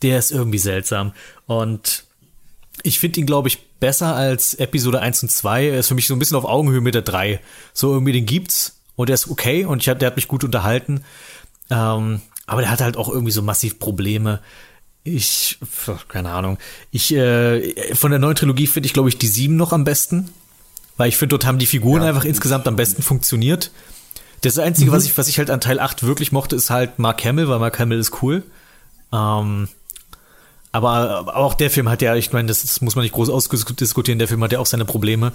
der 0.00 0.18
ist 0.18 0.30
irgendwie 0.30 0.56
seltsam. 0.56 1.12
Und 1.44 2.04
ich 2.84 2.98
finde 2.98 3.20
ihn, 3.20 3.26
glaube 3.26 3.48
ich, 3.48 3.58
besser 3.80 4.16
als 4.16 4.54
Episode 4.54 5.00
1 5.00 5.24
und 5.24 5.28
2. 5.28 5.66
Er 5.66 5.80
ist 5.80 5.88
für 5.88 5.94
mich 5.94 6.06
so 6.06 6.14
ein 6.14 6.18
bisschen 6.18 6.38
auf 6.38 6.46
Augenhöhe 6.46 6.80
mit 6.80 6.94
der 6.94 7.02
3. 7.02 7.38
So 7.74 7.92
irgendwie 7.92 8.12
den 8.12 8.24
gibt's 8.24 8.80
und 8.96 9.10
der 9.10 9.14
ist 9.14 9.28
okay 9.30 9.64
und 9.64 9.86
ich 9.86 9.94
der 9.94 10.06
hat 10.06 10.16
mich 10.16 10.26
gut 10.26 10.42
unterhalten. 10.42 11.04
Ähm, 11.70 12.20
aber 12.46 12.60
der 12.60 12.70
hat 12.70 12.80
halt 12.80 12.96
auch 12.96 13.08
irgendwie 13.08 13.32
so 13.32 13.42
massiv 13.42 13.78
Probleme. 13.78 14.40
Ich, 15.04 15.58
keine 16.08 16.30
Ahnung. 16.30 16.58
Ich, 16.90 17.14
äh, 17.14 17.94
von 17.94 18.10
der 18.10 18.20
neuen 18.20 18.36
Trilogie 18.36 18.66
finde 18.66 18.86
ich, 18.86 18.92
glaube 18.92 19.08
ich, 19.08 19.18
die 19.18 19.28
7 19.28 19.56
noch 19.56 19.72
am 19.72 19.84
besten. 19.84 20.30
Weil 20.96 21.08
ich 21.08 21.16
finde, 21.16 21.34
dort 21.34 21.46
haben 21.46 21.58
die 21.58 21.66
Figuren 21.66 22.02
einfach 22.02 22.24
insgesamt 22.24 22.66
am 22.66 22.76
besten 22.76 23.02
funktioniert. 23.02 23.70
Das 24.40 24.58
Einzige, 24.58 24.92
was 24.92 25.04
ich, 25.04 25.16
was 25.18 25.28
ich 25.28 25.38
halt 25.38 25.50
an 25.50 25.60
Teil 25.60 25.80
8 25.80 26.02
wirklich 26.04 26.32
mochte, 26.32 26.56
ist 26.56 26.70
halt 26.70 26.98
Mark 26.98 27.24
Hamill, 27.24 27.48
weil 27.48 27.58
Mark 27.58 27.78
Hamill 27.78 27.98
ist 27.98 28.22
cool. 28.22 28.42
Ähm, 29.12 29.68
aber, 30.72 30.90
aber 30.90 31.36
auch 31.36 31.54
der 31.54 31.70
Film 31.70 31.88
hat 31.88 32.02
ja, 32.02 32.14
ich 32.16 32.32
meine, 32.32 32.48
das, 32.48 32.62
das 32.62 32.80
muss 32.80 32.96
man 32.96 33.02
nicht 33.02 33.14
groß 33.14 33.30
ausdiskutieren, 33.30 34.18
der 34.18 34.28
Film 34.28 34.42
hat 34.42 34.52
ja 34.52 34.58
auch 34.58 34.66
seine 34.66 34.84
Probleme. 34.84 35.32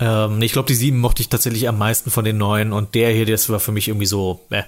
Ähm, 0.00 0.40
ich 0.42 0.52
glaube, 0.52 0.68
die 0.68 0.74
sieben 0.74 0.98
mochte 0.98 1.22
ich 1.22 1.28
tatsächlich 1.28 1.68
am 1.68 1.78
meisten 1.78 2.10
von 2.10 2.24
den 2.24 2.38
neuen 2.38 2.72
und 2.72 2.94
der 2.94 3.12
hier, 3.12 3.26
das 3.26 3.48
war 3.48 3.60
für 3.60 3.72
mich 3.72 3.88
irgendwie 3.88 4.06
so, 4.06 4.40
äh. 4.50 4.62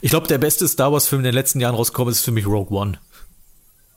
Ich 0.00 0.10
glaube, 0.10 0.26
der 0.28 0.38
beste 0.38 0.68
Star 0.68 0.92
Wars-Film 0.92 1.20
in 1.20 1.24
den 1.24 1.34
letzten 1.34 1.60
Jahren 1.60 1.74
rausgekommen 1.74 2.12
ist 2.12 2.20
für 2.20 2.32
mich 2.32 2.46
Rogue 2.46 2.76
One. 2.76 2.98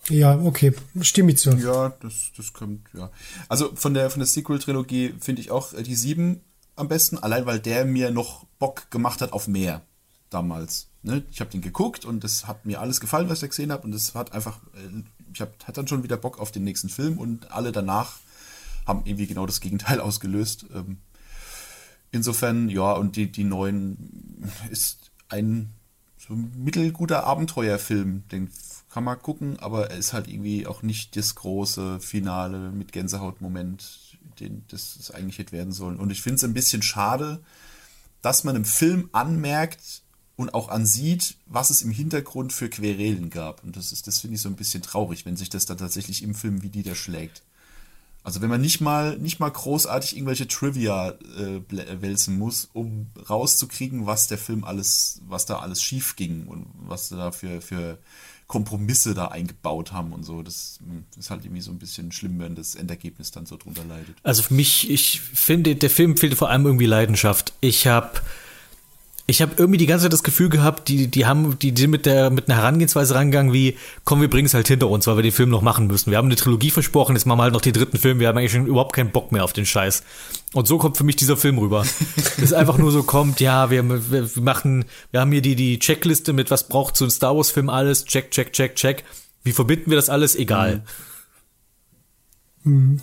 Ja, 0.10 0.40
okay, 0.40 0.74
stimme 1.02 1.32
ich 1.32 1.38
zu. 1.38 1.52
Ja, 1.52 1.90
das, 2.02 2.32
das 2.36 2.54
kommt, 2.54 2.88
ja. 2.98 3.12
Also 3.48 3.72
von 3.76 3.94
der, 3.94 4.10
von 4.10 4.20
der 4.20 4.28
Sequel-Trilogie 4.28 5.14
finde 5.20 5.42
ich 5.42 5.52
auch 5.52 5.74
äh, 5.74 5.84
die 5.84 5.96
sieben 5.96 6.42
am 6.76 6.88
besten, 6.88 7.18
allein 7.18 7.46
weil 7.46 7.60
der 7.60 7.86
mir 7.86 8.10
noch 8.10 8.46
Bock 8.58 8.90
gemacht 8.90 9.22
hat 9.22 9.34
auf 9.34 9.48
mehr 9.48 9.82
damals. 10.30 10.88
Ne? 11.04 11.24
Ich 11.32 11.42
habe 11.42 11.52
den 11.52 11.62
geguckt 11.62 12.06
und 12.06 12.24
es 12.24 12.48
hat 12.48 12.66
mir 12.66 12.80
alles 12.82 13.00
gefallen, 13.00 13.30
was 13.30 13.44
ich 13.44 13.50
gesehen 13.50 13.72
habe 13.72 13.84
und 13.84 13.94
es 13.94 14.16
hat 14.16 14.34
einfach, 14.34 14.60
äh, 14.74 15.04
ich 15.34 15.42
hab, 15.42 15.60
hatte 15.64 15.74
dann 15.74 15.88
schon 15.88 16.04
wieder 16.04 16.18
Bock 16.18 16.40
auf 16.40 16.52
den 16.52 16.64
nächsten 16.64 16.90
Film 16.90 17.18
und 17.18 17.52
alle 17.52 17.72
danach 17.72 18.18
haben 18.90 19.06
irgendwie 19.06 19.28
genau 19.28 19.46
das 19.46 19.62
Gegenteil 19.62 20.02
ausgelöst. 20.02 20.66
Ähm, 20.74 20.98
insofern, 22.12 22.68
ja, 22.68 22.92
und 22.92 23.16
die, 23.16 23.32
die 23.32 23.46
neuen 23.46 24.44
ist 24.70 25.12
ein 25.30 25.70
so 26.18 26.36
mittelguter 26.36 27.24
Abenteuerfilm, 27.24 28.28
den 28.28 28.50
kann 28.90 29.04
man 29.04 29.22
gucken, 29.22 29.60
aber 29.60 29.92
er 29.92 29.98
ist 29.98 30.14
halt 30.14 30.28
irgendwie 30.28 30.68
auch 30.68 30.82
nicht 30.82 31.16
das 31.16 31.36
große 31.36 32.00
Finale 32.00 32.72
mit 32.72 32.92
Gänsehautmoment, 32.92 34.18
den 34.40 34.64
das 34.68 34.98
es 35.00 35.12
eigentlich 35.12 35.38
hätte 35.38 35.52
werden 35.52 35.72
sollen. 35.72 35.98
Und 35.98 36.12
ich 36.12 36.22
finde 36.22 36.36
es 36.36 36.44
ein 36.44 36.54
bisschen 36.54 36.82
schade, 36.82 37.42
dass 38.22 38.44
man 38.44 38.56
im 38.56 38.66
Film 38.66 39.10
anmerkt 39.12 40.02
und 40.36 40.54
auch 40.54 40.70
ansieht, 40.70 41.36
was 41.46 41.70
es 41.70 41.82
im 41.82 41.92
Hintergrund 41.92 42.54
für 42.54 42.70
Querelen 42.70 43.30
gab. 43.30 43.64
Und 43.64 43.76
das 43.76 43.92
ist, 43.92 44.08
das 44.08 44.20
finde 44.20 44.36
ich 44.36 44.42
so 44.42 44.50
ein 44.50 44.56
bisschen 44.56 44.82
traurig, 44.82 45.26
wenn 45.26 45.36
sich 45.36 45.50
das 45.50 45.66
dann 45.66 45.78
tatsächlich 45.78 46.24
im 46.24 46.34
Film 46.34 46.64
wie 46.64 46.70
niederschlägt. 46.70 47.44
Also 48.24 48.42
wenn 48.42 48.50
man 48.50 48.62
nicht 48.62 48.82
mal, 48.82 49.18
nicht 49.18 49.40
mal 49.40 49.50
großartig 49.50 50.16
irgendwelche 50.16 50.48
Trivia 50.48 51.10
äh, 51.38 51.60
blä- 51.70 52.02
wälzen 52.02 52.38
muss, 52.38 52.70
um 52.74 53.08
rauszukriegen, 53.30 54.06
was 54.06 54.28
der 54.28 54.38
Film 54.38 54.64
alles, 54.64 55.22
was 55.28 55.46
da 55.46 55.60
alles 55.60 55.82
schief 55.82 56.16
ging 56.16 56.46
und 56.48 56.68
was 56.88 57.10
da 57.10 57.32
für, 57.32 57.62
für 57.62 57.98
Kompromisse 58.48 59.14
da 59.14 59.28
eingebaut 59.30 59.94
haben 59.94 60.12
und 60.12 60.24
so. 60.24 60.44
Das 60.44 60.80
mh, 60.86 61.04
ist 61.18 61.30
halt 61.30 61.46
irgendwie 61.46 61.62
so 61.62 61.72
ein 61.72 61.80
bisschen 61.80 62.12
schlimm, 62.12 62.40
wenn 62.40 62.56
das 62.56 62.76
Endergebnis 62.76 63.32
dann 63.32 63.46
so 63.46 63.58
drunter 63.58 63.86
leidet. 63.86 64.16
Also 64.24 64.44
für 64.44 64.54
mich, 64.54 64.90
ich 64.90 65.22
finde, 65.22 65.76
der 65.76 65.90
Film 65.90 66.18
fehlte 66.18 66.36
vor 66.36 66.50
allem 66.50 66.66
irgendwie 66.66 66.88
Leidenschaft. 66.88 67.54
Ich 67.62 67.88
habe 67.88 68.12
ich 69.30 69.44
habe 69.44 69.54
irgendwie 69.58 69.78
die 69.78 69.86
ganze 69.86 70.06
Zeit 70.06 70.14
das 70.14 70.24
Gefühl 70.24 70.50
gehabt, 70.50 70.88
die, 70.88 71.08
die 71.08 71.28
haben, 71.28 71.60
die 71.60 71.74
sind 71.78 71.92
mit 71.92 72.08
der, 72.08 72.32
mit 72.32 72.50
einer 72.50 72.58
Herangehensweise 72.58 73.14
rangegangen 73.14 73.54
wie, 73.54 73.78
komm, 74.04 74.22
wir 74.22 74.30
bringen 74.30 74.48
es 74.48 74.56
halt 74.56 74.68
hinter 74.68 74.90
uns, 74.90 75.06
weil 75.06 75.18
wir 75.18 75.24
den 75.24 75.32
Film 75.32 75.50
noch 75.50 75.62
machen 75.62 75.86
müssen. 75.86 76.10
Wir 76.10 76.18
haben 76.18 76.26
eine 76.26 76.36
Trilogie 76.36 76.72
versprochen, 76.72 77.16
jetzt 77.16 77.26
machen 77.26 77.38
wir 77.38 77.44
halt 77.44 77.54
noch 77.54 77.62
den 77.62 77.74
dritten 77.74 77.98
Film, 77.98 78.20
wir 78.20 78.28
haben 78.28 78.38
eigentlich 78.38 78.52
schon 78.52 78.66
überhaupt 78.66 78.94
keinen 78.94 79.12
Bock 79.12 79.32
mehr 79.32 79.44
auf 79.44 79.54
den 79.54 79.68
Scheiß. 79.68 80.04
Und 80.54 80.68
so 80.68 80.80
kommt 80.80 80.98
für 80.98 81.04
mich 81.04 81.16
dieser 81.16 81.38
Film 81.38 81.60
rüber. 81.60 81.86
Es 82.42 82.54
einfach 82.54 82.78
nur 82.78 82.92
so 82.92 83.04
kommt, 83.04 83.40
ja, 83.40 83.70
wir, 83.70 83.88
wir, 83.88 84.36
wir 84.36 84.42
machen, 84.42 84.86
wir 85.12 85.20
haben 85.20 85.32
hier 85.32 85.42
die, 85.42 85.56
die 85.56 85.78
Checkliste 85.78 86.34
mit, 86.34 86.50
was 86.50 86.68
braucht 86.68 86.98
so 86.98 87.06
ein 87.06 87.12
Star 87.12 87.36
Wars 87.36 87.52
Film 87.52 87.70
alles, 87.70 88.06
check, 88.06 88.32
check, 88.32 88.54
check, 88.54 88.76
check. 88.76 89.04
Wie 89.44 89.52
verbinden 89.52 89.92
wir 89.92 89.98
das 89.98 90.10
alles? 90.10 90.36
Egal. 90.36 90.84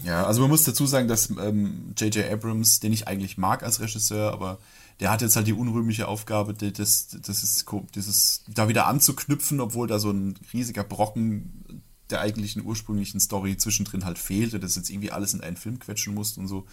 Ja, 0.04 0.24
also 0.24 0.40
man 0.40 0.50
muss 0.50 0.64
dazu 0.64 0.86
sagen, 0.86 1.06
dass 1.06 1.30
ähm, 1.30 1.94
J.J. 1.96 2.30
Abrams, 2.30 2.80
den 2.80 2.92
ich 2.92 3.06
eigentlich 3.06 3.38
mag 3.38 3.62
als 3.62 3.80
Regisseur, 3.80 4.32
aber 4.32 4.58
der 5.00 5.10
hat 5.10 5.22
jetzt 5.22 5.36
halt 5.36 5.46
die 5.46 5.52
unrühmliche 5.52 6.08
Aufgabe, 6.08 6.54
das, 6.54 7.08
das 7.08 7.42
ist, 7.42 7.66
dieses, 7.94 8.44
da 8.48 8.68
wieder 8.68 8.86
anzuknüpfen, 8.86 9.60
obwohl 9.60 9.86
da 9.88 9.98
so 9.98 10.10
ein 10.10 10.34
riesiger 10.52 10.84
Brocken 10.84 11.82
der 12.10 12.20
eigentlichen 12.20 12.64
ursprünglichen 12.64 13.20
Story 13.20 13.56
zwischendrin 13.56 14.04
halt 14.04 14.18
fehlte, 14.18 14.60
das 14.60 14.76
jetzt 14.76 14.90
irgendwie 14.90 15.10
alles 15.10 15.34
in 15.34 15.40
einen 15.40 15.56
Film 15.56 15.78
quetschen 15.78 16.14
musste 16.14 16.40
und 16.40 16.48
so. 16.48 16.66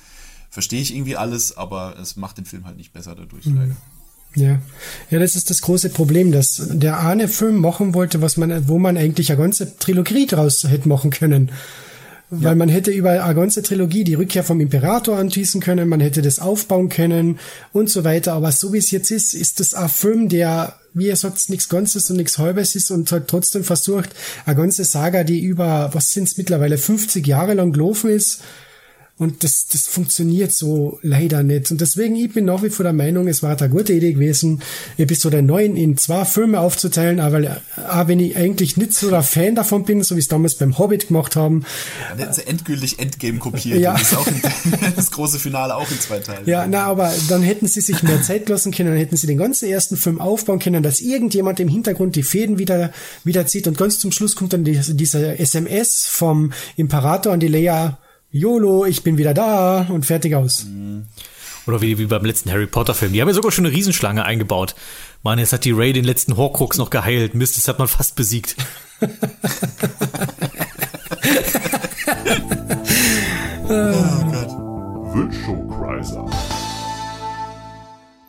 Verstehe 0.50 0.82
ich 0.82 0.94
irgendwie 0.94 1.18
alles, 1.18 1.58
aber 1.58 1.98
es 2.00 2.16
macht 2.16 2.38
den 2.38 2.46
Film 2.46 2.66
halt 2.66 2.78
nicht 2.78 2.94
besser 2.94 3.16
dadurch, 3.16 3.46
leider. 3.46 3.76
Ja. 4.36 4.60
ja, 5.12 5.20
das 5.20 5.36
ist 5.36 5.50
das 5.50 5.62
große 5.62 5.90
Problem, 5.90 6.32
dass 6.32 6.62
der 6.72 7.00
eine 7.00 7.28
Film 7.28 7.58
machen 7.58 7.94
wollte, 7.94 8.22
was 8.22 8.38
man, 8.38 8.68
wo 8.68 8.80
man 8.80 8.98
eigentlich 8.98 9.32
eine 9.32 9.42
ganze 9.42 9.78
Trilogie 9.78 10.26
draus 10.26 10.64
hätte 10.64 10.90
machen 10.90 11.12
können. 11.12 11.52
Weil 12.42 12.56
man 12.56 12.70
hätte 12.70 12.92
über 12.92 13.24
eine 13.24 13.36
ganze 13.36 13.62
Trilogie 13.62 14.04
die 14.04 14.16
Rückkehr 14.16 14.44
vom 14.44 14.60
Imperator 14.60 15.18
anschließen 15.18 15.62
können, 15.62 15.90
man 15.90 16.00
hätte 16.00 16.22
das 16.22 16.40
aufbauen 16.40 16.90
können 16.90 17.40
und 17.72 17.90
so 17.90 18.04
weiter. 18.04 18.34
Aber 18.34 18.52
so 18.52 18.74
wie 18.74 18.78
es 18.78 18.92
jetzt 18.92 19.12
ist, 19.12 19.34
ist 19.34 19.60
das 19.60 19.74
ein 19.74 19.90
Film, 19.90 20.30
der, 20.30 20.76
wie 20.94 21.08
er 21.08 21.16
sagt, 21.16 21.50
nichts 21.50 21.70
Ganzes 21.70 22.10
und 22.10 22.18
nichts 22.18 22.38
Halbes 22.38 22.76
ist 22.76 22.92
und 22.92 23.12
halt 23.12 23.28
trotzdem 23.28 23.64
versucht, 23.64 24.10
eine 24.46 24.56
ganze 24.56 24.84
Saga, 24.84 25.24
die 25.24 25.42
über, 25.42 25.90
was 25.94 26.12
sind 26.12 26.28
es 26.28 26.38
mittlerweile, 26.38 26.78
50 26.78 27.26
Jahre 27.26 27.54
lang 27.54 27.72
gelaufen 27.72 28.10
ist, 28.10 28.42
und 29.20 29.44
das, 29.44 29.68
das 29.68 29.88
funktioniert 29.88 30.52
so 30.52 30.98
leider 31.04 31.44
nicht. 31.44 31.70
Und 31.70 31.82
deswegen, 31.82 32.16
ich 32.16 32.34
bin 32.34 32.46
nach 32.46 32.64
wie 32.64 32.72
vor 32.72 32.84
der 32.84 32.94
Meinung, 32.94 33.28
es 33.28 33.44
war 33.44 33.56
eine 33.56 33.70
gute 33.70 33.94
Idee 33.94 34.14
gewesen, 34.14 34.64
Episode 34.98 35.44
9 35.44 35.78
in 35.78 35.98
zwei 35.98 36.26
Filme 36.26 36.60
aufzuteilen, 36.60 37.20
aber 37.20 37.62
auch 37.90 38.08
wenn 38.08 38.20
ich 38.20 38.36
eigentlich 38.36 38.76
nicht 38.76 38.94
so 38.94 39.12
der 39.12 39.22
Fan 39.22 39.54
davon 39.54 39.86
bin, 39.86 40.02
so 40.02 40.16
wie 40.16 40.20
es 40.20 40.30
damals 40.30 40.56
beim 40.56 40.80
Hobbit 40.80 41.10
gemacht 41.10 41.36
haben, 41.36 41.64
Dann 42.10 42.18
hätten 42.18 42.34
sie 42.34 42.48
endgültig 42.48 42.98
Endgame 42.98 43.38
kopiert. 43.38 43.80
Ja. 43.80 43.94
Das, 43.94 44.14
in, 44.26 44.42
das 44.96 45.12
große 45.12 45.38
Finale 45.38 45.76
auch 45.76 45.90
in 45.92 46.00
zwei 46.00 46.18
Teilen. 46.18 46.48
Ja, 46.48 46.66
na, 46.66 46.86
aber 46.86 47.14
dann 47.30 47.44
hätten 47.44 47.68
sie 47.68 47.82
sich 47.82 48.02
mehr 48.02 48.24
Zeit 48.24 48.50
lassen 48.50 48.72
können, 48.72 48.90
dann 48.90 48.98
hätten 48.98 49.16
sie 49.16 49.28
den 49.28 49.38
ganzen 49.38 49.70
ersten 49.70 49.96
Film 49.96 50.20
aufbauen 50.20 50.58
können, 50.58 50.82
dass 50.82 51.02
irgendjemand 51.02 51.60
im 51.60 51.68
Hintergrund 51.68 52.16
die 52.16 52.24
Fäden 52.24 52.58
wieder, 52.58 52.92
wieder 53.24 53.46
zieht 53.46 53.68
und 53.68 53.78
ganz 53.78 54.00
zum 54.00 54.12
Schluss 54.12 54.36
kommt 54.36 54.54
dann 54.54 54.64
die, 54.64 54.80
dieser 54.80 55.40
SMS 55.40 56.08
vom 56.08 56.52
Imperator 56.78 57.32
an 57.32 57.40
die 57.40 57.48
Leia, 57.48 58.00
YOLO, 58.36 58.84
ich 58.86 59.04
bin 59.04 59.20
wieder 59.20 59.36
da 59.36 59.86
und 59.90 60.08
fertig 60.08 60.34
aus. 60.34 60.66
Oder 61.68 61.82
wie, 61.84 62.00
wie 62.00 62.08
beim 62.08 62.26
letzten 62.26 62.50
Harry 62.50 62.66
Potter 62.66 62.96
Film. 62.96 63.14
Die 63.14 63.22
haben 63.22 63.28
ja 63.28 63.36
sogar 63.36 63.52
schon 63.52 63.68
eine 63.68 63.76
Riesenschlange 63.76 64.26
eingebaut. 64.26 64.74
Mann, 65.22 65.38
jetzt 65.38 65.54
hat 65.54 65.66
die 65.66 65.72
Ray 65.72 65.94
den 65.94 66.04
letzten 66.04 66.36
Horcrux 66.36 66.80
noch 66.80 66.90
geheilt. 66.90 67.36
Mist, 67.36 67.58
das 67.58 67.68
hat 67.68 67.78
man 67.78 67.88
fast 67.88 68.16
besiegt. 68.16 68.56
Wünschokreiser. 75.14 76.26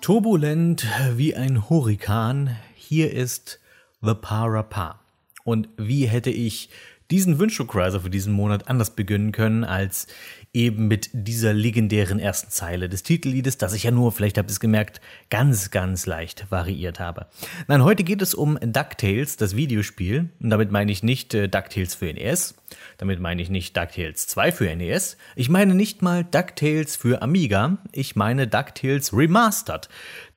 Turbulent 0.03 0.87
wie 1.17 1.35
ein 1.35 1.71
Hurrikan, 1.71 2.59
hier 2.75 3.11
ist 3.11 3.59
The 4.03 4.13
Parappa. 4.13 5.01
Und 5.45 5.69
wie 5.79 6.07
hätte 6.07 6.29
ich 6.31 6.69
diesen 7.11 7.39
Wünschokreiser 7.39 8.01
für 8.01 8.11
diesen 8.11 8.33
Monat 8.33 8.69
anders 8.69 8.91
beginnen 8.91 9.33
können 9.33 9.65
als 9.65 10.07
eben 10.55 10.87
mit 10.87 11.11
dieser 11.13 11.53
legendären 11.53 12.19
ersten 12.19 12.51
Zeile 12.51 12.89
des 12.89 13.03
Titelliedes, 13.03 13.59
das 13.59 13.75
ich 13.75 13.83
ja 13.83 13.91
nur, 13.91 14.13
vielleicht 14.13 14.39
habt 14.39 14.49
ihr 14.49 14.53
es 14.53 14.61
gemerkt, 14.61 15.01
ganz, 15.29 15.71
ganz 15.71 16.07
leicht 16.07 16.51
variiert 16.51 17.01
habe. 17.01 17.27
Nein, 17.67 17.83
heute 17.83 18.05
geht 18.05 18.23
es 18.23 18.35
um 18.35 18.59
DuckTales, 18.61 19.37
das 19.37 19.57
Videospiel. 19.57 20.31
Und 20.41 20.51
damit 20.51 20.71
meine 20.71 20.93
ich 20.93 21.03
nicht 21.03 21.35
äh, 21.35 21.49
DuckTales 21.49 21.97
für 21.97 22.13
NES, 22.13 22.55
damit 22.99 23.21
meine 23.21 23.43
ich 23.43 23.51
nicht 23.51 23.77
DuckTales 23.77 24.29
2 24.29 24.53
für 24.53 24.75
NES, 24.75 25.17
ich 25.35 25.49
meine 25.49 25.75
nicht 25.75 26.03
mal 26.03 26.25
DuckTales 26.25 26.97
für 26.97 27.21
Amiga, 27.21 27.79
ich 27.93 28.15
meine 28.15 28.47
DuckTales 28.47 29.13
Remastered. 29.13 29.89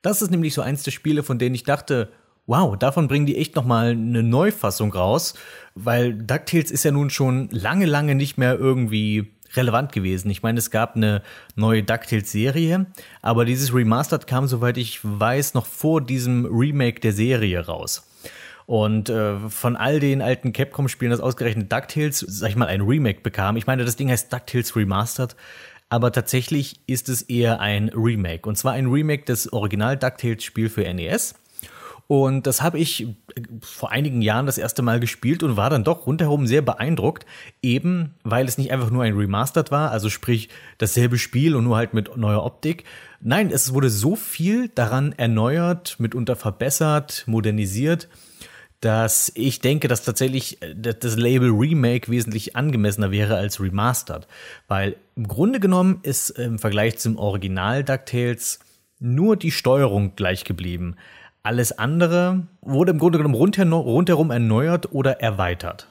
Das 0.02 0.20
ist 0.20 0.30
nämlich 0.30 0.52
so 0.52 0.62
eins 0.62 0.82
der 0.82 0.90
Spiele, 0.90 1.22
von 1.22 1.38
denen 1.38 1.54
ich 1.54 1.62
dachte, 1.62 2.10
wow, 2.48 2.76
davon 2.76 3.06
bringen 3.06 3.26
die 3.26 3.36
echt 3.36 3.54
nochmal 3.54 3.90
eine 3.90 4.24
Neufassung 4.24 4.92
raus, 4.92 5.34
weil 5.76 6.14
DuckTales 6.14 6.72
ist 6.72 6.84
ja 6.84 6.90
nun 6.90 7.10
schon 7.10 7.48
lange, 7.50 7.86
lange 7.86 8.16
nicht 8.16 8.38
mehr 8.38 8.58
irgendwie 8.58 9.30
relevant 9.54 9.92
gewesen. 9.92 10.30
Ich 10.30 10.42
meine, 10.42 10.58
es 10.58 10.70
gab 10.70 10.96
eine 10.96 11.22
neue 11.56 11.82
DuckTales-Serie, 11.82 12.86
aber 13.22 13.44
dieses 13.44 13.72
Remastered 13.72 14.26
kam, 14.26 14.48
soweit 14.48 14.78
ich 14.78 15.00
weiß, 15.02 15.54
noch 15.54 15.66
vor 15.66 16.00
diesem 16.00 16.46
Remake 16.46 17.00
der 17.00 17.12
Serie 17.12 17.64
raus. 17.66 18.04
Und 18.66 19.08
äh, 19.08 19.38
von 19.48 19.76
all 19.76 20.00
den 20.00 20.20
alten 20.20 20.52
Capcom-Spielen, 20.52 21.10
das 21.10 21.20
ausgerechnet 21.20 21.72
DuckTales, 21.72 22.18
sag 22.18 22.50
ich 22.50 22.56
mal, 22.56 22.66
ein 22.66 22.82
Remake 22.82 23.20
bekam. 23.22 23.56
Ich 23.56 23.66
meine, 23.66 23.84
das 23.84 23.96
Ding 23.96 24.10
heißt 24.10 24.32
DuckTales 24.32 24.74
Remastered, 24.76 25.36
aber 25.90 26.12
tatsächlich 26.12 26.80
ist 26.86 27.08
es 27.08 27.22
eher 27.22 27.60
ein 27.60 27.90
Remake. 27.94 28.46
Und 28.46 28.56
zwar 28.56 28.72
ein 28.72 28.86
Remake 28.88 29.24
des 29.24 29.52
Original 29.52 29.96
DuckTales-Spiel 29.96 30.68
für 30.68 30.82
NES. 30.92 31.34
Und 32.08 32.46
das 32.46 32.62
habe 32.62 32.78
ich 32.78 33.02
äh, 33.02 33.12
vor 33.60 33.92
einigen 33.92 34.22
Jahren 34.22 34.46
das 34.46 34.58
erste 34.58 34.80
Mal 34.80 34.98
gespielt 34.98 35.42
und 35.42 35.58
war 35.58 35.68
dann 35.68 35.84
doch 35.84 36.06
rundherum 36.06 36.46
sehr 36.46 36.62
beeindruckt, 36.62 37.26
eben 37.62 38.14
weil 38.24 38.48
es 38.48 38.56
nicht 38.56 38.72
einfach 38.72 38.90
nur 38.90 39.04
ein 39.04 39.14
Remastered 39.14 39.70
war, 39.70 39.90
also 39.90 40.08
sprich 40.08 40.48
dasselbe 40.78 41.18
Spiel 41.18 41.54
und 41.54 41.64
nur 41.64 41.76
halt 41.76 41.92
mit 41.92 42.16
neuer 42.16 42.44
Optik. 42.44 42.84
Nein, 43.20 43.50
es 43.50 43.74
wurde 43.74 43.90
so 43.90 44.16
viel 44.16 44.68
daran 44.68 45.12
erneuert, 45.12 45.96
mitunter 45.98 46.34
verbessert, 46.34 47.24
modernisiert, 47.26 48.08
dass 48.80 49.30
ich 49.34 49.60
denke, 49.60 49.86
dass 49.86 50.02
tatsächlich 50.02 50.62
äh, 50.62 50.74
das 50.74 51.16
Label 51.16 51.50
Remake 51.50 52.10
wesentlich 52.10 52.56
angemessener 52.56 53.10
wäre 53.10 53.36
als 53.36 53.60
Remastered. 53.60 54.26
Weil 54.66 54.96
im 55.14 55.28
Grunde 55.28 55.60
genommen 55.60 55.98
ist 56.04 56.30
im 56.30 56.58
Vergleich 56.58 56.96
zum 56.96 57.18
Original 57.18 57.84
DuckTales 57.84 58.60
nur 58.98 59.36
die 59.36 59.50
Steuerung 59.50 60.16
gleich 60.16 60.44
geblieben. 60.44 60.96
Alles 61.48 61.78
andere 61.78 62.42
wurde 62.60 62.90
im 62.90 62.98
Grunde 62.98 63.16
genommen 63.16 63.34
rundherum 63.34 64.30
erneuert 64.30 64.92
oder 64.92 65.22
erweitert. 65.22 65.88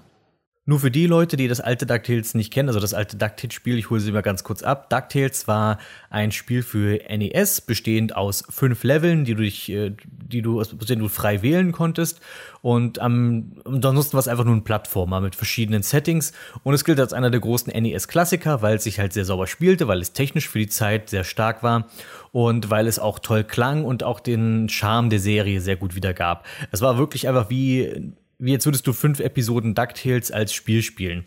Nur 0.70 0.82
für 0.82 0.92
die 0.92 1.08
Leute, 1.08 1.38
die 1.38 1.48
das 1.48 1.62
alte 1.62 1.86
DuckTales 1.86 2.34
nicht 2.34 2.52
kennen, 2.52 2.68
also 2.68 2.82
das 2.82 2.94
alte 2.94 3.16
DuckTales-Spiel, 3.16 3.78
ich 3.78 3.90
hole 3.90 4.02
sie 4.02 4.12
mal 4.12 4.22
ganz 4.22 4.44
kurz 4.44 4.64
ab. 4.64 4.90
DuckTales 4.90 5.48
war 5.48 5.78
ein 6.10 6.34
Spiel 6.34 6.62
für 6.62 7.00
NES, 7.08 7.62
bestehend 7.62 8.18
aus 8.18 8.44
fünf 8.50 8.84
Leveln, 8.84 9.24
die 9.24 9.34
du, 9.34 9.44
dich, 9.44 9.70
äh, 9.70 9.94
die 10.06 10.42
du, 10.42 10.60
aus 10.60 10.72
denen 10.72 11.02
du 11.02 11.08
frei 11.08 11.42
wählen 11.42 11.72
konntest. 11.72 12.20
Und 12.62 13.00
am, 13.00 13.54
ansonsten 13.64 14.12
war 14.12 14.20
es 14.20 14.28
einfach 14.28 14.44
nur 14.44 14.58
ein 14.58 14.66
Plattformer 14.66 15.22
mit 15.22 15.36
verschiedenen 15.36 15.84
Settings. 15.84 16.34
Und 16.64 16.74
es 16.74 16.84
gilt 16.84 17.00
als 17.00 17.14
einer 17.14 17.30
der 17.30 17.40
großen 17.40 17.72
NES-Klassiker, 17.72 18.62
weil 18.62 18.76
es 18.76 18.84
sich 18.84 19.00
halt 19.00 19.14
sehr 19.14 19.24
sauber 19.24 19.48
spielte, 19.48 19.88
weil 19.88 20.02
es 20.02 20.12
technisch 20.12 20.50
für 20.50 20.60
die 20.60 20.68
Zeit 20.68 21.10
sehr 21.10 21.24
stark 21.24 21.64
war 21.64 21.88
und 22.34 22.70
weil 22.70 22.88
es 22.88 23.00
auch 23.00 23.20
toll 23.20 23.46
klang 23.46 23.86
und 23.86 24.04
auch 24.04 24.20
den 24.20 24.68
Charme 24.68 25.10
der 25.10 25.20
Serie 25.20 25.62
sehr 25.62 25.78
gut 25.78 25.96
wiedergab. 25.96 26.46
Es 26.74 26.82
war 26.82 26.98
wirklich 26.98 27.30
einfach 27.30 27.50
wie 27.50 28.12
wie 28.40 28.52
jetzt 28.52 28.66
würdest 28.66 28.86
du 28.86 28.94
fünf 28.94 29.20
Episoden 29.20 29.74
DuckTales 29.74 30.32
als 30.32 30.54
Spiel 30.54 30.82
spielen. 30.82 31.26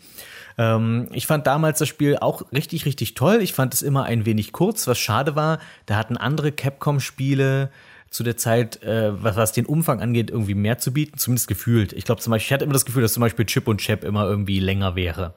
Ähm, 0.57 1.09
ich 1.11 1.27
fand 1.27 1.47
damals 1.47 1.79
das 1.79 1.87
Spiel 1.87 2.17
auch 2.17 2.51
richtig, 2.51 2.85
richtig 2.85 3.15
toll. 3.15 3.39
Ich 3.41 3.53
fand 3.53 3.73
es 3.73 3.81
immer 3.81 4.03
ein 4.03 4.25
wenig 4.25 4.51
kurz, 4.51 4.87
was 4.87 4.99
schade 4.99 5.35
war. 5.35 5.59
Da 5.85 5.95
hatten 5.97 6.17
andere 6.17 6.51
Capcom-Spiele 6.51 7.69
zu 8.09 8.23
der 8.23 8.37
Zeit, 8.37 8.81
äh, 8.83 9.11
was, 9.23 9.35
was 9.35 9.51
den 9.51 9.65
Umfang 9.65 10.01
angeht, 10.01 10.29
irgendwie 10.29 10.55
mehr 10.55 10.77
zu 10.77 10.93
bieten, 10.93 11.17
zumindest 11.17 11.47
gefühlt. 11.47 11.93
Ich 11.93 12.05
glaube 12.05 12.21
zum 12.21 12.31
Beispiel, 12.31 12.47
ich 12.47 12.53
hatte 12.53 12.65
immer 12.65 12.73
das 12.73 12.85
Gefühl, 12.85 13.01
dass 13.01 13.13
zum 13.13 13.21
Beispiel 13.21 13.45
Chip 13.45 13.67
und 13.67 13.79
Chap 13.79 14.03
immer 14.03 14.25
irgendwie 14.25 14.59
länger 14.59 14.95
wäre. 14.95 15.33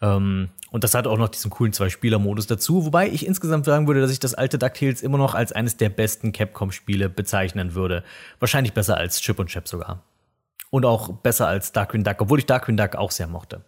Ähm, 0.00 0.50
und 0.70 0.84
das 0.84 0.94
hat 0.94 1.06
auch 1.06 1.18
noch 1.18 1.28
diesen 1.28 1.50
coolen 1.50 1.72
Zwei-Spieler-Modus 1.72 2.46
dazu, 2.46 2.84
wobei 2.84 3.08
ich 3.08 3.26
insgesamt 3.26 3.66
sagen 3.66 3.86
würde, 3.86 4.00
dass 4.00 4.10
ich 4.10 4.20
das 4.20 4.34
alte 4.34 4.58
DuckTales 4.58 5.02
immer 5.02 5.18
noch 5.18 5.34
als 5.34 5.52
eines 5.52 5.76
der 5.76 5.90
besten 5.90 6.32
Capcom-Spiele 6.32 7.08
bezeichnen 7.08 7.74
würde. 7.74 8.02
Wahrscheinlich 8.40 8.72
besser 8.72 8.96
als 8.96 9.20
Chip 9.20 9.38
und 9.38 9.48
Chap 9.48 9.68
sogar 9.68 10.02
und 10.72 10.86
auch 10.86 11.10
besser 11.10 11.46
als 11.46 11.72
Darkwing 11.72 12.02
Duck, 12.02 12.16
obwohl 12.20 12.38
ich 12.38 12.46
Darkwing 12.46 12.78
Duck 12.78 12.96
auch 12.96 13.10
sehr 13.10 13.26
mochte. 13.26 13.60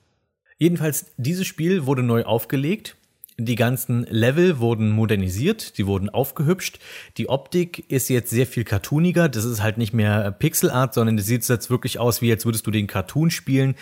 Jedenfalls, 0.57 1.13
dieses 1.19 1.47
Spiel 1.47 1.85
wurde 1.85 2.03
neu 2.03 2.25
aufgelegt. 2.25 2.97
Die 3.37 3.57
ganzen 3.57 4.05
Level 4.05 4.59
wurden 4.61 4.91
modernisiert, 4.91 5.77
die 5.77 5.87
wurden 5.87 6.09
aufgehübscht. 6.09 6.79
Die 7.19 7.29
Optik 7.29 7.85
ist 7.91 8.09
jetzt 8.09 8.31
sehr 8.31 8.47
viel 8.47 8.65
cartooniger. 8.65 9.29
Das 9.29 9.45
ist 9.45 9.61
halt 9.61 9.77
nicht 9.77 9.93
mehr 9.93 10.31
Pixelart, 10.31 10.95
sondern 10.95 11.19
es 11.19 11.27
sieht 11.27 11.47
jetzt 11.47 11.69
wirklich 11.69 11.99
aus, 11.99 12.23
wie 12.23 12.33
als 12.33 12.47
würdest 12.47 12.67
du 12.67 12.71
den 12.71 12.87
Cartoon 12.87 13.31
spielen. 13.31 13.75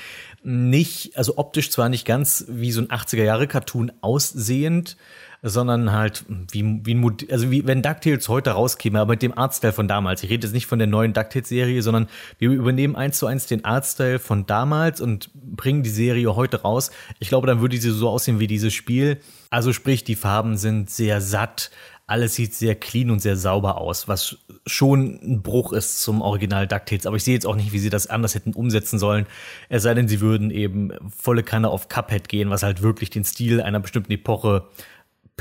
Nicht, 0.43 1.17
also 1.17 1.37
optisch 1.37 1.71
zwar 1.71 1.91
nicht 1.91 2.07
ganz 2.07 2.47
wie 2.49 2.73
so 2.73 2.81
ein 2.81 2.89
80er 2.89 3.23
Jahre 3.23 3.47
Cartoon 3.47 3.93
aussehend, 4.01 4.97
sondern 5.43 5.93
halt 5.93 6.25
wie, 6.29 6.81
wie 6.85 6.95
ein, 6.95 7.17
also 7.31 7.51
wie 7.51 7.67
wenn 7.67 7.83
DuckTales 7.83 8.29
heute 8.29 8.51
rauskäme, 8.51 9.01
aber 9.01 9.13
mit 9.15 9.23
dem 9.23 9.37
Artstyle 9.37 9.73
von 9.73 9.89
damals. 9.89 10.23
Ich 10.23 10.31
rede 10.31 10.47
jetzt 10.47 10.55
nicht 10.55 10.67
von 10.67 10.79
der 10.79 10.87
neuen 10.89 11.13
DuckTales-Serie, 11.13 11.83
sondern 11.83 12.09
wir 12.39 12.51
übernehmen 12.51 12.95
eins 12.95 13.19
zu 13.19 13.27
eins 13.27 13.47
den 13.47 13.65
Artstyle 13.65 14.21
von 14.21 14.47
damals 14.47 15.01
und 15.01 15.31
bringen 15.35 15.83
die 15.83 15.91
Serie 15.91 16.37
heute 16.37 16.63
raus. 16.63 16.93
Ich 17.19 17.29
glaube, 17.29 17.49
dann 17.49 17.61
würde 17.61 17.77
sie 17.77 17.91
so 17.91 18.09
aussehen 18.09 18.39
wie 18.39 18.47
dieses 18.47 18.73
Spiel. 18.73 19.21
Also 19.51 19.73
sprich, 19.73 20.05
die 20.05 20.15
Farben 20.15 20.57
sind 20.57 20.91
sehr 20.91 21.21
satt, 21.21 21.71
alles 22.07 22.35
sieht 22.35 22.55
sehr 22.55 22.75
clean 22.75 23.11
und 23.11 23.21
sehr 23.21 23.37
sauber 23.37 23.79
aus, 23.79 24.07
was 24.07 24.37
schon 24.67 25.19
ein 25.23 25.43
Bruch 25.43 25.73
ist 25.73 26.03
zum 26.03 26.21
Original 26.21 26.69
DuckTales. 26.69 27.07
Aber 27.07 27.17
ich 27.17 27.25
sehe 27.25 27.35
jetzt 27.35 27.47
auch 27.47 27.57
nicht, 27.57 27.73
wie 27.73 27.79
sie 27.79 27.91
das 27.91 28.07
anders 28.07 28.35
hätten 28.35 28.53
umsetzen 28.53 28.99
sollen. 28.99 29.27
Es 29.69 29.83
sei 29.83 29.95
denn, 29.95 30.09
sie 30.09 30.21
würden 30.21 30.51
eben 30.51 30.93
volle 31.17 31.43
Kanne 31.43 31.69
auf 31.71 31.89
Cuphead 31.89 32.29
gehen, 32.29 32.51
was 32.51 32.63
halt 32.63 32.83
wirklich 32.83 33.11
den 33.11 33.25
Stil 33.25 33.61
einer 33.61 33.81
bestimmten 33.81 34.13
Epoche 34.13 34.69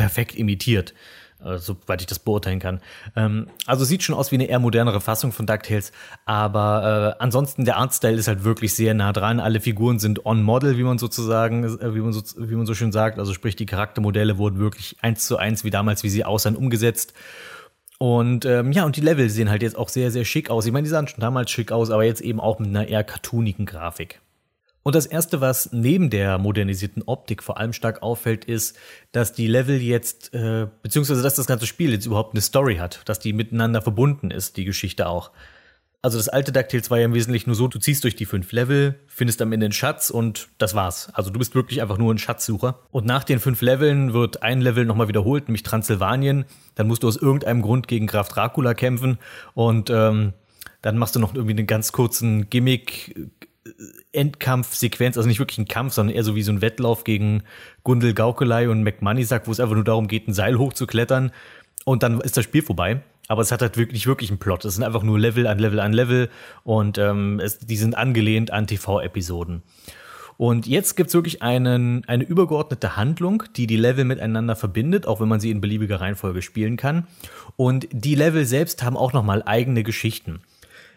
perfekt 0.02 0.36
imitiert, 0.36 0.96
äh, 1.46 1.60
soweit 1.60 2.02
ich 2.02 2.08
das 2.08 2.18
beurteilen 2.18 2.60
kann. 2.60 2.82
Ähm, 3.16 3.46
also 3.68 3.86
sieht 3.86 4.02
schon 4.02 4.16
aus 4.16 4.32
wie 4.32 4.36
eine 4.36 4.46
eher 4.46 4.58
modernere 4.58 5.00
Fassung 5.00 5.32
von 5.32 5.46
DuckTales, 5.46 5.92
aber 6.26 7.16
äh, 7.20 7.24
ansonsten 7.24 7.66
der 7.66 7.78
Artstyle 7.78 8.18
ist 8.18 8.28
halt 8.28 8.44
wirklich 8.44 8.74
sehr 8.74 8.96
nah 8.96 9.14
dran. 9.14 9.40
Alle 9.40 9.60
Figuren 9.60 10.00
sind 10.00 10.26
on 10.26 10.42
Model, 10.42 10.76
wie 10.78 10.84
man 10.84 10.98
sozusagen, 10.98 11.64
äh, 11.66 11.94
wie 11.94 12.00
man 12.00 12.14
so, 12.14 12.24
wie 12.36 12.56
man 12.56 12.66
so 12.66 12.74
schön 12.74 12.92
sagt. 12.92 13.20
Also 13.20 13.34
sprich, 13.34 13.56
die 13.56 13.68
Charaktermodelle 13.68 14.40
wurden 14.40 14.58
wirklich 14.58 14.98
eins 15.02 15.28
zu 15.28 15.38
eins 15.38 15.64
wie 15.64 15.70
damals, 15.70 16.02
wie 16.02 16.10
sie 16.10 16.26
aussahen, 16.26 16.56
umgesetzt. 16.56 17.14
Und 18.00 18.46
ähm, 18.46 18.72
ja, 18.72 18.86
und 18.86 18.96
die 18.96 19.02
Level 19.02 19.30
sehen 19.30 19.52
halt 19.52 19.62
jetzt 19.62 19.78
auch 19.78 19.90
sehr, 19.90 20.10
sehr 20.10 20.26
schick 20.26 20.50
aus. 20.50 20.66
Ich 20.66 20.72
meine, 20.72 20.86
die 20.86 20.90
sahen 20.90 21.08
schon 21.08 21.20
damals 21.20 21.52
schick 21.52 21.72
aus, 21.72 21.92
aber 21.92 22.06
jetzt 22.06 22.22
eben 22.22 22.40
auch 22.40 22.58
mit 22.58 22.70
einer 22.70 22.88
eher 22.88 23.04
cartoonigen 23.04 23.68
Grafik. 23.68 24.20
Und 24.84 24.96
das 24.96 25.06
Erste, 25.06 25.42
was 25.42 25.72
neben 25.72 26.10
der 26.10 26.38
modernisierten 26.38 27.04
Optik 27.04 27.44
vor 27.44 27.58
allem 27.58 27.74
stark 27.74 28.02
auffällt, 28.02 28.46
ist, 28.46 28.78
dass 29.12 29.34
die 29.34 29.48
Level 29.48 29.80
jetzt, 29.80 30.34
äh, 30.34 30.68
beziehungsweise 30.82 31.22
dass 31.22 31.36
das 31.36 31.46
ganze 31.46 31.68
Spiel 31.68 31.92
jetzt 31.92 32.06
überhaupt 32.06 32.34
eine 32.34 32.42
Story 32.42 32.78
hat, 32.78 33.02
dass 33.06 33.20
die 33.20 33.34
miteinander 33.34 33.82
verbunden 33.82 34.32
ist, 34.32 34.58
die 34.58 34.66
Geschichte 34.66 35.08
auch. 35.08 35.32
Also 36.04 36.18
das 36.18 36.30
alte 36.30 36.52
DuckTales 36.52 36.90
war 36.90 36.98
ja 36.98 37.06
im 37.06 37.14
Wesentlichen 37.14 37.52
nur 37.52 37.56
so, 37.56 37.68
du 37.68 37.78
ziehst 37.78 38.04
durch 38.04 38.16
die 38.16 38.26
fünf 38.26 38.52
Level, 38.52 39.00
findest 39.06 39.40
am 39.44 39.52
Ende 39.52 39.68
einen 39.68 39.74
Schatz 39.74 40.10
und 40.10 40.48
das 40.58 40.74
war's. 40.74 41.12
Also 41.14 41.30
du 41.30 41.38
bist 41.38 41.54
wirklich 41.54 41.80
einfach 41.80 42.00
nur 42.00 42.12
ein 42.12 42.18
Schatzsucher. 42.18 42.80
Und 42.90 43.06
nach 43.06 43.24
den 43.24 43.40
fünf 43.40 43.62
Leveln 43.62 44.12
wird 44.12 44.42
ein 44.42 44.62
Level 44.62 44.86
nochmal 44.86 45.10
wiederholt, 45.10 45.48
nämlich 45.48 45.62
Transsilvanien. 45.62 46.46
Dann 46.74 46.88
musst 46.88 47.04
du 47.04 47.08
aus 47.08 47.18
irgendeinem 47.18 47.62
Grund 47.62 47.88
gegen 47.88 48.08
Graf 48.08 48.30
Dracula 48.30 48.74
kämpfen 48.74 49.20
und 49.54 49.92
ähm, 49.92 50.34
dann 50.82 50.98
machst 50.98 51.16
du 51.16 51.20
noch 51.20 51.36
irgendwie 51.36 51.56
einen 51.56 51.68
ganz 51.68 51.92
kurzen 51.92 52.50
Gimmick 52.50 53.16
Endkampfsequenz, 54.12 55.18
also 55.18 55.28
nicht 55.28 55.40
wirklich 55.40 55.60
ein 55.60 55.68
Kampf, 55.68 55.94
sondern 55.94 56.16
eher 56.16 56.24
so 56.24 56.36
wie 56.36 56.42
so 56.42 56.52
ein 56.52 56.62
Wettlauf 56.62 57.04
gegen 57.04 57.44
Gundel 57.84 58.14
Gaukelei 58.14 58.70
und 58.70 58.84
McMoneysack, 58.84 59.48
wo 59.48 59.52
es 59.52 59.60
einfach 59.60 59.76
nur 59.76 59.84
darum 59.84 60.08
geht, 60.08 60.28
ein 60.28 60.34
Seil 60.34 60.58
hochzuklettern 60.58 61.32
und 61.86 62.04
dann 62.04 62.22
ist 62.22 62.38
das 62.38 62.44
Spiel 62.44 62.62
vorbei. 62.62 63.02
Aber 63.28 63.42
es 63.42 63.52
hat 63.52 63.62
halt 63.62 63.78
wirklich, 63.78 64.08
wirklich 64.08 64.30
einen 64.30 64.40
Plot. 64.40 64.66
Es 64.66 64.76
sind 64.76 64.84
einfach 64.84 65.04
nur 65.04 65.18
Level 65.18 65.48
an 65.48 65.60
Level 65.60 65.80
an 65.80 65.94
Level 65.94 66.30
und 66.64 66.98
ähm, 66.98 67.40
es, 67.40 67.60
die 67.60 67.78
sind 67.78 67.96
angelehnt 67.96 68.52
an 68.52 68.68
TV-Episoden. 68.68 69.62
Und 70.38 70.66
jetzt 70.66 70.96
gibt's 70.96 71.14
wirklich 71.14 71.44
einen, 71.44 72.04
eine 72.06 72.24
übergeordnete 72.24 72.98
Handlung, 72.98 73.44
die 73.56 73.68
die 73.68 73.78
Level 73.78 74.06
miteinander 74.06 74.56
verbindet, 74.56 75.06
auch 75.06 75.22
wenn 75.22 75.28
man 75.28 75.40
sie 75.40 75.52
in 75.52 75.62
beliebiger 75.62 76.02
Reihenfolge 76.02 76.42
spielen 76.42 76.78
kann. 76.78 77.08
Und 77.58 77.88
die 77.92 78.16
Level 78.16 78.46
selbst 78.46 78.82
haben 78.82 78.98
auch 78.98 79.14
nochmal 79.14 79.44
eigene 79.46 79.84
Geschichten. 79.84 80.42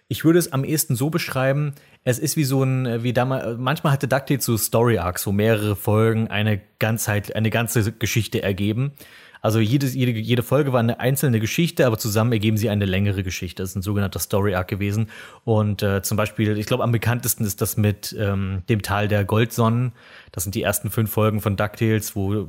Ich 0.09 0.25
würde 0.25 0.39
es 0.39 0.53
am 0.53 0.65
ehesten 0.65 0.97
so 0.97 1.11
beschreiben, 1.11 1.75
es 2.05 2.19
ist 2.19 2.37
wie 2.37 2.45
so 2.45 2.63
ein, 2.63 3.03
wie 3.03 3.13
damals, 3.13 3.59
manchmal 3.59 3.93
hatte 3.93 4.07
DuckTales 4.07 4.45
so 4.45 4.57
Story 4.59 4.99
Arcs, 4.99 5.27
wo 5.27 5.33
mehrere 5.33 5.75
Folgen 5.75 6.29
eine 6.29 6.61
Ganzheit, 6.79 7.35
eine 7.35 7.51
ganze 7.51 7.93
Geschichte 7.93 8.43
ergeben. 8.43 8.93
Also 9.41 9.59
jede, 9.59 9.87
jede, 9.87 10.13
jede 10.13 10.43
Folge 10.43 10.73
war 10.73 10.81
eine 10.81 11.01
einzelne 11.01 11.39
Geschichte, 11.39 11.87
aber 11.87 11.99
zusammen 11.99 12.33
ergeben 12.33 12.57
sie 12.57 12.71
eine 12.71 12.87
längere 12.87 13.23
Geschichte. 13.23 13.63
Das 13.63 13.71
ist 13.71 13.77
ein 13.77 13.83
sogenannter 13.83 14.19
Story 14.19 14.55
Arc 14.55 14.69
gewesen. 14.69 15.11
Und 15.45 15.83
äh, 15.83 16.01
zum 16.01 16.17
Beispiel, 16.17 16.57
ich 16.57 16.65
glaube, 16.65 16.83
am 16.83 16.93
bekanntesten 16.93 17.45
ist 17.45 17.61
das 17.61 17.77
mit 17.77 18.17
ähm, 18.19 18.63
dem 18.71 18.81
Tal 18.81 19.07
der 19.07 19.27
Goldsonnen. 19.27 19.93
Das 20.33 20.45
sind 20.45 20.55
die 20.55 20.63
ersten 20.63 20.91
fünf 20.91 21.11
Folgen 21.11 21.43
von 21.43 21.57
DuckTales, 21.57 22.17
wo 22.17 22.49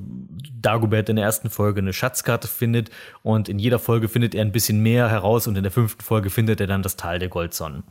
Dagobert 0.61 1.09
in 1.09 1.17
der 1.17 1.25
ersten 1.25 1.49
Folge 1.49 1.81
eine 1.81 1.91
Schatzkarte 1.91 2.47
findet 2.47 2.91
und 3.23 3.49
in 3.49 3.59
jeder 3.59 3.79
Folge 3.79 4.07
findet 4.07 4.33
er 4.33 4.43
ein 4.43 4.53
bisschen 4.53 4.81
mehr 4.81 5.09
heraus 5.09 5.47
und 5.47 5.57
in 5.57 5.63
der 5.63 5.73
fünften 5.73 6.01
Folge 6.01 6.29
findet 6.29 6.61
er 6.61 6.67
dann 6.67 6.81
das 6.81 6.95
Tal 6.95 7.19
der 7.19 7.27
Goldsonnen. 7.27 7.83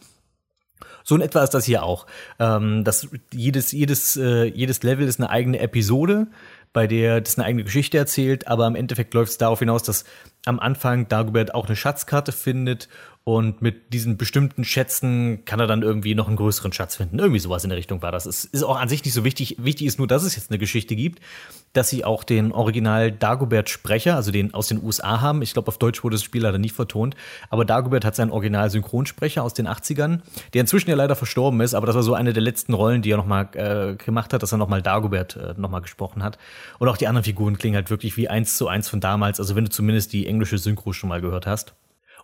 So 1.05 1.15
in 1.15 1.21
etwa 1.21 1.43
ist 1.45 1.51
das 1.51 1.67
hier 1.67 1.83
auch. 1.83 2.07
Ähm, 2.39 2.83
das, 2.83 3.09
jedes, 3.33 3.73
jedes, 3.73 4.17
äh, 4.17 4.45
jedes 4.45 4.83
Level 4.83 5.07
ist 5.07 5.21
eine 5.21 5.31
eigene 5.31 5.61
Episode, 5.61 6.27
bei 6.73 6.87
der 6.87 7.21
das 7.21 7.39
eine 7.39 7.47
eigene 7.47 7.65
Geschichte 7.65 7.99
erzählt, 7.99 8.49
aber 8.49 8.67
im 8.67 8.75
Endeffekt 8.75 9.15
läuft 9.15 9.31
es 9.31 9.39
darauf 9.39 9.61
hinaus, 9.61 9.83
dass 9.85 10.05
am 10.47 10.59
Anfang 10.59 11.07
Dagobert 11.07 11.55
auch 11.55 11.67
eine 11.67 11.77
Schatzkarte 11.77 12.33
findet 12.33 12.89
und 13.23 13.63
mit 13.63 13.93
diesen 13.95 14.17
bestimmten 14.17 14.65
Schätzen 14.65 15.45
kann 15.45 15.61
er 15.61 15.67
dann 15.67 15.83
irgendwie 15.83 16.15
noch 16.15 16.27
einen 16.27 16.37
größeren 16.37 16.73
Schatz 16.73 16.97
finden. 16.97 17.19
Irgendwie 17.19 17.39
sowas 17.39 17.65
in 17.65 17.71
der 17.71 17.79
Richtung 17.79 18.03
war 18.03 18.13
das. 18.13 18.27
Es 18.27 18.45
ist 18.45 18.63
auch 18.63 18.79
an 18.79 18.89
sich 18.89 19.05
nicht 19.05 19.15
so 19.15 19.25
wichtig. 19.25 19.57
Wichtig 19.59 19.87
ist 19.87 19.99
nur, 19.99 20.07
dass 20.07 20.25
es 20.25 20.37
jetzt 20.37 20.51
eine 20.51 20.59
Geschichte 20.59 20.97
gibt, 20.97 21.21
dass 21.75 21.91
sie 21.91 22.05
auch 22.05 22.25
den 22.25 22.53
Original 22.53 23.13
Dagobert-Sprecher, 23.13 24.17
also 24.17 24.31
den 24.31 24.55
aus 24.55 24.69
den 24.69 24.83
USA 24.83 25.21
haben. 25.21 25.43
Ich 25.43 25.53
glaube, 25.53 25.69
auf 25.69 25.77
Deutsch 25.77 26.03
wurde 26.03 26.15
das 26.15 26.23
Spiel 26.23 26.43
leider 26.43 26.59
nicht 26.59 26.75
vertont. 26.75 27.17
Aber 27.51 27.65
Dagobert 27.65 28.05
hat 28.05 28.15
seinen 28.15 28.31
Original-Synchronsprecher 28.31 29.43
aus 29.43 29.55
den 29.55 29.69
80ern, 29.69 30.21
der 30.55 30.63
inzwischen 30.63 30.89
ja 30.89 30.97
leider 30.97 31.17
verstorben 31.17 31.61
ist. 31.61 31.75
Aber 31.75 31.87
das 31.87 31.97
war 31.97 32.03
so 32.03 32.15
eine 32.15 32.33
der 32.33 32.43
letzten 32.43 32.75
Rollen, 32.75 33.03
die 33.03 33.11
er 33.11 33.17
nochmal 33.17 33.49
äh, 33.55 33.97
gemacht 33.97 34.33
hat, 34.33 34.43
dass 34.43 34.53
er 34.53 34.59
nochmal 34.59 34.83
Dagobert 34.83 35.37
äh, 35.37 35.55
nochmal 35.57 35.83
gesprochen 35.83 36.23
hat. 36.23 36.39
Und 36.79 36.89
auch 36.89 36.97
die 36.97 37.09
anderen 37.09 37.25
Figuren 37.25 37.59
klingen 37.59 37.77
halt 37.77 37.91
wirklich 37.91 38.17
wie 38.17 38.29
eins 38.29 38.57
zu 38.57 38.69
eins 38.69 38.89
von 38.89 39.01
damals. 39.01 39.41
Also 39.41 39.57
wenn 39.57 39.65
du 39.65 39.71
zumindest 39.71 40.13
die 40.13 40.27
englische 40.27 40.59
Synchro 40.59 40.93
schon 40.93 41.09
mal 41.09 41.21
gehört 41.21 41.47
hast. 41.47 41.75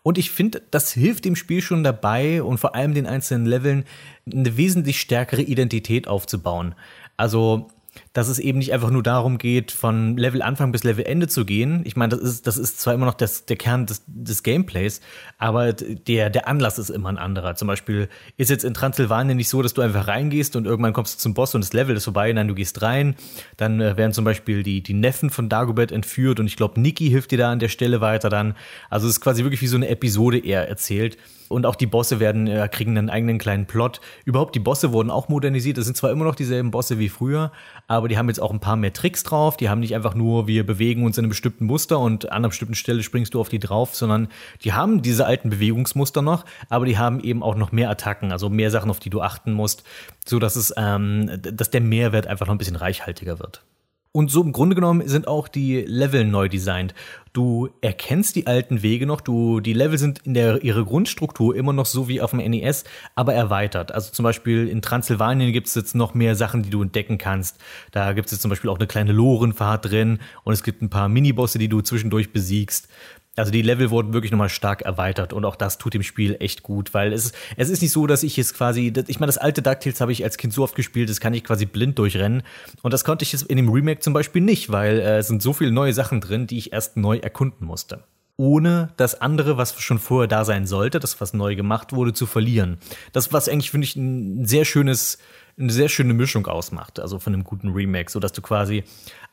Und 0.02 0.16
ich 0.16 0.30
finde, 0.30 0.62
das 0.70 0.92
hilft 0.92 1.24
dem 1.24 1.36
Spiel 1.36 1.60
schon 1.60 1.84
dabei 1.84 2.42
und 2.42 2.58
vor 2.58 2.74
allem 2.74 2.94
den 2.94 3.06
einzelnen 3.06 3.46
Leveln 3.46 3.84
eine 4.32 4.56
wesentlich 4.56 5.00
stärkere 5.00 5.42
Identität 5.42 6.08
aufzubauen. 6.08 6.74
Also 7.16 7.68
dass 8.12 8.28
es 8.28 8.40
eben 8.40 8.58
nicht 8.58 8.72
einfach 8.72 8.90
nur 8.90 9.04
darum 9.04 9.38
geht, 9.38 9.70
von 9.70 10.16
Level 10.16 10.42
Anfang 10.42 10.72
bis 10.72 10.82
Level 10.82 11.04
Ende 11.06 11.28
zu 11.28 11.44
gehen. 11.44 11.82
Ich 11.84 11.94
meine, 11.94 12.16
das 12.16 12.20
ist, 12.20 12.46
das 12.46 12.56
ist 12.56 12.80
zwar 12.80 12.92
immer 12.92 13.06
noch 13.06 13.14
das, 13.14 13.46
der 13.46 13.56
Kern 13.56 13.86
des, 13.86 14.02
des 14.06 14.42
Gameplays, 14.42 15.00
aber 15.38 15.72
der, 15.72 16.28
der 16.28 16.48
Anlass 16.48 16.78
ist 16.78 16.90
immer 16.90 17.08
ein 17.08 17.18
anderer. 17.18 17.54
Zum 17.54 17.68
Beispiel 17.68 18.08
ist 18.36 18.50
jetzt 18.50 18.64
in 18.64 18.74
Transsilvanien 18.74 19.36
nicht 19.36 19.48
so, 19.48 19.62
dass 19.62 19.74
du 19.74 19.82
einfach 19.82 20.08
reingehst 20.08 20.56
und 20.56 20.66
irgendwann 20.66 20.92
kommst 20.92 21.14
du 21.14 21.18
zum 21.20 21.34
Boss 21.34 21.54
und 21.54 21.62
das 21.62 21.72
Level 21.72 21.96
ist 21.96 22.04
vorbei. 22.04 22.32
Nein, 22.32 22.48
du 22.48 22.54
gehst 22.54 22.82
rein, 22.82 23.14
dann 23.56 23.80
äh, 23.80 23.96
werden 23.96 24.12
zum 24.12 24.24
Beispiel 24.24 24.64
die, 24.64 24.82
die 24.82 24.94
Neffen 24.94 25.30
von 25.30 25.48
Dagobert 25.48 25.92
entführt 25.92 26.40
und 26.40 26.48
ich 26.48 26.56
glaube, 26.56 26.80
Niki 26.80 27.08
hilft 27.08 27.30
dir 27.30 27.38
da 27.38 27.52
an 27.52 27.60
der 27.60 27.68
Stelle 27.68 28.00
weiter 28.00 28.28
dann. 28.28 28.54
Also 28.88 29.06
es 29.06 29.14
ist 29.14 29.20
quasi 29.20 29.44
wirklich 29.44 29.62
wie 29.62 29.68
so 29.68 29.76
eine 29.76 29.88
Episode 29.88 30.44
eher 30.44 30.68
erzählt. 30.68 31.16
Und 31.50 31.66
auch 31.66 31.74
die 31.74 31.86
Bosse 31.86 32.20
werden, 32.20 32.46
äh, 32.46 32.68
kriegen 32.70 32.96
einen 32.96 33.10
eigenen 33.10 33.38
kleinen 33.38 33.66
Plot. 33.66 34.00
Überhaupt, 34.24 34.54
die 34.54 34.60
Bosse 34.60 34.92
wurden 34.92 35.10
auch 35.10 35.28
modernisiert. 35.28 35.78
Das 35.78 35.84
sind 35.84 35.96
zwar 35.96 36.12
immer 36.12 36.24
noch 36.24 36.36
dieselben 36.36 36.70
Bosse 36.70 37.00
wie 37.00 37.08
früher, 37.08 37.50
aber 37.88 38.06
die 38.06 38.16
haben 38.16 38.28
jetzt 38.28 38.40
auch 38.40 38.52
ein 38.52 38.60
paar 38.60 38.76
mehr 38.76 38.92
Tricks 38.92 39.24
drauf. 39.24 39.56
Die 39.56 39.68
haben 39.68 39.80
nicht 39.80 39.96
einfach 39.96 40.14
nur, 40.14 40.46
wir 40.46 40.64
bewegen 40.64 41.04
uns 41.04 41.18
in 41.18 41.24
einem 41.24 41.30
bestimmten 41.30 41.64
Muster 41.64 41.98
und 41.98 42.30
an 42.30 42.36
einer 42.36 42.48
bestimmten 42.50 42.76
Stelle 42.76 43.02
springst 43.02 43.34
du 43.34 43.40
auf 43.40 43.48
die 43.48 43.58
drauf, 43.58 43.96
sondern 43.96 44.28
die 44.62 44.74
haben 44.74 45.02
diese 45.02 45.26
alten 45.26 45.50
Bewegungsmuster 45.50 46.22
noch, 46.22 46.44
aber 46.68 46.86
die 46.86 46.98
haben 46.98 47.18
eben 47.18 47.42
auch 47.42 47.56
noch 47.56 47.72
mehr 47.72 47.90
Attacken, 47.90 48.30
also 48.30 48.48
mehr 48.48 48.70
Sachen, 48.70 48.88
auf 48.88 49.00
die 49.00 49.10
du 49.10 49.20
achten 49.20 49.52
musst, 49.52 49.82
so 50.24 50.38
dass 50.38 50.54
es, 50.54 50.72
ähm, 50.76 51.28
dass 51.42 51.70
der 51.70 51.80
Mehrwert 51.80 52.28
einfach 52.28 52.46
noch 52.46 52.54
ein 52.54 52.58
bisschen 52.58 52.76
reichhaltiger 52.76 53.40
wird. 53.40 53.64
Und 54.12 54.28
so 54.28 54.42
im 54.42 54.50
Grunde 54.50 54.74
genommen 54.74 55.06
sind 55.06 55.28
auch 55.28 55.46
die 55.46 55.82
Level 55.82 56.24
neu 56.24 56.48
designt. 56.48 56.94
Du 57.32 57.68
erkennst 57.80 58.34
die 58.34 58.48
alten 58.48 58.82
Wege 58.82 59.06
noch, 59.06 59.20
du, 59.20 59.60
die 59.60 59.72
Level 59.72 59.98
sind 59.98 60.26
in 60.26 60.34
der, 60.34 60.64
ihre 60.64 60.84
Grundstruktur 60.84 61.54
immer 61.54 61.72
noch 61.72 61.86
so 61.86 62.08
wie 62.08 62.20
auf 62.20 62.32
dem 62.32 62.40
NES, 62.40 62.82
aber 63.14 63.34
erweitert. 63.34 63.92
Also 63.92 64.10
zum 64.10 64.24
Beispiel 64.24 64.66
in 64.66 64.82
Transsilvanien 64.82 65.52
gibt 65.52 65.68
es 65.68 65.76
jetzt 65.76 65.94
noch 65.94 66.12
mehr 66.12 66.34
Sachen, 66.34 66.64
die 66.64 66.70
du 66.70 66.82
entdecken 66.82 67.18
kannst. 67.18 67.58
Da 67.92 68.12
gibt 68.12 68.26
es 68.26 68.32
jetzt 68.32 68.42
zum 68.42 68.48
Beispiel 68.48 68.68
auch 68.68 68.78
eine 68.78 68.88
kleine 68.88 69.12
Lorenfahrt 69.12 69.84
drin 69.84 70.18
und 70.42 70.54
es 70.54 70.64
gibt 70.64 70.82
ein 70.82 70.90
paar 70.90 71.08
Minibosse, 71.08 71.60
die 71.60 71.68
du 71.68 71.80
zwischendurch 71.80 72.32
besiegst. 72.32 72.88
Also 73.36 73.52
die 73.52 73.62
Level 73.62 73.90
wurden 73.90 74.12
wirklich 74.12 74.32
nochmal 74.32 74.48
stark 74.48 74.82
erweitert 74.82 75.32
und 75.32 75.44
auch 75.44 75.54
das 75.54 75.78
tut 75.78 75.94
dem 75.94 76.02
Spiel 76.02 76.36
echt 76.40 76.62
gut, 76.62 76.92
weil 76.94 77.12
es, 77.12 77.32
es 77.56 77.70
ist 77.70 77.80
nicht 77.80 77.92
so, 77.92 78.06
dass 78.06 78.24
ich 78.24 78.36
jetzt 78.36 78.54
quasi, 78.54 78.92
ich 79.06 79.20
meine, 79.20 79.28
das 79.28 79.38
alte 79.38 79.62
DuckTales 79.62 80.00
habe 80.00 80.10
ich 80.10 80.24
als 80.24 80.36
Kind 80.36 80.52
so 80.52 80.64
oft 80.64 80.74
gespielt, 80.74 81.08
das 81.08 81.20
kann 81.20 81.32
ich 81.32 81.44
quasi 81.44 81.64
blind 81.64 81.98
durchrennen 81.98 82.42
und 82.82 82.92
das 82.92 83.04
konnte 83.04 83.22
ich 83.22 83.32
jetzt 83.32 83.42
in 83.44 83.56
dem 83.56 83.68
Remake 83.68 84.00
zum 84.00 84.12
Beispiel 84.12 84.42
nicht, 84.42 84.72
weil 84.72 84.98
äh, 84.98 85.18
es 85.18 85.28
sind 85.28 85.42
so 85.42 85.52
viele 85.52 85.70
neue 85.70 85.92
Sachen 85.92 86.20
drin, 86.20 86.48
die 86.48 86.58
ich 86.58 86.72
erst 86.72 86.96
neu 86.96 87.18
erkunden 87.18 87.66
musste 87.66 88.04
ohne 88.40 88.88
das 88.96 89.20
andere, 89.20 89.58
was 89.58 89.78
schon 89.82 89.98
vorher 89.98 90.26
da 90.26 90.46
sein 90.46 90.66
sollte, 90.66 90.98
das 90.98 91.20
was 91.20 91.34
neu 91.34 91.56
gemacht 91.56 91.92
wurde, 91.92 92.14
zu 92.14 92.24
verlieren. 92.24 92.78
Das 93.12 93.34
was 93.34 93.50
eigentlich 93.50 93.70
finde 93.70 93.84
ich 93.84 93.96
ein 93.96 94.46
sehr 94.46 94.64
schönes 94.64 95.18
eine 95.58 95.72
sehr 95.72 95.90
schöne 95.90 96.14
Mischung 96.14 96.46
ausmacht, 96.46 97.00
also 97.00 97.18
von 97.18 97.34
einem 97.34 97.44
guten 97.44 97.68
Remake, 97.68 98.10
so 98.10 98.18
dass 98.18 98.32
du 98.32 98.40
quasi 98.40 98.84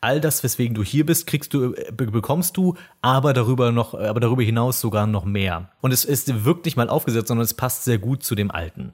all 0.02 0.19
das, 0.19 0.44
weswegen 0.44 0.76
du 0.76 0.84
hier 0.84 1.06
bist, 1.06 1.26
kriegst 1.26 1.53
du, 1.53 1.74
äh, 1.74 1.92
bekommst 1.94 2.58
du, 2.58 2.76
aber 3.02 3.32
darüber 3.32 3.72
noch, 3.72 3.94
aber 3.94 4.19
darüber 4.19 4.44
hinaus 4.44 4.82
sogar 4.82 5.08
noch 5.08 5.24
mehr. 5.24 5.72
Und 5.80 5.94
es 5.94 6.03
ist 6.03 6.44
wirklich 6.44 6.76
mal 6.76 6.90
aufgesetzt, 6.90 7.30
sondern 7.30 7.45
es 7.45 7.53
passt 7.53 7.86
sehr 7.86 7.98
gut 7.98 8.24
zu 8.24 8.36
dem 8.36 8.52
Alten. 8.52 8.92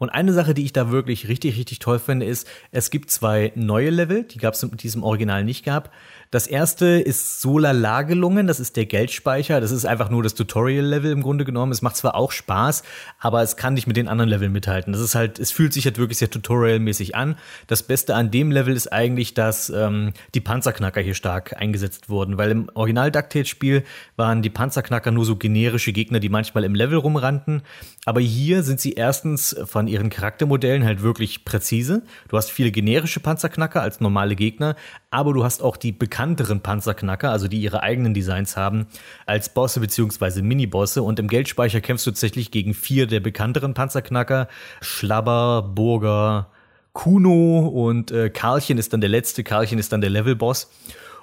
Und 0.00 0.08
eine 0.08 0.32
Sache, 0.32 0.54
die 0.54 0.64
ich 0.64 0.72
da 0.72 0.90
wirklich 0.90 1.28
richtig, 1.28 1.58
richtig 1.58 1.78
toll 1.78 1.98
finde, 1.98 2.24
ist, 2.24 2.48
es 2.72 2.88
gibt 2.88 3.10
zwei 3.10 3.52
neue 3.54 3.90
Level, 3.90 4.24
die 4.24 4.38
gab 4.38 4.54
es 4.54 4.62
in 4.62 4.74
diesem 4.78 5.02
Original 5.02 5.44
nicht 5.44 5.62
gab. 5.62 5.90
Das 6.30 6.46
erste 6.46 6.86
ist 6.86 7.40
Solar 7.40 8.04
gelungen, 8.04 8.46
das 8.46 8.60
ist 8.60 8.76
der 8.76 8.86
Geldspeicher. 8.86 9.60
Das 9.60 9.72
ist 9.72 9.84
einfach 9.84 10.10
nur 10.10 10.22
das 10.22 10.34
Tutorial-Level 10.34 11.10
im 11.10 11.22
Grunde 11.22 11.44
genommen. 11.44 11.72
Es 11.72 11.82
macht 11.82 11.96
zwar 11.96 12.14
auch 12.14 12.30
Spaß, 12.30 12.84
aber 13.18 13.42
es 13.42 13.56
kann 13.56 13.74
nicht 13.74 13.88
mit 13.88 13.96
den 13.96 14.06
anderen 14.06 14.30
Leveln 14.30 14.52
mithalten. 14.52 14.92
Das 14.92 15.02
ist 15.02 15.16
halt, 15.16 15.38
es 15.40 15.50
fühlt 15.50 15.72
sich 15.72 15.84
halt 15.84 15.98
wirklich 15.98 16.18
sehr 16.18 16.30
tutorial-mäßig 16.30 17.16
an. 17.16 17.36
Das 17.66 17.82
Beste 17.82 18.14
an 18.14 18.30
dem 18.30 18.52
Level 18.52 18.76
ist 18.76 18.92
eigentlich, 18.92 19.34
dass 19.34 19.70
ähm, 19.70 20.12
die 20.34 20.40
Panzerknacker 20.40 21.00
hier 21.00 21.14
stark 21.14 21.56
eingesetzt 21.60 22.08
wurden, 22.08 22.38
weil 22.38 22.52
im 22.52 22.70
Original 22.74 23.10
DuckTales-Spiel 23.10 23.82
waren 24.16 24.40
die 24.40 24.50
Panzerknacker 24.50 25.10
nur 25.10 25.26
so 25.26 25.34
generische 25.34 25.92
Gegner, 25.92 26.20
die 26.20 26.28
manchmal 26.28 26.62
im 26.62 26.76
Level 26.76 26.98
rumrannten. 26.98 27.62
Aber 28.06 28.20
hier 28.20 28.62
sind 28.62 28.80
sie 28.80 28.92
erstens 28.92 29.56
von 29.66 29.89
ihren 29.90 30.08
Charaktermodellen 30.10 30.84
halt 30.84 31.02
wirklich 31.02 31.44
präzise. 31.44 32.02
Du 32.28 32.36
hast 32.36 32.50
viele 32.50 32.70
generische 32.70 33.20
Panzerknacker 33.20 33.82
als 33.82 34.00
normale 34.00 34.36
Gegner, 34.36 34.76
aber 35.10 35.34
du 35.34 35.44
hast 35.44 35.62
auch 35.62 35.76
die 35.76 35.92
bekannteren 35.92 36.60
Panzerknacker, 36.60 37.30
also 37.30 37.48
die 37.48 37.60
ihre 37.60 37.82
eigenen 37.82 38.14
Designs 38.14 38.56
haben, 38.56 38.86
als 39.26 39.52
Bosse 39.52 39.80
beziehungsweise 39.80 40.42
Minibosse. 40.42 41.02
Und 41.02 41.18
im 41.18 41.28
Geldspeicher 41.28 41.80
kämpfst 41.80 42.06
du 42.06 42.10
tatsächlich 42.12 42.50
gegen 42.50 42.74
vier 42.74 43.06
der 43.06 43.20
bekannteren 43.20 43.74
Panzerknacker. 43.74 44.48
Schlabber, 44.80 45.62
Burger, 45.74 46.50
Kuno 46.92 47.66
und 47.68 48.10
äh, 48.10 48.30
Karlchen 48.30 48.78
ist 48.78 48.92
dann 48.92 49.00
der 49.00 49.10
letzte. 49.10 49.44
Karlchen 49.44 49.78
ist 49.78 49.92
dann 49.92 50.00
der 50.00 50.10
Levelboss. 50.10 50.70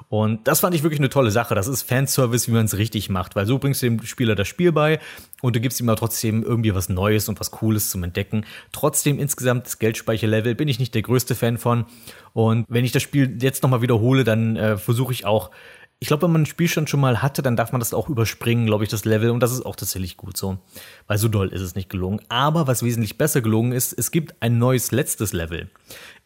Und 0.09 0.47
das 0.47 0.61
fand 0.61 0.73
ich 0.73 0.83
wirklich 0.83 1.01
eine 1.01 1.09
tolle 1.09 1.31
Sache. 1.31 1.53
Das 1.53 1.67
ist 1.67 1.83
Fanservice, 1.83 2.47
wie 2.47 2.51
man 2.53 2.65
es 2.65 2.77
richtig 2.77 3.09
macht, 3.09 3.35
weil 3.35 3.45
so 3.45 3.59
bringst 3.59 3.81
du 3.81 3.87
dem 3.87 4.01
Spieler 4.03 4.35
das 4.35 4.47
Spiel 4.47 4.71
bei 4.71 4.99
und 5.41 5.55
du 5.55 5.59
gibst 5.59 5.81
ihm 5.81 5.89
aber 5.89 5.97
trotzdem 5.97 6.43
irgendwie 6.43 6.73
was 6.73 6.87
Neues 6.87 7.27
und 7.27 7.39
was 7.39 7.51
Cooles 7.51 7.89
zum 7.89 8.03
Entdecken. 8.03 8.45
Trotzdem 8.71 9.19
insgesamt 9.19 9.65
das 9.65 9.79
Geldspeicherlevel 9.79 10.55
bin 10.55 10.69
ich 10.69 10.79
nicht 10.79 10.95
der 10.95 11.01
größte 11.01 11.35
Fan 11.35 11.57
von. 11.57 11.85
Und 12.33 12.65
wenn 12.69 12.85
ich 12.85 12.93
das 12.93 13.03
Spiel 13.03 13.37
jetzt 13.41 13.63
nochmal 13.63 13.81
wiederhole, 13.81 14.23
dann 14.23 14.55
äh, 14.55 14.77
versuche 14.77 15.11
ich 15.11 15.25
auch 15.25 15.51
ich 15.99 16.09
glaube, 16.09 16.23
wenn 16.23 16.31
man 16.31 16.41
einen 16.41 16.45
Spielstand 16.45 16.91
schon 16.91 16.99
mal 16.99 17.23
hatte, 17.23 17.41
dann 17.41 17.55
darf 17.55 17.71
man 17.71 17.79
das 17.79 17.93
auch 17.93 18.07
überspringen, 18.07 18.67
glaube 18.67 18.83
ich, 18.83 18.89
das 18.89 19.03
Level. 19.03 19.31
Und 19.31 19.39
das 19.39 19.51
ist 19.51 19.65
auch 19.65 19.75
tatsächlich 19.75 20.15
gut 20.15 20.37
so. 20.37 20.59
Weil 21.07 21.17
so 21.17 21.27
doll 21.27 21.49
ist 21.49 21.61
es 21.61 21.73
nicht 21.73 21.89
gelungen. 21.89 22.21
Aber 22.29 22.67
was 22.67 22.83
wesentlich 22.83 23.17
besser 23.17 23.41
gelungen 23.41 23.71
ist, 23.71 23.93
es 23.93 24.11
gibt 24.11 24.35
ein 24.39 24.59
neues 24.59 24.91
letztes 24.91 25.33
Level. 25.33 25.71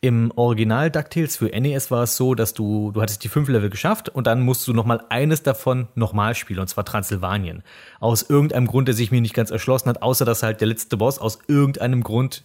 Im 0.02 0.32
Original 0.36 0.92
DuckTales 0.92 1.38
für 1.38 1.48
NES 1.48 1.90
war 1.90 2.04
es 2.04 2.18
so, 2.18 2.36
dass 2.36 2.54
du, 2.54 2.92
du 2.92 3.02
hattest 3.02 3.24
die 3.24 3.30
fünf 3.30 3.48
Level 3.48 3.70
geschafft 3.70 4.10
und 4.10 4.28
dann 4.28 4.42
musst 4.42 4.68
du 4.68 4.74
nochmal 4.74 5.06
eines 5.08 5.42
davon 5.42 5.88
nochmal 5.96 6.36
spielen, 6.36 6.60
und 6.60 6.68
zwar 6.68 6.84
Transsilvanien. 6.84 7.64
Aus 8.02 8.24
irgendeinem 8.24 8.68
Grund, 8.68 8.90
der 8.90 8.96
sich 8.96 9.12
mir 9.12 9.22
nicht 9.22 9.36
ganz 9.36 9.52
erschlossen 9.52 9.88
hat, 9.88 10.02
außer 10.02 10.26
dass 10.26 10.44
halt 10.44 10.60
der 10.60 10.68
letzte 10.68 10.98
Boss 10.98 11.18
aus 11.18 11.40
irgendeinem 11.48 12.04
Grund 12.04 12.44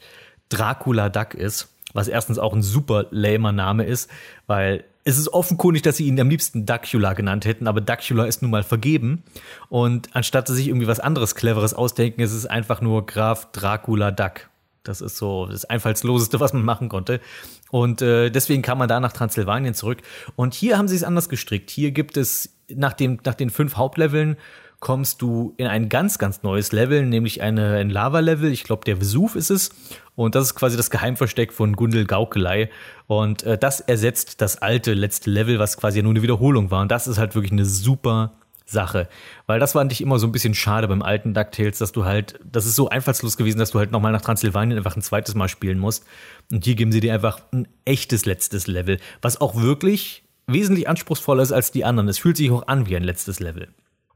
Dracula 0.48 1.08
Duck 1.08 1.34
ist. 1.34 1.72
Was 1.92 2.06
erstens 2.06 2.38
auch 2.38 2.52
ein 2.52 2.62
super 2.62 3.06
lamer 3.10 3.52
Name 3.52 3.84
ist, 3.84 4.10
weil 4.46 4.84
es 5.06 5.18
ist 5.18 5.32
offenkundig, 5.32 5.82
dass 5.82 5.98
sie 5.98 6.06
ihn 6.08 6.18
am 6.18 6.28
liebsten 6.28 6.66
Dacula 6.66 7.12
genannt 7.12 7.44
hätten, 7.44 7.68
aber 7.68 7.80
Dacula 7.80 8.24
ist 8.24 8.42
nun 8.42 8.50
mal 8.50 8.64
vergeben. 8.64 9.22
Und 9.68 10.08
anstatt 10.16 10.48
sich 10.48 10.66
irgendwie 10.66 10.88
was 10.88 10.98
anderes 10.98 11.36
Cleveres 11.36 11.74
ausdenken, 11.74 12.22
ist 12.22 12.32
es 12.32 12.44
einfach 12.44 12.80
nur 12.80 13.06
Graf 13.06 13.52
Dracula 13.52 14.10
Duck. 14.10 14.50
Das 14.82 15.00
ist 15.00 15.16
so 15.16 15.46
das 15.46 15.64
Einfallsloseste, 15.64 16.40
was 16.40 16.52
man 16.52 16.64
machen 16.64 16.88
konnte. 16.88 17.20
Und 17.70 18.02
äh, 18.02 18.30
deswegen 18.30 18.62
kam 18.62 18.78
man 18.78 18.88
da 18.88 18.98
nach 18.98 19.12
Transsilvanien 19.12 19.74
zurück. 19.74 19.98
Und 20.34 20.54
hier 20.54 20.76
haben 20.76 20.88
sie 20.88 20.96
es 20.96 21.04
anders 21.04 21.28
gestrickt. 21.28 21.70
Hier 21.70 21.92
gibt 21.92 22.16
es 22.16 22.56
nach, 22.68 22.92
dem, 22.92 23.20
nach 23.24 23.34
den 23.34 23.50
fünf 23.50 23.76
Hauptleveln 23.76 24.36
kommst 24.80 25.22
du 25.22 25.54
in 25.56 25.66
ein 25.66 25.88
ganz, 25.88 26.18
ganz 26.18 26.42
neues 26.42 26.72
Level, 26.72 27.06
nämlich 27.06 27.42
eine, 27.42 27.76
ein 27.76 27.90
Lava-Level. 27.90 28.52
Ich 28.52 28.64
glaube, 28.64 28.84
der 28.84 29.00
Vesuv 29.00 29.34
ist 29.34 29.50
es. 29.50 29.70
Und 30.14 30.34
das 30.34 30.44
ist 30.44 30.54
quasi 30.54 30.76
das 30.76 30.90
Geheimversteck 30.90 31.52
von 31.52 31.74
Gundel 31.74 32.06
Gaukelei. 32.06 32.70
Und 33.06 33.42
äh, 33.42 33.58
das 33.58 33.80
ersetzt 33.80 34.40
das 34.40 34.62
alte 34.62 34.94
letzte 34.94 35.30
Level, 35.30 35.58
was 35.58 35.76
quasi 35.76 36.02
nur 36.02 36.12
eine 36.12 36.22
Wiederholung 36.22 36.70
war. 36.70 36.82
Und 36.82 36.90
das 36.90 37.06
ist 37.06 37.18
halt 37.18 37.34
wirklich 37.34 37.52
eine 37.52 37.64
super 37.64 38.32
Sache. 38.64 39.08
Weil 39.46 39.60
das 39.60 39.74
war 39.74 39.82
eigentlich 39.82 40.00
immer 40.00 40.18
so 40.18 40.26
ein 40.26 40.32
bisschen 40.32 40.54
schade 40.54 40.88
beim 40.88 41.02
alten 41.02 41.34
DuckTales, 41.34 41.78
dass 41.78 41.92
du 41.92 42.04
halt, 42.04 42.38
das 42.50 42.66
ist 42.66 42.74
so 42.74 42.88
einfallslos 42.88 43.36
gewesen, 43.36 43.58
dass 43.58 43.70
du 43.70 43.78
halt 43.78 43.92
nochmal 43.92 44.12
nach 44.12 44.22
Transsilvanien 44.22 44.76
einfach 44.76 44.96
ein 44.96 45.02
zweites 45.02 45.34
Mal 45.34 45.48
spielen 45.48 45.78
musst. 45.78 46.04
Und 46.50 46.64
hier 46.64 46.74
geben 46.74 46.92
sie 46.92 47.00
dir 47.00 47.14
einfach 47.14 47.40
ein 47.52 47.68
echtes 47.84 48.26
letztes 48.26 48.66
Level, 48.66 48.98
was 49.22 49.40
auch 49.40 49.60
wirklich 49.60 50.24
wesentlich 50.46 50.88
anspruchsvoller 50.88 51.42
ist 51.42 51.52
als 51.52 51.72
die 51.72 51.84
anderen. 51.84 52.08
Es 52.08 52.18
fühlt 52.18 52.36
sich 52.36 52.50
auch 52.50 52.66
an 52.66 52.86
wie 52.88 52.96
ein 52.96 53.04
letztes 53.04 53.40
Level. 53.40 53.68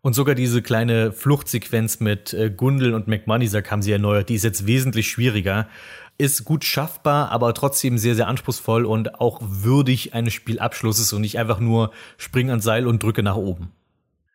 Und 0.02 0.14
sogar 0.14 0.34
diese 0.34 0.62
kleine 0.62 1.12
Fluchtsequenz 1.12 2.00
mit 2.00 2.32
äh, 2.32 2.50
Gundel 2.50 2.94
und 2.94 3.06
McMoneysack 3.06 3.70
haben 3.70 3.82
sie 3.82 3.92
erneuert. 3.92 4.30
Die 4.30 4.34
ist 4.34 4.44
jetzt 4.44 4.66
wesentlich 4.66 5.10
schwieriger. 5.10 5.68
Ist 6.16 6.44
gut 6.44 6.64
schaffbar, 6.64 7.30
aber 7.30 7.52
trotzdem 7.54 7.98
sehr, 7.98 8.14
sehr 8.14 8.26
anspruchsvoll 8.26 8.84
und 8.84 9.20
auch 9.20 9.40
würdig 9.42 10.14
eines 10.14 10.32
Spielabschlusses 10.32 11.12
und 11.12 11.22
nicht 11.22 11.38
einfach 11.38 11.60
nur 11.60 11.92
spring 12.18 12.50
ans 12.50 12.64
Seil 12.64 12.86
und 12.86 13.02
drücke 13.02 13.22
nach 13.22 13.36
oben. 13.36 13.72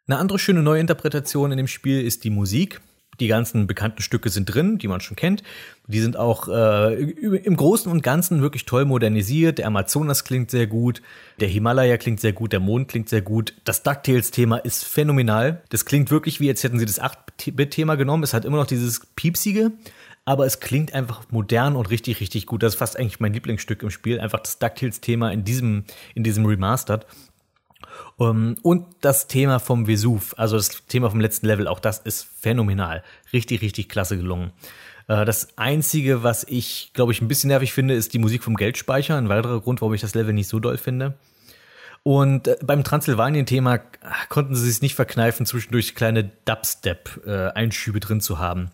Eine 0.08 0.18
andere 0.18 0.38
schöne 0.38 0.62
Neuinterpretation 0.62 1.52
in 1.52 1.58
dem 1.58 1.68
Spiel 1.68 2.02
ist 2.02 2.24
die 2.24 2.30
Musik. 2.30 2.82
Die 3.20 3.28
ganzen 3.28 3.68
bekannten 3.68 4.02
Stücke 4.02 4.30
sind 4.30 4.46
drin, 4.46 4.78
die 4.78 4.88
man 4.88 5.02
schon 5.02 5.16
kennt. 5.16 5.44
Die 5.88 6.00
sind 6.00 6.18
auch 6.18 6.48
äh, 6.48 6.94
im 6.94 7.56
Großen 7.56 7.92
und 7.92 8.02
Ganzen 8.02 8.42
wirklich 8.42 8.66
toll 8.66 8.86
modernisiert. 8.86 9.58
Der 9.60 9.68
Amazonas 9.68 10.24
klingt 10.24 10.52
sehr 10.52 10.68
gut, 10.68 11.02
der 11.40 11.48
Himalaya 11.48 11.98
klingt 11.98 12.20
sehr 12.20 12.34
gut, 12.34 12.54
der 12.54 12.60
Mond 12.60 12.88
klingt 12.88 13.10
sehr 13.10 13.22
gut. 13.22 13.54
Das 13.64 13.84
DuckTales-Thema 13.84 14.58
ist 14.58 14.84
phänomenal. 14.84 15.62
Das 15.70 15.86
klingt 15.86 16.12
wirklich 16.12 16.40
wie, 16.40 16.50
als 16.50 16.64
hätten 16.64 16.80
sie 16.80 16.86
das 16.86 17.02
8-Bit-Thema 17.02 17.96
genommen. 17.96 18.24
Es 18.24 18.34
hat 18.34 18.46
immer 18.46 18.58
noch 18.58 18.68
dieses 18.68 19.02
Piepsige, 19.16 19.72
aber 20.26 20.46
es 20.46 20.60
klingt 20.60 20.94
einfach 20.94 21.24
modern 21.30 21.76
und 21.76 21.90
richtig, 21.92 22.20
richtig 22.20 22.48
gut. 22.48 22.64
Das 22.64 22.74
ist 22.74 22.80
fast 22.80 22.98
eigentlich 22.98 23.20
mein 23.20 23.34
Lieblingsstück 23.34 23.84
im 23.84 23.92
Spiel. 23.92 24.20
Einfach 24.20 24.40
das 24.40 24.60
DuckTales-Thema 24.60 25.32
in 25.32 25.44
diesem, 25.44 25.86
in 26.16 26.24
diesem 26.24 26.46
Remastered. 26.46 27.06
Ähm, 28.20 28.56
und 28.62 28.86
das 29.02 29.28
Thema 29.28 29.60
vom 29.60 29.88
Vesuv, 29.88 30.34
also 30.38 30.58
das 30.58 30.86
Thema 30.88 31.10
vom 31.10 31.20
letzten 31.20 31.48
Level, 31.48 31.68
auch 31.68 31.80
das 31.80 32.00
ist 32.00 32.28
phänomenal. 32.40 33.04
Richtig, 33.34 33.62
richtig 33.62 33.90
klasse 33.90 34.18
gelungen. 34.18 34.52
Uh, 35.08 35.24
das 35.24 35.50
Einzige, 35.56 36.24
was 36.24 36.46
ich, 36.50 36.90
glaube 36.94 37.12
ich, 37.12 37.22
ein 37.22 37.28
bisschen 37.28 37.50
nervig 37.50 37.74
finde, 37.74 37.94
ist 37.94 38.14
die 38.14 38.20
Musik 38.20 38.44
vom 38.44 38.56
Geldspeicher. 38.56 39.16
Ein 39.16 39.30
weiterer 39.30 39.62
Grund, 39.62 39.80
warum 39.82 39.94
ich 39.94 40.02
das 40.02 40.16
Level 40.16 40.34
nicht 40.34 40.48
so 40.48 40.60
doll 40.60 40.80
finde. 40.80 41.14
Und 42.02 42.48
äh, 42.48 42.58
beim 42.64 42.84
Transsilvanien-Thema 42.84 43.80
konnten 44.30 44.56
sie 44.56 44.70
es 44.70 44.82
nicht 44.82 44.96
verkneifen, 44.96 45.46
zwischendurch 45.46 45.94
kleine 45.94 46.32
Dubstep-Einschübe 46.46 47.98
äh, 47.98 48.02
drin 48.02 48.20
zu 48.20 48.40
haben. 48.40 48.72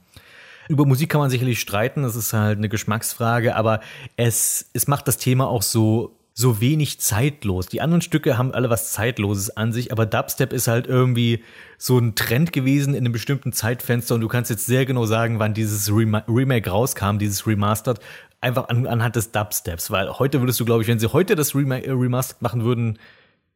Über 0.69 0.85
Musik 0.85 1.09
kann 1.09 1.19
man 1.19 1.29
sicherlich 1.29 1.59
streiten, 1.59 2.03
das 2.03 2.15
ist 2.15 2.31
halt 2.31 2.57
eine 2.57 2.69
Geschmacksfrage, 2.69 3.55
aber 3.57 3.81
es, 4.15 4.69
es 4.73 4.87
macht 4.87 5.07
das 5.09 5.17
Thema 5.17 5.47
auch 5.47 5.63
so 5.63 6.17
so 6.33 6.61
wenig 6.61 6.99
zeitlos. 6.99 7.67
Die 7.67 7.81
anderen 7.81 8.01
Stücke 8.01 8.37
haben 8.37 8.53
alle 8.53 8.69
was 8.69 8.91
Zeitloses 8.91 9.55
an 9.57 9.73
sich, 9.73 9.91
aber 9.91 10.05
Dubstep 10.05 10.53
ist 10.53 10.67
halt 10.67 10.87
irgendwie 10.87 11.43
so 11.77 11.97
ein 11.97 12.15
Trend 12.15 12.53
gewesen 12.53 12.93
in 12.93 13.01
einem 13.01 13.11
bestimmten 13.11 13.51
Zeitfenster 13.51 14.15
und 14.15 14.21
du 14.21 14.27
kannst 14.27 14.49
jetzt 14.49 14.65
sehr 14.65 14.85
genau 14.85 15.05
sagen, 15.05 15.39
wann 15.39 15.53
dieses 15.53 15.89
Rem 15.89 16.15
Remake 16.15 16.69
rauskam, 16.69 17.17
dieses 17.17 17.45
Remastered, 17.45 17.99
einfach 18.39 18.69
an, 18.69 18.87
anhand 18.87 19.15
des 19.15 19.31
Dubsteps, 19.31 19.91
weil 19.91 20.09
heute 20.19 20.41
würdest 20.41 20.59
du, 20.59 20.65
glaube 20.65 20.81
ich, 20.81 20.87
wenn 20.87 20.99
sie 20.99 21.11
heute 21.11 21.35
das 21.35 21.53
Remake, 21.53 21.85
äh, 21.85 21.91
Remastered 21.91 22.41
machen 22.41 22.63
würden, 22.63 22.97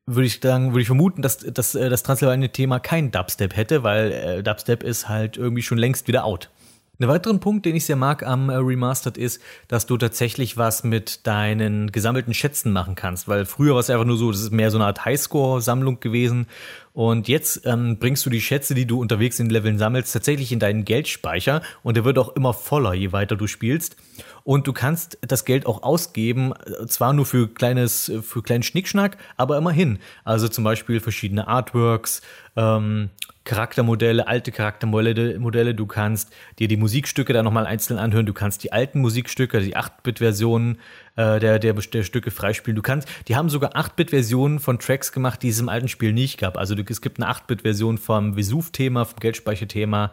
würde 0.06 0.28
ich 0.28 0.40
sagen, 0.42 0.72
würde 0.72 0.82
ich 0.82 0.88
vermuten, 0.88 1.22
dass, 1.22 1.40
dass 1.40 1.74
äh, 1.74 1.90
das 1.90 2.04
Transylvanien-Thema 2.04 2.80
kein 2.80 3.12
Dubstep 3.12 3.56
hätte, 3.56 3.84
weil 3.84 4.12
äh, 4.12 4.44
Dubstep 4.44 4.84
ist 4.84 5.10
halt 5.10 5.38
irgendwie 5.38 5.64
schon 5.64 5.80
längst 5.80 6.08
wieder 6.08 6.26
out. 6.26 6.50
Ein 6.98 7.10
weiterer 7.10 7.38
Punkt, 7.40 7.66
den 7.66 7.76
ich 7.76 7.86
sehr 7.86 7.98
mag 7.98 8.26
am 8.26 8.50
äh, 8.50 8.56
Remastered 8.56 9.18
ist, 9.18 9.42
dass 9.68 9.86
du 9.86 9.98
tatsächlich 9.98 10.56
was 10.56 10.86
mit 10.86 11.28
deinen 11.28 11.92
gesammelten 11.92 12.34
Schätzen 12.34 12.72
machen 12.72 12.96
kannst, 12.96 13.28
weil 13.28 13.46
früher 13.46 13.74
war 13.74 13.82
es 13.82 13.90
einfach 13.90 14.06
nur 14.06 14.18
so, 14.18 14.32
das 14.32 14.40
ist 14.40 14.52
mehr 14.52 14.72
so 14.72 14.78
eine 14.78 14.86
Art 14.86 15.04
Highscore-Sammlung 15.04 16.00
gewesen 16.00 16.48
und 16.94 17.28
jetzt 17.28 17.66
ähm, 17.66 17.98
bringst 18.00 18.26
du 18.26 18.30
die 18.30 18.40
Schätze, 18.40 18.74
die 18.76 18.86
du 18.86 19.02
unterwegs 19.02 19.42
in 19.42 19.50
Leveln 19.50 19.78
sammelst, 19.78 20.14
tatsächlich 20.14 20.54
in 20.54 20.60
deinen 20.60 20.86
Geldspeicher 20.86 21.62
und 21.84 21.98
der 21.98 22.06
wird 22.06 22.18
auch 22.18 22.34
immer 22.38 22.54
voller, 22.54 22.94
je 22.94 23.12
weiter 23.12 23.36
du 23.36 23.48
spielst 23.48 23.98
und 24.46 24.66
du 24.66 24.72
kannst 24.72 25.18
das 25.20 25.44
Geld 25.44 25.66
auch 25.66 25.84
ausgeben, 25.84 26.54
äh, 26.54 26.86
zwar 26.86 27.12
nur 27.12 27.26
für 27.26 27.50
kleines, 27.50 28.10
für 28.22 28.42
kleinen 28.42 28.64
Schnickschnack, 28.64 29.18
aber 29.36 29.58
immerhin. 29.58 30.00
Also 30.24 30.48
zum 30.48 30.64
Beispiel 30.64 31.02
verschiedene 31.02 31.50
Artworks, 31.50 32.22
ähm, 32.56 33.10
Charaktermodelle, 33.44 34.28
alte 34.28 34.52
Charaktermodelle, 34.52 35.40
Modelle. 35.40 35.76
Du 35.76 35.86
kannst 35.86 36.34
dir 36.58 36.68
die 36.68 36.78
Musikstücke 36.78 37.32
da 37.32 37.44
nochmal 37.44 37.68
einzeln 37.68 38.00
anhören. 38.00 38.26
Du 38.26 38.34
kannst 38.34 38.64
die 38.64 38.74
alten 38.74 39.02
Musikstücke, 39.02 39.60
die 39.60 39.78
8-Bit-Versionen 39.78 40.80
äh, 41.16 41.40
der, 41.40 41.60
der, 41.60 41.74
der 41.74 42.04
Stücke 42.04 42.32
freispielen. 42.32 42.76
Du 42.76 42.82
kannst, 42.82 43.08
die 43.28 43.36
haben 43.36 43.50
sogar 43.50 43.76
8-Bit-Versionen 43.76 44.60
von 44.60 44.80
Tracks 44.80 45.12
gemacht, 45.12 45.42
die 45.44 45.50
es 45.50 45.60
im 45.60 45.70
alten 45.70 45.88
Spiel 45.88 46.14
nicht 46.14 46.40
gab. 46.40 46.58
Also 46.58 46.76
es 46.76 47.02
gibt 47.02 47.22
eine 47.22 47.32
8-Bit-Version 47.32 47.98
vom 47.98 48.36
Vesuv-Thema, 48.36 49.06
vom 49.06 49.20
Geldspeicher-Thema 49.20 50.12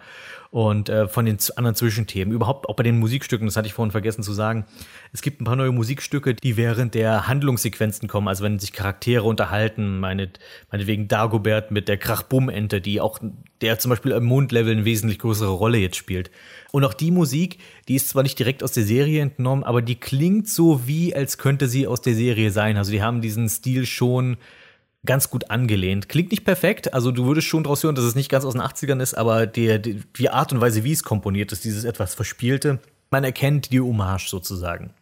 und 0.53 0.91
äh, 0.91 1.09
von 1.09 1.25
den 1.25 1.39
anderen 1.57 1.75
Zwischenthemen. 1.75 2.35
Überhaupt 2.35 2.69
auch 2.69 2.77
bei 2.77 2.83
den 2.83 2.99
Musikstücken, 2.99 3.47
das 3.47 3.57
hatte 3.57 3.67
ich 3.67 3.73
vorhin 3.73 3.91
vergessen 3.91 4.23
zu 4.23 4.35
sagen. 4.35 4.67
Es 5.13 5.23
gibt 5.23 5.41
ein 5.41 5.45
paar 5.45 5.57
neue 5.57 5.73
Musikstücke, 5.73 6.35
die 6.35 6.59
während 6.59 6.95
der 6.95 7.27
Handlungssequenzen 7.27 8.07
kommen, 8.07 8.29
also 8.29 8.45
wenn 8.45 8.59
sich 8.59 8.73
Charaktere 8.73 9.25
unterhalten, 9.25 9.99
meinet, 9.99 10.41
meinetwegen 10.71 11.09
Dagobert 11.09 11.71
mit 11.71 11.89
der 11.89 11.97
Krachbum-Ente, 11.97 12.83
die 12.83 13.01
auch, 13.01 13.19
der 13.63 13.79
zum 13.79 13.91
Beispiel 13.91 14.13
im 14.13 14.25
Mondlevel 14.25 14.73
eine 14.73 14.85
wesentlich 14.85 15.19
größere 15.19 15.51
Rolle 15.51 15.79
jetzt 15.79 15.97
spielt. 15.97 16.31
Und 16.73 16.85
auch 16.85 16.95
die 16.95 17.11
Musik, 17.11 17.59
die 17.89 17.95
ist 17.95 18.09
zwar 18.09 18.23
nicht 18.23 18.39
direkt 18.39 18.63
aus 18.63 18.73
der 18.73 18.85
Serie 18.85 19.23
entnommen, 19.23 19.65
aber 19.65 19.83
die 19.83 19.95
klingt 19.95 20.49
so 20.49 20.87
wie, 20.87 21.15
als 21.15 21.39
könnte 21.39 21.69
sie 21.69 21.87
aus 21.87 22.03
der 22.03 22.15
Serie 22.15 22.51
sein. 22.51 22.77
Also 22.77 22.93
die 22.93 23.03
haben 23.03 23.21
diesen 23.21 23.49
Stil 23.49 23.87
schon 23.87 24.37
ganz 25.05 25.31
gut 25.31 25.51
angelehnt. 25.51 26.09
Klingt 26.09 26.31
nicht 26.31 26.45
perfekt, 26.45 26.95
also 26.95 27.11
du 27.11 27.27
würdest 27.27 27.49
schon 27.49 27.65
daraus 27.65 27.83
hören, 27.83 27.95
dass 27.95 28.05
es 28.05 28.15
nicht 28.15 28.29
ganz 28.29 28.45
aus 28.45 28.55
den 28.55 28.63
80ern 28.63 29.03
ist, 29.03 29.15
aber 29.15 29.47
die, 29.47 29.81
die, 29.81 30.03
die 30.17 30.31
Art 30.31 30.53
und 30.53 30.61
Weise, 30.61 30.85
wie 30.85 30.93
es 30.93 31.03
komponiert 31.03 31.53
ist, 31.53 31.65
dieses 31.65 31.85
etwas 31.85 32.15
Verspielte, 32.15 32.79
man 33.11 33.25
erkennt 33.25 33.73
die 33.73 33.81
Hommage 33.81 34.29
sozusagen. 34.29 34.95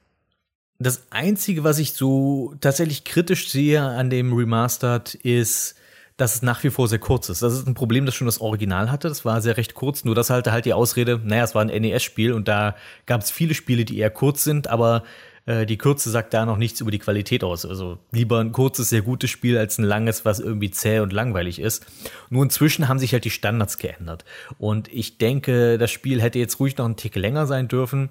Das 0.79 1.03
Einzige, 1.11 1.65
was 1.65 1.79
ich 1.79 1.93
so 1.93 2.55
tatsächlich 2.61 3.05
kritisch 3.05 3.51
sehe 3.51 3.83
an 3.83 4.09
dem 4.09 4.33
Remastered, 4.33 5.15
ist, 5.15 5.75
dass 6.20 6.36
es 6.36 6.42
nach 6.42 6.62
wie 6.65 6.70
vor 6.70 6.89
sehr 6.89 6.99
kurz 6.99 7.28
ist. 7.28 7.42
Das 7.42 7.52
ist 7.52 7.66
ein 7.66 7.74
Problem, 7.74 8.07
das 8.07 8.15
schon 8.15 8.26
das 8.26 8.40
Original 8.40 8.90
hatte. 8.90 9.08
Das 9.08 9.24
war 9.24 9.40
sehr 9.40 9.57
recht 9.57 9.74
kurz, 9.74 10.05
nur 10.05 10.15
das 10.15 10.31
hatte 10.31 10.52
halt 10.52 10.66
die 10.66 10.74
Ausrede, 10.74 11.20
naja, 11.23 11.44
es 11.44 11.55
war 11.55 11.62
ein 11.62 11.68
NES-Spiel 11.68 12.32
und 12.32 12.49
da 12.49 12.76
gab 13.07 13.23
es 13.23 13.31
viele 13.31 13.55
Spiele, 13.55 13.84
die 13.84 13.99
eher 13.99 14.10
kurz 14.10 14.44
sind, 14.44 14.68
aber 14.68 15.05
äh, 15.47 15.66
die 15.66 15.78
Kürze 15.78 16.10
sagt 16.10 16.34
da 16.34 16.44
noch 16.44 16.58
nichts 16.58 16.81
über 16.81 16.90
die 16.90 16.99
Qualität 16.99 17.42
aus. 17.42 17.65
Also 17.65 17.99
lieber 18.12 18.40
ein 18.40 18.52
kurzes, 18.52 18.90
sehr 18.90 19.02
gutes 19.02 19.31
Spiel 19.31 19.57
als 19.57 19.78
ein 19.78 19.84
langes, 19.84 20.24
was 20.24 20.40
irgendwie 20.40 20.70
zäh 20.70 21.00
und 21.00 21.12
langweilig 21.12 21.58
ist. 21.58 21.86
Nur 22.28 22.42
inzwischen 22.42 22.89
haben 22.89 22.99
sich 22.99 23.12
halt 23.12 23.24
die 23.24 23.31
Standards 23.31 23.78
geändert. 23.78 24.24
Und 24.58 24.89
ich 24.92 25.18
denke, 25.18 25.78
das 25.78 25.90
Spiel 25.90 26.20
hätte 26.20 26.39
jetzt 26.39 26.60
ruhig 26.60 26.76
noch 26.76 26.84
einen 26.84 26.97
Tick 26.97 27.16
länger 27.16 27.47
sein 27.47 27.68
dürfen. 27.68 28.10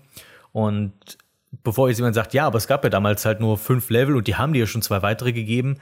Und 0.51 0.93
bevor 1.63 1.89
jetzt 1.89 1.97
jemand 1.97 2.15
sagt, 2.15 2.33
ja, 2.33 2.45
aber 2.45 2.57
es 2.57 2.67
gab 2.67 2.83
ja 2.83 2.89
damals 2.89 3.25
halt 3.25 3.39
nur 3.39 3.57
fünf 3.57 3.89
Level 3.89 4.15
und 4.15 4.27
die 4.27 4.35
haben 4.35 4.53
dir 4.53 4.59
ja 4.59 4.67
schon 4.67 4.81
zwei 4.81 5.01
weitere 5.01 5.33
gegeben. 5.33 5.77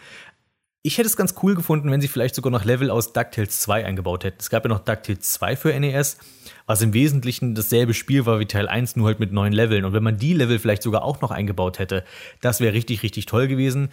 Ich 0.88 0.98
hätte 0.98 1.08
es 1.08 1.18
ganz 1.18 1.36
cool 1.44 1.54
gefunden, 1.54 1.92
wenn 1.92 2.00
sie 2.00 2.08
vielleicht 2.08 2.34
sogar 2.34 2.50
noch 2.50 2.64
Level 2.64 2.90
aus 2.90 3.12
DuckTales 3.12 3.60
2 3.60 3.84
eingebaut 3.84 4.24
hätten. 4.24 4.38
Es 4.40 4.50
gab 4.50 4.64
ja 4.64 4.70
noch 4.70 4.80
DuckTales 4.80 5.34
2 5.34 5.58
für 5.58 5.78
NES 5.78 6.18
was 6.68 6.82
im 6.82 6.94
Wesentlichen 6.94 7.56
dasselbe 7.56 7.94
Spiel 7.94 8.26
war 8.26 8.40
wie 8.40 8.46
Teil 8.46 8.68
1, 8.68 8.98
nur 8.98 9.08
halt 9.08 9.20
mit 9.20 9.32
neuen 9.32 9.54
Leveln. 9.54 9.86
Und 9.86 9.94
wenn 9.94 10.04
man 10.04 10.18
die 10.18 10.34
Level 10.34 10.60
vielleicht 10.60 10.84
sogar 10.84 11.04
auch 11.04 11.22
noch 11.22 11.32
eingebaut 11.32 11.80
hätte, 11.80 12.04
das 12.42 12.60
wäre 12.60 12.74
richtig, 12.74 13.02
richtig 13.04 13.26
toll 13.26 13.48
gewesen. 13.48 13.90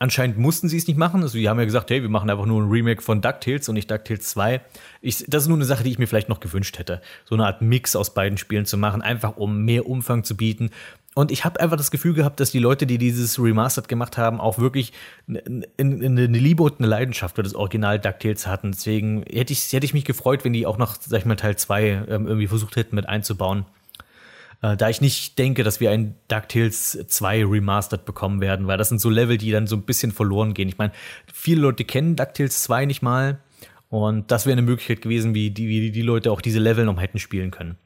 Anscheinend 0.00 0.38
mussten 0.38 0.68
sie 0.68 0.78
es 0.78 0.88
nicht 0.88 0.96
machen. 0.96 1.22
Also, 1.22 1.38
die 1.38 1.48
haben 1.48 1.58
ja 1.58 1.66
gesagt, 1.66 1.90
hey, 1.90 2.02
wir 2.02 2.08
machen 2.08 2.28
einfach 2.28 2.46
nur 2.46 2.60
ein 2.60 2.68
Remake 2.68 3.00
von 3.00 3.20
DuckTales 3.20 3.68
und 3.68 3.74
nicht 3.74 3.90
DuckTales 3.90 4.28
2. 4.30 4.60
Ich, 5.02 5.24
das 5.28 5.44
ist 5.44 5.48
nur 5.48 5.58
eine 5.58 5.66
Sache, 5.66 5.84
die 5.84 5.90
ich 5.90 5.98
mir 5.98 6.08
vielleicht 6.08 6.30
noch 6.30 6.40
gewünscht 6.40 6.78
hätte. 6.78 7.00
So 7.26 7.36
eine 7.36 7.46
Art 7.46 7.62
Mix 7.62 7.94
aus 7.94 8.12
beiden 8.12 8.38
Spielen 8.38 8.64
zu 8.64 8.76
machen, 8.76 9.02
einfach 9.02 9.36
um 9.36 9.64
mehr 9.64 9.86
Umfang 9.86 10.24
zu 10.24 10.36
bieten. 10.36 10.70
Und 11.14 11.30
ich 11.30 11.44
habe 11.44 11.60
einfach 11.60 11.76
das 11.76 11.92
Gefühl 11.92 12.12
gehabt, 12.12 12.40
dass 12.40 12.50
die 12.50 12.58
Leute, 12.58 12.86
die 12.86 12.98
dieses 12.98 13.38
Remastered 13.38 13.88
gemacht 13.88 14.18
haben, 14.18 14.40
auch 14.40 14.58
wirklich 14.58 14.92
eine, 15.28 15.64
eine 15.78 16.26
Liebe 16.26 16.64
und 16.64 16.80
eine 16.80 16.88
Leidenschaft 16.88 17.36
für 17.36 17.44
das 17.44 17.54
Original 17.54 18.00
DuckTales 18.00 18.48
hatten. 18.48 18.72
Deswegen 18.72 19.22
hätte 19.30 19.52
ich, 19.52 19.72
hätte 19.72 19.86
ich 19.86 19.94
mich 19.94 20.04
gefreut, 20.04 20.44
wenn 20.44 20.52
die 20.52 20.66
auch 20.66 20.76
noch, 20.76 20.96
sag 21.00 21.20
ich 21.20 21.24
mal, 21.24 21.36
Teil 21.36 21.56
2 21.56 21.82
ähm, 22.08 22.26
irgendwie 22.26 22.48
versucht 22.48 22.74
hätten 22.74 22.96
mit 22.96 23.08
einzubauen. 23.08 23.64
Äh, 24.60 24.76
da 24.76 24.88
ich 24.88 25.00
nicht 25.00 25.38
denke, 25.38 25.62
dass 25.62 25.78
wir 25.78 25.92
ein 25.92 26.16
DuckTales 26.26 27.06
2 27.06 27.44
Remastered 27.44 28.04
bekommen 28.04 28.40
werden, 28.40 28.66
weil 28.66 28.78
das 28.78 28.88
sind 28.88 29.00
so 29.00 29.08
Level, 29.08 29.38
die 29.38 29.52
dann 29.52 29.68
so 29.68 29.76
ein 29.76 29.82
bisschen 29.82 30.10
verloren 30.10 30.52
gehen. 30.52 30.68
Ich 30.68 30.78
meine, 30.78 30.92
viele 31.32 31.60
Leute 31.60 31.84
kennen 31.84 32.16
DuckTales 32.16 32.64
2 32.64 32.86
nicht 32.86 33.02
mal. 33.02 33.38
Und 33.94 34.32
das 34.32 34.44
wäre 34.44 34.54
eine 34.54 34.62
Möglichkeit 34.62 35.02
gewesen, 35.02 35.34
wie 35.34 35.52
die, 35.52 35.68
wie 35.68 35.92
die 35.92 36.02
Leute 36.02 36.32
auch 36.32 36.40
diese 36.40 36.58
Level 36.58 36.84
noch 36.84 37.00
hätten 37.00 37.20
spielen 37.20 37.52
können. 37.52 37.76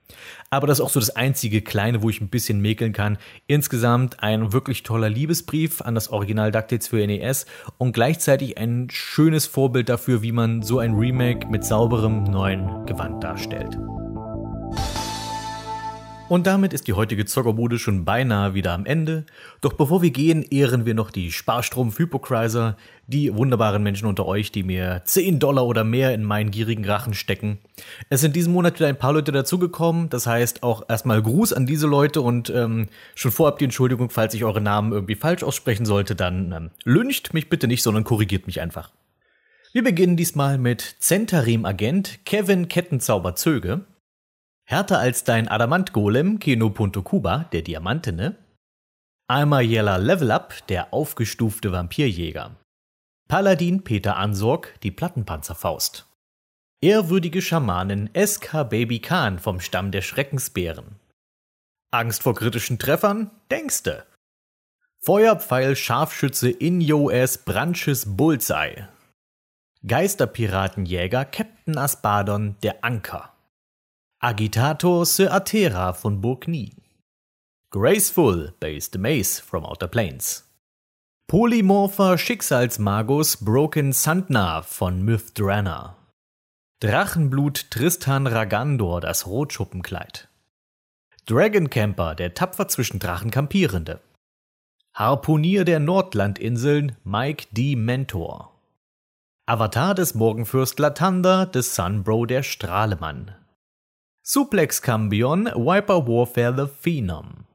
Aber 0.49 0.67
das 0.67 0.79
ist 0.79 0.85
auch 0.87 0.89
so 0.89 1.01
das 1.01 1.15
einzige 1.15 1.61
kleine, 1.61 2.01
wo 2.01 2.09
ich 2.09 2.23
ein 2.23 2.31
bisschen 2.31 2.63
mäkeln 2.63 2.95
kann. 2.95 3.19
Insgesamt 3.47 4.23
ein 4.23 4.55
wirklich 4.55 4.85
toller 4.85 5.11
Liebesbrief 5.11 5.83
an 5.83 5.95
das 5.95 6.09
Original 6.09 6.51
DuckTales 6.51 6.89
für 6.89 7.07
NES 7.07 7.45
und 7.77 7.93
gleichzeitig 7.93 8.57
ein 8.57 8.89
schönes 8.91 9.47
Vorbild 9.47 9.91
dafür, 9.91 10.23
wie 10.23 10.33
man 10.33 10.63
so 10.63 10.79
ein 10.79 10.95
Remake 10.95 11.47
mit 11.49 11.63
sauberem 11.63 12.25
neuen 12.25 12.87
Gewand 12.87 13.23
darstellt. 13.23 13.77
Und 16.29 16.47
damit 16.47 16.75
ist 16.75 16.87
die 16.87 16.93
heutige 16.93 17.25
Zockerbude 17.25 17.79
schon 17.79 18.05
beinahe 18.05 18.53
wieder 18.53 18.75
am 18.75 18.85
Ende. 18.85 19.25
Doch 19.63 19.73
bevor 19.73 20.03
wir 20.03 20.11
gehen, 20.11 20.43
ehren 20.43 20.85
wir 20.85 20.93
noch 20.93 21.11
die 21.11 21.33
Sparstrom-Hypocriser, 21.33 22.77
die 23.07 23.35
wunderbaren 23.35 23.83
Menschen 23.83 24.07
unter 24.07 24.27
euch, 24.27 24.53
die 24.53 24.63
mir 24.63 25.01
10 25.07 25.39
Dollar 25.39 25.65
oder 25.65 25.85
mehr 25.85 26.13
in 26.13 26.25
meinen 26.25 26.51
gierigen 26.51 26.85
Rachen 26.85 27.15
stecken. 27.15 27.61
Es 28.11 28.21
sind 28.21 28.37
diesen 28.37 28.53
Monat 28.53 28.75
wieder 28.79 28.89
ein 28.89 28.99
paar 28.99 29.15
Leute 29.15 29.33
dazugekommen. 29.33 30.11
Das 30.11 30.27
heißt 30.27 30.63
auch 30.63 30.83
erstmal 30.87 31.23
Gruß 31.23 31.55
an 31.55 31.65
diese 31.65 31.87
Leute 31.87 32.21
und 32.21 32.51
ähm, 32.51 32.89
schon 33.15 33.33
vorab 33.33 33.59
die 33.59 33.65
Entschuldigung, 33.65 34.11
falls 34.11 34.35
ich 34.35 34.45
eure 34.45 34.61
Namen 34.61 34.93
irgendwie 34.93 35.15
falsch 35.15 35.43
aussprechen 35.43 35.87
sollte, 35.87 36.15
dann 36.15 36.53
ähm, 36.53 36.71
lüncht 36.85 37.33
mich 37.33 37.49
bitte 37.49 37.67
nicht, 37.69 37.83
sondern 37.83 38.05
korrigiert 38.05 38.47
mich 38.47 38.61
einfach. 38.61 38.91
Wir 39.73 39.83
beginnen 39.83 40.19
diesmal 40.19 40.59
mit 40.59 40.97
Zentarim-Agent 40.99 42.27
Kevin 42.27 42.69
Kettenzauber 42.69 43.35
Zöge. 43.35 43.87
Härter 44.71 44.99
als 44.99 45.25
dein 45.25 45.49
Adamant-Golem 45.49 46.41
Keno 46.41 46.69
Punto 46.69 47.01
Kuba, 47.01 47.45
der 47.53 47.63
Diamantene. 47.63 48.37
Almayella 49.27 49.97
Level 49.97 50.31
Up, 50.31 50.55
der 50.67 50.93
aufgestufte 50.93 51.73
Vampirjäger. 51.73 52.55
Paladin 53.29 53.83
Peter 53.83 54.19
Ansorg, 54.19 54.79
die 54.83 54.91
Plattenpanzerfaust. 54.91 56.07
Ehrwürdige 56.83 57.41
Schamanin 57.41 58.11
SK 58.15 58.69
Baby 58.69 58.99
Khan 58.99 59.39
vom 59.39 59.61
Stamm 59.61 59.91
der 59.91 60.03
Schreckensbären. 60.03 60.97
Angst 61.91 62.23
vor 62.23 62.35
kritischen 62.35 62.79
Treffern? 62.79 63.31
Denkste. 63.51 64.05
Feuerpfeil 65.01 65.77
Scharfschütze 65.77 66.51
in 66.51 66.83
US 66.93 67.39
Branches 67.39 68.05
Bullseye. 68.19 68.87
Geisterpiratenjäger 69.87 71.25
Captain 71.25 71.79
Aspadon 71.79 72.57
der 72.63 72.85
Anker. 72.85 73.33
Agitator 74.21 75.07
Sir 75.07 75.31
Atera 75.31 75.93
von 75.93 76.21
Burgny. 76.21 76.73
Graceful 77.71 78.53
Based 78.59 78.99
Mace 78.99 79.39
from 79.39 79.65
Outer 79.65 79.87
Plains. 79.87 80.43
Polymorpher 81.29 82.19
Schicksalsmagus 82.19 83.45
Broken 83.45 83.93
Sandna 83.93 84.63
von 84.63 85.05
Mythdrana. 85.05 85.95
Drachenblut 86.81 87.71
Tristan 87.71 88.27
Ragandor 88.27 89.01
das 89.01 89.29
Rotschuppenkleid. 89.29 90.27
Dragoncamper 91.27 92.17
der 92.17 92.35
tapfer 92.35 92.67
zwischen 92.67 92.99
Drachen 92.99 93.31
kampierende. 93.31 94.01
Harpunier 94.95 95.65
der 95.65 95.79
Nordlandinseln 95.79 96.97
Mike 97.05 97.47
D. 97.53 97.77
Mentor. 97.77 98.53
Avatar 99.47 99.95
des 99.95 100.17
Morgenfürst 100.17 100.81
Latanda 100.81 101.47
des 101.47 101.77
Sunbro 101.77 102.27
der 102.27 102.43
Strahlemann. 102.43 103.37
Suplex 104.31 104.83
Cambion 104.83 105.47
Viper 105.47 106.07
Warfare 106.07 106.55
The 106.55 106.71
Phenom. 106.71 107.47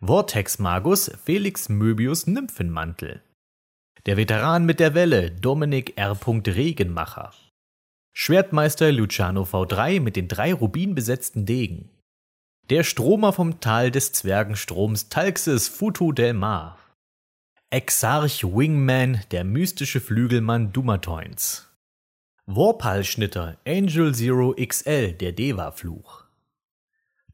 Vortex 0.00 0.60
Magus 0.60 1.10
Felix 1.24 1.68
Möbius 1.68 2.28
Nymphenmantel. 2.28 3.20
Der 4.06 4.16
Veteran 4.16 4.64
mit 4.64 4.78
der 4.78 4.94
Welle 4.94 5.32
Dominik 5.32 5.98
R. 5.98 6.16
Regenmacher. 6.24 7.32
Schwertmeister 8.12 8.92
Luciano 8.92 9.42
V3 9.42 9.98
mit 9.98 10.14
den 10.14 10.28
drei 10.28 10.54
rubinbesetzten 10.54 11.46
Degen. 11.46 11.90
Der 12.70 12.84
Stromer 12.84 13.32
vom 13.32 13.58
Tal 13.58 13.90
des 13.90 14.12
Zwergenstroms 14.12 15.08
Talxes 15.08 15.66
Futu 15.66 16.12
del 16.12 16.32
Mar. 16.32 16.78
Exarch 17.70 18.44
Wingman, 18.44 19.24
der 19.32 19.42
mystische 19.42 20.00
Flügelmann 20.00 20.72
Dumatoins. 20.72 21.67
Warpal-Schnitter 22.50 23.58
Angel 23.66 24.14
Zero 24.14 24.54
XL, 24.54 25.12
der 25.12 25.32
Deva-Fluch. 25.32 26.24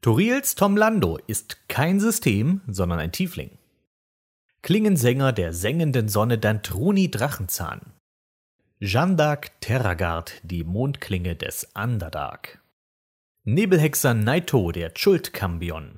Toriels 0.01 0.55
Tom 0.55 0.75
Lando 0.75 1.17
ist 1.25 1.69
kein 1.69 2.01
System, 2.01 2.59
sondern 2.67 2.99
ein 2.99 3.13
Tiefling. 3.13 3.57
Klingensänger 4.61 5.31
der 5.31 5.53
sengenden 5.53 6.09
Sonne 6.09 6.37
Dantruni 6.37 7.09
Drachenzahn. 7.09 7.93
Jandak 8.79 9.61
Terragard, 9.61 10.33
die 10.43 10.65
Mondklinge 10.65 11.37
des 11.37 11.69
Underdark. 11.73 12.61
Nebelhexer 13.45 14.13
Naito, 14.13 14.73
der 14.73 14.93
Chult-Kambion. 14.95 15.97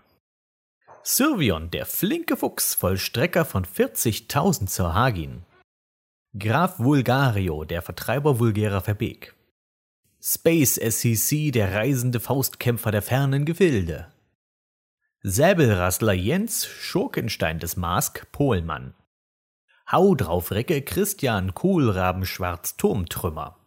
Sylvion, 1.01 1.71
der 1.71 1.87
flinke 1.87 2.37
Fuchs, 2.37 2.75
Vollstrecker 2.75 3.45
von 3.45 3.65
40.000 3.65 4.67
zur 4.67 4.93
Hagin. 4.93 5.46
Graf 6.35 6.77
Vulgario, 6.77 7.63
der 7.63 7.81
Vertreiber 7.81 8.37
vulgärer 8.37 8.81
Verbeek. 8.81 9.33
Space 10.21 10.75
SCC, 10.75 11.51
der 11.51 11.73
reisende 11.73 12.19
Faustkämpfer 12.19 12.91
der 12.91 13.01
fernen 13.01 13.45
Gefilde. 13.45 14.11
Säbelrassler 15.23 16.13
Jens 16.13 16.65
Schurkenstein 16.65 17.59
des 17.59 17.77
Mask 17.77 18.29
Pohlmann. 18.31 18.93
Hau 19.89 20.15
drauf 20.15 20.51
Recke 20.51 20.81
Christian 20.81 21.55
Kohlrabenschwarz 21.55 22.75
Turmtrümmer. 22.75 23.57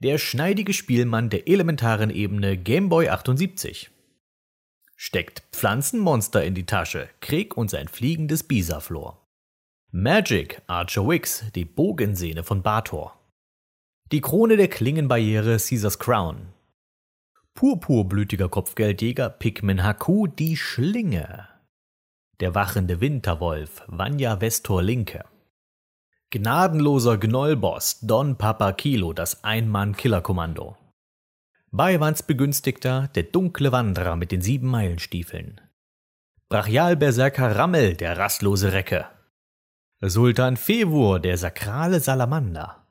Der 0.00 0.18
schneidige 0.18 0.74
Spielmann 0.74 1.30
der 1.30 1.46
elementaren 1.48 2.10
Ebene 2.10 2.58
Gameboy 2.58 3.08
78. 3.08 3.90
Steckt 4.96 5.44
Pflanzenmonster 5.52 6.44
in 6.44 6.54
die 6.54 6.66
Tasche, 6.66 7.08
Krieg 7.20 7.56
und 7.56 7.70
sein 7.70 7.88
fliegendes 7.88 8.42
Bisaflor. 8.42 9.19
Magic 9.92 10.62
Archer 10.68 11.08
Wix, 11.08 11.50
die 11.56 11.64
Bogensehne 11.64 12.44
von 12.44 12.62
Bator. 12.62 13.18
Die 14.12 14.20
Krone 14.20 14.56
der 14.56 14.68
Klingenbarriere 14.68 15.56
Caesars 15.56 15.98
Crown. 15.98 16.52
Purpurblütiger 17.54 18.48
Kopfgeldjäger 18.48 19.28
Pikmin 19.30 19.82
Haku, 19.82 20.28
die 20.28 20.56
Schlinge. 20.56 21.48
Der 22.38 22.54
wachende 22.54 23.00
Winterwolf 23.00 23.82
Vanya 23.88 24.36
Vestor 24.36 24.80
Linke. 24.80 25.24
Gnadenloser 26.30 27.18
Gnollboss 27.18 27.98
Don 27.98 28.38
Papa 28.38 28.72
Kilo, 28.74 29.12
das 29.12 29.42
Ein-Mann-Killerkommando. 29.42 30.76
Beiwands 31.72 32.22
Begünstigter, 32.22 33.08
der 33.16 33.24
dunkle 33.24 33.72
Wanderer 33.72 34.14
mit 34.14 34.30
den 34.30 34.40
sieben 34.40 34.68
Meilenstiefeln. 34.68 35.60
Brachialberserker 36.48 37.56
Rammel, 37.56 37.96
der 37.96 38.18
rastlose 38.18 38.72
Recke. 38.72 39.08
Sultan 40.02 40.56
Fevur, 40.56 41.20
der 41.20 41.36
sakrale 41.36 42.00
Salamander. 42.00 42.86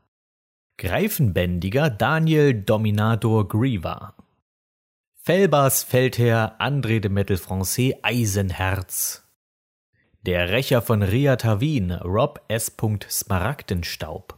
Greifenbändiger 0.78 1.90
Daniel 1.90 2.54
Dominator 2.54 3.48
Griever. 3.48 4.14
Felbers 5.16 5.82
Feldherr 5.82 6.62
André 6.62 7.00
de 7.00 7.10
Metal 7.10 7.38
Francais 7.38 7.96
Eisenherz. 8.04 9.28
Der 10.22 10.52
Rächer 10.52 10.84
von 10.84 11.02
Ria 11.02 11.36
Tawin 11.36 11.94
Rob 11.94 12.42
S. 12.48 12.76
Smaragdenstaub. 13.10 14.38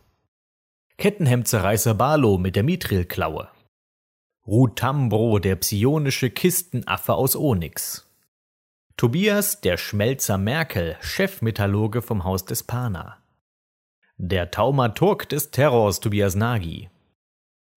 Kettenhemdzerreißer 0.98 1.94
Barlow 1.94 2.38
mit 2.38 2.56
der 2.56 2.64
Mithrilklaue. 2.64 3.50
Rutambro, 4.48 5.40
der 5.40 5.58
psionische 5.58 6.30
Kistenaffe 6.30 7.16
aus 7.16 7.36
Onyx. 7.36 8.11
Tobias, 9.02 9.62
der 9.62 9.78
Schmelzer 9.78 10.38
Merkel, 10.38 10.96
Chefmetallurge 11.02 12.04
vom 12.04 12.24
Haus 12.24 12.46
des 12.46 12.62
Pana. 12.62 13.18
Der 14.18 14.52
Taumaturg 14.52 15.28
des 15.28 15.50
Terrors, 15.50 16.02
Tobias 16.02 16.36
Nagy. 16.36 16.92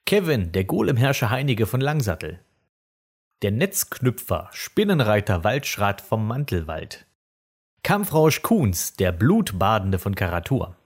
Kevin, 0.05 0.53
der 0.53 0.65
Golemherrscher 0.65 1.31
Heinige 1.31 1.65
von 1.65 1.81
Langsattel. 1.81 2.41
Der 3.41 3.53
Netzknüpfer, 3.53 4.51
Spinnenreiter 4.53 5.45
Waldschrat 5.45 6.03
vom 6.03 6.27
Mantelwald. 6.27 7.07
Kampfrausch 7.83 8.43
Kuhns, 8.43 8.93
der 8.97 9.11
Blutbadende 9.11 9.99
von 9.99 10.15
Karatur. 10.15 10.77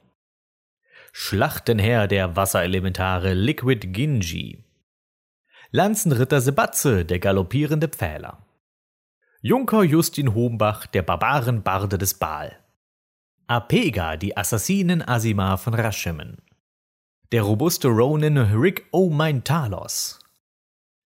Schlachtenherr 1.11 2.07
der 2.07 2.37
Wasserelementare 2.37 3.35
Liquid 3.35 3.93
Ginji. 3.93 4.63
Lanzenritter 5.73 6.41
Sebatze, 6.41 7.05
der 7.05 7.19
galoppierende 7.19 7.89
Pfähler. 7.89 8.45
Junker 9.41 9.85
Justin 9.85 10.35
Hombach, 10.35 10.87
der 10.87 11.03
Barbarenbarde 11.03 11.97
des 11.97 12.15
Baal. 12.15 12.59
Apega, 13.47 14.17
die 14.17 14.37
Assassinen 14.37 15.01
Asimar 15.01 15.59
von 15.59 15.75
Raschemen. 15.75 16.39
Der 17.31 17.43
robuste 17.43 17.87
Ronin 17.87 18.37
Rick 18.37 18.87
O'Mine 18.91 19.45
Talos. 19.45 20.19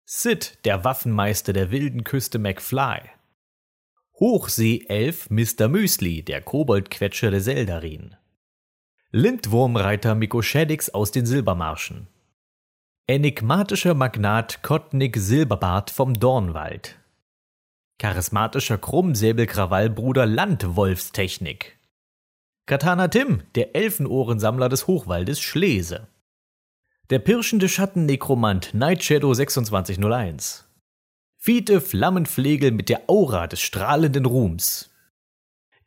Sid, 0.05 0.57
der 0.63 0.85
Waffenmeister 0.85 1.51
der 1.51 1.69
wilden 1.71 2.05
Küste 2.05 2.39
McFly. 2.39 3.01
Hochsee-Elf 4.17 5.29
Mr. 5.29 5.67
Müsli, 5.67 6.23
der 6.23 6.41
Koboldquetscher 6.41 7.29
der 7.29 7.41
Seldarin. 7.41 8.15
Lindwurmreiter 9.11 10.15
Mikoschädix 10.15 10.89
aus 10.91 11.11
den 11.11 11.25
Silbermarschen. 11.25 12.07
Enigmatischer 13.05 13.95
Magnat 13.95 14.63
Kottnick 14.63 15.17
Silberbart 15.17 15.91
vom 15.91 16.13
Dornwald. 16.13 17.02
Charismatischer 17.99 18.77
Krummsäbelkrawallbruder 18.77 20.25
Landwolfstechnik. 20.25 21.77
Katana 22.65 23.07
Tim, 23.07 23.43
der 23.55 23.75
Elfenohrensammler 23.75 24.67
des 24.69 24.87
Hochwaldes 24.87 25.39
Schlese. 25.39 26.07
Der 27.09 27.19
pirschende 27.19 27.69
Schattennekromant 27.69 28.73
Nightshadow 28.73 29.33
2601. 29.33 30.65
Fiete 31.37 31.81
Flammenflegel 31.81 32.71
mit 32.71 32.89
der 32.89 33.09
Aura 33.09 33.47
des 33.47 33.61
strahlenden 33.61 34.25
Ruhms. 34.25 34.89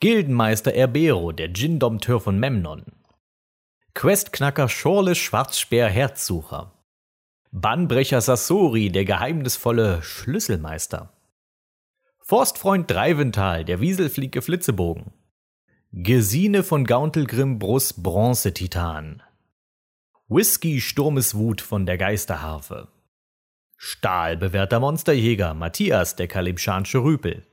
Gildenmeister 0.00 0.74
Erbero, 0.74 1.32
der 1.32 1.48
Djinn-Dompteur 1.48 2.20
von 2.20 2.38
Memnon. 2.38 2.84
Questknacker 3.94 4.68
Schorle 4.68 5.14
Schwarzspeer 5.14 5.88
Herzsucher. 5.88 6.72
Bannbrecher 7.50 8.20
Sassori, 8.20 8.90
der 8.90 9.06
geheimnisvolle 9.06 10.02
Schlüsselmeister. 10.02 11.15
Forstfreund 12.28 12.90
Dreivental, 12.90 13.64
der 13.64 13.80
Wieselfliege 13.80 14.42
Flitzebogen. 14.42 15.12
Gesine 15.92 16.64
von 16.64 16.84
Gauntelgrim 16.84 17.60
Brus 17.60 17.92
Bronzetitan. 17.92 19.22
Whisky 20.26 20.80
Sturmeswut 20.80 21.60
von 21.60 21.86
der 21.86 21.98
Geisterharfe. 21.98 22.88
Stahlbewährter 23.76 24.80
Monsterjäger 24.80 25.54
Matthias 25.54 26.16
der 26.16 26.26
Kalimschansche 26.26 26.98
Rüpel. 26.98 27.46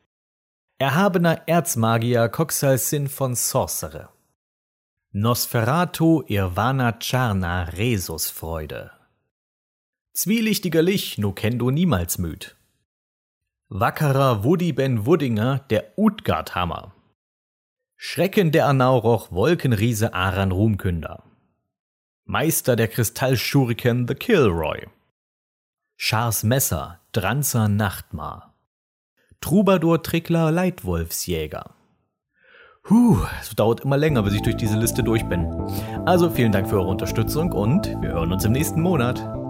Erhabener 0.79 1.47
Erzmagier 1.47 2.27
Coxal 2.29 2.79
Sin 2.79 3.09
von 3.09 3.35
Sorcerer. 3.35 4.11
Nosferatu 5.11 6.23
Irvana 6.25 6.93
Charna 6.93 7.65
Resusfreude. 7.65 8.89
Zwielichtiger 10.13 10.81
Lich 10.81 11.19
no 11.19 11.31
kendo 11.31 11.69
niemals 11.69 12.17
müd. 12.17 12.55
Wackerer 13.75 14.43
Woody 14.43 14.71
Ben 14.71 15.07
Wuddinger 15.07 15.61
der 15.71 15.97
Utgardhammer. 15.97 16.93
Schrecken 17.95 18.51
der 18.51 18.67
Anauroch 18.67 19.31
Wolkenriese 19.31 20.13
Aran 20.13 20.51
Ruhmkünder. 20.51 21.23
Meister 22.23 22.75
der 22.75 22.87
Kristallschuriken 22.87 24.07
The 24.07 24.13
Kilroy. 24.13 24.85
Schars 25.95 26.43
Messer 26.43 26.99
Dranzer 27.13 27.67
Nachtmar. 27.67 28.53
Troubadour 29.41 30.03
Trickler 30.03 30.51
Leitwolfsjäger. 30.51 31.71
Puh, 32.83 33.25
es 33.41 33.55
dauert 33.55 33.79
immer 33.79 33.97
länger, 33.97 34.21
bis 34.21 34.35
ich 34.35 34.43
durch 34.43 34.57
diese 34.57 34.77
Liste 34.77 35.01
durch 35.01 35.23
bin. 35.23 35.47
Also 36.05 36.29
vielen 36.29 36.51
Dank 36.51 36.69
für 36.69 36.75
eure 36.75 36.89
Unterstützung 36.89 37.51
und 37.51 37.87
wir 37.87 38.09
hören 38.09 38.33
uns 38.33 38.45
im 38.45 38.51
nächsten 38.51 38.81
Monat. 38.81 39.42